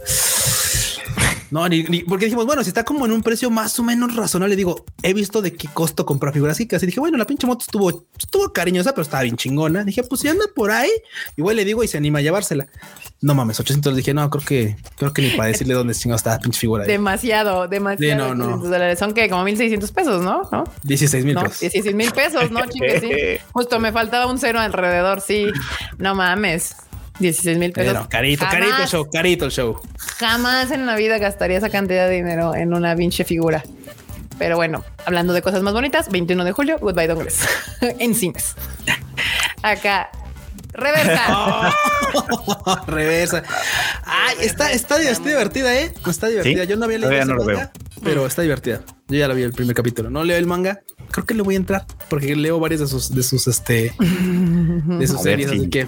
No, 1.51 1.69
ni, 1.69 1.83
porque 2.03 2.27
dijimos, 2.27 2.47
bueno, 2.47 2.63
si 2.63 2.69
está 2.69 2.85
como 2.85 3.07
en 3.07 3.13
un 3.13 3.23
precio 3.23 3.51
más 3.51 3.79
o 3.79 3.83
menos 3.83 4.17
razonable, 4.17 4.57
digo, 4.57 4.85
he 5.03 5.15
visto 5.15 5.43
de 5.43 5.53
qué 5.53 5.69
costo 5.69 6.05
comprar 6.05 6.33
figuras 6.33 6.57
que 6.57 6.77
así 6.77 6.87
dije, 6.87 7.01
bueno, 7.01 7.19
la 7.19 7.27
pinche 7.27 7.47
moto 7.47 7.65
estuvo, 7.67 8.07
estuvo 8.19 8.53
cariñosa, 8.53 8.93
pero 8.93 9.03
estaba 9.03 9.23
bien 9.23 9.37
chingona. 9.37 9.85
Dije, 9.85 10.03
pues 10.03 10.21
si 10.21 10.29
anda 10.29 10.45
por 10.55 10.71
ahí, 10.71 10.91
igual 11.37 11.57
le 11.57 11.65
digo 11.65 11.85
y 11.85 11.89
se 11.89 11.99
anima 11.99 12.19
a 12.19 12.23
llevársela. 12.23 12.67
No 13.21 13.35
mames, 13.35 13.59
800 13.61 13.97
dije, 13.97 14.13
no, 14.15 14.29
creo 14.31 14.45
que, 14.45 14.77
creo 14.97 15.13
que 15.13 15.23
ni 15.23 15.31
para 15.31 15.49
decirle 15.49 15.75
dónde 15.75 15.95
chingado 15.95 16.17
está 16.17 16.31
la 16.31 16.39
pinche 16.39 16.61
figura. 16.61 16.85
Demasiado, 16.85 17.69
demasiado. 17.69 18.35
no, 18.35 18.59
no. 18.59 18.97
Son 18.97 19.15
que 19.15 19.29
como 19.29 19.45
1600 19.45 19.93
pesos, 19.93 20.23
¿no? 20.23 20.43
¿No? 20.51 20.65
16 20.83 21.25
mil 21.25 21.35
pesos. 21.37 21.61
16 21.61 21.95
mil 21.95 22.13
pesos, 22.13 22.51
no, 22.51 22.67
chingue, 22.67 23.01
sí. 23.01 23.45
Justo 23.53 23.81
me 23.81 23.93
faltaba 23.93 24.27
un 24.27 24.39
cero 24.39 24.61
alrededor, 24.61 25.21
sí. 25.21 25.47
No 25.99 26.15
mames. 26.15 26.77
16 27.19 27.59
mil 27.59 27.73
pesos. 27.73 27.93
Pero 27.93 28.09
carito, 28.09 28.45
carito 28.51 28.83
el 28.83 28.89
show, 28.89 29.09
carito 29.11 29.45
el 29.47 29.51
show. 29.51 29.81
Jamás 30.19 30.71
en 30.71 30.87
la 30.87 30.97
vida 30.97 31.19
gastaría 31.19 31.59
esa 31.59 31.71
cantidad 31.71 32.09
de 32.09 32.17
dinero 32.17 32.55
en 32.55 32.75
una 32.75 32.95
pinche 32.95 33.25
figura. 33.25 33.63
Pero 34.39 34.57
bueno, 34.57 34.85
hablando 35.05 35.33
de 35.33 35.43
cosas 35.43 35.63
más 35.63 35.73
bonitas, 35.73 36.11
21 36.11 36.45
de 36.45 36.53
julio, 36.53 36.79
Goodbye 36.79 37.07
Dongles 37.07 37.41
en 37.81 38.15
cines. 38.15 38.55
Acá, 39.63 40.11
reversa. 40.73 41.73
reversa. 42.87 43.43
Ay, 44.05 44.37
está, 44.43 44.73
está, 44.73 44.99
divertida, 44.99 45.75
¿eh? 45.75 45.93
Está 46.07 46.29
divertida. 46.29 46.65
Yo 46.65 46.77
no 46.77 46.85
había 46.85 46.99
leído 46.99 47.35
manga, 47.35 47.73
pero 48.03 48.27
está 48.27 48.43
divertida. 48.43 48.83
Yo 49.09 49.19
ya 49.19 49.29
la 49.29 49.35
vi 49.35 49.43
el 49.43 49.53
primer 49.53 49.75
capítulo. 49.75 50.11
No 50.11 50.25
leo 50.25 50.37
el 50.37 50.47
manga. 50.47 50.81
Creo 51.11 51.25
que 51.25 51.35
le 51.35 51.43
voy 51.43 51.55
a 51.55 51.59
entrar 51.59 51.87
porque 52.09 52.35
leo 52.37 52.61
varias 52.61 52.81
de 52.81 52.87
sus, 52.89 53.15
de 53.15 53.23
sus, 53.23 53.47
este, 53.47 53.95
de 53.99 55.07
sus 55.07 55.23
series, 55.23 55.51
así 55.51 55.71
que 55.71 55.87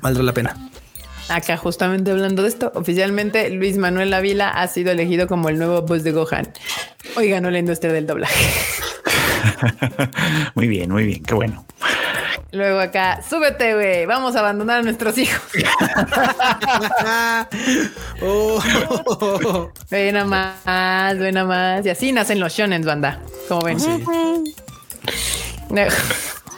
valdrá 0.00 0.22
la 0.22 0.32
pena. 0.32 0.56
Acá 1.28 1.56
justamente 1.56 2.12
hablando 2.12 2.42
de 2.42 2.48
esto, 2.48 2.70
oficialmente 2.74 3.50
Luis 3.50 3.76
Manuel 3.76 4.14
Ávila 4.14 4.48
ha 4.48 4.68
sido 4.68 4.92
elegido 4.92 5.26
como 5.26 5.48
el 5.48 5.58
nuevo 5.58 5.82
voz 5.82 6.04
de 6.04 6.12
Gohan. 6.12 6.52
Hoy 7.16 7.30
ganó 7.30 7.50
la 7.50 7.58
industria 7.58 7.92
del 7.92 8.06
doblaje. 8.06 8.46
muy 10.54 10.68
bien, 10.68 10.90
muy 10.90 11.04
bien, 11.04 11.22
qué 11.24 11.34
bueno. 11.34 11.66
Luego 12.52 12.78
acá, 12.78 13.20
súbete, 13.28 13.74
güey. 13.74 14.06
Vamos 14.06 14.36
a 14.36 14.38
abandonar 14.38 14.78
a 14.78 14.82
nuestros 14.82 15.18
hijos. 15.18 15.42
oh. 18.22 19.72
Ven 19.90 20.26
más, 20.26 21.18
ven 21.18 21.46
más. 21.46 21.84
Y 21.84 21.90
así 21.90 22.12
nacen 22.12 22.38
los 22.38 22.52
shonen, 22.52 22.82
banda. 22.82 23.20
Como 23.48 23.62
ven. 23.62 23.78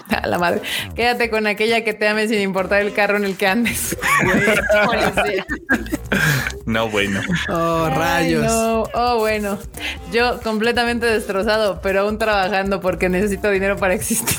A 0.22 0.26
la 0.26 0.38
madre. 0.38 0.62
Quédate 0.94 1.30
con 1.30 1.46
aquella 1.46 1.84
que 1.84 1.94
te 1.94 2.08
ame 2.08 2.28
sin 2.28 2.40
importar 2.40 2.82
el 2.82 2.92
carro 2.92 3.16
en 3.16 3.24
el 3.24 3.36
que 3.36 3.46
andes. 3.46 3.96
no, 6.66 6.88
bueno. 6.88 7.20
Oh, 7.48 7.90
rayos. 7.90 8.46
Oh, 8.50 9.18
bueno. 9.18 9.58
Yo 10.12 10.40
completamente 10.40 11.06
destrozado, 11.06 11.80
pero 11.82 12.00
aún 12.00 12.18
trabajando 12.18 12.80
porque 12.80 13.08
necesito 13.08 13.50
dinero 13.50 13.76
para 13.76 13.94
existir. 13.94 14.38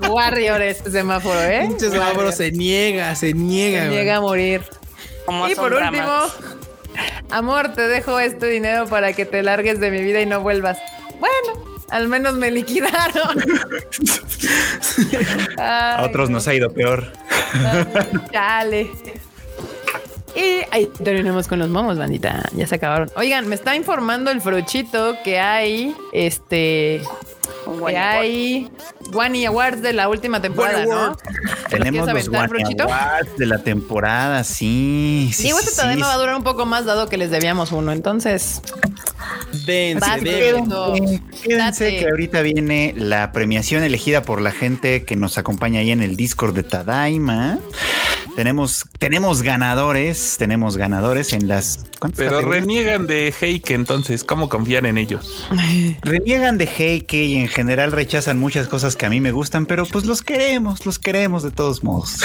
Warrior 0.08 0.60
este 0.62 0.90
semáforo, 0.90 1.40
¿eh? 1.40 1.64
Pinche 1.68 1.90
semáforo 1.90 2.32
se 2.32 2.50
niega, 2.50 3.14
se 3.14 3.32
niega. 3.32 3.84
Se 3.84 3.88
niega 3.88 4.16
a 4.16 4.20
morir. 4.20 4.62
y 5.48 5.54
por 5.54 5.72
último, 5.72 6.10
amor, 7.30 7.72
te 7.72 7.86
dejo 7.86 8.18
este 8.18 8.46
dinero 8.46 8.86
para 8.88 9.12
que 9.12 9.24
te 9.24 9.42
largues 9.42 9.80
de 9.80 9.90
mi 9.90 10.02
vida 10.02 10.20
y 10.20 10.26
no 10.26 10.40
vuelvas. 10.40 10.78
Bueno, 11.20 11.71
al 11.92 12.08
menos 12.08 12.34
me 12.34 12.50
liquidaron. 12.50 13.38
a 15.58 16.02
otros 16.04 16.30
nos 16.30 16.48
ha 16.48 16.54
ido 16.54 16.72
peor. 16.72 17.12
Chale. 18.32 18.90
Y 20.34 20.62
ahí 20.70 20.88
terminamos 21.04 21.46
con 21.46 21.58
los 21.58 21.68
momos, 21.68 21.98
bandita. 21.98 22.48
Ya 22.54 22.66
se 22.66 22.76
acabaron. 22.76 23.10
Oigan, 23.16 23.46
me 23.46 23.54
está 23.54 23.76
informando 23.76 24.30
el 24.30 24.40
frochito 24.40 25.16
que 25.22 25.38
hay 25.38 25.94
este 26.12 27.02
que 27.86 27.96
hay 27.96 28.70
Wani 29.12 29.46
Awards 29.46 29.82
de 29.82 29.92
la 29.92 30.08
última 30.08 30.40
temporada, 30.40 30.86
¿no? 30.86 31.16
Tenemos 31.68 32.12
los 32.12 32.28
Wani 32.28 32.62
Awards 32.80 33.36
de 33.36 33.46
la 33.46 33.58
temporada, 33.58 34.44
sí. 34.44 35.30
sí 35.32 35.44
Digo, 35.44 35.58
este 35.58 35.72
todavía 35.72 36.04
va 36.04 36.14
a 36.14 36.18
durar 36.18 36.36
un 36.36 36.44
poco 36.44 36.66
más 36.66 36.84
dado 36.84 37.08
que 37.08 37.16
les 37.16 37.30
debíamos 37.30 37.72
uno, 37.72 37.92
entonces 37.92 38.62
Quédense 41.42 41.96
que 41.98 42.06
ahorita 42.10 42.42
viene 42.42 42.94
la 42.96 43.32
premiación 43.32 43.82
elegida 43.82 44.22
por 44.22 44.40
la 44.40 44.50
gente 44.50 45.04
que 45.04 45.16
nos 45.16 45.38
acompaña 45.38 45.80
ahí 45.80 45.90
en 45.90 46.02
el 46.02 46.16
Discord 46.16 46.54
de 46.54 46.62
Tadaima. 46.62 47.58
Tenemos, 48.34 48.86
tenemos 48.98 49.42
ganadores, 49.42 50.36
tenemos 50.38 50.78
ganadores 50.78 51.34
en 51.34 51.48
las. 51.48 51.84
Pero 52.16 52.40
reniegan 52.40 53.06
de 53.06 53.32
Heike, 53.38 53.74
entonces, 53.74 54.24
¿cómo 54.24 54.48
confían 54.48 54.86
en 54.86 54.96
ellos? 54.96 55.46
reniegan 56.02 56.56
de 56.56 56.66
Heike 56.66 57.31
y 57.32 57.38
en 57.38 57.48
general 57.48 57.92
rechazan 57.92 58.38
muchas 58.38 58.68
cosas 58.68 58.94
que 58.94 59.06
a 59.06 59.08
mí 59.08 59.18
me 59.18 59.32
gustan, 59.32 59.64
pero 59.64 59.86
pues 59.86 60.04
los 60.04 60.20
queremos, 60.20 60.84
los 60.84 60.98
queremos 60.98 61.42
de 61.42 61.50
todos 61.50 61.82
modos. 61.82 62.20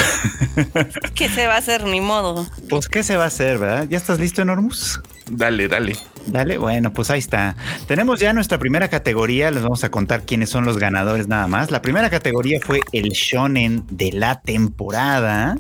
¿Qué 1.15 1.29
se 1.29 1.47
va 1.47 1.55
a 1.55 1.57
hacer? 1.59 1.85
Ni 1.85 2.01
modo. 2.01 2.45
Pues, 2.69 2.89
¿qué 2.89 3.03
se 3.03 3.15
va 3.15 3.23
a 3.23 3.27
hacer, 3.27 3.57
verdad? 3.57 3.88
¿Ya 3.89 3.97
estás 3.97 4.19
listo, 4.19 4.41
Enormus? 4.41 4.99
Dale, 5.29 5.67
dale. 5.67 5.95
Dale, 6.25 6.57
bueno, 6.57 6.91
pues 6.91 7.09
ahí 7.09 7.19
está. 7.19 7.55
Tenemos 7.87 8.19
ya 8.19 8.33
nuestra 8.33 8.57
primera 8.57 8.89
categoría, 8.89 9.49
les 9.49 9.63
vamos 9.63 9.83
a 9.83 9.89
contar 9.89 10.23
quiénes 10.23 10.49
son 10.49 10.65
los 10.65 10.77
ganadores 10.77 11.27
nada 11.27 11.47
más. 11.47 11.71
La 11.71 11.81
primera 11.81 12.09
categoría 12.09 12.59
fue 12.61 12.81
el 12.91 13.09
shonen 13.09 13.85
de 13.89 14.11
la 14.11 14.41
temporada 14.41 15.57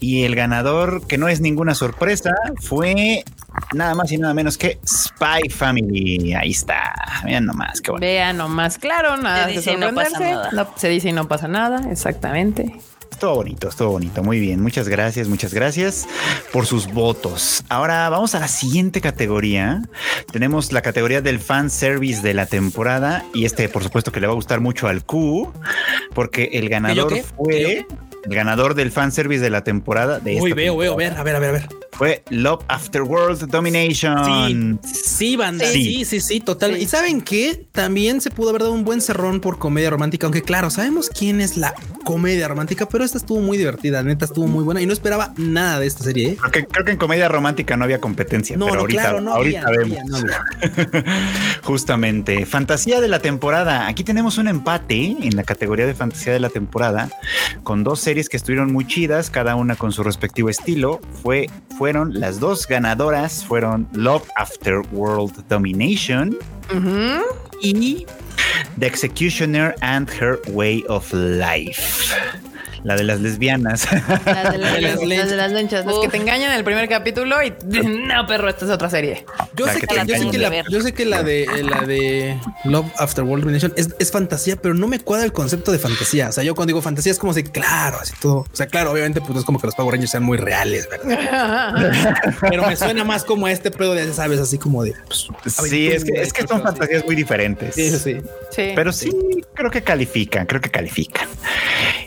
y 0.00 0.24
el 0.24 0.34
ganador, 0.34 1.06
que 1.06 1.16
no 1.16 1.28
es 1.28 1.40
ninguna 1.40 1.74
sorpresa, 1.74 2.32
fue 2.60 3.24
nada 3.72 3.94
más 3.94 4.10
y 4.10 4.18
nada 4.18 4.34
menos 4.34 4.58
que 4.58 4.78
Spy 4.86 5.48
Family. 5.48 6.34
Ahí 6.34 6.50
está. 6.50 6.94
Vean 7.24 7.46
nomás, 7.46 7.80
qué 7.80 7.92
bueno. 7.92 8.04
Vean 8.04 8.36
nomás, 8.36 8.78
claro, 8.78 9.16
nada 9.16 9.46
se 9.46 9.52
dice 9.52 9.76
no 9.76 9.94
pasa 9.94 10.18
nada. 10.18 10.70
se 10.76 10.88
dice 10.88 11.08
y 11.10 11.12
no 11.12 11.28
pasa 11.28 11.46
nada, 11.48 11.90
exactamente. 11.90 12.74
Estuvo 13.24 13.36
bonito, 13.36 13.68
estuvo 13.68 13.90
bonito. 13.92 14.22
Muy 14.22 14.38
bien, 14.38 14.60
muchas 14.60 14.86
gracias, 14.86 15.28
muchas 15.28 15.54
gracias 15.54 16.06
por 16.52 16.66
sus 16.66 16.92
votos. 16.92 17.64
Ahora 17.70 18.10
vamos 18.10 18.34
a 18.34 18.40
la 18.40 18.48
siguiente 18.48 19.00
categoría. 19.00 19.82
Tenemos 20.30 20.72
la 20.72 20.82
categoría 20.82 21.22
del 21.22 21.38
fan 21.38 21.70
service 21.70 22.20
de 22.20 22.34
la 22.34 22.44
temporada 22.44 23.24
y 23.32 23.46
este, 23.46 23.70
por 23.70 23.82
supuesto, 23.82 24.12
que 24.12 24.20
le 24.20 24.26
va 24.26 24.34
a 24.34 24.36
gustar 24.36 24.60
mucho 24.60 24.88
al 24.88 25.06
Q, 25.06 25.50
porque 26.14 26.50
el 26.52 26.68
ganador 26.68 27.14
fue 27.34 27.86
el 28.24 28.34
ganador 28.34 28.74
del 28.74 28.90
fan 28.90 29.10
service 29.10 29.42
de 29.42 29.48
la 29.48 29.64
temporada 29.64 30.18
de 30.18 30.40
Uy, 30.42 30.52
veo, 30.52 30.76
veo, 30.76 30.94
ver, 30.94 31.14
a 31.14 31.22
ver, 31.22 31.36
a 31.36 31.38
ver, 31.38 31.48
a 31.48 31.52
ver 31.52 31.83
fue 31.96 32.24
Love 32.30 32.64
After 32.68 33.02
World 33.02 33.48
Domination. 33.50 34.78
Sí, 34.82 35.00
sí 35.04 35.36
banda. 35.36 35.64
Sí, 35.66 36.04
sí, 36.04 36.20
sí, 36.20 36.40
total. 36.40 36.76
Y 36.76 36.86
saben 36.86 37.20
que 37.20 37.66
también 37.72 38.20
se 38.20 38.30
pudo 38.30 38.50
haber 38.50 38.62
dado 38.62 38.72
un 38.72 38.84
buen 38.84 39.00
cerrón 39.00 39.40
por 39.40 39.58
comedia 39.58 39.90
romántica, 39.90 40.26
aunque 40.26 40.42
claro, 40.42 40.70
sabemos 40.70 41.08
quién 41.08 41.40
es 41.40 41.56
la 41.56 41.74
comedia 42.04 42.48
romántica, 42.48 42.86
pero 42.88 43.04
esta 43.04 43.18
estuvo 43.18 43.40
muy 43.40 43.56
divertida, 43.56 44.02
neta 44.02 44.26
estuvo 44.26 44.46
muy 44.46 44.64
buena 44.64 44.80
y 44.80 44.86
no 44.86 44.92
esperaba 44.92 45.32
nada 45.36 45.80
de 45.80 45.86
esta 45.86 46.04
serie. 46.04 46.30
¿eh? 46.30 46.36
Creo, 46.50 46.84
que, 46.84 46.90
en 46.92 46.98
comedia 46.98 47.28
romántica 47.28 47.76
no 47.76 47.84
había 47.84 48.00
competencia, 48.00 48.56
no, 48.56 48.66
pero 48.66 48.80
ahorita, 48.80 49.02
claro, 49.02 49.20
no 49.20 49.32
ahorita 49.32 49.66
vemos. 49.70 50.24
Justamente, 51.62 52.44
fantasía 52.46 53.00
de 53.00 53.08
la 53.08 53.20
temporada. 53.20 53.86
Aquí 53.86 54.04
tenemos 54.04 54.38
un 54.38 54.48
empate 54.48 55.16
en 55.20 55.36
la 55.36 55.44
categoría 55.44 55.86
de 55.86 55.94
fantasía 55.94 56.32
de 56.32 56.40
la 56.40 56.50
temporada 56.50 57.08
con 57.62 57.84
dos 57.84 58.00
series 58.00 58.28
que 58.28 58.36
estuvieron 58.36 58.72
muy 58.72 58.86
chidas, 58.86 59.30
cada 59.30 59.56
una 59.56 59.76
con 59.76 59.92
su 59.92 60.02
respectivo 60.02 60.50
estilo. 60.50 61.00
Fue 61.22 61.48
fueron 61.84 62.18
las 62.18 62.40
dos 62.40 62.66
ganadoras 62.66 63.44
fueron 63.44 63.86
Love 63.92 64.26
After 64.36 64.80
World 64.90 65.46
Domination 65.50 66.34
y 67.60 68.06
The 68.78 68.86
Executioner 68.86 69.74
and 69.82 70.08
Her 70.08 70.40
Way 70.48 70.82
of 70.88 71.12
Life. 71.12 72.14
La 72.94 72.96
de 72.96 73.02
las 73.02 73.18
lesbianas. 73.20 73.88
La 74.26 74.50
de, 74.50 74.58
las, 74.58 75.52
lenchas. 75.52 75.86
Los 75.86 76.00
que 76.00 76.08
te 76.08 76.18
engañan 76.18 76.50
en 76.50 76.58
el 76.58 76.64
primer 76.64 76.86
capítulo 76.86 77.42
y 77.42 77.50
no, 77.64 78.26
perro, 78.26 78.50
esta 78.50 78.66
es 78.66 78.70
otra 78.70 78.90
serie. 78.90 79.24
Yo, 79.56 79.66
sé 79.66 79.80
que, 79.80 79.86
la, 81.06 81.22
de 81.22 81.46
la 81.62 81.80
de 81.80 82.38
Love 82.64 82.86
After 82.98 83.24
World 83.24 83.44
Domination 83.44 83.72
es, 83.76 84.12
fantasía, 84.12 84.56
pero 84.56 84.74
no 84.74 84.86
me 84.86 85.00
cuadra 85.00 85.24
el 85.24 85.32
concepto 85.32 85.72
de 85.72 85.78
fantasía. 85.78 86.28
O 86.28 86.32
sea, 86.32 86.44
yo 86.44 86.54
cuando 86.54 86.68
digo 86.68 86.82
fantasía 86.82 87.10
es 87.10 87.18
como 87.18 87.32
si, 87.32 87.42
claro, 87.42 87.98
así 88.00 88.12
todo. 88.20 88.40
O 88.40 88.46
sea, 88.52 88.66
claro, 88.66 88.92
obviamente, 88.92 89.20
pues 89.20 89.32
no 89.32 89.40
es 89.40 89.46
como 89.46 89.58
que 89.58 89.66
los 89.66 89.74
Power 89.74 89.92
Rangers 89.92 90.10
sean 90.10 90.22
muy 90.22 90.36
reales, 90.36 90.86
¿verdad? 90.90 91.74
pero 92.42 92.66
me 92.66 92.76
suena 92.76 93.02
más 93.02 93.24
como 93.24 93.48
este 93.48 93.70
pedo 93.70 93.94
de, 93.94 94.12
sabes, 94.12 94.40
así 94.40 94.58
como 94.58 94.84
de. 94.84 94.94
Pues, 95.06 95.28
sí, 95.70 95.90
es 95.90 96.04
que, 96.04 96.20
es 96.20 96.34
que 96.34 96.46
son 96.46 96.62
fantasías 96.62 97.02
muy 97.06 97.16
diferentes. 97.16 97.74
Sí, 97.74 97.90
sí. 97.90 98.18
sí. 98.50 98.72
Pero 98.76 98.92
sí, 98.92 99.10
creo 99.54 99.70
que 99.70 99.82
califican, 99.82 100.44
creo 100.44 100.60
que 100.60 100.70
califican. 100.70 101.28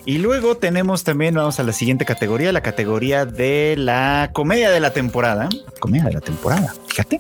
Y 0.08 0.20
luego 0.20 0.56
tenemos 0.56 1.04
también, 1.04 1.36
vamos 1.36 1.60
a 1.60 1.64
la 1.64 1.74
siguiente 1.74 2.06
categoría, 2.06 2.54
la 2.54 2.62
categoría 2.62 3.26
de 3.26 3.76
la 3.78 4.30
comedia 4.32 4.72
de 4.72 4.80
la 4.80 4.94
temporada. 4.94 5.50
Comedia 5.82 6.06
de 6.06 6.14
la 6.14 6.22
temporada, 6.22 6.74
fíjate. 6.88 7.20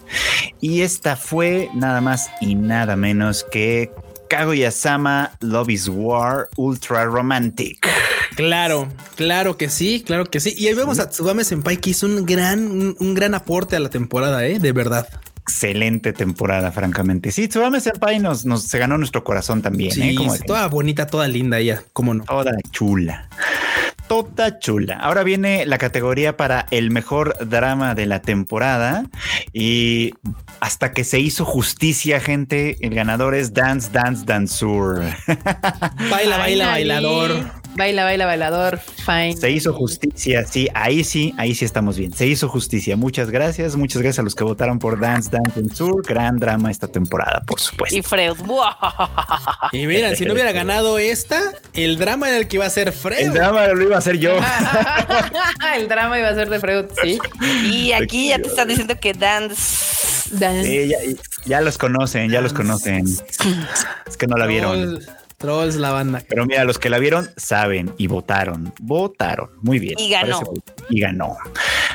Y 0.62 0.84
esta 0.84 1.18
fue 1.18 1.70
nada 1.74 2.00
más 2.00 2.30
y 2.40 2.56
nada 2.56 2.96
menos 2.96 3.46
que 3.52 3.92
Kaguya-sama 4.30 5.34
Love 5.42 5.70
is 5.72 5.90
War 5.90 6.48
Ultra 6.56 7.04
Romantic. 7.04 7.90
Claro, 8.38 8.88
claro 9.18 9.58
que 9.58 9.68
sí, 9.68 10.02
claro 10.08 10.24
que 10.24 10.40
sí. 10.40 10.54
Y 10.56 10.68
ahí 10.68 10.74
vemos 10.74 11.00
a 11.00 11.10
Tsubame 11.10 11.44
Senpai 11.44 11.76
que 11.82 11.90
hizo 11.90 12.06
un 12.06 12.26
gran, 12.26 12.96
un 12.98 13.14
gran 13.14 13.34
aporte 13.34 13.76
a 13.76 13.82
la 13.82 13.90
temporada, 13.90 14.46
¿eh? 14.46 14.60
de 14.60 14.72
verdad 14.72 15.10
excelente 15.48 16.11
temporada, 16.11 16.74
francamente. 16.74 17.32
Sí, 17.32 17.48
Tsubame 17.48 17.80
Senpai 17.80 18.19
nos, 18.19 18.45
nos 18.45 18.64
se 18.64 18.78
ganó 18.80 18.98
nuestro 18.98 19.24
corazón 19.24 19.61
también. 19.61 19.91
Sí, 19.91 20.10
¿eh? 20.10 20.15
Como 20.15 20.38
toda 20.40 20.68
bonita, 20.68 21.07
toda 21.07 21.28
linda 21.28 21.57
ella, 21.57 21.84
cómo 21.94 22.14
no. 22.14 22.26
Toda 22.26 22.52
chula. 22.72 23.30
Toda 24.10 24.60
chula. 24.60 24.95
Ahora 24.95 25.24
viene 25.24 25.65
la 25.65 25.78
categoría 25.78 26.36
para 26.36 26.65
el 26.72 26.91
mejor 26.91 27.38
drama 27.48 27.95
de 27.95 28.06
la 28.06 28.22
temporada 28.22 29.06
y 29.53 30.14
hasta 30.60 30.91
que 30.91 31.03
se 31.03 31.19
hizo 31.19 31.45
justicia, 31.45 32.19
gente, 32.19 32.78
el 32.82 32.94
ganador 32.94 33.34
es 33.34 33.53
Dance, 33.53 33.90
Dance, 33.91 34.26
Danceur. 34.26 35.02
Baila, 36.10 36.38
baila, 36.38 36.68
bailador. 36.68 37.45
Baila, 37.78 38.06
baila, 38.06 38.26
bailador. 38.26 38.80
Fine. 38.80 39.38
Se 39.38 39.52
hizo 39.52 39.72
justicia. 39.72 40.44
Sí, 40.45 40.68
ahí 40.74 41.03
sí, 41.03 41.36
ahí 41.38 41.53
sí 41.53 41.64
estamos 41.64 41.95
bien. 41.95 42.11
Se 42.11 42.26
hizo 42.26 42.49
justicia. 42.49 42.98
Muchas 42.98 43.30
gracias. 43.30 43.76
Muchas 43.76 44.02
gracias 44.02 44.19
a 44.19 44.24
los 44.24 44.34
que 44.34 44.44
votaron 44.44 44.80
por 44.80 44.99
Dance 44.99 45.30
Dance 45.30 45.37
en 45.56 45.74
Sur. 45.74 46.04
Gran 46.06 46.38
drama 46.38 46.72
esta 46.72 46.88
temporada, 46.88 47.42
por 47.46 47.60
supuesto. 47.60 47.98
Y 47.98 48.02
Freud. 48.02 48.38
Y 49.72 49.88
miren, 49.88 50.16
si 50.16 50.26
no 50.26 50.34
hubiera 50.34 50.52
ganado 50.52 50.98
esta, 50.98 51.54
el 51.74 51.98
drama 51.98 52.28
era 52.30 52.38
el 52.38 52.48
que 52.48 52.58
iba 52.58 52.66
a 52.66 52.70
ser 52.70 52.92
Freud. 52.92 53.20
El 53.20 53.34
drama 53.34 53.68
lo 53.68 53.82
iba 53.82 53.98
a 53.98 54.02
ser 54.02 54.18
yo. 54.18 54.38
el 55.76 55.88
drama 55.88 56.20
iba 56.20 56.30
a 56.30 56.36
ser 56.36 56.50
de 56.50 56.60
Freud, 56.60 56.86
sí. 57.02 57.20
Y 57.66 57.92
aquí 57.94 58.30
ya 58.30 58.40
te 58.40 58.48
están 58.48 58.68
diciendo 58.68 59.00
que 59.00 59.14
Dance. 59.14 60.30
Dance. 60.32 60.88
ya, 60.88 60.98
ya, 61.46 61.62
los 61.62 61.78
conocen, 61.78 62.30
ya 62.30 62.42
los 62.42 62.54
conocen. 62.54 63.06
Es 64.06 64.18
que 64.18 64.28
no 64.28 64.36
la 64.38 64.46
vieron. 64.46 65.00
Trolls 65.38 65.76
la 65.76 65.92
banda. 65.92 66.24
Pero 66.28 66.48
mira, 66.48 66.64
los 66.64 66.80
que 66.80 66.90
la 66.90 66.98
vieron 66.98 67.30
saben 67.38 67.94
y 67.98 68.08
votaron. 68.08 68.74
Votaron. 68.80 69.52
Muy 69.62 69.78
bien. 69.78 69.94
Y 70.00 70.10
ganó. 70.10 70.42
Y 70.90 71.00
ganó. 71.00 71.38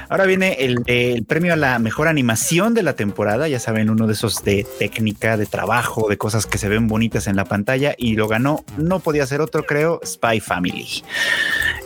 Ahora 0.09 0.27
viene 0.27 0.59
el, 0.61 1.25
premio 1.27 1.53
a 1.53 1.57
la 1.57 1.81
mejor 1.81 2.07
animación 2.07 2.73
de 2.73 2.85
la 2.85 2.95
temporada. 2.95 3.49
Ya 3.49 3.59
saben, 3.59 3.91
uno 3.91 4.07
de 4.07 4.13
esos 4.13 4.45
de 4.45 4.65
técnica, 4.79 5.37
de 5.37 5.47
trabajo, 5.47 6.09
de 6.09 6.19
cosas 6.19 6.47
que 6.47 6.57
se 6.57 6.69
ven 6.69 6.87
bonitas 6.87 7.27
en 7.27 7.35
la 7.35 7.45
pantalla. 7.45 7.97
Y 7.99 8.15
lo 8.15 8.29
ganó. 8.29 8.65
No 8.77 9.01
podía 9.01 9.27
ser 9.27 9.41
otro, 9.41 9.65
creo, 9.65 10.01
Spy 10.07 10.39
Family. 10.39 11.03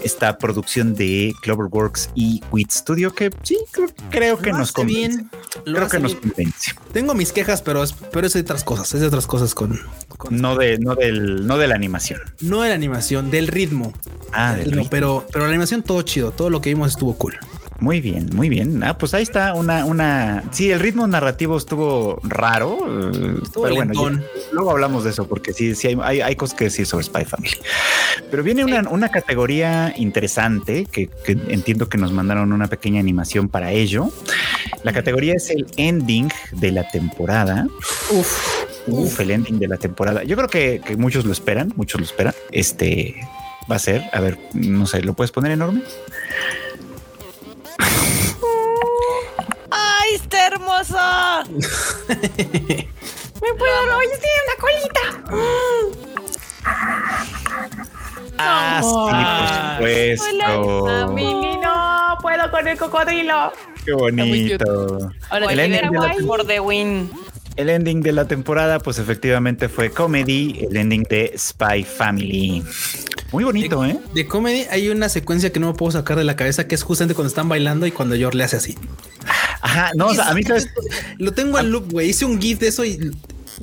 Esta 0.05 0.37
producción 0.37 0.95
de 0.95 1.33
Cloverworks 1.41 2.11
y 2.15 2.41
Quit 2.53 2.71
Studio 2.71 3.15
que 3.15 3.31
sí, 3.43 3.57
creo, 4.11 4.39
que 4.39 4.53
nos 4.53 4.73
convence. 4.73 5.09
Bien. 5.09 5.31
creo 5.65 5.89
que 5.89 6.01
nos 6.01 6.15
convence. 6.17 6.73
Tengo 6.93 7.15
mis 7.15 7.33
quejas, 7.33 7.63
pero 7.63 7.83
es, 7.83 7.95
pero 8.13 8.27
es 8.27 8.35
de 8.35 8.41
otras 8.41 8.63
cosas. 8.63 8.93
Es 8.93 9.01
de 9.01 9.07
otras 9.07 9.27
cosas 9.27 9.55
con 9.55 9.81
no 10.31 10.57
de, 10.57 10.79
no 10.79 10.95
del, 10.95 11.46
no 11.47 11.59
de 11.59 11.69
la 11.69 11.75
animación. 11.75 12.21
No 12.41 12.63
de 12.63 12.71
la 12.71 12.75
animación, 12.75 13.31
del 13.31 13.49
ritmo. 13.49 13.93
Ah, 14.33 14.55
del 14.55 14.73
ritmo. 14.73 14.89
Pero, 14.91 15.27
pero 15.33 15.45
la 15.45 15.51
animación 15.51 15.83
todo 15.83 16.03
chido, 16.03 16.33
todo 16.33 16.51
lo 16.51 16.61
que 16.61 16.71
vimos 16.71 16.91
estuvo 16.91 17.15
cool. 17.17 17.39
Muy 17.79 18.01
bien, 18.01 18.31
muy 18.33 18.49
bien. 18.49 18.83
Ah, 18.83 18.97
pues 18.97 19.13
ahí 19.13 19.23
está 19.23 19.53
una, 19.55 19.85
una. 19.85 20.45
Sí, 20.51 20.71
el 20.71 20.81
ritmo 20.81 21.07
narrativo 21.07 21.59
estuvo 21.59 22.19
raro, 22.23 22.79
eh, 23.13 23.41
pero 23.53 23.75
bueno, 23.75 24.21
luego 24.53 24.71
hablamos 24.71 25.05
de 25.05 25.11
eso 25.11 25.29
porque 25.29 25.53
sí, 25.53 25.75
sí 25.75 25.89
hay, 25.89 26.21
hay, 26.23 26.37
cosas 26.37 26.57
que 26.57 26.65
decir 26.65 26.87
sobre 26.87 27.05
Spy 27.05 27.25
Family. 27.27 27.57
Pero 28.31 28.43
viene 28.43 28.65
una, 28.65 28.89
una 28.89 29.11
categoría 29.11 29.93
interesante 29.97 30.87
que, 30.87 31.09
que, 31.09 31.33
entiendo 31.49 31.89
que 31.89 31.99
nos 31.99 32.13
mandaron 32.13 32.53
una 32.53 32.67
pequeña 32.69 33.01
animación 33.01 33.49
para 33.49 33.73
ello. 33.73 34.11
La 34.83 34.95
categoría 34.95 35.35
es 35.35 35.51
el 35.51 35.67
ending 35.77 36.31
de 36.53 36.73
la 36.73 36.89
temporada. 36.89 37.67
Uf. 38.11 38.76
Uf, 38.87 39.21
el 39.21 39.31
ending 39.31 39.59
de 39.59 39.69
la 39.69 39.77
temporada. 39.77 40.23
Yo 40.25 40.37
creo 40.37 40.49
que, 40.49 40.81
que, 40.85 40.97
muchos 40.97 41.25
lo 41.25 41.33
esperan, 41.33 41.73
muchos 41.77 42.01
lo 42.01 42.07
esperan. 42.07 42.35
Este 42.53 43.17
va 43.71 43.77
a 43.77 43.81
ser, 43.81 44.03
a 44.13 44.21
ver, 44.21 44.39
no 44.55 44.87
sé, 44.87 45.03
¿lo 45.03 45.15
puedes 45.15 45.33
poner 45.33 45.53
enorme? 45.53 45.83
¡Ay, 49.71 50.15
está 50.15 50.47
hermoso! 50.47 50.99
Me 52.09 53.53
puedo, 53.59 53.97
oye, 53.99 54.19
tiene 54.19 54.41
una 54.47 54.57
colita. 54.61 55.01
Ah, 58.39 58.81
sí, 58.83 58.89
por 59.83 59.91
supuesto. 60.29 60.89
A 60.89 61.07
mí 61.09 61.59
no 61.63 62.19
puedo 62.23 62.51
con 62.51 62.69
el 62.69 62.79
cocodrilo. 62.79 63.53
Qué 63.85 63.93
bonito. 63.93 65.11
Ahora, 65.31 65.53
el 65.53 65.61
ending 65.61 65.91
de 65.91 65.99
la... 65.99 66.15
por 66.27 66.47
The 66.47 66.61
Win. 66.61 67.11
El 67.57 67.71
ending 67.71 68.03
de 68.03 68.13
la 68.13 68.29
temporada, 68.29 68.79
pues 68.81 68.99
efectivamente 68.99 69.69
fue 69.69 69.91
comedy, 69.91 70.67
el 70.71 70.77
ending 70.77 71.05
de 71.05 71.35
Spy 71.39 71.85
Family. 71.85 72.63
Muy 73.33 73.45
bonito, 73.45 73.85
¿eh? 73.85 73.99
De 74.15 74.27
comedy 74.27 74.67
hay 74.71 74.89
una 74.89 75.09
secuencia 75.09 75.51
que 75.51 75.59
no 75.59 75.69
me 75.69 75.75
puedo 75.75 75.93
sacar 75.93 76.19
de 76.19 76.25
la 76.25 76.37
cabeza, 76.37 76.69
que 76.69 76.75
es 76.75 76.83
justamente 76.83 77.15
cuando 77.15 77.29
están 77.29 77.49
bailando 77.49 77.87
y 77.87 77.93
cuando 77.93 78.15
George 78.15 78.37
le 78.37 78.45
hace 78.45 78.57
así. 78.57 78.77
Ajá, 79.63 79.91
no, 79.95 80.09
o 80.09 80.15
sea, 80.15 80.29
a 80.29 80.35
mí 80.35 80.43
sabes. 80.43 80.69
Lo 81.19 81.33
tengo 81.33 81.59
en 81.59 81.71
loop, 81.71 81.93
güey. 81.93 82.11
Hice 82.11 82.25
un 82.25 82.41
GIF 82.41 82.61
de 82.61 82.69
eso 82.69 82.85
y 82.85 83.11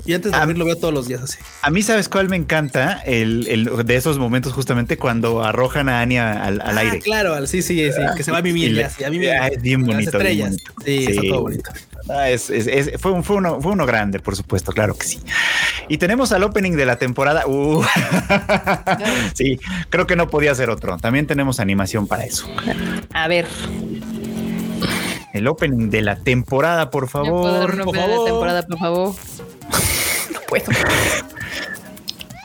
y 0.05 0.13
antes 0.13 0.31
de 0.31 0.37
dormir 0.37 0.57
lo 0.57 0.65
veo 0.65 0.75
todos 0.75 0.93
los 0.93 1.07
días 1.07 1.21
así. 1.21 1.37
A 1.61 1.69
mí, 1.69 1.81
¿sabes 1.81 2.09
cuál 2.09 2.27
me 2.29 2.35
encanta? 2.35 3.01
El, 3.05 3.47
el 3.47 3.85
de 3.85 3.95
esos 3.95 4.17
momentos 4.17 4.53
justamente 4.53 4.97
cuando 4.97 5.43
arrojan 5.43 5.87
a 5.87 6.01
Ania 6.01 6.43
al, 6.43 6.61
al 6.61 6.77
ah, 6.77 6.81
aire. 6.81 6.99
Claro, 6.99 7.45
sí, 7.47 7.61
sí, 7.61 7.91
sí, 7.91 8.01
que 8.17 8.23
se 8.23 8.31
va 8.31 8.39
a 8.39 8.41
vivir 8.41 8.73
ya, 8.73 8.91
A 9.05 9.09
mí 9.09 9.19
me 9.19 9.47
es 9.47 9.61
bien 9.61 9.85
bonito. 9.85 10.17
Estrellas. 10.17 10.57
Sí, 10.83 11.05
está 11.07 11.21
todo 11.21 11.41
bonito. 11.43 11.71
Ah, 12.09 12.29
es, 12.29 12.49
es, 12.49 12.99
fue, 12.99 13.11
un, 13.11 13.23
fue, 13.23 13.37
uno, 13.37 13.61
fue 13.61 13.71
uno 13.71 13.85
grande, 13.85 14.19
por 14.19 14.35
supuesto, 14.35 14.71
claro 14.71 14.95
que 14.95 15.05
sí. 15.05 15.19
Y 15.87 15.97
tenemos 15.97 16.31
al 16.31 16.43
opening 16.43 16.73
de 16.73 16.85
la 16.85 16.97
temporada. 16.97 17.47
Uh. 17.47 17.83
sí, 19.33 19.59
creo 19.89 20.05
que 20.05 20.15
no 20.15 20.29
podía 20.29 20.53
ser 20.55 20.69
otro. 20.69 20.97
También 20.97 21.27
tenemos 21.27 21.59
animación 21.59 22.07
para 22.07 22.25
eso. 22.25 22.47
A 23.13 23.27
ver. 23.27 23.47
El 25.33 25.47
opening 25.47 25.89
de 25.89 26.01
la 26.01 26.17
temporada, 26.17 26.89
por 26.89 27.07
favor. 27.07 27.65
Por 27.65 27.77
favor. 27.77 27.93
De 27.93 28.07
la 28.07 28.25
temporada, 28.25 28.63
por 28.63 28.77
favor. 28.77 29.15
no 30.33 30.39
puedo. 30.47 30.65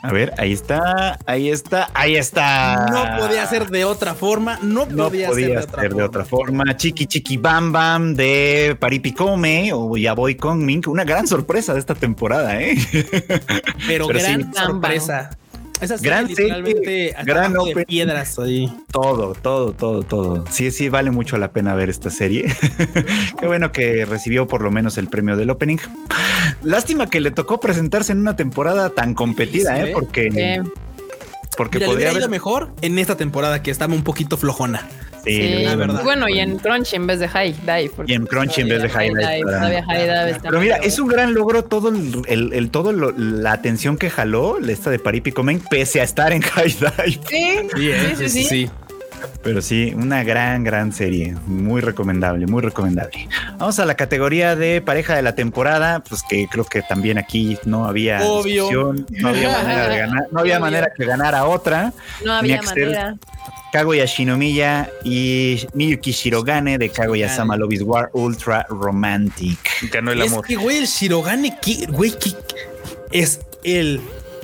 A 0.01 0.13
ver, 0.13 0.33
ahí 0.37 0.53
está, 0.53 1.19
ahí 1.25 1.49
está, 1.49 1.89
ahí 1.93 2.15
está. 2.15 2.87
No 2.89 3.19
podía 3.19 3.45
ser 3.47 3.69
de 3.69 3.83
otra 3.83 4.13
forma, 4.13 4.57
no 4.61 4.87
podía, 4.87 5.29
ser, 5.33 5.93
de, 5.93 6.03
otra 6.03 6.23
forma. 6.23 6.77
Chiqui 6.77 7.05
Chiqui 7.05 7.35
Bam 7.35 7.73
Bam 7.73 8.13
de 8.13 8.77
Paripicome 8.79 9.71
o 9.73 9.97
Ya 9.97 10.13
Voy 10.13 10.35
con 10.35 10.65
Mink, 10.65 10.87
una 10.87 11.03
gran 11.03 11.27
sorpresa 11.27 11.73
de 11.73 11.79
esta 11.79 11.95
temporada, 11.95 12.61
¿eh? 12.61 12.77
Pero, 13.87 14.07
gran 14.07 14.53
sorpresa. 14.53 15.31
Esa 15.81 15.97
gran 15.97 16.27
de 16.27 17.85
piedras 17.87 18.37
ahí. 18.39 18.71
Todo, 18.91 19.33
todo, 19.33 19.71
todo, 19.73 20.03
todo. 20.03 20.45
Sí, 20.49 20.71
sí, 20.71 20.89
vale 20.89 21.11
mucho 21.11 21.37
la 21.37 21.51
pena 21.51 21.73
ver 21.73 21.89
esta 21.89 22.09
serie. 22.09 22.45
Qué 23.39 23.47
bueno 23.47 23.71
que 23.71 24.05
recibió 24.05 24.47
por 24.47 24.61
lo 24.61 24.71
menos 24.71 24.97
el 24.97 25.07
premio 25.07 25.37
del 25.37 25.49
opening. 25.49 25.77
Lástima 26.63 27.09
que 27.09 27.21
le 27.21 27.31
tocó 27.31 27.59
presentarse 27.59 28.11
en 28.11 28.19
una 28.19 28.35
temporada 28.35 28.89
tan 28.89 29.13
competida, 29.13 29.81
¿eh? 29.81 29.91
Porque, 29.93 30.61
porque 31.59 31.81
podría 31.81 32.11
haber 32.11 32.21
ido 32.21 32.29
mejor 32.29 32.71
en 32.81 32.97
esta 32.99 33.17
temporada 33.17 33.61
que 33.61 33.69
estaba 33.69 33.93
un 33.93 34.05
poquito 34.05 34.37
flojona. 34.37 34.87
Sí, 35.25 35.65
la 35.65 35.75
verdad. 35.75 36.05
Bueno, 36.05 36.29
y 36.29 36.39
en 36.39 36.57
Crunchy 36.57 36.95
en 36.95 37.05
vez 37.05 37.19
de 37.19 37.27
High 37.27 37.51
Dive. 37.51 37.91
Y 38.07 38.13
en 38.13 38.25
Crunchy 38.25 38.61
en 38.61 38.69
vez 38.69 38.81
de 38.81 38.87
High 38.87 39.09
Dive. 39.09 40.39
Pero 40.41 40.61
mira, 40.61 40.77
es 40.77 40.97
un 40.99 41.09
gran 41.09 41.33
logro 41.33 41.65
todo 41.65 41.89
el, 41.89 42.53
el, 42.53 42.71
todo 42.71 42.93
la 42.93 43.51
atención 43.51 43.97
que 43.97 44.09
jaló 44.09 44.57
esta 44.65 44.89
de 44.89 44.99
Paripicomen 44.99 45.59
pese 45.59 45.99
a 45.99 46.05
estar 46.05 46.31
en 46.31 46.43
High 46.43 46.77
Dive. 46.79 47.19
Sí, 47.27 47.59
sí, 48.15 48.29
sí, 48.29 48.43
sí. 48.45 48.69
Pero 49.43 49.61
sí, 49.61 49.93
una 49.95 50.23
gran, 50.23 50.63
gran 50.63 50.91
serie. 50.91 51.35
Muy 51.45 51.81
recomendable, 51.81 52.45
muy 52.47 52.61
recomendable. 52.61 53.27
Vamos 53.57 53.79
a 53.79 53.85
la 53.85 53.95
categoría 53.95 54.55
de 54.55 54.81
pareja 54.81 55.15
de 55.15 55.21
la 55.21 55.35
temporada, 55.35 56.03
pues 56.07 56.23
que 56.27 56.47
creo 56.47 56.65
que 56.65 56.81
también 56.81 57.17
aquí 57.17 57.57
no 57.65 57.85
había 57.85 58.21
Obvio. 58.21 58.93
no 58.93 59.27
había 59.29 59.51
manera 59.63 59.87
de 59.87 59.97
ganar, 59.97 60.27
no 60.31 60.39
había 60.39 60.59
manera 60.59 60.91
que 60.95 61.05
ganara 61.05 61.45
otra. 61.45 61.93
No 62.23 62.33
había 62.33 62.61
manera. 62.61 63.15
Kaguya 63.71 64.05
Shinomiya 64.05 64.89
y 65.03 65.67
Miyuki 65.73 66.11
Shirogane 66.11 66.77
de 66.77 66.89
Kaguya 66.89 67.29
Sama 67.29 67.55
Love 67.55 67.73
is 67.73 67.81
War 67.83 68.09
Ultra 68.13 68.65
Romantic. 68.69 69.59
Ganó 69.91 70.11
el 70.11 70.23
amor. 70.23 70.43
Es 70.43 70.47
que, 70.47 70.55
güey, 70.55 70.77
el 70.77 70.87
Shirogane, 70.87 71.55
güey, 71.89 72.13
es 73.11 73.39
el 73.63 74.01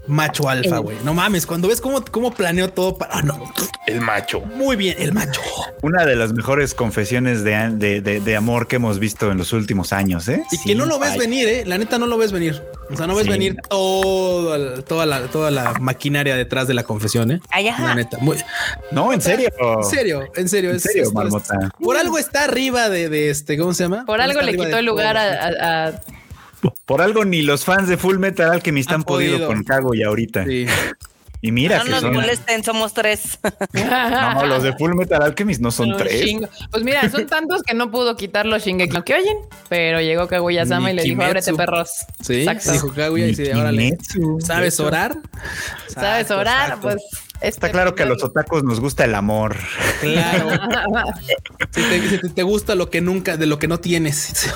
macho 0.07 0.49
alfa, 0.49 0.79
güey. 0.79 0.97
No 1.03 1.13
mames, 1.13 1.45
cuando 1.45 1.67
ves 1.67 1.81
cómo, 1.81 2.03
cómo 2.11 2.33
planeó 2.33 2.69
todo 2.69 2.97
para. 2.97 3.15
Ah, 3.15 3.21
no. 3.21 3.53
El 3.87 4.01
macho. 4.01 4.41
Muy 4.41 4.75
bien, 4.75 4.95
el 4.99 5.13
macho. 5.13 5.41
Una 5.81 6.05
de 6.05 6.15
las 6.15 6.33
mejores 6.33 6.73
confesiones 6.73 7.43
de, 7.43 8.01
de, 8.01 8.35
amor 8.35 8.67
que 8.67 8.77
hemos 8.77 8.99
visto 8.99 9.31
en 9.31 9.37
los 9.37 9.53
últimos 9.53 9.93
años, 9.93 10.27
¿eh? 10.27 10.43
Y 10.51 10.57
que 10.59 10.75
no 10.75 10.85
lo 10.85 10.99
ves 10.99 11.17
venir, 11.17 11.47
¿eh? 11.47 11.63
La 11.65 11.77
neta 11.77 11.97
no 11.97 12.07
lo 12.07 12.17
ves 12.17 12.31
venir. 12.31 12.61
O 12.89 12.95
sea, 12.95 13.07
no 13.07 13.15
ves 13.15 13.27
venir 13.27 13.55
todo, 13.69 14.83
toda, 14.83 15.05
la, 15.05 15.21
toda 15.27 15.49
la 15.51 15.73
maquinaria 15.79 16.35
detrás 16.35 16.67
de 16.67 16.73
la 16.73 16.83
confesión, 16.83 17.31
¿eh? 17.31 17.41
La 17.79 17.95
neta. 17.95 18.17
No, 18.91 19.13
en 19.13 19.21
serio. 19.21 19.49
En 19.59 19.83
serio, 19.83 20.23
en 20.35 20.49
serio. 20.49 20.71
En 20.71 20.79
serio, 20.79 21.11
Marmota. 21.11 21.71
Por 21.81 21.97
algo 21.97 22.17
está 22.17 22.43
arriba 22.43 22.89
de, 22.89 23.29
este, 23.29 23.57
¿cómo 23.57 23.73
se 23.73 23.83
llama? 23.83 24.05
Por 24.05 24.21
algo 24.21 24.41
le 24.41 24.55
quitó 24.55 24.77
el 24.77 24.85
lugar 24.85 25.17
a 25.17 26.01
por 26.85 27.01
algo 27.01 27.25
ni 27.25 27.41
los 27.41 27.65
fans 27.65 27.87
de 27.87 27.97
Full 27.97 28.17
Metal 28.17 28.51
Alchemist 28.51 28.91
han, 28.91 29.03
podido, 29.03 29.47
con 29.47 29.63
Kago 29.63 29.93
y 29.93 30.03
ahorita. 30.03 30.45
Y 31.41 31.51
mira, 31.51 31.83
no 31.83 32.01
nos 32.01 32.11
molesten, 32.11 32.63
somos 32.63 32.95
tres. 32.95 33.39
no, 33.73 34.45
los 34.47 34.63
de 34.63 34.73
Full 34.73 34.95
Metal 34.95 35.21
Alchemist 35.21 35.61
no 35.61 35.69
son 35.69 35.95
tres. 35.95 36.25
Pues 36.71 36.83
mira, 36.83 37.07
son 37.09 37.27
tantos 37.27 37.61
que 37.61 37.75
no 37.75 37.91
pudo 37.91 38.15
quitar 38.15 38.47
los 38.47 38.63
Shingeki 38.63 39.03
que 39.03 39.13
oyen, 39.13 39.37
pero 39.69 40.01
llegó 40.01 40.27
Kaguya-sama 40.27 40.91
y 40.91 40.95
le 40.95 41.03
dijo, 41.03 41.21
ábrete 41.21 41.53
perros. 41.53 41.91
Sí, 42.21 42.39
Exacto. 42.41 42.71
dijo 42.71 42.93
Kaguya 42.93 43.25
y 43.25 43.35
dice, 43.35 43.55
órale, 43.55 43.95
¿sabes 44.39 44.79
orar? 44.79 45.17
¿Sabes 45.87 46.31
orar? 46.31 46.79
Pues 46.81 46.97
Está 47.41 47.71
claro 47.71 47.95
que 47.95 48.03
a 48.03 48.05
los 48.05 48.23
otacos 48.23 48.63
nos 48.63 48.79
gusta 48.79 49.05
el 49.05 49.15
amor. 49.15 49.55
Claro. 50.01 50.49
si, 51.71 52.29
te, 52.33 52.43
gusta 52.43 52.75
lo 52.75 52.89
que 52.89 53.01
nunca, 53.01 53.37
de 53.37 53.45
lo 53.45 53.59
que 53.59 53.67
no 53.67 53.79
tienes. 53.79 54.49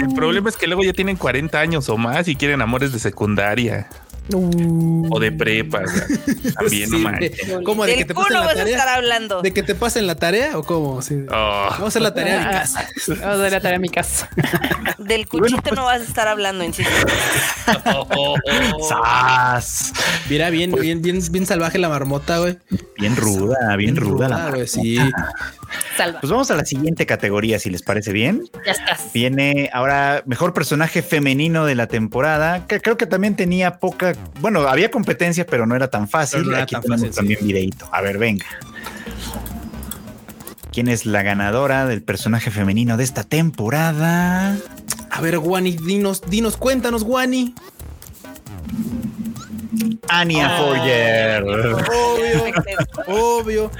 el 0.00 0.14
problema 0.14 0.48
es 0.48 0.56
que 0.56 0.66
luego 0.66 0.82
ya 0.82 0.92
tienen 0.92 1.16
40 1.16 1.58
años 1.58 1.88
o 1.88 1.96
más 1.96 2.28
y 2.28 2.36
quieren 2.36 2.62
amores 2.62 2.92
de 2.92 2.98
secundaria. 2.98 3.88
O 4.30 5.18
de 5.18 5.32
prepa. 5.32 5.82
También 6.58 6.90
no 6.90 7.62
¿Cómo 7.64 7.84
de 7.84 7.96
que 7.96 8.04
te 8.04 8.14
pasen 8.14 8.40
la 8.40 8.54
tarea? 8.54 8.76
estar 8.76 8.88
hablando? 8.88 9.42
¿De 9.42 9.52
que 9.52 9.62
te 9.62 9.74
pasen 9.74 10.06
la 10.06 10.14
tarea 10.14 10.56
o 10.56 10.62
cómo? 10.62 11.00
Oh. 11.00 11.68
Vamos 11.70 11.82
a 11.82 11.86
hacer 11.86 12.02
la 12.02 12.14
tarea 12.14 12.40
en 12.40 12.46
mi 12.46 12.52
casa. 12.52 12.88
Vamos 13.08 13.24
a 13.24 13.32
hacer 13.32 13.52
la 13.52 13.60
tarea 13.60 13.76
en 13.76 13.82
mi 13.82 13.88
casa. 13.88 14.28
Del 14.98 15.28
cuchito 15.28 15.62
pues 15.62 15.74
no 15.74 15.84
vas 15.84 16.00
a 16.00 16.04
estar 16.04 16.28
hablando, 16.28 16.64
insisto. 16.64 16.92
¡Sas! 18.88 19.92
Mira, 20.30 20.50
bien, 20.50 20.72
bien, 20.72 21.02
bien, 21.02 21.20
bien 21.30 21.46
salvaje 21.46 21.78
la 21.78 21.88
marmota, 21.88 22.38
güey. 22.38 22.58
Bien 22.98 23.16
ruda, 23.16 23.76
bien, 23.76 23.96
ruda, 23.96 24.28
la 24.28 24.38
marmota. 24.38 24.66
sí. 24.66 24.98
Pues 25.96 26.30
vamos 26.30 26.50
a 26.50 26.56
la 26.56 26.64
siguiente 26.64 27.06
categoría, 27.06 27.58
si 27.58 27.70
les 27.70 27.82
parece 27.82 28.12
bien. 28.12 28.44
Ya 28.64 28.72
estás. 28.72 29.12
Viene 29.12 29.70
ahora 29.72 30.22
mejor 30.26 30.52
personaje 30.54 31.02
femenino 31.02 31.64
de 31.64 31.74
la 31.74 31.86
temporada, 31.86 32.66
que 32.66 32.80
creo 32.80 32.96
que 32.96 33.06
también 33.06 33.36
tenía 33.36 33.78
poca, 33.78 34.11
bueno, 34.40 34.60
había 34.62 34.90
competencia, 34.90 35.46
pero 35.46 35.66
no 35.66 35.76
era 35.76 35.88
tan 35.88 36.08
fácil. 36.08 36.54
Aquí 36.54 36.76
tenemos 36.80 37.14
también 37.14 37.40
videito. 37.42 37.88
A 37.92 38.00
ver, 38.00 38.18
venga. 38.18 38.46
¿Quién 40.72 40.88
es 40.88 41.04
la 41.04 41.22
ganadora 41.22 41.86
del 41.86 42.02
personaje 42.02 42.50
femenino 42.50 42.96
de 42.96 43.04
esta 43.04 43.24
temporada? 43.24 44.56
A 45.10 45.20
ver, 45.20 45.38
Guani, 45.38 45.76
dinos, 45.76 46.22
dinos, 46.26 46.56
cuéntanos, 46.56 47.04
Guani. 47.04 47.54
Anya 50.08 50.48
ah, 50.48 50.58
Forger. 50.58 51.44
Obvio, 51.44 52.44
obvio. 53.06 53.70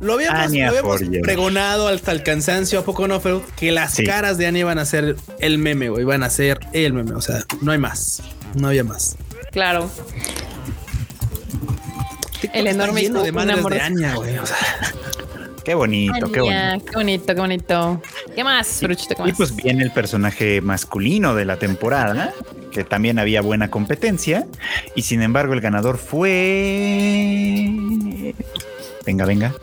Lo 0.00 0.14
habíamos, 0.14 1.02
pregonado 1.22 1.88
hasta 1.88 2.12
el 2.12 2.22
cansancio, 2.22 2.80
¿a 2.80 2.84
poco 2.84 3.06
no, 3.06 3.20
Feo? 3.20 3.42
Que 3.56 3.70
las 3.70 3.96
caras 4.04 4.36
de 4.36 4.46
Anya 4.46 4.60
iban 4.60 4.78
a 4.78 4.84
ser 4.84 5.16
el 5.38 5.58
meme, 5.58 5.88
güey. 5.88 6.02
Iban 6.02 6.22
a 6.22 6.30
ser 6.30 6.60
el 6.72 6.92
meme. 6.92 7.12
O 7.14 7.20
sea, 7.20 7.44
no 7.60 7.72
hay 7.72 7.78
más. 7.78 8.22
No 8.54 8.68
había 8.68 8.84
más. 8.84 9.16
Claro. 9.54 9.88
El 12.52 12.66
enorme 12.66 13.02
hijo 13.02 13.22
de 13.22 13.32
madres 13.32 13.64
de 13.64 13.80
Anya, 13.80 14.14
güey. 14.16 14.36
O 14.36 14.44
sea. 14.44 14.58
Qué 15.64 15.74
bonito, 15.74 16.30
qué 16.30 16.40
bonito. 16.40 16.84
Qué 16.84 16.96
bonito, 16.96 17.34
qué 17.34 17.40
bonito. 17.40 18.02
¿Qué 18.34 18.44
más, 18.44 18.82
Y 18.82 19.32
pues 19.32 19.56
viene 19.56 19.84
el 19.84 19.92
personaje 19.92 20.60
masculino 20.60 21.34
de 21.34 21.46
la 21.46 21.56
temporada, 21.56 22.34
que 22.70 22.84
también 22.84 23.18
había 23.18 23.40
buena 23.40 23.70
competencia. 23.70 24.46
Y 24.94 25.02
sin 25.02 25.22
embargo, 25.22 25.54
el 25.54 25.62
ganador 25.62 25.96
fue. 25.96 27.70
Venga, 29.06 29.24
venga. 29.24 29.54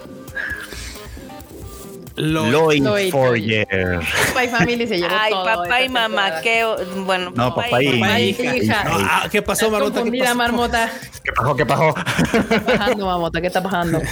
Lloyd, 2.15 2.83
Lloyd 2.83 3.11
Forger. 3.11 4.01
Spy 4.29 4.47
Family 4.47 4.87
se 4.87 4.97
llevó 4.97 5.15
Ay, 5.17 5.31
papá 5.31 5.81
y 5.81 5.89
mamá, 5.89 6.41
qué 6.41 6.65
bueno. 7.05 7.31
No, 7.35 7.55
papá 7.55 7.81
y, 7.81 7.99
papá 7.99 8.19
y 8.19 8.29
hija. 8.29 8.83
Ah, 8.85 9.27
¿Qué 9.31 9.41
pasó, 9.41 9.69
Marmota? 9.69 10.03
¿Qué 10.03 10.19
pasó? 10.19 10.35
marmota. 10.35 10.91
¿Qué 11.23 11.31
pasó? 11.31 11.55
¿Qué 11.55 11.65
pasó? 11.65 11.93
¿Qué 12.31 12.55
está 12.55 12.65
pasando, 12.65 13.05
mamota? 13.05 13.41
¿Qué 13.41 13.47
está 13.47 13.63
pasando? 13.63 14.01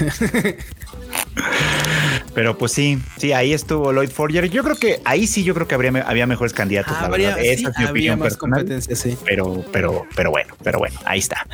Pero 2.39 2.57
pues 2.57 2.71
sí, 2.71 2.97
sí, 3.17 3.33
ahí 3.33 3.51
estuvo 3.51 3.91
Lloyd 3.91 4.11
Forger. 4.11 4.49
Yo 4.49 4.63
creo 4.63 4.77
que 4.77 5.01
ahí 5.03 5.27
sí, 5.27 5.43
yo 5.43 5.53
creo 5.53 5.67
que 5.67 5.75
habría, 5.75 5.91
había 6.07 6.25
mejores 6.25 6.53
candidatos. 6.53 6.93
la 7.01 7.09
verdad. 7.09 7.37
Esa 7.37 7.67
es 7.67 7.77
mi 7.77 7.83
opinión 7.83 8.17
personal. 8.17 8.81
Sí. 8.81 9.17
Pero, 9.25 9.65
pero, 9.73 10.05
pero 10.15 10.31
bueno, 10.31 10.55
pero 10.63 10.79
bueno, 10.79 10.97
ahí 11.03 11.19
está. 11.19 11.45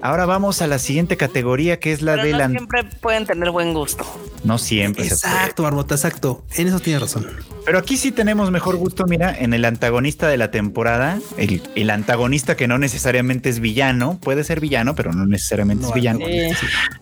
Ahora 0.00 0.24
vamos 0.24 0.62
a 0.62 0.68
la 0.68 0.78
siguiente 0.78 1.18
categoría 1.18 1.80
que 1.80 1.92
es 1.92 2.00
la 2.00 2.16
de 2.16 2.32
no 2.32 2.38
la. 2.38 2.48
Siempre 2.48 2.84
pueden 3.02 3.26
tener 3.26 3.50
buen 3.50 3.74
gusto. 3.74 4.06
No 4.42 4.56
siempre. 4.56 5.04
Exacto, 5.06 5.64
Barbota, 5.64 5.96
exacto. 5.96 6.46
En 6.54 6.68
eso 6.68 6.80
tiene 6.80 6.98
razón. 6.98 7.26
Pero 7.66 7.76
aquí 7.76 7.98
sí 7.98 8.10
tenemos 8.10 8.50
mejor 8.50 8.76
gusto, 8.76 9.04
mira, 9.06 9.36
en 9.36 9.52
el 9.52 9.66
antagonista 9.66 10.28
de 10.28 10.38
la 10.38 10.50
temporada, 10.50 11.18
el, 11.36 11.60
el 11.74 11.90
antagonista 11.90 12.56
que 12.56 12.68
no 12.68 12.78
necesariamente 12.78 13.50
es 13.50 13.60
villano, 13.60 14.18
puede 14.18 14.44
ser 14.44 14.60
villano, 14.60 14.94
pero 14.94 15.12
no 15.12 15.26
necesariamente 15.26 15.84
es 15.86 15.92
villano. 15.92 16.20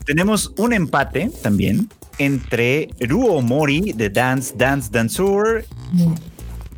Tenemos 0.04 0.52
un 0.56 0.72
empate 0.72 1.30
también 1.42 1.88
entre 2.18 2.90
Ruo 3.06 3.42
Mori 3.42 3.92
de 3.92 4.10
Dance 4.10 4.54
Dance 4.56 4.90
Dancer, 4.90 5.66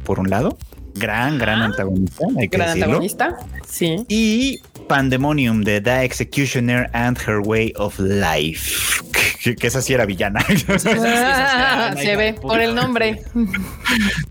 por 0.05 0.21
un 0.21 0.31
lado, 0.31 0.57
gran, 0.95 1.39
gran 1.39 1.63
ah. 1.63 1.67
antagonista, 1.67 2.27
hay 2.39 2.49
que 2.49 2.57
gran 2.57 2.71
antagonista, 2.71 3.37
sí. 3.69 4.05
Y 4.09 4.61
Pandemonium 4.89 5.63
de 5.63 5.81
The 5.81 6.05
Executioner 6.05 6.89
and 6.93 7.19
Her 7.19 7.41
Way 7.45 7.73
of 7.77 7.99
Life. 7.99 9.03
Que, 9.43 9.67
esa 9.67 9.81
sí 9.81 9.95
era 9.95 10.07
villana. 10.07 10.45
se 10.45 12.17
ve 12.17 12.35
por 12.35 12.61
el 12.61 12.75
nombre. 12.75 13.23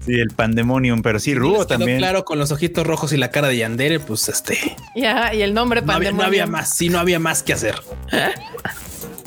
Sí, 0.05 0.13
el 0.13 0.30
Pandemonium, 0.35 1.01
pero 1.01 1.19
sí, 1.19 1.34
Ruo 1.35 1.65
también. 1.65 1.99
Claro, 1.99 2.26
con 2.26 2.38
los 2.38 2.51
ojitos 2.51 2.85
rojos 2.85 3.13
y 3.13 3.17
la 3.17 3.31
cara 3.31 3.47
de 3.47 3.57
Yandere, 3.57 3.99
pues 3.99 4.27
este. 4.27 4.76
Ya, 4.95 5.34
y 5.34 5.41
el 5.41 5.53
nombre 5.53 5.81
Pandemonium. 5.81 6.17
no 6.17 6.23
había 6.23 6.47
más, 6.47 6.76
sí, 6.76 6.89
no 6.89 6.99
había 6.99 7.19
más 7.19 7.43
que 7.43 7.53
hacer. 7.53 7.76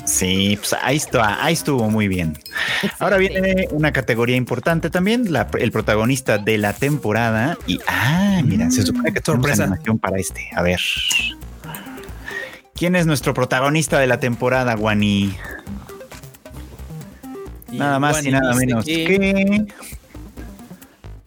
Sí, 0.09 0.57
pues 0.57 0.75
ahí, 0.81 0.97
está, 0.97 1.43
ahí 1.43 1.53
estuvo 1.53 1.87
muy 1.87 2.07
bien. 2.07 2.35
Ahora 2.97 3.17
viene 3.17 3.67
una 3.69 3.93
categoría 3.93 4.35
importante 4.35 4.89
también, 4.89 5.29
el 5.59 5.71
protagonista 5.71 6.39
de 6.39 6.57
la 6.57 6.73
temporada. 6.73 7.59
Y 7.67 7.79
ah, 7.87 8.41
mira, 8.43 8.71
se 8.71 8.81
supone 8.81 9.13
que 9.13 9.21
sorpresa 9.23 9.71
para 10.01 10.17
este. 10.17 10.49
A 10.55 10.63
ver. 10.63 10.79
¿Quién 12.73 12.95
es 12.95 13.05
nuestro 13.05 13.35
protagonista 13.35 13.99
de 13.99 14.07
la 14.07 14.19
temporada, 14.19 14.75
Wani? 14.75 15.35
Nada 17.71 17.99
más 17.99 18.25
y 18.25 18.31
nada 18.31 18.55
menos 18.55 18.85
que... 18.85 19.67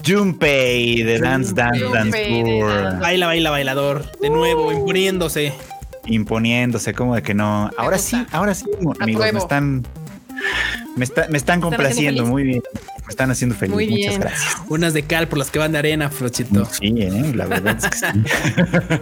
Junpei 0.04 1.04
de 1.04 1.20
Dance 1.20 1.54
Dance 1.54 1.84
Dance 1.84 2.26
Tour. 2.26 2.98
Baila, 2.98 3.26
baila, 3.26 3.50
bailador. 3.50 4.10
De 4.20 4.28
nuevo, 4.28 4.72
imponiéndose. 4.72 5.52
Imponiéndose, 6.06 6.94
como 6.94 7.14
de 7.14 7.22
que 7.22 7.34
no. 7.34 7.70
Ahora 7.76 7.98
sí, 7.98 8.26
ahora 8.32 8.54
sí, 8.54 8.66
amigos, 9.00 9.32
me 9.32 9.38
están, 9.38 9.86
me, 10.96 11.06
me 11.30 11.38
están 11.38 11.60
complaciendo 11.60 12.26
muy 12.26 12.42
bien 12.42 12.62
están 13.12 13.30
haciendo 13.30 13.54
feliz. 13.54 13.74
Muy 13.74 13.86
bien. 13.86 14.10
Muchas 14.10 14.20
gracias. 14.20 14.56
Unas 14.68 14.94
de 14.94 15.04
cal 15.04 15.28
por 15.28 15.38
las 15.38 15.50
que 15.50 15.58
van 15.58 15.72
de 15.72 15.78
arena, 15.78 16.10
Frochito. 16.10 16.64
Sí, 16.64 16.94
¿eh? 16.98 17.32
la 17.34 17.46
verdad 17.46 17.78
es 17.78 17.88
que 17.88 17.96
sí. 17.96 18.06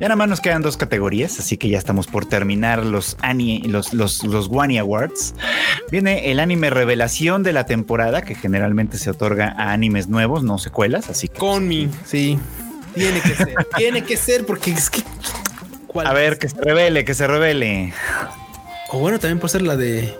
ya 0.00 0.08
nada 0.08 0.16
más 0.16 0.28
nos 0.28 0.40
quedan 0.40 0.62
dos 0.62 0.76
categorías, 0.76 1.38
así 1.38 1.56
que 1.56 1.68
ya 1.68 1.78
estamos 1.78 2.06
por 2.06 2.26
terminar 2.26 2.84
los 2.84 3.16
los, 3.64 3.92
los, 3.92 4.24
los 4.24 4.46
Wani 4.48 4.78
Awards. 4.78 5.34
Viene 5.90 6.30
el 6.30 6.40
anime 6.40 6.70
revelación 6.70 7.42
de 7.42 7.52
la 7.52 7.64
temporada, 7.66 8.22
que 8.22 8.34
generalmente 8.34 8.98
se 8.98 9.10
otorga 9.10 9.54
a 9.56 9.72
animes 9.72 10.08
nuevos, 10.08 10.44
no 10.44 10.58
secuelas, 10.58 11.10
así 11.10 11.28
que. 11.28 11.38
Con 11.38 11.66
mi, 11.66 11.88
sí. 12.04 12.38
Tiene 12.94 13.20
que 13.20 13.34
ser, 13.34 13.54
tiene 13.76 14.02
que 14.02 14.16
ser, 14.16 14.46
porque 14.46 14.70
es 14.72 14.90
que. 14.90 15.02
A 15.94 16.12
ver, 16.12 16.38
que 16.38 16.48
se 16.48 16.60
revele, 16.60 17.04
que 17.04 17.14
se 17.14 17.26
revele. 17.26 17.92
O 18.90 18.98
bueno, 18.98 19.18
también 19.18 19.38
puede 19.38 19.52
ser 19.52 19.62
la 19.62 19.76
de 19.76 20.16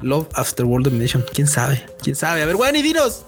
Love 0.00 0.28
After 0.34 0.64
World 0.64 0.86
Domination. 0.86 1.24
¿Quién 1.32 1.46
sabe? 1.46 1.84
¿Quién 2.02 2.16
sabe? 2.16 2.42
A 2.42 2.46
ver, 2.46 2.56
Wani, 2.56 2.82
dinos. 2.82 3.24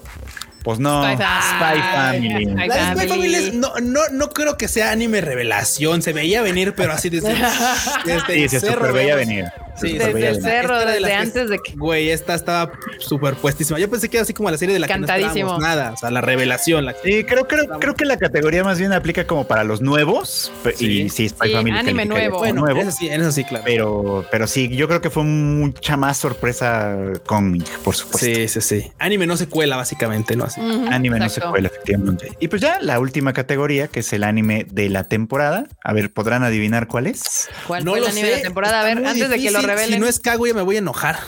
Pues 0.63 0.79
no, 0.79 1.03
Spy, 1.03 1.17
Family. 1.17 2.45
la 2.45 2.95
Spy 2.95 3.09
Family 3.09 3.51
no, 3.55 3.73
no, 3.83 4.01
no 4.13 4.31
creo 4.31 4.57
que 4.57 4.69
sea 4.69 4.93
anime 4.93 5.21
revelación. 5.21 6.03
Se 6.03 6.13
veía 6.13 6.41
venir, 6.41 6.75
pero 6.77 6.93
así 6.93 7.11
desde, 7.11 7.35
desde 8.05 8.49
sí, 8.49 8.61
se 8.61 8.77
veía 8.77 9.17
venir. 9.17 9.47
Sí, 9.81 9.99
desde 9.99 10.29
el 10.29 10.43
cerro, 10.43 10.79
desde 10.79 11.15
antes 11.15 11.49
de 11.49 11.59
que. 11.59 11.73
Güey, 11.75 12.11
esta 12.11 12.35
estaba 12.35 12.73
súper 12.99 13.35
puestísima. 13.35 13.79
Yo 13.79 13.89
pensé 13.89 14.09
que 14.09 14.19
era 14.19 14.23
así 14.23 14.35
como 14.35 14.51
la 14.51 14.59
serie 14.59 14.75
de 14.75 14.81
la 14.81 14.87
Cantadísimo. 14.87 15.33
que 15.33 15.43
no 15.43 15.59
nada. 15.59 15.93
O 15.93 15.97
sea, 15.97 16.11
la 16.11 16.21
revelación. 16.21 16.85
La... 16.85 16.95
Sí, 17.03 17.25
creo, 17.25 17.47
creo, 17.47 17.67
creo 17.79 17.95
que 17.95 18.05
la 18.05 18.17
categoría 18.17 18.65
más 18.65 18.79
bien 18.79 18.93
aplica 18.93 19.27
como 19.27 19.47
para 19.47 19.65
los 19.65 19.81
nuevos. 19.81 20.53
Y 20.79 21.09
sí, 21.09 21.29
Spy 21.29 21.53
Family. 21.53 21.77
Anime 21.77 22.05
nuevo. 22.05 22.39
Bueno, 22.39 22.63
nuevo. 22.63 22.81
Eso 22.81 22.93
sí, 22.93 23.09
eso 23.09 23.33
sí, 23.33 23.45
claro. 23.45 23.65
Pero, 23.65 24.27
pero 24.31 24.47
sí, 24.47 24.69
yo 24.69 24.89
creo 24.89 25.01
que 25.01 25.11
fue 25.11 25.25
mucha 25.25 25.97
más 25.97 26.19
sorpresa 26.19 26.97
con 27.27 27.59
por 27.83 27.95
supuesto. 27.95 28.27
Sí, 28.27 28.49
sí, 28.49 28.61
sí. 28.61 28.93
Anime 28.99 29.27
no 29.27 29.37
se 29.37 29.49
cuela, 29.49 29.77
básicamente, 29.77 30.37
¿no? 30.37 30.45
Así. 30.45 30.61
anime 30.61 31.19
no 31.19 31.29
se 31.29 31.41
cuela, 31.41 31.69
efectivamente. 31.69 32.37
Y 32.41 32.49
pues 32.49 32.63
ya 32.63 32.79
la 32.81 33.01
última 33.01 33.33
categoría, 33.33 33.89
que 33.89 34.01
es 34.01 34.13
el 34.13 34.25
anime 34.25 34.67
de 34.71 34.89
la 34.89 35.05
temporada. 35.05 35.67
A 35.83 35.93
ver, 35.93 36.13
¿podrán 36.13 36.43
adivinar 36.43 36.87
cuál 36.89 37.07
es? 37.07 37.49
¿Cuál 37.67 37.85
no 37.85 37.93
fue 37.93 38.01
el 38.01 38.07
anime 38.07 38.29
de 38.29 38.37
la 38.37 38.43
temporada? 38.43 38.81
a 38.81 38.85
ver, 38.85 39.05
antes 39.05 39.29
de 39.29 39.39
que 39.39 39.51
lo 39.51 39.62
revelen. 39.63 39.95
Si 39.95 39.99
no 39.99 40.07
es 40.07 40.21
Kaguya, 40.21 40.55
me 40.55 40.63
voy 40.63 40.77
a 40.77 40.79
enojar. 40.81 41.19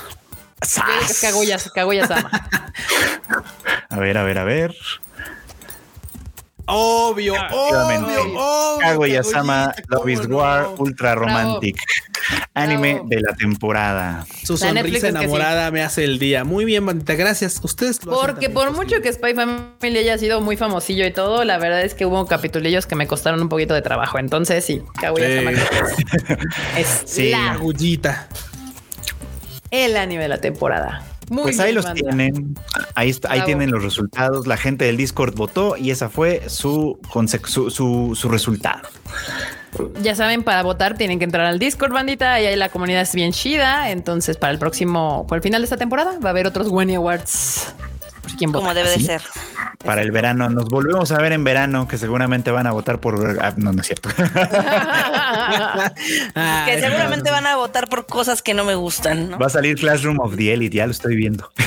Es 0.61 1.21
Kaguya, 1.21 1.59
Kaguya 1.75 2.07
Sama. 2.07 2.31
a 3.91 3.99
ver, 3.99 4.19
a 4.19 4.23
ver, 4.23 4.39
a 4.39 4.45
ver. 4.45 4.75
Obvio, 6.67 7.35
obvio, 7.53 7.97
obvio. 7.99 8.79
Kaguya-sama 8.81 9.75
Love 9.89 10.09
is 10.09 10.27
War 10.27 10.69
Ultra 10.79 11.15
Romantic. 11.15 11.77
Anime 12.55 13.03
de 13.07 13.21
la 13.21 13.35
temporada. 13.35 14.27
Su 14.45 14.57
sonrisa 14.57 15.09
enamorada 15.09 15.71
me 15.71 15.83
hace 15.83 16.05
el 16.05 16.19
día. 16.19 16.45
Muy 16.45 16.65
bien, 16.65 16.87
bandita. 16.87 17.15
Gracias. 17.15 17.61
Ustedes 17.63 17.99
Porque 17.99 18.49
por 18.49 18.73
mucho 18.73 19.01
que 19.03 19.13
Spy 19.13 19.35
Family 19.35 19.99
haya 19.99 20.17
sido 20.17 20.41
muy 20.41 20.57
famosillo 20.57 21.07
y 21.07 21.13
todo, 21.13 21.45
la 21.45 21.59
verdad 21.59 21.83
es 21.83 21.95
que 21.95 22.07
hubo 22.07 22.27
capitulillos 22.27 22.87
que 22.87 22.95
me 22.95 23.07
costaron 23.07 23.43
un 23.43 23.49
poquito 23.49 23.75
de 23.75 23.83
trabajo. 23.83 24.19
Entonces, 24.19 24.65
sí, 24.65 24.83
Kaguya-sama 25.01 25.51
es, 26.79 27.19
la 27.31 27.53
agullita 27.53 28.29
el 29.83 29.97
anime 29.97 30.23
de 30.23 30.29
la 30.29 30.39
temporada. 30.39 31.03
Muy 31.31 31.45
pues 31.45 31.61
ahí 31.61 31.73
los 31.73 31.93
tienen, 31.95 32.55
ahí, 32.95 33.15
ahí 33.29 33.43
tienen 33.43 33.71
los 33.71 33.83
resultados. 33.83 34.47
La 34.47 34.57
gente 34.57 34.85
del 34.85 34.97
Discord 34.97 35.35
votó 35.35 35.77
y 35.77 35.91
esa 35.91 36.09
fue 36.09 36.43
su, 36.49 36.99
su, 37.49 38.15
su, 38.15 38.29
resultado. 38.29 38.89
Ya 40.03 40.15
saben, 40.15 40.43
para 40.43 40.63
votar 40.63 40.97
tienen 40.97 41.19
que 41.19 41.25
entrar 41.25 41.47
al 41.47 41.59
Discord, 41.59 41.93
bandita, 41.93 42.41
y 42.41 42.47
ahí 42.47 42.57
la 42.57 42.69
comunidad 42.69 43.03
es 43.03 43.15
bien 43.15 43.33
chida. 43.33 43.91
Entonces, 43.91 44.37
para 44.37 44.53
el 44.53 44.59
próximo, 44.59 45.27
por 45.27 45.37
el 45.37 45.43
final 45.43 45.63
de 45.63 45.65
esta 45.65 45.77
temporada, 45.77 46.19
va 46.19 46.29
a 46.29 46.31
haber 46.31 46.47
otros 46.47 46.69
Wenny 46.69 46.95
Awards. 46.95 47.75
Como 48.53 48.75
debe 48.75 48.91
de 48.91 49.01
ser. 49.01 49.23
Para 49.85 50.03
el 50.03 50.11
verano. 50.11 50.49
Nos 50.49 50.69
volvemos 50.69 51.11
a 51.13 51.19
ver 51.19 51.33
en 51.33 51.45
verano, 51.45 51.87
que 51.89 51.99
seguramente 51.99 52.51
van 52.51 52.67
a 52.67 52.73
votar 52.73 53.01
por. 53.01 53.39
Ah, 53.41 53.55
no, 53.57 53.73
no 53.73 53.81
es 53.81 53.87
cierto. 53.87 54.09
que 56.67 56.81
seguramente 56.81 57.31
van 57.31 57.47
a 57.47 57.57
votar 57.57 57.89
por 57.89 58.07
cosas 58.07 58.43
que 58.43 58.55
no 58.55 58.65
me 58.65 58.75
gustan. 58.75 59.37
Va 59.41 59.47
a 59.47 59.51
salir 59.51 59.79
Classroom 59.79 60.21
of 60.21 60.37
the 60.37 60.53
Elite, 60.53 60.77
ya 60.77 60.87
lo 60.87 60.93
estoy 60.93 61.17
viendo. 61.17 61.51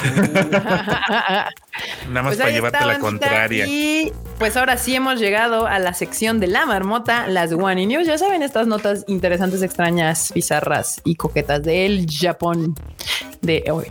Nada 2.09 2.23
más 2.23 2.23
pues 2.23 2.37
para 2.37 2.51
llevarte 2.51 2.85
la 2.85 2.99
contraria. 2.99 3.65
Y 3.67 4.11
pues 4.39 4.57
ahora 4.57 4.77
sí 4.77 4.95
hemos 4.95 5.19
llegado 5.19 5.67
a 5.67 5.79
la 5.79 5.93
sección 5.93 6.39
de 6.39 6.47
la 6.47 6.65
marmota, 6.65 7.27
las 7.27 7.51
One 7.51 7.85
News. 7.85 8.07
Ya 8.07 8.17
saben, 8.17 8.41
estas 8.41 8.67
notas 8.67 9.05
interesantes, 9.07 9.61
extrañas, 9.61 10.31
bizarras 10.33 11.01
y 11.03 11.15
coquetas 11.15 11.63
del 11.63 12.07
Japón 12.09 12.75
de 13.47 13.63
hoy. 13.71 13.87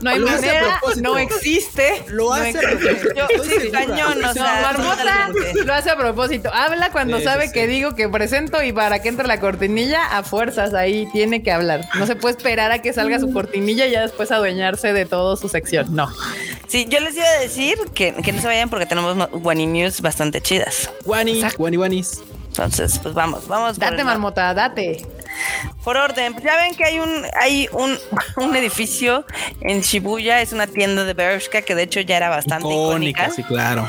No 0.00 0.10
hay 0.10 0.20
manera, 0.20 0.80
no 1.02 1.18
existe. 1.18 2.04
Lo 2.08 2.32
hace 2.32 2.56
a 2.56 2.60
propósito. 2.60 3.44
Sí, 3.44 3.70
cañón, 3.70 4.24
o 4.24 4.32
sea, 4.32 4.60
Marmota 4.62 5.30
lo 5.64 5.74
hace 5.74 5.90
a 5.90 5.96
propósito. 5.96 6.50
Habla 6.52 6.90
cuando 6.90 7.20
sabe 7.20 7.52
que 7.52 7.66
digo 7.66 7.94
que 7.94 8.08
presento 8.08 8.62
y 8.62 8.72
para 8.72 9.02
que 9.02 9.08
entre 9.08 9.26
la 9.26 9.40
cortinilla, 9.40 10.16
a 10.16 10.22
fuerzas 10.22 10.72
ahí 10.72 11.06
tiene 11.12 11.42
que 11.42 11.52
hablar. 11.52 11.86
No 11.98 12.06
se 12.06 12.16
puede 12.16 12.36
esperar 12.36 12.72
a 12.72 12.80
que 12.80 12.92
salga 12.92 13.18
su 13.18 13.32
cortinilla 13.32 13.86
y 13.86 13.90
ya 13.90 14.02
después 14.02 14.30
adueñarse 14.30 14.92
de 14.92 15.04
todo 15.04 15.36
su 15.36 15.48
sección. 15.48 15.94
No. 15.94 16.10
Sí, 16.66 16.86
yo 16.88 17.00
les 17.00 17.14
iba 17.16 17.26
a 17.26 17.40
decir 17.40 17.78
que, 17.94 18.14
que 18.14 18.32
no 18.32 18.40
se 18.40 18.46
vayan 18.46 18.70
porque 18.70 18.86
tenemos 18.86 19.28
Wani 19.32 19.66
News 19.66 20.00
bastante 20.00 20.40
chidas. 20.40 20.90
Wani, 21.04 21.42
Wani 21.58 21.76
Wanis. 21.76 22.22
Entonces, 22.58 22.98
pues 22.98 23.14
vamos, 23.14 23.46
vamos. 23.46 23.78
Date, 23.78 24.02
marmota, 24.02 24.52
date. 24.52 25.06
Por 25.84 25.96
orden, 25.96 26.34
ya 26.42 26.56
ven 26.56 26.74
que 26.74 26.84
hay 26.84 26.98
un 26.98 27.24
hay 27.40 27.68
un, 27.72 27.96
un, 28.36 28.56
edificio 28.56 29.24
en 29.60 29.82
Shibuya, 29.82 30.40
es 30.40 30.52
una 30.52 30.66
tienda 30.66 31.04
de 31.04 31.14
Bershka 31.14 31.62
que 31.62 31.76
de 31.76 31.84
hecho 31.84 32.00
ya 32.00 32.16
era 32.16 32.28
bastante 32.28 32.68
icónica. 32.68 33.30
Sí, 33.30 33.44
claro. 33.44 33.86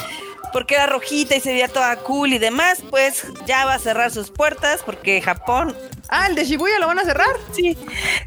Porque 0.53 0.75
era 0.75 0.85
rojita 0.85 1.35
y 1.35 1.39
se 1.39 1.51
veía 1.51 1.67
toda 1.67 1.95
cool 1.97 2.33
y 2.33 2.37
demás, 2.37 2.83
pues 2.89 3.25
ya 3.47 3.65
va 3.65 3.73
a 3.73 3.79
cerrar 3.79 4.11
sus 4.11 4.29
puertas 4.29 4.81
porque 4.85 5.19
Japón 5.21 5.75
Ah, 6.09 6.25
el 6.27 6.35
de 6.35 6.43
Shibuya 6.43 6.79
lo 6.79 6.87
van 6.87 6.99
a 6.99 7.03
cerrar. 7.03 7.35
Sí. 7.53 7.77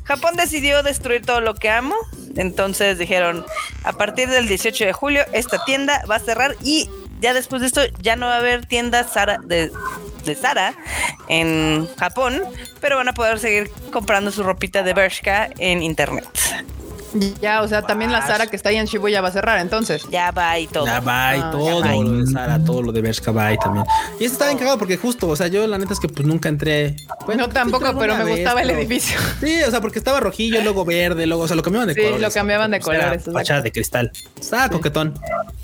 Japón 0.05 0.37
decidió 0.37 0.83
destruir 0.83 1.27
todo 1.27 1.41
lo 1.41 1.55
que 1.55 1.69
amo. 1.69 1.97
Entonces 2.37 2.97
dijeron, 2.97 3.45
a 3.83 3.93
partir 3.93 4.29
del 4.29 4.47
18 4.47 4.85
de 4.85 4.93
julio, 4.93 5.25
esta 5.33 5.65
tienda 5.65 6.05
va 6.09 6.17
a 6.17 6.21
cerrar 6.21 6.57
y 6.63 6.89
ya 7.21 7.35
después 7.35 7.61
de 7.61 7.67
esto 7.67 7.81
ya 8.01 8.17
no 8.17 8.27
va 8.27 8.37
a 8.37 8.39
haber 8.39 8.67
tiendas 8.67 9.13
Sara 9.13 9.39
de, 9.45 9.71
de 10.25 10.35
Sara 10.35 10.75
en 11.29 11.89
Japón, 11.97 12.43
pero 12.81 12.97
van 12.97 13.09
a 13.09 13.15
poder 13.15 13.39
seguir 13.39 13.71
comprando 13.93 14.31
su 14.31 14.43
ropita 14.43 14.83
de 14.83 14.95
Bershka 14.95 15.51
en 15.59 15.83
internet. 15.83 16.29
Ya, 17.41 17.63
o 17.63 17.69
sea, 17.69 17.83
también 17.83 18.11
la 18.11 18.27
Sara 18.27 18.47
que 18.47 18.57
está 18.57 18.71
ahí 18.71 18.77
en 18.77 18.87
Shibuya 18.87 19.21
va 19.21 19.29
a 19.29 19.33
cerrar, 19.33 19.59
entonces. 19.61 20.07
Ya 20.11 20.31
va 20.31 20.59
y 20.59 20.67
todo. 20.67 20.87
Ya 20.87 21.01
va 21.01 21.37
y 21.37 21.41
ah, 21.41 21.51
todo 21.51 21.83
lo 21.83 22.19
de 22.19 22.27
Sara, 22.27 22.65
todo 22.65 22.83
lo 22.83 22.93
de 22.93 23.03
Bershka 23.03 23.33
va 23.33 23.53
y 23.53 23.59
también. 23.59 23.85
Y 24.19 24.25
eso 24.25 24.35
estaba 24.35 24.51
encagado 24.51 24.79
porque 24.79 24.97
justo, 24.97 25.29
o 25.29 25.37
sea, 25.37 25.49
yo 25.49 25.67
la 25.67 25.79
neta 25.79 25.93
es 25.93 26.01
que 26.01 26.09
pues 26.09 26.27
nunca 26.27 26.49
entré. 26.49 26.97
Bueno, 27.27 27.47
no 27.47 27.53
tampoco, 27.53 27.97
pero 27.99 28.17
me 28.17 28.25
gustaba 28.25 28.63
el 28.63 28.71
edificio. 28.71 29.19
Sí, 29.43 29.61
o 29.63 29.71
sea, 29.71 29.81
porque 29.81 29.99
estaba 29.99 30.21
rojillo, 30.21 30.63
luego 30.63 30.85
verde, 30.85 31.27
luego, 31.27 31.43
o 31.43 31.47
sea, 31.49 31.57
lo 31.57 31.63
cambiaban 31.63 31.89
de 31.89 31.97
colores. 31.97 32.17
Sí, 32.17 32.23
lo 32.23 32.31
cambiaban 32.31 32.71
de 32.71 32.81
colores. 32.81 33.25
Fachada 33.33 33.61
de 33.61 33.73
cristal. 33.73 34.13
Estaba 34.41 34.69
coquetón. 34.69 35.15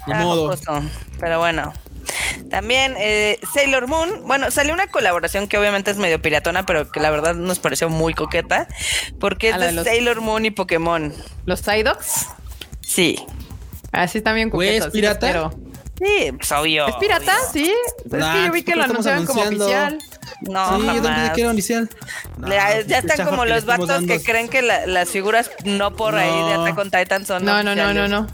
Ni 0.06 0.14
modo. 0.14 0.55
Pero 1.20 1.39
bueno, 1.39 1.72
también 2.51 2.94
eh, 2.98 3.39
Sailor 3.52 3.86
Moon, 3.86 4.22
bueno, 4.24 4.51
salió 4.51 4.72
una 4.72 4.86
colaboración 4.86 5.48
que 5.48 5.59
obviamente 5.59 5.90
es 5.90 5.97
medio 5.97 6.20
piratona, 6.20 6.66
pero 6.66 6.90
que 6.90 7.01
la 7.01 7.10
verdad 7.10 7.35
nos 7.35 7.59
pareció 7.59 7.89
muy 7.89 8.14
coqueta, 8.14 8.68
porque 9.20 9.51
es 9.51 9.59
de, 9.59 9.85
Sailor 9.85 10.20
Moon 10.20 10.44
y 10.47 10.51
Pokémon. 10.51 11.12
¿Los 11.47 11.60
Psydocs? 11.60 12.26
Sí. 12.80 13.24
Así 13.93 14.20
también 14.20 14.51
coquetos. 14.51 14.89
¿Es 14.89 14.93
pirata? 14.93 15.51
Sí, 15.98 16.32
pues 16.32 16.52
obvio. 16.52 16.86
¿Es 16.86 16.94
pirata? 16.97 17.35
Sí. 17.52 17.74
es 18.05 18.10
que 18.12 18.44
yo 18.47 18.52
vi 18.52 18.62
que 18.62 18.76
lo 18.76 18.85
anunciaban 18.85 19.26
como 19.26 19.43
oficial. 19.43 19.98
No, 20.43 20.78
sí, 20.78 20.86
jamás. 20.86 21.30
que 21.30 21.40
era 21.40 21.51
oficial? 21.51 21.90
ya 22.47 22.98
están 22.98 23.26
como 23.26 23.44
los 23.44 23.64
vatos 23.64 24.05
que 24.06 24.22
creen 24.22 24.48
que 24.48 24.62
las 24.62 25.09
figuras 25.09 25.51
no 25.64 25.97
por 25.97 26.14
ahí 26.14 26.30
de 26.30 26.55
Attack 26.55 26.78
on 26.78 26.90
Titan 26.90 27.26
son 27.26 27.44
No, 27.44 27.62
no, 27.62 27.74
no, 27.74 27.93
no, 27.93 28.09
no. 28.09 28.26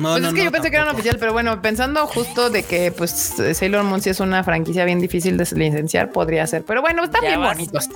No, 0.00 0.12
pues 0.14 0.24
es 0.24 0.34
que 0.34 0.44
yo 0.44 0.50
pensé 0.50 0.70
que 0.70 0.76
eran 0.76 0.88
oficial, 0.88 1.16
pero 1.18 1.32
bueno, 1.32 1.60
pensando 1.60 2.06
justo 2.06 2.48
de 2.48 2.62
que 2.62 2.90
pues 2.90 3.34
Sailor 3.52 3.84
Moon 3.84 4.00
sí 4.00 4.08
es 4.08 4.20
una 4.20 4.42
franquicia 4.42 4.84
bien 4.86 4.98
difícil 4.98 5.36
de 5.36 5.46
licenciar, 5.54 6.10
podría 6.10 6.46
ser. 6.46 6.64
Pero 6.64 6.80
bueno, 6.80 7.04
están 7.04 7.20
bien 7.20 7.40
bonitos. 7.40 7.88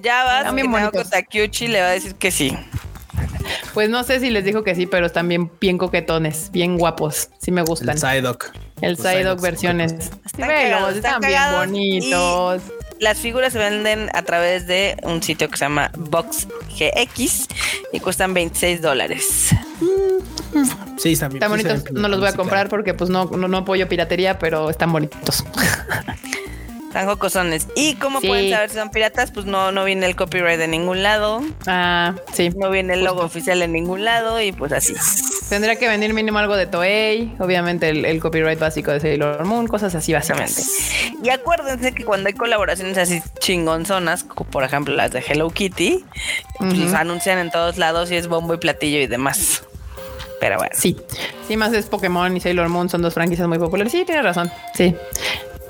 Ya 0.00 0.24
vas, 0.24 0.38
están 0.40 0.54
bien 0.54 0.70
bonitos. 0.70 1.10
Takiuchi 1.10 1.66
le 1.66 1.80
va 1.80 1.88
a 1.88 1.90
decir 1.90 2.14
que 2.14 2.30
sí. 2.30 2.56
Pues 3.74 3.90
no 3.90 4.04
sé 4.04 4.20
si 4.20 4.30
les 4.30 4.44
dijo 4.44 4.62
que 4.62 4.74
sí, 4.74 4.86
pero 4.86 5.06
están 5.06 5.28
bien, 5.28 5.50
bien 5.60 5.78
coquetones, 5.78 6.50
bien 6.52 6.78
guapos. 6.78 7.30
Sí 7.38 7.50
me 7.50 7.62
gustan. 7.62 7.90
El 7.90 7.98
Psyduck. 7.98 8.52
El 8.80 8.96
Psyduck 8.96 9.40
versiones. 9.40 10.12
Están, 10.26 10.50
están, 10.94 11.20
bien 11.20 11.42
bonitos. 11.56 12.62
Las 13.00 13.18
figuras 13.18 13.52
se 13.52 13.58
venden 13.58 14.10
a 14.14 14.22
través 14.22 14.66
de 14.66 14.96
un 15.02 15.22
sitio 15.22 15.48
que 15.48 15.56
se 15.56 15.64
llama 15.64 15.90
Box 15.96 16.46
GX 16.78 17.48
y 17.92 18.00
cuestan 18.00 18.34
26 18.34 18.82
dólares. 18.82 19.54
Sí, 20.98 21.12
están, 21.12 21.32
están 21.32 21.50
bonitos. 21.50 21.92
No 21.92 22.08
los 22.08 22.18
voy 22.18 22.28
a 22.28 22.32
comprar 22.32 22.68
porque 22.68 22.92
pues 22.92 23.08
no, 23.08 23.26
no, 23.26 23.46
no 23.46 23.58
apoyo 23.58 23.88
piratería, 23.88 24.38
pero 24.40 24.68
están 24.68 24.92
bonitos. 24.92 25.44
Tan 26.92 27.06
jocosones. 27.06 27.68
¿Y 27.76 27.94
cómo 27.96 28.20
pueden 28.20 28.50
saber 28.50 28.70
si 28.70 28.76
son 28.76 28.90
piratas? 28.90 29.30
Pues 29.30 29.44
no, 29.46 29.72
no 29.72 29.84
viene 29.84 30.06
el 30.06 30.16
copyright 30.16 30.58
de 30.58 30.68
ningún 30.68 31.02
lado. 31.02 31.42
Ah, 31.66 32.14
sí. 32.32 32.50
No 32.56 32.70
viene 32.70 32.94
el 32.94 33.04
logo 33.04 33.20
oficial 33.20 33.60
en 33.62 33.72
ningún 33.72 34.04
lado 34.04 34.40
y 34.40 34.52
pues 34.52 34.72
así. 34.72 34.94
Tendría 35.48 35.76
que 35.76 35.86
venir 35.86 36.14
mínimo 36.14 36.38
algo 36.38 36.56
de 36.56 36.66
Toei, 36.66 37.34
obviamente 37.38 37.88
el, 37.88 38.20
copyright 38.20 38.58
básico 38.58 38.90
de 38.90 39.00
Sailor 39.00 39.44
Moon, 39.44 39.66
cosas 39.66 39.94
así 39.94 40.12
básicamente. 40.12 40.62
Y 41.22 41.28
acuérdense 41.30 41.92
que 41.92 42.04
cuando 42.04 42.28
hay 42.28 42.34
colaboraciones 42.34 42.98
así 42.98 43.22
chingonzonas, 43.38 44.24
como 44.24 44.50
por 44.50 44.64
ejemplo 44.64 44.94
las 44.94 45.10
de 45.10 45.20
Hello 45.26 45.50
Kitty, 45.50 46.04
pues 46.58 46.94
anuncian 46.94 47.38
en 47.38 47.50
todos 47.50 47.78
lados 47.78 48.10
y 48.10 48.16
es 48.16 48.28
bombo 48.28 48.54
y 48.54 48.58
platillo 48.58 48.98
y 48.98 49.06
demás. 49.06 49.62
Pero 50.40 50.56
bueno. 50.58 50.74
Sí, 50.76 50.96
sí, 51.46 51.56
más 51.56 51.72
es 51.72 51.86
Pokémon 51.86 52.36
y 52.36 52.40
Sailor 52.40 52.68
Moon 52.68 52.88
son 52.88 53.02
dos 53.02 53.14
franquicias 53.14 53.48
muy 53.48 53.58
populares. 53.58 53.92
Sí, 53.92 54.04
tienes 54.04 54.24
razón. 54.24 54.50
Sí. 54.74 54.94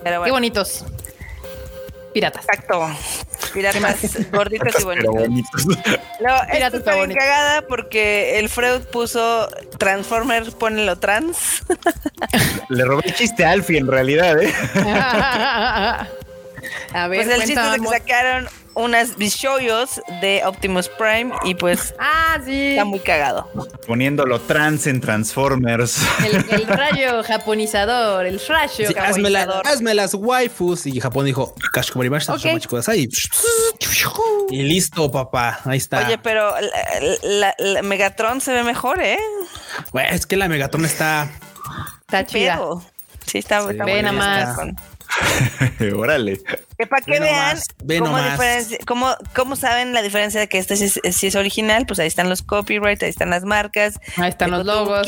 Pero 0.04 0.22
Qué 0.24 0.30
bonitos. 0.30 0.84
Piratas. 2.12 2.44
Exacto. 2.44 2.88
Piratas 3.52 4.30
gorditos 4.30 4.80
y 4.80 4.84
bonitos. 5.06 5.66
No, 6.20 6.34
Piratas 6.50 6.80
está 6.80 6.94
bien 6.96 7.14
cagada 7.14 7.62
porque 7.62 8.38
el 8.38 8.48
Freud 8.48 8.82
puso 8.92 9.48
Transformer, 9.78 10.50
ponelo 10.52 10.98
trans. 10.98 11.62
Le 12.68 12.84
robé 12.84 13.02
el 13.06 13.14
chiste 13.14 13.44
a 13.44 13.52
Alfie 13.52 13.78
en 13.78 13.86
realidad, 13.86 14.36
¿eh? 14.42 14.52
a 16.92 17.08
ver, 17.08 17.24
pues 17.24 17.40
el 17.40 17.46
chiste 17.46 17.60
es 17.60 17.80
que 17.80 17.86
sacaron 17.86 18.48
unas 18.78 19.16
bishoyos 19.16 20.00
de 20.20 20.42
Optimus 20.44 20.88
Prime 20.88 21.32
y 21.44 21.56
pues 21.56 21.94
ah, 21.98 22.38
sí. 22.44 22.68
está 22.70 22.84
muy 22.84 23.00
cagado. 23.00 23.50
Poniéndolo 23.86 24.40
trans 24.40 24.86
en 24.86 25.00
Transformers. 25.00 25.98
El, 26.24 26.66
rayo 26.66 27.24
japonizador, 27.24 28.24
el 28.26 28.40
rayo 28.46 28.88
japonizador. 28.94 29.66
Hazme, 29.66 29.94
las 29.94 30.14
waifus. 30.14 30.86
Y 30.86 31.00
Japón 31.00 31.26
dijo, 31.26 31.54
okay. 32.28 32.58
y 34.50 34.62
listo, 34.62 35.10
papá. 35.10 35.58
Ahí 35.64 35.78
está. 35.78 36.06
Oye, 36.06 36.18
pero 36.18 36.54
la, 37.22 37.82
Megatron 37.82 38.40
se 38.40 38.52
ve 38.52 38.62
mejor, 38.62 39.02
¿eh? 39.02 39.18
es 40.10 40.24
que 40.26 40.36
la 40.36 40.48
Megatron 40.48 40.84
está... 40.84 41.28
Está 42.02 42.24
chida. 42.24 42.60
Sí, 43.26 43.38
está, 43.38 43.68
está 43.70 43.84
Ve 43.84 44.02
nada 44.02 44.12
más. 44.12 44.56
Órale. 45.96 46.40
Que 46.78 46.86
para 46.86 47.04
que 47.04 47.18
vean 47.18 47.58
cómo, 48.86 49.16
cómo, 49.34 49.56
saben 49.56 49.92
la 49.92 50.00
diferencia 50.00 50.38
de 50.38 50.48
que 50.48 50.58
este 50.58 50.76
si 50.76 51.26
es, 51.26 51.34
original, 51.34 51.86
pues 51.86 51.98
ahí 51.98 52.06
están 52.06 52.28
los 52.28 52.42
copyrights, 52.42 53.02
ahí 53.02 53.10
están 53.10 53.30
las 53.30 53.42
marcas, 53.42 53.98
ahí 54.16 54.28
están 54.28 54.52
los 54.52 54.64
logos, 54.64 55.04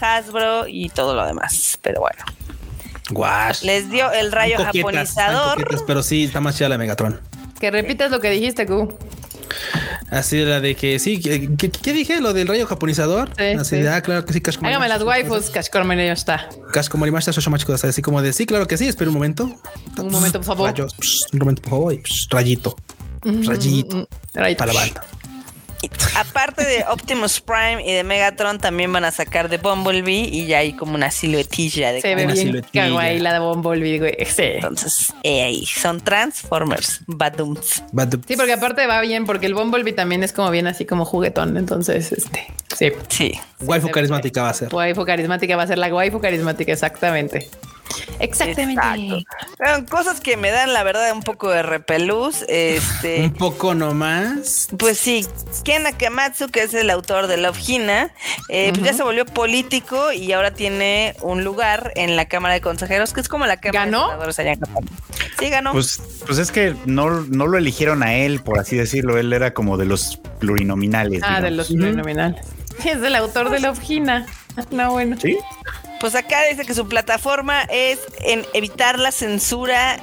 Hasbro 0.00 0.66
y 0.66 0.88
todo 0.88 1.14
lo 1.14 1.26
demás. 1.26 1.78
Pero 1.82 2.00
bueno. 2.00 2.24
Guash. 3.10 3.64
Les 3.64 3.90
dio 3.90 4.10
el 4.12 4.32
rayo 4.32 4.56
japonizador. 4.64 5.84
pero 5.86 6.02
sí, 6.02 6.24
está 6.24 6.40
más 6.40 6.56
chida 6.56 6.70
la 6.70 6.78
Megatron. 6.78 7.20
Que 7.60 7.70
repitas 7.70 8.10
lo 8.10 8.20
que 8.20 8.30
dijiste, 8.30 8.66
Q. 8.66 8.96
Así 10.10 10.44
la 10.44 10.60
de 10.60 10.74
que 10.74 10.98
sí, 10.98 11.20
¿qué, 11.20 11.92
dije? 11.92 12.20
Lo 12.20 12.32
del 12.32 12.48
rayo 12.48 12.66
japonizador. 12.66 13.30
Sí, 13.36 13.44
Así 13.44 13.86
ah, 13.86 14.00
claro 14.02 14.24
que 14.24 14.32
sí, 14.32 14.42
Hágame 14.62 14.88
las 14.88 15.02
waifus, 15.02 15.50
Kashkomori 15.50 16.08
está. 16.08 16.48
Kashkomorimashita 16.72 17.32
Shoshomachiku 17.32 17.72
Así 17.72 18.02
como 18.02 18.22
de 18.22 18.32
sí, 18.32 18.46
claro 18.46 18.66
que 18.66 18.76
sí, 18.76 18.88
espera 18.88 19.10
un 19.10 19.14
momento. 19.14 19.44
Un 19.98 20.10
momento, 20.10 20.38
por 20.40 20.46
favor. 20.46 20.74
un 21.32 21.38
momento, 21.38 21.62
por 21.62 21.70
favor. 21.70 21.98
rayito. 22.30 22.76
Rayito. 23.22 24.08
Rayito. 24.34 24.58
Para 24.58 24.72
la 24.72 24.80
banda. 24.80 25.02
Aparte 26.16 26.64
de 26.64 26.84
Optimus 26.88 27.40
Prime 27.40 27.82
y 27.84 27.92
de 27.92 28.04
Megatron, 28.04 28.58
también 28.58 28.92
van 28.92 29.04
a 29.04 29.10
sacar 29.10 29.48
de 29.48 29.58
Bumblebee 29.58 30.28
y 30.30 30.46
ya 30.46 30.58
hay 30.58 30.72
como 30.72 30.94
una 30.94 31.10
siluetilla 31.10 31.92
de 31.92 32.00
Se 32.00 32.14
ve 32.14 32.26
bien 32.26 32.64
kawaii 32.72 33.18
la 33.20 33.34
de 33.34 33.38
Bumblebee, 33.40 33.98
güey. 33.98 34.16
Sí. 34.26 34.42
Entonces, 34.42 35.12
eh, 35.22 35.42
ahí 35.42 35.64
son 35.66 36.00
Transformers, 36.00 37.00
Badums. 37.06 37.82
Sí, 38.26 38.36
porque 38.36 38.52
aparte 38.52 38.86
va 38.86 39.00
bien, 39.00 39.24
porque 39.24 39.46
el 39.46 39.54
Bumblebee 39.54 39.92
también 39.92 40.22
es 40.22 40.32
como 40.32 40.50
bien 40.50 40.66
así 40.66 40.84
como 40.84 41.04
juguetón. 41.04 41.56
Entonces, 41.56 42.12
este, 42.12 42.46
sí. 42.76 42.92
Sí. 43.08 43.32
Waifu 43.60 43.90
carismática 43.90 44.42
va 44.42 44.50
a 44.50 44.54
ser. 44.54 44.74
Waifu 44.74 45.04
carismática 45.04 45.56
va 45.56 45.62
a 45.62 45.66
ser 45.66 45.78
la 45.78 45.92
waifu 45.94 46.20
carismática, 46.20 46.72
exactamente. 46.72 47.48
Exactamente. 48.18 49.24
cosas 49.88 50.20
que 50.20 50.36
me 50.36 50.50
dan 50.50 50.72
la 50.72 50.82
verdad 50.82 51.12
un 51.12 51.22
poco 51.22 51.50
de 51.50 51.62
repelús. 51.62 52.44
Este, 52.60 53.22
un 53.22 53.32
poco 53.32 53.74
nomás. 53.74 54.68
Pues 54.78 54.98
sí, 54.98 55.26
Ken 55.64 55.86
Akamatsu, 55.86 56.48
que 56.48 56.62
es 56.62 56.74
el 56.74 56.90
autor 56.90 57.26
de 57.26 57.36
Love 57.36 57.58
Hina, 57.68 58.12
eh, 58.48 58.70
pues 58.72 58.84
ya 58.84 58.92
se 58.92 59.02
volvió 59.02 59.24
político 59.24 60.12
y 60.12 60.32
ahora 60.32 60.52
tiene 60.52 61.14
un 61.22 61.42
lugar 61.44 61.92
en 61.96 62.16
la 62.16 62.26
Cámara 62.26 62.54
de 62.54 62.60
Consejeros, 62.60 63.12
que 63.12 63.20
es 63.20 63.28
como 63.28 63.46
la 63.46 63.56
Cámara 63.58 63.84
¿Ganó? 63.86 64.18
de 64.18 64.58
Sí, 65.38 65.48
ganó. 65.48 65.72
Pues, 65.72 66.00
pues 66.26 66.38
es 66.38 66.52
que 66.52 66.76
no, 66.84 67.22
no 67.22 67.46
lo 67.46 67.56
eligieron 67.56 68.02
a 68.02 68.14
él, 68.14 68.40
por 68.40 68.58
así 68.58 68.76
decirlo. 68.76 69.18
Él 69.18 69.32
era 69.32 69.54
como 69.54 69.76
de 69.76 69.86
los 69.86 70.20
plurinominales. 70.38 71.22
Ah, 71.24 71.40
de 71.40 71.50
los 71.50 71.68
plurinominales. 71.68 72.44
Es 72.84 73.02
el 73.02 73.14
autor 73.14 73.50
de 73.50 73.60
Love 73.60 73.80
Hina. 73.88 74.26
No, 74.70 74.92
bueno. 74.92 75.16
Sí. 75.18 75.38
Pues 76.00 76.14
acá 76.14 76.44
dice 76.48 76.64
que 76.64 76.74
su 76.74 76.88
plataforma 76.88 77.62
es 77.64 77.98
en 78.20 78.46
evitar 78.54 78.98
la 78.98 79.12
censura 79.12 80.00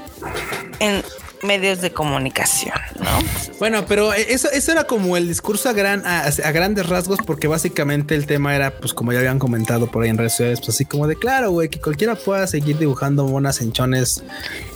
en 0.79 1.03
medios 1.43 1.81
de 1.81 1.91
comunicación, 1.91 2.75
¿no? 2.99 3.19
Bueno, 3.59 3.85
pero 3.87 4.13
eso, 4.13 4.49
eso 4.51 4.71
era 4.71 4.85
como 4.85 5.17
el 5.17 5.27
discurso 5.27 5.69
a 5.69 5.73
gran 5.73 6.03
a, 6.05 6.29
grandes 6.51 6.87
rasgos, 6.87 7.19
porque 7.25 7.47
básicamente 7.47 8.15
el 8.15 8.25
tema 8.25 8.55
era, 8.55 8.71
pues 8.71 8.93
como 8.93 9.13
ya 9.13 9.19
habían 9.19 9.39
comentado 9.39 9.87
por 9.87 10.03
ahí 10.03 10.09
en 10.09 10.17
redes 10.17 10.33
sociales, 10.33 10.59
pues 10.59 10.69
así 10.69 10.85
como 10.85 11.07
de 11.07 11.15
claro, 11.15 11.51
güey, 11.51 11.69
que 11.69 11.79
cualquiera 11.79 12.15
pueda 12.15 12.47
seguir 12.47 12.77
dibujando 12.77 13.25
monas 13.25 13.61
enchones 13.61 14.23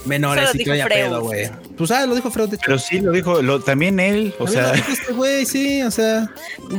menores 0.04 0.54
y 0.54 0.64
que 0.64 0.72
haya 0.72 0.86
pedo, 0.86 1.22
güey. 1.22 1.50
Pues 1.76 1.90
ah, 1.90 2.06
lo 2.06 2.14
dijo 2.14 2.30
Freud. 2.30 2.48
De 2.48 2.56
hecho. 2.56 2.64
Pero 2.66 2.78
sí, 2.78 3.00
lo 3.00 3.12
dijo 3.12 3.42
lo, 3.42 3.60
también 3.60 4.00
él, 4.00 4.34
o 4.38 4.46
sea. 4.46 4.72
Este 4.74 5.12
güey, 5.12 5.46
sí, 5.46 5.82
o 5.82 5.90
sea. 5.90 6.30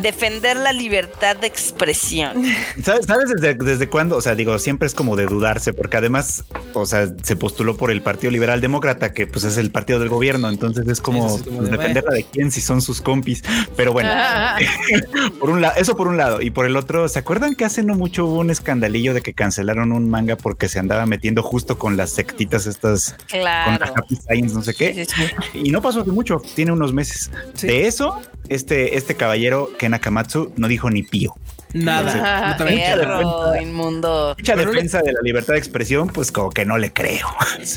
Defender 0.02 0.58
la 0.58 0.72
libertad 0.72 1.36
de 1.36 1.48
expresión. 1.48 2.44
¿Sabes, 2.84 3.06
¿sabes 3.06 3.30
desde, 3.30 3.56
desde 3.56 3.90
cuándo? 3.90 4.18
O 4.18 4.22
sea, 4.22 4.36
digo, 4.36 4.58
siempre 4.60 4.88
es 4.88 4.94
como 4.94 5.16
de 5.16 5.26
dudarse, 5.26 5.74
porque 5.74 5.98
además, 5.98 6.46
o 6.74 6.86
sea, 6.86 7.10
se 7.22 7.36
postuló 7.36 7.78
por 7.78 7.92
el 7.92 8.02
Partido 8.02 8.32
Liberal 8.32 8.62
Demócrata, 8.62 9.14
que 9.14 9.28
pues 9.28 9.44
es 9.46 9.58
el 9.58 9.72
partido 9.72 10.00
del 10.00 10.10
gobierno, 10.10 10.50
entonces 10.50 10.88
es 10.88 11.02
como, 11.02 11.38
dependerla 11.38 12.14
de 12.14 12.24
quién 12.24 12.52
si 12.52 12.62
son 12.62 12.82
sus 12.82 13.02
compis. 13.02 13.44
Pero 13.76 13.94
bueno, 13.94 14.10
por 15.40 15.50
un 15.50 15.62
lado, 15.62 15.76
eso 15.78 15.96
por 15.96 16.08
un 16.08 16.18
lado. 16.18 16.42
Y 16.42 16.50
por 16.50 16.66
el 16.66 16.76
otro, 16.76 17.08
¿se 17.08 17.20
acuerdan 17.20 17.56
que 17.56 17.66
hace 17.66 17.84
no 17.84 17.96
mucho 17.96 18.26
hubo 18.26 18.40
un 18.40 18.50
escandalillo 18.50 19.14
de 19.14 19.22
que 19.22 19.34
cancelaron 19.34 19.92
un 19.92 20.10
manga 20.10 20.36
porque 20.36 20.70
se 20.70 20.80
andaba 20.80 21.06
metiendo 21.06 21.44
justo 21.44 21.78
con 21.78 21.98
las 21.98 22.12
sectitas 22.12 22.68
estas, 22.68 23.13
claro. 23.28 23.86
con 23.88 24.00
Happy 24.00 24.16
Science, 24.16 24.56
no 24.56 24.62
sé 24.62 24.74
qué? 24.74 25.08
Y 25.54 25.72
no 25.72 25.82
pasó 25.82 26.02
hace 26.02 26.12
mucho, 26.12 26.42
tiene 26.56 26.72
unos 26.72 26.94
meses. 26.94 27.32
De 27.62 27.88
eso, 27.88 28.22
este, 28.50 28.98
este 28.98 29.16
caballero, 29.16 29.70
Ken 29.78 29.94
Akamatsu, 29.94 30.54
no 30.58 30.68
dijo 30.68 30.90
ni 30.90 31.04
pío. 31.04 31.36
Nada. 31.74 32.56
Perro, 32.58 33.56
inmundo. 33.60 34.36
Mucha 34.38 34.56
defensa 34.56 35.02
de 35.02 35.12
la 35.12 35.22
libertad 35.22 35.54
de 35.54 35.60
expresión, 35.60 36.08
pues 36.08 36.32
como 36.32 36.52
que 36.52 36.66
no 36.66 36.78
le 36.78 36.94
creo. 36.94 37.28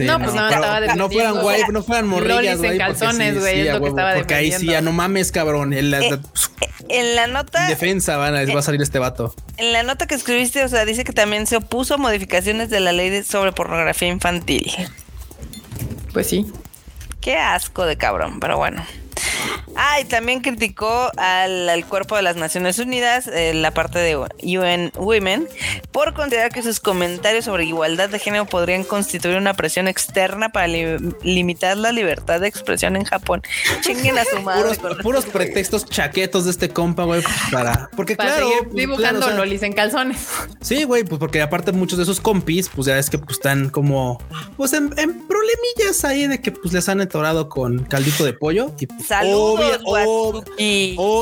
no, 0.00 0.18
pues 0.18 0.34
no, 0.34 0.48
estaba 0.48 0.80
no 0.94 1.10
fueran 1.10 1.40
guay, 1.40 1.62
no 1.72 1.82
fueran 1.82 2.06
morrillas, 2.06 2.58
güey. 2.58 2.78
calzones, 2.78 3.38
güey, 3.38 3.66
es 3.66 3.74
lo 3.74 3.80
que 3.80 3.88
estaba 3.88 4.14
Porque 4.14 4.34
ahí 4.34 4.52
sí, 4.52 4.66
ya 4.66 4.82
no 4.82 4.92
mames, 4.92 5.32
cabrón. 5.32 5.72
En 5.72 5.90
la, 5.90 6.00
eh, 6.00 6.20
en 6.88 7.16
la 7.16 7.26
nota. 7.26 7.66
Defensa 7.68 8.16
van 8.18 8.36
a, 8.36 8.44
va 8.44 8.60
a 8.60 8.62
salir 8.62 8.82
este 8.82 8.98
vato. 8.98 9.34
En 9.56 9.72
la 9.72 9.82
nota 9.82 10.06
que 10.06 10.14
escribiste, 10.14 10.62
o 10.62 10.68
sea, 10.68 10.84
dice 10.84 11.04
que 11.04 11.12
también 11.12 11.46
se 11.46 11.56
opuso 11.56 11.94
a 11.94 11.96
modificaciones 11.96 12.68
de 12.68 12.80
la 12.80 12.92
ley 12.92 13.22
sobre 13.24 13.52
pornografía 13.52 14.08
infantil. 14.08 14.70
Pues 16.16 16.28
sí. 16.28 16.50
Qué 17.20 17.36
asco 17.36 17.84
de 17.84 17.98
cabrón, 17.98 18.40
pero 18.40 18.56
bueno. 18.56 18.82
Ah, 19.76 20.00
y 20.00 20.04
también 20.04 20.40
criticó 20.40 21.10
al, 21.16 21.84
cuerpo 21.86 22.16
de 22.16 22.22
las 22.22 22.36
Naciones 22.36 22.78
Unidas, 22.78 23.26
eh, 23.26 23.52
la 23.54 23.72
parte 23.72 23.98
de 23.98 24.16
UN 24.16 24.90
Women, 24.96 25.48
por 25.92 26.14
considerar 26.14 26.50
que 26.50 26.62
sus 26.62 26.80
comentarios 26.80 27.44
sobre 27.44 27.64
igualdad 27.64 28.08
de 28.08 28.18
género 28.18 28.46
podrían 28.46 28.84
constituir 28.84 29.36
una 29.36 29.54
presión 29.54 29.86
externa 29.86 30.48
para 30.48 30.66
limitar 30.66 31.76
la 31.76 31.92
libertad 31.92 32.40
de 32.40 32.48
expresión 32.48 32.96
en 32.96 33.04
Japón. 33.04 33.42
Chinguen 33.82 34.18
a 34.18 34.24
su 34.24 34.40
madre. 34.40 34.76
Puros, 35.02 35.24
este 35.24 35.38
pretextos 35.38 35.84
chaquetos 35.86 36.44
de 36.44 36.50
este 36.50 36.70
compa, 36.70 37.04
güey, 37.04 37.22
para. 37.52 37.90
Porque 37.96 38.16
para 38.16 38.36
claro. 38.36 38.48
Seguir 38.48 38.74
dibujando 38.74 39.30
lolis 39.30 39.62
en 39.62 39.72
calzones. 39.72 40.26
Sí, 40.60 40.84
güey, 40.84 41.04
pues 41.04 41.18
porque 41.18 41.42
aparte 41.42 41.72
muchos 41.72 41.98
de 41.98 42.04
esos 42.04 42.20
compis, 42.20 42.68
pues 42.68 42.86
ya 42.86 42.98
es 42.98 43.10
que 43.10 43.18
pues 43.18 43.36
están 43.36 43.68
como. 43.70 44.18
Pues 44.56 44.72
en, 44.72 44.88
problemillas 44.90 46.04
ahí 46.04 46.26
de 46.26 46.40
que 46.40 46.52
pues 46.52 46.72
les 46.72 46.88
han 46.88 47.00
atorado 47.00 47.48
con 47.48 47.84
caldito 47.84 48.24
de 48.24 48.32
pollo. 48.32 48.72
Y 48.78 48.86
pues, 48.86 49.10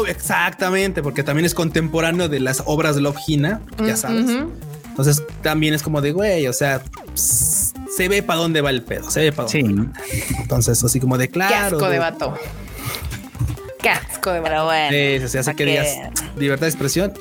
exactamente, 0.06 1.02
porque 1.02 1.22
también 1.22 1.46
es 1.46 1.54
contemporáneo 1.54 2.28
de 2.28 2.40
las 2.40 2.62
obras 2.66 2.94
de 2.96 3.02
Love 3.02 3.18
Hina, 3.26 3.60
ya 3.78 3.96
sabes. 3.96 4.26
Entonces 4.88 5.22
también 5.42 5.74
es 5.74 5.82
como 5.82 6.00
de, 6.00 6.12
güey, 6.12 6.46
o 6.46 6.52
sea, 6.52 6.82
se 7.14 8.08
ve 8.08 8.22
para 8.22 8.40
dónde 8.40 8.60
va 8.60 8.70
el 8.70 8.82
pedo, 8.82 9.10
se 9.10 9.20
ve 9.20 9.32
para 9.32 9.48
dónde. 9.48 9.90
Sí. 10.08 10.36
Entonces, 10.38 10.82
así 10.84 11.00
como 11.00 11.18
de 11.18 11.28
claro. 11.28 11.52
Qué 11.52 11.56
asco 11.74 11.88
de 11.88 11.98
vato. 11.98 12.34
Qué 13.80 13.88
asco 13.88 14.30
de 14.32 14.40
vato. 14.40 14.50
Pero 14.52 14.64
bueno. 14.66 14.90
Sí, 14.90 15.18
libertad 16.36 16.66
de 16.66 16.70
expresión. 16.70 17.12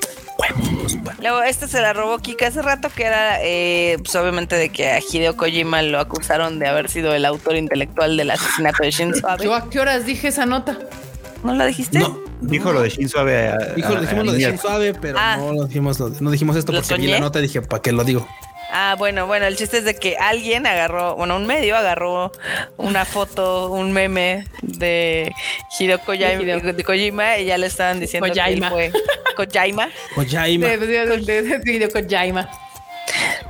Luego, 1.22 1.42
esta 1.44 1.68
se 1.68 1.82
la 1.82 1.94
robó 1.94 2.20
Kika 2.20 2.48
hace 2.48 2.62
rato, 2.62 2.90
que 2.94 3.04
era, 3.04 3.38
eh, 3.42 3.98
pues 4.00 4.16
obviamente, 4.16 4.56
de 4.56 4.70
que 4.70 4.90
a 4.90 5.00
Hideo 5.00 5.38
Kojima 5.38 5.82
lo 5.82 6.00
acusaron 6.00 6.60
de 6.60 6.68
haber 6.68 6.90
sido 6.90 7.14
el 7.14 7.26
autor 7.26 7.56
intelectual 7.56 8.18
del 8.18 8.32
asesinato 8.32 8.84
de 8.84 8.92
Shinzo 8.92 9.28
Abe. 9.28 9.46
¿Yo 9.46 9.56
a 9.56 9.70
qué 9.70 9.80
horas 9.80 10.06
dije 10.06 10.28
esa 10.28 10.46
nota? 10.46 10.78
¿No 11.44 11.54
la 11.54 11.66
dijiste? 11.66 12.00
No, 12.00 12.20
dijo 12.42 12.72
lo 12.72 12.82
de 12.82 12.90
Shinzo 12.90 13.20
Abe. 13.20 13.54
dijo, 13.76 13.96
dijimos 13.96 14.26
lo 14.26 14.32
de 14.34 14.40
Shinzo 14.40 14.70
Abe, 14.70 14.94
pero 14.94 15.18
ah. 15.20 15.38
no, 15.38 15.66
dijimos, 15.66 16.00
no 16.00 16.32
dijimos 16.32 16.56
esto 16.56 16.74
porque 16.74 16.96
vi 16.96 17.08
la 17.08 17.20
nota 17.20 17.40
y 17.40 17.44
dije, 17.44 17.62
¿para 17.62 17.82
qué 17.82 17.92
lo 17.92 18.04
digo? 18.04 18.28
Ah, 18.76 18.96
bueno, 18.98 19.28
bueno, 19.28 19.46
el 19.46 19.56
chiste 19.56 19.78
es 19.78 19.86
de 19.86 19.96
que 19.96 20.18
alguien 20.18 20.66
agarró, 20.66 21.16
bueno, 21.16 21.36
un 21.36 21.46
medio 21.46 21.78
agarró 21.78 22.32
una 22.78 23.06
foto, 23.06 23.72
un 23.72 23.92
meme 23.92 24.48
de 24.64 25.32
Hideo 25.78 26.00
Kojima, 26.00 27.38
y 27.38 27.46
ya 27.46 27.60
le 27.60 27.68
estaban 27.68 28.00
diciendo 28.00 28.34
que 28.34 28.40
él 28.40 28.66
fue 28.68 28.92
Kojima. 29.36 29.90
Kojima. 30.16 30.68
De, 30.68 30.78
de, 30.78 31.60
de, 31.60 31.90
Kojima. 31.90 32.50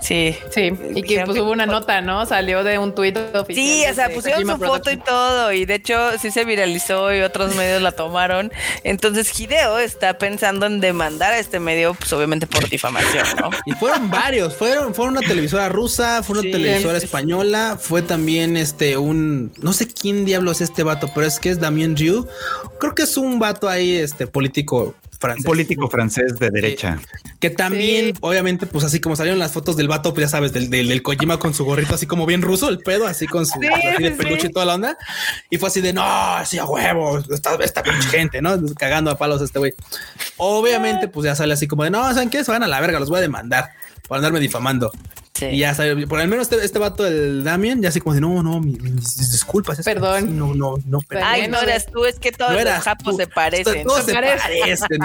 Sí. 0.03 0.37
Sí, 0.51 0.73
y 0.95 1.01
que 1.01 1.23
pues 1.25 1.39
hubo 1.39 1.51
una 1.51 1.65
nota, 1.65 2.01
¿no? 2.01 2.25
Salió 2.25 2.63
de 2.63 2.77
un 2.77 2.93
tuit 2.93 3.17
oficial. 3.33 3.65
Sí, 3.65 3.85
o 3.89 3.93
sea, 3.93 4.09
pusieron 4.09 4.45
su 4.45 4.57
foto 4.57 4.91
y 4.91 4.97
todo, 4.97 5.53
y 5.53 5.65
de 5.65 5.75
hecho 5.75 5.97
sí 6.19 6.29
se 6.29 6.43
viralizó 6.43 7.13
y 7.13 7.21
otros 7.21 7.55
medios 7.55 7.81
la 7.81 7.93
tomaron. 7.93 8.51
Entonces 8.83 9.39
Hideo 9.39 9.79
está 9.79 10.17
pensando 10.17 10.65
en 10.65 10.81
demandar 10.81 11.31
a 11.31 11.39
este 11.39 11.59
medio, 11.59 11.93
pues 11.93 12.11
obviamente 12.11 12.47
por 12.47 12.67
difamación, 12.67 13.25
¿no? 13.39 13.49
Y 13.65 13.71
fueron 13.71 14.09
varios, 14.09 14.55
fueron, 14.55 14.93
fueron 14.93 15.17
una 15.17 15.25
televisora 15.25 15.69
rusa, 15.69 16.21
fue 16.21 16.39
una 16.39 16.51
televisora 16.51 16.97
española, 16.97 17.77
fue 17.79 18.01
también 18.01 18.57
este 18.57 18.97
un, 18.97 19.53
no 19.61 19.71
sé 19.71 19.87
quién 19.87 20.25
diablo 20.25 20.51
es 20.51 20.59
este 20.59 20.83
vato, 20.83 21.09
pero 21.15 21.25
es 21.25 21.39
que 21.39 21.49
es 21.49 21.61
Damien 21.61 21.95
Rieu. 21.95 22.27
Creo 22.77 22.93
que 22.93 23.03
es 23.03 23.15
un 23.15 23.39
vato 23.39 23.69
ahí, 23.69 23.95
este 23.95 24.27
político 24.27 24.95
un 25.31 25.43
político 25.43 25.89
francés 25.89 26.37
de 26.39 26.49
derecha. 26.49 26.99
que 27.39 27.49
también, 27.49 28.13
obviamente, 28.21 28.65
pues 28.65 28.83
así 28.83 28.99
como 28.99 29.15
salieron 29.15 29.39
las 29.39 29.51
fotos 29.51 29.75
del 29.75 29.87
vato, 29.87 30.13
pues 30.13 30.25
ya 30.25 30.29
sabes, 30.29 30.53
del, 30.53 30.69
del, 30.69 31.01
Kojima 31.01 31.39
con 31.39 31.53
su 31.53 31.65
gorrito 31.65 31.95
así 31.95 32.05
como 32.05 32.25
bien 32.25 32.41
ruso, 32.41 32.69
el 32.69 32.79
pedo, 32.79 33.07
así 33.07 33.27
con 33.27 33.45
su 33.45 33.59
peluche 33.59 34.47
y 34.47 34.51
toda 34.51 34.65
la 34.65 34.75
onda. 34.75 34.97
Y 35.49 35.57
fue 35.57 35.69
así 35.69 35.81
de 35.81 35.93
no, 35.93 36.03
así 36.03 36.57
a 36.57 36.65
huevo, 36.65 37.19
esta, 37.31 37.55
esta 37.55 37.83
gente, 37.83 38.41
¿no? 38.41 38.57
Cagando 38.77 39.11
a 39.11 39.17
palos 39.17 39.41
a 39.41 39.45
este 39.45 39.59
güey. 39.59 39.73
Obviamente, 40.37 41.07
pues 41.07 41.25
ya 41.25 41.35
sale 41.35 41.53
así 41.53 41.67
como 41.67 41.83
de 41.83 41.89
no, 41.89 42.03
¿saben 42.13 42.29
qué? 42.29 42.43
Se 42.43 42.51
van 42.51 42.63
a 42.63 42.67
la 42.67 42.81
verga, 42.81 42.99
los 42.99 43.09
voy 43.09 43.19
a 43.19 43.21
demandar 43.21 43.71
por 44.07 44.17
andarme 44.17 44.39
difamando. 44.39 44.91
Y 45.51 45.57
ya 45.57 45.73
sabe, 45.73 46.07
por 46.07 46.19
al 46.19 46.27
menos 46.27 46.49
este, 46.49 46.63
este 46.63 46.79
vato, 46.79 47.05
el 47.05 47.43
Damien, 47.43 47.81
ya 47.81 47.89
así 47.89 47.99
como 47.99 48.13
de 48.13 48.21
no, 48.21 48.43
no, 48.43 48.59
mis, 48.59 49.31
disculpas. 49.31 49.81
Perdón. 49.83 50.37
no, 50.37 50.53
no, 50.53 50.75
no. 50.85 50.99
Perdón. 51.01 51.27
Ay, 51.27 51.47
no 51.47 51.59
eras 51.59 51.87
tú, 51.87 52.05
es 52.05 52.19
que 52.19 52.31
todos 52.31 52.53
los 52.53 52.73
japos 52.83 53.17
se 53.17 53.27
parecen. 53.27 53.83
Todos 53.83 54.05
se 54.05 54.13
parecen. 54.13 55.01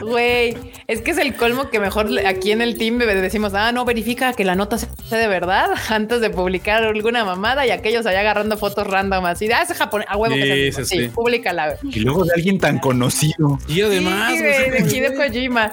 Güey, 0.00 0.56
es 0.86 1.00
que 1.00 1.10
es 1.10 1.18
el 1.18 1.34
colmo 1.34 1.70
que 1.70 1.80
mejor 1.80 2.08
aquí 2.26 2.52
en 2.52 2.62
el 2.62 2.76
team 2.76 2.98
decimos, 2.98 3.54
ah, 3.54 3.72
no, 3.72 3.84
verifica 3.84 4.32
que 4.32 4.44
la 4.44 4.54
nota 4.54 4.78
sea 4.78 5.18
de 5.18 5.26
verdad 5.26 5.70
antes 5.88 6.20
de 6.20 6.30
publicar 6.30 6.84
alguna 6.84 7.24
mamada 7.24 7.66
y 7.66 7.70
aquellos 7.70 8.06
allá 8.06 8.20
agarrando 8.20 8.56
fotos 8.56 8.86
random 8.86 9.24
así, 9.26 9.50
ah, 9.50 9.62
ese 9.62 9.74
japonés, 9.74 10.06
a 10.08 10.16
huevo 10.16 10.34
que 10.34 10.72
se 10.72 10.84
sí, 10.84 10.98
sí, 10.98 11.08
públicala. 11.08 11.76
Y 11.82 12.00
luego 12.00 12.24
de 12.24 12.32
alguien 12.34 12.58
tan 12.58 12.78
conocido. 12.78 13.58
Y 13.68 13.80
además. 13.80 14.32
Sí, 14.32 15.00
de 15.00 15.10
de 15.10 15.14
Kojima. 15.14 15.72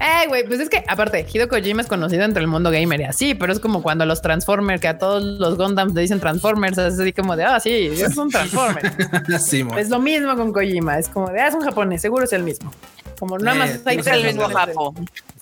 Eh, 0.00 0.26
güey, 0.28 0.44
pues 0.44 0.60
es 0.60 0.70
que 0.70 0.82
aparte, 0.88 1.26
Hideo 1.30 1.46
Kojima 1.48 1.82
es 1.82 1.88
conocido 1.88 2.24
entre 2.24 2.40
el 2.40 2.48
mundo 2.48 2.70
gamer 2.70 3.02
y 3.02 3.04
así, 3.04 3.34
pero 3.34 3.52
es 3.52 3.60
como 3.60 3.82
cuando 3.82 4.06
los 4.06 4.22
Transformers, 4.22 4.80
que 4.80 4.88
a 4.88 4.98
todos 4.98 5.22
los 5.22 5.58
Gundams 5.58 5.92
le 5.92 6.00
dicen 6.00 6.20
Transformers, 6.20 6.78
es 6.78 6.98
así 6.98 7.12
como 7.12 7.36
de, 7.36 7.44
ah, 7.44 7.60
sí, 7.60 7.90
es 7.92 8.16
un 8.16 8.30
Transformer. 8.30 8.92
es 9.78 9.90
lo 9.90 9.98
mismo 9.98 10.34
con 10.36 10.54
Kojima, 10.54 10.98
es 10.98 11.08
como 11.08 11.28
de, 11.28 11.40
ah, 11.42 11.48
es 11.48 11.54
un 11.54 11.60
japonés, 11.60 12.00
seguro 12.00 12.24
es 12.24 12.32
el 12.32 12.42
mismo. 12.42 12.72
Como 13.18 13.36
nada 13.38 13.58
más 13.58 13.70
eh, 13.70 13.80
hay 13.84 13.98
es 13.98 14.06
el 14.06 14.24
mismo 14.24 14.48
japo. 14.48 14.94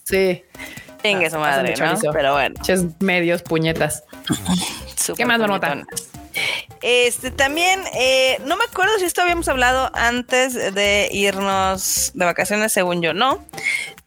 Sí. 0.03 0.43
Tenga 1.03 1.31
su 1.31 1.39
madre, 1.39 1.75
¿no? 1.79 2.13
Pero 2.13 2.33
bueno. 2.33 2.57
medios 2.99 3.43
puñetas. 3.43 4.03
¿Qué 5.17 5.25
más, 5.25 5.39
Marmota? 5.39 5.85
Este 6.83 7.31
también, 7.31 7.81
eh, 7.95 8.41
no 8.45 8.57
me 8.57 8.65
acuerdo 8.65 8.99
si 8.99 9.05
esto 9.05 9.23
habíamos 9.23 9.49
hablado 9.49 9.91
antes 9.95 10.55
de 10.75 11.09
irnos 11.13 12.13
de 12.15 12.25
vacaciones, 12.25 12.73
según 12.73 13.03
yo, 13.03 13.15
no. 13.15 13.45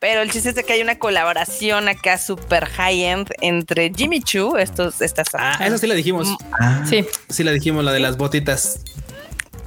Pero 0.02 0.24
el 0.24 0.32
chiste 0.32 0.50
es 0.50 0.56
de 0.56 0.64
que 0.64 0.74
hay 0.74 0.82
una 0.82 0.98
colaboración 0.98 1.88
acá 1.88 2.18
super 2.18 2.66
high-end 2.66 3.30
entre 3.40 3.92
Jimmy 3.96 4.20
Choo, 4.20 4.58
estos, 4.58 5.00
estas. 5.00 5.28
Ah, 5.36 5.60
eso 5.64 5.78
sí 5.78 5.86
la 5.86 5.94
dijimos. 5.94 6.28
Mm, 6.28 6.36
ah. 6.60 6.84
Sí. 6.90 7.06
Sí 7.30 7.44
la 7.44 7.52
dijimos, 7.52 7.86
la 7.86 7.92
de 7.92 8.00
las 8.00 8.18
botitas. 8.18 8.80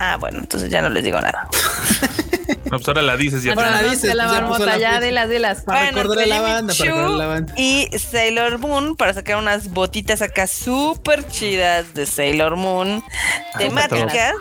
Ah, 0.01 0.17
bueno, 0.17 0.41
entonces 0.41 0.71
ya 0.71 0.83
no 0.83 0.89
les 0.89 1.05
digo 1.05 1.21
nada. 1.21 1.49
No, 2.75 2.81
pues 2.81 2.89
ahora 2.89 3.03
la 3.03 3.17
dices 3.17 3.45
ya. 3.45 3.53
Ahora 3.53 3.71
la 3.71 3.83
dices. 3.85 4.13
La 4.17 4.27
marmota, 4.27 4.77
ya 4.79 4.99
de 4.99 5.13
las 5.13 5.29
de 5.29 5.39
las. 5.39 5.63
Para 5.63 5.93
recordar 5.93 6.27
la 6.27 6.41
banda, 6.41 6.75
para 6.75 6.91
recordar 6.91 7.19
la 7.19 7.27
banda. 7.27 7.55
Y 7.57 7.89
Sailor 7.97 8.59
Moon 8.59 8.97
para 8.97 9.15
sacar 9.15 9.37
unas 9.37 9.71
botitas 9.71 10.23
acá 10.23 10.49
súper 10.49 11.25
chidas 11.29 11.95
de 11.95 12.05
Sailor 12.05 12.57
Moon, 12.57 13.01
ah, 13.07 13.59
temáticas 13.59 14.35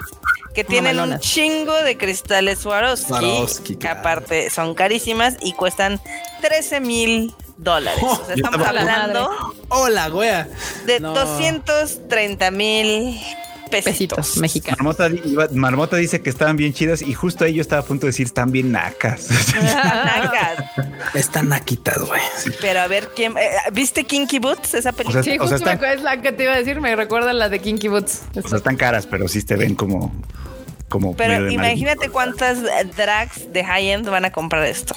que 0.56 0.64
tienen 0.64 1.00
un 1.00 1.20
chingo 1.20 1.76
de 1.84 1.96
cristales 1.96 2.60
Swarovski, 2.60 3.76
que 3.76 3.88
aparte 3.88 4.50
son 4.50 4.74
carísimas 4.74 5.36
y 5.40 5.54
cuestan 5.54 6.02
13 6.42 6.80
mil 6.80 7.36
dólares. 7.58 8.04
Oh, 8.04 8.20
o 8.20 8.26
sea, 8.26 8.34
estamos 8.36 8.66
hablando. 8.66 9.30
Hola, 9.70 10.10
wea. 10.10 10.48
De 10.88 11.00
230 11.00 12.50
mil 12.50 13.22
pesitos, 13.82 14.38
mexicanos. 14.38 14.98
Marmota, 15.52 15.98
dice 15.98 16.22
que 16.22 16.30
estaban 16.30 16.58
bien 16.58 16.74
chidas 16.74 17.02
y 17.02 17.14
justo 17.14 17.46
ahí 17.46 17.54
yo 17.54 17.62
estaba 17.62 17.82
a 17.82 17.86
punto 17.86 18.06
de 18.06 18.12
decir 18.12 18.28
están 18.28 18.52
bien 18.52 18.72
nacas. 18.72 19.30
nacas. 19.54 20.66
Están 21.14 21.50
naquitas, 21.50 22.00
güey. 22.00 22.22
Pero 22.62 22.82
a 22.82 22.88
ver 22.88 23.10
quién 23.16 23.38
eh, 23.38 23.52
¿viste 23.72 24.04
Kinky 24.04 24.40
Boots? 24.40 24.74
Esa 24.74 24.92
película. 24.92 25.24
sí, 25.24 25.38
justo 25.38 25.56
es 25.56 26.02
la 26.02 26.22
que 26.22 26.32
te 26.32 26.44
iba 26.44 26.54
a 26.54 26.58
decir, 26.58 26.80
me 26.82 26.96
recuerda 26.96 27.34
la 27.34 27.50
de 27.50 27.60
Kinky 27.60 27.88
Boots. 27.88 28.24
O 28.36 28.48
sea, 28.48 28.58
están 28.58 28.76
caras, 28.76 29.08
pero 29.08 29.28
sí 29.28 29.42
te 29.44 29.56
ven 29.56 29.76
como 29.76 30.14
como 30.94 31.16
pero 31.16 31.50
imagínate 31.50 32.10
cuántas 32.10 32.60
drags 32.96 33.52
de 33.52 33.66
high 33.66 33.90
end 33.90 34.08
van 34.08 34.26
a 34.26 34.32
comprar 34.32 34.64
esto. 34.64 34.94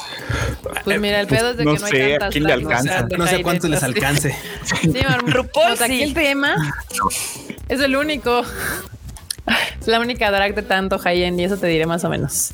Pues 0.84 1.00
mira, 1.00 1.20
el 1.20 1.26
pedo 1.26 1.52
es 1.52 1.56
de 1.56 1.64
que 1.64 1.78
no 1.78 1.86
hay 1.86 2.10
tantas. 2.10 2.32
¿quién 2.32 2.44
le 2.44 2.52
alcanza? 2.52 3.06
No 3.16 3.26
sé 3.26 3.42
cuánto 3.42 3.66
les 3.68 3.82
alcance. 3.82 4.36
Sí, 4.82 5.00
RuPaul, 5.26 5.72
aquí 5.82 6.02
el 6.02 6.12
tema 6.12 6.54
es 7.70 7.80
el 7.80 7.96
único. 7.96 8.44
Es 9.80 9.86
la 9.86 10.00
única 10.00 10.30
drag 10.30 10.54
de 10.54 10.62
tanto 10.62 10.98
high-end 10.98 11.40
y 11.40 11.44
eso 11.44 11.56
te 11.56 11.66
diré 11.66 11.86
más 11.86 12.04
o 12.04 12.10
menos. 12.10 12.50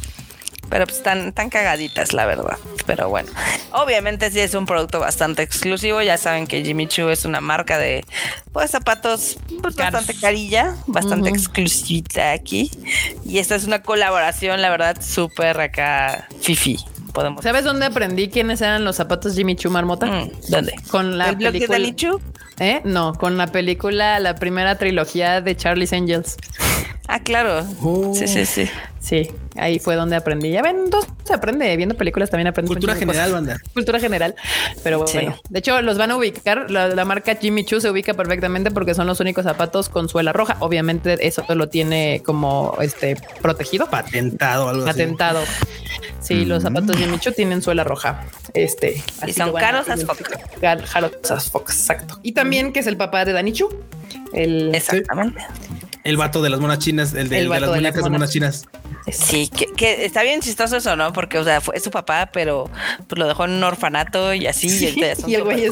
Pero 0.73 0.86
pues 0.86 0.97
están 0.97 1.34
tan 1.34 1.51
cagaditas, 1.51 2.15
la 2.15 2.25
verdad. 2.25 2.57
Pero 2.86 3.10
bueno, 3.10 3.28
obviamente 3.73 4.31
sí 4.31 4.41
es 4.41 4.55
un 4.55 4.65
producto 4.65 5.01
bastante 5.01 5.42
exclusivo. 5.42 6.01
Ya 6.01 6.17
saben 6.17 6.47
que 6.47 6.65
Jimmy 6.65 6.86
Choo 6.86 7.10
es 7.10 7.26
una 7.26 7.42
marca 7.42 7.76
de 7.76 8.02
pues, 8.52 8.70
zapatos 8.70 9.36
pues, 9.60 9.76
bastante 9.76 10.15
carilla, 10.15 10.75
bastante 10.86 11.28
exclusiva 11.28 12.33
aquí. 12.33 12.70
Y 13.23 13.36
esta 13.36 13.55
es 13.55 13.65
una 13.65 13.83
colaboración, 13.83 14.62
la 14.62 14.70
verdad, 14.70 14.97
súper 15.02 15.60
acá 15.60 16.26
fifi. 16.41 16.78
Podemos. 17.12 17.42
¿Sabes 17.42 17.65
dónde 17.65 17.84
aprendí 17.84 18.31
quiénes 18.31 18.62
eran 18.62 18.83
los 18.86 18.97
zapatos 18.97 19.34
Jimmy 19.34 19.57
Choo 19.57 19.70
Marmota? 19.70 20.07
Mm, 20.07 20.31
¿Dónde? 20.49 20.75
Con 20.91 21.18
la 21.18 21.28
¿El 21.28 21.36
película. 21.36 21.78
de? 21.78 22.18
¿Eh? 22.60 22.81
No, 22.84 23.12
con 23.12 23.36
la 23.36 23.49
película, 23.49 24.18
la 24.20 24.36
primera 24.36 24.78
trilogía 24.78 25.42
de 25.42 25.55
Charlie's 25.55 25.92
Angels. 25.92 26.39
Ah, 27.09 27.21
claro. 27.21 27.67
Oh. 27.83 28.15
Sí, 28.15 28.27
sí, 28.27 28.47
sí. 28.47 28.71
Sí, 29.03 29.29
ahí 29.57 29.81
fue 29.81 29.97
donde 29.97 30.15
aprendí. 30.15 30.51
Ya 30.53 30.62
ven, 30.62 30.77
entonces 30.85 31.11
se 31.25 31.35
aprende 31.35 31.77
viendo 31.77 31.97
películas 31.97 32.31
también 32.31 32.47
aprende. 32.47 32.69
Cultura 32.69 32.95
general, 32.95 33.33
banda. 33.33 33.59
Cultura 33.75 33.99
general. 33.99 34.37
Pero 34.85 35.05
bueno, 35.05 35.37
de 35.49 35.59
hecho 35.59 35.83
los 35.83 35.99
van 35.99 36.12
a 36.12 36.17
ubicar. 36.17 36.71
La, 36.71 37.05
marca 37.05 37.35
Jimmy 37.35 37.65
Choo 37.65 37.81
se 37.81 37.91
ubica 37.91 38.15
perfectamente 38.15 38.71
porque 38.71 38.95
son 38.95 39.09
los 39.09 39.19
únicos 39.19 39.43
zapatos 39.43 39.89
con 39.89 40.09
suela 40.09 40.33
roja. 40.33 40.57
Obviamente 40.61 41.19
eso 41.27 41.45
lo 41.49 41.69
tiene 41.69 42.23
como 42.25 42.77
este 42.81 43.17
protegido. 43.41 43.91
Patentado, 43.91 44.69
algo 44.69 44.85
Patentado. 44.85 45.41
Sí, 46.21 46.45
los 46.45 46.62
zapatos 46.62 46.97
Jimmy 46.97 47.19
Choo 47.19 47.33
tienen 47.33 47.61
suela 47.61 47.83
roja. 47.83 48.25
Este. 48.55 49.03
Y 49.27 49.33
son 49.33 49.53
caros 49.53 49.89
as 49.89 50.05
fuck. 50.05 50.23
Caros 50.61 50.95
as 51.31 51.51
fuck, 51.51 51.69
exacto. 51.69 52.21
Y 52.23 52.33
también 52.33 52.73
que 52.73 52.81
es 52.81 52.87
el 52.87 52.97
papá 52.97 53.25
de 53.25 53.33
Dani 53.33 53.53
Chu. 53.53 53.69
El, 54.33 54.73
Exactamente. 54.75 55.43
El 56.05 56.17
vato 56.17 56.43
de 56.43 56.51
las 56.51 56.59
monas 56.59 56.79
chinas, 56.81 57.15
el 57.15 57.29
de, 57.29 57.45
las 57.45 57.71
muñecas 57.71 58.03
de, 58.03 58.11
monas 58.11 58.31
chinas. 58.31 58.67
Sí, 59.11 59.49
que, 59.49 60.05
está 60.05 60.23
bien 60.23 60.41
chistoso 60.41 60.77
eso, 60.77 60.97
¿no? 60.97 61.13
Porque, 61.13 61.39
o 61.39 61.45
sea, 61.45 61.61
fue 61.61 61.79
su 61.79 61.91
papá, 61.91 62.31
pero 62.33 62.71
pues 63.07 63.19
lo 63.19 63.27
dejó 63.27 63.45
en 63.45 63.53
un 63.53 63.65
orfanato 63.65 64.35
y 64.35 64.47
así. 64.47 64.69
y, 65.27 65.35
el 65.35 65.45
güey 65.45 65.69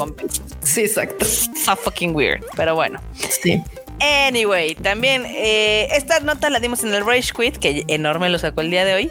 Sí, 0.62 0.82
exacto. 0.82 1.24
So 1.24 1.76
fucking 1.76 2.14
weird, 2.14 2.44
pero 2.56 2.74
bueno. 2.74 3.00
Sí. 3.42 3.60
Anyway, 4.00 4.74
también 4.76 5.26
eh, 5.26 5.88
esta 5.92 6.20
nota 6.20 6.48
la 6.48 6.58
dimos 6.58 6.82
en 6.84 6.94
el 6.94 7.04
Rage 7.04 7.32
Quit, 7.36 7.58
que 7.58 7.84
enorme 7.88 8.30
lo 8.30 8.38
sacó 8.38 8.62
el 8.62 8.70
día 8.70 8.84
de 8.84 8.94
hoy. 8.94 9.10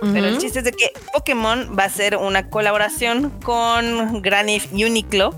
Pero 0.00 0.26
el 0.26 0.38
chiste 0.38 0.58
es 0.58 0.64
de 0.64 0.72
que 0.72 0.92
Pokémon 1.14 1.74
va 1.78 1.84
a 1.84 1.86
hacer 1.86 2.16
una 2.16 2.50
colaboración 2.50 3.30
con 3.40 4.20
Granif 4.20 4.70
Uniqlo. 4.72 5.34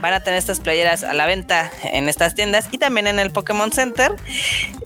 Van 0.00 0.12
a 0.12 0.20
tener 0.20 0.38
estas 0.38 0.60
playeras 0.60 1.04
a 1.04 1.14
la 1.14 1.26
venta 1.26 1.70
en 1.82 2.08
estas 2.08 2.34
tiendas 2.34 2.68
y 2.70 2.78
también 2.78 3.06
en 3.06 3.18
el 3.18 3.30
Pokémon 3.30 3.72
Center. 3.72 4.14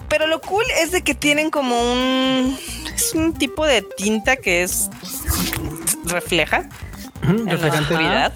Pero 0.08 0.26
lo 0.26 0.40
cool 0.40 0.64
es 0.80 0.92
de 0.92 1.02
que 1.02 1.14
tienen 1.14 1.50
como 1.50 1.80
un. 1.80 2.58
Es 2.94 3.14
un 3.14 3.34
tipo 3.34 3.66
de 3.66 3.82
tinta 3.82 4.36
que 4.36 4.62
es. 4.62 4.90
refleja. 6.06 6.68
reflejante. 7.22 7.94
La 7.94 8.32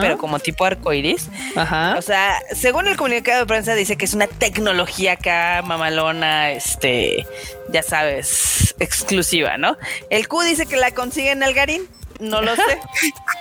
pero 0.00 0.18
como 0.18 0.38
tipo 0.38 0.64
arcoiris. 0.64 1.28
Ajá. 1.56 1.96
O 1.98 2.02
sea, 2.02 2.40
según 2.52 2.88
el 2.88 2.96
comunicado 2.96 3.40
de 3.40 3.46
prensa 3.46 3.74
dice 3.74 3.96
que 3.96 4.04
es 4.04 4.14
una 4.14 4.26
tecnología 4.26 5.12
acá 5.12 5.62
mamalona, 5.64 6.50
este, 6.52 7.26
ya 7.70 7.82
sabes, 7.82 8.74
exclusiva, 8.78 9.58
¿no? 9.58 9.76
El 10.10 10.28
Q 10.28 10.42
dice 10.42 10.66
que 10.66 10.76
la 10.76 10.92
consigue 10.92 11.32
en 11.32 11.42
Algarín. 11.42 11.82
No 12.20 12.40
lo 12.42 12.54
sé. 12.56 12.62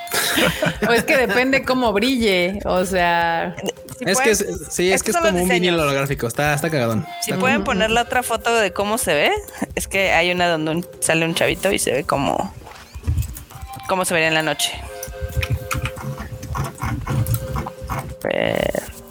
pues 0.85 1.03
que 1.03 1.17
depende 1.17 1.63
cómo 1.63 1.93
brille. 1.93 2.59
O 2.65 2.85
sea, 2.85 3.55
es 4.01 4.19
que 4.19 4.35
sí, 4.35 4.91
es 4.91 5.03
que 5.03 5.11
es 5.11 5.17
como 5.17 5.41
un 5.41 5.49
vinilo 5.49 5.81
holográfico. 5.81 6.27
Está, 6.27 6.53
está 6.53 6.69
cagadón. 6.69 7.05
Si 7.21 7.33
pueden 7.33 7.63
poner 7.63 7.91
la 7.91 8.03
otra 8.03 8.23
foto 8.23 8.55
de 8.55 8.71
cómo 8.71 8.97
se 8.97 9.13
ve, 9.13 9.31
es 9.75 9.87
que 9.87 10.11
hay 10.11 10.31
una 10.31 10.47
donde 10.49 10.87
sale 10.99 11.25
un 11.25 11.35
chavito 11.35 11.71
y 11.71 11.79
se 11.79 11.91
ve 11.91 12.03
como 12.03 12.53
cómo 13.87 14.05
se 14.05 14.13
vería 14.13 14.27
en 14.27 14.33
la 14.33 14.43
noche. 14.43 14.73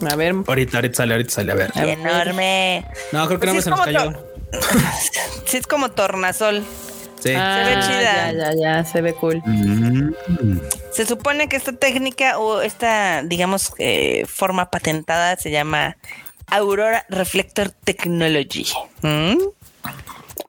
A 0.09 0.15
ver. 0.15 0.35
Ahorita, 0.47 0.77
ahorita 0.77 0.95
sale, 0.95 1.13
ahorita 1.13 1.29
sale. 1.31 1.51
A 1.51 1.55
ver. 1.55 1.71
enorme. 1.75 2.85
No, 3.11 3.27
creo 3.27 3.39
que 3.39 3.47
no 3.47 3.53
me 3.55 3.61
se 3.61 3.69
nos 3.69 3.81
cayó. 3.81 4.13
sí, 5.45 5.57
es 5.57 5.67
como 5.67 5.89
tornasol. 5.89 6.63
Sí. 7.19 7.29
se 7.29 7.29
ve 7.29 7.37
ah, 7.37 7.83
chida. 7.85 8.31
Ya, 8.31 8.33
ya, 8.33 8.53
ya, 8.55 8.85
se 8.85 9.01
ve 9.01 9.13
cool. 9.13 9.41
Mm. 9.43 10.13
Se 10.97 11.05
supone 11.05 11.47
que 11.47 11.57
esta 11.57 11.73
técnica 11.73 12.39
o 12.39 12.59
esta, 12.61 13.21
digamos, 13.21 13.71
eh, 13.77 14.25
forma 14.25 14.71
patentada 14.71 15.37
se 15.37 15.51
llama 15.51 15.95
Aurora 16.47 17.05
Reflector 17.07 17.69
Technology. 17.69 18.65
¿Mm? 19.03 19.37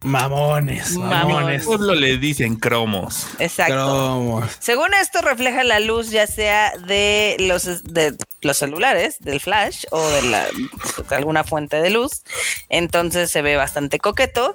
Mamones, 0.08 0.96
mamones. 0.96 1.64
Solo 1.64 1.94
le 1.94 2.18
dicen 2.18 2.56
cromos. 2.56 3.26
Exacto. 3.38 4.42
Según 4.58 4.94
esto 4.94 5.20
refleja 5.20 5.64
la 5.64 5.80
luz 5.80 6.10
ya 6.10 6.26
sea 6.26 6.72
de 6.86 7.36
los 7.38 7.84
de 7.84 8.16
los 8.40 8.56
celulares, 8.56 9.16
del 9.20 9.40
flash 9.40 9.84
o 9.90 10.08
de, 10.10 10.22
la, 10.22 10.46
alguna 11.10 11.44
fuente 11.44 11.80
de 11.80 11.90
luz. 11.90 12.22
Entonces 12.68 13.30
se 13.30 13.42
ve 13.42 13.56
bastante 13.56 13.98
coqueto. 13.98 14.54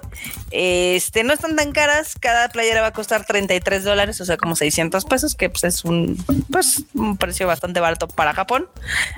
Este 0.50 1.24
no 1.24 1.32
están 1.32 1.56
tan 1.56 1.72
caras. 1.72 2.14
Cada 2.18 2.48
playera 2.48 2.80
va 2.80 2.88
a 2.88 2.92
costar 2.92 3.24
33 3.26 3.84
dólares, 3.84 4.20
o 4.20 4.24
sea, 4.24 4.36
como 4.36 4.56
600 4.56 5.04
pesos, 5.04 5.34
que 5.34 5.50
pues, 5.50 5.64
es 5.64 5.84
un 5.84 6.16
pues 6.50 6.84
un 6.94 7.16
precio 7.16 7.46
bastante 7.46 7.80
barato 7.80 8.08
para 8.08 8.32
Japón. 8.32 8.68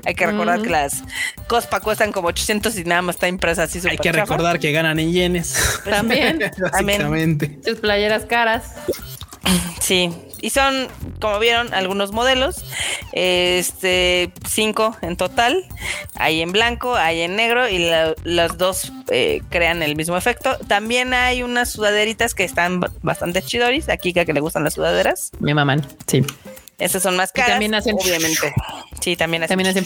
Hay 0.04 0.14
que 0.14 0.26
recordar 0.26 0.62
que 0.62 0.70
las 0.70 1.04
Cospa 1.46 1.80
cuestan 1.80 2.12
como 2.12 2.28
800 2.28 2.76
y 2.78 2.84
nada 2.84 3.02
más 3.02 3.16
está 3.16 3.28
impresa 3.28 3.64
así. 3.64 3.80
Hay 3.88 3.98
que 3.98 4.12
recordar 4.12 4.58
que 4.58 4.72
ganan 4.72 4.98
en 4.98 5.12
yenes. 5.12 5.80
También. 5.84 6.25
Básicamente. 6.72 7.58
Sus 7.64 7.78
playeras 7.80 8.24
caras. 8.24 8.72
Sí, 9.80 10.10
y 10.40 10.50
son, 10.50 10.88
como 11.20 11.38
vieron, 11.38 11.72
algunos 11.72 12.12
modelos, 12.12 12.64
este, 13.12 14.32
cinco 14.48 14.96
en 15.00 15.16
total. 15.16 15.64
Hay 16.14 16.40
en 16.40 16.52
blanco, 16.52 16.94
hay 16.94 17.22
en 17.22 17.36
negro 17.36 17.68
y 17.68 17.78
las 18.24 18.58
dos 18.58 18.92
eh, 19.10 19.42
crean 19.50 19.82
el 19.82 19.96
mismo 19.96 20.16
efecto. 20.16 20.58
También 20.66 21.14
hay 21.14 21.42
unas 21.42 21.70
sudaderitas 21.70 22.34
que 22.34 22.44
están 22.44 22.80
bastante 23.02 23.42
chidoris. 23.42 23.88
Aquí 23.88 24.12
que 24.12 24.24
le 24.24 24.40
gustan 24.40 24.64
las 24.64 24.74
sudaderas. 24.74 25.30
Mi 25.38 25.54
mamá, 25.54 25.76
sí. 26.06 26.24
Esas 26.78 27.02
son 27.02 27.16
más 27.16 27.32
caras. 27.32 27.52
también 27.52 27.74
hacen, 27.74 27.96
obviamente. 27.98 28.52
Sí, 29.00 29.16
también 29.16 29.42
hacen. 29.44 29.56
También 29.56 29.70
hacen. 29.70 29.84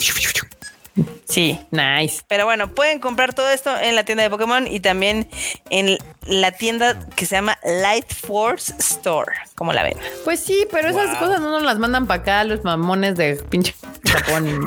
Sí, 1.29 1.59
nice. 1.71 2.23
Pero 2.27 2.45
bueno, 2.45 2.75
pueden 2.75 2.99
comprar 2.99 3.33
todo 3.35 3.49
esto 3.51 3.71
en 3.79 3.95
la 3.95 4.05
tienda 4.05 4.25
de 4.25 4.31
Pokémon 4.31 4.67
y 4.67 4.81
también 4.81 5.29
en 5.71 5.99
la 6.27 6.53
tienda 6.53 7.07
que 7.17 7.27
se 7.27 7.37
llama 7.37 7.59
Light 7.65 8.13
Force 8.13 8.75
Store. 8.79 9.33
¿Cómo 9.55 9.73
la 9.73 9.83
ven? 9.83 9.95
Pues 10.25 10.41
sí, 10.41 10.67
pero 10.71 10.89
esas 10.89 11.17
cosas 11.19 11.41
no 11.41 11.51
nos 11.51 11.63
las 11.63 11.79
mandan 11.79 12.07
para 12.07 12.23
acá 12.23 12.45
los 12.45 12.65
mamones 12.65 13.17
de 13.17 13.37
pinche 13.37 13.75
Japón. 14.05 14.67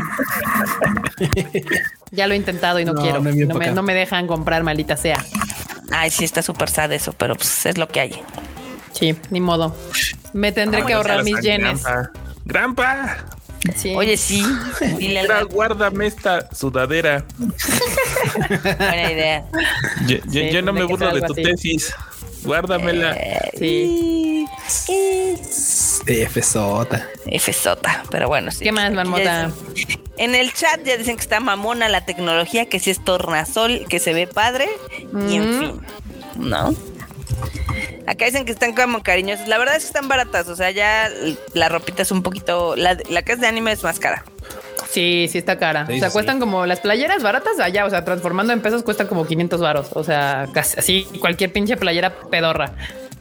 ya 2.11 2.27
lo 2.27 2.33
he 2.33 2.37
intentado 2.37 2.79
y 2.79 2.85
no, 2.85 2.95
quiero. 2.95 3.19
No 3.19 3.83
me, 3.83 3.93
dejan 3.93 4.27
comprar, 4.27 4.63
maldita 4.63 4.95
sea. 4.95 5.23
Ay, 5.91 6.09
sí, 6.09 6.23
está 6.23 6.41
súper 6.41 6.69
sad 6.69 6.91
eso, 6.93 7.13
pero 7.13 7.35
pues 7.35 7.65
es 7.65 7.77
lo 7.77 7.89
que 7.89 7.99
hay. 7.99 8.21
Sí, 8.93 9.15
ni 9.29 9.41
modo. 9.41 9.75
Me 10.31 10.51
tendré 10.51 10.85
que 10.85 10.93
ahorrar 10.93 11.23
mis 11.23 11.41
yenes. 11.41 11.83
Grampa. 12.45 13.17
Oye, 13.95 14.17
sí. 14.17 14.43
Dile 14.97 15.25
guárdame 15.49 16.07
esta 16.07 16.53
sudadera. 16.53 17.25
Buena 17.37 19.11
idea. 19.11 19.45
Yo, 20.07 20.61
no 20.61 20.73
me 20.73 20.83
burlo 20.83 21.13
de 21.13 21.21
tu 21.21 21.33
tesis. 21.33 21.93
Guárdamela. 22.43 23.15
Eh, 23.15 23.49
sí. 23.57 24.45
FSota. 26.29 27.07
FSota, 27.39 28.03
pero 28.11 28.27
bueno, 28.27 28.51
sí. 28.51 28.65
¿Qué 28.65 28.71
más, 28.71 28.91
Marmota? 28.91 29.51
En 30.17 30.35
el 30.35 30.53
chat 30.53 30.83
ya 30.83 30.97
dicen 30.97 31.15
que 31.15 31.21
está 31.21 31.39
mamona 31.39 31.89
la 31.89 32.05
tecnología, 32.05 32.67
que 32.67 32.79
sí 32.79 32.91
es 32.91 33.03
tornasol, 33.03 33.85
que 33.89 33.99
se 33.99 34.13
ve 34.13 34.27
padre, 34.27 34.67
y 35.27 35.35
en 35.35 35.59
fin, 35.59 35.81
¿no? 36.35 36.75
Acá 38.07 38.25
dicen 38.25 38.45
que 38.45 38.51
están 38.51 38.73
como 38.73 39.03
cariñosos. 39.03 39.47
La 39.47 39.57
verdad 39.57 39.75
es 39.75 39.83
que 39.83 39.87
están 39.87 40.07
baratas. 40.07 40.47
O 40.47 40.55
sea, 40.55 40.71
ya 40.71 41.09
la 41.53 41.69
ropita 41.69 42.01
es 42.01 42.11
un 42.11 42.23
poquito. 42.23 42.75
La, 42.75 42.95
que 42.95 43.31
es 43.31 43.39
de 43.39 43.47
anime 43.47 43.71
es 43.71 43.83
más 43.83 43.99
cara. 43.99 44.23
Sí, 44.89 45.27
sí 45.31 45.37
está 45.37 45.57
cara. 45.57 45.87
o 45.89 45.97
sea, 45.97 46.11
cuestan 46.11 46.39
como 46.39 46.65
las 46.65 46.79
playeras 46.79 47.23
baratas 47.23 47.59
allá. 47.59 47.85
O 47.85 47.89
sea, 47.89 48.05
transformando 48.05 48.53
en 48.53 48.61
pesos 48.61 48.83
cuestan 48.83 49.07
como 49.07 49.25
500 49.25 49.59
varos. 49.59 49.87
O 49.93 50.03
sea, 50.03 50.47
casi 50.53 50.79
así 50.79 51.07
cualquier 51.19 51.51
pinche 51.51 51.77
playera 51.77 52.15
pedorra. 52.29 52.73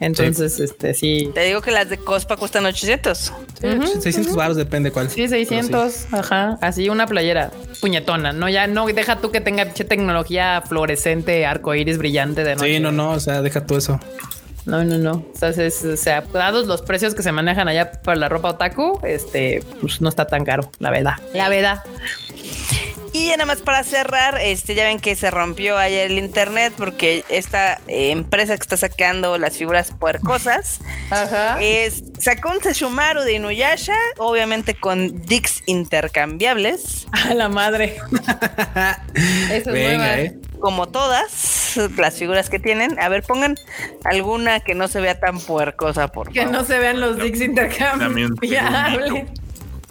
Entonces, 0.03 0.59
este 0.59 0.95
sí. 0.95 1.31
Te 1.33 1.43
digo 1.45 1.61
que 1.61 1.71
las 1.71 1.89
de 1.89 1.99
Cospa 1.99 2.37
cuestan 2.37 2.67
800. 2.67 3.33
600 4.01 4.35
varos 4.35 4.57
depende 4.57 4.91
cuál. 4.91 5.09
Sí, 5.09 5.29
600. 5.29 6.13
Ajá. 6.13 6.59
Así 6.61 6.89
una 6.89 7.07
playera 7.07 7.51
puñetona. 7.81 8.33
No, 8.33 8.49
ya 8.49 8.67
no 8.67 8.87
deja 8.87 9.21
tú 9.21 9.31
que 9.31 9.41
tenga 9.41 9.67
tecnología 9.67 10.63
fluorescente, 10.67 11.47
arco 11.47 11.75
iris 11.75 11.99
brillante 11.99 12.43
de 12.43 12.57
noche. 12.57 12.75
Sí, 12.75 12.81
no, 12.81 12.91
no. 12.91 13.13
O 13.13 13.21
sea, 13.21 13.43
deja 13.43 13.65
tú 13.65 13.77
eso. 13.77 14.01
No, 14.65 14.85
no, 14.85 14.99
no. 14.99 15.25
O 15.41 15.97
sea, 15.97 16.21
dados 16.33 16.67
los 16.67 16.83
precios 16.83 17.15
que 17.15 17.23
se 17.23 17.33
manejan 17.33 17.69
allá 17.69 17.93
para 17.93 18.17
la 18.17 18.29
ropa 18.29 18.51
otaku, 18.51 19.01
este, 19.05 19.63
pues 19.81 20.01
no 20.01 20.09
está 20.09 20.27
tan 20.27 20.45
caro, 20.45 20.71
la 20.79 20.91
verdad. 20.91 21.15
La 21.35 21.49
verdad. 21.49 21.83
Y 23.15 23.27
ya 23.27 23.37
nada 23.37 23.47
más 23.47 23.61
para 23.61 23.85
cerrar, 23.85 24.39
este, 24.41 24.75
ya 24.75 24.85
ven 24.85 24.99
que 24.99 25.15
se 25.17 25.31
rompió 25.31 25.77
ayer 25.77 26.11
el 26.11 26.19
internet 26.19 26.73
porque 26.77 27.25
esta 27.29 27.75
eh, 27.87 28.11
empresa 28.11 28.57
que 28.57 28.63
está 28.63 28.79
sacando 28.79 29.37
las 29.37 29.59
figuras 29.59 29.93
puercosas 29.99 30.81
Es, 31.61 32.05
sacó 32.19 32.51
un 32.51 32.63
Seshumaru 32.63 33.21
de 33.21 33.35
Inuyasha, 33.35 33.97
obviamente 34.17 34.75
con 34.75 35.21
dicks 35.23 35.63
intercambiables. 35.67 37.07
A 37.13 37.35
la 37.35 37.51
madre. 37.51 37.99
Eso 39.51 39.73
Venga, 39.73 40.19
eh. 40.19 40.39
Como 40.59 40.89
todas 40.89 41.77
las 41.97 42.15
figuras 42.15 42.49
que 42.49 42.61
tienen. 42.61 42.99
A 42.99 43.09
ver, 43.09 43.25
pongan 43.25 43.57
alguna 44.05 44.61
que 44.61 44.75
no 44.75 44.89
se 44.89 45.01
vea 45.01 45.19
tan 45.19 45.39
puercosa, 45.41 46.09
por 46.09 46.33
favor. 46.33 46.33
Que 46.33 46.47
no 46.47 46.65
se 46.65 46.79
vean 46.79 47.01
los 47.01 47.19
dicks 47.19 47.41
intercambiables. 47.41 49.27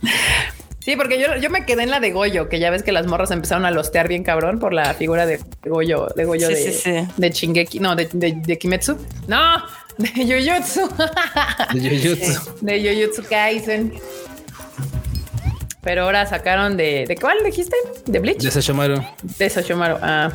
Sí, 0.83 0.95
porque 0.95 1.19
yo, 1.19 1.37
yo 1.37 1.49
me 1.51 1.63
quedé 1.65 1.83
en 1.83 1.91
la 1.91 1.99
de 1.99 2.11
Goyo, 2.11 2.49
que 2.49 2.59
ya 2.59 2.71
ves 2.71 2.81
que 2.81 2.91
las 2.91 3.05
morras 3.05 3.29
empezaron 3.29 3.65
a 3.65 3.71
lostear 3.71 4.07
bien 4.07 4.23
cabrón 4.23 4.59
por 4.59 4.73
la 4.73 4.93
figura 4.95 5.27
de 5.27 5.39
Goyo, 5.63 6.07
de 6.15 6.25
Goyo 6.25 6.47
de, 6.47 6.55
sí, 6.55 6.91
de 7.17 7.31
Chingeki, 7.31 7.79
no, 7.79 7.95
de, 7.95 8.09
de, 8.11 8.57
Kimetsu. 8.57 8.97
No, 9.27 9.57
de 9.97 10.09
Jujutsu. 10.09 10.89
De 11.73 11.99
Jujutsu. 11.99 12.55
De 12.61 12.81
Jujutsu 12.81 13.23
Kaisen. 13.29 13.93
Pero 15.83 16.03
ahora 16.03 16.25
sacaron 16.25 16.77
de. 16.77 17.05
¿De 17.07 17.15
cuál 17.15 17.37
dijiste? 17.43 17.75
¿De 18.05 18.19
Bleach? 18.19 18.41
De 18.41 18.51
Sashomaru. 18.51 19.03
De 19.37 19.49
Sashomaru. 19.49 19.97
Ah. 20.01 20.31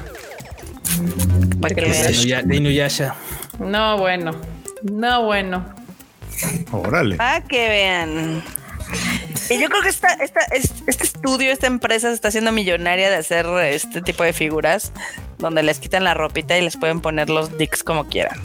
De 2.45 2.57
Inuyasha. 2.57 3.15
No, 3.59 3.99
bueno. 3.99 4.33
No, 4.83 5.25
bueno. 5.25 5.65
Órale. 6.73 7.17
Para 7.17 7.41
que 7.43 7.69
vean. 7.69 8.43
Y 9.51 9.61
yo 9.61 9.69
creo 9.69 9.83
que 9.83 9.89
esta, 9.89 10.13
esta, 10.15 10.41
este 10.51 11.05
estudio, 11.05 11.53
esta 11.53 11.67
empresa 11.67 12.09
se 12.09 12.15
está 12.15 12.29
haciendo 12.29 12.53
millonaria 12.53 13.11
de 13.11 13.17
hacer 13.17 13.47
este 13.63 14.03
tipo 14.03 14.25
de 14.25 14.33
figuras 14.33 14.93
donde 15.39 15.63
les 15.63 15.79
quitan 15.79 16.05
la 16.05 16.15
ropita 16.15 16.57
y 16.57 16.63
les 16.63 16.77
pueden 16.77 17.01
poner 17.01 17.31
los 17.31 17.59
dicks 17.59 17.83
como 17.83 18.07
quieran. 18.07 18.41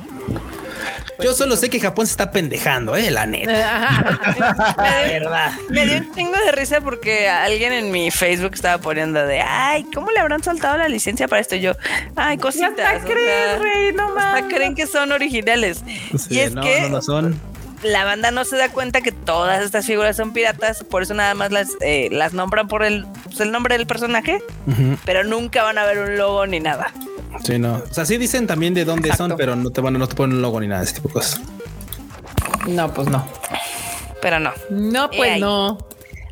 Yo 1.22 1.34
solo 1.34 1.56
sé 1.56 1.70
que 1.70 1.80
Japón 1.80 2.08
se 2.08 2.12
está 2.12 2.32
pendejando, 2.32 2.96
eh, 2.96 3.12
la 3.12 3.28
neta. 3.28 3.52
la 4.78 5.02
verdad. 5.08 5.52
Me 5.70 5.86
dio 5.86 5.98
un 5.98 6.16
chingo 6.16 6.36
de 6.46 6.52
risa 6.52 6.82
porque 6.82 7.30
alguien 7.30 7.74
en 7.74 7.92
mi 7.92 8.10
Facebook 8.10 8.52
estaba 8.56 8.82
poniendo 8.82 9.24
de 9.26 9.40
ay, 9.40 9.86
¿cómo 9.94 10.10
le 10.12 10.20
habrán 10.20 10.44
soltado 10.44 10.78
la 10.78 10.90
licencia 10.90 11.28
para 11.28 11.42
esto? 11.42 11.56
yo, 11.56 11.74
ay, 12.16 12.38
cositas. 12.38 12.72
Hasta 12.72 13.06
creen, 13.06 13.62
rey, 13.62 13.94
no 13.94 14.10
más. 14.16 14.44
creen 14.50 14.74
que 14.74 14.88
son 14.88 15.12
originales. 15.12 15.84
y 16.30 16.40
es 16.40 16.56
que 16.56 16.90
no 16.90 17.02
son 17.02 17.40
la 17.84 18.06
banda 18.06 18.32
no 18.32 18.46
se 18.46 18.58
da 18.58 18.70
cuenta 18.70 19.02
que 19.02 19.12
todas 19.12 19.64
estas 19.64 19.86
figuras 19.86 20.16
son 20.16 20.34
piratas, 20.34 20.84
por 20.84 21.02
eso 21.04 21.14
nada 21.14 21.34
más 21.34 21.52
las, 21.52 21.70
eh, 21.82 22.10
las 22.12 22.34
nombran 22.34 22.68
por 22.68 22.84
el, 22.84 23.06
pues, 23.24 23.40
el 23.40 23.52
nombre 23.52 23.78
del 23.78 23.88
personaje, 23.88 24.42
pero 25.06 25.24
nunca 25.24 25.64
van 25.64 25.78
a 25.78 25.86
ver 25.86 26.00
un 26.00 26.18
logo 26.18 26.46
ni 26.46 26.60
nada. 26.60 26.94
Sí, 27.44 27.58
no. 27.58 27.82
O 27.90 27.94
sea, 27.94 28.06
sí 28.06 28.18
dicen 28.18 28.46
también 28.48 28.74
de 28.74 28.86
dónde 28.86 29.14
son, 29.16 29.36
pero 29.38 29.56
no 29.56 29.70
te 29.72 29.82
van, 29.82 29.94
no 29.94 30.08
te 30.08 30.16
ponen 30.16 30.36
un 30.38 30.42
logo 30.42 30.60
ni 30.60 30.68
nada 30.68 30.82
de 30.82 30.86
ese 30.86 30.96
tipo 30.96 31.08
de 31.10 31.14
cosas. 31.14 31.42
No, 32.68 32.94
pues 32.94 33.08
no. 33.08 33.26
Pero 34.22 34.40
no. 34.40 34.52
No, 34.70 35.10
pues 35.10 35.40
no. 35.40 35.78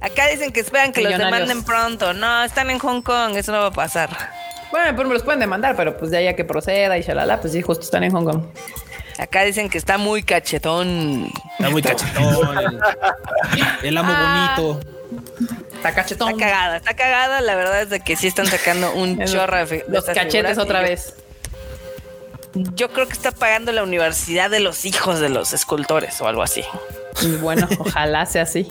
Acá 0.01 0.27
dicen 0.27 0.51
que 0.51 0.59
esperan 0.59 0.93
que 0.93 1.01
los 1.01 1.17
demanden 1.17 1.63
pronto. 1.63 2.13
No, 2.13 2.43
están 2.43 2.69
en 2.69 2.79
Hong 2.79 3.01
Kong, 3.01 3.35
eso 3.35 3.51
no 3.51 3.59
va 3.59 3.67
a 3.67 3.71
pasar. 3.71 4.09
Bueno, 4.71 4.95
pues 4.95 5.07
me 5.07 5.13
los 5.15 5.23
pueden 5.23 5.39
demandar, 5.39 5.75
pero 5.75 5.97
pues 5.97 6.11
de 6.11 6.17
ahí 6.17 6.27
a 6.27 6.35
que 6.35 6.45
proceda 6.45 6.97
y 6.97 7.01
shalala, 7.01 7.41
pues 7.41 7.53
sí, 7.53 7.61
justo 7.61 7.83
están 7.83 8.03
en 8.03 8.11
Hong 8.11 8.25
Kong. 8.25 8.43
Acá 9.19 9.43
dicen 9.43 9.69
que 9.69 9.77
está 9.77 9.97
muy 9.97 10.23
cachetón. 10.23 11.29
Está 11.57 11.69
muy 11.69 11.81
cachetón. 11.81 12.79
el, 13.83 13.97
amo 13.97 14.13
ah. 14.15 14.55
bonito. 14.57 14.79
Está 15.75 15.93
cachetón. 15.93 16.29
Está 16.29 16.45
cagada, 16.45 16.77
está 16.77 16.95
cagada. 16.95 17.41
La 17.41 17.55
verdad 17.55 17.81
es 17.81 17.89
de 17.89 17.99
que 17.99 18.15
sí 18.15 18.27
están 18.27 18.47
sacando 18.47 18.93
un 18.93 19.23
chorro 19.25 19.65
de 19.65 19.83
Los 19.89 20.05
cachetes 20.05 20.57
otra 20.57 20.81
vez. 20.81 21.15
Yo 22.53 22.89
creo 22.91 23.07
que 23.07 23.13
está 23.13 23.31
pagando 23.31 23.73
la 23.73 23.83
universidad 23.83 24.49
de 24.49 24.61
los 24.61 24.85
hijos 24.85 25.19
de 25.19 25.27
los 25.27 25.51
escultores 25.51 26.19
o 26.21 26.27
algo 26.27 26.41
así. 26.41 26.63
bueno, 27.41 27.67
ojalá 27.79 28.25
sea 28.25 28.43
así. 28.43 28.69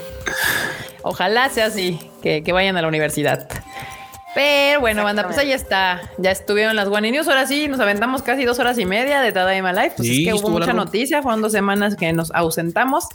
Ojalá 1.02 1.50
sea 1.50 1.66
así, 1.66 2.10
que, 2.22 2.42
que 2.42 2.52
vayan 2.52 2.76
a 2.78 2.82
la 2.82 2.88
universidad. 2.88 3.48
Pero 4.34 4.80
bueno, 4.80 5.04
banda, 5.04 5.24
pues 5.24 5.38
ahí 5.38 5.52
está. 5.52 6.00
Ya 6.18 6.30
estuvieron 6.30 6.76
las 6.76 6.88
One 6.88 7.10
News. 7.10 7.28
Ahora 7.28 7.46
sí, 7.46 7.66
nos 7.68 7.80
aventamos 7.80 8.22
casi 8.22 8.44
dos 8.44 8.58
horas 8.58 8.78
y 8.78 8.84
media 8.84 9.20
de 9.20 9.32
Tadaima 9.32 9.72
Live. 9.72 9.94
Pues 9.96 10.08
es 10.08 10.18
que 10.18 10.34
hubo 10.34 10.50
mucha 10.50 10.72
noticia. 10.72 11.22
Fueron 11.22 11.42
dos 11.42 11.52
semanas 11.52 11.96
que 11.96 12.12
nos 12.12 12.30
ausentamos. 12.32 13.06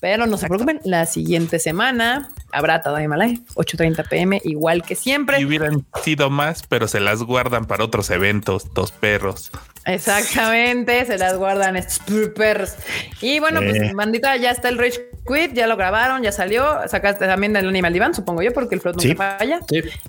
Pero 0.00 0.26
no 0.26 0.36
se 0.36 0.46
preocupen, 0.46 0.80
la 0.84 1.06
siguiente 1.06 1.58
semana 1.58 2.30
habrá 2.52 2.80
Tadaima 2.80 3.16
Live, 3.16 3.40
8.30 3.54 4.08
pm, 4.08 4.40
igual 4.44 4.82
que 4.82 4.94
siempre. 4.94 5.40
Y 5.40 5.44
hubieran 5.44 5.84
sido 6.02 6.30
más, 6.30 6.62
pero 6.66 6.88
se 6.88 7.00
las 7.00 7.22
guardan 7.22 7.66
para 7.66 7.84
otros 7.84 8.10
eventos, 8.10 8.72
dos 8.74 8.92
perros. 8.92 9.50
Exactamente, 9.86 11.04
se 11.04 11.18
las 11.18 11.36
guardan 11.36 11.76
estos 11.76 12.28
perros. 12.30 12.74
Y 13.20 13.38
bueno, 13.38 13.60
pues 13.60 13.92
bandita, 13.94 14.36
ya 14.36 14.50
está 14.50 14.68
el 14.68 14.78
Rage 14.78 15.08
Quit, 15.26 15.52
ya 15.52 15.66
lo 15.66 15.76
grabaron, 15.76 16.22
ya 16.22 16.32
salió. 16.32 16.80
Sacaste 16.88 17.26
también 17.26 17.52
del 17.52 17.68
Animal 17.68 17.92
Divan, 17.92 18.14
supongo 18.14 18.42
yo, 18.42 18.52
porque 18.52 18.74
el 18.74 18.80
float 18.80 19.02
no 19.02 19.14
falla. 19.14 19.60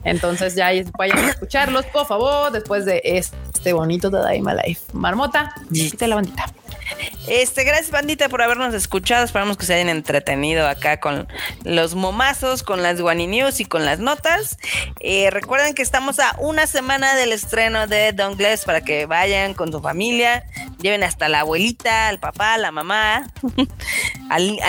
Entonces 0.03 0.55
ya 0.55 0.69
vayan 0.97 1.17
a 1.19 1.29
escucharlos, 1.29 1.85
por 1.87 2.05
favor, 2.05 2.51
después 2.51 2.85
de 2.85 3.01
este 3.03 3.73
bonito 3.73 4.09
Tadaima 4.09 4.53
Life. 4.53 4.81
Marmota, 4.93 5.53
quita 5.71 6.07
la 6.07 6.15
bandita. 6.15 6.45
Este, 7.27 7.63
gracias 7.63 7.91
bandita 7.91 8.29
por 8.29 8.41
habernos 8.41 8.73
escuchado. 8.73 9.25
Esperamos 9.25 9.57
que 9.57 9.65
se 9.65 9.73
hayan 9.73 9.89
entretenido 9.89 10.67
acá 10.67 10.99
con 10.99 11.27
los 11.63 11.95
momazos, 11.95 12.63
con 12.63 12.83
las 12.83 13.01
Guani 13.01 13.27
News 13.27 13.59
y 13.59 13.65
con 13.65 13.85
las 13.85 13.99
notas. 13.99 14.57
Eh, 14.99 15.29
recuerden 15.31 15.73
que 15.73 15.81
estamos 15.81 16.19
a 16.19 16.35
una 16.39 16.67
semana 16.67 17.15
del 17.15 17.31
estreno 17.31 17.87
de 17.87 18.13
Dongles 18.13 18.65
para 18.65 18.81
que 18.81 19.05
vayan 19.05 19.53
con 19.53 19.71
su 19.71 19.81
familia, 19.81 20.45
lleven 20.79 21.03
hasta 21.03 21.29
la 21.29 21.41
abuelita, 21.41 22.07
al 22.09 22.19
papá, 22.19 22.57
la 22.57 22.71
mamá, 22.71 23.31
al, 24.29 24.59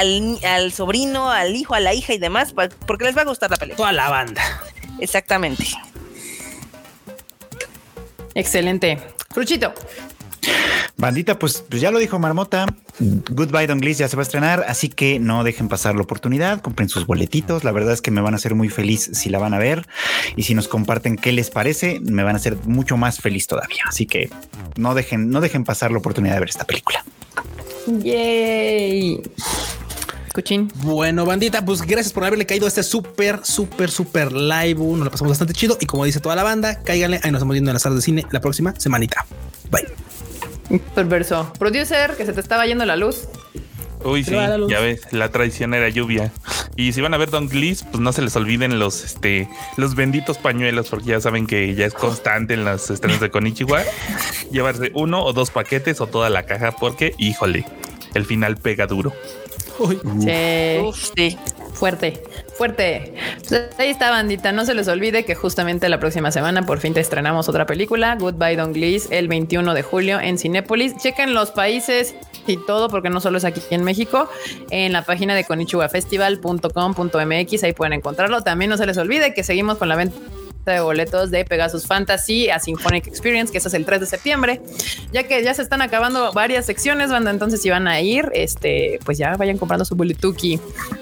al, 0.44 0.72
sobrino, 0.72 1.30
al 1.30 1.54
hijo, 1.54 1.74
a 1.74 1.80
la 1.80 1.92
hija 1.92 2.14
y 2.14 2.18
demás, 2.18 2.54
porque 2.86 3.04
les 3.04 3.16
va 3.16 3.22
a 3.22 3.26
gustar 3.26 3.50
la 3.50 3.56
película. 3.56 3.76
Toda 3.76 3.92
la 3.92 4.08
banda. 4.08 4.42
Exactamente. 4.98 5.66
Excelente. 8.34 8.98
Fruchito. 9.30 9.74
Bandita, 10.96 11.38
pues, 11.38 11.64
pues, 11.68 11.80
ya 11.80 11.90
lo 11.90 11.98
dijo 11.98 12.18
Marmota. 12.18 12.66
Goodbye 12.98 13.66
Don 13.66 13.80
Gliss 13.80 13.98
ya 13.98 14.08
se 14.08 14.16
va 14.16 14.22
a 14.22 14.24
estrenar, 14.24 14.64
así 14.66 14.88
que 14.88 15.18
no 15.18 15.44
dejen 15.44 15.68
pasar 15.68 15.94
la 15.94 16.02
oportunidad. 16.02 16.62
Compren 16.62 16.88
sus 16.88 17.06
boletitos. 17.06 17.64
La 17.64 17.72
verdad 17.72 17.92
es 17.92 18.00
que 18.00 18.10
me 18.10 18.20
van 18.20 18.34
a 18.34 18.36
hacer 18.36 18.54
muy 18.54 18.68
feliz 18.68 19.10
si 19.12 19.28
la 19.28 19.38
van 19.38 19.52
a 19.52 19.58
ver. 19.58 19.86
Y 20.36 20.44
si 20.44 20.54
nos 20.54 20.68
comparten 20.68 21.16
qué 21.16 21.32
les 21.32 21.50
parece, 21.50 22.00
me 22.00 22.22
van 22.22 22.34
a 22.34 22.38
hacer 22.38 22.56
mucho 22.64 22.96
más 22.96 23.18
feliz 23.18 23.46
todavía. 23.46 23.82
Así 23.86 24.06
que 24.06 24.30
no 24.76 24.94
dejen, 24.94 25.30
no 25.30 25.40
dejen 25.40 25.64
pasar 25.64 25.90
la 25.90 25.98
oportunidad 25.98 26.34
de 26.34 26.40
ver 26.40 26.48
esta 26.48 26.64
película. 26.64 27.04
Yay. 27.86 29.20
Cuchín. 30.32 30.70
Bueno, 30.82 31.24
bandita, 31.24 31.64
pues 31.64 31.80
gracias 31.82 32.12
por 32.12 32.24
haberle 32.24 32.44
caído 32.44 32.66
a 32.66 32.68
este 32.68 32.82
súper, 32.82 33.40
súper, 33.42 33.90
súper 33.90 34.32
live. 34.32 34.74
Nos 34.74 34.98
lo 34.98 35.10
pasamos 35.10 35.30
bastante 35.30 35.54
chido. 35.54 35.78
Y 35.80 35.86
como 35.86 36.04
dice 36.04 36.20
toda 36.20 36.36
la 36.36 36.42
banda, 36.42 36.82
cáiganle. 36.82 37.20
Ahí 37.22 37.30
nos 37.30 37.38
estamos 37.38 37.54
viendo 37.54 37.70
en 37.70 37.74
la 37.74 37.80
sala 37.80 37.96
de 37.96 38.02
cine 38.02 38.26
la 38.30 38.40
próxima 38.40 38.74
semanita. 38.78 39.24
Bye. 39.70 40.05
Perverso. 40.94 41.52
Producer, 41.58 42.16
que 42.16 42.26
se 42.26 42.32
te 42.32 42.40
estaba 42.40 42.66
yendo 42.66 42.84
la 42.84 42.96
luz. 42.96 43.28
Uy, 44.04 44.22
sí, 44.22 44.32
ya 44.32 44.80
ves, 44.80 45.12
la 45.12 45.30
traicionera 45.30 45.88
lluvia. 45.88 46.32
Y 46.76 46.92
si 46.92 47.00
van 47.00 47.14
a 47.14 47.16
ver 47.16 47.30
Don 47.30 47.48
Gliss, 47.48 47.82
pues 47.82 47.98
no 48.00 48.12
se 48.12 48.22
les 48.22 48.36
olviden 48.36 48.78
los, 48.78 49.02
este, 49.02 49.48
los 49.76 49.94
benditos 49.94 50.38
pañuelos, 50.38 50.88
porque 50.90 51.06
ya 51.06 51.20
saben 51.20 51.46
que 51.46 51.74
ya 51.74 51.86
es 51.86 51.94
constante 51.94 52.54
en 52.54 52.64
las 52.64 52.90
estrenas 52.90 53.20
de 53.20 53.30
Konichiwa. 53.30 53.82
Llevarse 54.52 54.92
uno 54.94 55.24
o 55.24 55.32
dos 55.32 55.50
paquetes 55.50 56.00
o 56.00 56.06
toda 56.06 56.30
la 56.30 56.44
caja, 56.44 56.72
porque, 56.72 57.14
híjole, 57.18 57.64
el 58.14 58.26
final 58.26 58.56
pega 58.58 58.86
duro. 58.86 59.12
sí. 60.94 61.36
Fuerte, 61.72 62.22
fuerte. 62.56 63.14
Ahí 63.78 63.90
está, 63.90 64.10
bandita. 64.10 64.50
No 64.52 64.64
se 64.64 64.74
les 64.74 64.88
olvide 64.88 65.24
que 65.24 65.34
justamente 65.34 65.88
la 65.88 65.98
próxima 66.00 66.32
semana 66.32 66.66
por 66.66 66.80
fin 66.80 66.94
te 66.94 67.00
estrenamos 67.00 67.48
otra 67.48 67.66
película, 67.66 68.16
Goodbye 68.16 68.56
Don 68.56 68.72
Gliss, 68.72 69.08
el 69.10 69.28
21 69.28 69.74
de 69.74 69.82
julio 69.82 70.18
en 70.20 70.38
Cinépolis. 70.38 70.96
Chequen 70.96 71.34
los 71.34 71.50
países 71.50 72.14
y 72.46 72.56
todo, 72.56 72.88
porque 72.88 73.10
no 73.10 73.20
solo 73.20 73.36
es 73.38 73.44
aquí 73.44 73.60
en 73.70 73.84
México, 73.84 74.28
en 74.70 74.92
la 74.92 75.02
página 75.02 75.34
de 75.34 75.44
konichiwafestival.com.mx, 75.44 77.64
ahí 77.64 77.72
pueden 77.72 77.92
encontrarlo. 77.92 78.42
También 78.42 78.70
no 78.70 78.76
se 78.76 78.86
les 78.86 78.98
olvide 78.98 79.34
que 79.34 79.44
seguimos 79.44 79.78
con 79.78 79.88
la 79.88 79.96
venta 79.96 80.16
de 80.72 80.80
boletos 80.80 81.30
de 81.30 81.44
Pegasus 81.44 81.86
Fantasy 81.86 82.48
a 82.50 82.58
Symphonic 82.58 83.06
Experience, 83.06 83.52
que 83.52 83.58
eso 83.58 83.68
es 83.68 83.74
el 83.74 83.84
3 83.84 84.00
de 84.00 84.06
septiembre, 84.06 84.60
ya 85.12 85.24
que 85.24 85.42
ya 85.42 85.54
se 85.54 85.62
están 85.62 85.82
acabando 85.82 86.32
varias 86.32 86.66
secciones, 86.66 87.10
banda, 87.10 87.30
entonces 87.30 87.62
si 87.62 87.70
van 87.70 87.88
a 87.88 88.00
ir, 88.00 88.30
este, 88.34 88.98
pues 89.04 89.18
ya 89.18 89.36
vayan 89.36 89.58
comprando 89.58 89.84
su 89.84 89.94
boletuki. 89.94 90.60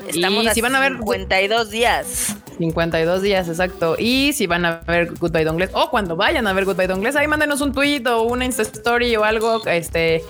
Estamos 0.09 0.44
y 0.44 0.51
si 0.51 0.60
van 0.60 0.75
a 0.75 0.81
ver 0.81 0.97
52 0.99 1.70
días. 1.70 2.36
52 2.59 3.23
días, 3.23 3.49
exacto. 3.49 3.97
Y 3.99 4.33
si 4.33 4.47
van 4.47 4.65
a 4.65 4.81
ver 4.86 5.12
Goodbye 5.18 5.44
Dongles 5.44 5.70
o 5.73 5.91
cuando 5.91 6.17
vayan 6.17 6.47
a 6.47 6.52
ver 6.52 6.65
Goodbye 6.65 6.86
Dongles, 6.86 7.17
ahí 7.17 7.26
mándenos 7.26 7.60
un 7.60 7.73
tweet 7.73 8.07
o 8.07 8.23
una 8.23 8.44
Insta 8.44 8.62
Story 8.62 9.17
o 9.17 9.25
algo, 9.25 9.67
este, 9.67 10.23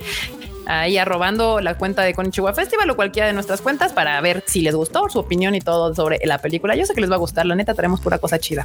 ahí 0.67 0.99
arrobando 0.99 1.60
la 1.60 1.76
cuenta 1.76 2.02
de 2.02 2.15
Konichiwa 2.15 2.55
Festival 2.55 2.89
o 2.91 2.97
cualquiera 2.97 3.26
de 3.26 3.33
nuestras 3.33 3.60
cuentas 3.60 3.93
para 3.93 4.20
ver 4.20 4.43
si 4.47 4.60
les 4.60 4.75
gustó 4.75 5.09
su 5.09 5.18
opinión 5.18 5.55
y 5.55 5.60
todo 5.60 5.94
sobre 5.94 6.18
la 6.25 6.39
película. 6.39 6.75
Yo 6.76 6.86
sé 6.86 6.94
que 6.94 7.01
les 7.01 7.10
va 7.10 7.17
a 7.17 7.18
gustar, 7.18 7.47
la 7.47 7.55
neta, 7.55 7.75
tenemos 7.75 8.01
pura 8.01 8.18
cosa 8.18 8.39
chida. 8.39 8.65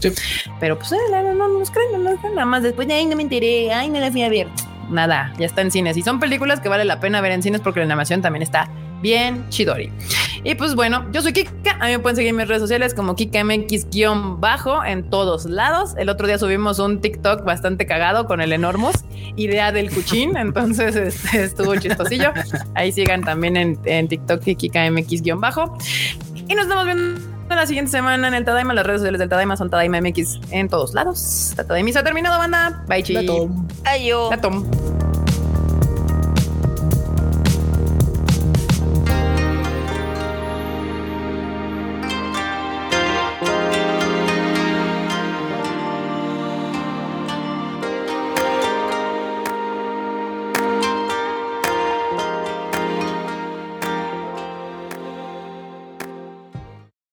Pero 0.59 0.77
pues 0.77 0.91
eh, 0.91 0.97
no, 1.11 1.33
no, 1.33 1.47
nos 1.47 1.71
creen, 1.71 2.03
no, 2.03 2.11
nada 2.29 2.45
más 2.45 2.63
después 2.63 2.87
de 2.87 2.93
ahí 2.93 3.05
no 3.05 3.15
me 3.15 3.23
enteré, 3.23 3.71
ay, 3.73 3.89
no 3.89 3.99
la 3.99 4.11
fui 4.11 4.23
a 4.23 4.29
ver. 4.29 4.47
Nada, 4.89 5.33
ya 5.37 5.45
está 5.45 5.61
en 5.61 5.71
cines. 5.71 5.97
Y 5.97 6.01
son 6.01 6.19
películas 6.19 6.59
que 6.61 6.69
vale 6.69 6.85
la 6.85 6.99
pena 6.99 7.21
ver 7.21 7.31
en 7.31 7.43
cines 7.43 7.61
porque 7.61 7.79
la 7.79 7.85
animación 7.85 8.21
también 8.21 8.41
está 8.41 8.69
bien 9.01 9.47
chidori. 9.49 9.91
Y 10.43 10.55
pues 10.55 10.75
bueno, 10.75 11.05
yo 11.11 11.21
soy 11.21 11.33
Kika. 11.33 11.77
A 11.79 11.85
mí 11.85 11.91
me 11.91 11.99
pueden 11.99 12.15
seguir 12.15 12.29
en 12.29 12.37
mis 12.37 12.47
redes 12.47 12.61
sociales 12.61 12.93
como 12.93 13.15
KikaMX-bajo 13.15 14.85
en 14.85 15.09
todos 15.09 15.45
lados. 15.45 15.95
El 15.97 16.09
otro 16.09 16.27
día 16.27 16.37
subimos 16.37 16.79
un 16.79 17.01
TikTok 17.01 17.43
bastante 17.43 17.85
cagado 17.85 18.25
con 18.25 18.39
el 18.41 18.53
Enormous, 18.53 19.03
idea 19.35 19.71
del 19.71 19.89
cuchín. 19.89 20.37
Entonces 20.37 20.95
este, 20.95 21.43
estuvo 21.43 21.75
chistosillo. 21.75 22.31
Ahí 22.75 22.91
sigan 22.91 23.21
también 23.21 23.57
en, 23.57 23.79
en 23.85 24.07
TikTok 24.07 24.41
KikaMX-bajo. 24.41 25.77
Y 26.47 26.55
nos 26.55 26.63
estamos 26.63 26.85
viendo 26.85 27.19
la 27.55 27.65
siguiente 27.65 27.91
semana 27.91 28.27
en 28.27 28.33
el 28.33 28.45
Tadaima. 28.45 28.73
Las 28.73 28.85
redes 28.85 29.01
sociales 29.01 29.19
del 29.19 29.29
Tadaima 29.29 29.57
son 29.57 29.69
Tadaima 29.69 29.99
MX 30.01 30.39
en 30.51 30.69
todos 30.69 30.93
lados. 30.93 31.53
Tadaima 31.55 31.91
se 31.91 31.99
ha 31.99 32.03
terminado, 32.03 32.37
banda. 32.37 32.83
Bye, 32.87 33.03
chi. 33.03 33.15
Adiós. 33.85 34.29